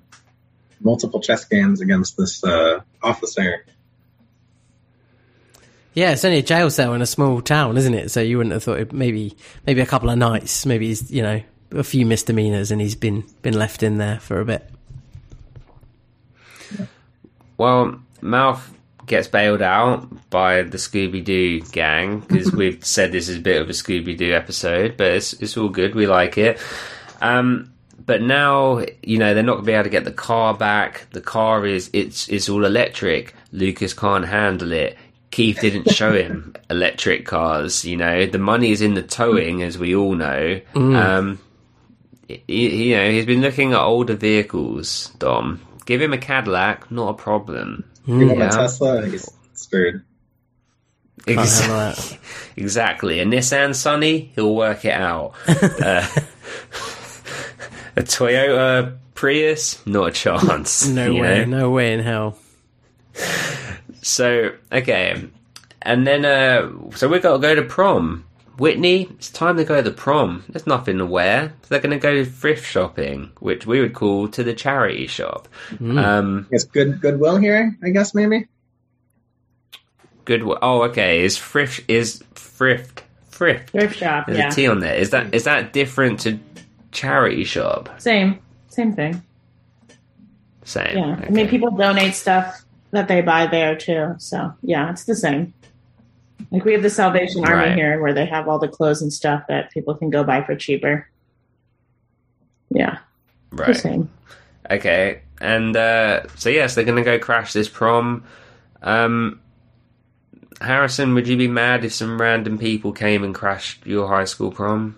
multiple 0.82 1.22
chess 1.22 1.46
games 1.46 1.80
against 1.82 2.18
this 2.18 2.44
uh, 2.44 2.80
officer. 3.04 3.66
Yeah, 5.94 6.12
it's 6.12 6.26
only 6.26 6.40
a 6.40 6.44
jail 6.44 6.72
cell 6.72 6.94
in 6.94 7.02
a 7.02 7.06
small 7.06 7.42
town, 7.42 7.78
isn't 7.78 7.94
it? 7.94 8.10
So 8.10 8.22
you 8.22 8.38
wouldn't 8.38 8.54
have 8.54 8.64
thought 8.64 8.80
it 8.80 8.94
maybe 8.94 9.36
maybe 9.68 9.82
a 9.82 9.86
couple 9.86 10.10
of 10.10 10.18
nights, 10.18 10.66
maybe 10.66 10.88
he's 10.88 11.12
you 11.12 11.22
know 11.22 11.42
a 11.72 11.84
few 11.84 12.06
misdemeanors, 12.06 12.72
and 12.72 12.82
he's 12.82 12.96
been 12.96 13.24
been 13.44 13.54
left 13.54 13.84
in 13.84 13.98
there 14.00 14.20
for 14.20 14.40
a 14.40 14.46
bit. 14.46 14.68
Well, 17.60 18.00
Mouth 18.22 18.74
gets 19.06 19.28
bailed 19.28 19.62
out 19.62 20.08
by 20.30 20.62
the 20.64 20.78
Scooby 20.78 21.24
Doo 21.24 21.62
gang 21.72 22.22
because 22.22 22.52
we've 22.60 22.84
said 22.84 23.12
this 23.12 23.30
is 23.30 23.38
a 23.38 23.42
bit 23.42 23.62
of 23.62 23.70
a 23.70 23.74
Scooby 23.74 24.18
Doo 24.18 24.34
episode, 24.34 24.98
but 24.98 25.08
it's 25.12 25.34
it's 25.34 25.58
all 25.58 25.70
good. 25.70 25.94
We 25.94 26.08
like 26.08 26.38
it. 26.40 26.60
Um, 27.22 27.72
but 28.06 28.22
now 28.24 28.84
you 29.04 29.18
know 29.20 29.34
they're 29.34 29.44
not 29.44 29.56
going 29.56 29.66
to 29.66 29.68
be 29.68 29.74
able 29.74 29.84
to 29.84 29.90
get 29.90 30.06
the 30.06 30.12
car 30.12 30.54
back. 30.56 31.06
The 31.12 31.22
car 31.22 31.66
is 31.66 31.90
it's 31.94 32.28
it's 32.30 32.50
all 32.50 32.66
electric. 32.66 33.36
Lucas 33.52 33.94
can't 33.94 34.26
handle 34.26 34.72
it. 34.72 34.98
Keith 35.32 35.60
didn't 35.62 35.92
show 35.92 36.14
him 36.14 36.56
electric 36.70 37.26
cars. 37.26 37.84
You 37.86 37.98
know 37.98 38.26
the 38.26 38.40
money 38.40 38.72
is 38.72 38.82
in 38.82 38.94
the 38.96 39.04
towing, 39.04 39.62
as 39.64 39.78
we 39.78 39.94
all 39.96 40.16
know. 40.16 40.60
Um, 40.76 41.40
y- 42.30 42.42
y- 42.48 42.54
you 42.56 42.96
know 42.96 43.12
he's 43.12 43.26
been 43.26 43.42
looking 43.42 43.74
at 43.74 43.80
older 43.82 44.16
vehicles. 44.16 45.12
Dom, 45.20 45.62
give 45.90 46.04
him 46.04 46.14
a 46.14 46.20
Cadillac, 46.20 46.92
not 46.92 47.10
a 47.10 47.14
problem. 47.16 47.84
You 48.06 48.28
want 48.28 48.38
Yeah. 48.38 48.48
a 48.50 48.52
Tesla? 48.52 49.08
He's 49.08 49.28
screwed. 49.56 50.04
Can't 51.26 51.40
Ex- 51.40 51.60
handle 51.62 51.78
that. 51.80 52.18
exactly. 52.56 53.20
A 53.20 53.26
Nissan 53.26 53.74
Sunny, 53.74 54.32
he'll 54.36 54.56
work 54.56 54.86
it 54.86 54.94
out. 54.94 55.34
uh, 55.48 56.08
a 57.96 58.04
Toyota 58.04 58.98
Prius, 59.16 59.84
not 59.88 60.10
a 60.10 60.12
chance. 60.12 60.88
No 60.94 61.12
way, 61.16 61.44
know? 61.46 61.58
no 61.62 61.70
way 61.72 61.94
in 61.94 62.02
hell. 62.02 62.38
So 64.04 64.52
okay, 64.72 65.28
and 65.82 66.06
then 66.06 66.24
uh, 66.24 66.70
so 66.96 67.08
we've 67.08 67.24
got 67.24 67.34
to 67.34 67.40
go 67.40 67.56
to 67.56 67.64
prom. 67.64 68.26
Whitney, 68.60 69.04
it's 69.12 69.30
time 69.32 69.58
to 69.58 69.64
go 69.64 69.78
to 69.78 69.82
the 69.90 69.96
prom. 69.96 70.44
There's 70.50 70.68
nothing 70.68 70.98
to 71.00 71.06
wear. 71.06 71.54
So 71.64 71.68
they're 71.70 71.80
going 71.80 71.92
to 71.92 72.00
go 72.00 72.26
thrift 72.26 72.66
shopping, 72.66 73.32
which 73.40 73.66
we 73.66 73.82
would 73.82 73.94
call 73.94 74.28
to 74.30 74.44
the 74.44 74.54
charity 74.54 75.08
shop. 75.08 75.48
Um, 75.98 76.48
I 76.50 76.52
guess 76.52 76.64
good 76.66 77.02
goodwill 77.02 77.38
here. 77.38 77.78
I 77.84 77.90
guess 77.90 78.14
maybe. 78.16 78.48
good. 80.26 80.44
Oh, 80.62 80.84
okay. 80.84 81.24
Is 81.24 81.38
thrift 81.38 81.82
is 81.88 82.24
thrift 82.36 83.04
thrift? 83.32 83.72
Thrift 83.72 83.98
shop, 83.98 84.28
There's 84.28 84.40
yeah. 84.40 84.50
a 84.50 84.52
T 84.52 84.68
on 84.68 84.80
there. 84.80 84.96
Is 84.96 85.12
that 85.12 85.34
is 85.34 85.46
that 85.46 85.74
different 85.74 86.20
to 86.22 86.40
charity 86.92 87.44
shop? 87.46 87.90
Same, 88.00 88.40
same 88.70 88.94
thing. 88.94 89.24
Same. 90.64 90.98
Yeah, 90.98 91.26
I 91.26 91.30
mean, 91.30 91.48
people 91.48 91.72
donate 91.72 92.16
stuff 92.16 92.64
that 92.92 93.08
they 93.08 93.22
buy 93.22 93.48
there 93.48 93.76
too. 93.76 94.16
So 94.20 94.54
yeah, 94.62 94.92
it's 94.92 95.06
the 95.06 95.16
same. 95.16 95.54
Like 96.52 96.64
we 96.66 96.74
have 96.74 96.82
the 96.84 96.90
Salvation 96.90 97.44
Army 97.46 97.56
Right. 97.70 97.76
here, 97.76 98.02
where 98.02 98.14
they 98.14 98.26
have 98.26 98.48
all 98.48 98.60
the 98.60 98.68
clothes 98.68 99.02
and 99.02 99.12
stuff 99.12 99.44
that 99.50 99.72
people 99.72 99.96
can 99.96 100.10
go 100.10 100.24
buy 100.24 100.44
for 100.44 100.56
cheaper. 100.56 101.08
Yeah, 102.70 103.00
the 103.52 103.64
right. 103.64 103.76
same. 103.76 104.10
Okay. 104.70 105.22
And 105.42 105.76
uh, 105.76 106.28
so 106.36 106.50
yes, 106.50 106.76
they're 106.76 106.84
going 106.86 106.98
to 106.98 107.04
go 107.04 107.18
crash 107.20 107.54
this 107.54 107.68
prom. 107.70 108.24
Um, 108.82 109.42
Harrison, 110.62 111.14
would 111.14 111.28
you 111.28 111.38
be 111.38 111.48
mad 111.48 111.86
if 111.86 111.94
some 111.94 112.20
random 112.20 112.58
people 112.58 112.92
came 112.92 113.24
and 113.24 113.34
crashed 113.34 113.86
your 113.86 114.08
high 114.08 114.26
school 114.26 114.52
prom? 114.52 114.96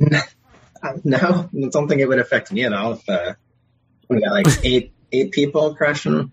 Uh, 0.00 0.20
No, 1.04 1.18
I 1.18 1.68
don't 1.68 1.88
think 1.88 2.00
it 2.00 2.06
would 2.08 2.18
affect 2.18 2.50
me 2.52 2.64
at 2.64 2.72
all. 2.72 2.92
If 2.94 3.06
uh, 3.08 3.34
we 4.08 4.20
got 4.20 4.32
like 4.32 4.46
eight 4.64 4.92
eight 5.12 5.30
people 5.30 5.74
crashing. 5.74 6.32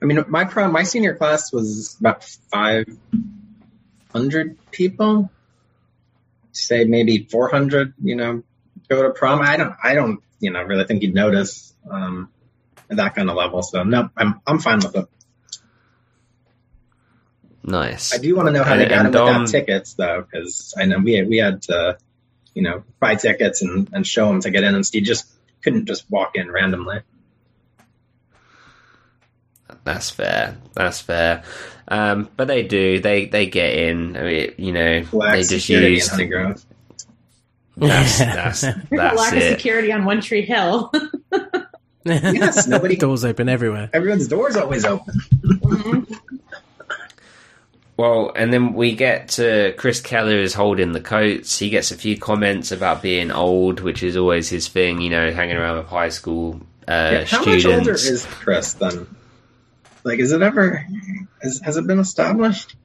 I 0.00 0.04
mean, 0.04 0.24
my 0.28 0.44
prom, 0.44 0.72
my 0.72 0.82
senior 0.82 1.14
class 1.14 1.52
was 1.52 1.96
about 2.00 2.22
five 2.24 2.86
hundred 4.12 4.56
people. 4.70 5.30
Say 6.52 6.84
maybe 6.84 7.24
four 7.30 7.48
hundred. 7.48 7.94
You 8.02 8.16
know, 8.16 8.42
go 8.88 9.02
to 9.02 9.10
prom. 9.10 9.40
I 9.40 9.56
don't. 9.56 9.74
I 9.82 9.94
don't. 9.94 10.20
You 10.40 10.50
know, 10.50 10.62
really 10.62 10.84
think 10.84 11.02
you'd 11.02 11.14
notice 11.14 11.74
um, 11.90 12.30
at 12.90 12.98
that 12.98 13.14
kind 13.14 13.30
of 13.30 13.36
level. 13.36 13.62
So 13.62 13.82
no, 13.84 14.10
I'm 14.16 14.40
I'm 14.46 14.58
fine 14.58 14.78
with 14.78 14.96
it. 14.96 15.06
Nice. 17.62 18.14
I 18.14 18.18
do 18.18 18.36
want 18.36 18.46
to 18.46 18.52
know 18.52 18.62
how 18.62 18.72
And- 18.72 18.80
they 18.80 18.88
got 18.88 19.02
them 19.04 19.12
Dom- 19.12 19.26
without 19.42 19.48
tickets, 19.48 19.94
though, 19.94 20.22
because 20.22 20.74
I 20.78 20.84
know 20.84 20.98
we 20.98 21.14
had, 21.14 21.28
we 21.28 21.38
had 21.38 21.62
to, 21.62 21.98
you 22.54 22.62
know, 22.62 22.84
buy 23.00 23.16
tickets 23.16 23.60
and, 23.62 23.88
and 23.92 24.06
show 24.06 24.28
them 24.28 24.40
to 24.42 24.50
get 24.50 24.62
in, 24.62 24.74
and 24.74 24.86
Steve 24.86 25.02
just 25.02 25.26
couldn't 25.62 25.86
just 25.86 26.08
walk 26.08 26.36
in 26.36 26.48
randomly. 26.50 27.00
That's 29.86 30.10
fair. 30.10 30.56
That's 30.74 31.00
fair. 31.00 31.42
Um, 31.88 32.28
but 32.36 32.48
they 32.48 32.62
do. 32.64 33.00
They 33.00 33.24
they 33.26 33.46
get 33.46 33.72
in. 33.72 34.16
I 34.16 34.22
mean, 34.22 34.54
you 34.58 34.72
know, 34.72 35.02
Black 35.10 35.32
they 35.34 35.42
just 35.44 35.68
use. 35.68 36.12
in 36.18 36.30
Honey 36.30 36.54
That's 37.76 38.18
that's 38.18 38.60
There's 38.62 38.74
a 38.74 38.82
that's 38.90 39.16
lack 39.18 39.36
of 39.36 39.42
security 39.42 39.92
on 39.92 40.04
One 40.04 40.20
Tree 40.20 40.42
Hill. 40.44 40.92
Yes, 42.08 42.68
nobody- 42.68 42.94
Doors 42.98 43.24
open 43.24 43.48
everywhere. 43.48 43.90
Everyone's 43.92 44.28
doors 44.28 44.54
always 44.54 44.84
open. 44.84 45.12
Well, 47.96 48.30
and 48.36 48.52
then 48.52 48.74
we 48.74 48.94
get 48.94 49.28
to 49.30 49.74
Chris 49.78 50.00
Keller 50.00 50.36
is 50.38 50.52
holding 50.54 50.92
the 50.92 51.00
coats. 51.00 51.58
He 51.58 51.68
gets 51.70 51.90
a 51.90 51.96
few 51.96 52.16
comments 52.18 52.70
about 52.70 53.02
being 53.02 53.32
old, 53.32 53.80
which 53.80 54.02
is 54.04 54.16
always 54.16 54.48
his 54.48 54.68
thing. 54.68 55.00
You 55.00 55.10
know, 55.10 55.32
hanging 55.32 55.56
around 55.56 55.78
with 55.78 55.86
high 55.86 56.10
school 56.10 56.60
uh, 56.86 57.10
Yeah, 57.12 57.24
how 57.24 57.40
students. 57.42 57.64
much 57.64 57.74
older 57.74 57.92
is 57.94 58.26
Chris 58.26 58.74
then? 58.74 59.06
Like, 60.06 60.20
is 60.20 60.30
it 60.30 60.40
ever? 60.40 60.86
Has, 61.42 61.60
has 61.64 61.76
it 61.76 61.84
been 61.88 61.98
established? 61.98 62.76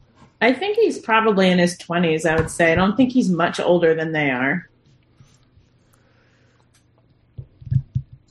I 0.41 0.53
think 0.53 0.75
he's 0.75 0.97
probably 0.97 1.51
in 1.51 1.59
his 1.59 1.77
twenties. 1.77 2.25
I 2.25 2.35
would 2.35 2.49
say. 2.49 2.71
I 2.71 2.75
don't 2.75 2.97
think 2.97 3.11
he's 3.11 3.29
much 3.29 3.59
older 3.59 3.93
than 3.93 4.11
they 4.11 4.31
are. 4.31 4.67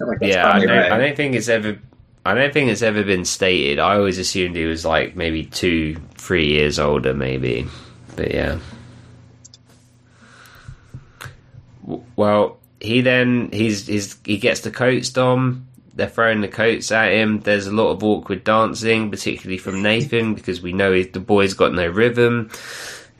like 0.00 0.18
yeah, 0.22 0.50
I 0.50 0.58
don't, 0.58 0.68
right. 0.68 0.90
I 0.90 0.98
don't 0.98 1.16
think 1.16 1.36
it's 1.36 1.48
ever. 1.48 1.78
I 2.26 2.34
don't 2.34 2.52
think 2.52 2.68
it's 2.68 2.82
ever 2.82 3.04
been 3.04 3.24
stated. 3.24 3.78
I 3.78 3.94
always 3.94 4.18
assumed 4.18 4.56
he 4.56 4.64
was 4.64 4.84
like 4.84 5.14
maybe 5.14 5.44
two, 5.44 5.94
three 6.16 6.48
years 6.48 6.80
older, 6.80 7.14
maybe. 7.14 7.68
But 8.16 8.34
yeah. 8.34 8.58
Well, 12.16 12.58
he 12.80 13.02
then 13.02 13.50
he's 13.52 13.86
he's 13.86 14.16
he 14.24 14.38
gets 14.38 14.62
the 14.62 14.72
coats 14.72 15.10
dom. 15.10 15.68
They're 16.00 16.08
throwing 16.08 16.40
the 16.40 16.48
coats 16.48 16.90
at 16.92 17.12
him. 17.12 17.40
There's 17.40 17.66
a 17.66 17.72
lot 17.72 17.90
of 17.90 18.02
awkward 18.02 18.42
dancing, 18.42 19.10
particularly 19.10 19.58
from 19.58 19.82
Nathan, 19.82 20.32
because 20.32 20.62
we 20.62 20.72
know 20.72 21.02
the 21.02 21.20
boy's 21.20 21.52
got 21.52 21.74
no 21.74 21.86
rhythm. 21.86 22.48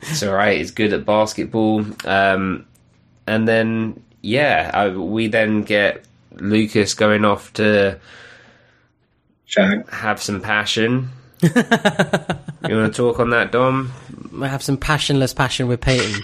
It's 0.01 0.23
all 0.23 0.33
right. 0.33 0.57
He's 0.57 0.71
good 0.71 0.91
at 0.91 1.05
basketball. 1.05 1.85
Um, 2.05 2.65
and 3.27 3.47
then 3.47 4.03
yeah, 4.23 4.71
I, 4.73 4.89
we 4.89 5.27
then 5.27 5.61
get 5.61 6.05
Lucas 6.37 6.95
going 6.95 7.23
off 7.23 7.53
to 7.53 7.99
Shag. 9.45 9.87
have 9.91 10.19
some 10.19 10.41
passion. 10.41 11.09
you 11.43 11.51
want 11.53 11.71
to 12.63 12.91
talk 12.91 13.19
on 13.19 13.29
that, 13.29 13.51
Dom? 13.51 13.91
I 14.41 14.47
have 14.47 14.63
some 14.63 14.77
passionless 14.77 15.35
passion 15.35 15.67
with 15.67 15.81
Peyton. 15.81 16.19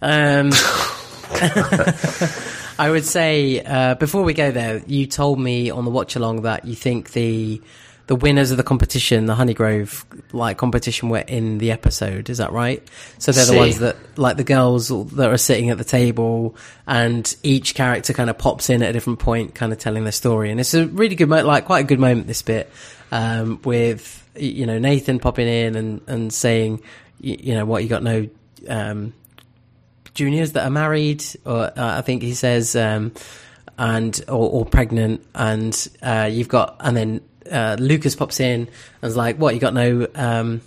Um, 0.00 0.52
I 2.78 2.90
would 2.90 3.04
say 3.04 3.62
uh, 3.64 3.94
before 3.96 4.22
we 4.22 4.34
go 4.34 4.50
there, 4.50 4.82
you 4.86 5.06
told 5.06 5.38
me 5.40 5.70
on 5.70 5.84
the 5.84 5.90
watch 5.90 6.16
along 6.16 6.42
that 6.42 6.64
you 6.64 6.74
think 6.74 7.12
the 7.12 7.60
the 8.06 8.16
winners 8.16 8.50
of 8.50 8.56
the 8.56 8.62
competition, 8.62 9.26
the 9.26 9.34
Honey 9.34 9.52
Grove 9.52 10.06
like 10.32 10.56
competition, 10.56 11.10
were 11.10 11.18
in 11.18 11.58
the 11.58 11.70
episode. 11.72 12.30
Is 12.30 12.38
that 12.38 12.52
right? 12.52 12.82
So 13.18 13.32
they're 13.32 13.44
the 13.44 13.52
ones 13.58 13.78
that 13.80 13.96
like 14.16 14.38
the 14.38 14.44
girls 14.44 14.88
that 14.88 15.28
are 15.30 15.36
sitting 15.36 15.68
at 15.70 15.76
the 15.76 15.84
table, 15.84 16.56
and 16.86 17.34
each 17.42 17.74
character 17.74 18.14
kind 18.14 18.30
of 18.30 18.38
pops 18.38 18.70
in 18.70 18.82
at 18.82 18.90
a 18.90 18.92
different 18.94 19.18
point, 19.18 19.54
kind 19.54 19.72
of 19.72 19.78
telling 19.78 20.04
their 20.04 20.12
story. 20.12 20.50
And 20.50 20.58
it's 20.58 20.72
a 20.72 20.86
really 20.86 21.16
good, 21.16 21.28
mo- 21.28 21.44
like 21.44 21.66
quite 21.66 21.80
a 21.80 21.86
good 21.86 22.00
moment. 22.00 22.26
This 22.28 22.40
bit 22.40 22.70
um, 23.12 23.60
with 23.64 24.26
you 24.36 24.64
know 24.64 24.78
Nathan 24.78 25.18
popping 25.18 25.48
in 25.48 25.76
and 25.76 26.00
and 26.06 26.32
saying, 26.32 26.80
y- 27.22 27.36
you 27.40 27.54
know 27.54 27.66
what, 27.66 27.82
you 27.82 27.88
got 27.90 28.02
no. 28.02 28.28
Um, 28.68 29.12
juniors 30.18 30.52
that 30.52 30.64
are 30.64 30.70
married, 30.70 31.24
or 31.46 31.66
uh, 31.66 31.72
I 31.98 32.02
think 32.02 32.22
he 32.22 32.34
says, 32.34 32.74
um, 32.74 33.12
and 33.78 34.20
or, 34.28 34.50
or 34.50 34.66
pregnant, 34.66 35.24
and 35.34 35.88
uh, 36.02 36.28
you've 36.30 36.48
got, 36.48 36.76
and 36.80 36.96
then 36.96 37.20
uh, 37.50 37.76
Lucas 37.78 38.16
pops 38.16 38.40
in 38.40 38.62
and 39.02 39.08
is 39.08 39.16
like, 39.16 39.36
"What? 39.36 39.54
You 39.54 39.60
got 39.60 39.74
no 39.74 40.08
um, 40.16 40.60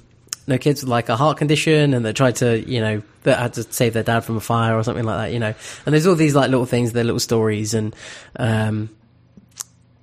no 0.47 0.57
kids 0.57 0.81
with 0.81 0.89
like 0.89 1.09
a 1.09 1.17
heart 1.17 1.37
condition?" 1.37 1.93
And 1.93 2.05
they 2.05 2.13
tried 2.13 2.37
to, 2.37 2.59
you 2.59 2.79
know, 2.79 3.03
that 3.23 3.37
had 3.37 3.53
to 3.55 3.63
save 3.63 3.93
their 3.93 4.03
dad 4.03 4.21
from 4.21 4.37
a 4.37 4.41
fire 4.41 4.77
or 4.77 4.83
something 4.83 5.03
like 5.03 5.17
that, 5.27 5.33
you 5.33 5.39
know. 5.39 5.53
And 5.85 5.93
there's 5.93 6.07
all 6.07 6.15
these 6.15 6.33
like 6.33 6.49
little 6.49 6.65
things, 6.65 6.93
they're 6.93 7.03
little 7.03 7.19
stories, 7.19 7.73
and 7.73 7.93
um, 8.37 8.89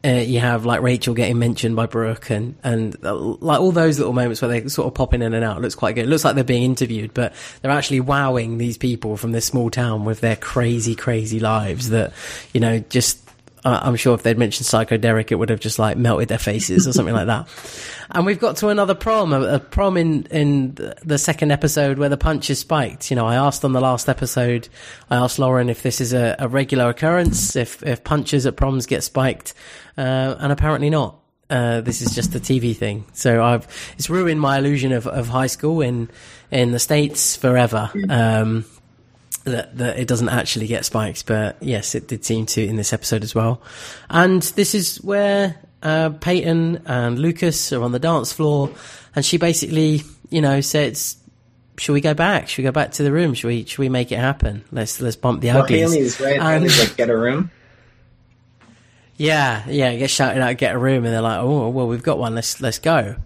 uh, 0.09 0.13
you 0.13 0.41
have 0.41 0.65
like 0.65 0.81
Rachel 0.81 1.13
getting 1.13 1.39
mentioned 1.39 1.77
by 1.77 1.87
Brooke 1.87 2.31
and 2.31 2.57
and 2.65 2.97
uh, 3.05 3.15
like 3.15 3.61
all 3.61 3.73
those 3.73 3.99
little 3.99 4.15
moments 4.15 4.41
where 4.41 4.49
they 4.49 4.67
sort 4.69 4.87
of 4.87 4.95
pop 4.95 5.13
in 5.13 5.21
and 5.21 5.35
out. 5.35 5.59
It 5.59 5.61
looks 5.61 5.75
quite 5.75 5.95
good. 5.95 6.07
It 6.07 6.09
looks 6.09 6.25
like 6.25 6.35
they're 6.35 6.45
being 6.45 6.63
interviewed, 6.63 7.13
but 7.13 7.35
they're 7.61 7.71
actually 7.71 8.01
wowing 8.01 8.57
these 8.57 8.79
people 8.79 9.19
from 9.19 9.33
this 9.33 9.45
small 9.45 9.71
town 9.71 10.05
with 10.05 10.21
their 10.21 10.37
crazy, 10.37 10.95
crazy 10.95 11.41
lives. 11.41 11.91
That 11.91 12.15
you 12.55 12.61
know, 12.61 12.79
just 12.79 13.28
I'm 13.71 13.97
sure 13.97 14.15
if 14.15 14.23
they'd 14.23 14.39
mentioned 14.39 14.67
Psycho 14.67 14.97
Derek, 14.97 15.33
it 15.33 15.37
would 15.37 15.51
have 15.51 15.61
just 15.61 15.79
like 15.79 15.97
melted 15.97 16.29
their 16.29 16.39
faces 16.39 16.87
or 16.87 16.93
something 16.93 17.15
like 17.15 17.27
that. 17.27 17.49
And 18.11 18.25
we've 18.25 18.41
got 18.41 18.57
to 18.59 18.69
another 18.69 18.95
prom, 18.95 19.35
a, 19.35 19.43
a 19.57 19.59
prom 19.59 19.99
in 19.99 20.25
in 20.31 20.75
the- 20.77 20.97
the 21.05 21.19
second 21.19 21.51
episode 21.51 21.99
where 21.99 22.09
the 22.09 22.17
punch 22.17 22.49
is 22.49 22.59
spiked. 22.59 23.11
You 23.11 23.17
know, 23.17 23.27
I 23.27 23.35
asked 23.35 23.67
on 23.67 23.75
the 23.75 23.83
last 23.83 24.09
episode, 24.09 24.71
I 25.11 25.17
asked 25.17 25.39
Lauren 25.39 25.69
if 25.69 25.83
this 25.83 26.01
is 26.01 26.15
a, 26.15 26.35
a 26.39 26.49
regular 26.49 26.89
occurrence, 26.89 27.55
if 27.55 27.83
if 27.83 28.03
punches 28.05 28.47
at 28.47 28.57
proms 28.57 28.87
get 28.87 29.03
spiked, 29.05 29.53
uh, 29.99 30.37
and 30.39 30.51
apparently 30.53 30.89
not. 30.89 31.19
Uh, 31.51 31.83
this 31.83 32.01
is 32.01 32.15
just 32.15 32.35
a 32.35 32.41
TV 32.41 32.75
thing. 32.75 33.05
So 33.13 33.45
I've 33.45 33.67
it's 33.99 34.09
ruined 34.09 34.41
my 34.41 34.57
illusion 34.57 34.93
of, 34.93 35.07
of 35.07 35.29
high 35.29 35.47
school 35.47 35.83
in 35.83 36.09
in 36.51 36.71
the 36.73 36.79
states 36.79 37.37
forever. 37.37 37.91
Um, 38.09 38.65
that, 39.45 39.77
that 39.79 39.99
it 39.99 40.09
doesn't 40.09 40.29
actually 40.29 40.67
get 40.67 40.85
spiked, 40.85 41.27
but 41.27 41.57
yes, 41.61 41.95
it 41.95 42.09
did 42.09 42.25
seem 42.25 42.47
to 42.47 42.65
in 42.65 42.77
this 42.77 42.93
episode 42.93 43.23
as 43.23 43.35
well. 43.35 43.63
And 44.11 44.43
this 44.43 44.75
is 44.75 44.99
where 44.99 45.57
uh, 45.83 46.11
Peyton 46.11 46.83
and 46.87 47.19
Lucas 47.19 47.73
are 47.73 47.83
on 47.83 47.93
the 47.93 47.99
dance 47.99 48.33
floor, 48.33 48.71
and 49.15 49.25
she 49.25 49.37
basically, 49.39 50.03
you 50.29 50.41
know, 50.41 50.61
says, 50.61 51.17
"Should 51.79 51.93
we 51.93 52.01
go 52.01 52.15
back? 52.15 52.49
Should 52.49 52.59
we 52.59 52.65
go 52.65 52.73
back 52.73 52.93
to 52.93 53.03
the 53.03 53.13
room? 53.13 53.35
Should 53.35 53.49
we? 53.49 53.65
Should 53.65 53.79
we 53.79 53.89
make 53.89 54.13
it 54.13 54.19
happen? 54.19 54.65
Let's 54.73 55.01
let's 55.01 55.17
bump 55.17 55.41
the 55.41 55.49
Well, 55.49 55.63
uglies." 55.63 55.93
Haley's 55.93 56.21
right. 56.21 56.39
And- 56.39 56.43
Haley's 56.65 56.79
like, 56.81 56.97
get 56.97 57.11
a 57.11 57.17
room. 57.17 57.51
yeah, 59.17 59.65
yeah, 59.69 59.97
get 59.97 60.11
shouted 60.11 60.41
out, 60.43 60.57
get 60.59 60.75
a 60.75 60.79
room, 60.79 61.05
and 61.05 61.13
they're 61.15 61.21
like, 61.23 61.41
"Oh, 61.41 61.69
well, 61.69 61.87
we've 61.89 62.03
got 62.03 62.19
one. 62.19 62.35
Let's 62.35 62.61
let's 62.61 62.79
go." 62.79 63.17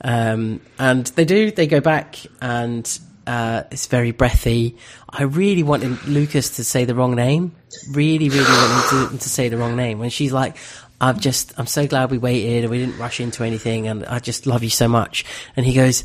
Um, 0.00 0.60
and 0.78 1.06
they 1.08 1.24
do. 1.24 1.50
They 1.50 1.66
go 1.66 1.80
back, 1.80 2.18
and 2.40 2.98
uh, 3.28 3.64
it's 3.70 3.86
very 3.86 4.10
breathy. 4.10 4.76
I 5.08 5.24
really 5.24 5.62
wanted 5.62 6.04
Lucas 6.06 6.56
to 6.56 6.64
say 6.64 6.84
the 6.84 6.94
wrong 6.94 7.14
name. 7.14 7.54
Really, 7.90 8.28
really 8.28 8.44
wanted 8.44 8.72
him 8.72 9.08
to, 9.10 9.18
to 9.18 9.28
say 9.28 9.48
the 9.48 9.58
wrong 9.58 9.76
name. 9.76 9.98
When 9.98 10.10
she's 10.10 10.32
like, 10.32 10.56
"I've 11.00 11.20
just, 11.20 11.52
I'm 11.58 11.66
so 11.66 11.86
glad 11.86 12.10
we 12.10 12.18
waited 12.18 12.64
and 12.64 12.70
we 12.70 12.78
didn't 12.78 12.98
rush 12.98 13.20
into 13.20 13.44
anything, 13.44 13.86
and 13.86 14.04
I 14.06 14.18
just 14.18 14.46
love 14.46 14.64
you 14.64 14.70
so 14.70 14.88
much." 14.88 15.24
And 15.56 15.66
he 15.66 15.74
goes, 15.74 16.04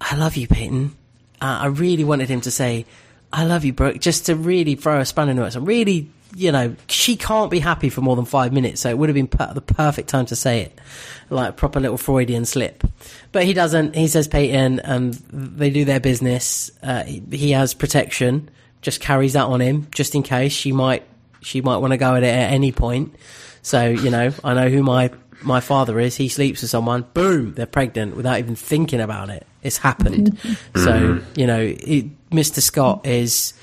"I 0.00 0.16
love 0.16 0.36
you, 0.36 0.48
Peyton." 0.48 0.96
Uh, 1.40 1.58
I 1.62 1.66
really 1.66 2.04
wanted 2.04 2.30
him 2.30 2.40
to 2.42 2.50
say, 2.50 2.86
I 3.34 3.44
love 3.44 3.64
you, 3.64 3.72
Brooke, 3.72 3.98
just 3.98 4.26
to 4.26 4.36
really 4.36 4.76
throw 4.76 5.00
a 5.00 5.04
spanner 5.04 5.32
in 5.32 5.36
the 5.36 5.42
works. 5.42 5.56
And 5.56 5.66
really, 5.66 6.08
you 6.36 6.52
know, 6.52 6.76
she 6.88 7.16
can't 7.16 7.50
be 7.50 7.58
happy 7.58 7.90
for 7.90 8.00
more 8.00 8.14
than 8.14 8.26
five 8.26 8.52
minutes, 8.52 8.80
so 8.80 8.88
it 8.88 8.96
would 8.96 9.08
have 9.08 9.14
been 9.14 9.26
per- 9.26 9.52
the 9.52 9.60
perfect 9.60 10.08
time 10.08 10.26
to 10.26 10.36
say 10.36 10.60
it. 10.60 10.80
Like 11.30 11.50
a 11.50 11.52
proper 11.52 11.80
little 11.80 11.96
Freudian 11.96 12.44
slip. 12.44 12.84
But 13.32 13.44
he 13.44 13.52
doesn't. 13.52 13.94
He 13.94 14.08
says 14.08 14.28
Peyton, 14.28 14.80
and 14.80 15.14
they 15.14 15.70
do 15.70 15.84
their 15.84 16.00
business. 16.00 16.70
Uh, 16.82 17.04
he, 17.04 17.22
he 17.30 17.50
has 17.52 17.74
protection, 17.74 18.50
just 18.82 19.00
carries 19.00 19.32
that 19.32 19.44
on 19.44 19.60
him, 19.60 19.88
just 19.90 20.14
in 20.14 20.22
case 20.22 20.52
she 20.52 20.72
might, 20.72 21.04
she 21.40 21.60
might 21.60 21.78
want 21.78 21.92
to 21.92 21.96
go 21.96 22.14
at 22.14 22.22
it 22.22 22.34
at 22.34 22.52
any 22.52 22.72
point. 22.72 23.14
So, 23.62 23.88
you 23.88 24.10
know, 24.10 24.32
I 24.44 24.54
know 24.54 24.68
who 24.68 24.82
my, 24.82 25.10
my 25.42 25.60
father 25.60 25.98
is. 25.98 26.16
He 26.16 26.28
sleeps 26.28 26.60
with 26.60 26.70
someone. 26.70 27.06
Boom, 27.14 27.54
they're 27.54 27.66
pregnant 27.66 28.14
without 28.14 28.38
even 28.38 28.54
thinking 28.54 29.00
about 29.00 29.30
it. 29.30 29.46
It's 29.62 29.78
happened. 29.78 30.36
Mm-hmm. 30.36 30.84
so, 30.84 30.92
mm-hmm. 30.92 31.40
you 31.40 31.46
know, 31.46 31.60
it, 31.60 32.30
Mr. 32.30 32.60
Scott 32.60 33.06
is 33.06 33.54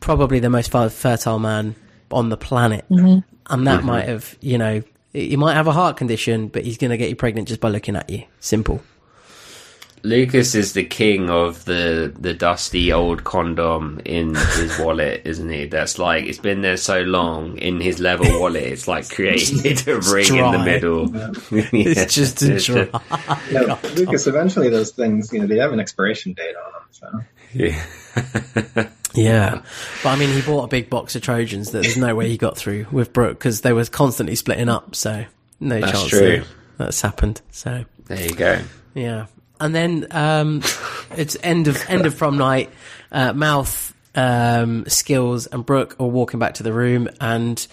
probably 0.00 0.38
the 0.38 0.48
most 0.48 0.70
fertile 0.70 1.38
man 1.38 1.76
on 2.10 2.30
the 2.30 2.38
planet. 2.38 2.86
Mm-hmm. 2.90 3.18
And 3.52 3.66
that 3.66 3.84
might 3.84 4.08
have, 4.08 4.36
you 4.40 4.58
know, 4.58 4.82
he 5.12 5.36
might 5.36 5.54
have 5.54 5.66
a 5.66 5.72
heart 5.72 5.96
condition, 5.96 6.48
but 6.48 6.64
he's 6.64 6.78
going 6.78 6.90
to 6.90 6.96
get 6.96 7.08
you 7.08 7.16
pregnant 7.16 7.48
just 7.48 7.60
by 7.60 7.68
looking 7.68 7.96
at 7.96 8.08
you. 8.10 8.24
Simple. 8.40 8.80
Lucas 10.02 10.54
is 10.54 10.72
the 10.72 10.84
king 10.84 11.28
of 11.28 11.64
the 11.66 12.10
the 12.18 12.32
dusty 12.32 12.90
old 12.90 13.22
condom 13.24 14.00
in 14.06 14.34
his 14.34 14.78
wallet, 14.78 15.20
isn't 15.26 15.50
he? 15.50 15.66
That's 15.66 15.98
like 15.98 16.24
it's 16.24 16.38
been 16.38 16.62
there 16.62 16.78
so 16.78 17.02
long 17.02 17.58
in 17.58 17.80
his 17.82 18.00
leather 18.00 18.38
wallet. 18.38 18.62
It's 18.62 18.88
like 18.88 19.10
created 19.14 19.86
a 19.88 20.00
ring 20.00 20.26
in 20.36 20.52
the 20.52 20.58
dry. 20.58 20.64
middle. 20.64 21.10
It's 21.52 22.14
just 22.14 22.40
a 22.40 22.58
dry. 22.58 22.88
No, 23.52 23.78
Lucas, 23.94 24.26
eventually 24.26 24.70
those 24.70 24.92
things, 24.92 25.34
you 25.34 25.40
know, 25.40 25.46
they 25.46 25.58
have 25.58 25.72
an 25.72 25.80
expiration 25.80 26.32
date 26.32 26.54
on 26.56 26.72
them. 26.72 26.82
So 26.92 27.24
Yeah. 27.52 27.84
Yeah, 29.12 29.62
but 30.04 30.10
I 30.10 30.16
mean, 30.16 30.32
he 30.32 30.40
bought 30.40 30.62
a 30.62 30.68
big 30.68 30.88
box 30.88 31.16
of 31.16 31.22
Trojans 31.22 31.72
that 31.72 31.82
there's 31.82 31.96
no 31.96 32.14
way 32.14 32.28
he 32.28 32.36
got 32.38 32.56
through 32.56 32.86
with 32.92 33.12
Brooke 33.12 33.38
because 33.38 33.62
they 33.62 33.72
were 33.72 33.84
constantly 33.86 34.36
splitting 34.36 34.68
up. 34.68 34.94
So 34.94 35.24
no 35.58 35.80
That's 35.80 35.90
chance 35.92 36.08
true. 36.08 36.38
that 36.38 36.46
that's 36.78 37.00
happened. 37.00 37.40
So 37.50 37.86
there 38.06 38.22
you 38.22 38.34
go. 38.36 38.60
yeah, 38.94 39.26
and 39.60 39.74
then 39.74 40.06
um, 40.12 40.62
it's 41.16 41.36
end 41.42 41.66
of 41.66 41.82
end 41.88 42.06
of 42.06 42.16
prom 42.16 42.38
night. 42.38 42.70
Uh, 43.10 43.32
Mouth, 43.32 43.92
um, 44.14 44.84
Skills, 44.86 45.46
and 45.48 45.66
Brooke 45.66 45.96
are 45.98 46.06
walking 46.06 46.38
back 46.38 46.54
to 46.54 46.62
the 46.62 46.72
room, 46.72 47.08
and 47.20 47.66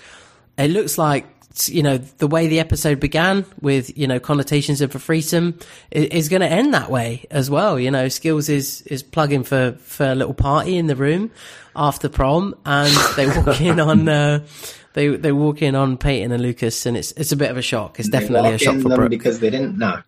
it 0.58 0.72
looks 0.72 0.98
like 0.98 1.28
you 1.66 1.82
know 1.84 1.98
the 1.98 2.28
way 2.28 2.48
the 2.48 2.60
episode 2.60 3.00
began 3.00 3.46
with 3.62 3.98
you 3.98 4.08
know 4.08 4.20
connotations 4.20 4.82
of 4.82 4.94
a 4.96 5.00
threesome 5.00 5.58
i- 5.96 6.00
is 6.00 6.30
going 6.30 6.42
to 6.42 6.48
end 6.48 6.74
that 6.74 6.90
way 6.92 7.26
as 7.32 7.50
well. 7.50 7.80
You 7.80 7.92
know, 7.92 8.08
Skills 8.10 8.50
is 8.50 8.82
is 8.84 9.04
plugging 9.04 9.44
for 9.44 9.74
for 9.80 10.06
a 10.12 10.16
little 10.16 10.34
party 10.34 10.78
in 10.78 10.88
the 10.88 10.96
room 10.96 11.32
after 11.76 12.10
prom, 12.10 12.56
and 12.66 12.94
they 13.16 13.28
walk 13.28 13.62
in 13.62 13.80
on. 13.80 14.08
Uh, 14.18 14.40
they, 14.94 15.10
they 15.10 15.32
walk 15.32 15.62
in 15.62 15.76
on 15.76 15.96
Peyton 15.98 16.32
and 16.32 16.42
Lucas, 16.42 16.88
and 16.88 16.98
it's 16.98 17.12
it's 17.12 17.32
a 17.32 17.36
bit 17.36 17.52
of 17.52 17.58
a 17.58 17.62
shock. 17.62 18.00
It's 18.00 18.10
definitely 18.10 18.54
a 18.54 18.58
shock 18.58 18.78
for 18.82 18.90
them 18.90 18.96
Brooke. 18.98 19.12
because 19.12 19.40
they 19.40 19.52
didn't 19.52 19.78
knock. 19.78 20.06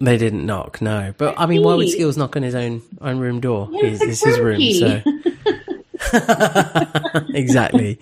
They 0.00 0.18
didn't 0.18 0.44
knock, 0.44 0.82
no. 0.82 1.14
But 1.16 1.36
I 1.38 1.46
mean, 1.46 1.62
why 1.62 1.74
would 1.74 1.88
Skills 1.88 2.18
knock 2.18 2.36
on 2.36 2.42
his 2.42 2.54
own 2.54 2.82
own 3.00 3.18
room 3.18 3.40
door? 3.40 3.68
Yeah, 3.72 3.86
It's, 3.86 4.02
it's 4.02 4.12
it's 4.12 4.24
his 4.24 4.38
room, 4.38 4.60
so 4.60 5.00
exactly. 7.34 8.00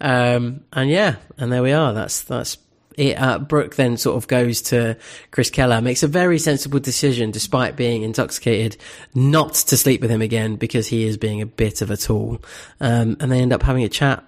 Um, 0.00 0.64
and 0.72 0.90
yeah, 0.90 1.16
and 1.36 1.52
there 1.52 1.62
we 1.62 1.72
are. 1.72 1.92
That's 1.92 2.22
that's 2.22 2.58
it. 2.96 3.20
Uh, 3.20 3.38
Brooke 3.38 3.76
then 3.76 3.96
sort 3.96 4.16
of 4.16 4.28
goes 4.28 4.62
to 4.62 4.96
Chris 5.30 5.50
Keller, 5.50 5.80
makes 5.80 6.02
a 6.02 6.08
very 6.08 6.38
sensible 6.38 6.80
decision, 6.80 7.30
despite 7.30 7.76
being 7.76 8.02
intoxicated, 8.02 8.76
not 9.14 9.54
to 9.54 9.76
sleep 9.76 10.00
with 10.00 10.10
him 10.10 10.22
again 10.22 10.56
because 10.56 10.86
he 10.86 11.04
is 11.04 11.16
being 11.16 11.40
a 11.40 11.46
bit 11.46 11.82
of 11.82 11.90
a 11.90 11.96
tool. 11.96 12.42
Um, 12.80 13.16
and 13.20 13.30
they 13.30 13.40
end 13.40 13.52
up 13.52 13.62
having 13.62 13.84
a 13.84 13.88
chat 13.88 14.24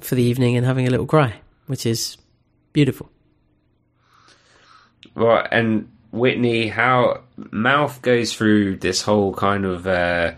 for 0.00 0.14
the 0.14 0.22
evening 0.22 0.56
and 0.56 0.66
having 0.66 0.86
a 0.86 0.90
little 0.90 1.06
cry, 1.06 1.34
which 1.66 1.86
is 1.86 2.18
Beautiful. 2.74 3.08
Well, 5.14 5.46
and 5.52 5.88
Whitney, 6.10 6.66
how 6.66 7.22
Mouth 7.36 8.02
goes 8.02 8.34
through 8.34 8.76
this 8.76 9.00
whole 9.00 9.32
kind 9.32 9.64
of. 9.64 9.86
Uh, 9.86 10.32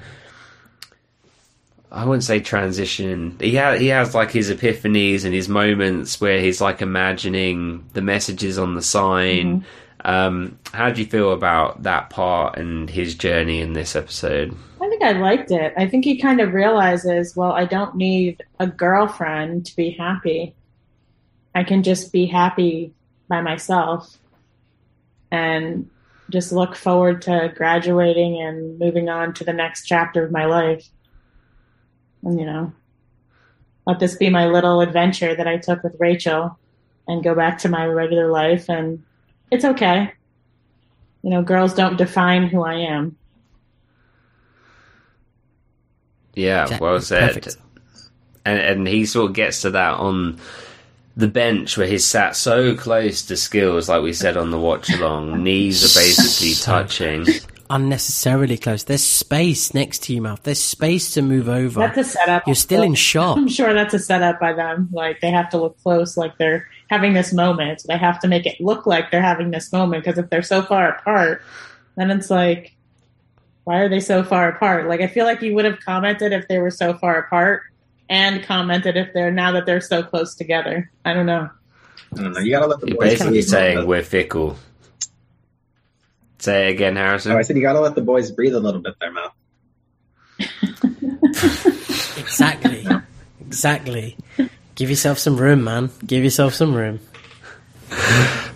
I 1.96 2.04
wouldn't 2.04 2.24
say 2.24 2.40
transition. 2.40 3.36
He 3.40 3.56
ha- 3.56 3.78
he 3.78 3.86
has 3.88 4.14
like 4.14 4.30
his 4.30 4.50
epiphanies 4.50 5.24
and 5.24 5.32
his 5.32 5.48
moments 5.48 6.20
where 6.20 6.40
he's 6.40 6.60
like 6.60 6.82
imagining 6.82 7.88
the 7.94 8.02
messages 8.02 8.58
on 8.58 8.74
the 8.74 8.82
sign. 8.82 9.64
Um, 10.04 10.58
how 10.72 10.90
do 10.90 11.00
you 11.00 11.06
feel 11.06 11.32
about 11.32 11.84
that 11.84 12.10
part 12.10 12.58
and 12.58 12.88
his 12.88 13.14
journey 13.14 13.62
in 13.62 13.72
this 13.72 13.96
episode? 13.96 14.54
I 14.80 14.88
think 14.88 15.02
I 15.02 15.12
liked 15.12 15.50
it. 15.50 15.72
I 15.76 15.88
think 15.88 16.04
he 16.04 16.18
kind 16.18 16.40
of 16.40 16.52
realizes, 16.52 17.34
well, 17.34 17.52
I 17.52 17.64
don't 17.64 17.96
need 17.96 18.44
a 18.60 18.66
girlfriend 18.66 19.64
to 19.66 19.74
be 19.74 19.90
happy. 19.90 20.54
I 21.54 21.64
can 21.64 21.82
just 21.82 22.12
be 22.12 22.26
happy 22.26 22.92
by 23.26 23.40
myself 23.40 24.18
and 25.30 25.88
just 26.28 26.52
look 26.52 26.76
forward 26.76 27.22
to 27.22 27.52
graduating 27.56 28.40
and 28.40 28.78
moving 28.78 29.08
on 29.08 29.32
to 29.34 29.44
the 29.44 29.52
next 29.54 29.86
chapter 29.86 30.22
of 30.24 30.30
my 30.30 30.44
life. 30.44 30.86
And, 32.26 32.40
you 32.40 32.44
know, 32.44 32.72
let 33.86 34.00
this 34.00 34.16
be 34.16 34.30
my 34.30 34.48
little 34.48 34.80
adventure 34.80 35.36
that 35.36 35.46
I 35.46 35.58
took 35.58 35.84
with 35.84 35.94
Rachel 36.00 36.58
and 37.06 37.22
go 37.22 37.36
back 37.36 37.58
to 37.58 37.68
my 37.68 37.86
regular 37.86 38.28
life. 38.32 38.68
And 38.68 39.04
it's 39.52 39.64
okay. 39.64 40.10
You 41.22 41.30
know, 41.30 41.42
girls 41.42 41.72
don't 41.72 41.96
define 41.96 42.48
who 42.48 42.64
I 42.64 42.74
am. 42.74 43.16
Yeah, 46.34 46.64
Exactly. 46.64 46.84
well 46.84 47.00
said. 47.00 47.34
Perfect. 47.34 47.56
And 48.44 48.58
and 48.58 48.88
he 48.88 49.06
sort 49.06 49.30
of 49.30 49.36
gets 49.36 49.62
to 49.62 49.70
that 49.70 49.94
on 49.94 50.38
the 51.16 51.28
bench 51.28 51.78
where 51.78 51.86
he's 51.86 52.04
sat 52.04 52.34
so 52.34 52.74
close 52.76 53.22
to 53.26 53.36
skills, 53.36 53.88
like 53.88 54.02
we 54.02 54.12
said 54.12 54.36
on 54.36 54.50
the 54.50 54.58
watch 54.58 54.90
along. 54.92 55.42
Knees 55.44 55.84
are 55.84 55.98
basically 56.00 56.54
touching. 56.54 57.24
Unnecessarily 57.68 58.58
close. 58.58 58.84
There's 58.84 59.02
space 59.02 59.74
next 59.74 60.04
to 60.04 60.14
you, 60.14 60.22
mouth. 60.22 60.42
There's 60.42 60.60
space 60.60 61.14
to 61.14 61.22
move 61.22 61.48
over. 61.48 61.80
That's 61.80 61.98
a 61.98 62.04
setup. 62.04 62.46
You're 62.46 62.54
still 62.54 62.82
in 62.82 62.94
shock. 62.94 63.36
I'm 63.36 63.48
sure 63.48 63.74
that's 63.74 63.94
a 63.94 63.98
setup 63.98 64.38
by 64.38 64.52
them. 64.52 64.88
Like 64.92 65.20
they 65.20 65.30
have 65.30 65.50
to 65.50 65.58
look 65.58 65.80
close, 65.82 66.16
like 66.16 66.38
they're 66.38 66.68
having 66.88 67.12
this 67.14 67.32
moment. 67.32 67.82
They 67.86 67.98
have 67.98 68.20
to 68.20 68.28
make 68.28 68.46
it 68.46 68.60
look 68.60 68.86
like 68.86 69.10
they're 69.10 69.22
having 69.22 69.50
this 69.50 69.72
moment 69.72 70.04
because 70.04 70.18
if 70.18 70.30
they're 70.30 70.42
so 70.42 70.62
far 70.62 70.90
apart, 70.90 71.42
then 71.96 72.10
it's 72.10 72.30
like, 72.30 72.76
why 73.64 73.78
are 73.78 73.88
they 73.88 74.00
so 74.00 74.22
far 74.22 74.48
apart? 74.48 74.86
Like 74.86 75.00
I 75.00 75.08
feel 75.08 75.24
like 75.24 75.42
you 75.42 75.54
would 75.54 75.64
have 75.64 75.80
commented 75.80 76.32
if 76.32 76.46
they 76.46 76.58
were 76.58 76.70
so 76.70 76.94
far 76.94 77.18
apart, 77.18 77.62
and 78.08 78.42
commented 78.44 78.96
if 78.96 79.12
they're 79.12 79.32
now 79.32 79.50
that 79.52 79.66
they're 79.66 79.80
so 79.80 80.02
close 80.02 80.36
together. 80.36 80.90
I 81.04 81.12
don't 81.14 81.26
know. 81.26 81.50
I 82.16 82.22
don't 82.22 82.32
know. 82.32 82.40
You 82.40 82.52
gotta 82.52 82.68
let 82.68 82.80
the 82.80 82.88
You're 82.88 82.96
boys 82.96 83.10
basically 83.10 83.32
breathe. 83.32 83.44
a 83.44 83.46
little 83.46 83.50
saying 83.50 83.86
we're 83.86 84.02
fickle. 84.04 84.56
Say 86.38 86.68
it 86.68 86.72
again, 86.72 86.96
Harrison. 86.96 87.32
Oh, 87.32 87.38
I 87.38 87.42
said 87.42 87.56
you 87.56 87.62
gotta 87.62 87.80
let 87.80 87.94
the 87.94 88.02
boys 88.02 88.30
breathe 88.30 88.54
a 88.54 88.60
little 88.60 88.80
bit 88.80 88.94
there, 89.00 89.12
Mouth. 89.12 89.32
Exactly. 92.18 92.86
exactly. 93.40 94.16
Give 94.74 94.90
yourself 94.90 95.18
some 95.18 95.36
room, 95.36 95.64
man. 95.64 95.90
Give 96.04 96.22
yourself 96.24 96.54
some 96.54 96.74
room. 96.74 97.00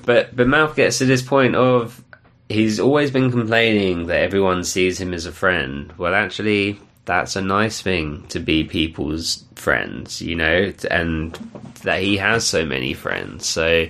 But 0.04 0.34
but 0.34 0.46
Mouth 0.48 0.76
gets 0.76 0.98
to 0.98 1.06
this 1.06 1.22
point 1.22 1.54
of 1.54 2.02
he's 2.48 2.80
always 2.80 3.10
been 3.10 3.30
complaining 3.30 4.06
that 4.08 4.20
everyone 4.20 4.64
sees 4.64 5.00
him 5.00 5.14
as 5.14 5.24
a 5.24 5.32
friend. 5.32 5.92
Well, 5.96 6.14
actually, 6.14 6.80
that's 7.04 7.36
a 7.36 7.40
nice 7.40 7.80
thing 7.80 8.26
to 8.28 8.40
be 8.40 8.64
people's 8.64 9.44
friends, 9.54 10.20
you 10.20 10.34
know, 10.34 10.72
and 10.90 11.32
that 11.84 12.02
he 12.02 12.16
has 12.18 12.46
so 12.46 12.66
many 12.66 12.92
friends. 12.92 13.46
So 13.46 13.86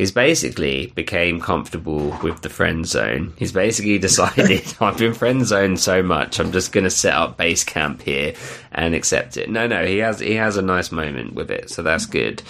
he's 0.00 0.12
basically 0.12 0.86
became 0.94 1.38
comfortable 1.42 2.18
with 2.22 2.40
the 2.40 2.48
friend 2.48 2.86
zone. 2.86 3.34
He's 3.36 3.52
basically 3.52 3.98
decided 4.08 4.62
I've 4.80 4.96
been 4.96 5.12
friend 5.12 5.44
zoned 5.46 5.78
so 5.78 6.02
much, 6.02 6.40
I'm 6.40 6.52
just 6.52 6.72
going 6.72 6.84
to 6.84 6.90
set 6.90 7.12
up 7.12 7.36
base 7.36 7.64
camp 7.64 8.00
here 8.00 8.32
and 8.72 8.94
accept 8.94 9.36
it. 9.36 9.50
No, 9.50 9.66
no, 9.66 9.84
he 9.84 9.98
has 9.98 10.18
he 10.18 10.36
has 10.36 10.56
a 10.56 10.62
nice 10.62 10.90
moment 10.90 11.34
with 11.34 11.50
it, 11.50 11.68
so 11.68 11.82
that's 11.82 12.06
good. 12.06 12.42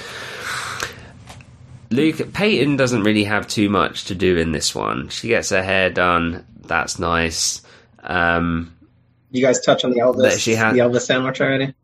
Luke 1.91 2.33
Peyton 2.33 2.77
doesn't 2.77 3.03
really 3.03 3.25
have 3.25 3.49
too 3.49 3.69
much 3.69 4.05
to 4.05 4.15
do 4.15 4.37
in 4.37 4.53
this 4.53 4.73
one. 4.73 5.09
She 5.09 5.27
gets 5.27 5.51
her 5.51 5.63
hair 5.63 5.91
done. 5.91 6.47
That's 6.61 7.01
nice. 7.01 7.63
Um, 8.05 8.73
You 9.33 9.43
guys 9.45 9.61
touch 9.61 9.85
on 9.85 9.91
the 9.91 9.99
Elvis, 9.99 10.39
she 10.39 10.55
had- 10.55 10.77
the 10.77 10.79
Elvis 10.79 11.01
sandwich 11.01 11.41
already? 11.41 11.75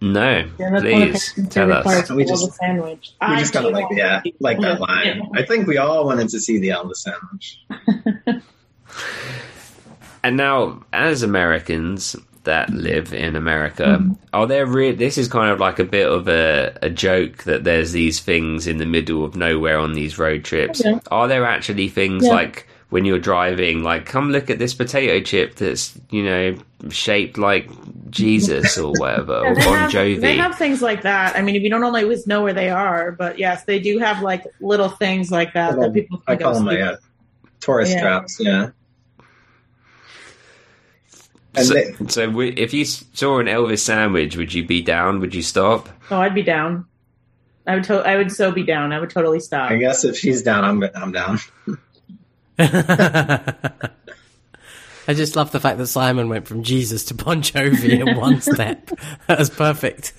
No, 0.00 0.48
Yeah, 0.58 0.70
that's 0.70 0.84
one 0.84 1.02
of 1.02 1.10
please 1.10 1.48
tell 1.50 1.72
us. 1.72 2.10
We 2.10 2.24
just- 2.24 2.46
the 2.46 2.52
sandwich. 2.52 3.10
We 3.20 3.26
I 3.26 3.38
just 3.40 3.52
kind 3.52 3.66
of 3.66 3.72
like 3.72 3.86
yeah, 3.90 4.22
like 4.40 4.60
that 4.60 4.80
line. 4.80 5.22
I 5.34 5.42
think 5.44 5.66
we 5.66 5.76
all 5.78 6.04
wanted 6.06 6.28
to 6.30 6.40
see 6.40 6.58
the 6.58 6.68
Elvis 6.68 6.96
sandwich. 6.96 8.42
And 10.24 10.36
now, 10.36 10.82
as 10.92 11.22
Americans 11.22 12.16
that 12.44 12.70
live 12.70 13.12
in 13.14 13.36
America, 13.36 13.84
Mm-hmm. 14.00 14.12
are 14.32 14.46
there 14.46 14.66
re- 14.66 14.92
this 14.92 15.16
is 15.16 15.28
kind 15.28 15.50
of 15.52 15.60
like 15.60 15.78
a 15.78 15.84
bit 15.84 16.08
of 16.08 16.28
a, 16.28 16.76
a 16.82 16.90
joke 16.90 17.44
that 17.44 17.62
there's 17.64 17.92
these 17.92 18.18
things 18.20 18.66
in 18.66 18.78
the 18.78 18.86
middle 18.86 19.24
of 19.24 19.36
nowhere 19.36 19.78
on 19.78 19.92
these 19.92 20.18
road 20.18 20.44
trips. 20.44 20.82
Yeah. 20.84 20.98
Are 21.10 21.28
there 21.28 21.44
actually 21.44 21.88
things 21.88 22.24
Yeah. 22.24 22.32
like 22.32 22.66
when 22.90 23.04
you're 23.04 23.18
driving, 23.18 23.82
like 23.82 24.06
come 24.06 24.30
look 24.30 24.48
at 24.50 24.58
this 24.58 24.72
potato 24.74 25.20
chip 25.24 25.56
that's 25.56 25.98
you 26.10 26.22
know 26.24 26.56
shaped 26.90 27.36
like 27.38 27.68
Jesus 28.10 28.78
or 28.78 28.92
whatever 28.92 29.40
Yeah, 29.44 29.50
or 29.50 29.54
they 29.54 29.64
Bon 29.64 29.78
have, 29.78 29.90
Jovi? 29.90 30.20
They 30.20 30.36
have 30.36 30.56
things 30.56 30.80
like 30.80 31.02
that. 31.02 31.36
I 31.36 31.42
mean, 31.42 31.62
we 31.62 31.68
don't 31.68 31.82
always 31.84 32.26
know 32.26 32.42
where 32.42 32.54
they 32.54 32.70
are, 32.70 33.12
but 33.12 33.38
yes, 33.38 33.64
they 33.64 33.78
do 33.78 33.98
have 33.98 34.22
like 34.22 34.44
little 34.60 34.88
things 34.88 35.30
like 35.30 35.52
that 35.54 35.70
Little- 35.76 35.84
that 35.84 35.94
people. 35.94 36.22
I 36.26 36.36
call 36.36 36.54
them 36.54 36.62
see. 36.68 36.76
my 36.76 36.80
uh, 36.80 36.96
tourist 37.60 37.92
Yeah. 37.92 38.00
traps. 38.00 38.36
Yeah. 38.40 38.70
And 41.54 41.66
so, 41.66 41.74
they, 41.74 41.92
so 42.08 42.26
w- 42.26 42.54
if 42.56 42.72
you 42.72 42.84
saw 42.84 43.38
an 43.40 43.46
Elvis 43.46 43.80
sandwich, 43.80 44.36
would 44.36 44.52
you 44.54 44.64
be 44.64 44.80
down? 44.82 45.18
Would 45.20 45.34
you 45.34 45.42
stop? 45.42 45.88
Oh, 46.10 46.18
I'd 46.20 46.34
be 46.34 46.42
down. 46.42 46.86
I 47.66 47.74
would. 47.76 47.84
To- 47.84 48.06
I 48.06 48.16
would 48.16 48.30
so 48.32 48.52
be 48.52 48.62
down. 48.62 48.92
I 48.92 49.00
would 49.00 49.10
totally 49.10 49.40
stop. 49.40 49.70
I 49.70 49.76
guess 49.76 50.04
if 50.04 50.16
she's 50.16 50.42
down, 50.42 50.64
I'm 50.64 50.82
I'm 50.94 51.12
down. 51.12 51.38
I 55.08 55.14
just 55.14 55.36
love 55.36 55.52
the 55.52 55.60
fact 55.60 55.78
that 55.78 55.86
Simon 55.86 56.28
went 56.28 56.46
from 56.46 56.62
Jesus 56.62 57.04
to 57.06 57.14
Bon 57.14 57.40
Jovi 57.40 58.06
in 58.06 58.16
one 58.20 58.40
step. 58.40 58.90
That 59.26 59.38
was 59.38 59.48
perfect. 59.48 60.12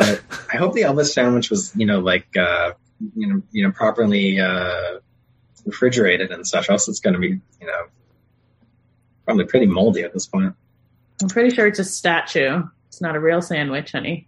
I 0.00 0.56
hope 0.56 0.72
the 0.72 0.82
Elvis 0.82 1.12
sandwich 1.12 1.50
was, 1.50 1.74
you 1.76 1.84
know, 1.84 1.98
like 1.98 2.36
uh, 2.36 2.72
you 3.16 3.26
know, 3.26 3.42
you 3.50 3.64
know, 3.64 3.72
properly 3.72 4.40
uh, 4.40 5.00
refrigerated 5.66 6.30
and 6.30 6.46
such. 6.46 6.70
Else, 6.70 6.88
it's 6.88 7.00
going 7.00 7.14
to 7.14 7.20
be, 7.20 7.28
you 7.28 7.66
know, 7.66 7.86
probably 9.24 9.44
pretty 9.44 9.66
moldy 9.66 10.02
at 10.02 10.12
this 10.12 10.26
point. 10.26 10.54
I'm 11.22 11.28
pretty 11.28 11.54
sure 11.54 11.66
it's 11.66 11.78
a 11.78 11.84
statue. 11.84 12.62
It's 12.88 13.00
not 13.00 13.16
a 13.16 13.20
real 13.20 13.42
sandwich, 13.42 13.92
honey. 13.92 14.26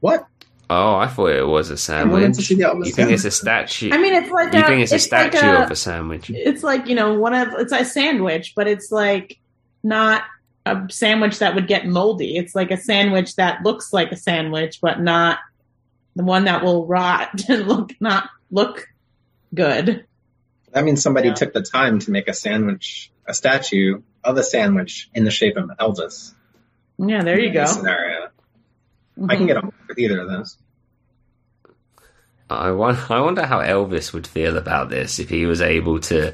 What? 0.00 0.26
Oh, 0.68 0.96
I 0.96 1.06
thought 1.06 1.28
it 1.28 1.46
was 1.46 1.68
a 1.70 1.74
wanted 1.74 1.76
to 1.76 1.76
sandwich. 1.78 2.36
see 2.46 2.54
the 2.56 2.64
Elvis 2.64 2.86
You 2.86 2.92
think 2.92 3.10
it's 3.12 3.24
a 3.24 3.30
statue? 3.30 3.90
I 3.92 3.98
mean, 3.98 4.14
it's 4.14 4.30
like 4.30 4.52
you 4.52 4.60
a, 4.60 4.64
think 4.64 4.82
it's 4.82 4.90
a 4.92 4.96
like 4.96 5.00
statue 5.32 5.46
a- 5.46 5.62
of 5.64 5.70
a 5.70 5.76
sandwich? 5.76 6.30
It's 6.30 6.62
like 6.64 6.88
you 6.88 6.94
know 6.96 7.14
one 7.14 7.34
of 7.34 7.48
it's 7.58 7.72
a 7.72 7.84
sandwich, 7.84 8.54
but 8.56 8.66
it's 8.66 8.90
like 8.90 9.38
not 9.84 10.22
a 10.64 10.82
sandwich 10.90 11.38
that 11.38 11.54
would 11.54 11.68
get 11.68 11.86
moldy. 11.86 12.36
It's 12.36 12.54
like 12.56 12.72
a 12.72 12.76
sandwich 12.76 13.36
that 13.36 13.62
looks 13.62 13.92
like 13.92 14.10
a 14.10 14.16
sandwich, 14.16 14.80
but 14.80 15.00
not 15.00 15.38
the 16.16 16.24
one 16.24 16.44
that 16.46 16.64
will 16.64 16.84
rot 16.86 17.30
and 17.48 17.68
look 17.68 17.92
not 18.00 18.28
look 18.50 18.88
good. 19.54 20.04
That 20.72 20.84
means 20.84 21.00
somebody 21.02 21.28
Yeah. 21.28 21.34
took 21.34 21.52
the 21.52 21.62
time 21.62 22.00
to 22.00 22.10
make 22.10 22.26
a 22.26 22.34
sandwich, 22.34 23.12
a 23.26 23.32
statue 23.34 24.02
of 24.24 24.36
a 24.36 24.42
sandwich 24.42 25.08
in 25.14 25.24
the 25.24 25.30
shape 25.30 25.56
of 25.56 25.70
Elvis. 25.78 26.34
Yeah, 26.98 27.22
there 27.22 27.38
you 27.38 27.52
go. 27.52 27.60
this 27.62 27.76
Scenario. 29.16 29.34
I 29.34 29.36
can 29.36 29.46
get 29.46 29.56
on 29.64 29.72
with 29.88 29.98
either 29.98 30.20
of 30.20 30.28
those. 30.28 30.56
I 32.48 32.68
I 32.68 33.20
wonder 33.20 33.44
how 33.44 33.60
Elvis 33.60 34.12
would 34.12 34.26
feel 34.26 34.56
about 34.56 34.88
this 34.88 35.18
if 35.18 35.28
he 35.28 35.46
was 35.46 35.60
able 35.60 35.98
to, 36.00 36.32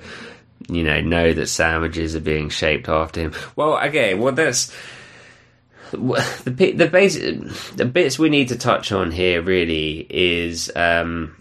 you 0.68 0.84
know, 0.84 1.00
know 1.00 1.32
that 1.32 1.46
sandwiches 1.46 2.14
are 2.14 2.20
being 2.20 2.50
shaped 2.50 2.88
after 2.88 3.20
him. 3.20 3.32
Well, 3.56 3.78
okay, 3.86 4.14
well 4.14 4.32
that's 4.32 4.74
the 5.92 6.72
the 6.76 6.88
basic 6.88 7.40
the 7.76 7.84
bits 7.84 8.18
we 8.18 8.28
need 8.28 8.48
to 8.48 8.58
touch 8.58 8.92
on 8.92 9.10
here 9.10 9.42
really 9.42 10.06
is 10.10 10.70
um, 10.76 11.36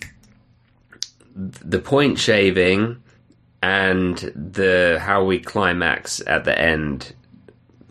the 1.36 1.80
point 1.80 2.20
shaving 2.20 3.02
and 3.64 4.18
the 4.18 5.00
how 5.02 5.24
we 5.24 5.40
climax 5.40 6.22
at 6.26 6.46
the 6.46 6.58
end. 6.58 7.14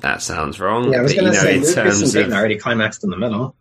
That 0.01 0.22
sounds 0.22 0.59
wrong. 0.60 0.93
Yeah, 0.93 1.01
I 1.01 1.02
was 1.02 1.14
going 1.14 1.27
to 1.27 1.31
you 1.31 1.36
know, 1.36 1.43
say 1.43 1.55
in 1.55 1.60
Lucas 1.60 1.77
and 1.77 1.86
terms 1.86 2.12
Peyton 2.12 2.32
of 2.32 2.39
already 2.39 2.59
climaxed 2.59 3.05
in 3.05 3.10
the 3.10 3.16
middle. 3.16 3.55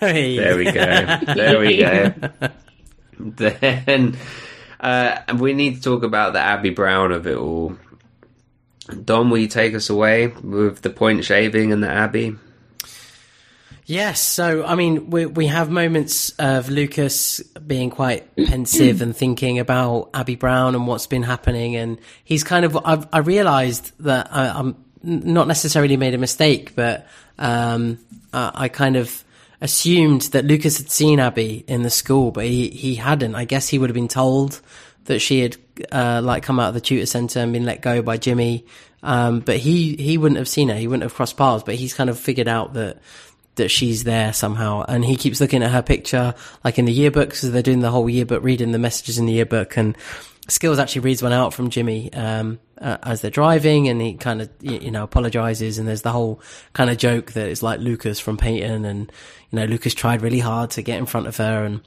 Hey. 0.00 0.36
There 0.36 0.56
we 0.56 0.64
go. 0.64 1.18
There 1.34 1.58
we 1.58 1.78
go. 1.78 2.14
then 3.18 4.16
uh, 4.80 5.20
we 5.36 5.54
need 5.54 5.76
to 5.76 5.82
talk 5.82 6.02
about 6.02 6.34
the 6.34 6.40
Abby 6.40 6.70
Brown 6.70 7.12
of 7.12 7.26
it 7.26 7.36
all. 7.36 7.76
Dom, 9.04 9.30
will 9.30 9.38
you 9.38 9.48
take 9.48 9.74
us 9.74 9.90
away 9.90 10.28
with 10.28 10.82
the 10.82 10.90
point 10.90 11.24
shaving 11.24 11.72
and 11.72 11.82
the 11.82 11.90
Abby? 11.90 12.36
Yes, 13.84 14.20
so 14.20 14.66
I 14.66 14.74
mean, 14.74 15.08
we 15.08 15.24
we 15.24 15.46
have 15.46 15.70
moments 15.70 16.28
of 16.38 16.68
Lucas 16.68 17.40
being 17.66 17.88
quite 17.88 18.36
pensive 18.36 19.00
and 19.00 19.16
thinking 19.16 19.58
about 19.58 20.10
Abby 20.12 20.36
Brown 20.36 20.74
and 20.74 20.86
what's 20.86 21.06
been 21.06 21.22
happening, 21.22 21.74
and 21.74 21.98
he's 22.22 22.44
kind 22.44 22.66
of. 22.66 22.76
I've, 22.84 23.08
I 23.14 23.20
realised 23.20 23.92
that 24.00 24.28
I, 24.30 24.48
I'm 24.48 24.68
n- 24.68 24.84
not 25.02 25.48
necessarily 25.48 25.96
made 25.96 26.14
a 26.14 26.18
mistake, 26.18 26.74
but 26.74 27.06
um, 27.38 27.98
I, 28.32 28.52
I 28.54 28.68
kind 28.68 28.96
of 28.96 29.24
assumed 29.60 30.22
that 30.22 30.44
Lucas 30.44 30.78
had 30.78 30.90
seen 30.90 31.20
Abby 31.20 31.64
in 31.66 31.82
the 31.82 31.90
school, 31.90 32.30
but 32.30 32.44
he 32.44 32.68
he 32.68 32.94
hadn't. 32.94 33.34
I 33.34 33.44
guess 33.44 33.68
he 33.68 33.78
would 33.78 33.90
have 33.90 33.94
been 33.94 34.08
told 34.08 34.60
that 35.04 35.20
she 35.20 35.40
had 35.40 35.56
uh, 35.90 36.20
like 36.22 36.42
come 36.42 36.60
out 36.60 36.68
of 36.68 36.74
the 36.74 36.80
tutor 36.80 37.06
center 37.06 37.40
and 37.40 37.52
been 37.52 37.64
let 37.64 37.80
go 37.80 38.02
by 38.02 38.16
Jimmy. 38.16 38.64
Um, 39.02 39.40
but 39.40 39.56
he 39.58 39.96
he 39.96 40.18
wouldn't 40.18 40.38
have 40.38 40.48
seen 40.48 40.68
her. 40.68 40.74
He 40.74 40.86
wouldn't 40.86 41.04
have 41.04 41.14
crossed 41.14 41.36
paths. 41.36 41.62
But 41.64 41.76
he's 41.76 41.94
kind 41.94 42.10
of 42.10 42.18
figured 42.18 42.48
out 42.48 42.74
that 42.74 42.98
that 43.56 43.70
she's 43.70 44.04
there 44.04 44.32
somehow. 44.32 44.84
And 44.88 45.04
he 45.04 45.16
keeps 45.16 45.40
looking 45.40 45.62
at 45.62 45.70
her 45.70 45.82
picture, 45.82 46.34
like 46.64 46.78
in 46.78 46.84
the 46.84 46.92
yearbook, 46.92 47.34
so 47.34 47.48
they're 47.48 47.62
doing 47.62 47.80
the 47.80 47.90
whole 47.90 48.08
yearbook, 48.08 48.42
reading 48.42 48.72
the 48.72 48.78
messages 48.78 49.18
in 49.18 49.26
the 49.26 49.34
yearbook. 49.34 49.76
And 49.76 49.96
Skills 50.48 50.78
actually 50.78 51.02
reads 51.02 51.22
one 51.22 51.32
out 51.32 51.52
from 51.52 51.68
Jimmy 51.68 52.12
um, 52.14 52.58
uh, 52.80 52.96
as 53.02 53.20
they're 53.20 53.30
driving, 53.30 53.88
and 53.88 54.00
he 54.00 54.14
kind 54.14 54.40
of 54.40 54.50
you, 54.60 54.90
know 54.90 55.04
apologizes. 55.04 55.78
And 55.78 55.86
there's 55.86 56.02
the 56.02 56.12
whole 56.12 56.40
kind 56.72 56.90
of 56.90 56.96
joke 56.96 57.32
that 57.32 57.48
it's 57.48 57.62
like 57.62 57.80
Lucas 57.80 58.18
from 58.18 58.36
Peyton, 58.36 58.84
and 58.84 59.12
you 59.50 59.56
know 59.56 59.66
Lucas 59.66 59.94
tried 59.94 60.22
really 60.22 60.40
hard 60.40 60.70
to 60.70 60.82
get 60.82 60.98
in 60.98 61.06
front 61.06 61.26
of 61.26 61.36
her, 61.36 61.64
and 61.64 61.82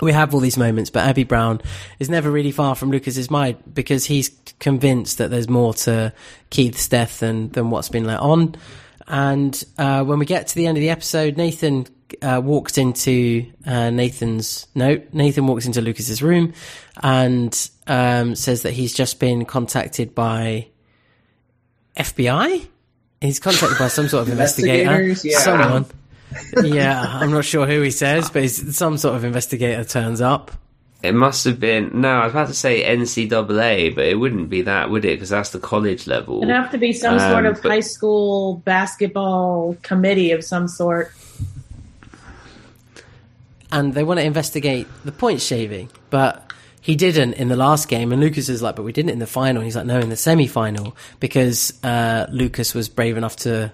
we 0.00 0.12
have 0.12 0.34
all 0.34 0.40
these 0.40 0.56
moments. 0.56 0.90
But 0.90 1.06
Abby 1.06 1.24
Brown 1.24 1.60
is 1.98 2.10
never 2.10 2.30
really 2.30 2.52
far 2.52 2.74
from 2.74 2.90
Lucas's 2.90 3.30
mind 3.30 3.58
because 3.72 4.06
he's 4.06 4.30
convinced 4.58 5.18
that 5.18 5.30
there's 5.30 5.48
more 5.48 5.72
to 5.74 6.12
Keith's 6.50 6.88
death 6.88 7.20
than 7.20 7.50
than 7.50 7.70
what's 7.70 7.88
been 7.88 8.04
let 8.04 8.20
on. 8.20 8.56
And 9.06 9.62
uh, 9.78 10.04
when 10.04 10.18
we 10.18 10.26
get 10.26 10.48
to 10.48 10.54
the 10.54 10.66
end 10.66 10.76
of 10.76 10.82
the 10.82 10.90
episode, 10.90 11.36
Nathan 11.36 11.86
uh, 12.22 12.40
walks 12.42 12.78
into 12.78 13.46
uh, 13.66 13.90
Nathan's 13.90 14.66
no, 14.74 15.00
Nathan 15.12 15.46
walks 15.46 15.66
into 15.66 15.80
Lucas's 15.80 16.22
room 16.22 16.52
and 17.02 17.70
um, 17.86 18.34
says 18.34 18.62
that 18.62 18.72
he's 18.72 18.94
just 18.94 19.20
been 19.20 19.44
contacted 19.44 20.14
by 20.14 20.68
FBI. 21.96 22.66
He's 23.20 23.40
contacted 23.40 23.78
by 23.78 23.88
some 23.88 24.08
sort 24.08 24.22
of 24.22 24.30
investigator, 24.30 25.02
yeah. 25.24 25.38
someone. 25.40 25.86
yeah, 26.62 27.02
I'm 27.04 27.30
not 27.30 27.44
sure 27.44 27.66
who 27.66 27.82
he 27.82 27.90
says, 27.90 28.30
but 28.30 28.42
he's, 28.42 28.76
some 28.76 28.96
sort 28.98 29.16
of 29.16 29.24
investigator 29.24 29.82
turns 29.84 30.20
up. 30.20 30.52
It 31.02 31.14
must 31.14 31.44
have 31.44 31.60
been. 31.60 32.00
No, 32.00 32.08
I 32.10 32.24
was 32.24 32.32
about 32.32 32.48
to 32.48 32.54
say 32.54 32.82
NCAA, 32.82 33.94
but 33.94 34.04
it 34.04 34.16
wouldn't 34.18 34.50
be 34.50 34.62
that, 34.62 34.90
would 34.90 35.04
it? 35.04 35.14
Because 35.16 35.28
that's 35.28 35.50
the 35.50 35.60
college 35.60 36.08
level. 36.08 36.42
It'd 36.42 36.54
have 36.54 36.72
to 36.72 36.78
be 36.78 36.92
some 36.92 37.18
sort 37.20 37.46
Um, 37.46 37.52
of 37.52 37.62
but- 37.62 37.70
high 37.70 37.80
school 37.80 38.56
basketball 38.64 39.76
committee 39.82 40.32
of 40.32 40.44
some 40.44 40.66
sort. 40.66 41.12
And 43.70 43.94
they 43.94 44.04
want 44.04 44.20
to 44.20 44.24
investigate 44.24 44.86
the 45.04 45.12
point 45.12 45.40
shaving, 45.40 45.90
but 46.10 46.48
he 46.80 46.96
didn't 46.96 47.34
in 47.34 47.48
the 47.48 47.56
last 47.56 47.88
game. 47.88 48.12
And 48.12 48.20
Lucas 48.20 48.48
is 48.48 48.62
like, 48.62 48.76
but 48.76 48.82
we 48.82 48.92
didn't 48.92 49.10
in 49.10 49.18
the 49.18 49.26
final. 49.26 49.56
And 49.56 49.64
he's 49.64 49.76
like, 49.76 49.86
no, 49.86 49.98
in 49.98 50.08
the 50.08 50.16
semi 50.16 50.46
final 50.46 50.96
because 51.20 51.72
uh, 51.84 52.26
Lucas 52.30 52.74
was 52.74 52.88
brave 52.88 53.16
enough 53.16 53.36
to 53.36 53.72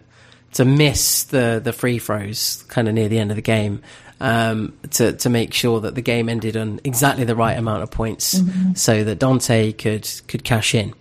to 0.54 0.64
miss 0.64 1.24
the 1.24 1.60
the 1.62 1.72
free 1.72 1.98
throws 1.98 2.64
kind 2.68 2.88
of 2.88 2.94
near 2.94 3.08
the 3.08 3.18
end 3.18 3.30
of 3.30 3.36
the 3.36 3.42
game. 3.42 3.82
Um, 4.20 4.78
to 4.92 5.12
to 5.12 5.28
make 5.28 5.52
sure 5.52 5.80
that 5.80 5.96
the 5.96 6.00
game 6.00 6.28
ended 6.28 6.56
on 6.56 6.80
exactly 6.84 7.24
the 7.24 7.34
right 7.34 7.58
amount 7.58 7.82
of 7.82 7.90
points, 7.90 8.40
so 8.74 9.04
that 9.04 9.18
Dante 9.18 9.72
could 9.72 10.08
could 10.28 10.44
cash 10.44 10.74
in. 10.74 10.94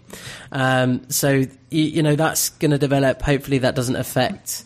Um, 0.52 1.10
so 1.10 1.30
you, 1.30 1.48
you 1.70 2.04
know 2.04 2.16
that's 2.16 2.50
going 2.50 2.72
to 2.72 2.80
develop. 2.80 3.22
Hopefully, 3.22 3.60
that 3.60 3.76
doesn't 3.76 3.96
affect 3.96 4.64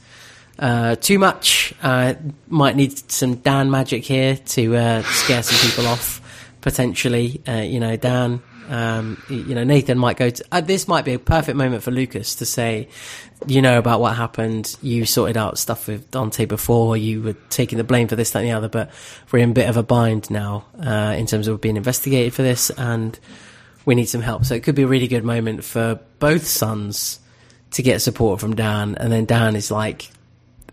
uh, 0.59 0.95
too 0.95 1.19
much. 1.19 1.73
Uh, 1.81 2.15
might 2.47 2.75
need 2.75 3.11
some 3.11 3.35
Dan 3.35 3.69
magic 3.71 4.03
here 4.03 4.38
to 4.38 4.75
uh, 4.75 5.01
scare 5.03 5.43
some 5.43 5.69
people 5.69 5.88
off. 5.88 6.21
Potentially, 6.61 7.41
uh, 7.47 7.61
you 7.61 7.79
know, 7.79 7.95
Dan. 7.95 8.41
Um, 8.69 9.23
you 9.29 9.55
know, 9.55 9.63
Nathan 9.63 9.97
might 9.97 10.17
go 10.17 10.29
to. 10.29 10.43
Uh, 10.51 10.59
this 10.59 10.88
might 10.89 11.05
be 11.05 11.13
a 11.13 11.19
perfect 11.19 11.55
moment 11.55 11.84
for 11.84 11.91
Lucas 11.91 12.35
to 12.35 12.45
say, 12.45 12.89
you 13.45 13.61
know, 13.61 13.77
about 13.77 14.01
what 14.01 14.15
happened. 14.17 14.75
You 14.81 15.05
sorted 15.05 15.38
out 15.38 15.57
stuff 15.57 15.88
with 15.88 16.11
Dante 16.11 16.45
before. 16.45 16.97
You 16.97 17.21
were 17.21 17.35
taking 17.49 17.77
the 17.77 17.85
blame 17.85 18.09
for 18.09 18.17
this, 18.17 18.31
that, 18.31 18.39
and 18.39 18.47
the 18.49 18.51
other. 18.51 18.67
But 18.67 18.91
we're 19.31 19.39
in 19.39 19.51
a 19.51 19.53
bit 19.53 19.69
of 19.69 19.77
a 19.77 19.84
bind 19.84 20.29
now 20.29 20.65
uh, 20.84 21.15
in 21.17 21.27
terms 21.27 21.47
of 21.47 21.61
being 21.61 21.77
investigated 21.77 22.34
for 22.34 22.41
this, 22.41 22.69
and 22.71 23.17
we 23.85 23.95
need 23.95 24.09
some 24.09 24.21
help. 24.21 24.43
So 24.43 24.53
it 24.55 24.63
could 24.63 24.75
be 24.75 24.84
a 24.84 24.88
really 24.88 25.07
good 25.07 25.23
moment 25.23 25.63
for 25.63 26.01
both 26.19 26.45
sons 26.45 27.21
to 27.71 27.81
get 27.81 28.01
support 28.01 28.41
from 28.41 28.55
Dan, 28.55 28.95
and 28.95 29.11
then 29.13 29.23
Dan 29.23 29.55
is 29.55 29.71
like, 29.71 30.09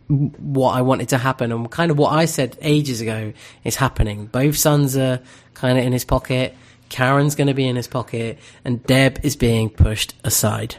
what 0.08 0.72
I 0.72 0.82
wanted 0.82 1.08
to 1.10 1.18
happen 1.18 1.50
and 1.50 1.70
kind 1.70 1.90
of 1.90 1.98
what 1.98 2.12
I 2.12 2.26
said 2.26 2.58
ages 2.60 3.00
ago 3.00 3.32
is 3.64 3.76
happening. 3.76 4.26
Both 4.26 4.56
sons 4.56 4.96
are 4.96 5.20
kind 5.54 5.78
of 5.78 5.84
in 5.84 5.92
his 5.92 6.04
pocket. 6.04 6.54
Karen's 6.90 7.34
going 7.34 7.46
to 7.46 7.54
be 7.54 7.66
in 7.66 7.76
his 7.76 7.88
pocket, 7.88 8.38
and 8.64 8.84
Deb 8.84 9.18
is 9.24 9.36
being 9.36 9.70
pushed 9.70 10.14
aside. 10.22 10.76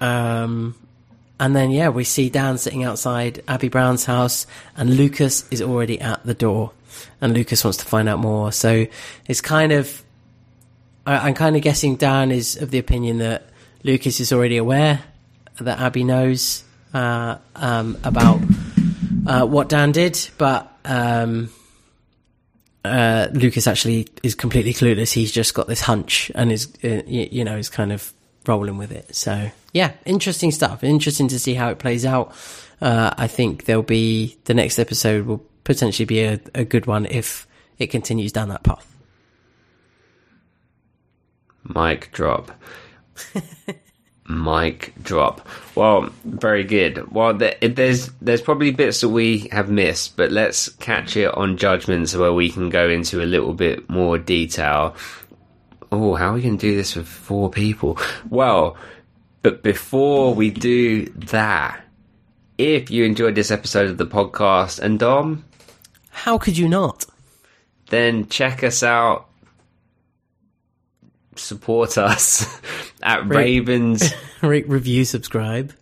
Um, 0.00 0.74
and 1.40 1.56
then 1.56 1.70
yeah, 1.70 1.88
we 1.88 2.04
see 2.04 2.28
Dan 2.28 2.58
sitting 2.58 2.84
outside 2.84 3.42
Abby 3.48 3.68
Brown's 3.68 4.04
house, 4.04 4.46
and 4.76 4.96
Lucas 4.96 5.48
is 5.50 5.62
already 5.62 6.00
at 6.00 6.24
the 6.24 6.34
door, 6.34 6.72
and 7.20 7.32
Lucas 7.32 7.64
wants 7.64 7.78
to 7.78 7.86
find 7.86 8.08
out 8.08 8.18
more. 8.18 8.52
So 8.52 8.86
it's 9.26 9.40
kind 9.40 9.72
of, 9.72 10.04
I, 11.06 11.28
I'm 11.28 11.34
kind 11.34 11.56
of 11.56 11.62
guessing 11.62 11.96
Dan 11.96 12.30
is 12.30 12.56
of 12.56 12.70
the 12.70 12.78
opinion 12.78 13.18
that 13.18 13.48
Lucas 13.82 14.20
is 14.20 14.32
already 14.32 14.58
aware 14.58 15.02
that 15.58 15.80
Abby 15.80 16.04
knows 16.04 16.64
uh, 16.94 17.38
um, 17.56 17.98
about 18.04 18.40
uh, 19.26 19.46
what 19.46 19.68
Dan 19.68 19.92
did, 19.92 20.30
but 20.38 20.72
um, 20.84 21.50
uh, 22.84 23.28
Lucas 23.32 23.66
actually 23.66 24.08
is 24.22 24.34
completely 24.34 24.72
clueless. 24.72 25.12
He's 25.12 25.32
just 25.32 25.54
got 25.54 25.66
this 25.66 25.80
hunch 25.80 26.30
and 26.34 26.52
is, 26.52 26.72
uh, 26.84 27.02
you 27.06 27.44
know, 27.44 27.56
is 27.56 27.68
kind 27.68 27.92
of 27.92 28.12
rolling 28.46 28.78
with 28.78 28.92
it. 28.92 29.14
So 29.14 29.50
yeah, 29.72 29.92
interesting 30.04 30.50
stuff. 30.50 30.84
Interesting 30.84 31.28
to 31.28 31.38
see 31.38 31.54
how 31.54 31.70
it 31.70 31.78
plays 31.78 32.04
out. 32.06 32.32
Uh, 32.80 33.12
I 33.16 33.26
think 33.26 33.64
there'll 33.64 33.82
be 33.82 34.36
the 34.44 34.54
next 34.54 34.78
episode 34.78 35.26
will 35.26 35.44
potentially 35.64 36.06
be 36.06 36.22
a, 36.22 36.40
a 36.54 36.64
good 36.64 36.86
one 36.86 37.06
if 37.06 37.46
it 37.78 37.88
continues 37.88 38.32
down 38.32 38.50
that 38.50 38.62
path. 38.62 38.90
Mic 41.64 42.12
drop. 42.12 42.50
Mic 44.26 44.94
drop. 45.02 45.46
Well, 45.74 46.10
very 46.24 46.64
good. 46.64 47.12
Well, 47.12 47.34
there's 47.34 48.08
there's 48.22 48.40
probably 48.40 48.70
bits 48.70 49.02
that 49.02 49.10
we 49.10 49.48
have 49.52 49.68
missed, 49.68 50.16
but 50.16 50.32
let's 50.32 50.70
catch 50.70 51.16
it 51.16 51.32
on 51.34 51.58
judgments 51.58 52.16
where 52.16 52.32
we 52.32 52.48
can 52.50 52.70
go 52.70 52.88
into 52.88 53.22
a 53.22 53.26
little 53.26 53.52
bit 53.52 53.88
more 53.90 54.16
detail. 54.16 54.96
Oh, 55.92 56.14
how 56.14 56.30
are 56.30 56.34
we 56.34 56.42
going 56.42 56.56
to 56.58 56.66
do 56.70 56.74
this 56.74 56.96
with 56.96 57.06
four 57.06 57.50
people? 57.50 57.98
Well, 58.30 58.76
but 59.42 59.62
before 59.62 60.34
we 60.34 60.50
do 60.50 61.04
that, 61.04 61.84
if 62.56 62.90
you 62.90 63.04
enjoyed 63.04 63.34
this 63.34 63.50
episode 63.50 63.90
of 63.90 63.98
the 63.98 64.06
podcast, 64.06 64.78
and 64.78 64.98
Dom, 64.98 65.44
How 66.10 66.38
could 66.38 66.56
you 66.56 66.68
not? 66.68 67.04
then 67.90 68.26
check 68.28 68.64
us 68.64 68.82
out. 68.82 69.28
Support 71.36 71.98
us 71.98 72.46
at. 73.02 73.26
Ravens. 73.26 74.12
Rate, 74.42 74.68
review, 74.68 75.04
subscribe. 75.04 75.72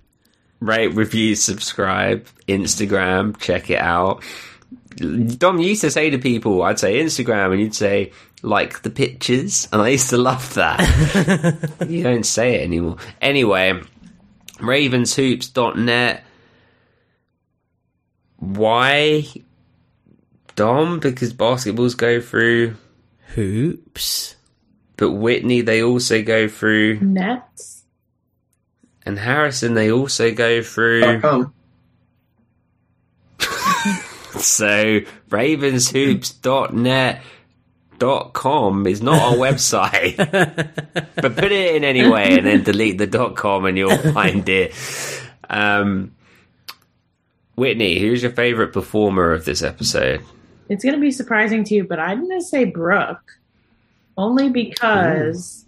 rate, 0.61 0.95
review, 0.95 1.35
subscribe, 1.35 2.27
Instagram, 2.47 3.37
check 3.39 3.71
it 3.71 3.81
out. 3.81 4.23
Dom 4.97 5.59
you 5.59 5.71
used 5.71 5.81
to 5.81 5.91
say 5.91 6.11
to 6.11 6.19
people, 6.19 6.63
I'd 6.63 6.79
say 6.79 7.01
Instagram, 7.03 7.51
and 7.53 7.61
you'd 7.61 7.75
say, 7.75 8.13
like 8.43 8.83
the 8.83 8.91
pictures, 8.91 9.67
and 9.73 9.83
I 9.83 9.89
used 9.89 10.11
to 10.11 10.19
love 10.19 10.55
that. 10.55 10.81
you 11.89 12.03
don't 12.05 12.25
say 12.27 12.57
it 12.57 12.63
anymore. 12.65 12.99
Anyway, 13.21 13.81
ravenshoops.net. 14.59 16.25
Why? 18.39 19.27
Dom? 20.55 21.01
Because 21.01 21.33
basketballs 21.33 21.97
go 21.97 22.21
through, 22.21 22.77
Hoops. 23.35 24.37
But 25.03 25.11
Whitney, 25.11 25.63
they 25.63 25.83
also 25.83 26.23
go 26.23 26.47
through, 26.47 27.01
Nets. 27.01 27.83
and 29.05 29.19
Harrison, 29.19 29.75
they 29.75 29.91
also 29.91 30.33
go 30.33 30.63
through. 30.63 31.01
Dot 31.01 31.23
com. 31.23 31.55
So 34.39 35.01
ravenshoops.net 35.29 37.23
dot 37.99 38.33
com 38.33 38.87
is 38.87 39.03
not 39.03 39.21
our 39.21 39.35
website. 39.35 40.17
but 41.17 41.35
put 41.35 41.51
it 41.51 41.75
in 41.75 41.83
anyway 41.83 42.39
and 42.39 42.47
then 42.47 42.63
delete 42.63 42.99
the 42.99 43.09
dot 43.09 43.35
com 43.35 43.65
and 43.65 43.77
you'll 43.77 43.99
find 44.13 44.49
it. 44.49 44.73
Um, 45.51 46.15
Whitney, 47.57 47.99
who's 47.99 48.23
your 48.23 48.31
favourite 48.31 48.73
performer 48.73 49.33
of 49.33 49.45
this 49.47 49.63
episode? 49.63 50.23
It's 50.69 50.85
going 50.85 50.95
to 50.95 51.01
be 51.01 51.11
surprising 51.11 51.65
to 51.65 51.75
you, 51.75 51.83
but 51.85 51.99
I'm 51.99 52.27
going 52.29 52.39
to 52.39 52.47
say 52.47 52.65
Brooke. 52.67 53.41
Only 54.23 54.51
because 54.51 55.67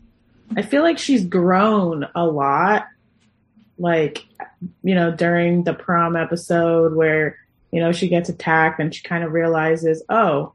I 0.56 0.62
feel 0.62 0.82
like 0.82 0.98
she's 0.98 1.24
grown 1.24 2.06
a 2.14 2.24
lot 2.24 2.86
like 3.78 4.24
you 4.84 4.94
know 4.94 5.10
during 5.10 5.64
the 5.64 5.74
prom 5.74 6.14
episode 6.14 6.94
where 6.94 7.36
you 7.72 7.80
know 7.80 7.90
she 7.90 8.06
gets 8.06 8.28
attacked 8.28 8.78
and 8.78 8.94
she 8.94 9.02
kind 9.02 9.24
of 9.24 9.32
realizes 9.32 10.04
oh 10.08 10.52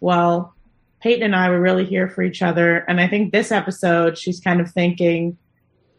well 0.00 0.54
peyton 1.00 1.22
and 1.22 1.34
i 1.34 1.48
were 1.48 1.58
really 1.58 1.86
here 1.86 2.08
for 2.08 2.22
each 2.22 2.42
other. 2.42 2.76
And 2.76 3.00
i 3.00 3.08
think 3.08 3.32
this 3.32 3.50
episode 3.50 4.18
she's 4.18 4.38
kind 4.38 4.60
of 4.60 4.70
thinking 4.70 5.38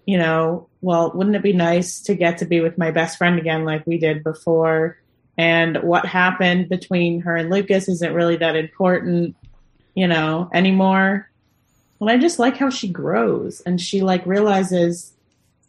you 0.06 0.20
know 0.20 0.70
well 0.82 1.12
wouldn't 1.16 1.36
it 1.36 1.42
be 1.42 1.54
nice 1.54 2.02
to 2.02 2.14
get 2.14 2.38
to 2.38 2.46
be 2.46 2.62
with 2.62 2.78
my 2.78 2.92
best 2.92 3.18
friend 3.18 3.40
again 3.40 3.66
like 3.66 3.88
we 3.88 3.98
did 3.98 4.24
before? 4.24 5.00
And 5.40 5.82
what 5.82 6.06
happened 6.06 6.70
between 6.70 7.22
her 7.22 7.36
and 7.36 7.50
lucas 7.50 7.90
isn't 7.90 8.14
really 8.14 8.36
that 8.36 8.56
important 8.56 9.36
you 9.96 10.08
know 10.08 10.48
anymore 10.54 11.31
and 12.02 12.10
i 12.10 12.18
just 12.18 12.40
like 12.40 12.58
how 12.58 12.70
she 12.70 12.90
grows 12.90 13.62
and 13.62 13.80
she 13.80 14.02
like 14.02 14.26
realizes 14.26 15.14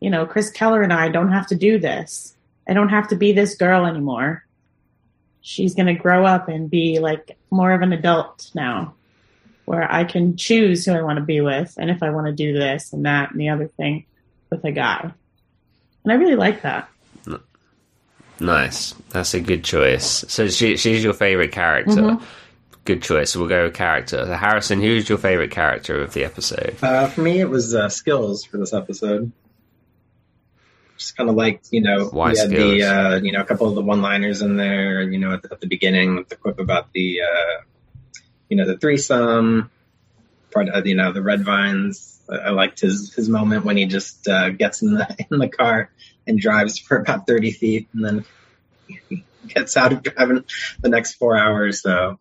you 0.00 0.10
know, 0.10 0.26
Chris 0.26 0.50
Keller 0.50 0.82
and 0.82 0.92
I 0.92 1.08
don't 1.10 1.30
have 1.30 1.46
to 1.46 1.54
do 1.54 1.78
this. 1.78 2.34
I 2.68 2.72
don't 2.74 2.88
have 2.88 3.06
to 3.10 3.14
be 3.14 3.30
this 3.30 3.54
girl 3.54 3.86
anymore. 3.86 4.44
She's 5.42 5.76
going 5.76 5.86
to 5.86 5.94
grow 5.94 6.26
up 6.26 6.48
and 6.48 6.68
be 6.68 6.98
like 6.98 7.38
more 7.52 7.70
of 7.70 7.82
an 7.82 7.92
adult 7.92 8.50
now, 8.52 8.94
where 9.64 9.86
I 9.88 10.02
can 10.02 10.36
choose 10.36 10.84
who 10.84 10.92
I 10.92 11.02
want 11.02 11.18
to 11.20 11.24
be 11.24 11.40
with 11.40 11.74
and 11.78 11.88
if 11.88 12.02
I 12.02 12.10
want 12.10 12.26
to 12.26 12.32
do 12.32 12.52
this 12.52 12.92
and 12.92 13.06
that 13.06 13.30
and 13.30 13.40
the 13.40 13.50
other 13.50 13.68
thing 13.68 14.04
with 14.50 14.64
a 14.64 14.72
guy. 14.72 15.12
And 16.02 16.12
I 16.12 16.16
really 16.16 16.34
like 16.34 16.62
that. 16.62 16.88
Nice. 18.40 18.96
That's 19.10 19.34
a 19.34 19.40
good 19.40 19.62
choice. 19.62 20.24
So 20.26 20.48
she, 20.48 20.76
she's 20.78 21.04
your 21.04 21.14
favorite 21.14 21.52
character. 21.52 21.92
Mhm. 21.92 22.22
Good 22.84 23.02
choice. 23.02 23.36
We'll 23.36 23.48
go 23.48 23.64
with 23.64 23.74
character. 23.74 24.24
So 24.24 24.32
Harrison, 24.34 24.80
who's 24.80 25.08
your 25.08 25.18
favorite 25.18 25.52
character 25.52 26.02
of 26.02 26.14
the 26.14 26.24
episode? 26.24 26.76
Uh, 26.82 27.06
for 27.06 27.20
me, 27.20 27.38
it 27.38 27.48
was 27.48 27.74
uh, 27.74 27.88
skills 27.88 28.44
for 28.44 28.58
this 28.58 28.72
episode. 28.72 29.30
Just 30.98 31.16
kind 31.16 31.30
of 31.30 31.36
like 31.36 31.62
you 31.70 31.80
know, 31.80 32.06
Why 32.06 32.32
we 32.32 32.38
had 32.38 32.48
Skills? 32.48 32.80
the 32.80 32.82
uh, 32.82 33.16
you 33.16 33.32
know 33.32 33.40
a 33.40 33.44
couple 33.44 33.68
of 33.68 33.74
the 33.74 33.82
one-liners 33.82 34.42
in 34.42 34.56
there. 34.56 35.02
You 35.02 35.18
know, 35.18 35.34
at 35.34 35.42
the, 35.42 35.52
at 35.52 35.60
the 35.60 35.68
beginning 35.68 36.16
with 36.16 36.28
the 36.28 36.36
quip 36.36 36.58
about 36.58 36.92
the 36.92 37.20
uh, 37.22 37.62
you 38.48 38.56
know 38.56 38.66
the 38.66 38.76
threesome, 38.76 39.70
part 40.52 40.68
of, 40.68 40.86
you 40.86 40.94
know 40.94 41.12
the 41.12 41.22
red 41.22 41.44
vines. 41.44 42.20
I, 42.28 42.50
liked 42.50 42.80
his 42.80 43.14
his 43.14 43.28
moment 43.28 43.64
when 43.64 43.76
he 43.76 43.86
just 43.86 44.26
uh, 44.28 44.50
gets 44.50 44.82
in 44.82 44.94
the 44.94 45.26
in 45.30 45.38
the 45.38 45.48
car 45.48 45.90
and 46.26 46.38
drives 46.38 46.78
for 46.78 46.98
about 46.98 47.26
thirty 47.26 47.50
feet, 47.50 47.88
and 47.92 48.04
then 48.04 49.22
gets 49.46 49.76
out 49.76 49.92
of 49.92 50.02
driving 50.02 50.44
the 50.80 50.88
next 50.88 51.14
four 51.14 51.36
hours. 51.36 51.82
So, 51.82 52.18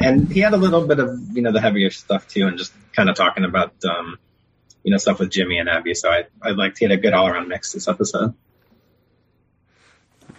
and 0.00 0.30
he 0.30 0.40
had 0.40 0.52
a 0.52 0.56
little 0.56 0.86
bit 0.86 0.98
of 0.98 1.18
you 1.32 1.42
know 1.42 1.52
the 1.52 1.60
heavier 1.60 1.90
stuff 1.90 2.26
too, 2.28 2.46
and 2.46 2.58
just 2.58 2.72
kind 2.92 3.08
of 3.08 3.16
talking 3.16 3.44
about 3.44 3.72
um, 3.84 4.18
you 4.82 4.90
know 4.90 4.98
stuff 4.98 5.18
with 5.20 5.30
Jimmy 5.30 5.58
and 5.58 5.68
Abby. 5.68 5.94
So 5.94 6.10
I 6.10 6.24
I 6.42 6.50
liked 6.50 6.78
he 6.78 6.84
had 6.84 6.92
a 6.92 6.96
good 6.96 7.12
all 7.12 7.28
around 7.28 7.48
mix 7.48 7.72
this 7.72 7.88
episode. 7.88 8.34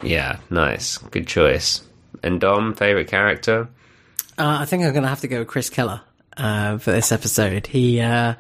Yeah, 0.02 0.40
nice. 0.50 0.98
Good 0.98 1.28
choice. 1.28 1.82
And 2.24 2.40
Dom, 2.40 2.74
favorite 2.74 3.08
character? 3.08 3.70
Uh, 4.38 4.58
I 4.62 4.66
think 4.66 4.84
I'm 4.84 4.92
going 4.92 5.04
to 5.04 5.10
have 5.10 5.22
to 5.22 5.28
go 5.28 5.40
with 5.40 5.48
Chris 5.48 5.70
Keller 5.70 6.02
uh, 6.38 6.78
for 6.78 6.92
this 6.92 7.12
episode. 7.12 7.68
He 7.68 8.00
uh, 8.00 8.36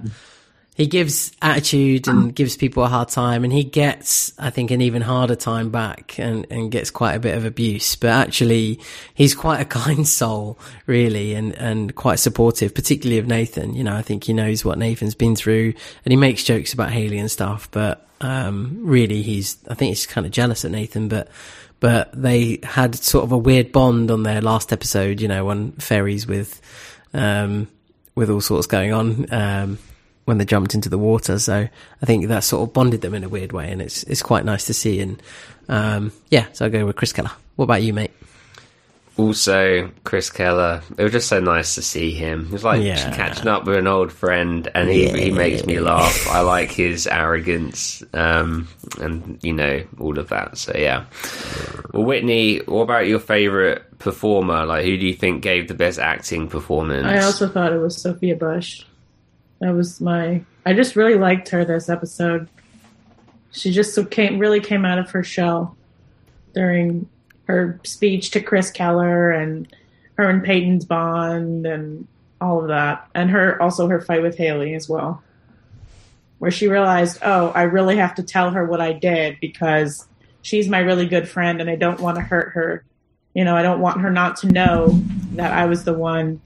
he 0.75 0.87
gives 0.87 1.31
attitude 1.41 2.07
and 2.07 2.33
gives 2.33 2.55
people 2.55 2.83
a 2.83 2.87
hard 2.87 3.09
time, 3.09 3.43
and 3.43 3.51
he 3.51 3.63
gets, 3.63 4.33
I 4.39 4.49
think, 4.49 4.71
an 4.71 4.81
even 4.81 5.01
harder 5.01 5.35
time 5.35 5.69
back, 5.69 6.17
and, 6.17 6.47
and 6.49 6.71
gets 6.71 6.89
quite 6.89 7.13
a 7.13 7.19
bit 7.19 7.35
of 7.35 7.45
abuse. 7.45 7.95
But 7.95 8.11
actually, 8.11 8.79
he's 9.13 9.35
quite 9.35 9.61
a 9.61 9.65
kind 9.79 10.07
soul, 10.07 10.57
really, 10.85 11.33
and 11.35 11.53
and 11.55 11.93
quite 11.95 12.19
supportive, 12.19 12.73
particularly 12.73 13.19
of 13.19 13.27
Nathan. 13.27 13.73
You 13.73 13.83
know, 13.83 13.95
I 13.95 14.01
think 14.01 14.23
he 14.23 14.33
knows 14.33 14.63
what 14.63 14.77
Nathan's 14.77 15.15
been 15.15 15.35
through, 15.35 15.73
and 16.05 16.11
he 16.11 16.15
makes 16.15 16.43
jokes 16.43 16.73
about 16.73 16.91
Haley 16.91 17.19
and 17.19 17.29
stuff. 17.29 17.69
But 17.71 18.07
um, 18.21 18.79
really, 18.81 19.21
he's 19.21 19.57
I 19.67 19.73
think 19.73 19.89
he's 19.89 20.05
kind 20.05 20.25
of 20.25 20.31
jealous 20.31 20.63
at 20.63 20.71
Nathan, 20.71 21.09
but 21.09 21.27
but 21.81 22.11
they 22.13 22.59
had 22.63 22.95
sort 22.95 23.25
of 23.25 23.31
a 23.33 23.37
weird 23.37 23.71
bond 23.71 24.11
on 24.11 24.23
their 24.23 24.39
last 24.39 24.71
episode, 24.71 25.19
you 25.19 25.27
know, 25.27 25.49
on 25.49 25.71
ferries 25.73 26.27
with, 26.27 26.61
um, 27.11 27.67
with 28.13 28.29
all 28.29 28.39
sorts 28.39 28.67
going 28.67 28.93
on, 28.93 29.25
um, 29.33 29.79
when 30.25 30.37
they 30.37 30.45
jumped 30.45 30.75
into 30.75 30.89
the 30.89 30.97
water. 30.97 31.39
So 31.39 31.67
I 32.01 32.05
think 32.05 32.27
that 32.27 32.43
sort 32.43 32.67
of 32.67 32.73
bonded 32.73 33.01
them 33.01 33.13
in 33.13 33.23
a 33.23 33.29
weird 33.29 33.51
way 33.51 33.71
and 33.71 33.81
it's, 33.81 34.03
it's 34.03 34.21
quite 34.21 34.45
nice 34.45 34.65
to 34.65 34.73
see. 34.73 34.99
And, 34.99 35.21
um, 35.69 36.11
yeah, 36.29 36.45
so 36.53 36.65
I'll 36.65 36.71
go 36.71 36.85
with 36.85 36.95
Chris 36.95 37.13
Keller. 37.13 37.31
What 37.55 37.65
about 37.65 37.81
you, 37.83 37.93
mate? 37.93 38.11
Also, 39.17 39.91
Chris 40.05 40.29
Keller. 40.29 40.81
It 40.97 41.03
was 41.03 41.11
just 41.11 41.27
so 41.27 41.39
nice 41.41 41.75
to 41.75 41.81
see 41.81 42.11
him. 42.11 42.45
It 42.45 42.53
was 42.53 42.63
like 42.63 42.81
Yeah. 42.81 43.13
catching 43.13 43.47
up 43.47 43.65
with 43.65 43.77
an 43.77 43.85
old 43.85 44.11
friend, 44.11 44.69
and 44.73 44.89
he, 44.89 45.09
he 45.09 45.31
makes 45.31 45.65
me 45.65 45.79
laugh. 45.79 46.27
I 46.29 46.39
like 46.39 46.71
his 46.71 47.07
arrogance, 47.07 48.01
um, 48.13 48.69
and 49.01 49.37
you 49.43 49.51
know 49.51 49.83
all 49.99 50.17
of 50.17 50.29
that. 50.29 50.57
So 50.57 50.71
yeah. 50.75 51.05
Well, 51.93 52.03
Whitney, 52.05 52.59
what 52.59 52.83
about 52.83 53.07
your 53.07 53.19
favorite 53.19 53.83
performer? 53.99 54.65
Like, 54.65 54.85
who 54.85 54.97
do 54.97 55.05
you 55.05 55.13
think 55.13 55.43
gave 55.43 55.67
the 55.67 55.73
best 55.75 55.99
acting 55.99 56.47
performance? 56.47 57.05
I 57.05 57.19
also 57.19 57.49
thought 57.49 57.73
it 57.73 57.79
was 57.79 58.01
Sophia 58.01 58.35
Bush. 58.37 58.83
That 59.61 59.75
was 59.75 60.01
my. 60.01 60.43
I 60.65 60.73
just 60.73 60.95
really 60.95 61.15
liked 61.15 61.49
her 61.49 61.63
this 61.63 61.87
episode. 61.87 62.49
She 63.51 63.71
just 63.71 63.97
came 64.09 64.39
really 64.39 64.59
came 64.59 64.85
out 64.85 64.99
of 64.99 65.11
her 65.11 65.23
shell 65.23 65.77
during 66.53 67.07
her 67.45 67.79
speech 67.83 68.31
to 68.31 68.41
Chris 68.41 68.71
Keller 68.71 69.31
and 69.31 69.73
her 70.15 70.29
and 70.29 70.43
Peyton's 70.43 70.85
bond 70.85 71.65
and 71.65 72.07
all 72.41 72.61
of 72.61 72.69
that, 72.69 73.07
and 73.13 73.29
her 73.29 73.61
also 73.61 73.87
her 73.87 74.01
fight 74.01 74.23
with 74.23 74.35
Haley 74.35 74.73
as 74.73 74.89
well, 74.89 75.21
where 76.39 76.49
she 76.49 76.67
realized, 76.67 77.19
oh, 77.21 77.49
I 77.49 77.63
really 77.63 77.97
have 77.97 78.15
to 78.15 78.23
tell 78.23 78.49
her 78.49 78.65
what 78.65 78.81
I 78.81 78.93
did 78.93 79.39
because 79.39 80.07
she's 80.41 80.67
my 80.67 80.79
really 80.79 81.05
good 81.05 81.29
friend, 81.29 81.61
and 81.61 81.69
I 81.69 81.75
don't 81.75 81.99
want 81.99 82.15
to 82.17 82.21
hurt 82.21 82.53
her. 82.53 82.83
You 83.35 83.43
know, 83.43 83.55
I 83.55 83.61
don't 83.61 83.79
want 83.79 84.01
her 84.01 84.09
not 84.09 84.37
to 84.37 84.47
know 84.47 84.99
that 85.33 85.53
I 85.53 85.65
was 85.65 85.83
the 85.83 85.93
one 85.93 86.41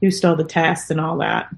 who 0.00 0.10
stole 0.10 0.34
the 0.34 0.44
test 0.44 0.90
and 0.90 1.00
all 1.00 1.18
that. 1.18 1.54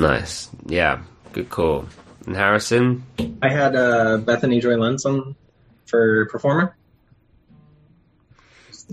Nice. 0.00 0.48
Yeah. 0.64 1.02
Good 1.34 1.50
call. 1.50 1.84
And 2.26 2.34
Harrison? 2.34 3.04
I 3.42 3.50
had 3.50 3.76
uh, 3.76 4.16
Bethany 4.16 4.60
Joy 4.60 4.76
Lenz 4.76 5.04
on 5.04 5.36
for 5.84 6.26
performer. 6.26 6.74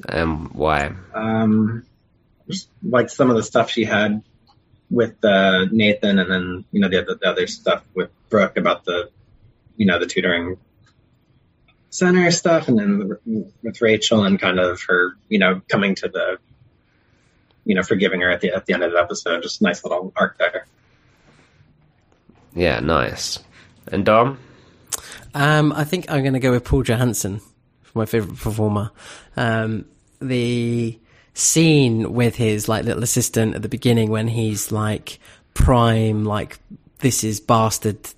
Um, 0.10 0.52
why? 0.54 0.94
Um, 1.14 1.86
just 2.50 2.70
like 2.84 3.10
some 3.10 3.30
of 3.30 3.38
the 3.38 3.44
stuff 3.44 3.72
she 3.72 3.86
had 3.86 4.22
with 4.90 5.24
uh, 5.24 5.66
Nathan, 5.72 6.20
and 6.20 6.30
then 6.30 6.66
you 6.72 6.82
know 6.82 6.90
the 6.90 7.02
other, 7.02 7.16
the 7.16 7.28
other 7.28 7.48
stuff 7.48 7.84
with 7.94 8.10
Brooke 8.30 8.58
about 8.58 8.84
the 8.86 9.10
you 9.78 9.86
know 9.86 10.00
the 10.00 10.06
tutoring 10.06 10.58
center 11.90 12.30
stuff, 12.32 12.68
and 12.68 12.78
then 12.78 13.18
with 13.64 13.82
Rachel 13.82 14.24
and 14.24 14.40
kind 14.40 14.60
of 14.60 14.82
her 14.84 15.18
you 15.30 15.40
know 15.40 15.62
coming 15.68 15.96
to 15.96 16.10
the 16.10 16.38
you 17.66 17.76
know 17.76 17.84
forgiving 17.84 18.22
her 18.22 18.30
at 18.30 18.42
the 18.42 18.52
at 18.52 18.66
the 18.66 18.74
end 18.74 18.84
of 18.84 18.92
the 18.92 19.00
episode. 19.00 19.42
Just 19.42 19.62
a 19.62 19.64
nice 19.64 19.84
little 19.84 20.14
arc 20.16 20.38
there. 20.38 20.68
Yeah, 22.58 22.80
nice. 22.80 23.40
And 23.92 24.06
Dom? 24.06 24.40
Um, 25.34 25.72
I 25.74 25.84
think 25.84 26.10
I'm 26.10 26.22
going 26.22 26.34
to 26.34 26.40
go 26.40 26.52
with 26.52 26.66
Paul 26.66 26.84
Johansson 26.84 27.42
my 27.98 28.06
favorite 28.06 28.38
performer. 28.38 28.92
Um, 29.36 29.86
the 30.22 30.98
scene 31.34 32.14
with 32.14 32.36
his 32.36 32.70
like 32.70 32.86
little 32.86 33.04
assistant 33.04 33.56
at 33.56 33.62
the 33.62 33.70
beginning 33.70 34.10
when 34.10 34.30
he's 34.30 34.72
like 34.72 35.20
prime, 35.54 36.24
like 36.24 36.60
this 37.00 37.24
is 37.24 37.42
bastard 37.42 38.10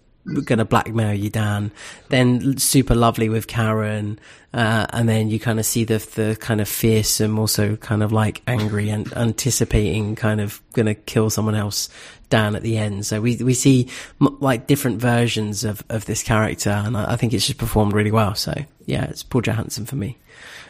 going 0.46 0.60
to 0.60 0.66
blackmail 0.66 1.14
you, 1.14 1.30
Dan. 1.30 1.72
Then 2.10 2.58
super 2.58 2.96
lovely 2.96 3.30
with 3.30 3.48
Karen, 3.48 4.20
uh, 4.54 4.88
and 4.92 5.08
then 5.08 5.30
you 5.30 5.40
kind 5.40 5.60
of 5.60 5.66
see 5.66 5.84
the 5.84 5.98
the 6.16 6.38
kind 6.40 6.62
of 6.62 6.68
fearsome, 6.68 7.40
also 7.40 7.76
kind 7.78 8.04
of 8.04 8.12
like 8.12 8.42
angry 8.48 8.90
and 8.90 9.12
anticipating, 9.14 10.16
kind 10.16 10.42
of 10.42 10.62
going 10.74 10.86
to 10.88 10.96
kill 10.96 11.30
someone 11.30 11.56
else. 11.56 11.90
Dan 12.30 12.56
at 12.56 12.62
the 12.62 12.78
end, 12.78 13.08
so 13.08 13.22
we 13.22 13.38
we 13.38 13.56
see 13.56 13.90
m- 14.22 14.38
like 14.40 14.68
different 14.68 15.02
versions 15.02 15.64
of 15.64 15.84
of 15.90 16.06
this 16.06 16.22
character, 16.22 16.70
and 16.70 16.96
I, 16.96 17.14
I 17.14 17.16
think 17.16 17.34
it's 17.34 17.48
just 17.48 17.58
performed 17.58 17.94
really 17.94 18.12
well. 18.12 18.36
So 18.36 18.54
yeah, 18.86 19.06
it's 19.06 19.24
Paul 19.24 19.42
Johansson 19.42 19.88
for 19.88 19.96
me. 19.96 20.16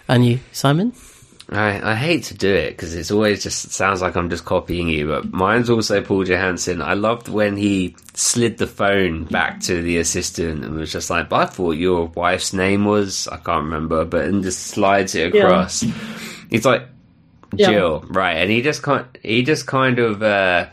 And 0.08 0.26
you, 0.26 0.40
Simon? 0.54 0.94
I, 1.52 1.92
I 1.92 1.96
hate 1.96 2.26
to 2.26 2.36
do 2.36 2.54
it 2.54 2.72
because 2.72 2.94
it's 2.94 3.10
always 3.10 3.42
just 3.42 3.72
sounds 3.72 4.02
like 4.02 4.16
I'm 4.16 4.30
just 4.30 4.46
copying 4.46 4.88
you, 4.88 5.08
but 5.08 5.32
mine's 5.32 5.70
also 5.70 6.02
Paul 6.02 6.24
Johansson. 6.24 6.82
I 6.82 6.94
loved 6.94 7.28
when 7.28 7.58
he 7.58 7.96
slid 8.14 8.58
the 8.60 8.68
phone 8.68 9.24
back 9.26 9.60
to 9.62 9.82
the 9.82 9.98
assistant 9.98 10.64
and 10.64 10.76
was 10.76 10.92
just 10.92 11.10
like, 11.10 11.28
"But 11.30 11.36
I 11.36 11.46
thought 11.46 11.72
your 11.72 12.08
wife's 12.08 12.54
name 12.54 12.86
was 12.86 13.28
I 13.28 13.38
can't 13.38 13.66
remember," 13.66 14.06
but 14.06 14.26
and 14.26 14.44
just 14.44 14.68
slides 14.68 15.16
it 15.16 15.34
across. 15.34 15.84
It's 16.52 16.66
like 16.66 16.84
Jill. 17.56 17.72
Jill, 17.72 18.06
right? 18.10 18.38
And 18.38 18.52
he 18.52 18.62
just 18.62 18.84
kind 18.84 19.06
he 19.24 19.44
just 19.44 19.66
kind 19.66 20.00
of 20.00 20.22
uh, 20.22 20.68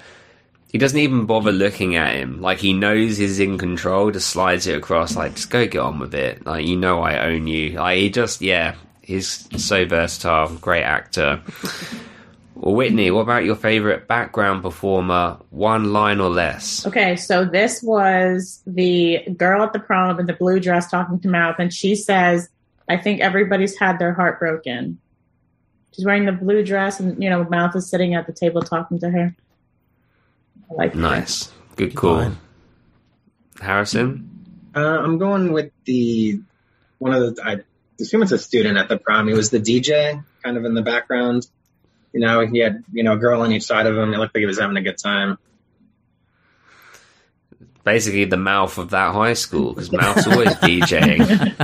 he 0.71 0.79
doesn't 0.79 0.99
even 0.99 1.27
bother 1.27 1.53
looking 1.53 1.97
at 1.97 2.17
him. 2.17 2.41
Like 2.41 2.59
he 2.59 2.73
knows 2.73 3.17
he's 3.17 3.41
in 3.41 3.57
control, 3.57 4.11
just 4.11 4.29
slides 4.29 4.67
it 4.67 4.77
across. 4.77 5.17
Like 5.17 5.37
just 5.37 5.51
go 5.51 5.67
get 5.67 5.81
on 5.81 5.99
with 5.99 6.15
it. 6.15 6.45
Like 6.45 6.67
you 6.67 6.77
know 6.77 7.01
I 7.01 7.27
own 7.27 7.47
you. 7.47 7.71
Like 7.71 7.99
he 7.99 8.11
just 8.11 8.43
yeah, 8.43 8.75
he's 9.07 9.49
so 9.63 9.87
versatile, 9.87 10.49
great 10.57 10.83
actor. 10.83 11.41
Well, 12.57 12.75
Whitney, 12.75 13.11
what 13.11 13.21
about 13.21 13.45
your 13.45 13.55
favorite 13.55 14.09
background 14.09 14.63
performer? 14.63 15.39
One 15.51 15.93
line 15.93 16.21
or 16.21 16.31
less. 16.31 16.87
Okay, 16.87 17.15
so 17.17 17.45
this 17.45 17.83
was 17.83 18.63
the 18.67 19.21
girl 19.37 19.63
at 19.63 19.73
the 19.73 19.79
prom 19.79 20.19
in 20.19 20.27
the 20.27 20.33
blue 20.33 20.59
dress 20.59 20.91
talking 20.91 21.21
to 21.21 21.29
Mouth, 21.29 21.57
and 21.59 21.73
she 21.73 21.95
says, 21.95 22.49
I 22.89 22.97
think 22.97 23.21
everybody's 23.21 23.79
had 23.79 23.99
their 23.99 24.13
heart 24.13 24.39
broken. 24.39 24.99
She's 25.93 26.05
wearing 26.05 26.25
the 26.25 26.33
blue 26.33 26.65
dress, 26.65 26.99
and, 26.99 27.23
you 27.23 27.31
know, 27.31 27.45
Mouth 27.45 27.77
is 27.77 27.89
sitting 27.89 28.15
at 28.15 28.27
the 28.27 28.33
table 28.33 28.63
talking 28.63 28.99
to 29.01 29.11
her. 29.11 29.37
I 30.71 30.75
like 30.75 30.93
that. 30.93 30.99
Nice. 30.99 31.53
Good 31.77 31.95
call. 31.95 32.15
line. 32.15 32.39
Harrison? 33.61 34.31
Uh, 34.75 34.81
I'm 34.81 35.19
going 35.19 35.53
with 35.53 35.71
the 35.85 36.41
one 36.99 37.15
of 37.15 37.37
the. 37.37 37.43
I 37.47 37.61
assume 38.01 38.23
it's 38.23 38.33
a 38.33 38.39
student 38.39 38.79
at 38.79 38.89
the 38.89 38.99
prom. 38.99 39.29
He 39.29 39.35
was 39.35 39.51
the 39.51 39.61
DJ, 39.61 40.23
kind 40.43 40.57
of 40.57 40.65
in 40.65 40.75
the 40.75 40.83
background. 40.83 41.47
You 42.13 42.21
know, 42.21 42.47
he 42.47 42.59
had 42.59 42.85
you 42.93 43.03
know 43.03 43.15
a 43.15 43.17
girl 43.17 43.43
on 43.43 43.53
each 43.53 43.65
side 43.65 43.87
of 43.87 43.97
him. 43.97 44.15
It 44.15 44.19
looked 44.19 44.35
like 44.35 44.41
he 44.41 44.47
was 44.47 44.59
having 44.59 44.77
a 44.77 44.83
good 44.83 44.99
time. 44.99 45.39
Basically, 47.85 48.25
the 48.25 48.37
mouth 48.37 48.79
of 48.79 48.91
that 48.91 49.15
high 49.15 49.35
school, 49.35 49.73
because 49.73 49.93
Mouth's 49.93 50.27
always 50.27 50.49
DJing. 50.57 51.55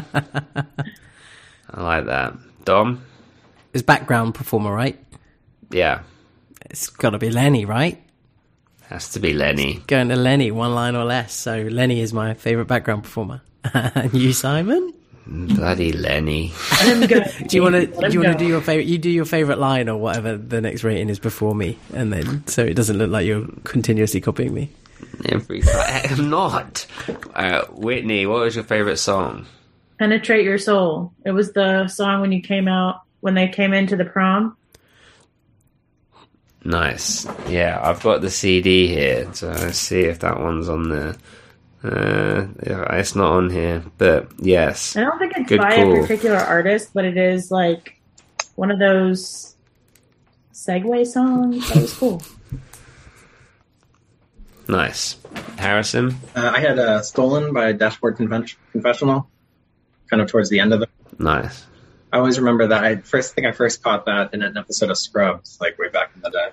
I 1.68 1.82
like 1.82 2.06
that. 2.06 2.34
Dom? 2.64 3.04
His 3.72 3.82
background 3.82 4.34
performer, 4.34 4.72
right? 4.72 5.02
Yeah. 5.70 6.02
It's 6.70 6.90
got 6.90 7.10
to 7.10 7.18
be 7.18 7.30
Lenny, 7.30 7.64
right? 7.64 8.00
Has 8.82 9.10
to 9.12 9.20
be 9.20 9.32
Lenny. 9.32 9.82
Going 9.86 10.10
to 10.10 10.16
Lenny, 10.16 10.50
one 10.52 10.74
line 10.74 10.94
or 10.94 11.04
less. 11.04 11.32
So 11.32 11.62
Lenny 11.62 12.00
is 12.00 12.12
my 12.12 12.34
favorite 12.34 12.66
background 12.66 13.02
performer. 13.02 13.40
and 13.74 14.14
you, 14.14 14.32
Simon? 14.32 14.92
Bloody 15.26 15.92
Lenny. 15.92 16.52
Do 16.80 17.56
you 17.56 17.62
want 17.62 17.74
to? 17.76 17.86
Do 17.86 18.12
you 18.12 18.20
want 18.20 18.32
to 18.32 18.38
do 18.38 18.46
your 18.46 18.60
favorite? 18.60 18.86
You 18.86 18.98
do 18.98 19.08
your 19.08 19.24
favorite 19.24 19.58
line 19.58 19.88
or 19.88 19.96
whatever 19.96 20.36
the 20.36 20.60
next 20.60 20.82
rating 20.82 21.08
is 21.08 21.20
before 21.20 21.54
me, 21.54 21.78
and 21.94 22.12
then 22.12 22.44
so 22.48 22.64
it 22.64 22.74
doesn't 22.74 22.98
look 22.98 23.10
like 23.10 23.24
you're 23.24 23.46
continuously 23.62 24.20
copying 24.20 24.52
me. 24.52 24.70
Every 25.26 25.62
I'm 25.74 26.28
not. 26.28 26.86
Uh, 27.34 27.64
Whitney, 27.70 28.26
what 28.26 28.40
was 28.40 28.56
your 28.56 28.64
favorite 28.64 28.96
song? 28.96 29.46
Penetrate 29.98 30.44
Your 30.44 30.58
Soul. 30.58 31.12
It 31.24 31.30
was 31.30 31.52
the 31.52 31.86
song 31.86 32.20
when 32.20 32.32
you 32.32 32.42
came 32.42 32.66
out, 32.66 33.02
when 33.20 33.34
they 33.34 33.48
came 33.48 33.72
into 33.72 33.96
the 33.96 34.04
prom. 34.04 34.56
Nice. 36.64 37.26
Yeah, 37.48 37.78
I've 37.80 38.02
got 38.02 38.20
the 38.20 38.30
CD 38.30 38.88
here, 38.88 39.32
so 39.34 39.48
let's 39.48 39.78
see 39.78 40.00
if 40.00 40.20
that 40.20 40.40
one's 40.40 40.68
on 40.68 40.88
there. 40.88 41.14
Uh, 41.84 42.46
it's 42.90 43.16
not 43.16 43.32
on 43.32 43.50
here, 43.50 43.82
but 43.98 44.28
yes. 44.38 44.96
I 44.96 45.00
don't 45.02 45.18
think 45.18 45.32
it's 45.36 45.48
Good 45.48 45.58
by 45.60 45.74
call. 45.76 45.98
a 45.98 46.00
particular 46.02 46.36
artist, 46.36 46.90
but 46.94 47.04
it 47.04 47.16
is 47.16 47.50
like 47.50 48.00
one 48.54 48.70
of 48.70 48.78
those 48.78 49.56
segue 50.54 51.06
songs. 51.06 51.68
That 51.70 51.82
was 51.82 51.92
cool. 51.94 52.22
Nice. 54.68 55.16
Harrison? 55.58 56.14
Uh, 56.36 56.52
I 56.54 56.60
had 56.60 56.78
uh, 56.78 57.02
stolen 57.02 57.52
by 57.52 57.72
Dashboard 57.72 58.16
Conven- 58.16 58.54
Confessional, 58.70 59.28
kind 60.08 60.22
of 60.22 60.30
towards 60.30 60.48
the 60.50 60.60
end 60.60 60.72
of 60.72 60.82
it. 60.82 60.88
Nice. 61.18 61.66
I 62.12 62.18
always 62.18 62.38
remember 62.38 62.68
that. 62.68 62.84
I 62.84 62.96
first 62.96 63.34
think 63.34 63.46
I 63.46 63.52
first 63.52 63.82
caught 63.82 64.06
that 64.06 64.32
in 64.32 64.40
an 64.42 64.56
episode 64.56 64.90
of 64.90 64.98
Scrubs, 64.98 65.58
like 65.60 65.78
way 65.78 65.88
back 65.88 66.12
in 66.14 66.20
the 66.22 66.30
day. 66.30 66.48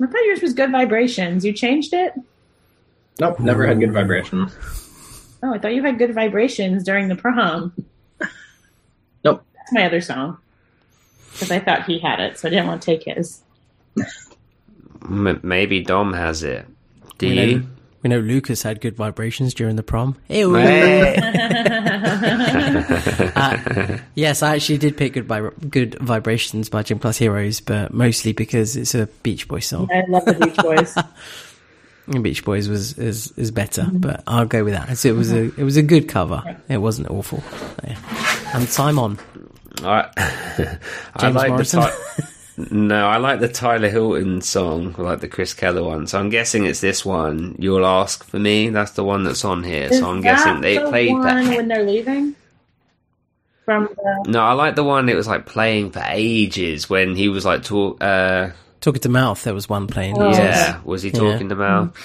I 0.00 0.06
thought 0.06 0.24
yours 0.24 0.40
was 0.40 0.54
Good 0.54 0.70
Vibrations. 0.72 1.44
You 1.44 1.52
changed 1.52 1.92
it? 1.92 2.14
Nope, 3.20 3.40
never 3.40 3.66
had 3.66 3.78
good 3.80 3.92
vibrations. 3.92 4.56
Oh, 5.42 5.52
I 5.52 5.58
thought 5.58 5.74
you 5.74 5.82
had 5.82 5.98
Good 5.98 6.14
Vibrations 6.14 6.84
during 6.84 7.08
the 7.08 7.16
prom. 7.16 7.72
Nope. 9.24 9.44
That's 9.56 9.72
my 9.72 9.84
other 9.86 10.00
song. 10.00 10.38
Because 11.32 11.50
I 11.50 11.58
thought 11.58 11.84
he 11.84 11.98
had 11.98 12.20
it, 12.20 12.38
so 12.38 12.46
I 12.46 12.50
didn't 12.50 12.68
want 12.68 12.80
to 12.82 12.86
take 12.86 13.04
his. 13.04 13.42
M- 15.04 15.40
maybe 15.42 15.80
Dom 15.82 16.12
has 16.12 16.44
it. 16.44 16.66
Do 17.18 17.28
We 17.28 17.34
know, 17.56 17.62
we 18.02 18.10
know 18.10 18.18
Lucas 18.20 18.62
had 18.62 18.80
good 18.80 18.94
vibrations 18.96 19.52
during 19.52 19.74
the 19.76 19.82
prom. 19.82 20.16
Ew. 20.28 20.54
Hey. 20.54 21.18
Uh, 23.34 23.98
yes, 24.14 24.42
I 24.42 24.54
actually 24.54 24.78
did 24.78 24.96
pick 24.96 25.14
good 25.14 25.26
vibra- 25.26 25.70
good 25.70 25.96
vibrations 26.00 26.68
by 26.68 26.82
Gym 26.82 26.98
Class 26.98 27.16
Heroes, 27.18 27.60
but 27.60 27.92
mostly 27.92 28.32
because 28.32 28.76
it's 28.76 28.94
a 28.94 29.06
Beach 29.22 29.48
Boys 29.48 29.66
song. 29.66 29.88
I 29.92 30.04
love 30.08 30.24
the 30.24 30.34
Beach 30.34 30.56
Boys. 30.56 30.96
And 32.06 32.22
Beach 32.24 32.44
Boys 32.44 32.68
was 32.68 32.98
is 32.98 33.32
is 33.36 33.50
better, 33.50 33.86
but 33.92 34.22
I'll 34.26 34.46
go 34.46 34.64
with 34.64 34.74
that. 34.74 34.96
So 34.98 35.08
it 35.08 35.16
was 35.16 35.32
a 35.32 35.44
it 35.56 35.62
was 35.62 35.76
a 35.76 35.82
good 35.82 36.08
cover. 36.08 36.42
It 36.68 36.78
wasn't 36.78 37.10
awful. 37.10 37.42
Yeah. 37.84 37.96
And 38.54 38.68
Simon, 38.68 39.18
I, 39.82 40.08
I 40.16 40.78
James 41.20 41.34
like 41.36 41.48
Morrison? 41.50 41.80
the 41.80 41.86
Ty- 41.86 42.28
no, 42.70 43.06
I 43.08 43.16
like 43.16 43.40
the 43.40 43.48
Tyler 43.48 43.88
Hilton 43.88 44.42
song, 44.42 44.94
I 44.98 45.02
like 45.02 45.20
the 45.20 45.28
Chris 45.28 45.54
Keller 45.54 45.82
one. 45.84 46.06
So 46.06 46.18
I'm 46.18 46.28
guessing 46.28 46.66
it's 46.66 46.80
this 46.80 47.04
one. 47.04 47.56
You'll 47.58 47.86
ask 47.86 48.24
for 48.24 48.38
me. 48.38 48.68
That's 48.68 48.90
the 48.92 49.04
one 49.04 49.24
that's 49.24 49.44
on 49.44 49.62
here. 49.62 49.84
Is 49.84 50.00
so 50.00 50.10
I'm 50.10 50.20
guessing 50.20 50.60
they 50.60 50.76
the 50.78 50.88
played 50.88 51.12
one 51.12 51.22
that. 51.22 51.56
when 51.56 51.68
they're 51.68 51.84
leaving 51.86 52.34
from 53.64 53.88
the. 53.96 54.24
No, 54.30 54.40
I 54.42 54.52
like 54.52 54.74
the 54.74 54.84
one 54.84 55.08
it 55.08 55.16
was 55.16 55.26
like 55.28 55.46
playing 55.46 55.92
for 55.92 56.02
ages 56.04 56.90
when 56.90 57.14
he 57.16 57.28
was 57.28 57.44
like 57.44 57.62
talk. 57.62 58.02
Uh, 58.02 58.50
talking 58.82 59.00
to 59.00 59.08
mouth. 59.08 59.42
There 59.42 59.54
was 59.54 59.68
one 59.68 59.86
playing. 59.86 60.18
Oh. 60.18 60.30
yeah, 60.30 60.80
was 60.84 61.02
he 61.02 61.08
Yeah. 61.10 61.20
talking 61.20 61.50
about? 61.50 61.96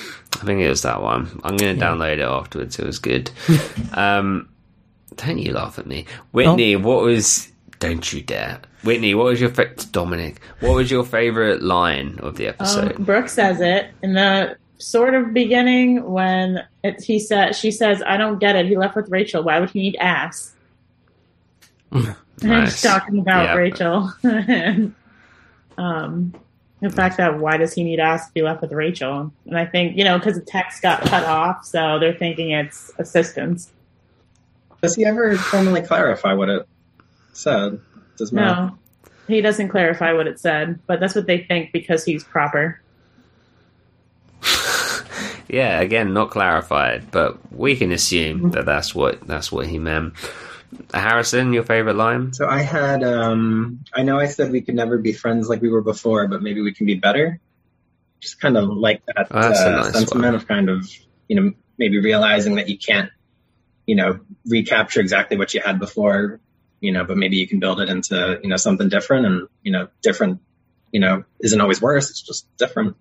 I 0.41 0.45
think 0.45 0.61
it 0.61 0.69
was 0.69 0.83
that 0.83 1.01
one. 1.01 1.41
I'm 1.43 1.57
going 1.57 1.77
to 1.77 1.85
download 1.85 2.13
it 2.13 2.21
afterwards. 2.21 2.79
It 2.79 2.85
was 2.85 2.99
good. 2.99 3.29
um, 3.93 4.47
don't 5.17 5.39
you 5.39 5.51
laugh 5.51 5.77
at 5.79 5.85
me, 5.87 6.05
Whitney? 6.31 6.75
What 6.77 7.01
was? 7.03 7.51
Don't 7.79 8.11
you 8.13 8.21
dare, 8.21 8.59
Whitney. 8.83 9.13
What 9.15 9.25
was 9.25 9.41
your 9.41 9.49
fa- 9.51 9.75
Dominic? 9.91 10.39
What 10.61 10.73
was 10.75 10.89
your 10.89 11.03
favorite 11.03 11.61
line 11.61 12.17
of 12.23 12.35
the 12.37 12.47
episode? 12.47 12.95
Um, 12.95 13.03
Brooke 13.03 13.29
says 13.29 13.59
it 13.61 13.91
in 14.01 14.13
the 14.13 14.57
sort 14.79 15.13
of 15.15 15.33
beginning 15.33 16.03
when 16.11 16.63
it, 16.83 17.03
he 17.03 17.19
said 17.19 17.55
she 17.55 17.69
says, 17.71 18.01
"I 18.05 18.17
don't 18.17 18.39
get 18.39 18.55
it. 18.55 18.65
He 18.67 18.75
left 18.77 18.95
with 18.95 19.09
Rachel. 19.09 19.43
Why 19.43 19.59
would 19.59 19.69
he 19.71 19.79
need 19.81 19.95
ass?" 19.97 20.53
And 21.91 22.15
Nice. 22.51 22.73
he's 22.73 22.91
talking 22.91 23.17
about 23.19 23.45
Yeah. 23.45 23.55
Rachel. 23.55 24.13
and, 24.23 24.93
um, 25.77 26.35
the 26.81 26.89
fact 26.89 27.17
that 27.17 27.39
why 27.39 27.57
does 27.57 27.73
he 27.73 27.83
need 27.83 27.99
us 27.99 28.27
to 28.27 28.33
be 28.33 28.41
left 28.41 28.61
with 28.61 28.71
Rachel? 28.71 29.31
And 29.45 29.57
I 29.57 29.65
think 29.65 29.97
you 29.97 30.03
know 30.03 30.17
because 30.17 30.35
the 30.35 30.45
text 30.45 30.81
got 30.81 31.01
cut 31.01 31.25
off, 31.25 31.65
so 31.65 31.99
they're 31.99 32.13
thinking 32.13 32.51
it's 32.51 32.91
assistance. 32.97 33.71
Does 34.81 34.95
he 34.95 35.05
ever 35.05 35.35
formally 35.35 35.81
clarify 35.81 36.33
what 36.33 36.49
it 36.49 36.67
said? 37.33 37.79
Does 38.17 38.31
Matt? 38.31 38.57
No, 38.57 38.77
he 39.27 39.41
doesn't 39.41 39.69
clarify 39.69 40.13
what 40.13 40.27
it 40.27 40.39
said, 40.39 40.79
but 40.87 40.99
that's 40.99 41.15
what 41.15 41.25
they 41.25 41.43
think 41.43 41.71
because 41.71 42.05
he's 42.05 42.23
proper. 42.23 42.81
Yeah, 45.49 45.79
again, 45.79 46.13
not 46.13 46.29
clarified, 46.29 47.09
but 47.09 47.37
we 47.53 47.77
can 47.77 47.91
assume 47.93 48.51
that 48.51 48.65
that's 48.65 48.93
what 48.93 49.25
that's 49.27 49.49
what 49.51 49.67
he 49.67 49.79
meant. 49.79 50.13
Harrison, 50.93 51.53
your 51.53 51.63
favorite 51.63 51.95
line? 51.95 52.33
So 52.33 52.47
I 52.47 52.61
had, 52.61 53.03
um, 53.03 53.83
I 53.93 54.03
know 54.03 54.19
I 54.19 54.27
said 54.27 54.51
we 54.51 54.61
could 54.61 54.75
never 54.75 54.97
be 54.97 55.13
friends 55.13 55.47
like 55.49 55.61
we 55.61 55.69
were 55.69 55.81
before, 55.81 56.27
but 56.27 56.41
maybe 56.41 56.61
we 56.61 56.73
can 56.73 56.85
be 56.85 56.95
better. 56.95 57.39
Just 58.19 58.39
kind 58.41 58.57
of 58.57 58.69
like 58.69 59.03
that 59.05 59.27
Oh, 59.31 59.37
uh, 59.39 59.49
nice 59.49 59.93
sentiment 59.93 60.25
one. 60.25 60.35
of 60.35 60.47
kind 60.47 60.69
of, 60.69 60.89
you 61.27 61.39
know, 61.39 61.53
maybe 61.77 61.99
realizing 61.99 62.55
that 62.55 62.67
you 62.69 62.77
can't, 62.77 63.11
you 63.85 63.95
know, 63.95 64.19
recapture 64.45 64.99
exactly 64.99 65.37
what 65.37 65.53
you 65.53 65.61
had 65.63 65.79
before, 65.79 66.39
you 66.79 66.91
know, 66.91 67.03
but 67.05 67.17
maybe 67.17 67.37
you 67.37 67.47
can 67.47 67.59
build 67.59 67.79
it 67.79 67.89
into, 67.89 68.39
you 68.41 68.49
know, 68.49 68.57
something 68.57 68.89
different 68.89 69.25
and, 69.25 69.47
you 69.63 69.71
know, 69.71 69.87
different, 70.01 70.41
you 70.91 70.99
know, 70.99 71.23
isn't 71.41 71.61
always 71.61 71.81
worse. 71.81 72.09
It's 72.09 72.21
just 72.21 72.47
different. 72.57 72.97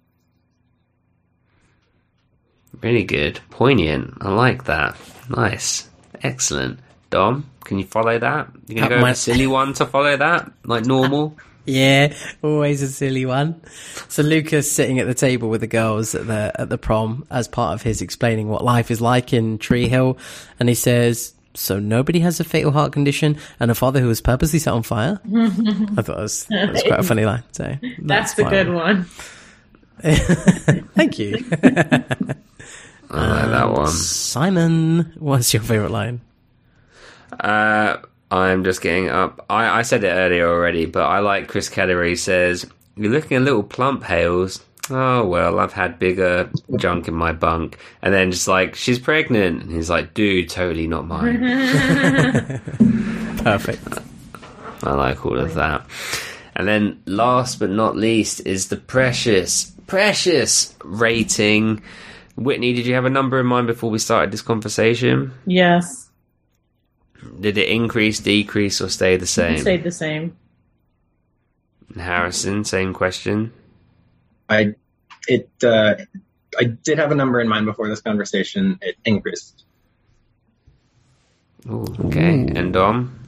Really 2.80 3.04
good, 3.04 3.40
poignant. 3.50 4.18
I 4.20 4.30
like 4.30 4.64
that. 4.64 4.96
Nice, 5.30 5.88
excellent. 6.22 6.78
Dom, 7.08 7.48
can 7.66 7.78
you 7.78 7.84
follow 7.84 8.18
that? 8.18 8.48
You 8.68 8.76
gonna 8.76 8.88
go 8.88 8.96
my- 9.00 9.10
with 9.10 9.18
a 9.18 9.20
silly 9.20 9.46
one 9.46 9.72
to 9.74 9.86
follow 9.86 10.16
that, 10.16 10.50
like 10.64 10.86
normal? 10.86 11.36
Yeah, 11.68 12.14
always 12.44 12.80
a 12.80 12.86
silly 12.86 13.26
one. 13.26 13.60
So 14.06 14.22
Lucas 14.22 14.70
sitting 14.70 15.00
at 15.00 15.08
the 15.08 15.14
table 15.14 15.48
with 15.48 15.62
the 15.62 15.66
girls 15.66 16.14
at 16.14 16.28
the 16.28 16.52
at 16.54 16.68
the 16.68 16.78
prom 16.78 17.26
as 17.28 17.48
part 17.48 17.74
of 17.74 17.82
his 17.82 18.02
explaining 18.02 18.48
what 18.48 18.62
life 18.62 18.88
is 18.88 19.00
like 19.00 19.32
in 19.32 19.58
Tree 19.58 19.88
Hill, 19.88 20.16
and 20.60 20.68
he 20.68 20.76
says, 20.76 21.34
"So 21.54 21.80
nobody 21.80 22.20
has 22.20 22.38
a 22.38 22.44
fatal 22.44 22.70
heart 22.70 22.92
condition 22.92 23.36
and 23.58 23.68
a 23.68 23.74
father 23.74 23.98
who 23.98 24.06
was 24.06 24.20
purposely 24.20 24.60
set 24.60 24.74
on 24.74 24.84
fire." 24.84 25.18
I 25.34 25.48
thought 25.48 26.06
that 26.06 26.16
was, 26.18 26.44
that 26.50 26.72
was 26.72 26.82
quite 26.84 27.00
a 27.00 27.02
funny 27.02 27.24
line. 27.24 27.42
So 27.50 27.76
That's, 27.98 28.34
the 28.34 28.44
good 28.44 28.72
one. 28.72 29.02
Thank 30.94 31.18
you, 31.18 31.44
I 33.10 33.26
like 33.26 33.50
that 33.50 33.62
um, 33.64 33.72
one. 33.72 33.88
Simon. 33.88 35.14
What's 35.18 35.52
your 35.52 35.64
favorite 35.64 35.90
line? 35.90 36.20
Uh, 37.32 37.98
I'm 38.30 38.64
just 38.64 38.80
getting 38.80 39.08
up. 39.08 39.44
I, 39.48 39.78
I 39.78 39.82
said 39.82 40.04
it 40.04 40.08
earlier 40.08 40.48
already, 40.48 40.86
but 40.86 41.04
I 41.04 41.20
like 41.20 41.48
Chris 41.48 41.68
Keller. 41.68 42.02
He 42.04 42.16
says, 42.16 42.66
"You're 42.96 43.12
looking 43.12 43.36
a 43.36 43.40
little 43.40 43.62
plump, 43.62 44.04
Hales." 44.04 44.62
Oh 44.90 45.26
well, 45.26 45.58
I've 45.58 45.72
had 45.72 45.98
bigger 45.98 46.50
junk 46.76 47.08
in 47.08 47.14
my 47.14 47.32
bunk, 47.32 47.78
and 48.02 48.14
then 48.14 48.30
just 48.30 48.48
like 48.48 48.74
she's 48.74 48.98
pregnant, 48.98 49.62
and 49.62 49.72
he's 49.72 49.90
like, 49.90 50.14
"Dude, 50.14 50.48
totally 50.48 50.86
not 50.86 51.06
mine." 51.06 51.40
Perfect. 53.38 53.98
I 54.82 54.92
like 54.92 55.24
all 55.24 55.38
of 55.38 55.54
that. 55.54 55.86
And 56.54 56.66
then 56.66 57.02
last 57.06 57.58
but 57.58 57.70
not 57.70 57.96
least 57.96 58.40
is 58.46 58.68
the 58.68 58.76
precious, 58.76 59.72
precious 59.86 60.74
rating. 60.84 61.82
Whitney, 62.36 62.72
did 62.72 62.86
you 62.86 62.94
have 62.94 63.04
a 63.04 63.10
number 63.10 63.38
in 63.40 63.46
mind 63.46 63.66
before 63.66 63.90
we 63.90 63.98
started 63.98 64.30
this 64.30 64.42
conversation? 64.42 65.32
Yes. 65.46 66.05
Did 67.40 67.58
it 67.58 67.68
increase, 67.68 68.20
decrease, 68.20 68.80
or 68.80 68.88
stay 68.88 69.16
the 69.16 69.24
It 69.24 69.26
same? 69.26 69.58
stayed 69.58 69.84
the 69.84 69.90
same. 69.92 70.36
Harrison, 71.96 72.64
same 72.64 72.92
question. 72.92 73.52
I 74.48 74.74
it 75.28 75.48
uh, 75.62 75.94
I 76.58 76.64
did 76.64 76.98
have 76.98 77.10
a 77.10 77.14
number 77.14 77.40
in 77.40 77.48
mind 77.48 77.66
before 77.66 77.88
this 77.88 78.00
conversation. 78.00 78.78
It 78.82 78.96
increased. 79.04 79.64
Ooh, 81.68 81.86
okay. 82.06 82.46
And 82.54 82.72
Dom? 82.72 83.18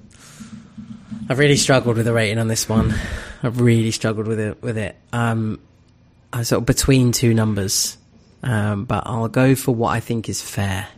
I've 1.28 1.38
really 1.38 1.56
struggled 1.56 1.96
with 1.96 2.06
the 2.06 2.12
rating 2.12 2.38
on 2.38 2.48
this 2.48 2.68
one. 2.68 2.94
I've 3.42 3.60
really 3.60 3.90
struggled 3.90 4.26
with 4.26 4.38
it. 4.40 4.62
With 4.62 4.78
it, 4.78 4.96
um, 5.12 5.60
I'm 6.32 6.44
sort 6.44 6.62
of 6.62 6.66
between 6.66 7.12
two 7.12 7.34
numbers, 7.34 7.96
um, 8.42 8.84
but 8.84 9.04
I'll 9.06 9.28
go 9.28 9.54
for 9.54 9.74
what 9.74 9.90
I 9.90 10.00
think 10.00 10.28
is 10.28 10.42
fair. 10.42 10.88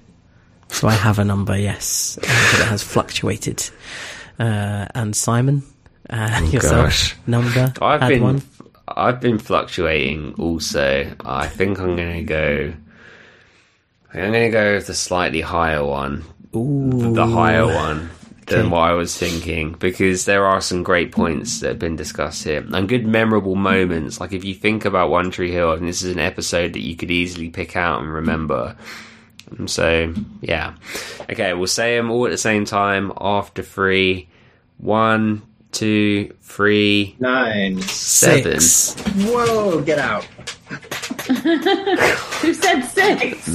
So 0.72 0.88
I 0.88 0.92
have 0.94 1.18
a 1.18 1.24
number, 1.24 1.56
yes, 1.56 2.16
but 2.20 2.28
it 2.30 2.66
has 2.66 2.82
fluctuated. 2.82 3.68
Uh, 4.38 4.86
and 4.94 5.14
Simon, 5.14 5.62
uh, 6.08 6.40
yourself, 6.50 6.72
Oh, 6.72 6.82
gosh. 6.84 7.16
number 7.26 7.72
I've 7.82 8.00
had 8.00 8.08
been 8.08 8.22
one. 8.22 8.42
I've 8.88 9.20
been 9.20 9.38
fluctuating 9.38 10.34
also. 10.38 11.12
I 11.24 11.46
think 11.46 11.78
I'm 11.78 11.96
gonna 11.96 12.22
go 12.22 12.72
I 14.08 14.12
think 14.12 14.24
I'm 14.24 14.32
gonna 14.32 14.50
go 14.50 14.74
with 14.74 14.86
the 14.88 14.94
slightly 14.94 15.40
higher 15.42 15.84
one. 15.84 16.24
Ooh, 16.56 17.12
The 17.14 17.26
higher 17.26 17.66
one 17.66 18.10
than 18.46 18.58
Okay. 18.60 18.68
what 18.68 18.80
I 18.90 18.92
was 18.94 19.16
thinking. 19.16 19.76
Because 19.78 20.24
there 20.24 20.44
are 20.46 20.60
some 20.60 20.82
great 20.82 21.12
points 21.12 21.60
that 21.60 21.68
have 21.68 21.78
been 21.78 21.94
discussed 21.94 22.42
here. 22.42 22.64
And 22.72 22.88
good 22.88 23.06
memorable 23.06 23.54
moments. 23.54 24.18
Like 24.18 24.32
if 24.32 24.44
you 24.44 24.54
think 24.54 24.84
about 24.84 25.10
One 25.10 25.30
Tree 25.30 25.52
Hill 25.52 25.72
and 25.72 25.86
this 25.86 26.02
is 26.02 26.10
an 26.12 26.18
episode 26.18 26.72
that 26.72 26.82
you 26.82 26.96
could 26.96 27.10
easily 27.12 27.50
pick 27.50 27.76
out 27.76 28.00
and 28.02 28.12
remember. 28.12 28.74
And 29.58 29.68
So 29.70 30.14
yeah. 30.40 30.74
Okay, 31.30 31.52
we'll 31.54 31.66
say 31.66 31.96
them 31.96 32.10
all 32.10 32.26
at 32.26 32.30
the 32.30 32.38
same 32.38 32.64
time 32.64 33.12
after 33.20 33.62
three. 33.62 34.28
One, 34.78 35.42
two, 35.72 36.34
three, 36.40 37.16
Nine. 37.20 37.80
seven. 37.82 38.60
Six. 38.60 38.94
Whoa! 39.26 39.82
Get 39.82 39.98
out. 39.98 40.24
Who 42.40 42.54
said 42.54 42.82
six? 42.82 43.46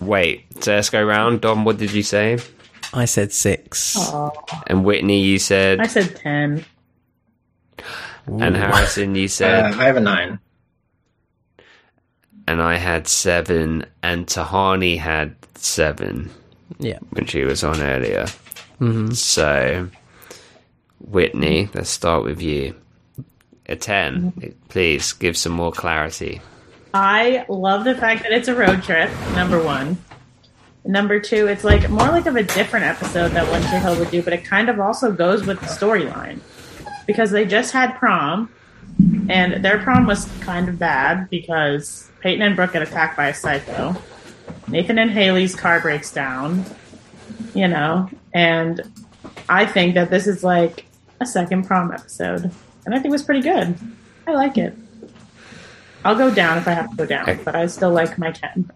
Wait, 0.00 0.46
so 0.62 0.74
let's 0.74 0.90
go 0.90 1.02
round. 1.04 1.40
Dom, 1.40 1.64
what 1.64 1.78
did 1.78 1.92
you 1.92 2.02
say? 2.02 2.38
I 2.94 3.04
said 3.04 3.32
six. 3.32 3.96
And 4.66 4.84
Whitney, 4.84 5.20
you 5.22 5.38
said, 5.38 5.80
I 5.80 5.86
said 5.86 6.16
ten. 6.16 6.64
and 8.26 8.56
Harrison, 8.56 9.14
you 9.14 9.26
Uh, 9.26 9.28
said, 9.28 9.64
I 9.74 9.84
have 9.84 9.96
a 9.96 10.00
nine. 10.00 10.38
And 12.46 12.62
I 12.62 12.76
had 12.76 13.08
seven, 13.08 13.86
and 14.02 14.26
Tahani 14.26 14.98
had 14.98 15.34
seven 15.54 16.30
Yeah. 16.78 16.98
when 17.10 17.26
she 17.26 17.44
was 17.44 17.64
on 17.64 17.80
earlier. 17.80 18.26
Mm-hmm. 18.80 19.12
So, 19.12 19.88
Whitney, 21.00 21.68
let's 21.74 21.90
start 21.90 22.24
with 22.24 22.40
you. 22.40 22.74
A 23.68 23.74
10, 23.76 24.54
please 24.68 25.12
give 25.12 25.36
some 25.36 25.52
more 25.52 25.72
clarity. 25.72 26.40
I 26.94 27.44
love 27.48 27.84
the 27.84 27.94
fact 27.96 28.22
that 28.22 28.32
it's 28.32 28.48
a 28.48 28.54
road 28.54 28.82
trip. 28.82 29.10
Number 29.34 29.60
one. 29.62 29.98
Number 30.84 31.18
two, 31.18 31.48
it's 31.48 31.64
like 31.64 31.90
more 31.90 32.06
like 32.08 32.26
of 32.26 32.36
a 32.36 32.44
different 32.44 32.86
episode 32.86 33.30
that 33.32 33.50
One 33.50 33.60
Tree 33.62 33.80
Hill 33.80 33.98
would 33.98 34.10
do, 34.12 34.22
but 34.22 34.32
it 34.32 34.44
kind 34.44 34.68
of 34.68 34.78
also 34.78 35.10
goes 35.10 35.44
with 35.44 35.58
the 35.58 35.66
storyline 35.66 36.38
because 37.08 37.32
they 37.32 37.44
just 37.44 37.72
had 37.72 37.96
prom, 37.98 38.48
and 39.28 39.64
their 39.64 39.78
prom 39.78 40.06
was 40.06 40.24
kind 40.40 40.68
of 40.68 40.78
bad 40.78 41.28
because 41.30 42.10
Peyton 42.20 42.42
and 42.42 42.56
Brooke 42.56 42.72
get 42.72 42.82
attacked 42.82 43.16
by 43.16 43.28
a 43.28 43.34
psycho. 43.34 43.94
Nathan 44.68 44.98
and 44.98 45.10
Haley's 45.10 45.54
car 45.54 45.80
breaks 45.80 46.12
down, 46.12 46.64
you 47.54 47.68
know, 47.68 48.10
and 48.32 48.80
I 49.48 49.66
think 49.66 49.94
that 49.94 50.10
this 50.10 50.26
is 50.26 50.42
like 50.42 50.86
a 51.20 51.26
second 51.26 51.66
prom 51.66 51.92
episode, 51.92 52.50
and 52.84 52.94
I 52.94 52.98
think 52.98 53.06
it 53.06 53.10
was 53.10 53.22
pretty 53.22 53.42
good. 53.42 53.78
I 54.26 54.32
like 54.32 54.58
it. 54.58 54.74
I'll 56.04 56.16
go 56.16 56.32
down 56.32 56.58
if 56.58 56.68
I 56.68 56.72
have 56.72 56.90
to 56.90 56.96
go 56.96 57.06
down, 57.06 57.40
but 57.44 57.54
I 57.54 57.66
still 57.66 57.90
like 57.90 58.18
my 58.18 58.30
10. 58.30 58.70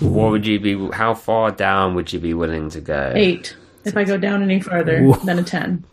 What 0.00 0.30
would 0.30 0.46
you 0.46 0.60
be, 0.60 0.90
how 0.94 1.14
far 1.14 1.50
down 1.50 1.94
would 1.94 2.12
you 2.12 2.20
be 2.20 2.34
willing 2.34 2.70
to 2.70 2.80
go? 2.80 3.12
8 3.14 3.56
if 3.84 3.96
I 3.96 4.04
go 4.04 4.18
down 4.18 4.42
any 4.42 4.60
further 4.60 5.02
Whoa. 5.02 5.14
than 5.24 5.38
a 5.38 5.42
10. 5.42 5.84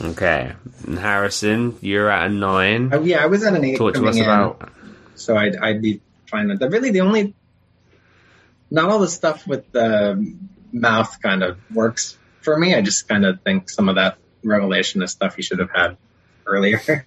Okay. 0.00 0.52
And 0.86 0.98
Harrison, 0.98 1.76
you're 1.80 2.10
at 2.10 2.30
a 2.30 2.32
9. 2.32 2.90
Oh, 2.92 3.02
yeah, 3.02 3.22
I 3.22 3.26
was 3.26 3.42
at 3.42 3.54
an 3.54 3.64
eight 3.64 3.78
Talk 3.78 3.94
to 3.94 4.06
us 4.06 4.16
in, 4.16 4.22
about. 4.22 4.70
so 5.14 5.36
I'd 5.36 5.56
I'd 5.56 5.82
be 5.82 6.00
fine 6.26 6.48
with 6.48 6.60
that. 6.60 6.70
Really, 6.70 6.90
the 6.90 7.00
only 7.00 7.34
not 8.70 8.90
all 8.90 8.98
the 8.98 9.08
stuff 9.08 9.46
with 9.46 9.70
the 9.72 10.36
mouth 10.72 11.20
kind 11.22 11.42
of 11.42 11.58
works 11.72 12.16
for 12.42 12.56
me. 12.56 12.74
I 12.74 12.82
just 12.82 13.08
kind 13.08 13.24
of 13.24 13.42
think 13.42 13.70
some 13.70 13.88
of 13.88 13.96
that 13.96 14.18
revelation 14.44 15.02
is 15.02 15.10
stuff 15.10 15.36
you 15.36 15.42
should 15.42 15.58
have 15.58 15.70
had 15.74 15.96
earlier 16.46 16.80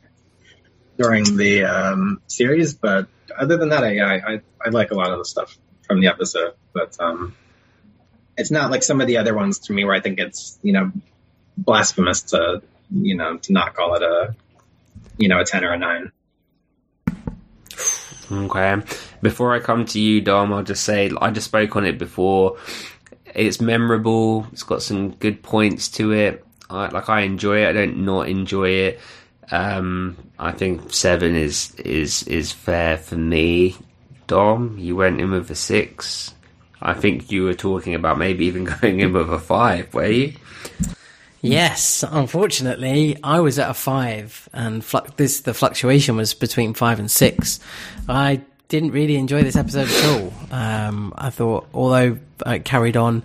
during 0.97 1.37
the 1.37 1.65
um, 1.65 2.21
series. 2.27 2.73
But 2.73 3.07
other 3.37 3.57
than 3.57 3.69
that, 3.69 3.83
I, 3.83 3.99
I 3.99 4.15
I 4.15 4.41
I 4.65 4.69
like 4.69 4.91
a 4.91 4.95
lot 4.95 5.11
of 5.11 5.19
the 5.19 5.25
stuff 5.25 5.57
from 5.87 6.01
the 6.01 6.07
episode. 6.07 6.55
But 6.73 6.97
um, 6.99 7.35
it's 8.37 8.51
not 8.51 8.71
like 8.71 8.83
some 8.83 9.01
of 9.01 9.07
the 9.07 9.17
other 9.17 9.33
ones 9.33 9.59
to 9.59 9.73
me 9.73 9.85
where 9.85 9.95
I 9.95 10.01
think 10.01 10.19
it's 10.19 10.59
you 10.61 10.73
know 10.73 10.91
blasphemous 11.57 12.23
to 12.23 12.61
you 12.91 13.15
know 13.15 13.37
to 13.37 13.53
not 13.53 13.73
call 13.73 13.95
it 13.95 14.01
a 14.01 14.35
you 15.17 15.27
know 15.27 15.39
a 15.39 15.45
ten 15.45 15.63
or 15.63 15.73
a 15.73 15.77
nine. 15.77 16.11
Okay. 18.31 18.81
Before 19.21 19.53
I 19.53 19.59
come 19.59 19.85
to 19.87 19.99
you, 19.99 20.21
Dom, 20.21 20.53
I'll 20.53 20.63
just 20.63 20.83
say 20.83 21.11
I 21.21 21.31
just 21.31 21.47
spoke 21.47 21.75
on 21.75 21.85
it 21.85 21.97
before. 21.97 22.57
It's 23.35 23.61
memorable. 23.61 24.47
It's 24.51 24.63
got 24.63 24.81
some 24.81 25.11
good 25.11 25.43
points 25.43 25.89
to 25.89 26.11
it. 26.11 26.45
I, 26.69 26.87
like 26.87 27.09
I 27.09 27.21
enjoy 27.21 27.63
it. 27.63 27.69
I 27.69 27.73
don't 27.73 28.05
not 28.05 28.29
enjoy 28.29 28.69
it. 28.69 28.99
Um, 29.51 30.17
I 30.39 30.51
think 30.51 30.93
seven 30.93 31.35
is 31.35 31.75
is 31.75 32.23
is 32.23 32.51
fair 32.51 32.97
for 32.97 33.17
me. 33.17 33.75
Dom, 34.27 34.77
you 34.77 34.95
went 34.95 35.19
in 35.19 35.31
with 35.31 35.51
a 35.51 35.55
six. 35.55 36.33
I 36.81 36.93
think 36.93 37.31
you 37.31 37.43
were 37.43 37.53
talking 37.53 37.93
about 37.93 38.17
maybe 38.17 38.45
even 38.45 38.63
going 38.81 39.01
in 39.01 39.13
with 39.13 39.31
a 39.31 39.39
five. 39.39 39.93
Were 39.93 40.07
you? 40.07 40.33
Yes, 41.41 42.03
unfortunately, 42.07 43.17
I 43.23 43.39
was 43.39 43.57
at 43.57 43.69
a 43.69 43.73
five, 43.73 44.47
and 44.53 44.83
flu- 44.83 45.01
this 45.17 45.41
the 45.41 45.53
fluctuation 45.53 46.15
was 46.15 46.33
between 46.33 46.73
five 46.73 46.99
and 46.99 47.09
six. 47.09 47.59
I 48.07 48.41
didn't 48.67 48.91
really 48.91 49.17
enjoy 49.17 49.43
this 49.43 49.55
episode 49.55 49.89
at 49.89 50.05
all. 50.05 50.33
Um, 50.51 51.13
I 51.17 51.29
thought, 51.29 51.67
although 51.73 52.17
it 52.45 52.63
carried 52.63 52.95
on 52.95 53.23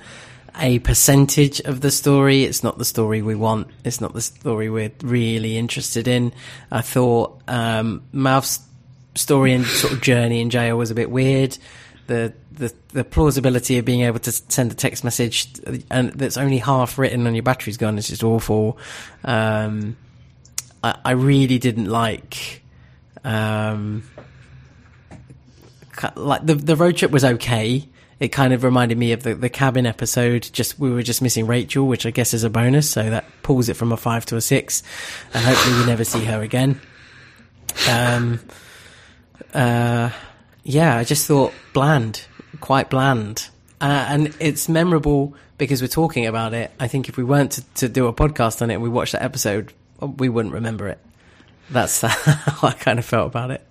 a 0.59 0.79
percentage 0.81 1.61
of 1.61 1.83
the 1.83 1.91
story, 1.91 2.45
it's 2.45 2.63
not 2.63 2.79
the 2.79 2.85
story 2.85 3.23
we 3.23 3.35
want. 3.35 3.69
It's 3.85 4.01
not 4.01 4.15
the 4.15 4.23
story 4.23 4.71
we're 4.71 4.93
really 5.03 5.59
interested 5.59 6.09
in. 6.09 6.33
I 6.71 6.81
thought 6.81 7.41
um, 7.47 8.03
Mouth's 8.13 8.61
story 9.15 9.53
and 9.53 9.65
sort 9.67 9.93
of 9.93 10.01
journey 10.01 10.41
in 10.41 10.51
jail 10.51 10.77
was 10.77 10.91
a 10.91 10.95
bit 10.95 11.11
weird. 11.11 11.57
The, 12.07 12.33
the 12.53 12.73
the 12.93 13.05
plausibility 13.05 13.79
of 13.79 13.85
being 13.85 14.03
able 14.03 14.21
to 14.21 14.33
send 14.33 14.71
a 14.71 14.75
text 14.75 15.03
message 15.03 15.49
and 15.91 16.13
that's 16.13 16.37
only 16.37 16.59
half 16.59 16.99
written 16.99 17.27
and 17.27 17.35
your 17.35 17.43
battery's 17.43 17.77
gone 17.77 17.99
is 17.99 18.09
just 18.09 18.23
awful. 18.23 18.79
Um, 19.25 19.97
I, 20.85 20.97
I 21.05 21.11
really 21.13 21.59
didn't 21.59 21.87
like 21.87 22.63
um, 23.25 24.05
like 26.15 26.47
the 26.47 26.55
the 26.55 26.77
road 26.77 26.97
trip 26.97 27.11
was 27.11 27.25
okay. 27.25 27.89
It 28.19 28.29
kind 28.29 28.55
of 28.55 28.65
reminded 28.65 28.97
me 28.97 29.13
of 29.13 29.25
the, 29.25 29.35
the 29.35 29.51
cabin 29.51 29.85
episode. 29.85 30.49
Just 30.53 30.79
we 30.79 30.91
were 30.91 31.03
just 31.03 31.21
missing 31.21 31.47
Rachel, 31.47 31.87
which 31.87 32.07
I 32.07 32.11
guess 32.11 32.33
is 32.33 32.45
a 32.45 32.51
bonus, 32.51 32.89
so 32.89 33.11
that 33.11 33.25
pulls 33.43 33.69
it 33.69 33.75
from 33.75 33.93
a 33.93 33.97
five 33.97 34.25
to 34.27 34.37
a 34.37 34.41
six, 34.41 34.83
and 35.35 35.45
hopefully 35.45 35.81
we 35.81 35.87
never 35.87 36.05
see 36.05 36.25
her 36.25 36.41
again. 36.41 36.81
Um, 37.91 38.41
uh, 39.53 40.11
yeah, 40.67 40.97
I 40.97 41.05
just 41.05 41.27
thought 41.29 41.53
bland, 41.73 42.27
quite 42.61 42.91
bland, 42.91 43.49
uh, 43.81 44.07
and 44.09 44.35
it's 44.41 44.69
memorable 44.69 45.35
because 45.59 45.81
we're 45.81 45.87
talking 45.87 46.27
about 46.27 46.55
it. 46.55 46.73
I 46.81 46.89
think 46.89 47.09
if 47.09 47.17
we 47.17 47.23
weren't 47.23 47.53
to, 47.53 47.65
to 47.77 47.89
do 47.89 48.09
a 48.09 48.13
podcast 48.13 48.61
on 48.63 48.71
it 48.71 48.75
and 48.75 48.83
we 48.83 48.89
watched 48.89 49.13
that 49.13 49.23
episode, 49.23 49.73
we 50.01 50.29
wouldn't 50.29 50.55
remember 50.55 50.89
it. 50.89 50.99
That's 51.71 52.01
how 52.03 52.69
I 52.69 52.73
kind 52.73 52.99
of 52.99 53.05
felt 53.05 53.29
about 53.29 53.53
it. 53.53 53.65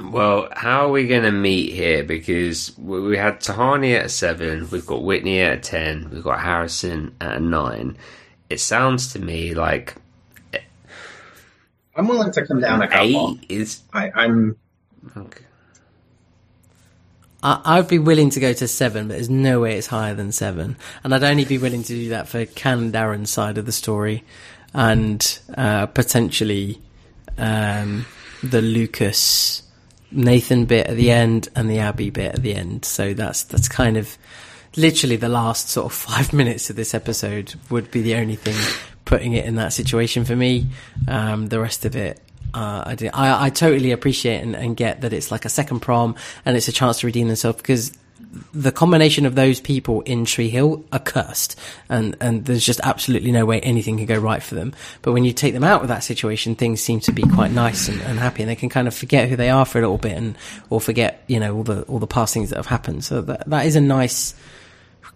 Well, 0.00 0.48
how 0.52 0.86
are 0.86 0.90
we 0.90 1.06
going 1.06 1.22
to 1.22 1.32
meet 1.32 1.72
here? 1.72 2.04
Because 2.04 2.76
we 2.78 3.00
we 3.00 3.16
had 3.16 3.40
Tahani 3.40 3.98
at 3.98 4.06
a 4.06 4.08
seven, 4.10 4.68
we've 4.70 4.86
got 4.86 5.02
Whitney 5.02 5.40
at 5.40 5.58
a 5.58 5.60
ten, 5.60 6.10
we've 6.10 6.22
got 6.22 6.40
Harrison 6.40 7.14
at 7.22 7.38
a 7.38 7.40
nine. 7.40 7.96
It 8.50 8.60
sounds 8.60 9.14
to 9.14 9.18
me 9.18 9.54
like 9.54 9.94
I'm 11.96 12.06
willing 12.06 12.32
to 12.32 12.46
come 12.46 12.60
down 12.60 12.82
a 12.82 12.88
couple. 12.88 13.38
eight 13.42 13.46
is 13.50 13.82
I, 13.94 14.10
I'm 14.14 14.56
okay. 15.16 15.44
I, 17.42 17.60
I'd 17.64 17.88
be 17.88 17.98
willing 17.98 18.30
to 18.30 18.40
go 18.40 18.52
to 18.52 18.68
seven, 18.68 19.08
but 19.08 19.14
there's 19.14 19.30
no 19.30 19.60
way 19.60 19.76
it's 19.76 19.86
higher 19.86 20.14
than 20.14 20.32
seven. 20.32 20.76
And 21.04 21.14
I'd 21.14 21.24
only 21.24 21.44
be 21.44 21.58
willing 21.58 21.82
to 21.82 21.94
do 21.94 22.08
that 22.10 22.28
for 22.28 22.44
Can 22.46 22.92
Darren's 22.92 23.30
side 23.30 23.58
of 23.58 23.66
the 23.66 23.72
story, 23.72 24.24
and 24.74 25.38
uh, 25.56 25.86
potentially 25.86 26.80
um, 27.38 28.06
the 28.42 28.62
Lucas 28.62 29.62
Nathan 30.10 30.66
bit 30.66 30.86
at 30.86 30.96
the 30.96 31.10
end 31.10 31.48
and 31.54 31.70
the 31.70 31.78
Abby 31.78 32.10
bit 32.10 32.34
at 32.34 32.42
the 32.42 32.54
end. 32.54 32.84
So 32.84 33.14
that's 33.14 33.42
that's 33.44 33.68
kind 33.68 33.96
of 33.96 34.16
literally 34.76 35.16
the 35.16 35.28
last 35.28 35.68
sort 35.70 35.86
of 35.86 35.92
five 35.98 36.32
minutes 36.32 36.70
of 36.70 36.76
this 36.76 36.94
episode 36.94 37.54
would 37.70 37.90
be 37.90 38.02
the 38.02 38.14
only 38.16 38.36
thing 38.36 38.56
putting 39.04 39.32
it 39.32 39.44
in 39.44 39.56
that 39.56 39.72
situation 39.72 40.24
for 40.24 40.36
me. 40.36 40.66
Um, 41.08 41.48
the 41.48 41.60
rest 41.60 41.84
of 41.84 41.96
it. 41.96 42.21
Uh, 42.54 42.82
I, 42.86 42.94
do, 42.94 43.08
I, 43.14 43.46
I 43.46 43.50
totally 43.50 43.92
appreciate 43.92 44.42
and, 44.42 44.54
and 44.54 44.76
get 44.76 45.00
that 45.00 45.12
it's 45.12 45.30
like 45.30 45.46
a 45.46 45.48
second 45.48 45.80
prom 45.80 46.16
and 46.44 46.54
it's 46.56 46.68
a 46.68 46.72
chance 46.72 47.00
to 47.00 47.06
redeem 47.06 47.28
themselves 47.28 47.56
because 47.56 47.96
the 48.54 48.72
combination 48.72 49.26
of 49.26 49.34
those 49.34 49.60
people 49.60 50.00
in 50.02 50.24
Tree 50.24 50.48
Hill 50.48 50.84
are 50.92 50.98
cursed, 50.98 51.58
and 51.88 52.16
and 52.20 52.44
there's 52.44 52.64
just 52.64 52.80
absolutely 52.82 53.32
no 53.32 53.44
way 53.44 53.60
anything 53.60 53.96
can 53.96 54.06
go 54.06 54.16
right 54.16 54.42
for 54.42 54.54
them. 54.54 54.74
But 55.02 55.12
when 55.12 55.24
you 55.24 55.32
take 55.32 55.54
them 55.54 55.64
out 55.64 55.82
of 55.82 55.88
that 55.88 56.02
situation, 56.02 56.54
things 56.54 56.80
seem 56.80 57.00
to 57.00 57.12
be 57.12 57.22
quite 57.22 57.50
nice 57.50 57.88
and, 57.88 58.00
and 58.02 58.18
happy, 58.18 58.42
and 58.42 58.50
they 58.50 58.56
can 58.56 58.68
kind 58.68 58.88
of 58.88 58.94
forget 58.94 59.28
who 59.28 59.36
they 59.36 59.50
are 59.50 59.64
for 59.64 59.78
a 59.78 59.82
little 59.82 59.98
bit, 59.98 60.16
and 60.16 60.36
or 60.70 60.80
forget 60.80 61.22
you 61.26 61.40
know 61.40 61.56
all 61.56 61.62
the 61.62 61.82
all 61.82 61.98
the 61.98 62.06
past 62.06 62.32
things 62.32 62.50
that 62.50 62.56
have 62.56 62.66
happened. 62.66 63.04
So 63.04 63.20
that 63.22 63.48
that 63.48 63.66
is 63.66 63.76
a 63.76 63.80
nice 63.80 64.34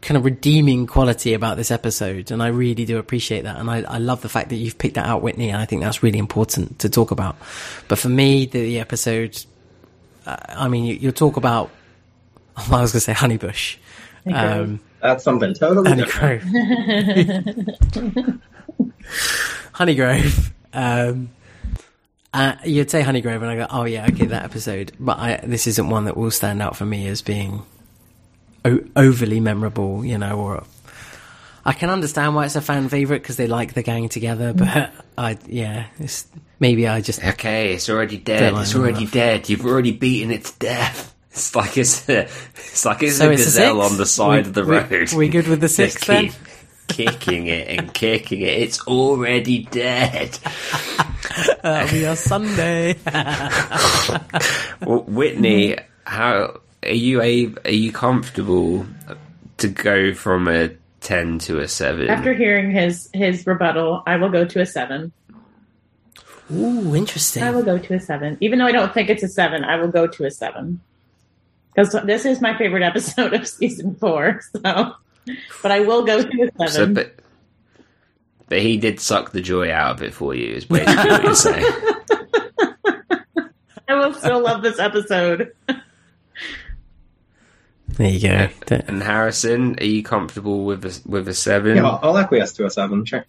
kind 0.07 0.17
of 0.17 0.25
redeeming 0.25 0.87
quality 0.87 1.35
about 1.35 1.57
this 1.57 1.71
episode, 1.71 2.31
and 2.31 2.43
I 2.43 2.49
really 2.49 2.85
do 2.85 2.99
appreciate 2.99 3.43
that. 3.43 3.57
And 3.57 3.69
I, 3.69 3.83
I 3.83 3.99
love 3.99 4.23
the 4.23 4.29
fact 4.29 4.51
that 4.51 4.57
you've 4.57 4.79
picked 4.79 4.95
that 4.95 5.05
out, 5.05 5.21
Whitney, 5.21 5.51
and 5.51 5.61
I 5.61 5.67
think 5.67 5.83
that's 5.83 6.03
really 6.03 6.21
important 6.21 6.79
to 6.79 6.89
talk 6.89 7.11
about. 7.11 7.37
But 7.89 7.99
for 7.99 8.09
me, 8.09 8.47
the, 8.47 8.61
the 8.61 8.79
episode, 8.79 9.45
uh, 10.25 10.37
I 10.49 10.69
mean, 10.69 10.85
you, 10.85 10.95
you 10.95 11.13
talk 11.13 11.37
about 11.37 11.71
I 12.57 12.81
was 12.81 12.93
going 12.93 13.01
to 13.01 13.01
say 13.01 13.13
Honeybush. 13.13 13.77
Um, 14.33 14.81
That's 15.01 15.23
something 15.23 15.55
totally 15.55 15.95
different. 15.95 16.43
Honey 16.43 17.25
Grove. 17.93 18.41
Honey 19.73 19.95
Grove. 19.95 20.53
Um, 20.73 21.31
uh, 22.33 22.55
you'd 22.65 22.91
say 22.91 23.03
Honey 23.03 23.21
Grove, 23.21 23.43
and 23.43 23.51
I 23.51 23.57
go, 23.57 23.67
oh 23.71 23.85
yeah, 23.85 24.07
okay, 24.07 24.27
that 24.27 24.45
episode. 24.45 24.93
But 24.99 25.19
I, 25.19 25.41
this 25.45 25.67
isn't 25.67 25.89
one 25.89 26.05
that 26.05 26.17
will 26.17 26.31
stand 26.31 26.63
out 26.63 26.77
for 26.77 26.85
me 26.85 27.07
as 27.09 27.23
being 27.23 27.65
o- 28.67 28.85
overly 28.97 29.41
memorable, 29.41 30.05
you 30.05 30.19
know. 30.19 30.39
Or 30.39 30.65
I 31.65 31.73
can 31.73 31.91
understand 31.91 32.35
why 32.35 32.45
it's 32.47 32.57
a 32.57 32.61
fan 32.61 32.89
favorite 32.89 33.23
because 33.23 33.37
they 33.37 33.47
like 33.47 33.75
the 33.75 33.83
gang 33.83 34.09
together, 34.09 34.53
mm. 34.53 34.59
but 34.59 34.93
I, 35.19 35.39
yeah, 35.47 35.87
it's 35.99 36.27
maybe 36.61 36.87
I 36.89 37.01
just 37.01 37.23
Okay, 37.25 37.75
it's 37.75 37.89
already 37.89 38.19
dead. 38.19 38.53
It's 38.55 38.75
already 38.75 39.01
enough. 39.03 39.13
dead. 39.13 39.49
You've 39.49 39.65
already 39.67 39.93
beaten 39.93 40.31
it 40.31 40.45
to 40.45 40.59
death. 40.59 41.15
It's 41.31 41.55
like 41.55 41.77
it's 41.77 42.09
a, 42.09 42.23
it's 42.55 42.85
like 42.87 43.03
it's 43.03 43.17
So 43.19 43.29
a 43.29 43.33
it's 43.33 43.45
gazelle 43.45 43.83
six? 43.83 43.93
on 43.93 43.99
the 43.99 44.07
side 44.07 44.31
We- 44.45 44.49
of 44.49 44.55
the 44.55 44.65
road. 44.65 45.13
we 45.13 45.29
good 45.29 45.49
with 45.49 45.61
the 45.61 45.69
six 45.69 46.07
then? 46.07 46.31
keep 46.31 46.35
kicking 46.89 47.47
it 47.49 47.69
and 47.69 47.93
kicking 47.93 48.41
it. 48.43 48.59
It's 48.63 48.81
already 48.87 49.65
dead. 49.65 50.39
we 51.93 52.07
are 52.07 52.17
Sunday. 52.17 52.95
Well, 54.81 55.03
Whitney, 55.03 55.77
how 56.05 56.61
are 56.87 56.95
you? 56.95 57.21
A, 57.23 57.53
are 57.65 57.71
you 57.71 57.93
comfortable 57.93 58.87
to 59.59 59.69
go 59.69 60.15
from 60.15 60.49
a 60.49 60.71
ten 61.01 61.39
to 61.41 61.61
a 61.61 61.69
seven? 61.69 62.09
After 62.09 62.35
hearing 62.35 62.71
his 62.71 63.09
his 63.13 63.47
rebuttal, 63.47 64.03
I 64.07 64.17
will 64.17 64.31
go 64.31 64.45
to 64.45 64.61
a 64.61 64.67
seven. 64.67 65.13
Ooh, 66.53 66.95
interesting. 66.95 67.43
I 67.43 67.51
will 67.51 67.65
go 67.65 67.79
to 67.79 67.95
a 67.95 68.01
seven, 68.01 68.39
even 68.41 68.59
though 68.61 68.67
I 68.67 68.73
don't 68.73 68.95
think 68.95 69.11
it's 69.11 69.23
a 69.23 69.29
seven. 69.29 69.65
I 69.65 69.77
will 69.77 69.89
go 69.89 70.07
to 70.07 70.25
a 70.27 70.31
seven 70.31 70.81
because 71.75 71.93
this 72.05 72.25
is 72.25 72.41
my 72.41 72.57
favorite 72.57 72.83
episode 72.83 73.33
of 73.35 73.47
season 73.49 73.95
four. 73.97 74.41
So, 74.53 74.95
but 75.63 75.73
I 75.73 75.81
will 75.81 76.05
go 76.05 76.23
to 76.23 76.51
a 76.61 76.69
So, 76.69 76.73
seven. 76.73 76.95
but 76.95 77.15
but 78.49 78.61
he 78.61 78.77
did 78.77 79.01
suck 79.01 79.33
the 79.33 79.41
joy 79.41 79.73
out 79.73 79.97
of 79.97 80.03
it 80.03 80.15
for 80.15 80.35
you. 80.35 80.55
Is 80.55 80.65
basically 80.65 81.11
what 81.11 81.23
you're 81.25 81.35
saying. 81.35 81.67
I 83.89 83.95
will 83.95 84.15
still 84.15 84.41
love 84.41 84.63
this 84.63 84.79
episode. 84.79 85.53
There 87.89 88.11
you 88.11 88.21
go. 88.21 88.49
Don't- 88.67 88.89
And 88.89 89.03
Harrison, 89.03 89.77
are 89.81 89.85
you 89.85 90.03
comfortable 90.03 90.65
with 90.65 90.85
a, 90.85 91.01
with 91.09 91.29
a 91.29 91.35
seven? 91.35 91.77
Yeah, 91.77 91.87
I'll, 91.89 92.01
I'll 92.03 92.19
acquiesce 92.19 92.53
to 92.55 92.67
a 92.67 92.71
seven, 92.71 93.05
sure. 93.05 93.25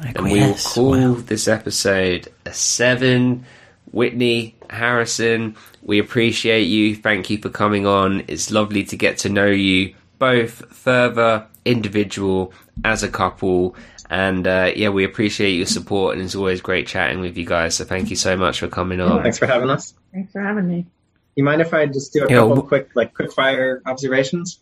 and 0.00 0.24
we 0.24 0.32
will 0.34 0.38
Acquiesce. 0.50 0.74
call 0.74 0.90
Wow. 0.90 1.14
this 1.14 1.48
episode 1.48 2.28
a 2.44 2.52
seven. 2.52 3.44
Whitney 3.92 4.56
Harrison, 4.70 5.54
we 5.82 6.00
appreciate 6.00 6.64
you. 6.64 6.96
Thank 6.96 7.30
you 7.30 7.38
for 7.38 7.48
coming 7.48 7.86
on. 7.86 8.24
It's 8.26 8.50
lovely 8.50 8.82
to 8.84 8.96
get 8.96 9.18
to 9.18 9.28
know 9.28 9.46
you 9.46 9.94
both 10.18 10.66
further, 10.74 11.46
individual, 11.64 12.52
as 12.84 13.04
a 13.04 13.08
couple. 13.08 13.76
And 14.10 14.48
uh, 14.48 14.72
yeah, 14.74 14.88
we 14.88 15.04
appreciate 15.04 15.52
your 15.52 15.66
support, 15.66 16.16
and 16.16 16.24
it's 16.24 16.34
always 16.34 16.60
great 16.60 16.88
chatting 16.88 17.20
with 17.20 17.36
you 17.38 17.46
guys. 17.46 17.76
So 17.76 17.84
thank 17.84 18.10
you 18.10 18.16
so 18.16 18.36
much 18.36 18.58
for 18.58 18.66
coming 18.68 19.00
on. 19.00 19.22
Thanks 19.22 19.38
for 19.38 19.46
having 19.46 19.70
us. 19.70 19.94
Thanks 20.12 20.32
for 20.32 20.40
having 20.40 20.66
me. 20.66 20.86
You 21.36 21.44
mind 21.44 21.60
if 21.60 21.74
I 21.74 21.86
just 21.86 22.12
do 22.12 22.20
a 22.24 22.30
Yeah, 22.30 22.36
couple 22.38 22.48
w- 22.50 22.68
quick, 22.68 22.90
like, 22.94 23.14
quick 23.14 23.32
fire 23.32 23.82
observations? 23.84 24.60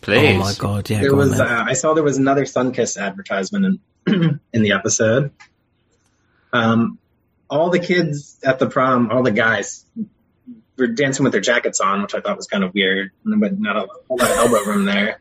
Please. 0.00 0.36
Oh 0.36 0.38
my 0.38 0.54
god, 0.58 0.90
yeah. 0.90 1.00
there 1.00 1.10
go 1.10 1.16
was, 1.16 1.36
then. 1.38 1.40
uh, 1.40 1.64
I 1.66 1.72
saw 1.72 1.94
there 1.94 2.04
was 2.04 2.18
another 2.18 2.44
Sunkist 2.44 2.96
advertisement 3.00 3.80
in 4.06 4.40
in 4.52 4.62
the 4.62 4.72
episode. 4.72 5.30
Um, 6.52 6.98
all 7.50 7.70
the 7.70 7.78
kids 7.78 8.38
at 8.44 8.58
the 8.58 8.68
prom, 8.68 9.10
all 9.10 9.22
the 9.22 9.30
guys, 9.30 9.84
were 10.76 10.88
dancing 10.88 11.24
with 11.24 11.32
their 11.32 11.40
jackets 11.40 11.80
on, 11.80 12.02
which 12.02 12.14
I 12.14 12.20
thought 12.20 12.36
was 12.36 12.46
kind 12.46 12.64
of 12.64 12.74
weird, 12.74 13.10
but 13.24 13.58
not 13.58 13.76
a 13.76 13.86
whole 14.08 14.18
lot 14.18 14.30
of 14.30 14.36
elbow 14.36 14.64
room 14.64 14.84
there. 14.84 15.20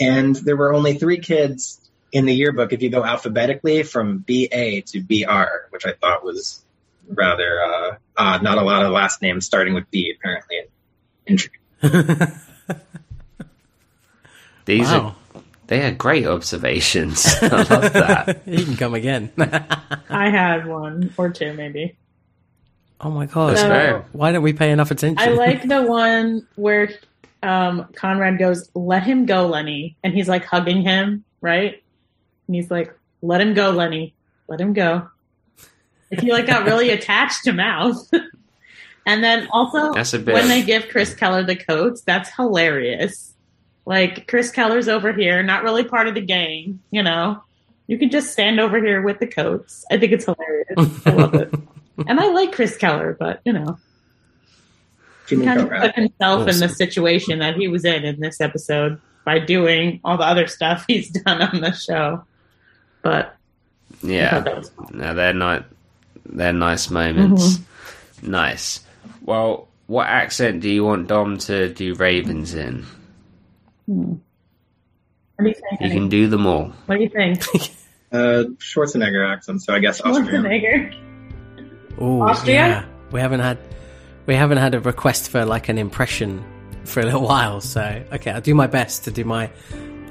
And 0.00 0.34
there 0.36 0.56
were 0.56 0.74
only 0.74 0.94
three 0.98 1.18
kids 1.18 1.80
in 2.12 2.26
the 2.26 2.34
yearbook 2.34 2.72
if 2.72 2.82
you 2.82 2.90
go 2.90 3.04
alphabetically 3.04 3.82
from 3.84 4.18
BA 4.18 4.82
to 4.82 5.00
BR, 5.00 5.70
which 5.70 5.86
I 5.86 5.92
thought 5.92 6.24
was 6.24 6.63
rather 7.08 7.62
uh, 7.62 7.96
odd. 8.16 8.42
Not 8.42 8.58
a 8.58 8.62
lot 8.62 8.84
of 8.84 8.92
last 8.92 9.22
names 9.22 9.46
starting 9.46 9.74
with 9.74 9.90
B, 9.90 10.14
apparently. 10.18 10.56
Intriguing. 11.26 11.60
These 14.66 14.86
Wow. 14.90 15.16
are 15.34 15.42
they 15.66 15.82
are 15.86 15.92
great 15.92 16.26
observations. 16.26 17.24
I 17.42 17.46
love 17.48 17.92
that. 17.94 18.42
you 18.46 18.64
can 18.64 18.76
come 18.76 18.94
again. 18.94 19.30
I 20.10 20.28
had 20.30 20.66
one 20.66 21.12
or 21.16 21.30
two, 21.30 21.52
maybe. 21.54 21.96
oh 23.00 23.10
my 23.10 23.26
god. 23.26 23.56
So- 23.58 24.04
Why 24.12 24.32
don't 24.32 24.42
we 24.42 24.52
pay 24.52 24.70
enough 24.70 24.90
attention? 24.90 25.18
I 25.26 25.32
like 25.32 25.66
the 25.66 25.82
one 25.82 26.46
where 26.56 26.90
um, 27.42 27.88
Conrad 27.94 28.38
goes, 28.38 28.70
"Let 28.74 29.02
him 29.04 29.26
go, 29.26 29.46
Lenny," 29.46 29.96
and 30.04 30.12
he's 30.14 30.28
like 30.28 30.44
hugging 30.44 30.82
him, 30.82 31.24
right? 31.40 31.82
And 32.46 32.56
he's 32.56 32.70
like, 32.70 32.94
"Let 33.22 33.40
him 33.40 33.54
go, 33.54 33.70
Lenny. 33.70 34.14
Let 34.48 34.60
him 34.60 34.72
go." 34.74 35.08
Like 36.14 36.20
he 36.24 36.32
like 36.32 36.46
got 36.46 36.64
really 36.66 36.90
attached 36.90 37.44
to 37.44 37.52
Mouth. 37.52 38.08
and 39.06 39.22
then 39.24 39.48
also 39.52 39.92
That's 39.92 40.14
a 40.14 40.18
bit- 40.18 40.34
when 40.34 40.48
they 40.48 40.62
give 40.62 40.88
Chris 40.88 41.14
Keller 41.14 41.42
the 41.44 41.56
coats, 41.56 42.00
that's 42.02 42.30
hilarious. 42.34 43.32
Like 43.86 44.26
Chris 44.28 44.50
Keller's 44.50 44.88
over 44.88 45.12
here, 45.12 45.42
not 45.42 45.62
really 45.62 45.84
part 45.84 46.08
of 46.08 46.14
the 46.14 46.20
gang, 46.22 46.80
you 46.90 47.02
know. 47.02 47.42
You 47.86 47.98
can 47.98 48.08
just 48.08 48.32
stand 48.32 48.60
over 48.60 48.78
here 48.82 49.02
with 49.02 49.18
the 49.18 49.26
coats. 49.26 49.84
I 49.90 49.98
think 49.98 50.12
it's 50.12 50.24
hilarious. 50.24 51.06
I 51.06 51.10
love 51.10 51.34
it. 51.34 51.54
And 52.08 52.18
I 52.18 52.26
like 52.32 52.50
Chris 52.50 52.76
Keller, 52.76 53.16
but 53.16 53.40
you 53.44 53.52
know 53.52 53.78
Jimmy 55.28 55.44
kind 55.44 55.60
of 55.60 55.70
put 55.70 55.94
himself 55.94 56.48
in 56.48 56.58
the 56.58 56.68
situation 56.68 57.38
that 57.38 57.54
he 57.56 57.68
was 57.68 57.84
in 57.84 58.04
in 58.04 58.18
this 58.20 58.40
episode 58.40 59.00
by 59.24 59.38
doing 59.38 60.00
all 60.04 60.16
the 60.18 60.24
other 60.24 60.46
stuff 60.48 60.84
he's 60.88 61.08
done 61.10 61.40
on 61.40 61.60
the 61.60 61.72
show. 61.72 62.24
But 63.02 63.36
Yeah. 64.02 64.40
that. 64.40 64.70
No, 64.92 65.14
they're 65.14 65.32
not. 65.32 65.66
They're 66.26 66.52
nice 66.52 66.90
moments. 66.90 67.58
Mm-hmm. 67.58 68.30
Nice. 68.30 68.80
Well, 69.22 69.68
what 69.86 70.06
accent 70.06 70.60
do 70.60 70.70
you 70.70 70.84
want 70.84 71.08
Dom 71.08 71.38
to 71.38 71.72
do 71.72 71.94
Ravens 71.94 72.54
in? 72.54 72.84
What 73.86 74.18
do 75.38 75.48
you 75.48 75.54
think? 75.54 75.80
You 75.80 75.90
can 75.90 76.08
do 76.08 76.26
them 76.28 76.46
all. 76.46 76.72
What 76.86 76.96
do 76.96 77.02
you 77.02 77.08
think? 77.08 77.42
Uh, 78.12 78.44
Schwarzenegger 78.58 79.28
accent, 79.28 79.60
so 79.60 79.74
I 79.74 79.80
guess 79.80 80.00
Schwarzenegger. 80.00 80.94
Ooh, 82.00 82.22
Austria? 82.22 82.54
yeah. 82.54 82.84
We 83.10 83.18
haven't 83.18 83.40
had 83.40 83.58
we 84.26 84.36
haven't 84.36 84.58
had 84.58 84.72
a 84.76 84.80
request 84.80 85.30
for 85.30 85.44
like 85.44 85.68
an 85.68 85.78
impression 85.78 86.44
for 86.84 87.00
a 87.00 87.02
little 87.02 87.22
while. 87.22 87.60
So 87.60 88.04
okay, 88.12 88.30
I'll 88.30 88.40
do 88.40 88.54
my 88.54 88.68
best 88.68 89.02
to 89.04 89.10
do 89.10 89.24
my 89.24 89.50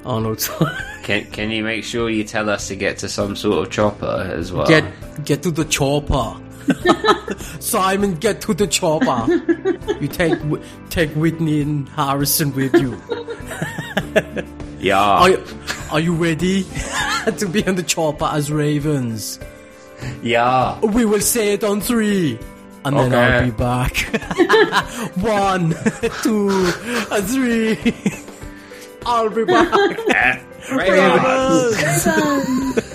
Arnold. 0.04 0.48
Can 1.02 1.24
Can 1.30 1.50
you 1.50 1.62
make 1.64 1.84
sure 1.84 2.08
you 2.10 2.24
tell 2.24 2.48
us 2.50 2.68
to 2.68 2.76
get 2.76 2.98
to 2.98 3.08
some 3.08 3.36
sort 3.36 3.66
of 3.66 3.72
chopper 3.72 4.30
as 4.36 4.52
well? 4.52 4.66
get 4.66 4.84
get 5.24 5.42
to 5.42 5.50
the 5.50 5.64
chopper. 5.64 6.40
Simon, 7.60 8.14
get 8.14 8.40
to 8.42 8.54
the 8.54 8.66
chopper. 8.66 9.32
you 10.00 10.08
take 10.08 10.38
take 10.90 11.10
Whitney 11.12 11.60
and 11.62 11.88
Harrison 11.90 12.54
with 12.54 12.74
you. 12.74 13.00
yeah. 14.80 14.98
Are 15.00 15.30
you, 15.30 15.44
are 15.90 16.00
you 16.00 16.14
ready 16.14 16.64
to 17.36 17.48
be 17.50 17.66
on 17.66 17.74
the 17.74 17.82
chopper 17.82 18.26
as 18.26 18.50
ravens? 18.50 19.38
yeah. 20.22 20.80
We 20.80 21.04
will 21.04 21.20
say 21.20 21.52
it 21.54 21.64
on 21.64 21.80
three. 21.80 22.38
And 22.86 22.98
then 22.98 23.14
Okay. 23.14 23.16
I'll 23.16 23.44
be 23.44 23.50
back. 23.50 23.96
One, 25.16 25.74
two, 26.22 26.50
and 27.10 27.26
three. 27.26 27.76
I'll 29.06 29.30
be 29.30 29.44
back. 29.44 29.72
Ravens. 30.70 31.76
Ravens. 31.84 32.90